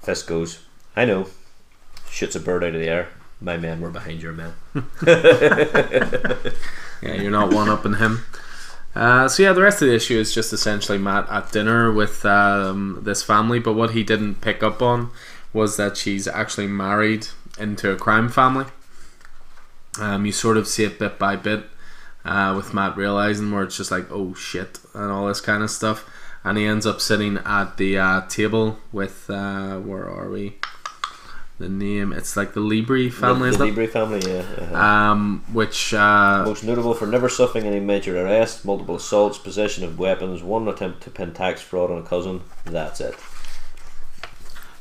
Fisk 0.02 0.28
goes, 0.28 0.60
"I 0.96 1.06
know." 1.06 1.28
Shoots 2.10 2.36
a 2.36 2.40
bird 2.40 2.64
out 2.64 2.74
of 2.74 2.82
the 2.82 2.88
air. 2.88 3.10
My 3.40 3.58
men 3.58 3.82
were 3.82 3.92
behind 3.92 4.22
your 4.22 4.34
men. 4.34 4.54
Yeah, 7.02 7.14
you're 7.14 7.32
not 7.32 7.54
one 7.54 7.70
up 7.70 7.86
in 7.86 7.96
him. 7.96 8.24
Uh, 8.96 9.28
so 9.28 9.44
yeah, 9.44 9.54
the 9.54 9.62
rest 9.62 9.82
of 9.82 9.88
the 9.88 9.94
issue 9.94 10.18
is 10.18 10.34
just 10.34 10.52
essentially 10.52 10.98
Matt 10.98 11.30
at 11.30 11.52
dinner 11.52 11.92
with 11.92 12.26
um, 12.26 13.00
this 13.04 13.22
family. 13.22 13.60
But 13.60 13.74
what 13.74 13.92
he 13.92 14.04
didn't 14.04 14.42
pick 14.42 14.64
up 14.64 14.82
on 14.82 15.12
was 15.54 15.78
that 15.78 15.98
she's 15.98 16.28
actually 16.28 16.68
married 16.68 17.28
into 17.60 17.92
a 17.92 17.96
crime 17.96 18.30
family. 18.30 18.66
Um, 20.00 20.26
you 20.26 20.32
sort 20.32 20.58
of 20.58 20.68
see 20.68 20.84
it 20.84 21.00
bit 21.00 21.18
by 21.18 21.36
bit 21.36 21.66
uh, 22.24 22.54
with 22.56 22.74
Matt 22.74 22.98
realizing 22.98 23.52
where 23.52 23.64
it's 23.64 23.78
just 23.78 23.92
like, 23.92 24.08
oh 24.12 24.34
shit, 24.34 24.80
and 24.94 25.12
all 25.12 25.28
this 25.28 25.42
kind 25.42 25.64
of 25.64 25.72
stuff. 25.72 26.08
And 26.44 26.58
he 26.58 26.66
ends 26.66 26.86
up 26.86 27.02
sitting 27.02 27.38
at 27.38 27.78
the 27.78 27.98
uh, 27.98 28.22
table 28.28 28.78
with 28.92 29.30
uh, 29.30 29.80
where 29.80 30.10
are 30.10 30.30
we? 30.30 30.58
The 31.60 31.70
name 31.70 32.14
it's 32.14 32.38
like 32.38 32.54
the 32.54 32.60
Libri 32.60 33.10
family, 33.10 33.50
the, 33.50 33.58
the? 33.58 33.66
Libri 33.66 33.88
family, 33.88 34.22
yeah. 34.32 34.42
uh-huh. 34.42 34.76
Um, 34.76 35.44
which 35.52 35.92
uh, 35.92 36.44
Most 36.46 36.64
notable 36.64 36.94
for 36.94 37.08
never 37.08 37.30
suffering 37.30 37.66
any 37.66 37.80
major 37.80 38.16
arrest, 38.24 38.64
multiple 38.64 38.96
assaults, 38.96 39.40
possession 39.40 39.84
of 39.84 39.98
weapons, 39.98 40.44
one 40.44 40.68
attempt 40.68 41.02
to 41.04 41.10
pin 41.10 41.34
tax 41.34 41.60
fraud 41.60 41.90
on 41.90 41.98
a 41.98 42.04
cousin. 42.04 42.42
That's 42.66 43.02
it. 43.02 43.16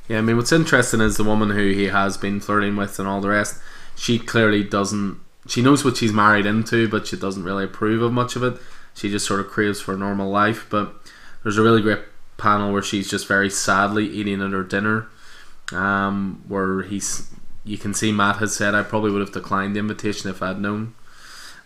Yeah, 0.09 0.18
I 0.18 0.20
mean, 0.20 0.36
what's 0.36 0.52
interesting 0.52 1.01
is 1.01 1.17
the 1.17 1.25
woman 1.25 1.51
who 1.51 1.73
he 1.73 1.85
has 1.85 2.17
been 2.17 2.41
flirting 2.41 2.76
with 2.76 2.99
and 2.99 3.09
all 3.09 3.20
the 3.20 3.28
rest. 3.28 3.60
She 3.97 4.18
clearly 4.18 4.62
doesn't. 4.62 5.18
She 5.49 5.62
knows 5.62 5.85
what 5.85 5.97
she's 5.97 6.12
married 6.12 6.47
into, 6.47 6.89
but 6.89 7.07
she 7.07 7.17
doesn't 7.17 7.44
really 7.44 7.65
approve 7.65 8.02
of 8.02 8.12
much 8.12 8.36
of 8.36 8.43
it. 8.43 8.59
She 8.94 9.10
just 9.10 9.26
sort 9.26 9.41
of 9.41 9.49
craves 9.49 9.81
for 9.81 9.94
a 9.94 9.97
normal 9.97 10.31
life. 10.31 10.67
But 10.70 10.94
there's 11.43 11.59
a 11.59 11.62
really 11.62 11.83
great 11.83 12.01
panel 12.36 12.73
where 12.73 12.83
she's 12.83 13.09
just 13.10 13.26
very 13.26 13.51
sadly 13.51 14.07
eating 14.07 14.43
at 14.43 14.52
her 14.52 14.62
dinner, 14.65 15.09
um, 15.73 16.43
where 16.47 16.83
he's. 16.83 17.28
You 17.65 17.78
can 17.78 17.94
see 17.94 18.12
Matt 18.12 18.36
has 18.36 18.55
said, 18.55 18.75
"I 18.75 18.83
probably 18.83 19.10
would 19.10 19.20
have 19.20 19.33
declined 19.33 19.75
the 19.75 19.81
invitation 19.81 20.31
if 20.31 20.43
I'd 20.43 20.60
known." 20.60 20.94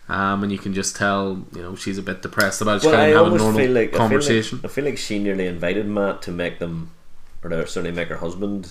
Um, 0.09 0.43
and 0.43 0.51
you 0.51 0.57
can 0.57 0.73
just 0.73 0.95
tell, 0.95 1.45
you 1.55 1.61
know, 1.61 1.75
she's 1.75 1.97
a 1.97 2.01
bit 2.01 2.21
depressed 2.21 2.59
about 2.61 2.77
it. 2.77 2.81
She 2.81 2.87
Well, 2.87 2.97
can't 2.97 3.15
I 3.15 3.23
have 3.23 3.31
a 3.31 3.37
normal 3.37 3.69
like 3.69 3.93
conversation. 3.93 4.57
I 4.57 4.61
feel, 4.61 4.63
like 4.63 4.71
I 4.71 4.73
feel 4.73 4.85
like 4.85 4.97
she 4.97 5.19
nearly 5.19 5.45
invited 5.45 5.87
Matt 5.87 6.21
to 6.23 6.31
make 6.31 6.59
them, 6.59 6.91
or 7.43 7.49
to 7.49 7.67
certainly 7.67 7.95
make 7.95 8.09
her 8.09 8.17
husband 8.17 8.69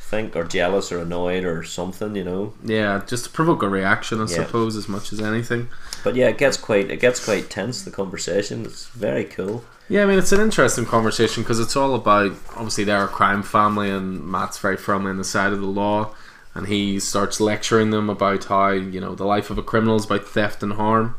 think, 0.00 0.34
or 0.34 0.44
jealous, 0.44 0.90
or 0.90 1.00
annoyed, 1.00 1.44
or 1.44 1.62
something. 1.62 2.16
You 2.16 2.24
know. 2.24 2.52
yeah, 2.64 3.02
just 3.06 3.24
to 3.26 3.30
provoke 3.30 3.62
a 3.62 3.68
reaction, 3.68 4.18
I 4.20 4.22
Yeah. 4.24 4.44
suppose, 4.46 4.74
as 4.76 4.88
much 4.88 5.12
as 5.12 5.20
anything. 5.20 5.68
But 6.02 6.16
yeah, 6.16 6.28
it 6.28 6.38
gets 6.38 6.56
quite 6.56 6.90
it 6.90 7.00
gets 7.00 7.24
quite 7.24 7.50
tense. 7.50 7.82
The 7.82 7.90
conversation. 7.90 8.64
It's 8.64 8.86
very 8.86 9.24
cool. 9.24 9.64
Yeah, 9.90 10.02
I 10.02 10.06
mean 10.06 10.18
it's 10.18 10.32
an 10.32 10.40
interesting 10.40 10.84
conversation 10.86 11.42
because 11.42 11.60
it's 11.60 11.76
all 11.76 11.94
about 11.94 12.32
obviously 12.56 12.84
they're 12.84 13.04
a 13.04 13.08
crime 13.08 13.42
family 13.42 13.90
and 13.90 14.22
Matt's 14.26 14.58
very 14.58 14.76
firmly 14.76 15.10
on 15.10 15.16
the 15.18 15.24
side 15.24 15.52
of 15.52 15.60
the 15.60 15.66
law, 15.66 16.14
and 16.54 16.66
he 16.66 16.98
starts 17.00 17.40
lecturing 17.40 17.90
them 17.90 18.08
about 18.10 18.44
how 18.44 18.68
you 18.70 19.00
know 19.00 19.14
the 19.14 19.24
life 19.24 19.50
of 19.50 19.56
a 19.58 19.62
criminal 19.62 19.96
is 19.96 20.04
about 20.06 20.26
theft 20.28 20.62
and 20.62 20.74
harm, 20.74 21.14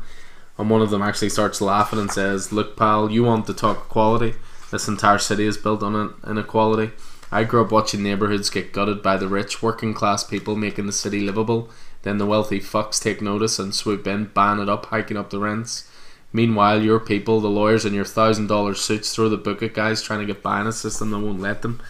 and 0.58 0.68
one 0.70 0.82
of 0.82 0.90
them 0.90 1.02
actually 1.02 1.30
starts 1.30 1.60
laughing 1.60 1.98
and 1.98 2.10
says, 2.12 2.52
"Look, 2.52 2.76
pal, 2.76 3.10
you 3.10 3.22
want 3.24 3.46
to 3.46 3.54
talk 3.54 3.86
equality? 3.88 4.34
This 4.70 4.88
entire 4.88 5.18
city 5.18 5.46
is 5.46 5.56
built 5.56 5.82
on 5.82 6.14
inequality. 6.26 6.92
I 7.32 7.44
grew 7.44 7.62
up 7.62 7.72
watching 7.72 8.02
neighborhoods 8.02 8.50
get 8.50 8.72
gutted 8.72 9.02
by 9.02 9.16
the 9.16 9.28
rich, 9.28 9.62
working 9.62 9.94
class 9.94 10.24
people 10.24 10.56
making 10.56 10.86
the 10.86 10.92
city 10.92 11.20
livable. 11.20 11.70
Then 12.02 12.18
the 12.18 12.26
wealthy 12.26 12.60
fucks 12.60 13.00
take 13.00 13.20
notice 13.20 13.58
and 13.58 13.74
swoop 13.74 14.06
in, 14.06 14.26
ban 14.26 14.58
it 14.58 14.68
up, 14.68 14.86
hiking 14.86 15.16
up 15.16 15.30
the 15.30 15.38
rents." 15.38 15.88
Meanwhile, 16.32 16.82
your 16.82 17.00
people, 17.00 17.40
the 17.40 17.48
lawyers 17.48 17.84
in 17.84 17.92
your 17.92 18.04
thousand 18.04 18.46
dollar 18.46 18.74
suits, 18.74 19.14
throw 19.14 19.28
the 19.28 19.36
book 19.36 19.62
at 19.62 19.74
guys 19.74 20.00
trying 20.00 20.20
to 20.20 20.26
get 20.26 20.42
by 20.42 20.60
in 20.60 20.66
a 20.66 20.72
system 20.72 21.10
that 21.10 21.18
won't 21.18 21.40
let 21.40 21.62
them. 21.62 21.80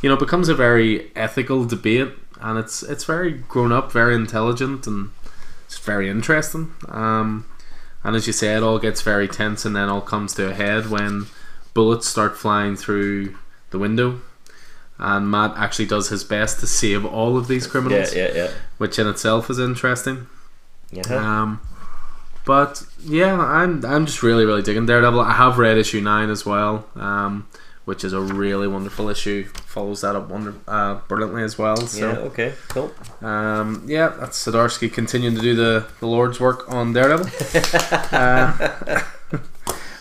You 0.00 0.08
know, 0.08 0.14
it 0.14 0.20
becomes 0.20 0.48
a 0.48 0.54
very 0.54 1.10
ethical 1.14 1.66
debate, 1.66 2.08
and 2.40 2.58
it's 2.58 2.82
it's 2.82 3.04
very 3.04 3.32
grown 3.32 3.72
up, 3.72 3.92
very 3.92 4.14
intelligent, 4.14 4.86
and 4.86 5.10
it's 5.66 5.78
very 5.78 6.08
interesting. 6.08 6.72
Um, 6.88 7.44
and 8.02 8.16
as 8.16 8.26
you 8.26 8.32
say, 8.32 8.56
it 8.56 8.62
all 8.62 8.78
gets 8.78 9.02
very 9.02 9.28
tense, 9.28 9.66
and 9.66 9.76
then 9.76 9.90
all 9.90 10.00
comes 10.00 10.32
to 10.34 10.48
a 10.48 10.54
head 10.54 10.88
when 10.88 11.26
bullets 11.80 12.06
start 12.06 12.36
flying 12.36 12.76
through 12.76 13.34
the 13.70 13.78
window, 13.78 14.20
and 14.98 15.30
Matt 15.30 15.54
actually 15.56 15.86
does 15.86 16.10
his 16.10 16.22
best 16.24 16.60
to 16.60 16.66
save 16.66 17.06
all 17.06 17.38
of 17.38 17.48
these 17.48 17.66
criminals, 17.66 18.14
yeah, 18.14 18.26
yeah. 18.28 18.34
yeah. 18.34 18.50
which 18.76 18.98
in 18.98 19.06
itself 19.06 19.48
is 19.48 19.58
interesting. 19.58 20.26
Yeah. 20.92 21.04
Um, 21.08 21.62
but 22.44 22.84
yeah, 23.02 23.34
I'm 23.40 23.82
I'm 23.86 24.04
just 24.04 24.22
really 24.22 24.44
really 24.44 24.60
digging 24.60 24.84
Daredevil. 24.84 25.20
I 25.20 25.32
have 25.32 25.56
read 25.56 25.78
issue 25.78 26.02
nine 26.02 26.28
as 26.28 26.44
well, 26.44 26.86
um, 26.96 27.48
which 27.86 28.04
is 28.04 28.12
a 28.12 28.20
really 28.20 28.68
wonderful 28.68 29.08
issue. 29.08 29.44
Follows 29.64 30.02
that 30.02 30.14
up 30.14 30.28
wonder 30.28 30.52
uh, 30.68 30.96
brilliantly 31.08 31.44
as 31.44 31.56
well. 31.56 31.78
yeah. 31.80 31.86
So 31.88 32.06
Okay. 32.28 32.52
Cool. 32.68 32.92
um, 33.22 33.84
yeah, 33.86 34.08
that's 34.20 34.44
Zdarsky 34.44 34.92
continuing 34.92 35.34
to 35.34 35.40
do 35.40 35.54
the, 35.54 35.86
the 36.00 36.06
Lord's 36.06 36.38
work 36.40 36.70
on 36.70 36.92
Daredevil. 36.92 37.26
uh, 38.12 39.00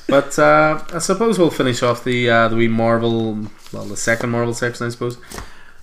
but 0.09 0.37
uh, 0.39 0.83
I 0.93 0.99
suppose 0.99 1.37
we'll 1.39 1.49
finish 1.49 1.81
off 1.83 2.03
the 2.03 2.29
uh, 2.29 2.47
the 2.47 2.55
wee 2.55 2.67
Marvel, 2.67 3.47
well, 3.73 3.85
the 3.85 3.97
second 3.97 4.29
Marvel 4.31 4.53
section, 4.53 4.85
I 4.85 4.89
suppose. 4.89 5.17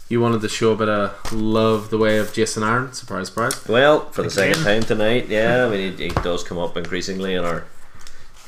You 0.08 0.20
wanted 0.20 0.40
to 0.42 0.48
show 0.48 0.70
a 0.72 0.76
bit 0.76 0.88
of 0.88 1.32
love 1.32 1.90
the 1.90 1.98
way 1.98 2.18
of 2.18 2.32
Jason 2.32 2.62
Aaron. 2.62 2.92
Surprise, 2.92 3.26
surprise. 3.26 3.66
Well, 3.66 4.08
for 4.10 4.22
the 4.22 4.28
Again? 4.28 4.54
second 4.54 4.62
time 4.64 4.82
tonight, 4.84 5.26
yeah. 5.28 5.66
I 5.66 5.68
mean, 5.68 5.96
he, 5.96 6.04
he 6.04 6.10
does 6.22 6.44
come 6.44 6.58
up 6.58 6.76
increasingly 6.76 7.34
in 7.34 7.44
our 7.44 7.64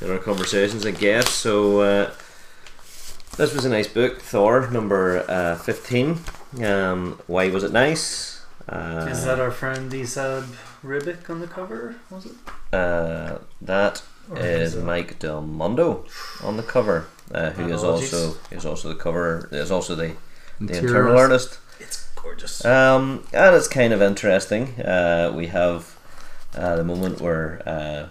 in 0.01 0.09
our 0.11 0.19
conversations, 0.19 0.87
I 0.87 0.93
guess. 0.93 1.29
So 1.31 1.81
uh, 1.81 2.11
this 3.37 3.53
was 3.55 3.65
a 3.65 3.69
nice 3.69 3.89
book, 3.89 4.21
Thor 4.21 4.71
number 4.71 5.25
uh, 5.29 5.57
fifteen. 5.57 6.21
Um, 6.65 7.19
why 7.27 7.49
was 7.51 7.65
it 7.65 7.73
nice? 7.73 8.45
Uh, 8.69 9.07
Is 9.11 9.25
that 9.25 9.41
our 9.41 9.51
friend 9.51 9.91
Esad 9.93 10.45
Ribic 10.85 11.29
on 11.31 11.41
the 11.41 11.47
cover? 11.47 11.97
Was 12.11 12.27
it? 12.27 12.33
uh, 12.73 13.39
that 13.63 14.01
Or 14.01 14.08
is 14.37 14.77
Mike 14.77 15.19
Del 15.19 15.43
Mundo 15.43 16.05
on 16.43 16.57
the 16.57 16.63
cover, 16.63 17.07
uh, 17.33 17.51
who 17.51 17.73
is 17.73 17.83
also 17.85 18.37
is 18.51 18.65
also 18.67 18.89
the 18.89 18.95
cover 18.95 19.49
is 19.53 19.71
also 19.71 19.95
the 19.95 20.15
the 20.61 20.79
internal 20.79 21.19
artist. 21.19 21.59
It's 21.81 22.09
gorgeous. 22.15 22.65
Um, 22.65 23.25
and 23.33 23.55
it's 23.55 23.69
kind 23.69 23.93
of 23.93 24.03
interesting. 24.03 24.81
Uh, 24.81 25.33
we 25.35 25.47
have 25.47 25.97
uh, 26.57 26.77
the 26.77 26.85
moment 26.85 27.21
where 27.21 27.63
uh, 27.67 28.09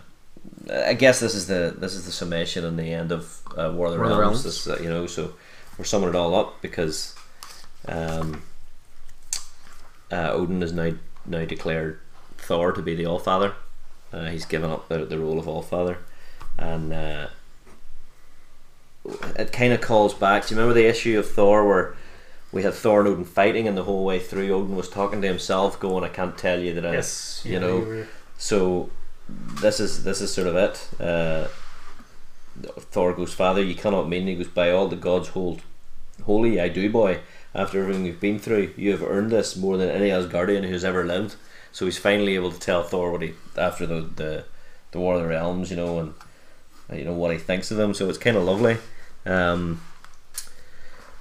I 0.71 0.93
guess 0.93 1.19
this 1.19 1.35
is 1.35 1.47
the 1.47 1.75
this 1.77 1.93
is 1.93 2.05
the 2.05 2.11
summation 2.11 2.65
and 2.65 2.77
the 2.77 2.91
end 2.93 3.11
of 3.11 3.41
uh, 3.57 3.71
War 3.73 3.87
of 3.87 3.93
the 3.93 3.99
War 3.99 4.07
Realms. 4.07 4.19
Realms. 4.19 4.43
This, 4.43 4.67
uh, 4.67 4.77
you 4.81 4.89
know, 4.89 5.07
so 5.07 5.33
we're 5.77 5.85
summing 5.85 6.09
it 6.09 6.15
all 6.15 6.35
up 6.35 6.61
because 6.61 7.15
um, 7.87 8.41
uh, 10.11 10.31
Odin 10.31 10.63
is 10.63 10.73
now 10.73 10.93
now 11.25 11.45
declared 11.45 11.99
Thor 12.37 12.71
to 12.71 12.81
be 12.81 12.95
the 12.95 13.05
All 13.05 13.19
Father. 13.19 13.53
Uh, 14.11 14.27
he's 14.27 14.45
given 14.45 14.71
up 14.71 14.87
the, 14.87 15.05
the 15.05 15.19
role 15.19 15.37
of 15.37 15.47
All 15.47 15.61
Father, 15.61 15.97
and 16.57 16.93
uh, 16.93 17.27
it 19.37 19.51
kind 19.51 19.73
of 19.73 19.81
calls 19.81 20.13
back. 20.13 20.47
Do 20.47 20.53
you 20.55 20.59
remember 20.59 20.79
the 20.79 20.87
issue 20.87 21.17
of 21.19 21.29
Thor 21.29 21.67
where? 21.67 21.95
we 22.51 22.63
had 22.63 22.73
Thor 22.73 23.01
and 23.01 23.09
Odin 23.09 23.25
fighting, 23.25 23.67
and 23.67 23.77
the 23.77 23.83
whole 23.83 24.05
way 24.05 24.19
through, 24.19 24.49
Odin 24.53 24.75
was 24.75 24.89
talking 24.89 25.21
to 25.21 25.27
himself, 25.27 25.79
going, 25.79 26.03
"I 26.03 26.07
can't 26.09 26.37
tell 26.37 26.59
you 26.59 26.73
that 26.75 26.85
I." 26.85 26.93
yes, 26.93 27.41
you 27.43 27.53
yeah, 27.53 27.59
know, 27.59 27.79
were- 27.79 28.07
So 28.37 28.89
this 29.61 29.79
is 29.79 30.03
this 30.05 30.21
is 30.21 30.33
sort 30.33 30.47
of 30.47 30.55
it. 30.55 30.87
Uh, 30.99 31.47
Thor 32.79 33.13
goes, 33.13 33.33
"Father, 33.33 33.61
you 33.61 33.75
cannot 33.75 34.07
mean." 34.07 34.27
He 34.27 34.35
goes, 34.35 34.47
"By 34.47 34.71
all 34.71 34.87
the 34.87 34.95
gods 34.95 35.29
hold 35.29 35.61
holy, 36.25 36.59
I 36.59 36.69
do, 36.69 36.89
boy. 36.89 37.19
After 37.53 37.81
everything 37.81 38.05
you've 38.05 38.19
been 38.21 38.39
through, 38.39 38.73
you 38.77 38.91
have 38.91 39.03
earned 39.03 39.31
this 39.31 39.55
more 39.55 39.77
than 39.77 39.89
any 39.89 40.09
Asgardian 40.09 40.65
who's 40.67 40.85
ever 40.85 41.03
lived." 41.03 41.35
So 41.73 41.85
he's 41.85 41.97
finally 41.97 42.35
able 42.35 42.51
to 42.51 42.59
tell 42.59 42.83
Thor 42.83 43.11
what 43.11 43.21
he 43.21 43.33
after 43.57 43.85
the 43.85 44.01
the, 44.15 44.45
the 44.91 44.99
War 44.99 45.15
of 45.15 45.21
the 45.21 45.27
Realms, 45.27 45.69
you 45.69 45.75
know, 45.75 45.99
and 45.99 46.13
you 46.93 47.03
know 47.03 47.13
what 47.13 47.31
he 47.31 47.37
thinks 47.37 47.71
of 47.71 47.77
them. 47.77 47.93
So 47.93 48.09
it's 48.09 48.17
kind 48.17 48.37
of 48.37 48.43
lovely. 48.43 48.77
Um, 49.25 49.81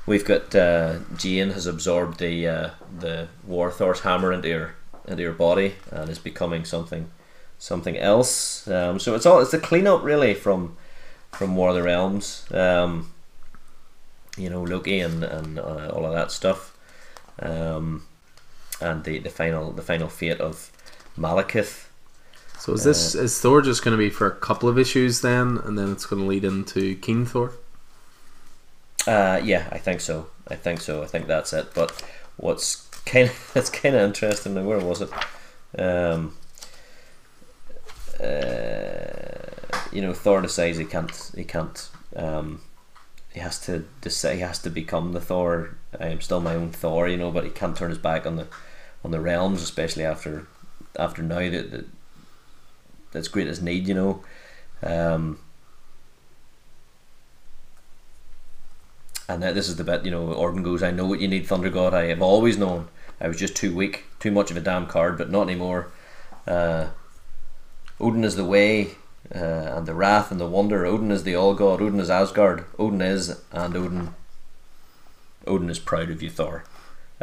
We've 0.06 0.24
got 0.24 0.54
uh, 0.54 1.00
Jane 1.16 1.50
has 1.50 1.66
absorbed 1.66 2.20
the 2.20 2.46
uh, 2.46 2.70
the 2.96 3.28
War 3.44 3.72
Thor's 3.72 4.00
hammer 4.00 4.32
into 4.32 4.52
her 4.52 4.74
into 5.08 5.24
her 5.24 5.32
body 5.32 5.74
and 5.90 6.08
is 6.08 6.20
becoming 6.20 6.64
something 6.64 7.10
something 7.58 7.98
else. 7.98 8.68
Um, 8.68 9.00
so 9.00 9.16
it's 9.16 9.26
all 9.26 9.40
it's 9.40 9.52
a 9.52 9.58
cleanup 9.58 10.04
really 10.04 10.32
from 10.32 10.76
from 11.32 11.56
War 11.56 11.70
of 11.70 11.74
the 11.74 11.82
Realms. 11.82 12.46
Um, 12.52 13.12
you 14.36 14.48
know 14.48 14.62
Loki 14.62 15.00
and 15.00 15.24
and 15.24 15.58
uh, 15.58 15.90
all 15.92 16.06
of 16.06 16.12
that 16.12 16.30
stuff, 16.30 16.76
um, 17.40 18.06
and 18.80 19.02
the, 19.02 19.18
the 19.18 19.30
final 19.30 19.72
the 19.72 19.82
final 19.82 20.08
fate 20.08 20.40
of 20.40 20.70
Malekith. 21.18 21.85
So 22.66 22.72
is 22.72 22.82
this 22.82 23.14
Uh, 23.14 23.20
is 23.20 23.40
Thor 23.40 23.62
just 23.62 23.84
going 23.84 23.96
to 23.96 23.98
be 23.98 24.10
for 24.10 24.26
a 24.26 24.34
couple 24.34 24.68
of 24.68 24.76
issues 24.76 25.20
then, 25.20 25.58
and 25.64 25.78
then 25.78 25.92
it's 25.92 26.04
going 26.04 26.20
to 26.20 26.26
lead 26.26 26.42
into 26.42 26.96
King 26.96 27.24
Thor? 27.24 27.52
Uh, 29.06 29.40
yeah, 29.40 29.68
I 29.70 29.78
think 29.78 30.00
so. 30.00 30.26
I 30.48 30.56
think 30.56 30.80
so. 30.80 31.00
I 31.00 31.06
think 31.06 31.28
that's 31.28 31.52
it. 31.52 31.72
But 31.74 32.02
what's 32.36 32.88
kind 33.06 33.28
of 33.28 33.52
it's 33.54 33.70
kind 33.70 33.94
of 33.94 34.00
interesting. 34.00 34.54
Now, 34.54 34.64
where 34.64 34.80
was 34.80 35.00
it? 35.00 35.10
Um, 35.78 36.34
uh, 38.20 39.84
you 39.92 40.02
know, 40.02 40.12
Thor 40.12 40.40
decides 40.40 40.78
he 40.78 40.86
can't. 40.86 41.30
He 41.36 41.44
can't. 41.44 41.88
Um, 42.16 42.62
he 43.32 43.38
has 43.38 43.60
to 43.66 43.84
decide. 44.00 44.34
He 44.34 44.40
has 44.40 44.58
to 44.62 44.70
become 44.70 45.12
the 45.12 45.20
Thor. 45.20 45.76
I 46.00 46.08
am 46.08 46.20
still 46.20 46.40
my 46.40 46.56
own 46.56 46.72
Thor, 46.72 47.06
you 47.06 47.16
know, 47.16 47.30
but 47.30 47.44
he 47.44 47.50
can't 47.50 47.76
turn 47.76 47.90
his 47.90 47.98
back 47.98 48.26
on 48.26 48.34
the 48.34 48.48
on 49.04 49.12
the 49.12 49.20
realms, 49.20 49.62
especially 49.62 50.04
after 50.04 50.48
after 50.98 51.22
now 51.22 51.48
that, 51.48 51.70
that 51.70 51.86
that's 53.16 53.28
great 53.28 53.48
as 53.48 53.62
need, 53.62 53.88
you 53.88 53.94
know. 53.94 54.24
Um, 54.82 55.38
And 59.28 59.42
this 59.42 59.68
is 59.68 59.76
the 59.76 59.84
bit, 59.84 60.04
you 60.04 60.10
know, 60.10 60.32
Orton 60.32 60.62
goes, 60.62 60.82
I 60.82 60.92
know 60.92 61.06
what 61.06 61.20
you 61.20 61.26
need, 61.26 61.46
Thunder 61.46 61.70
God. 61.70 61.92
I 61.92 62.04
have 62.06 62.22
always 62.22 62.56
known. 62.56 62.88
I 63.20 63.26
was 63.26 63.36
just 63.36 63.56
too 63.56 63.74
weak, 63.74 64.04
too 64.20 64.30
much 64.30 64.50
of 64.50 64.56
a 64.56 64.60
damn 64.60 64.86
card, 64.86 65.18
but 65.18 65.30
not 65.30 65.48
anymore. 65.48 65.88
Uh, 66.46 66.88
Odin 67.98 68.22
is 68.22 68.36
the 68.36 68.44
way, 68.44 68.90
uh, 69.34 69.38
and 69.38 69.86
the 69.86 69.94
wrath 69.94 70.30
and 70.30 70.38
the 70.38 70.46
wonder. 70.46 70.86
Odin 70.86 71.10
is 71.10 71.24
the 71.24 71.34
all 71.34 71.54
god. 71.54 71.82
Odin 71.82 71.98
is 71.98 72.10
Asgard. 72.10 72.66
Odin 72.78 73.00
is, 73.00 73.40
and 73.50 73.76
Odin. 73.76 74.14
Odin 75.44 75.70
is 75.70 75.80
proud 75.80 76.10
of 76.10 76.22
you, 76.22 76.30
Thor. 76.30 76.64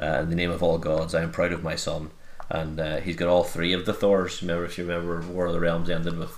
Uh, 0.01 0.19
in 0.23 0.29
the 0.29 0.35
name 0.35 0.51
of 0.51 0.61
all 0.61 0.79
gods, 0.79 1.15
I 1.15 1.21
am 1.21 1.31
proud 1.31 1.53
of 1.53 1.63
my 1.63 1.75
son. 1.75 2.11
And 2.49 2.79
uh, 2.79 2.97
he's 2.97 3.15
got 3.15 3.29
all 3.29 3.43
three 3.43 3.73
of 3.73 3.85
the 3.85 3.93
Thors. 3.93 4.41
Remember, 4.41 4.65
if 4.65 4.77
you 4.77 4.85
remember, 4.85 5.21
War 5.21 5.47
of 5.47 5.53
the 5.53 5.59
Realms 5.59 5.89
ended 5.89 6.17
with 6.17 6.35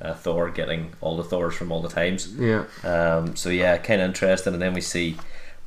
uh, 0.00 0.14
Thor 0.14 0.50
getting 0.50 0.92
all 1.00 1.16
the 1.16 1.24
Thors 1.24 1.54
from 1.54 1.72
all 1.72 1.80
the 1.80 1.88
times. 1.88 2.34
Yeah. 2.34 2.64
Um, 2.82 3.36
so 3.36 3.48
yeah, 3.48 3.76
kind 3.78 4.00
of 4.00 4.08
interesting. 4.08 4.52
And 4.52 4.62
then 4.62 4.74
we 4.74 4.80
see 4.80 5.16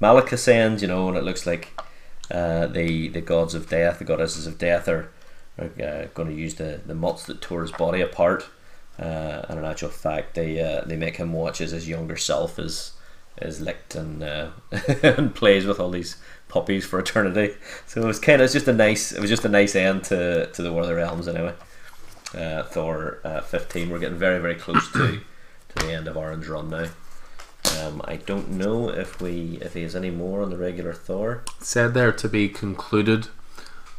Malekith 0.02 0.48
end, 0.48 0.82
you 0.82 0.88
know, 0.88 1.08
and 1.08 1.18
it 1.18 1.24
looks 1.24 1.46
like 1.46 1.80
uh, 2.30 2.68
the 2.68 3.08
the 3.10 3.22
gods 3.22 3.54
of 3.56 3.70
death, 3.70 4.00
the 4.00 4.06
goddesses 4.06 4.46
of 4.46 4.58
death, 4.58 4.88
are, 4.88 5.10
are 5.58 5.72
uh, 5.82 6.08
going 6.14 6.28
to 6.30 6.36
use 6.36 6.56
the 6.56 6.82
the 6.86 6.96
mutts 6.96 7.26
that 7.26 7.42
tore 7.42 7.62
his 7.62 7.72
body 7.72 8.02
apart. 8.02 8.48
Uh, 9.00 9.46
and 9.48 9.60
in 9.60 9.66
actual 9.66 9.90
fact, 9.90 10.36
they 10.36 10.60
uh, 10.60 10.82
they 10.86 10.96
make 10.96 11.18
him 11.18 11.34
watch 11.34 11.62
as 11.62 11.72
his 11.72 11.88
younger 11.88 12.18
self 12.18 12.60
is 12.60 12.94
is 13.42 13.62
licked 13.62 13.96
and 13.96 14.24
uh, 14.24 14.50
and 15.04 15.34
plays 15.36 15.66
with 15.66 15.80
all 15.80 15.92
these 15.92 16.18
puppies 16.48 16.86
for 16.86 17.00
eternity. 17.00 17.56
So 17.86 18.02
it 18.02 18.06
was 18.06 18.20
kind 18.20 18.42
of 18.42 18.46
it's 18.46 18.54
just 18.54 18.68
a 18.68 18.74
nice 18.74 19.12
it 19.12 19.20
was 19.20 19.30
just 19.30 19.46
a 19.46 19.50
nice 19.50 19.76
end 19.76 20.04
to 20.06 20.48
to 20.48 20.62
the 20.62 20.72
War 20.72 20.82
of 20.84 20.88
the 20.88 20.96
Realms 20.96 21.28
anyway. 21.28 21.54
Uh, 22.36 22.64
Thor 22.64 23.20
uh, 23.24 23.42
fifteen. 23.42 23.90
We're 23.90 24.00
getting 24.00 24.18
very 24.18 24.40
very 24.40 24.56
close 24.56 24.92
to 24.94 25.20
to 25.76 25.86
the 25.86 25.92
end 25.94 26.08
of 26.08 26.18
Aaron's 26.18 26.48
Run 26.48 26.70
now. 26.70 26.88
Um, 27.82 28.02
I 28.06 28.16
don't 28.18 28.50
know 28.52 28.90
if 28.90 29.22
we 29.22 29.60
if 29.62 29.74
he 29.74 29.84
has 29.84 29.96
any 29.96 30.10
more 30.10 30.42
on 30.42 30.50
the 30.50 30.58
regular 30.58 30.94
Thor. 30.94 31.44
Said 31.60 31.94
there 31.94 32.12
to 32.14 32.30
be 32.30 32.48
concluded. 32.50 33.28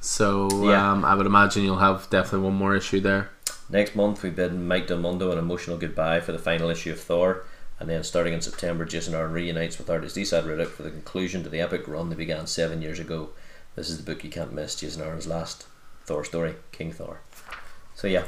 So 0.01 0.49
Yeah. 0.71 0.93
um, 0.93 1.05
I 1.05 1.15
would 1.15 1.27
imagine 1.27 1.65
you'll 1.65 1.79
have 1.79 2.09
definitely 2.09 2.47
one 2.47 2.55
more 2.57 2.75
issue 2.77 3.01
there. 3.01 3.31
Next 3.69 3.95
month 3.95 4.23
we 4.23 4.31
bid 4.31 4.55
Mike 4.55 4.87
Del 4.87 4.99
Mundo 4.99 5.31
an 5.33 5.39
emotional 5.39 5.77
goodbye 5.77 6.21
for 6.21 6.33
the 6.33 6.39
final 6.39 6.71
issue 6.71 6.93
of 6.93 7.01
Thor, 7.01 7.45
and 7.81 7.89
then 7.89 8.03
starting 8.03 8.33
in 8.35 8.41
September, 8.41 8.85
Jason 8.85 9.15
Aaron 9.15 9.33
reunites 9.33 9.79
with 9.79 9.91
artist 9.91 10.17
Esad 10.17 10.45
Ribic 10.45 10.69
for 10.69 10.83
the 10.83 10.91
conclusion 10.91 11.43
to 11.43 11.49
the 11.49 11.61
epic 11.61 11.87
run 11.87 12.09
they 12.11 12.17
began 12.17 12.47
seven 12.47 12.83
years 12.83 12.99
ago. 12.99 13.31
This 13.77 13.89
is 13.89 13.99
the 13.99 14.03
book 14.03 14.25
you 14.25 14.31
can't 14.31 14.53
miss. 14.53 14.75
Jason 14.75 15.03
Aaron's 15.03 15.27
last 15.27 15.67
Thor 16.05 16.25
story, 16.25 16.55
King 16.73 16.93
Thor. 16.93 17.21
So 17.95 18.09
yeah, 18.09 18.27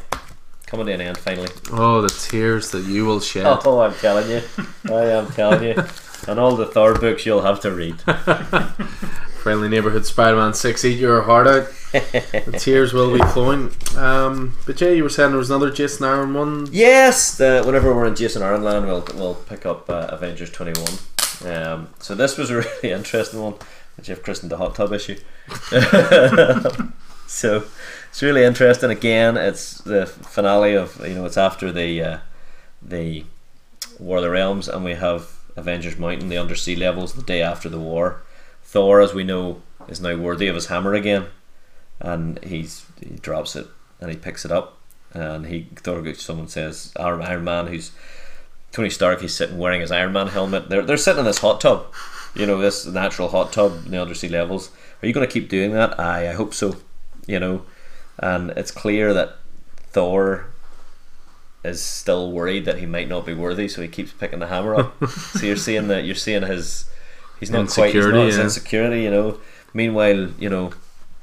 coming 0.67 0.87
to 0.87 0.93
an 0.93 1.01
end 1.01 1.19
finally. 1.19 1.49
Oh, 1.73 2.01
the 2.01 2.09
tears 2.09 2.71
that 2.71 2.85
you 2.85 3.05
will 3.05 3.21
shed. 3.21 3.47
Oh, 3.65 3.81
I'm 3.81 3.95
telling 3.95 4.31
you, 4.31 4.43
I 4.85 5.07
am 5.07 5.27
telling 5.33 5.65
you, 5.65 5.85
and 6.29 6.39
all 6.39 6.55
the 6.57 6.67
Thor 6.67 6.95
books 6.95 7.27
you'll 7.27 7.43
have 7.43 7.61
to 7.61 7.73
read. 7.73 7.97
Friendly 9.41 9.69
Neighborhood 9.69 10.05
Spider-Man 10.05 10.53
Six, 10.53 10.85
eat 10.85 10.99
your 10.99 11.23
heart 11.23 11.47
out. 11.47 11.69
the 11.93 12.57
tears 12.59 12.93
will 12.93 13.13
be 13.13 13.25
flowing. 13.33 13.73
Um, 13.97 14.57
but 14.67 14.77
Jay, 14.77 14.97
you 14.97 15.03
were 15.03 15.09
saying 15.09 15.31
there 15.31 15.39
was 15.39 15.51
another 15.51 15.71
Jason 15.71 16.05
Aaron 16.05 16.35
one. 16.35 16.69
Yes, 16.71 17.39
the, 17.39 17.63
whenever 17.65 17.95
we're 17.95 18.07
in 18.07 18.15
Jason 18.15 18.43
Aaron 18.43 18.63
land, 18.63 18.87
we'll 18.87 19.05
we'll 19.15 19.35
pick 19.35 19.65
up 19.65 19.89
uh, 19.89 20.09
Avengers 20.11 20.51
twenty 20.51 20.79
one. 20.79 21.53
Um, 21.53 21.89
so 21.99 22.15
this 22.15 22.37
was 22.37 22.51
a 22.51 22.57
really 22.83 22.91
interesting 22.93 23.43
one, 23.43 23.55
which 23.97 24.11
I've 24.11 24.23
christened 24.23 24.53
the 24.53 24.59
hot 24.59 24.75
tub 24.75 24.93
issue. 24.93 25.19
so 27.27 27.65
it's 28.11 28.23
really 28.23 28.45
interesting. 28.45 28.91
Again, 28.91 29.37
it's 29.37 29.79
the 29.79 30.07
finale 30.07 30.75
of 30.75 31.01
you 31.07 31.15
know 31.15 31.25
it's 31.25 31.39
after 31.39 31.73
the 31.73 32.03
uh, 32.03 32.19
the 32.83 33.25
War 33.99 34.19
of 34.19 34.23
the 34.23 34.31
Realms, 34.31 34.69
and 34.69 34.85
we 34.85 34.95
have 34.95 35.33
Avengers 35.57 35.99
Mountain, 35.99 36.29
the 36.29 36.39
undersea 36.39 36.77
levels, 36.77 37.15
the 37.15 37.23
day 37.23 37.43
after 37.43 37.69
the 37.69 37.81
war. 37.81 38.23
Thor, 38.71 39.01
as 39.01 39.13
we 39.13 39.25
know, 39.25 39.63
is 39.89 40.01
now 40.01 40.17
worthy 40.17 40.47
of 40.47 40.55
his 40.55 40.67
hammer 40.67 40.95
again, 40.95 41.27
and 41.99 42.43
he's 42.45 42.87
he 43.01 43.17
drops 43.17 43.57
it 43.57 43.67
and 44.01 44.13
he 44.13 44.17
picks 44.17 44.45
it 44.45 44.53
up, 44.53 44.79
and 45.13 45.47
he 45.47 45.67
Thor. 45.75 46.15
Someone 46.15 46.47
says 46.47 46.93
Iron 46.97 47.43
Man, 47.43 47.67
who's 47.67 47.91
Tony 48.71 48.89
Stark, 48.89 49.23
he's 49.23 49.35
sitting 49.35 49.59
wearing 49.59 49.81
his 49.81 49.91
Iron 49.91 50.13
Man 50.13 50.29
helmet. 50.29 50.69
They're 50.69 50.83
they're 50.83 50.97
sitting 50.97 51.19
in 51.19 51.25
this 51.25 51.39
hot 51.39 51.61
tub, 51.61 51.93
you 52.37 52.47
know, 52.47 52.59
this 52.59 52.87
natural 52.87 53.31
hot 53.31 53.53
tub 53.53 53.87
in 53.87 53.91
the 53.91 54.01
undersea 54.01 54.29
levels. 54.29 54.71
Are 55.03 55.07
you 55.09 55.13
going 55.13 55.27
to 55.27 55.33
keep 55.33 55.49
doing 55.49 55.73
that? 55.73 55.99
Aye, 55.99 56.31
I 56.31 56.35
hope 56.35 56.55
so. 56.55 56.77
You 57.27 57.41
know, 57.41 57.63
and 58.21 58.51
it's 58.51 58.71
clear 58.71 59.13
that 59.13 59.37
Thor 59.79 60.47
is 61.65 61.83
still 61.83 62.31
worried 62.31 62.67
that 62.67 62.79
he 62.79 62.87
might 62.87 63.09
not 63.09 63.27
be 63.27 63.35
worthy, 63.35 63.67
so 63.67 63.83
he 63.83 63.89
keeps 63.89 64.13
picking 64.13 64.39
the 64.39 64.47
hammer 64.47 64.77
up. 64.77 65.09
so 65.09 65.45
you're 65.45 65.57
seeing 65.57 65.89
that 65.89 66.05
you're 66.05 66.15
seeing 66.15 66.43
his 66.43 66.89
he's 67.41 67.51
not 67.51 67.69
quite 67.69 67.95
he's 67.95 68.07
not 68.07 68.27
his 68.27 68.37
yeah. 68.37 68.45
insecurity, 68.45 69.03
you 69.03 69.11
know. 69.11 69.41
Meanwhile, 69.75 70.31
you 70.39 70.49
know, 70.49 70.73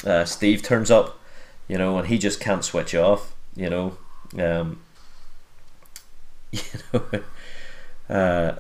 uh, 0.06 0.26
Steve 0.26 0.62
turns 0.62 0.92
up, 0.92 1.20
you 1.68 1.78
know, 1.78 1.98
and 1.98 2.08
he 2.08 2.18
just 2.18 2.40
can't 2.40 2.64
switch 2.64 2.96
off, 2.96 3.34
you 3.56 3.70
know. 3.70 3.98
Um, 4.38 4.82
you 6.52 6.62
know, 6.94 7.04
uh, 8.10 8.56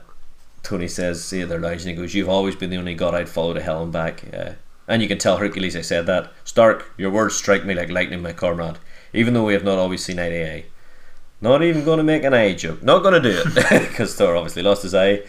Tony 0.63 0.87
says, 0.87 1.23
see, 1.23 1.43
they're 1.43 1.59
lounging. 1.59 1.95
He 1.95 2.01
goes, 2.01 2.13
You've 2.13 2.29
always 2.29 2.55
been 2.55 2.69
the 2.69 2.77
only 2.77 2.93
god 2.93 3.15
I'd 3.15 3.29
follow 3.29 3.53
to 3.53 3.61
hell 3.61 3.83
and 3.83 3.91
back. 3.91 4.23
Uh, 4.33 4.51
and 4.87 5.01
you 5.01 5.07
can 5.07 5.17
tell 5.17 5.37
Hercules 5.37 5.75
I 5.75 5.81
said 5.81 6.05
that. 6.05 6.31
Stark, 6.43 6.93
your 6.97 7.09
words 7.09 7.35
strike 7.35 7.65
me 7.65 7.73
like 7.73 7.89
lightning, 7.89 8.21
my 8.21 8.33
comrade, 8.33 8.77
even 9.13 9.33
though 9.33 9.45
we 9.45 9.53
have 9.53 9.63
not 9.63 9.77
always 9.77 10.03
seen 10.03 10.19
eye 10.19 10.29
to 10.29 10.53
eye. 10.53 10.65
Not 11.39 11.61
even 11.61 11.83
going 11.83 11.97
to 11.97 12.03
make 12.03 12.23
an 12.23 12.33
eye 12.33 12.53
joke. 12.53 12.81
Not 12.81 13.03
going 13.03 13.21
to 13.21 13.31
do 13.31 13.43
it. 13.45 13.87
Because 13.87 14.15
Thor 14.15 14.35
obviously 14.35 14.63
lost 14.63 14.83
his 14.83 14.95
eye. 14.95 15.21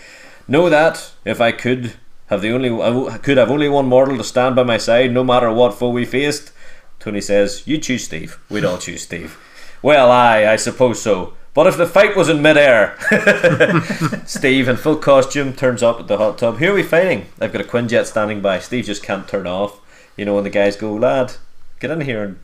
Know 0.47 0.71
that, 0.71 1.13
if 1.25 1.41
I 1.41 1.53
could 1.53 1.95
have 2.29 2.43
the 2.43 2.53
only 2.53 2.71
I 2.71 3.19
could 3.19 3.37
have 3.37 3.51
only 3.51 3.69
one 3.69 3.87
mortal 3.87 4.17
to 4.17 4.25
stand 4.25 4.57
by 4.57 4.63
my 4.63 4.79
side, 4.79 5.13
no 5.13 5.25
matter 5.25 5.53
what 5.53 5.75
foe 5.75 5.91
we 5.91 6.05
faced. 6.05 6.53
Tony 6.99 7.21
says, 7.21 7.63
You 7.67 7.79
choose 7.79 8.05
Steve. 8.05 8.39
We'd 8.49 8.65
all 8.65 8.79
choose 8.79 9.03
Steve. 9.03 9.39
Well, 9.83 10.11
aye, 10.11 10.47
I 10.47 10.57
suppose 10.57 11.01
so. 11.01 11.35
But 11.55 11.67
if 11.67 11.77
the 11.77 11.87
fight 11.87 12.17
was 12.17 12.29
in 12.29 12.43
midair, 12.43 12.97
Steve 14.27 14.69
in 14.69 14.77
full 14.77 14.97
costume 14.97 15.55
turns 15.55 15.83
up 15.83 16.01
at 16.01 16.07
the 16.07 16.19
hot 16.19 16.39
tub. 16.39 16.59
Who 16.59 16.71
are 16.71 16.75
we 16.75 16.83
fighting? 16.83 17.27
I've 17.41 17.53
got 17.53 17.63
a 17.63 17.65
Quinjet 17.65 18.07
standing 18.07 18.41
by. 18.41 18.59
Steve 18.59 18.85
just 18.85 19.03
can't 19.03 19.27
turn 19.27 19.47
off. 19.47 19.81
You 20.17 20.25
know, 20.25 20.35
when 20.35 20.45
the 20.45 20.51
guys 20.51 20.77
go, 20.77 20.93
lad, 20.93 21.35
get 21.81 21.91
in 21.91 22.03
here 22.03 22.23
and 22.23 22.39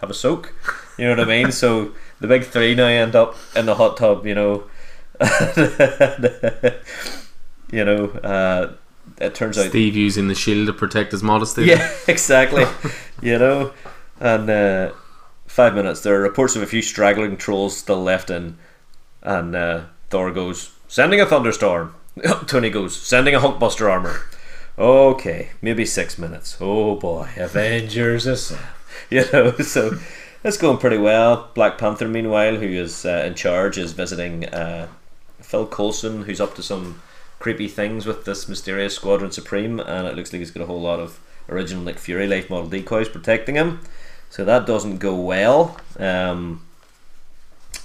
have 0.00 0.10
a 0.10 0.14
soak. 0.14 0.54
You 0.98 1.04
know 1.04 1.10
what 1.10 1.20
I 1.20 1.24
mean? 1.24 1.52
so 1.52 1.92
the 2.20 2.26
big 2.26 2.44
three 2.44 2.74
now 2.74 2.86
end 2.86 3.14
up 3.14 3.36
in 3.54 3.66
the 3.66 3.74
hot 3.74 3.96
tub. 3.96 4.24
You 4.26 4.34
know, 4.34 4.64
you 7.70 7.84
know. 7.84 8.06
Uh, 8.22 8.72
it 9.18 9.34
turns 9.34 9.58
out 9.58 9.70
Steve 9.70 9.96
using 9.96 10.28
the 10.28 10.34
shield 10.34 10.66
to 10.66 10.72
protect 10.72 11.12
his 11.12 11.22
modesty. 11.22 11.64
yeah, 11.64 11.90
exactly. 12.08 12.66
you 13.22 13.38
know, 13.38 13.72
and 14.20 14.48
uh, 14.50 14.92
five 15.46 15.74
minutes. 15.74 16.00
There 16.02 16.14
are 16.16 16.22
reports 16.22 16.56
of 16.56 16.62
a 16.62 16.66
few 16.66 16.82
straggling 16.82 17.36
trolls 17.36 17.76
still 17.76 18.02
left 18.02 18.30
in, 18.30 18.58
and 19.22 19.54
uh, 19.56 19.84
Thor 20.10 20.30
goes, 20.30 20.72
"Sending 20.88 21.20
a 21.20 21.26
thunderstorm." 21.26 21.94
Tony 22.46 22.70
goes, 22.70 22.96
"Sending 23.00 23.34
a 23.34 23.40
Hulkbuster 23.40 23.90
armor." 23.90 24.20
Okay, 24.78 25.50
maybe 25.62 25.86
six 25.86 26.18
minutes. 26.18 26.58
Oh 26.60 26.96
boy, 26.96 27.28
Avengers 27.36 28.26
is, 28.26 28.52
you 29.10 29.24
know, 29.32 29.52
so 29.58 29.98
it's 30.44 30.58
going 30.58 30.76
pretty 30.78 30.98
well. 30.98 31.50
Black 31.54 31.78
Panther, 31.78 32.06
meanwhile, 32.08 32.56
who 32.56 32.66
is 32.66 33.06
uh, 33.06 33.24
in 33.26 33.34
charge, 33.34 33.78
is 33.78 33.92
visiting 33.92 34.44
uh, 34.46 34.88
Phil 35.40 35.66
Coulson, 35.66 36.24
who's 36.24 36.40
up 36.40 36.54
to 36.56 36.62
some 36.62 37.00
creepy 37.38 37.68
things 37.68 38.06
with 38.06 38.24
this 38.24 38.48
mysterious 38.48 38.94
Squadron 38.94 39.30
Supreme, 39.30 39.80
and 39.80 40.06
it 40.06 40.16
looks 40.16 40.32
like 40.32 40.40
he's 40.40 40.50
got 40.50 40.62
a 40.62 40.66
whole 40.66 40.80
lot 40.80 41.00
of 41.00 41.20
original 41.48 41.82
Nick 41.82 41.98
Fury 41.98 42.26
life 42.26 42.50
model 42.50 42.68
decoys 42.68 43.08
protecting 43.08 43.54
him. 43.54 43.80
So 44.30 44.44
that 44.44 44.66
doesn't 44.66 44.98
go 44.98 45.14
well. 45.14 45.78
Um, 45.98 46.66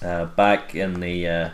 uh, 0.02 0.26
back 0.26 0.74
in 0.74 1.00
the 1.00 1.28
uh, 1.28 1.50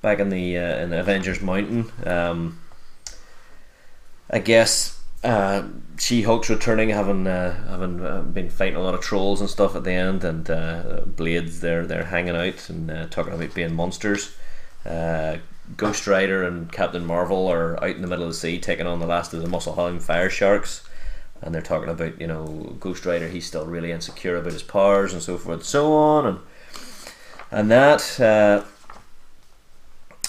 back 0.00 0.18
in 0.18 0.30
the 0.30 0.56
uh, 0.56 0.78
in 0.78 0.92
Avengers 0.92 1.40
Mountain, 1.40 1.92
um, 2.06 2.58
I 4.30 4.38
guess 4.38 5.00
uh, 5.22 5.64
She 5.98 6.22
Hulk's 6.22 6.50
returning, 6.50 6.88
having 6.88 7.26
uh, 7.26 7.68
having 7.68 8.04
uh, 8.04 8.22
been 8.22 8.50
fighting 8.50 8.76
a 8.76 8.82
lot 8.82 8.94
of 8.94 9.00
trolls 9.00 9.40
and 9.40 9.48
stuff 9.48 9.76
at 9.76 9.84
the 9.84 9.92
end, 9.92 10.24
and 10.24 10.48
uh, 10.50 11.02
Blades 11.06 11.60
they're 11.60 11.86
they're 11.86 12.06
hanging 12.06 12.36
out 12.36 12.68
and 12.68 12.90
uh, 12.90 13.06
talking 13.06 13.32
about 13.32 13.54
being 13.54 13.74
monsters. 13.74 14.34
Ghost 15.76 16.06
Rider 16.06 16.42
and 16.42 16.70
Captain 16.70 17.04
Marvel 17.04 17.48
are 17.48 17.82
out 17.82 17.96
in 17.96 18.02
the 18.02 18.08
middle 18.08 18.24
of 18.24 18.30
the 18.30 18.36
sea 18.36 18.58
taking 18.58 18.86
on 18.86 19.00
the 19.00 19.06
last 19.06 19.32
of 19.32 19.42
the 19.42 19.48
Muspelheim 19.48 20.00
fire 20.00 20.30
sharks, 20.30 20.82
and 21.40 21.54
they're 21.54 21.62
talking 21.62 21.88
about 21.88 22.20
you 22.20 22.26
know 22.26 22.76
Ghost 22.80 23.06
Rider. 23.06 23.28
He's 23.28 23.46
still 23.46 23.66
really 23.66 23.92
insecure 23.92 24.36
about 24.36 24.52
his 24.52 24.62
powers 24.62 25.12
and 25.12 25.22
so 25.22 25.38
forth 25.38 25.58
and 25.58 25.66
so 25.66 25.92
on, 25.94 26.26
and 26.26 26.38
and 27.50 27.70
that 27.70 28.20
uh, 28.20 28.64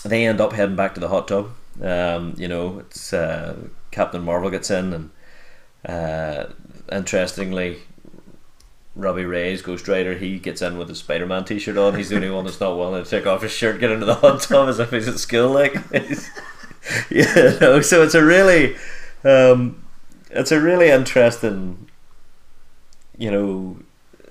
they 0.03 0.25
end 0.25 0.41
up 0.41 0.53
heading 0.53 0.75
back 0.75 0.93
to 0.95 0.99
the 0.99 1.09
hot 1.09 1.27
tub. 1.27 1.51
Um, 1.81 2.35
you 2.37 2.47
know, 2.47 2.79
it's 2.79 3.13
uh, 3.13 3.55
Captain 3.91 4.23
Marvel 4.23 4.49
gets 4.49 4.69
in, 4.69 4.93
and 4.93 5.09
uh, 5.85 6.45
interestingly, 6.91 7.79
Robbie 8.95 9.25
Reyes, 9.25 9.61
Ghost 9.61 9.87
Rider, 9.87 10.15
he 10.15 10.37
gets 10.37 10.61
in 10.61 10.77
with 10.77 10.89
a 10.89 10.95
Spider 10.95 11.25
Man 11.25 11.45
t 11.45 11.57
shirt 11.57 11.77
on. 11.77 11.95
He's 11.95 12.09
the 12.09 12.15
only 12.15 12.29
one 12.29 12.45
that's 12.45 12.59
not 12.59 12.77
willing 12.77 13.03
to 13.03 13.09
take 13.09 13.25
off 13.25 13.41
his 13.41 13.51
shirt, 13.51 13.79
get 13.79 13.91
into 13.91 14.05
the 14.05 14.15
hot 14.15 14.41
tub 14.41 14.69
as 14.69 14.79
if 14.79 14.91
he's 14.91 15.07
at 15.07 15.17
school. 15.17 15.49
Like, 15.49 15.73
yeah, 17.09 17.57
no, 17.59 17.81
so 17.81 18.03
it's 18.03 18.13
a 18.13 18.23
really, 18.23 18.75
um, 19.23 19.83
it's 20.29 20.51
a 20.51 20.61
really 20.61 20.89
interesting, 20.89 21.89
you 23.17 23.31
know, 23.31 23.77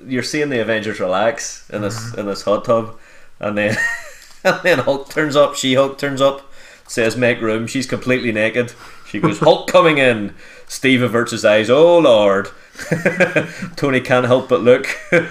you're 0.07 0.23
seeing 0.23 0.49
the 0.49 0.61
Avengers 0.61 1.01
relax 1.01 1.69
in 1.71 1.83
this 1.83 2.15
in 2.15 2.27
this 2.27 2.43
hot 2.43 2.65
tub, 2.65 2.99
and 3.41 3.59
then 3.59 3.77
and 4.45 4.61
then 4.63 4.79
Hulk 4.79 5.11
turns 5.11 5.35
up, 5.35 5.57
She 5.57 5.75
Hulk 5.75 5.99
turns 5.99 6.21
up, 6.21 6.53
says 6.87 7.17
make 7.17 7.41
room. 7.41 7.67
She's 7.67 7.87
completely 7.87 8.31
naked. 8.31 8.75
She 9.09 9.21
goes 9.21 9.39
Hulk 9.41 9.69
coming 9.69 9.99
in. 9.99 10.35
Steve 10.69 11.03
averts 11.03 11.33
his 11.33 11.45
eyes. 11.45 11.69
Oh 11.69 11.99
Lord. 11.99 12.49
Tony 13.77 14.01
can't 14.01 14.27
help 14.27 14.49
but 14.49 14.61
look. 14.63 14.87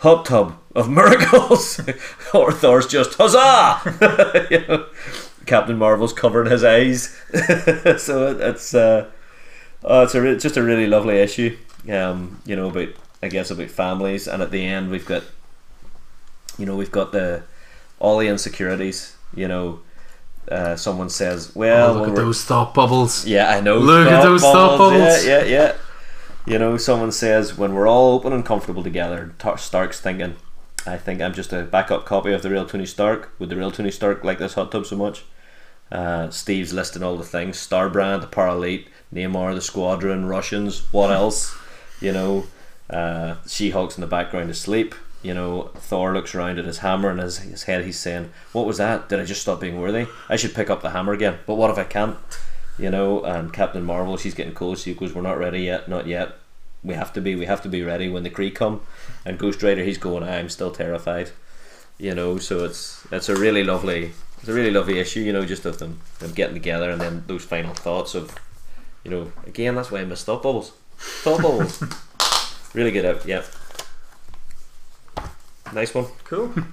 Hot 0.00 0.24
tub 0.26 0.58
of 0.74 0.90
miracles. 0.90 1.80
or 2.34 2.52
Thor's 2.52 2.86
just 2.86 3.14
huzzah. 3.14 4.46
you 4.50 4.66
know, 4.66 4.86
Captain 5.46 5.78
Marvel's 5.78 6.12
covering 6.12 6.50
his 6.50 6.62
eyes. 6.64 7.16
so 8.02 8.30
it, 8.30 8.40
it's 8.40 8.74
uh, 8.74 9.10
oh, 9.84 10.02
it's 10.02 10.14
a 10.14 10.20
re- 10.20 10.36
just 10.38 10.56
a 10.56 10.62
really 10.62 10.86
lovely 10.86 11.16
issue. 11.16 11.56
Um, 11.90 12.40
you 12.44 12.56
know 12.56 12.68
about 12.68 12.88
I 13.22 13.28
guess 13.28 13.50
about 13.50 13.70
families, 13.70 14.28
and 14.28 14.42
at 14.42 14.50
the 14.50 14.64
end 14.64 14.90
we've 14.90 15.06
got 15.06 15.22
you 16.58 16.66
know 16.66 16.76
we've 16.76 16.92
got 16.92 17.12
the 17.12 17.42
all 17.98 18.18
the 18.18 18.28
insecurities. 18.28 19.16
You 19.34 19.48
know, 19.48 19.80
uh, 20.50 20.76
someone 20.76 21.08
says, 21.08 21.54
"Well, 21.56 21.90
Oh, 21.90 21.92
look 21.94 22.00
when 22.02 22.10
at 22.10 22.16
those 22.16 22.44
thought 22.44 22.74
bubbles. 22.74 23.24
yeah, 23.26 23.48
I 23.50 23.60
know. 23.60 23.78
Look 23.78 24.08
at 24.08 24.22
those 24.22 24.42
thought 24.42 24.76
bubbles. 24.78 25.24
Yeah, 25.24 25.42
yeah, 25.42 25.44
yeah. 25.44 25.72
You 26.48 26.60
know, 26.60 26.76
someone 26.76 27.10
says 27.10 27.58
when 27.58 27.74
we're 27.74 27.88
all 27.88 28.14
open 28.14 28.32
and 28.32 28.46
comfortable 28.46 28.84
together, 28.84 29.34
Tar- 29.36 29.58
Stark's 29.58 30.00
thinking, 30.00 30.36
I 30.86 30.96
think 30.96 31.20
I'm 31.20 31.34
just 31.34 31.52
a 31.52 31.64
backup 31.64 32.06
copy 32.06 32.32
of 32.32 32.42
the 32.42 32.50
real 32.50 32.64
Tony 32.64 32.86
Stark. 32.86 33.32
Would 33.40 33.48
the 33.48 33.56
real 33.56 33.72
Tony 33.72 33.90
Stark 33.90 34.22
like 34.22 34.38
this 34.38 34.54
hot 34.54 34.70
tub 34.70 34.86
so 34.86 34.96
much? 34.96 35.24
Uh, 35.90 36.30
Steve's 36.30 36.72
listing 36.72 37.02
all 37.02 37.16
the 37.16 37.24
things: 37.24 37.56
Starbrand, 37.58 38.20
the 38.20 38.28
Paralite, 38.28 38.86
Namor, 39.12 39.56
the 39.56 39.60
Squadron, 39.60 40.26
Russians. 40.26 40.92
What 40.92 41.10
else? 41.10 41.52
You 42.00 42.12
know, 42.12 42.46
uh, 42.90 43.36
She-Hulk's 43.48 43.96
in 43.96 44.00
the 44.00 44.06
background 44.06 44.48
asleep. 44.48 44.94
You 45.24 45.34
know, 45.34 45.72
Thor 45.74 46.14
looks 46.14 46.32
around 46.32 46.60
at 46.60 46.64
his 46.64 46.78
hammer 46.78 47.10
and 47.10 47.18
his, 47.18 47.38
his 47.38 47.64
head. 47.64 47.84
He's 47.84 47.98
saying, 47.98 48.30
"What 48.52 48.66
was 48.66 48.78
that? 48.78 49.08
Did 49.08 49.18
I 49.18 49.24
just 49.24 49.42
stop 49.42 49.60
being 49.60 49.80
worthy? 49.80 50.06
I 50.28 50.36
should 50.36 50.54
pick 50.54 50.70
up 50.70 50.80
the 50.80 50.90
hammer 50.90 51.12
again. 51.12 51.38
But 51.44 51.56
what 51.56 51.72
if 51.72 51.78
I 51.78 51.82
can't?" 51.82 52.16
You 52.78 52.90
know, 52.90 53.24
and 53.24 53.52
Captain 53.52 53.84
Marvel, 53.84 54.16
she's 54.16 54.34
getting 54.34 54.54
close. 54.54 54.82
She 54.82 54.94
goes, 54.94 55.14
"We're 55.14 55.22
not 55.22 55.38
ready 55.38 55.60
yet. 55.60 55.88
Not 55.88 56.06
yet. 56.06 56.36
We 56.84 56.94
have 56.94 57.12
to 57.14 57.20
be. 57.20 57.34
We 57.34 57.46
have 57.46 57.62
to 57.62 57.68
be 57.68 57.82
ready 57.82 58.08
when 58.08 58.22
the 58.22 58.30
Kree 58.30 58.54
come." 58.54 58.82
And 59.24 59.38
Ghost 59.38 59.62
Rider, 59.62 59.82
he's 59.82 59.98
going, 59.98 60.22
"I'm 60.22 60.48
still 60.48 60.70
terrified." 60.70 61.30
You 61.98 62.14
know, 62.14 62.36
so 62.38 62.64
it's 62.64 63.06
it's 63.10 63.28
a 63.30 63.36
really 63.36 63.64
lovely, 63.64 64.12
it's 64.38 64.48
a 64.48 64.52
really 64.52 64.70
lovely 64.70 64.98
issue. 64.98 65.20
You 65.20 65.32
know, 65.32 65.46
just 65.46 65.64
of 65.64 65.78
them 65.78 66.00
them 66.18 66.32
getting 66.32 66.54
together 66.54 66.90
and 66.90 67.00
then 67.00 67.24
those 67.26 67.44
final 67.44 67.72
thoughts 67.72 68.14
of, 68.14 68.34
you 69.02 69.10
know, 69.10 69.32
again 69.46 69.74
that's 69.74 69.90
why 69.90 70.00
I 70.00 70.04
miss 70.04 70.22
thought 70.22 70.42
bubbles. 70.42 70.72
Thought 70.98 71.40
bubbles, 71.40 71.82
really 72.74 72.90
good 72.90 73.06
out. 73.06 73.24
Yeah, 73.24 73.44
nice 75.72 75.94
one. 75.94 76.06
Cool. 76.24 76.52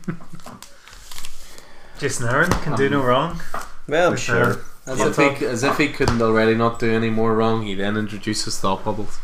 Jason 2.00 2.28
Aaron 2.28 2.52
can 2.52 2.76
do 2.76 2.88
um, 2.88 2.92
no 2.92 3.04
wrong. 3.04 3.42
Well, 3.88 4.12
I'm 4.12 4.18
sure. 4.18 4.54
sure. 4.56 4.66
As 4.86 5.00
if, 5.00 5.16
he, 5.40 5.46
as 5.46 5.64
if 5.64 5.78
he 5.78 5.88
couldn't 5.88 6.22
already 6.22 6.56
not 6.56 6.78
do 6.80 6.92
any 6.92 7.10
more 7.10 7.34
wrong, 7.36 7.64
he 7.66 7.74
then 7.74 7.96
introduces 7.96 8.60
thought 8.60 8.84
bubbles. 8.84 9.18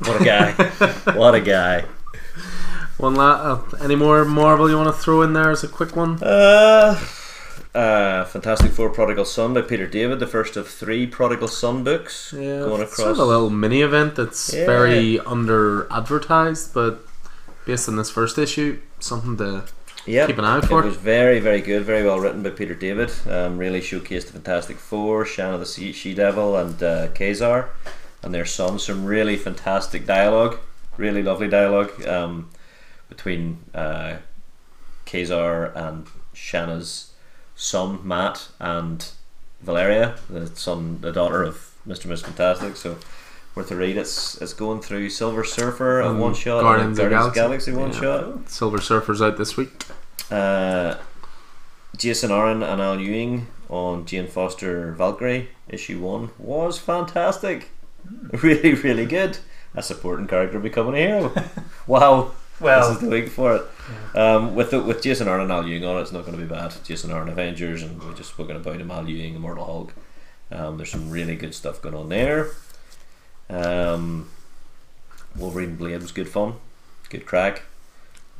What 0.00 0.20
a 0.20 0.24
guy! 0.24 0.52
what 1.14 1.34
a 1.36 1.40
guy! 1.40 1.84
One 2.98 3.14
la- 3.14 3.52
uh, 3.52 3.76
any 3.80 3.94
more 3.94 4.24
Marvel 4.24 4.68
you 4.68 4.76
want 4.76 4.88
to 4.94 5.00
throw 5.00 5.22
in 5.22 5.32
there 5.32 5.50
as 5.50 5.62
a 5.62 5.68
quick 5.68 5.94
one? 5.94 6.20
Uh, 6.22 6.98
uh, 7.74 8.24
Fantastic 8.24 8.72
Four: 8.72 8.90
Prodigal 8.90 9.24
Son 9.24 9.54
by 9.54 9.62
Peter 9.62 9.86
David, 9.86 10.18
the 10.18 10.26
first 10.26 10.56
of 10.56 10.66
three 10.68 11.06
Prodigal 11.06 11.48
Son 11.48 11.84
books. 11.84 12.34
Yeah, 12.36 12.60
going 12.60 12.82
across. 12.82 12.96
sort 12.96 13.10
of 13.12 13.18
a 13.18 13.24
little 13.24 13.50
mini 13.50 13.82
event 13.82 14.16
that's 14.16 14.52
Yeah. 14.52 14.66
very 14.66 15.20
under 15.20 15.86
advertised, 15.92 16.74
but 16.74 17.00
based 17.64 17.88
on 17.88 17.96
this 17.96 18.10
first 18.10 18.36
issue, 18.38 18.78
something 18.98 19.36
to 19.38 19.64
Yep. 20.06 20.26
keep 20.26 20.38
an 20.38 20.44
eye 20.44 20.56
out 20.56 20.64
It 20.64 20.66
for. 20.66 20.82
was 20.82 20.96
very, 20.96 21.38
very 21.38 21.60
good, 21.60 21.84
very 21.84 22.04
well 22.04 22.18
written 22.18 22.42
by 22.42 22.50
Peter 22.50 22.74
David. 22.74 23.12
Um, 23.28 23.56
really 23.56 23.80
showcased 23.80 24.26
the 24.26 24.32
Fantastic 24.32 24.76
Four, 24.78 25.24
Shanna 25.24 25.58
the 25.58 25.64
She- 25.66 25.92
She-Devil, 25.92 26.56
and 26.56 26.82
uh, 26.82 27.08
Ka-Zar, 27.08 27.70
and 28.22 28.34
their 28.34 28.44
son. 28.44 28.78
Some 28.78 29.04
really 29.04 29.36
fantastic 29.36 30.04
dialogue, 30.04 30.58
really 30.96 31.22
lovely 31.22 31.48
dialogue 31.48 32.04
um, 32.06 32.50
between 33.08 33.58
uh, 33.74 34.16
Ka-Zar 35.06 35.66
and 35.76 36.06
Shanna's 36.34 37.12
son 37.54 38.00
Matt 38.06 38.48
and 38.58 39.08
Valeria, 39.60 40.16
the 40.28 40.48
son, 40.56 40.98
the 41.00 41.12
daughter 41.12 41.44
of 41.44 41.74
Mister 41.86 42.08
Miss 42.08 42.22
Fantastic. 42.22 42.76
So. 42.76 42.96
Worth 43.54 43.70
a 43.70 43.76
read. 43.76 43.96
It's 43.98 44.40
it's 44.40 44.54
going 44.54 44.80
through 44.80 45.10
Silver 45.10 45.44
Surfer 45.44 46.00
a 46.00 46.08
And 46.10 46.20
one 46.20 46.34
shot, 46.34 46.62
Guardians 46.62 46.98
Guardians 46.98 47.26
of 47.26 47.34
Galaxy. 47.34 47.70
Galaxy 47.70 47.72
one 47.72 47.92
Yeah. 47.92 48.00
shot. 48.00 48.48
Silver 48.50 48.80
Surfer's 48.80 49.20
out 49.20 49.36
this 49.36 49.56
week. 49.56 49.70
Uh, 50.30 50.94
Jason 51.96 52.30
Aaron 52.30 52.62
and 52.62 52.80
Al 52.80 52.98
Ewing 52.98 53.48
on 53.68 54.06
Jane 54.06 54.26
Foster 54.26 54.92
Valkyrie 54.92 55.50
issue 55.68 56.00
one 56.00 56.30
was 56.38 56.78
fantastic. 56.78 57.70
Really, 58.42 58.74
really 58.74 59.06
good. 59.06 59.38
A 59.74 59.82
supporting 59.82 60.26
character 60.26 60.58
becoming 60.58 60.94
a 60.94 61.06
hero. 61.06 61.32
wow. 61.86 62.32
Well, 62.60 62.88
this 62.88 62.96
is 62.96 63.02
the 63.02 63.08
week 63.10 63.28
for 63.28 63.56
it. 63.56 64.16
Um, 64.16 64.54
with 64.54 64.70
the, 64.70 64.80
with 64.80 65.02
Jason 65.02 65.28
Aaron 65.28 65.42
and 65.42 65.52
Al 65.52 65.66
Ewing 65.66 65.84
on 65.84 65.98
it, 65.98 66.02
it's 66.02 66.12
not 66.12 66.24
going 66.24 66.36
to 66.36 66.42
be 66.42 66.48
bad. 66.48 66.72
Jason 66.84 67.10
Aaron 67.10 67.28
Avengers, 67.28 67.82
and 67.82 68.02
we've 68.02 68.16
just 68.16 68.30
spoken 68.30 68.56
about 68.56 68.80
him. 68.80 68.90
Al 68.90 69.08
Ewing, 69.08 69.34
Immortal 69.34 69.64
Hulk. 69.64 69.94
Um, 70.50 70.76
there's 70.76 70.90
some 70.90 71.10
really 71.10 71.34
good 71.36 71.54
stuff 71.54 71.80
going 71.82 71.94
on 71.94 72.08
there. 72.08 72.50
Um, 73.52 74.30
Wolverine 75.36 75.76
Blade 75.76 76.00
was 76.00 76.12
good 76.12 76.28
fun, 76.28 76.54
good 77.08 77.26
crack. 77.26 77.62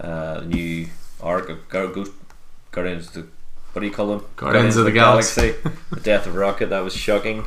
Uh, 0.01 0.41
the 0.41 0.47
new 0.47 0.87
arc 1.21 1.49
of 1.49 1.69
Gar- 1.69 1.89
Ghost 1.89 2.13
Guardians 2.71 3.09
of 3.09 3.13
the 3.15 3.27
what 3.73 3.81
do 3.81 3.87
you 3.87 3.93
call 3.93 4.09
them? 4.09 4.25
Guardians 4.37 4.77
of 4.77 4.85
the 4.85 4.93
Galaxy. 4.93 5.55
the 5.91 6.01
death 6.01 6.27
of 6.27 6.35
Rocket 6.35 6.69
that 6.71 6.81
was 6.81 6.95
shocking. 6.95 7.47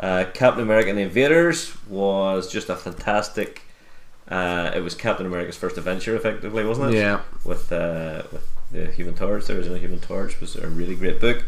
Uh, 0.00 0.24
Captain 0.34 0.62
America 0.62 0.88
and 0.88 0.98
the 0.98 1.02
Invaders 1.02 1.76
was 1.88 2.50
just 2.50 2.68
a 2.68 2.74
fantastic. 2.74 3.62
Uh, 4.28 4.72
it 4.74 4.80
was 4.80 4.94
Captain 4.94 5.26
America's 5.26 5.56
first 5.56 5.78
adventure, 5.78 6.16
effectively, 6.16 6.64
wasn't 6.64 6.92
it? 6.92 6.98
Yeah. 6.98 7.20
With 7.44 7.70
uh, 7.70 8.22
with 8.32 8.48
the 8.72 8.86
Human 8.86 9.14
Torch, 9.14 9.46
the 9.46 9.56
original 9.56 9.78
Human 9.78 10.00
Torch 10.00 10.40
was 10.40 10.56
a 10.56 10.66
really 10.66 10.96
great 10.96 11.20
book. 11.20 11.44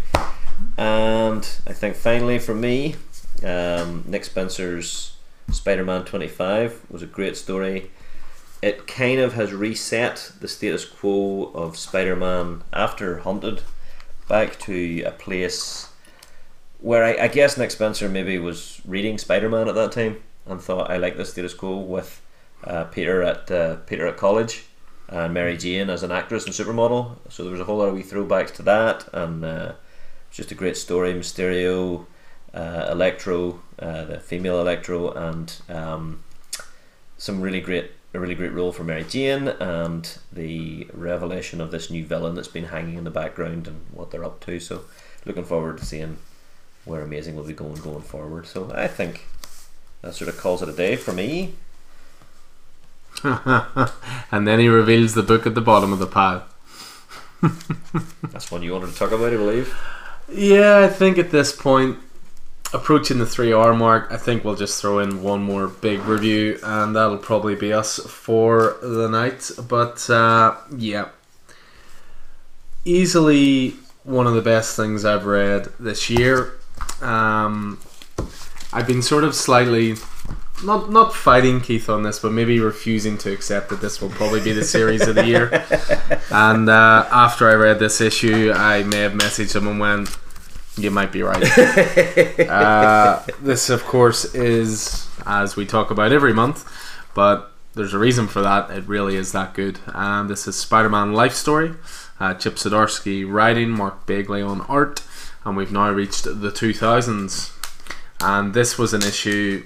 And 0.79 1.49
I 1.67 1.73
think 1.73 1.97
finally 1.97 2.39
for 2.39 2.55
me, 2.55 2.95
um, 3.43 4.05
Nick 4.07 4.25
Spencer's 4.25 5.14
Spider-Man 5.51 6.05
Twenty 6.05 6.29
Five 6.29 6.81
was 6.91 7.03
a 7.03 7.07
great 7.07 7.37
story. 7.37 7.91
It 8.63 8.87
kind 8.87 9.21
of 9.21 9.35
has 9.35 9.53
reset 9.53 10.33
the 10.41 10.49
status 10.49 10.85
quo 10.85 11.53
of 11.55 11.77
Spider-Man 11.77 12.63
after 12.73 13.19
Hunted 13.19 13.63
back 14.27 14.59
to 14.61 15.03
a 15.03 15.11
place 15.11 15.91
where 16.81 17.05
I, 17.05 17.25
I 17.25 17.29
guess 17.29 17.59
Nick 17.59 17.71
Spencer 17.71 18.09
maybe 18.09 18.39
was 18.39 18.81
reading 18.87 19.19
Spider-Man 19.19 19.69
at 19.69 19.75
that 19.75 19.93
time 19.93 20.23
and 20.47 20.61
thought 20.61 20.91
I 20.91 20.97
like 20.97 21.17
the 21.17 21.25
status 21.25 21.55
quo 21.55 21.77
with 21.77 22.23
uh, 22.65 22.85
Peter 22.85 23.23
at 23.23 23.51
uh, 23.51 23.77
Peter 23.87 24.07
at 24.07 24.17
college 24.17 24.65
and 25.09 25.35
Mary 25.35 25.57
Jane 25.57 25.91
as 25.91 26.03
an 26.03 26.11
actress 26.11 26.47
and 26.47 26.55
supermodel. 26.55 27.17
So 27.29 27.43
there 27.43 27.53
was 27.53 27.61
a 27.61 27.65
whole 27.65 27.79
lot 27.79 27.89
of 27.89 27.95
wee 27.95 28.03
throwbacks 28.03 28.55
to 28.55 28.63
that, 28.63 29.07
and 29.13 29.45
uh, 29.45 29.73
just 30.31 30.51
a 30.51 30.55
great 30.55 30.79
story. 30.79 31.13
Mysterio, 31.13 32.07
uh, 32.55 32.89
Electro, 32.91 33.61
uh, 33.79 34.05
the 34.05 34.21
female 34.21 34.61
Electro, 34.61 35.11
and 35.13 35.61
um, 35.69 36.23
some 37.19 37.41
really 37.41 37.61
great 37.61 37.91
a 38.15 38.21
really 38.21 38.37
great 38.37 38.53
role 38.53 38.71
for 38.71 38.85
Mary 38.85 39.03
Jane, 39.03 39.49
and 39.49 40.19
the 40.33 40.87
revelation 40.93 41.61
of 41.61 41.73
this 41.73 41.91
new 41.91 42.07
villain 42.07 42.37
that's 42.37 42.47
been 42.47 42.67
hanging 42.67 42.97
in 42.97 43.03
the 43.03 43.11
background 43.11 43.67
and 43.67 43.85
what 43.91 44.13
they're 44.13 44.25
up 44.25 44.39
to. 44.47 44.61
So 44.61 44.85
looking 45.27 45.45
forward 45.45 45.79
to 45.79 45.85
seeing 45.85 46.19
where 46.85 47.03
Amazing 47.03 47.35
will 47.35 47.43
be 47.43 47.55
going 47.55 47.75
going 47.75 48.03
forward. 48.03 48.47
So 48.47 48.71
I 48.73 48.87
think 48.87 49.27
that 50.03 50.15
sort 50.15 50.29
of 50.29 50.39
calls 50.39 50.63
it 50.63 50.69
a 50.69 50.73
day 50.73 50.95
for 50.95 51.13
me. 51.13 51.55
and 53.25 54.47
then 54.47 54.61
he 54.61 54.69
reveals 54.69 55.15
the 55.15 55.23
book 55.23 55.47
at 55.47 55.55
the 55.55 55.61
bottom 55.61 55.93
of 55.93 55.99
the 55.99 56.07
pile. 56.07 56.47
That's 58.31 58.51
one 58.51 58.63
you 58.63 58.73
wanted 58.73 58.93
to 58.93 58.97
talk 58.97 59.13
about, 59.13 59.33
I 59.33 59.37
believe. 59.37 59.77
Yeah, 60.33 60.79
I 60.85 60.89
think 60.89 61.19
at 61.19 61.31
this 61.31 61.53
point, 61.55 61.99
approaching 62.75 63.19
the 63.19 63.27
three 63.27 63.55
hour 63.55 63.75
mark, 63.75 64.09
I 64.11 64.17
think 64.17 64.45
we'll 64.45 64.57
just 64.57 64.81
throw 64.81 64.99
in 64.99 65.23
one 65.23 65.43
more 65.43 65.69
big 65.69 66.01
review, 66.01 66.59
and 66.63 66.95
that'll 66.95 67.19
probably 67.19 67.55
be 67.55 67.73
us 67.73 67.99
for 68.01 68.77
the 68.83 69.09
night. 69.09 69.51
But 69.69 70.09
uh, 70.11 70.57
yeah, 70.77 71.09
easily 72.85 73.77
one 74.03 74.27
of 74.27 74.35
the 74.35 74.43
best 74.43 74.77
things 74.77 75.05
I've 75.05 75.25
read 75.25 75.69
this 75.79 76.11
year. 76.11 76.55
Um, 77.01 77.81
I've 78.73 78.87
been 78.87 79.03
sort 79.03 79.25
of 79.25 79.35
slightly 79.35 79.95
not 80.65 80.91
not 80.91 81.15
fighting 81.15 81.61
Keith 81.61 81.89
on 81.89 82.03
this, 82.03 82.19
but 82.19 82.33
maybe 82.33 82.59
refusing 82.61 83.19
to 83.19 83.33
accept 83.33 83.71
that 83.71 83.81
this 83.81 84.01
will 84.01 84.11
probably 84.11 84.41
be 84.41 84.53
the 84.53 84.65
series 84.65 85.07
of 85.07 85.15
the 85.15 85.27
year. 85.27 85.65
And 86.31 86.69
uh, 86.69 87.07
after 87.13 87.49
I 87.49 87.55
read 87.55 87.79
this 87.79 88.01
issue, 88.01 88.53
I 88.53 88.83
may 88.83 89.01
have 89.01 89.13
messaged 89.13 89.55
him 89.55 89.69
and 89.69 89.79
went, 89.79 90.09
"You 90.77 90.91
might 90.91 91.13
be 91.13 91.23
right." 91.23 91.43
uh, 92.49 93.23
this, 93.41 93.71
of 93.71 93.85
course, 93.85 94.35
is 94.35 95.09
as 95.27 95.57
we 95.57 95.67
talk 95.67 95.91
about 95.91 96.13
every 96.13 96.33
month, 96.33 96.71
but 97.15 97.53
there's 97.75 97.95
a 97.95 97.99
reason 97.99 98.29
for 98.29 98.41
that. 98.43 98.71
It 98.71 98.87
really 98.87 99.17
is 99.17 99.33
that 99.33 99.55
good. 99.55 99.81
And 99.87 100.31
this 100.31 100.47
is 100.47 100.57
Spider-Man 100.57 101.13
Life 101.13 101.35
Story. 101.35 101.75
Uh, 102.21 102.35
Chip 102.35 102.55
Zdarsky 102.55 103.31
writing, 103.31 103.71
Mark 103.71 104.07
Bagley 104.07 104.41
on 104.41 104.61
art, 104.63 105.03
and 105.45 105.57
we've 105.57 105.73
now 105.73 105.91
reached 105.91 106.25
the 106.25 106.51
2000s. 106.51 107.51
And 108.21 108.55
this 108.55 108.79
was 108.79 108.95
an 108.95 109.03
issue 109.03 109.65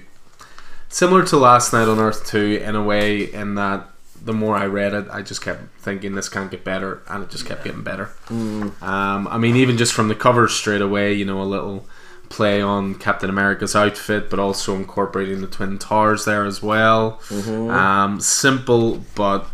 similar 0.89 1.23
to 1.25 1.37
Last 1.37 1.71
Knight 1.71 1.87
on 1.87 1.99
Earth 1.99 2.25
2 2.25 2.61
in 2.63 2.75
a 2.75 2.83
way, 2.83 3.31
in 3.31 3.55
that 3.55 3.87
the 4.23 4.33
more 4.33 4.55
I 4.55 4.65
read 4.65 4.93
it, 4.93 5.07
I 5.11 5.21
just 5.21 5.41
kept 5.43 5.61
thinking 5.79 6.15
this 6.15 6.29
can't 6.29 6.51
get 6.51 6.63
better, 6.63 7.01
and 7.09 7.23
it 7.23 7.29
just 7.29 7.45
kept 7.45 7.63
getting 7.63 7.83
better. 7.83 8.11
Um, 8.29 9.27
I 9.27 9.37
mean, 9.37 9.55
even 9.55 9.77
just 9.77 9.93
from 9.93 10.07
the 10.07 10.15
cover 10.15 10.47
straight 10.47 10.81
away, 10.81 11.13
you 11.13 11.25
know, 11.25 11.41
a 11.41 11.43
little 11.43 11.85
play 12.29 12.61
on 12.61 12.95
Captain 12.95 13.29
America's 13.29 13.75
outfit, 13.75 14.29
but 14.29 14.39
also 14.39 14.75
incorporating 14.75 15.41
the 15.41 15.47
Twin 15.47 15.79
Towers 15.79 16.25
there 16.25 16.45
as 16.45 16.61
well. 16.61 17.19
Um, 17.31 18.19
simple 18.19 19.03
but 19.15 19.47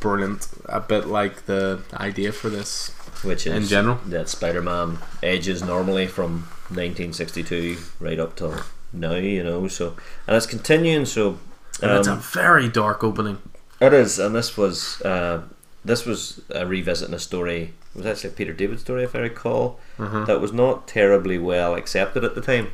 brilliant. 0.00 0.48
A 0.66 0.80
bit 0.80 1.06
like 1.06 1.46
the 1.46 1.82
idea 1.92 2.32
for 2.32 2.48
this. 2.50 2.90
Which 3.22 3.46
is 3.46 3.54
In 3.54 3.64
general? 3.64 3.98
that 4.06 4.28
Spider-Man 4.28 4.98
ages 5.22 5.62
normally 5.62 6.06
from 6.06 6.40
1962 6.68 7.78
right 7.98 8.18
up 8.20 8.36
till 8.36 8.54
now, 8.92 9.14
you 9.14 9.42
know. 9.42 9.66
So 9.68 9.96
and 10.26 10.36
it's 10.36 10.46
continuing. 10.46 11.06
So 11.06 11.38
And 11.82 11.90
it's 11.92 12.08
a 12.08 12.12
um, 12.12 12.20
very 12.20 12.68
dark 12.68 13.02
opening. 13.02 13.38
It 13.80 13.92
is, 13.92 14.18
and 14.18 14.34
this 14.34 14.56
was 14.56 15.00
uh, 15.02 15.42
this 15.84 16.04
was 16.06 16.40
a 16.50 16.66
revisiting 16.66 17.14
a 17.14 17.18
story. 17.18 17.74
It 17.94 17.98
was 17.98 18.06
actually 18.06 18.30
a 18.30 18.32
Peter 18.34 18.52
David 18.52 18.80
story, 18.80 19.04
if 19.04 19.14
I 19.14 19.20
recall, 19.20 19.78
Uh-huh. 19.98 20.24
that 20.24 20.40
was 20.40 20.52
not 20.52 20.88
terribly 20.88 21.38
well 21.38 21.74
accepted 21.74 22.24
at 22.24 22.34
the 22.34 22.40
time. 22.40 22.68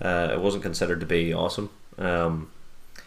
Uh, 0.00 0.30
it 0.32 0.40
wasn't 0.40 0.62
considered 0.64 1.00
to 1.00 1.06
be 1.06 1.32
awesome. 1.32 1.70
Um, 1.98 2.50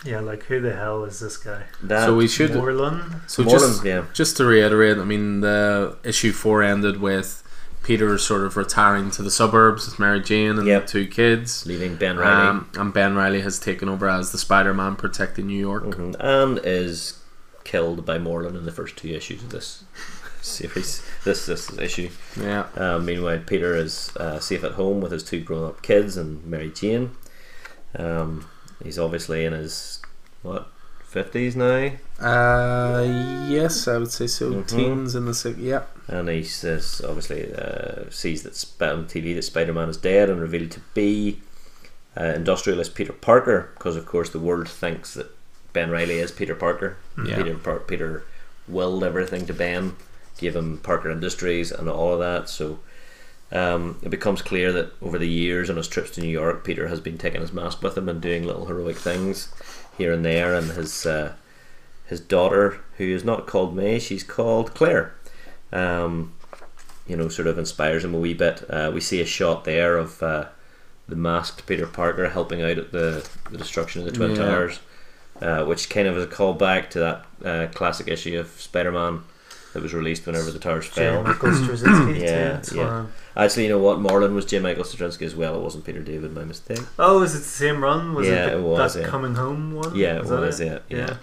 yeah, 0.05 0.19
like 0.19 0.43
who 0.43 0.61
the 0.61 0.73
hell 0.75 1.03
is 1.03 1.19
this 1.19 1.35
guy? 1.37 1.63
that 1.83 2.05
So 2.05 2.15
we 2.15 2.27
should. 2.27 2.51
Morlun? 2.51 3.27
So 3.29 3.43
More 3.43 3.51
just 3.53 3.83
yeah. 3.85 4.05
just 4.13 4.37
to 4.37 4.45
reiterate, 4.45 4.97
I 4.97 5.03
mean, 5.03 5.41
the 5.41 5.97
issue 6.03 6.31
four 6.31 6.61
ended 6.63 7.01
with 7.01 7.41
Peter 7.85 8.13
is 8.15 8.23
sort 8.23 8.41
of 8.43 8.57
retiring 8.57 9.11
to 9.11 9.21
the 9.21 9.29
suburbs 9.29 9.85
with 9.85 9.99
Mary 9.99 10.19
Jane 10.19 10.57
and 10.57 10.65
Yep. 10.67 10.81
the 10.87 10.91
two 10.91 11.07
kids. 11.07 11.65
leaving 11.67 11.95
Ben 11.95 12.17
Riley. 12.17 12.47
Um, 12.47 12.69
and 12.75 12.91
Ben 12.91 13.15
Riley 13.15 13.41
has 13.41 13.59
taken 13.59 13.87
over 13.87 14.09
as 14.09 14.31
the 14.31 14.39
Spider-Man 14.39 14.95
protecting 14.95 15.45
New 15.47 15.59
York. 15.59 15.83
Mhm. 15.83 16.15
and 16.19 16.59
is 16.63 17.19
killed 17.63 18.03
by 18.05 18.17
Morlun 18.17 18.55
in 18.57 18.65
the 18.65 18.71
first 18.71 18.95
two 18.97 19.09
issues 19.09 19.43
of 19.43 19.49
this 19.51 19.83
series. 20.41 21.03
This 21.25 21.45
this 21.45 21.71
issue. 21.79 22.09
Yeah, 22.39 22.65
Um, 22.75 23.05
meanwhile, 23.05 23.39
Peter 23.45 23.75
is 23.75 24.11
uh, 24.17 24.39
safe 24.39 24.63
at 24.63 24.73
home 24.73 24.99
with 25.01 25.11
his 25.11 25.23
two 25.23 25.39
grown-up 25.41 25.81
kids 25.83 26.17
and 26.17 26.43
Mary 26.45 26.69
Jane. 26.71 27.11
Um, 27.97 28.45
he's 28.83 28.97
obviously 28.99 29.45
in 29.45 29.53
his 29.53 29.99
what 30.43 30.67
fifties 31.15 31.55
now, 31.55 31.91
uh, 32.19 33.03
yes, 33.49 33.87
I 33.87 33.97
would 33.97 34.11
say 34.11 34.27
so. 34.27 34.51
Mhm. 34.51 34.67
Teens 34.67 35.15
in 35.15 35.25
the 35.25 35.33
six. 35.33 35.57
Yeah, 35.57 35.83
and 36.07 36.27
he 36.29 36.43
says 36.43 37.01
obviously 37.07 37.53
uh, 37.55 38.09
sees 38.09 38.43
that 38.43 38.55
on 38.93 39.05
TV 39.07 39.33
that 39.35 39.43
Spider-Man 39.43 39.89
is 39.89 39.97
dead 39.97 40.29
and 40.29 40.39
revealed 40.41 40.71
to 40.71 40.81
be 40.93 41.39
uh, 42.19 42.33
industrialist 42.35 42.95
Peter 42.95 43.13
Parker, 43.13 43.69
because 43.75 43.95
of 43.95 44.05
course 44.05 44.29
the 44.29 44.39
world 44.39 44.67
thinks 44.69 45.13
that 45.15 45.31
Ben 45.73 45.89
Riley 45.89 46.19
is 46.19 46.31
Peter 46.31 46.55
Parker. 46.55 46.97
Yeah. 47.25 47.37
Peter 47.37 47.55
Par- 47.55 47.79
Peter 47.79 48.23
willed 48.67 49.03
everything 49.03 49.45
to 49.45 49.53
Ben, 49.53 49.95
gave 50.37 50.55
him 50.55 50.77
Parker 50.79 51.09
Industries 51.09 51.71
and 51.71 51.89
all 51.89 52.13
of 52.13 52.19
that. 52.19 52.49
So 52.49 52.79
um, 53.51 53.99
it 54.01 54.09
becomes 54.09 54.41
clear 54.41 54.71
that 54.71 54.91
over 55.01 55.17
the 55.17 55.27
years 55.27 55.69
on 55.69 55.77
his 55.77 55.87
trips 55.87 56.11
to 56.11 56.21
New 56.21 56.29
York, 56.41 56.63
Peter 56.63 56.87
has 56.87 56.99
been 56.99 57.17
taking 57.17 57.41
his 57.41 57.53
mask 57.53 57.81
with 57.83 57.97
him 57.97 58.09
and 58.09 58.19
doing 58.21 58.43
little 58.43 58.65
heroic 58.65 58.97
things 58.97 59.49
here 59.97 60.11
and 60.13 60.23
there. 60.25 60.53
And 60.53 60.71
his 60.71 61.05
uh, 61.05 61.33
his 62.05 62.19
daughter, 62.19 62.79
who 62.97 63.05
is 63.05 63.23
not 63.23 63.47
called 63.47 63.75
May, 63.75 63.99
she's 63.99 64.23
called 64.23 64.73
Claire. 64.73 65.13
Um, 65.71 66.33
you 67.07 67.15
know, 67.15 67.27
sort 67.29 67.47
of 67.47 67.57
inspires 67.59 68.03
him 68.03 68.13
a 68.13 68.19
wee 68.19 68.33
bit. 68.33 68.63
Uh, 68.69 68.91
we 68.93 69.01
see 69.01 69.21
a 69.21 69.25
shot 69.25 69.63
there 69.63 69.97
of 69.97 70.21
uh, 70.23 70.45
the 71.07 71.15
masked 71.15 71.65
Peter 71.67 71.85
Parker 71.87 72.29
helping 72.29 72.61
out 72.61 72.77
at 72.77 72.91
the, 72.91 73.27
the 73.51 73.57
destruction 73.57 74.01
of 74.01 74.05
the 74.07 74.11
Twin 74.11 74.31
Yeah. 74.31 74.37
Towers, 74.37 74.79
uh, 75.41 75.65
which 75.65 75.89
kind 75.89 76.07
of 76.07 76.17
is 76.17 76.23
a 76.23 76.27
callback 76.27 76.89
to 76.91 76.99
that 76.99 77.25
uh, 77.43 77.67
classic 77.73 78.07
issue 78.07 78.39
of 78.39 78.47
Spider-Man 78.59 79.21
that 79.73 79.83
was 79.83 79.93
released 79.93 80.25
whenever 80.25 80.49
the 80.51 80.59
towers 80.59 80.85
fell. 80.85 81.23
Yeah, 82.21 82.61
yeah. 82.75 83.05
One. 83.35 83.45
Actually, 83.45 83.63
you 83.63 83.69
know 83.69 83.79
what? 83.79 83.99
Morlun 83.99 84.33
was 84.33 84.45
J. 84.45 84.59
Michael 84.59 84.83
Straczynski 84.83 85.23
as 85.23 85.35
well. 85.35 85.55
It 85.55 85.61
wasn't 85.61 85.85
Peter 85.85 86.01
David. 86.01 86.33
My 86.33 86.43
mistake. 86.43 86.79
Oh, 86.97 87.21
is 87.21 87.35
it 87.35 87.39
the 87.39 87.43
same 87.43 87.83
run? 87.83 88.13
Was 88.13 88.27
Yeah, 88.27 88.47
it, 88.47 88.49
the, 88.51 88.57
it 88.57 88.61
was, 88.61 88.93
that 88.93 89.01
yeah. 89.01 89.07
coming 89.07 89.35
home 89.35 89.73
one? 89.73 89.95
Yeah, 89.95 90.19
it 90.19 90.25
that 90.25 90.39
was. 90.39 90.59
Yeah, 90.59 90.79
yeah. 90.89 90.97
Yeah. 90.97 91.17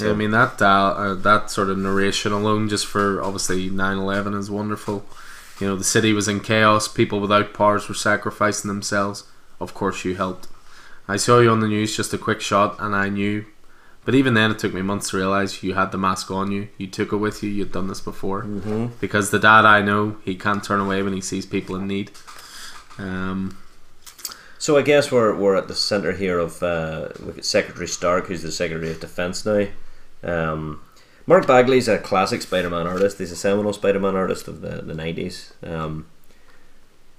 yeah. 0.00 0.10
I 0.10 0.14
mean 0.14 0.30
that 0.30 0.58
dial, 0.58 0.94
uh, 0.96 1.14
that 1.14 1.50
sort 1.50 1.70
of 1.70 1.78
narration 1.78 2.32
alone, 2.32 2.68
just 2.68 2.86
for 2.86 3.22
obviously 3.22 3.70
9-11 3.70 4.38
is 4.38 4.50
wonderful. 4.50 5.04
You 5.60 5.68
know, 5.68 5.76
the 5.76 5.84
city 5.84 6.12
was 6.12 6.28
in 6.28 6.40
chaos. 6.40 6.86
People 6.86 7.18
without 7.18 7.54
powers 7.54 7.88
were 7.88 7.94
sacrificing 7.94 8.68
themselves. 8.68 9.24
Of 9.58 9.72
course, 9.72 10.04
you 10.04 10.14
helped. 10.14 10.48
I 11.08 11.16
saw 11.16 11.38
you 11.38 11.50
on 11.50 11.60
the 11.60 11.68
news, 11.68 11.96
just 11.96 12.12
a 12.12 12.18
quick 12.18 12.40
shot, 12.40 12.76
and 12.78 12.94
I 12.94 13.08
knew. 13.08 13.46
But 14.06 14.14
even 14.14 14.32
then, 14.34 14.50
it 14.52 14.58
took 14.58 14.72
me 14.72 14.80
months 14.82 15.10
to 15.10 15.18
realize 15.18 15.62
you 15.62 15.74
had 15.74 15.90
the 15.92 15.98
mask 15.98 16.30
on 16.30 16.50
you. 16.50 16.68
You 16.78 16.86
took 16.86 17.12
it 17.12 17.16
with 17.16 17.42
you. 17.42 17.50
You'd 17.50 17.72
done 17.72 17.88
this 17.88 18.00
before. 18.00 18.44
Mm-hmm. 18.44 18.86
Because 19.00 19.30
the 19.30 19.38
dad 19.38 19.66
I 19.66 19.82
know, 19.82 20.16
he 20.24 20.34
can't 20.36 20.64
turn 20.64 20.80
away 20.80 21.02
when 21.02 21.12
he 21.12 21.20
sees 21.20 21.44
people 21.44 21.76
in 21.76 21.86
need. 21.86 22.12
Um, 22.98 23.58
So 24.58 24.78
I 24.78 24.82
guess 24.82 25.12
we're 25.12 25.34
we're 25.36 25.54
at 25.54 25.68
the 25.68 25.74
centre 25.74 26.12
here 26.12 26.38
of 26.38 26.62
uh, 26.62 27.12
Secretary 27.42 27.86
Stark, 27.86 28.26
who's 28.26 28.42
the 28.42 28.50
Secretary 28.50 28.90
of 28.90 29.00
Defence 29.00 29.44
now. 29.44 29.66
Um, 30.22 30.80
Mark 31.26 31.46
Bagley's 31.46 31.88
a 31.88 31.98
classic 31.98 32.42
Spider-Man 32.42 32.86
artist. 32.86 33.18
He's 33.18 33.32
a 33.32 33.36
seminal 33.36 33.72
Spider-Man 33.72 34.16
artist 34.16 34.48
of 34.48 34.62
the 34.62 34.82
the 34.82 34.94
nineties. 34.94 35.52
Um, 35.62 36.06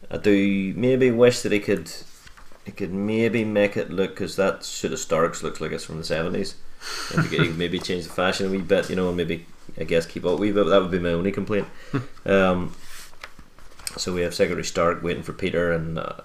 I 0.09 0.17
do 0.17 0.73
maybe 0.75 1.11
wish 1.11 1.41
that 1.41 1.51
he 1.51 1.59
could 1.59 1.91
he 2.65 2.71
could 2.71 2.93
maybe 2.93 3.43
make 3.45 3.77
it 3.77 3.91
look 3.91 4.11
because 4.11 4.35
that 4.37 4.63
suit 4.63 4.93
of 4.93 4.99
Stark's 4.99 5.43
looks 5.43 5.61
like 5.61 5.71
it's 5.71 5.85
from 5.85 5.97
the 5.99 6.03
seventies. 6.03 6.55
If 6.81 7.23
he 7.23 7.29
could 7.29 7.39
he 7.39 7.47
could 7.47 7.57
maybe 7.57 7.79
change 7.79 8.05
the 8.05 8.13
fashion 8.13 8.47
a 8.47 8.49
wee 8.49 8.59
bit, 8.59 8.89
you 8.89 8.95
know, 8.95 9.07
and 9.07 9.17
maybe 9.17 9.45
I 9.79 9.83
guess 9.83 10.05
keep 10.05 10.25
up 10.25 10.33
a 10.33 10.35
wee 10.35 10.51
bit. 10.51 10.65
But 10.65 10.69
that 10.69 10.81
would 10.81 10.91
be 10.91 10.99
my 10.99 11.09
only 11.13 11.31
complaint. 11.31 11.67
um, 12.25 12.75
so 13.95 14.13
we 14.13 14.21
have 14.21 14.35
Secretary 14.35 14.63
Stark 14.63 15.01
waiting 15.01 15.23
for 15.23 15.33
Peter, 15.33 15.71
and 15.71 15.97
uh, 15.97 16.17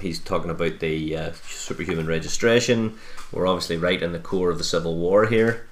he's 0.00 0.18
talking 0.18 0.50
about 0.50 0.80
the 0.80 1.16
uh, 1.16 1.32
superhuman 1.46 2.06
registration. 2.06 2.98
We're 3.32 3.46
obviously 3.46 3.76
right 3.76 4.02
in 4.02 4.12
the 4.12 4.18
core 4.18 4.50
of 4.50 4.58
the 4.58 4.64
Civil 4.64 4.96
War 4.96 5.26
here. 5.26 5.66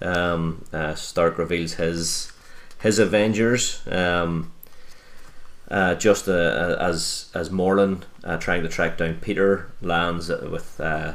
Um, 0.00 0.64
uh, 0.72 0.94
Stark 0.94 1.38
reveals 1.38 1.74
his 1.74 2.32
his 2.80 2.98
Avengers, 2.98 3.80
um, 3.88 4.52
uh, 5.70 5.94
just 5.94 6.28
uh, 6.28 6.76
as 6.80 7.30
as 7.34 7.50
Morlun 7.50 8.02
uh, 8.24 8.36
trying 8.36 8.62
to 8.62 8.68
track 8.68 8.98
down 8.98 9.16
Peter 9.20 9.70
lands 9.80 10.28
with 10.28 10.80
uh, 10.80 11.14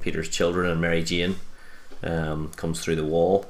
Peter's 0.00 0.28
children 0.28 0.70
and 0.70 0.80
Mary 0.80 1.02
Jane. 1.02 1.36
Um, 2.02 2.50
comes 2.56 2.80
through 2.80 2.96
the 2.96 3.04
wall. 3.04 3.46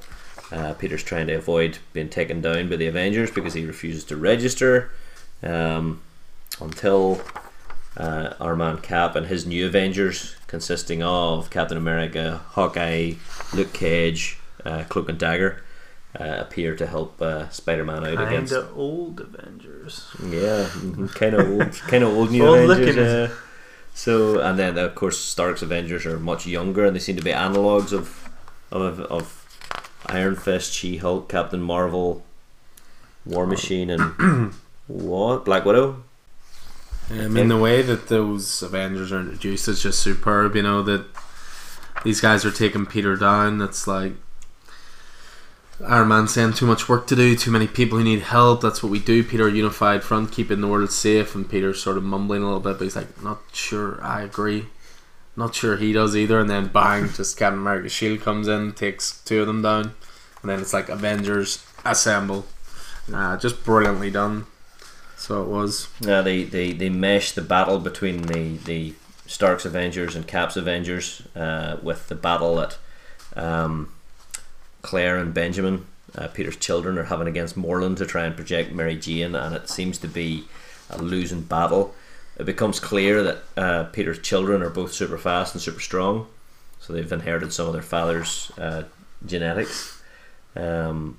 Uh, 0.51 0.73
Peter's 0.75 1.03
trying 1.03 1.27
to 1.27 1.35
avoid 1.35 1.79
being 1.93 2.09
taken 2.09 2.41
down 2.41 2.69
by 2.71 2.77
the 2.77 2.87
Avengers 2.87 3.31
because 3.31 3.53
he 3.53 3.67
refuses 3.67 4.05
to 4.05 4.17
register 4.17 4.91
um, 5.43 6.01
until 6.61 7.21
uh, 7.99 8.35
our 8.41 8.57
man 8.57 8.79
Cap 8.79 9.15
and 9.17 9.27
his 9.27 9.45
new 9.45 9.67
Avengers, 9.67 10.37
consisting 10.47 11.03
of 11.03 11.51
Captain 11.51 11.77
America, 11.77 12.41
Hawkeye, 12.51 13.15
Luke 13.53 13.75
Cage, 13.75 14.39
uh, 14.65 14.85
Cloak 14.89 15.11
and 15.11 15.19
Dagger, 15.19 15.63
uh, 16.19 16.37
appear 16.39 16.75
to 16.77 16.87
help 16.87 17.21
uh, 17.21 17.51
Spider-Man 17.51 18.07
out 18.07 18.17
Kind 18.17 18.29
against. 18.29 18.53
of 18.55 18.77
old 18.77 19.21
Avengers. 19.21 20.07
Yeah, 20.25 20.69
kind 21.15 21.35
of 21.35 21.51
old, 21.51 21.73
kind 21.89 22.03
of 22.05 22.11
old 22.11 22.31
new 22.31 22.47
Old 22.47 22.71
Avengers. 22.71 23.31
So, 23.93 24.41
and 24.41 24.59
then 24.59 24.79
of 24.79 24.95
course 24.95 25.19
Stark's 25.19 25.61
Avengers 25.61 26.07
are 26.07 26.19
much 26.19 26.47
younger, 26.47 26.87
and 26.87 26.95
they 26.97 27.01
seem 27.01 27.17
to 27.17 27.23
be 27.23 27.33
analogues 27.33 27.93
of 27.93 28.28
of 28.71 29.01
of 29.01 29.45
Iron 30.07 30.37
Fist, 30.37 30.73
She 30.73 30.99
Hulk, 30.99 31.29
Captain 31.29 31.61
Marvel, 31.61 32.25
War 33.25 33.47
Machine, 33.47 33.91
and 33.91 34.55
what 34.87 35.45
Black 35.45 35.65
Widow. 35.65 36.03
Um, 37.11 37.21
I 37.21 37.29
mean, 37.29 37.49
the 37.49 37.57
way 37.57 37.83
that 37.83 38.09
those 38.09 38.63
Avengers 38.63 39.13
are 39.13 39.21
introduced 39.21 39.69
is 39.69 39.83
just 39.83 40.01
superb. 40.01 40.55
You 40.57 40.63
know 40.63 40.83
that 40.83 41.07
these 42.05 42.21
guys 42.21 42.45
are 42.45 42.51
taking 42.51 42.87
Peter 42.87 43.17
down. 43.17 43.59
That's 43.59 43.87
like 43.87 44.13
Iron 45.87 46.09
Man 46.09 46.29
saying 46.29 46.55
too 46.55 46.67
much 46.67 46.89
work 46.89 47.07
to 47.07 47.17
do, 47.17 47.37
too 47.37 47.51
many 47.51 47.67
people 47.67 47.99
who 47.99 48.05
need 48.05 48.21
help. 48.23 48.61
That's 48.61 48.83
what 48.83 48.93
we 48.93 48.99
do. 48.99 49.25
Peter, 49.25 49.49
unified 49.49 50.03
front, 50.03 50.33
keeping 50.33 50.61
the 50.61 50.69
world 50.69 50.93
safe, 50.93 51.35
and 51.35 51.49
Peter's 51.49 51.83
sort 51.83 51.97
of 51.97 52.03
mumbling 52.03 52.43
a 52.43 52.47
little 52.47 52.61
bit, 52.61 52.79
but 52.79 52.85
he's 52.85 52.97
like, 52.97 53.23
"Not 53.23 53.41
sure. 53.53 54.03
I 54.03 54.23
agree. 54.23 54.67
Not 55.39 55.55
sure 55.55 55.77
he 55.77 55.93
does 55.93 56.17
either." 56.17 56.41
And 56.41 56.51
then 56.51 56.67
bang, 56.67 57.09
just 57.15 57.39
Captain 57.39 57.61
America's 57.61 57.93
shield 57.93 58.21
comes 58.21 58.49
in, 58.49 58.73
takes 58.73 59.21
two 59.23 59.41
of 59.41 59.47
them 59.47 59.63
down, 59.63 59.95
and 60.43 60.51
then 60.51 60.61
it's 60.61 60.75
like 60.75 60.89
Avengers 60.89 61.65
assemble. 61.85 62.45
Uh, 63.13 63.37
just 63.39 63.65
brilliantly 63.65 64.11
done. 64.11 64.47
So 65.17 65.43
it 65.43 65.49
was. 65.49 65.89
Yeah, 66.01 66.23
they, 66.23 66.43
they 66.43 66.73
they 66.73 66.91
mesh 66.91 67.33
the 67.33 67.43
battle 67.43 67.79
between 67.79 68.23
the 68.23 68.57
the 68.59 68.95
Stark's 69.27 69.65
Avengers 69.65 70.17
and 70.17 70.27
Cap's 70.27 70.57
Avengers 70.57 71.23
uh, 71.37 71.77
with 71.83 72.09
the 72.09 72.15
battle 72.15 72.57
that 72.57 72.79
um, 73.37 73.93
Claire 74.83 75.19
and 75.19 75.35
Benjamin, 75.35 75.87
uh, 76.17 76.29
Peter's 76.29 76.57
children, 76.57 76.99
are 76.99 77.05
having 77.05 77.29
against 77.29 77.59
Morlun 77.59 77.97
to 77.99 78.07
try 78.07 78.25
and 78.25 78.35
project 78.35 78.73
Mary 78.73 78.97
Jane, 78.97 79.35
and 79.35 79.55
it 79.55 79.69
seems 79.69 79.99
to 79.99 80.09
be 80.09 80.45
a 80.91 80.99
losing 80.99 81.43
battle. 81.43 81.95
It 82.39 82.47
becomes 82.47 82.79
clear 82.79 83.23
that 83.25 83.39
uh, 83.57 83.85
Peter's 83.85 84.21
children 84.21 84.63
are 84.63 84.71
both 84.71 84.93
super 84.93 85.19
fast 85.19 85.55
and 85.55 85.61
super 85.63 85.81
strong, 85.81 86.27
so 86.81 86.93
they've 86.93 87.11
inherited 87.11 87.53
some 87.53 87.67
of 87.67 87.73
their 87.73 87.83
father's 87.83 88.53
uh, 88.57 88.85
genetics. 89.27 90.01
Um, 90.55 91.19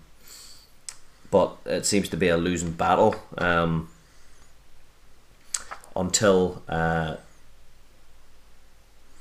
but 1.29 1.57
it 1.65 1.85
seems 1.85 2.09
to 2.09 2.17
be 2.17 2.29
a 2.29 2.37
losing 2.37 2.71
battle 2.71 3.15
um, 3.37 3.89
until 5.95 6.63
uh, 6.69 7.17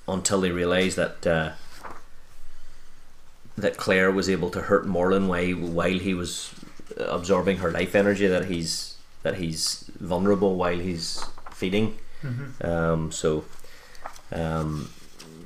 until 0.07 0.41
they 0.41 0.51
realise 0.51 0.95
that 0.95 1.27
uh, 1.27 1.51
that 3.57 3.77
Claire 3.77 4.11
was 4.11 4.29
able 4.31 4.51
to 4.51 4.63
hurt 4.63 4.87
Morlun 4.87 5.27
while 5.27 5.69
while 5.69 5.99
he 5.99 6.15
was 6.15 6.55
absorbing 6.97 7.59
her 7.59 7.71
life 7.71 7.95
energy. 7.95 8.27
That 8.29 8.47
he's 8.47 8.97
that 9.23 9.37
he's 9.37 9.91
vulnerable 9.99 10.55
while 10.55 10.79
he's 10.79 11.23
feeding. 11.59 11.99
Um, 12.65 13.13
so 13.13 13.45
um, 14.33 14.91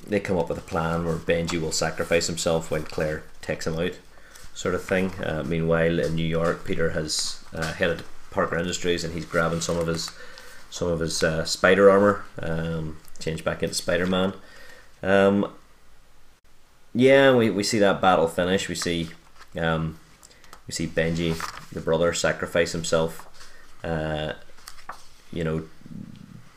they 0.06 0.20
come 0.20 0.38
up 0.38 0.48
with 0.48 0.58
a 0.58 0.62
plan 0.62 1.04
where 1.04 1.16
Benji 1.16 1.60
will 1.60 1.72
sacrifice 1.72 2.26
himself 2.26 2.70
while 2.70 2.82
Claire 2.82 3.24
takes 3.40 3.66
him 3.66 3.78
out, 3.78 3.92
sort 4.54 4.74
of 4.74 4.84
thing. 4.84 5.12
Uh, 5.22 5.42
meanwhile, 5.46 5.98
in 5.98 6.14
New 6.14 6.26
York, 6.26 6.64
Peter 6.64 6.90
has 6.90 7.44
uh, 7.54 7.72
headed 7.74 8.02
Parker 8.30 8.58
Industries 8.58 9.04
and 9.04 9.14
he's 9.14 9.26
grabbing 9.26 9.60
some 9.60 9.78
of 9.78 9.86
his 9.86 10.10
some 10.70 10.88
of 10.88 11.00
his 11.00 11.22
uh, 11.22 11.44
spider 11.44 11.90
armor, 11.90 12.24
um, 12.38 12.96
changed 13.18 13.44
back 13.44 13.62
into 13.62 13.74
Spider 13.74 14.06
Man. 14.06 14.32
Um, 15.02 15.52
yeah, 16.94 17.34
we, 17.34 17.50
we 17.50 17.62
see 17.62 17.78
that 17.78 18.00
battle 18.00 18.26
finish. 18.26 18.70
We 18.70 18.74
see 18.74 19.10
um, 19.56 19.98
we 20.66 20.72
see 20.72 20.86
Benji, 20.86 21.36
the 21.70 21.80
brother, 21.80 22.12
sacrifice 22.14 22.72
himself. 22.72 23.28
Uh, 23.84 24.32
you 25.30 25.44
know, 25.44 25.64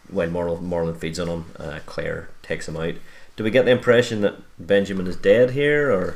when 0.10 0.32
Morlun, 0.32 0.62
Morlun 0.62 0.98
feeds 0.98 1.20
on 1.20 1.28
him, 1.28 1.46
uh, 1.58 1.80
Claire 1.86 2.30
takes 2.42 2.68
him 2.68 2.78
out. 2.78 2.96
Do 3.36 3.44
we 3.44 3.52
get 3.52 3.66
the 3.66 3.72
impression 3.72 4.22
that 4.22 4.36
Benjamin 4.58 5.08
is 5.08 5.16
dead 5.18 5.52
here, 5.52 5.92
or 5.92 6.16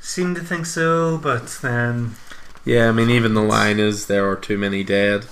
Seem 0.00 0.34
to 0.34 0.40
think 0.40 0.66
so, 0.66 1.18
but 1.18 1.46
then 1.62 2.14
Yeah, 2.64 2.88
I 2.88 2.92
mean, 2.92 3.10
even 3.10 3.34
the 3.34 3.42
line 3.42 3.78
is 3.80 4.06
there 4.06 4.28
are 4.30 4.36
too 4.36 4.58
many 4.58 4.84
dead. 4.84 5.26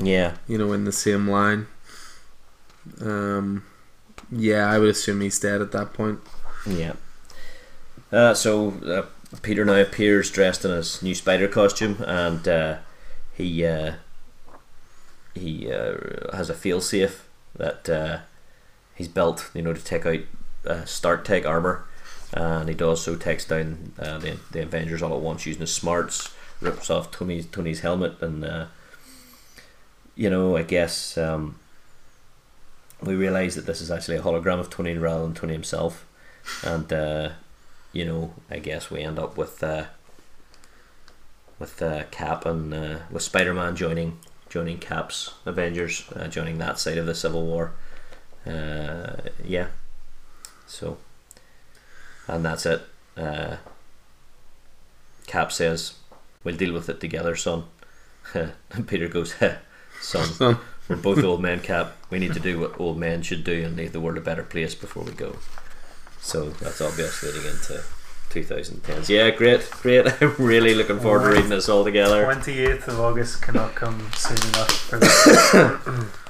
yeah? 0.00 0.34
You 0.46 0.58
know, 0.58 0.72
in 0.72 0.84
the 0.84 0.92
same 0.92 1.28
line. 1.28 1.66
Um, 3.00 3.64
yeah, 4.30 4.70
I 4.70 4.78
would 4.78 4.88
assume 4.88 5.20
he's 5.20 5.38
dead 5.38 5.60
at 5.60 5.72
that 5.72 5.92
point. 5.92 6.20
Yeah. 6.66 6.94
Uh, 8.10 8.34
so 8.34 8.70
uh, 8.86 9.36
Peter 9.42 9.64
now 9.64 9.74
appears 9.74 10.30
dressed 10.30 10.64
in 10.64 10.70
his 10.70 11.02
new 11.02 11.14
spider 11.14 11.48
costume, 11.48 12.02
and 12.06 12.46
uh, 12.48 12.76
he 13.34 13.64
uh, 13.64 13.92
he 15.34 15.72
uh, 15.72 15.96
has 16.32 16.50
a 16.50 16.54
fail 16.54 16.80
safe 16.80 17.28
that 17.56 17.88
uh, 17.88 18.18
he's 18.94 19.08
built, 19.08 19.50
you 19.54 19.62
know, 19.62 19.72
to 19.72 19.82
take 19.82 20.06
out 20.06 20.20
uh, 20.66 20.84
Stark 20.84 21.24
Tech 21.24 21.46
armor, 21.46 21.84
and 22.32 22.68
he 22.68 22.74
does 22.74 23.02
so 23.02 23.16
takes 23.16 23.44
down 23.44 23.92
uh, 23.98 24.18
the 24.18 24.38
the 24.50 24.62
Avengers 24.62 25.02
all 25.02 25.14
at 25.14 25.20
once 25.20 25.46
using 25.46 25.60
his 25.60 25.74
smarts, 25.74 26.34
rips 26.60 26.90
off 26.90 27.10
Tony's 27.10 27.46
Tony's 27.46 27.80
helmet, 27.80 28.20
and 28.20 28.44
uh, 28.44 28.66
you 30.14 30.30
know, 30.30 30.56
I 30.56 30.62
guess. 30.62 31.16
Um, 31.16 31.58
we 33.00 33.14
realise 33.14 33.54
that 33.54 33.64
this 33.64 33.80
is 33.80 33.92
actually 33.92 34.16
a 34.16 34.22
hologram 34.22 34.58
of 34.58 34.70
Tony 34.70 34.92
rather 34.94 35.22
than 35.22 35.32
Tony 35.32 35.52
himself 35.52 36.04
and 36.62 36.92
uh, 36.92 37.30
you 37.92 38.04
know, 38.04 38.34
I 38.50 38.58
guess 38.58 38.90
we 38.90 39.00
end 39.00 39.18
up 39.18 39.36
with 39.36 39.62
uh, 39.62 39.84
with 41.58 41.80
uh, 41.82 42.04
Cap 42.10 42.46
and 42.46 42.72
uh, 42.72 42.98
with 43.10 43.22
Spider 43.22 43.54
Man 43.54 43.76
joining 43.76 44.18
joining 44.48 44.78
Cap's 44.78 45.34
Avengers, 45.44 46.04
uh, 46.14 46.28
joining 46.28 46.58
that 46.58 46.78
side 46.78 46.98
of 46.98 47.06
the 47.06 47.14
Civil 47.14 47.44
War. 47.46 47.72
Uh, 48.46 49.16
yeah, 49.44 49.68
so 50.66 50.98
and 52.26 52.44
that's 52.44 52.66
it. 52.66 52.82
Uh, 53.16 53.56
Cap 55.26 55.52
says, 55.52 55.94
"We'll 56.44 56.56
deal 56.56 56.72
with 56.72 56.88
it 56.88 57.00
together, 57.00 57.36
son." 57.36 57.64
and 58.34 58.86
Peter 58.86 59.08
goes, 59.08 59.34
"Son, 60.00 60.26
Son. 60.26 60.58
we're 60.88 60.96
both 60.96 61.22
old 61.22 61.42
men, 61.42 61.60
Cap. 61.60 61.96
We 62.10 62.18
need 62.18 62.34
to 62.34 62.40
do 62.40 62.60
what 62.60 62.78
old 62.80 62.98
men 62.98 63.22
should 63.22 63.44
do 63.44 63.64
and 63.64 63.76
leave 63.76 63.92
the 63.92 64.00
world 64.00 64.18
a 64.18 64.22
better 64.22 64.42
place 64.42 64.74
before 64.74 65.02
we 65.02 65.12
go." 65.12 65.36
So 66.20 66.50
that's 66.50 66.80
obvious 66.80 67.22
leading 67.22 67.44
into 67.46 67.82
2010s. 68.30 69.08
Yeah, 69.08 69.30
great, 69.30 69.68
great. 69.82 70.06
I'm 70.22 70.34
really 70.38 70.74
looking 70.74 71.00
forward 71.00 71.24
to 71.24 71.34
reading 71.36 71.50
this 71.50 71.68
all 71.68 71.84
together. 71.84 72.24
28th 72.26 72.88
of 72.88 73.00
August 73.00 73.42
cannot 73.42 73.74
come 73.74 74.10
soon 74.14 74.36
enough 74.50 74.70
for 74.70 74.98
this. 74.98 75.54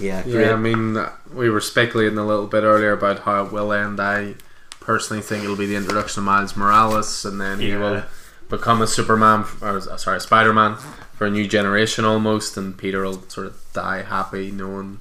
Yeah, 0.00 0.22
great. 0.22 0.46
Yeah, 0.46 0.52
I 0.52 0.56
mean, 0.56 0.96
we 1.34 1.50
were 1.50 1.60
speculating 1.60 2.18
a 2.18 2.24
little 2.26 2.46
bit 2.46 2.62
earlier 2.62 2.92
about 2.92 3.18
how 3.20 3.44
it 3.44 3.52
will 3.52 3.72
end. 3.72 3.98
I 3.98 4.34
personally 4.78 5.20
think 5.22 5.42
it'll 5.42 5.56
be 5.56 5.66
the 5.66 5.74
introduction 5.74 6.20
of 6.20 6.24
Miles 6.26 6.56
Morales, 6.56 7.24
and 7.24 7.40
then 7.40 7.58
he 7.58 7.70
Yeah. 7.70 7.78
will 7.80 8.02
become 8.48 8.80
a 8.80 8.86
Superman, 8.86 9.44
or 9.60 9.80
sorry, 9.98 10.18
a 10.18 10.20
Spider 10.20 10.52
Man 10.52 10.76
for 11.16 11.26
a 11.26 11.30
new 11.30 11.48
generation 11.48 12.04
almost, 12.04 12.56
and 12.56 12.78
Peter 12.78 13.02
will 13.02 13.24
sort 13.28 13.48
of 13.48 13.56
die 13.72 14.02
happy 14.02 14.52
knowing 14.52 15.00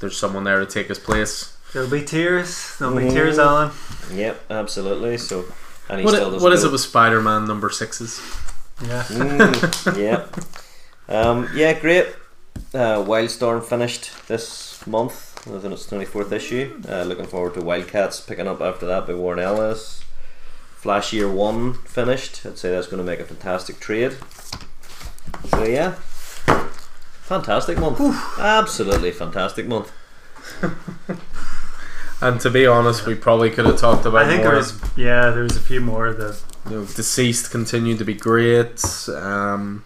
there's 0.00 0.16
someone 0.18 0.42
there 0.42 0.58
to 0.58 0.66
take 0.66 0.88
his 0.88 0.98
place. 0.98 1.49
There'll 1.72 1.90
be 1.90 2.04
tears. 2.04 2.76
There'll 2.78 2.96
be 2.96 3.08
tears, 3.08 3.38
Alan. 3.38 3.70
Yep, 4.12 4.50
absolutely. 4.50 5.16
So, 5.18 5.44
and 5.88 6.00
he 6.00 6.04
What, 6.04 6.14
still 6.14 6.30
doesn't 6.30 6.42
what 6.42 6.52
is 6.52 6.62
know. 6.62 6.68
it 6.70 6.72
with 6.72 6.80
Spider 6.80 7.20
Man 7.22 7.46
number 7.46 7.70
sixes? 7.70 8.18
Yeah. 8.82 9.02
Mm, 9.04 9.96
yeah. 9.96 10.26
Um, 11.14 11.48
yeah, 11.54 11.78
great. 11.78 12.06
Uh, 12.74 13.02
Wildstorm 13.04 13.62
finished 13.64 14.10
this 14.28 14.84
month. 14.86 15.46
I 15.46 15.58
think 15.58 15.72
it's 15.72 15.86
twenty 15.86 16.04
fourth 16.04 16.32
issue. 16.32 16.82
Uh, 16.88 17.02
looking 17.04 17.26
forward 17.26 17.54
to 17.54 17.60
Wildcats 17.62 18.20
picking 18.20 18.48
up 18.48 18.60
after 18.60 18.86
that 18.86 19.06
by 19.06 19.14
Warren 19.14 19.38
Ellis. 19.38 20.02
Flash 20.76 21.12
Year 21.12 21.30
One 21.30 21.74
finished. 21.74 22.44
I'd 22.46 22.58
say 22.58 22.70
that's 22.70 22.86
going 22.86 22.98
to 22.98 23.04
make 23.04 23.20
a 23.20 23.24
fantastic 23.24 23.80
trade. 23.80 24.16
So 25.50 25.64
yeah, 25.64 25.92
fantastic 27.22 27.78
month. 27.78 28.00
Absolutely 28.38 29.12
fantastic 29.12 29.66
month. 29.66 29.92
And 32.22 32.40
to 32.40 32.50
be 32.50 32.66
honest, 32.66 33.06
we 33.06 33.14
probably 33.14 33.50
could 33.50 33.64
have 33.64 33.78
talked 33.78 34.04
about 34.04 34.26
I 34.26 34.28
think 34.28 34.42
more. 34.42 34.48
there 34.50 34.58
was, 34.58 34.78
yeah, 34.96 35.30
there 35.30 35.42
was 35.42 35.56
a 35.56 35.60
few 35.60 35.80
more 35.80 36.12
that 36.12 36.38
you 36.68 36.76
know, 36.76 36.84
deceased 36.84 37.50
continued 37.50 37.98
to 37.98 38.04
be 38.04 38.14
great. 38.14 38.84
Um, 39.08 39.84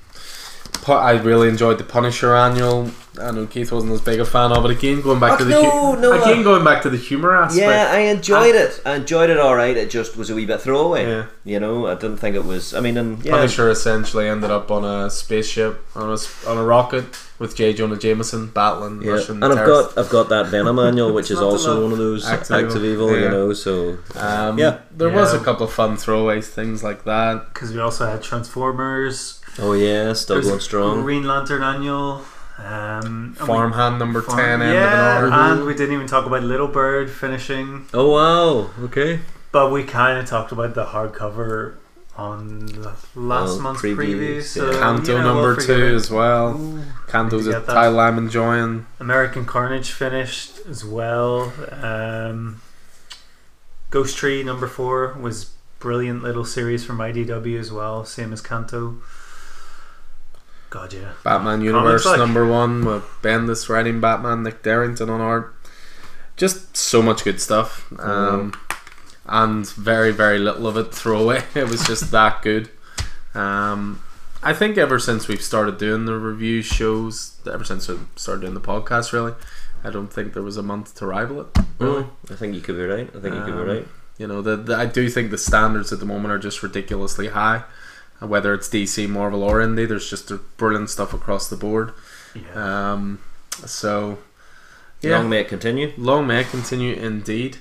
I 0.88 1.12
really 1.12 1.48
enjoyed 1.48 1.78
the 1.78 1.84
Punisher 1.84 2.34
annual. 2.34 2.90
I 3.20 3.30
know 3.30 3.46
Keith 3.46 3.70
wasn't 3.70 3.92
as 3.92 4.00
big 4.00 4.18
a 4.18 4.24
fan 4.24 4.50
of 4.50 4.64
it. 4.64 4.72
Again, 4.72 5.00
going 5.00 5.20
back 5.20 5.34
Oh, 5.34 5.38
to 5.38 5.44
the 5.44 5.50
no, 5.50 5.70
hu- 5.94 6.00
no, 6.00 6.20
again 6.20 6.40
uh, 6.40 6.42
going 6.42 6.64
back 6.64 6.82
to 6.82 6.90
the 6.90 6.96
humor 6.96 7.36
aspect. 7.36 7.60
Yeah, 7.64 7.86
I 7.92 7.98
enjoyed 8.10 8.56
it. 8.56 8.82
I 8.84 8.96
enjoyed 8.96 9.30
it 9.30 9.38
all 9.38 9.54
right. 9.54 9.76
It 9.76 9.88
just 9.88 10.16
was 10.16 10.30
a 10.30 10.34
wee 10.34 10.46
bit 10.46 10.60
throwaway. 10.60 11.06
Yeah. 11.06 11.26
You 11.44 11.60
know, 11.60 11.86
I 11.86 11.94
didn't 11.94 12.16
think 12.16 12.34
it 12.34 12.44
was. 12.44 12.74
I 12.74 12.80
mean, 12.80 12.96
and 12.96 13.24
yeah, 13.24 13.30
Punisher 13.32 13.70
essentially 13.70 14.28
ended 14.28 14.50
up 14.50 14.72
on 14.72 14.84
a 14.84 15.10
spaceship 15.10 15.86
on 15.94 16.10
a 16.10 16.14
s- 16.14 16.44
on 16.44 16.58
a 16.58 16.64
rocket 16.64 17.04
with 17.38 17.54
J. 17.54 17.72
Jonah 17.72 17.96
Jameson 17.96 18.48
battling 18.48 19.00
Yeah, 19.02 19.12
Russian 19.12 19.36
and 19.44 19.52
I've 19.52 19.58
terrorists. 19.58 19.94
got 19.94 20.04
I've 20.04 20.10
got 20.10 20.28
that 20.30 20.46
Venom 20.46 20.80
annual, 20.80 21.12
which 21.14 21.30
is 21.30 21.38
also 21.48 21.82
one 21.84 21.92
of 21.92 21.98
those 21.98 22.26
Acts 22.26 22.50
acts, 22.50 22.74
of 22.74 22.82
of 22.82 22.84
Evil. 22.84 23.10
evil, 23.10 23.20
you 23.20 23.28
know. 23.28 23.52
So 23.52 23.98
Um, 24.16 24.58
Yeah. 24.58 24.78
there 24.90 25.10
was 25.10 25.32
a 25.32 25.38
couple 25.38 25.66
of 25.66 25.72
fun 25.72 25.96
throwaways, 25.96 26.46
things 26.46 26.82
like 26.82 27.04
that. 27.04 27.54
because 27.54 27.72
we 27.72 27.78
also 27.80 28.06
had 28.06 28.22
Transformers, 28.22 29.40
oh 29.58 29.72
yeah, 29.72 30.12
still 30.12 30.36
There's 30.36 30.48
going 30.48 30.60
strong. 30.60 31.02
Green 31.02 31.24
Lantern 31.24 31.62
annual, 31.62 32.22
um, 32.58 33.34
Farmhand 33.34 33.98
number 33.98 34.22
Farm- 34.22 34.38
ten, 34.38 34.62
end 34.62 34.74
yeah, 34.74 35.18
of 35.18 35.24
an 35.24 35.32
and 35.32 35.64
we 35.66 35.74
didn't 35.74 35.94
even 35.94 36.06
talk 36.06 36.26
about 36.26 36.42
Little 36.42 36.68
Bird 36.68 37.10
finishing, 37.10 37.86
Oh 37.94 38.10
wow, 38.10 38.70
okay. 38.84 39.20
but 39.52 39.70
we 39.72 39.84
kind 39.84 40.18
of 40.18 40.26
talked 40.26 40.52
about 40.52 40.74
the 40.74 40.84
hardcover 40.86 41.74
on 42.16 42.66
the 42.66 42.94
last 43.16 43.58
Oh, 43.58 43.60
month's 43.60 43.82
previews, 43.82 43.96
preview. 43.96 44.42
So 44.42 44.70
yeah. 44.70 44.78
Canto 44.78 45.12
you 45.12 45.18
know, 45.18 45.24
number 45.34 45.56
we'll 45.56 45.66
two 45.66 45.72
it. 45.86 45.94
as 45.94 46.10
well. 46.12 46.56
Ooh. 46.56 46.82
Canto's 47.08 47.46
Need 47.46 47.50
a 47.56 47.60
to 47.60 47.66
get 47.66 47.74
that. 47.74 48.18
enjoying. 48.18 48.86
American 49.00 49.44
Carnage 49.44 49.90
finished 49.90 50.60
as 50.68 50.84
well. 50.84 51.52
Um, 51.72 52.60
Ghost 53.90 54.16
Tree 54.16 54.42
number 54.44 54.66
four 54.68 55.14
was 55.20 55.50
brilliant 55.80 56.22
little 56.22 56.44
series 56.44 56.84
from 56.84 56.98
IDW 56.98 57.58
as 57.58 57.72
well, 57.72 58.04
same 58.04 58.32
as 58.32 58.40
Canto. 58.40 58.96
God, 60.74 60.92
yeah. 60.92 61.12
Batman 61.22 61.60
Universe 61.62 62.04
like- 62.04 62.18
number 62.18 62.44
one 62.46 62.84
with 62.84 63.04
Bendis 63.22 63.68
writing 63.68 64.00
Batman, 64.00 64.42
Nick 64.42 64.62
Derington 64.64 65.08
on 65.08 65.20
art. 65.20 65.54
Just 66.36 66.76
so 66.76 67.00
much 67.00 67.22
good 67.22 67.40
stuff. 67.40 67.86
Um, 68.00 68.52
and 69.26 69.64
very, 69.70 70.10
very 70.10 70.40
little 70.40 70.66
of 70.66 70.76
it 70.76 70.92
throwaway. 71.00 71.44
It 71.54 71.68
was 71.68 71.86
just 71.86 72.10
that 72.10 72.42
good. 72.42 72.70
Um, 73.34 74.02
I 74.42 74.52
think 74.52 74.76
ever 74.76 74.98
since 74.98 75.28
we've 75.28 75.40
started 75.40 75.78
doing 75.78 76.06
the 76.06 76.18
review 76.18 76.60
shows, 76.60 77.36
ever 77.50 77.62
since 77.62 77.86
we 77.88 77.96
started 78.16 78.40
doing 78.42 78.54
the 78.54 78.60
podcast, 78.60 79.12
really, 79.12 79.32
I 79.84 79.90
don't 79.90 80.12
think 80.12 80.34
there 80.34 80.42
was 80.42 80.56
a 80.56 80.62
month 80.62 80.96
to 80.96 81.06
rival 81.06 81.40
it. 81.42 81.46
Really. 81.78 82.02
Mm, 82.02 82.32
I 82.32 82.34
think 82.34 82.54
you 82.56 82.60
could 82.60 82.76
be 82.76 82.82
right. 82.84 83.08
I 83.16 83.20
think 83.20 83.34
you 83.36 83.42
could 83.44 83.54
Um, 83.54 83.64
be 83.64 83.72
right. 83.74 83.88
You 84.18 84.26
know, 84.26 84.42
the, 84.42 84.56
the, 84.56 84.74
I 84.76 84.86
do 84.86 85.08
think 85.08 85.30
the 85.30 85.38
standards 85.38 85.92
at 85.92 86.00
the 86.00 86.06
moment 86.06 86.32
are 86.34 86.38
just 86.38 86.62
ridiculously 86.64 87.28
high. 87.28 87.62
Whether 88.20 88.54
it's 88.54 88.68
DC, 88.68 89.08
Marvel, 89.08 89.42
or 89.42 89.58
Indie, 89.60 89.86
there's 89.88 90.08
just 90.08 90.32
brilliant 90.56 90.88
stuff 90.90 91.12
across 91.12 91.48
the 91.48 91.56
board. 91.56 91.92
Yeah. 92.34 92.92
Um, 92.92 93.18
so, 93.66 94.18
yeah, 95.02 95.18
Long 95.18 95.28
may 95.28 95.40
it 95.40 95.48
continue. 95.48 95.92
long 95.98 96.26
may 96.26 96.40
it 96.40 96.48
continue 96.48 96.94
indeed. 96.94 97.58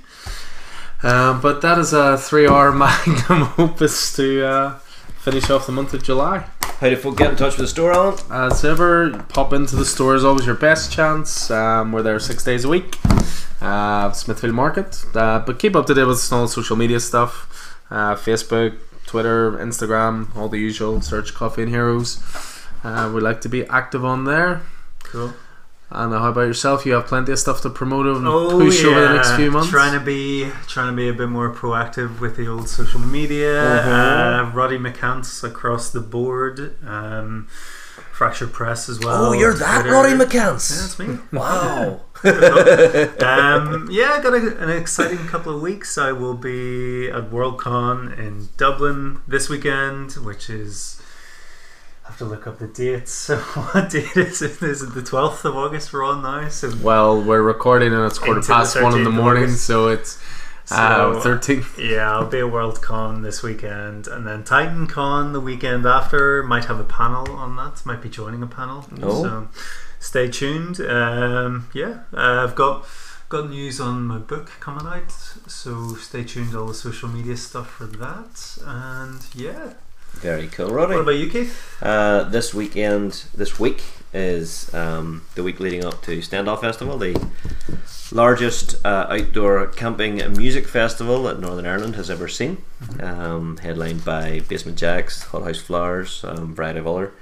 Um, 1.02 1.42
but 1.42 1.62
that 1.62 1.78
is 1.80 1.92
a 1.92 2.18
three-hour 2.18 2.72
magnum 2.84 3.50
opus 3.58 4.16
to 4.16 4.46
uh, 4.46 4.78
finish 5.20 5.50
off 5.50 5.66
the 5.66 5.74
month 5.74 5.94
of 5.94 6.02
July. 6.04 6.46
How 6.80 6.90
do 6.90 6.96
folk 6.96 7.18
get 7.18 7.32
in 7.32 7.36
touch 7.38 7.58
with 7.58 7.66
the 7.66 7.68
store, 7.68 7.92
Alan? 7.94 8.18
As 8.32 8.64
ever, 8.66 9.12
pop 9.30 9.54
into 9.54 9.76
the 9.76 9.86
store 9.86 10.16
is 10.16 10.24
always 10.24 10.46
your 10.46 10.56
best 10.56 10.92
chance. 10.92 11.52
Um, 11.52 11.92
we're 11.92 12.02
there 12.04 12.20
six 12.20 12.44
days 12.44 12.64
a 12.66 12.70
week. 12.70 12.98
Uh, 13.62 14.12
Smithfield 14.12 14.54
Market. 14.54 15.06
Uh, 15.16 15.40
but 15.40 15.60
keep 15.60 15.76
up 15.76 15.86
to 15.88 15.94
date 15.94 16.04
with 16.04 16.18
us 16.18 16.32
on 16.32 16.42
all 16.42 16.48
social 16.48 16.76
media 16.76 17.00
stuff. 17.00 17.78
Uh, 17.90 18.16
Facebook, 18.16 18.78
Twitter, 19.18 19.52
Instagram, 19.52 20.36
all 20.36 20.50
the 20.50 20.58
usual. 20.58 21.00
Search 21.02 21.36
Coffee 21.36 21.62
and 21.62 21.70
Heroes. 21.72 22.18
Uh, 22.84 23.12
we 23.14 23.22
like 23.22 23.42
to 23.42 23.48
be 23.50 23.64
active 23.68 24.04
on 24.04 24.26
there. 24.26 24.62
cool. 25.04 25.34
And 25.92 26.12
how 26.12 26.30
about 26.30 26.48
yourself? 26.48 26.84
You 26.88 26.94
have 26.94 27.06
plenty 27.06 27.32
of 27.32 27.38
stuff 27.38 27.62
to 27.62 27.70
promote 27.70 28.08
and 28.08 28.26
Oh 28.28 28.58
push 28.60 28.82
yeah, 28.82 28.90
over 28.90 29.02
the 29.02 29.14
next 29.14 29.36
few 29.36 29.52
months. 29.52 29.70
Trying 29.70 29.94
to 29.94 30.04
be 30.04 30.50
trying 30.68 30.90
to 30.92 30.96
be 30.96 31.08
a 31.10 31.14
bit 31.14 31.30
more 31.30 31.54
proactive 31.54 32.20
with 32.20 32.36
the 32.38 32.48
old 32.48 32.68
social 32.68 33.00
media. 33.00 33.54
Mhm. 33.86 34.48
Uh, 34.50 34.52
Roddy 34.56 34.80
McCants 34.80 35.44
across 35.44 35.92
the 35.92 36.00
board. 36.00 36.76
Um, 36.88 37.48
Fracture 38.12 38.48
Press 38.48 38.90
as 38.90 39.00
well. 39.00 39.26
oh, 39.28 39.34
you're 39.34 39.54
that 39.54 39.82
Twitter. 39.82 39.96
Roddy 39.96 40.14
Yeah, 40.18 40.24
McCants. 40.26 40.70
that's 40.82 40.98
me. 40.98 41.20
Wow. 41.32 42.02
um, 43.22 43.90
yeah, 43.92 44.22
got 44.22 44.34
a, 44.34 44.58
an 44.58 44.70
exciting 44.70 45.26
couple 45.28 45.56
of 45.56 45.62
weeks. 45.62 45.98
I 45.98 46.12
will 46.14 46.36
be 46.36 47.10
at 47.10 47.30
Worldcon 47.30 48.18
in 48.18 48.50
Dublin 48.58 49.22
this 49.28 49.50
weekend, 49.50 50.14
which 50.14 50.50
is. 50.50 51.02
I 52.06 52.10
have 52.10 52.18
to 52.18 52.26
look 52.26 52.48
up 52.48 52.60
the 52.60 52.68
dates. 52.68 53.12
So, 53.12 53.38
what 53.74 53.90
date 53.90 54.16
is 54.16 54.42
it? 54.42 54.62
Is 54.62 54.82
it 54.82 54.94
the 54.94 55.02
12th 55.02 55.46
of 55.46 55.56
August 55.56 55.94
we're 55.94 56.06
on 56.06 56.22
now? 56.22 56.48
So, 56.50 56.72
Well, 56.82 57.22
we're 57.22 57.42
recording 57.42 57.94
and 57.94 58.06
it's 58.06 58.20
quarter 58.20 58.42
past 58.42 58.82
one 58.82 58.98
in 58.98 59.04
the 59.06 59.10
morning, 59.10 59.50
so 59.50 59.88
it's 59.88 60.22
uh, 60.72 61.22
so 61.22 61.38
13th. 61.38 61.78
yeah, 61.78 62.12
I'll 62.12 62.28
be 62.28 62.40
at 62.40 62.46
Worldcon 62.46 63.24
this 63.24 63.44
weekend. 63.44 64.08
And 64.08 64.26
then 64.26 64.44
TitanCon 64.44 65.34
the 65.34 65.42
weekend 65.42 65.86
after. 65.86 66.44
Might 66.44 66.66
have 66.66 66.80
a 66.80 66.86
panel 66.86 67.30
on 67.36 67.56
that. 67.58 67.86
Might 67.86 68.02
be 68.02 68.10
joining 68.10 68.44
a 68.44 68.48
panel. 68.48 68.86
Oh. 69.02 69.24
So, 69.24 69.48
stay 70.04 70.28
tuned. 70.30 70.80
Um, 70.82 71.70
yeah, 71.74 72.02
uh, 72.14 72.46
I've 72.46 72.56
got 72.56 72.86
got 73.30 73.50
news 73.50 73.80
on 73.80 74.04
my 74.04 74.20
book 74.20 74.52
coming 74.60 74.86
out, 74.86 75.12
so 75.48 75.96
stay 75.96 76.24
tuned 76.24 76.56
all 76.56 76.68
the 76.68 76.74
social 76.74 77.10
media 77.10 77.38
stuff 77.38 77.70
for 77.72 77.86
that. 77.86 78.58
And 78.64 79.26
yeah, 79.34 79.74
Very 80.16 80.48
cool, 80.48 80.72
what 80.74 80.92
about 80.92 81.12
you, 81.12 81.30
Keith? 81.30 81.78
Uh, 81.82 82.24
this 82.26 82.54
weekend, 82.54 83.24
this 83.34 83.60
week 83.60 83.82
is 84.14 84.72
um, 84.76 85.24
the 85.34 85.42
week 85.42 85.60
leading 85.60 85.84
up 85.84 86.04
to 86.04 86.22
Stendhal 86.22 86.58
Festival, 86.58 87.00
the 87.00 87.20
largest 88.12 88.76
uh, 88.86 89.08
outdoor 89.10 89.66
camping 89.68 90.18
music 90.34 90.68
festival 90.68 91.24
that 91.24 91.40
Northern 91.40 91.66
Ireland 91.66 91.96
has 91.96 92.12
ever 92.12 92.28
seen. 92.28 92.58
Um, 93.00 93.58
headlined 93.58 94.06
by 94.06 94.42
Basement 94.42 94.78
Jaxx, 94.78 95.24
Hot 95.28 95.44
House 95.44 95.60
Flowers, 95.60 96.24
um, 96.24 96.54
variety 96.54 96.80
of 96.80 96.88
other 96.88 97.14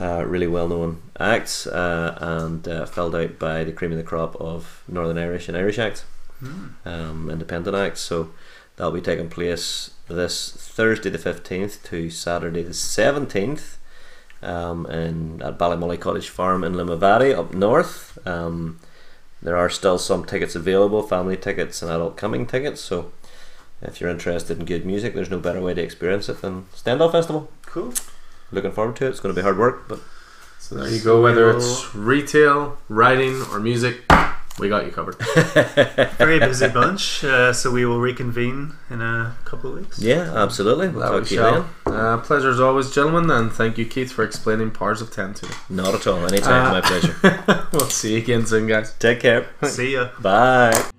uh, 0.00 0.24
really 0.26 0.46
well-known 0.46 1.02
acts, 1.18 1.66
uh, 1.66 2.16
and 2.20 2.68
uh, 2.68 2.86
filled 2.86 3.16
out 3.16 3.38
by 3.38 3.64
the 3.64 3.72
cream 3.72 3.92
of 3.92 3.98
the 3.98 4.04
crop 4.04 4.36
of 4.40 4.82
Northern 4.86 5.18
Irish 5.18 5.48
and 5.48 5.56
Irish 5.56 5.78
acts 5.78 6.04
Hmm. 6.40 6.66
um, 6.84 7.30
independent 7.30 7.76
acts. 7.76 8.00
So 8.00 8.30
that'll 8.76 8.92
be 8.92 9.00
taking 9.00 9.28
place 9.28 9.90
this 10.08 10.52
Thursday 10.52 11.10
the 11.10 11.18
fifteenth 11.18 11.82
to 11.90 12.10
Saturday 12.10 12.62
the 12.62 12.74
seventeenth, 12.74 13.76
um, 14.40 14.86
in 14.86 15.42
at 15.42 15.58
Ballymully 15.58 15.98
Cottage 15.98 16.28
Farm 16.28 16.62
in 16.62 16.74
Limavady 16.74 17.36
up 17.36 17.52
north. 17.52 18.18
Um, 18.24 18.78
there 19.42 19.56
are 19.56 19.68
still 19.70 19.98
some 19.98 20.24
tickets 20.24 20.54
available, 20.54 21.02
family 21.02 21.36
tickets 21.36 21.82
and 21.82 21.90
adult 21.90 22.16
coming 22.16 22.46
tickets. 22.46 22.80
So 22.80 23.10
if 23.82 24.00
you're 24.00 24.10
interested 24.10 24.58
in 24.58 24.64
good 24.64 24.86
music, 24.86 25.14
there's 25.14 25.30
no 25.30 25.38
better 25.38 25.60
way 25.60 25.74
to 25.74 25.82
experience 25.82 26.28
it 26.28 26.40
than 26.40 26.66
Stendhal 26.72 27.10
Festival. 27.10 27.50
Cool. 27.66 27.94
Looking 28.50 28.72
forward 28.72 28.96
to 28.96 29.06
it. 29.06 29.10
It's 29.10 29.20
going 29.20 29.34
to 29.34 29.38
be 29.38 29.42
hard 29.44 29.58
work, 29.58 29.88
but 29.88 30.00
So 30.58 30.74
there 30.76 30.88
you 30.88 31.00
go. 31.00 31.22
Whether 31.22 31.50
it's 31.56 31.94
retail, 31.94 32.78
writing, 32.88 33.42
or 33.52 33.60
music, 33.60 34.02
we 34.58 34.68
got 34.68 34.86
you 34.86 34.90
covered. 34.90 35.16
Very 36.18 36.38
busy 36.40 36.66
bunch, 36.68 37.22
uh, 37.24 37.52
so 37.52 37.70
we 37.70 37.84
will 37.84 38.00
reconvene 38.00 38.72
in 38.90 39.00
a 39.02 39.36
couple 39.44 39.70
of 39.72 39.78
weeks. 39.80 39.98
yeah, 40.00 40.32
absolutely. 40.34 40.88
We'll 40.88 41.00
That 41.00 41.10
talk 41.10 41.20
we 41.22 41.28
to 41.28 41.34
you 41.34 41.40
then. 41.42 41.64
shall. 41.84 41.94
Uh, 41.94 42.16
pleasure 42.18 42.50
as 42.50 42.58
always, 42.60 42.90
gentlemen, 42.90 43.30
and 43.30 43.52
thank 43.52 43.78
you, 43.78 43.84
Keith, 43.86 44.10
for 44.12 44.24
explaining 44.24 44.70
Powers 44.72 45.00
of 45.00 45.12
Ten 45.12 45.34
to 45.34 45.46
me. 45.46 45.52
Not 45.70 45.94
at 45.94 46.06
all. 46.06 46.24
Anytime. 46.26 46.66
Uh, 46.66 46.72
my 46.72 46.80
pleasure. 46.80 47.68
we'll 47.72 47.80
see 47.90 48.12
you 48.12 48.18
again 48.18 48.46
soon, 48.46 48.66
guys. 48.66 48.94
Take 48.98 49.20
care. 49.20 49.46
See 49.64 49.92
ya. 49.94 50.08
Bye. 50.20 50.90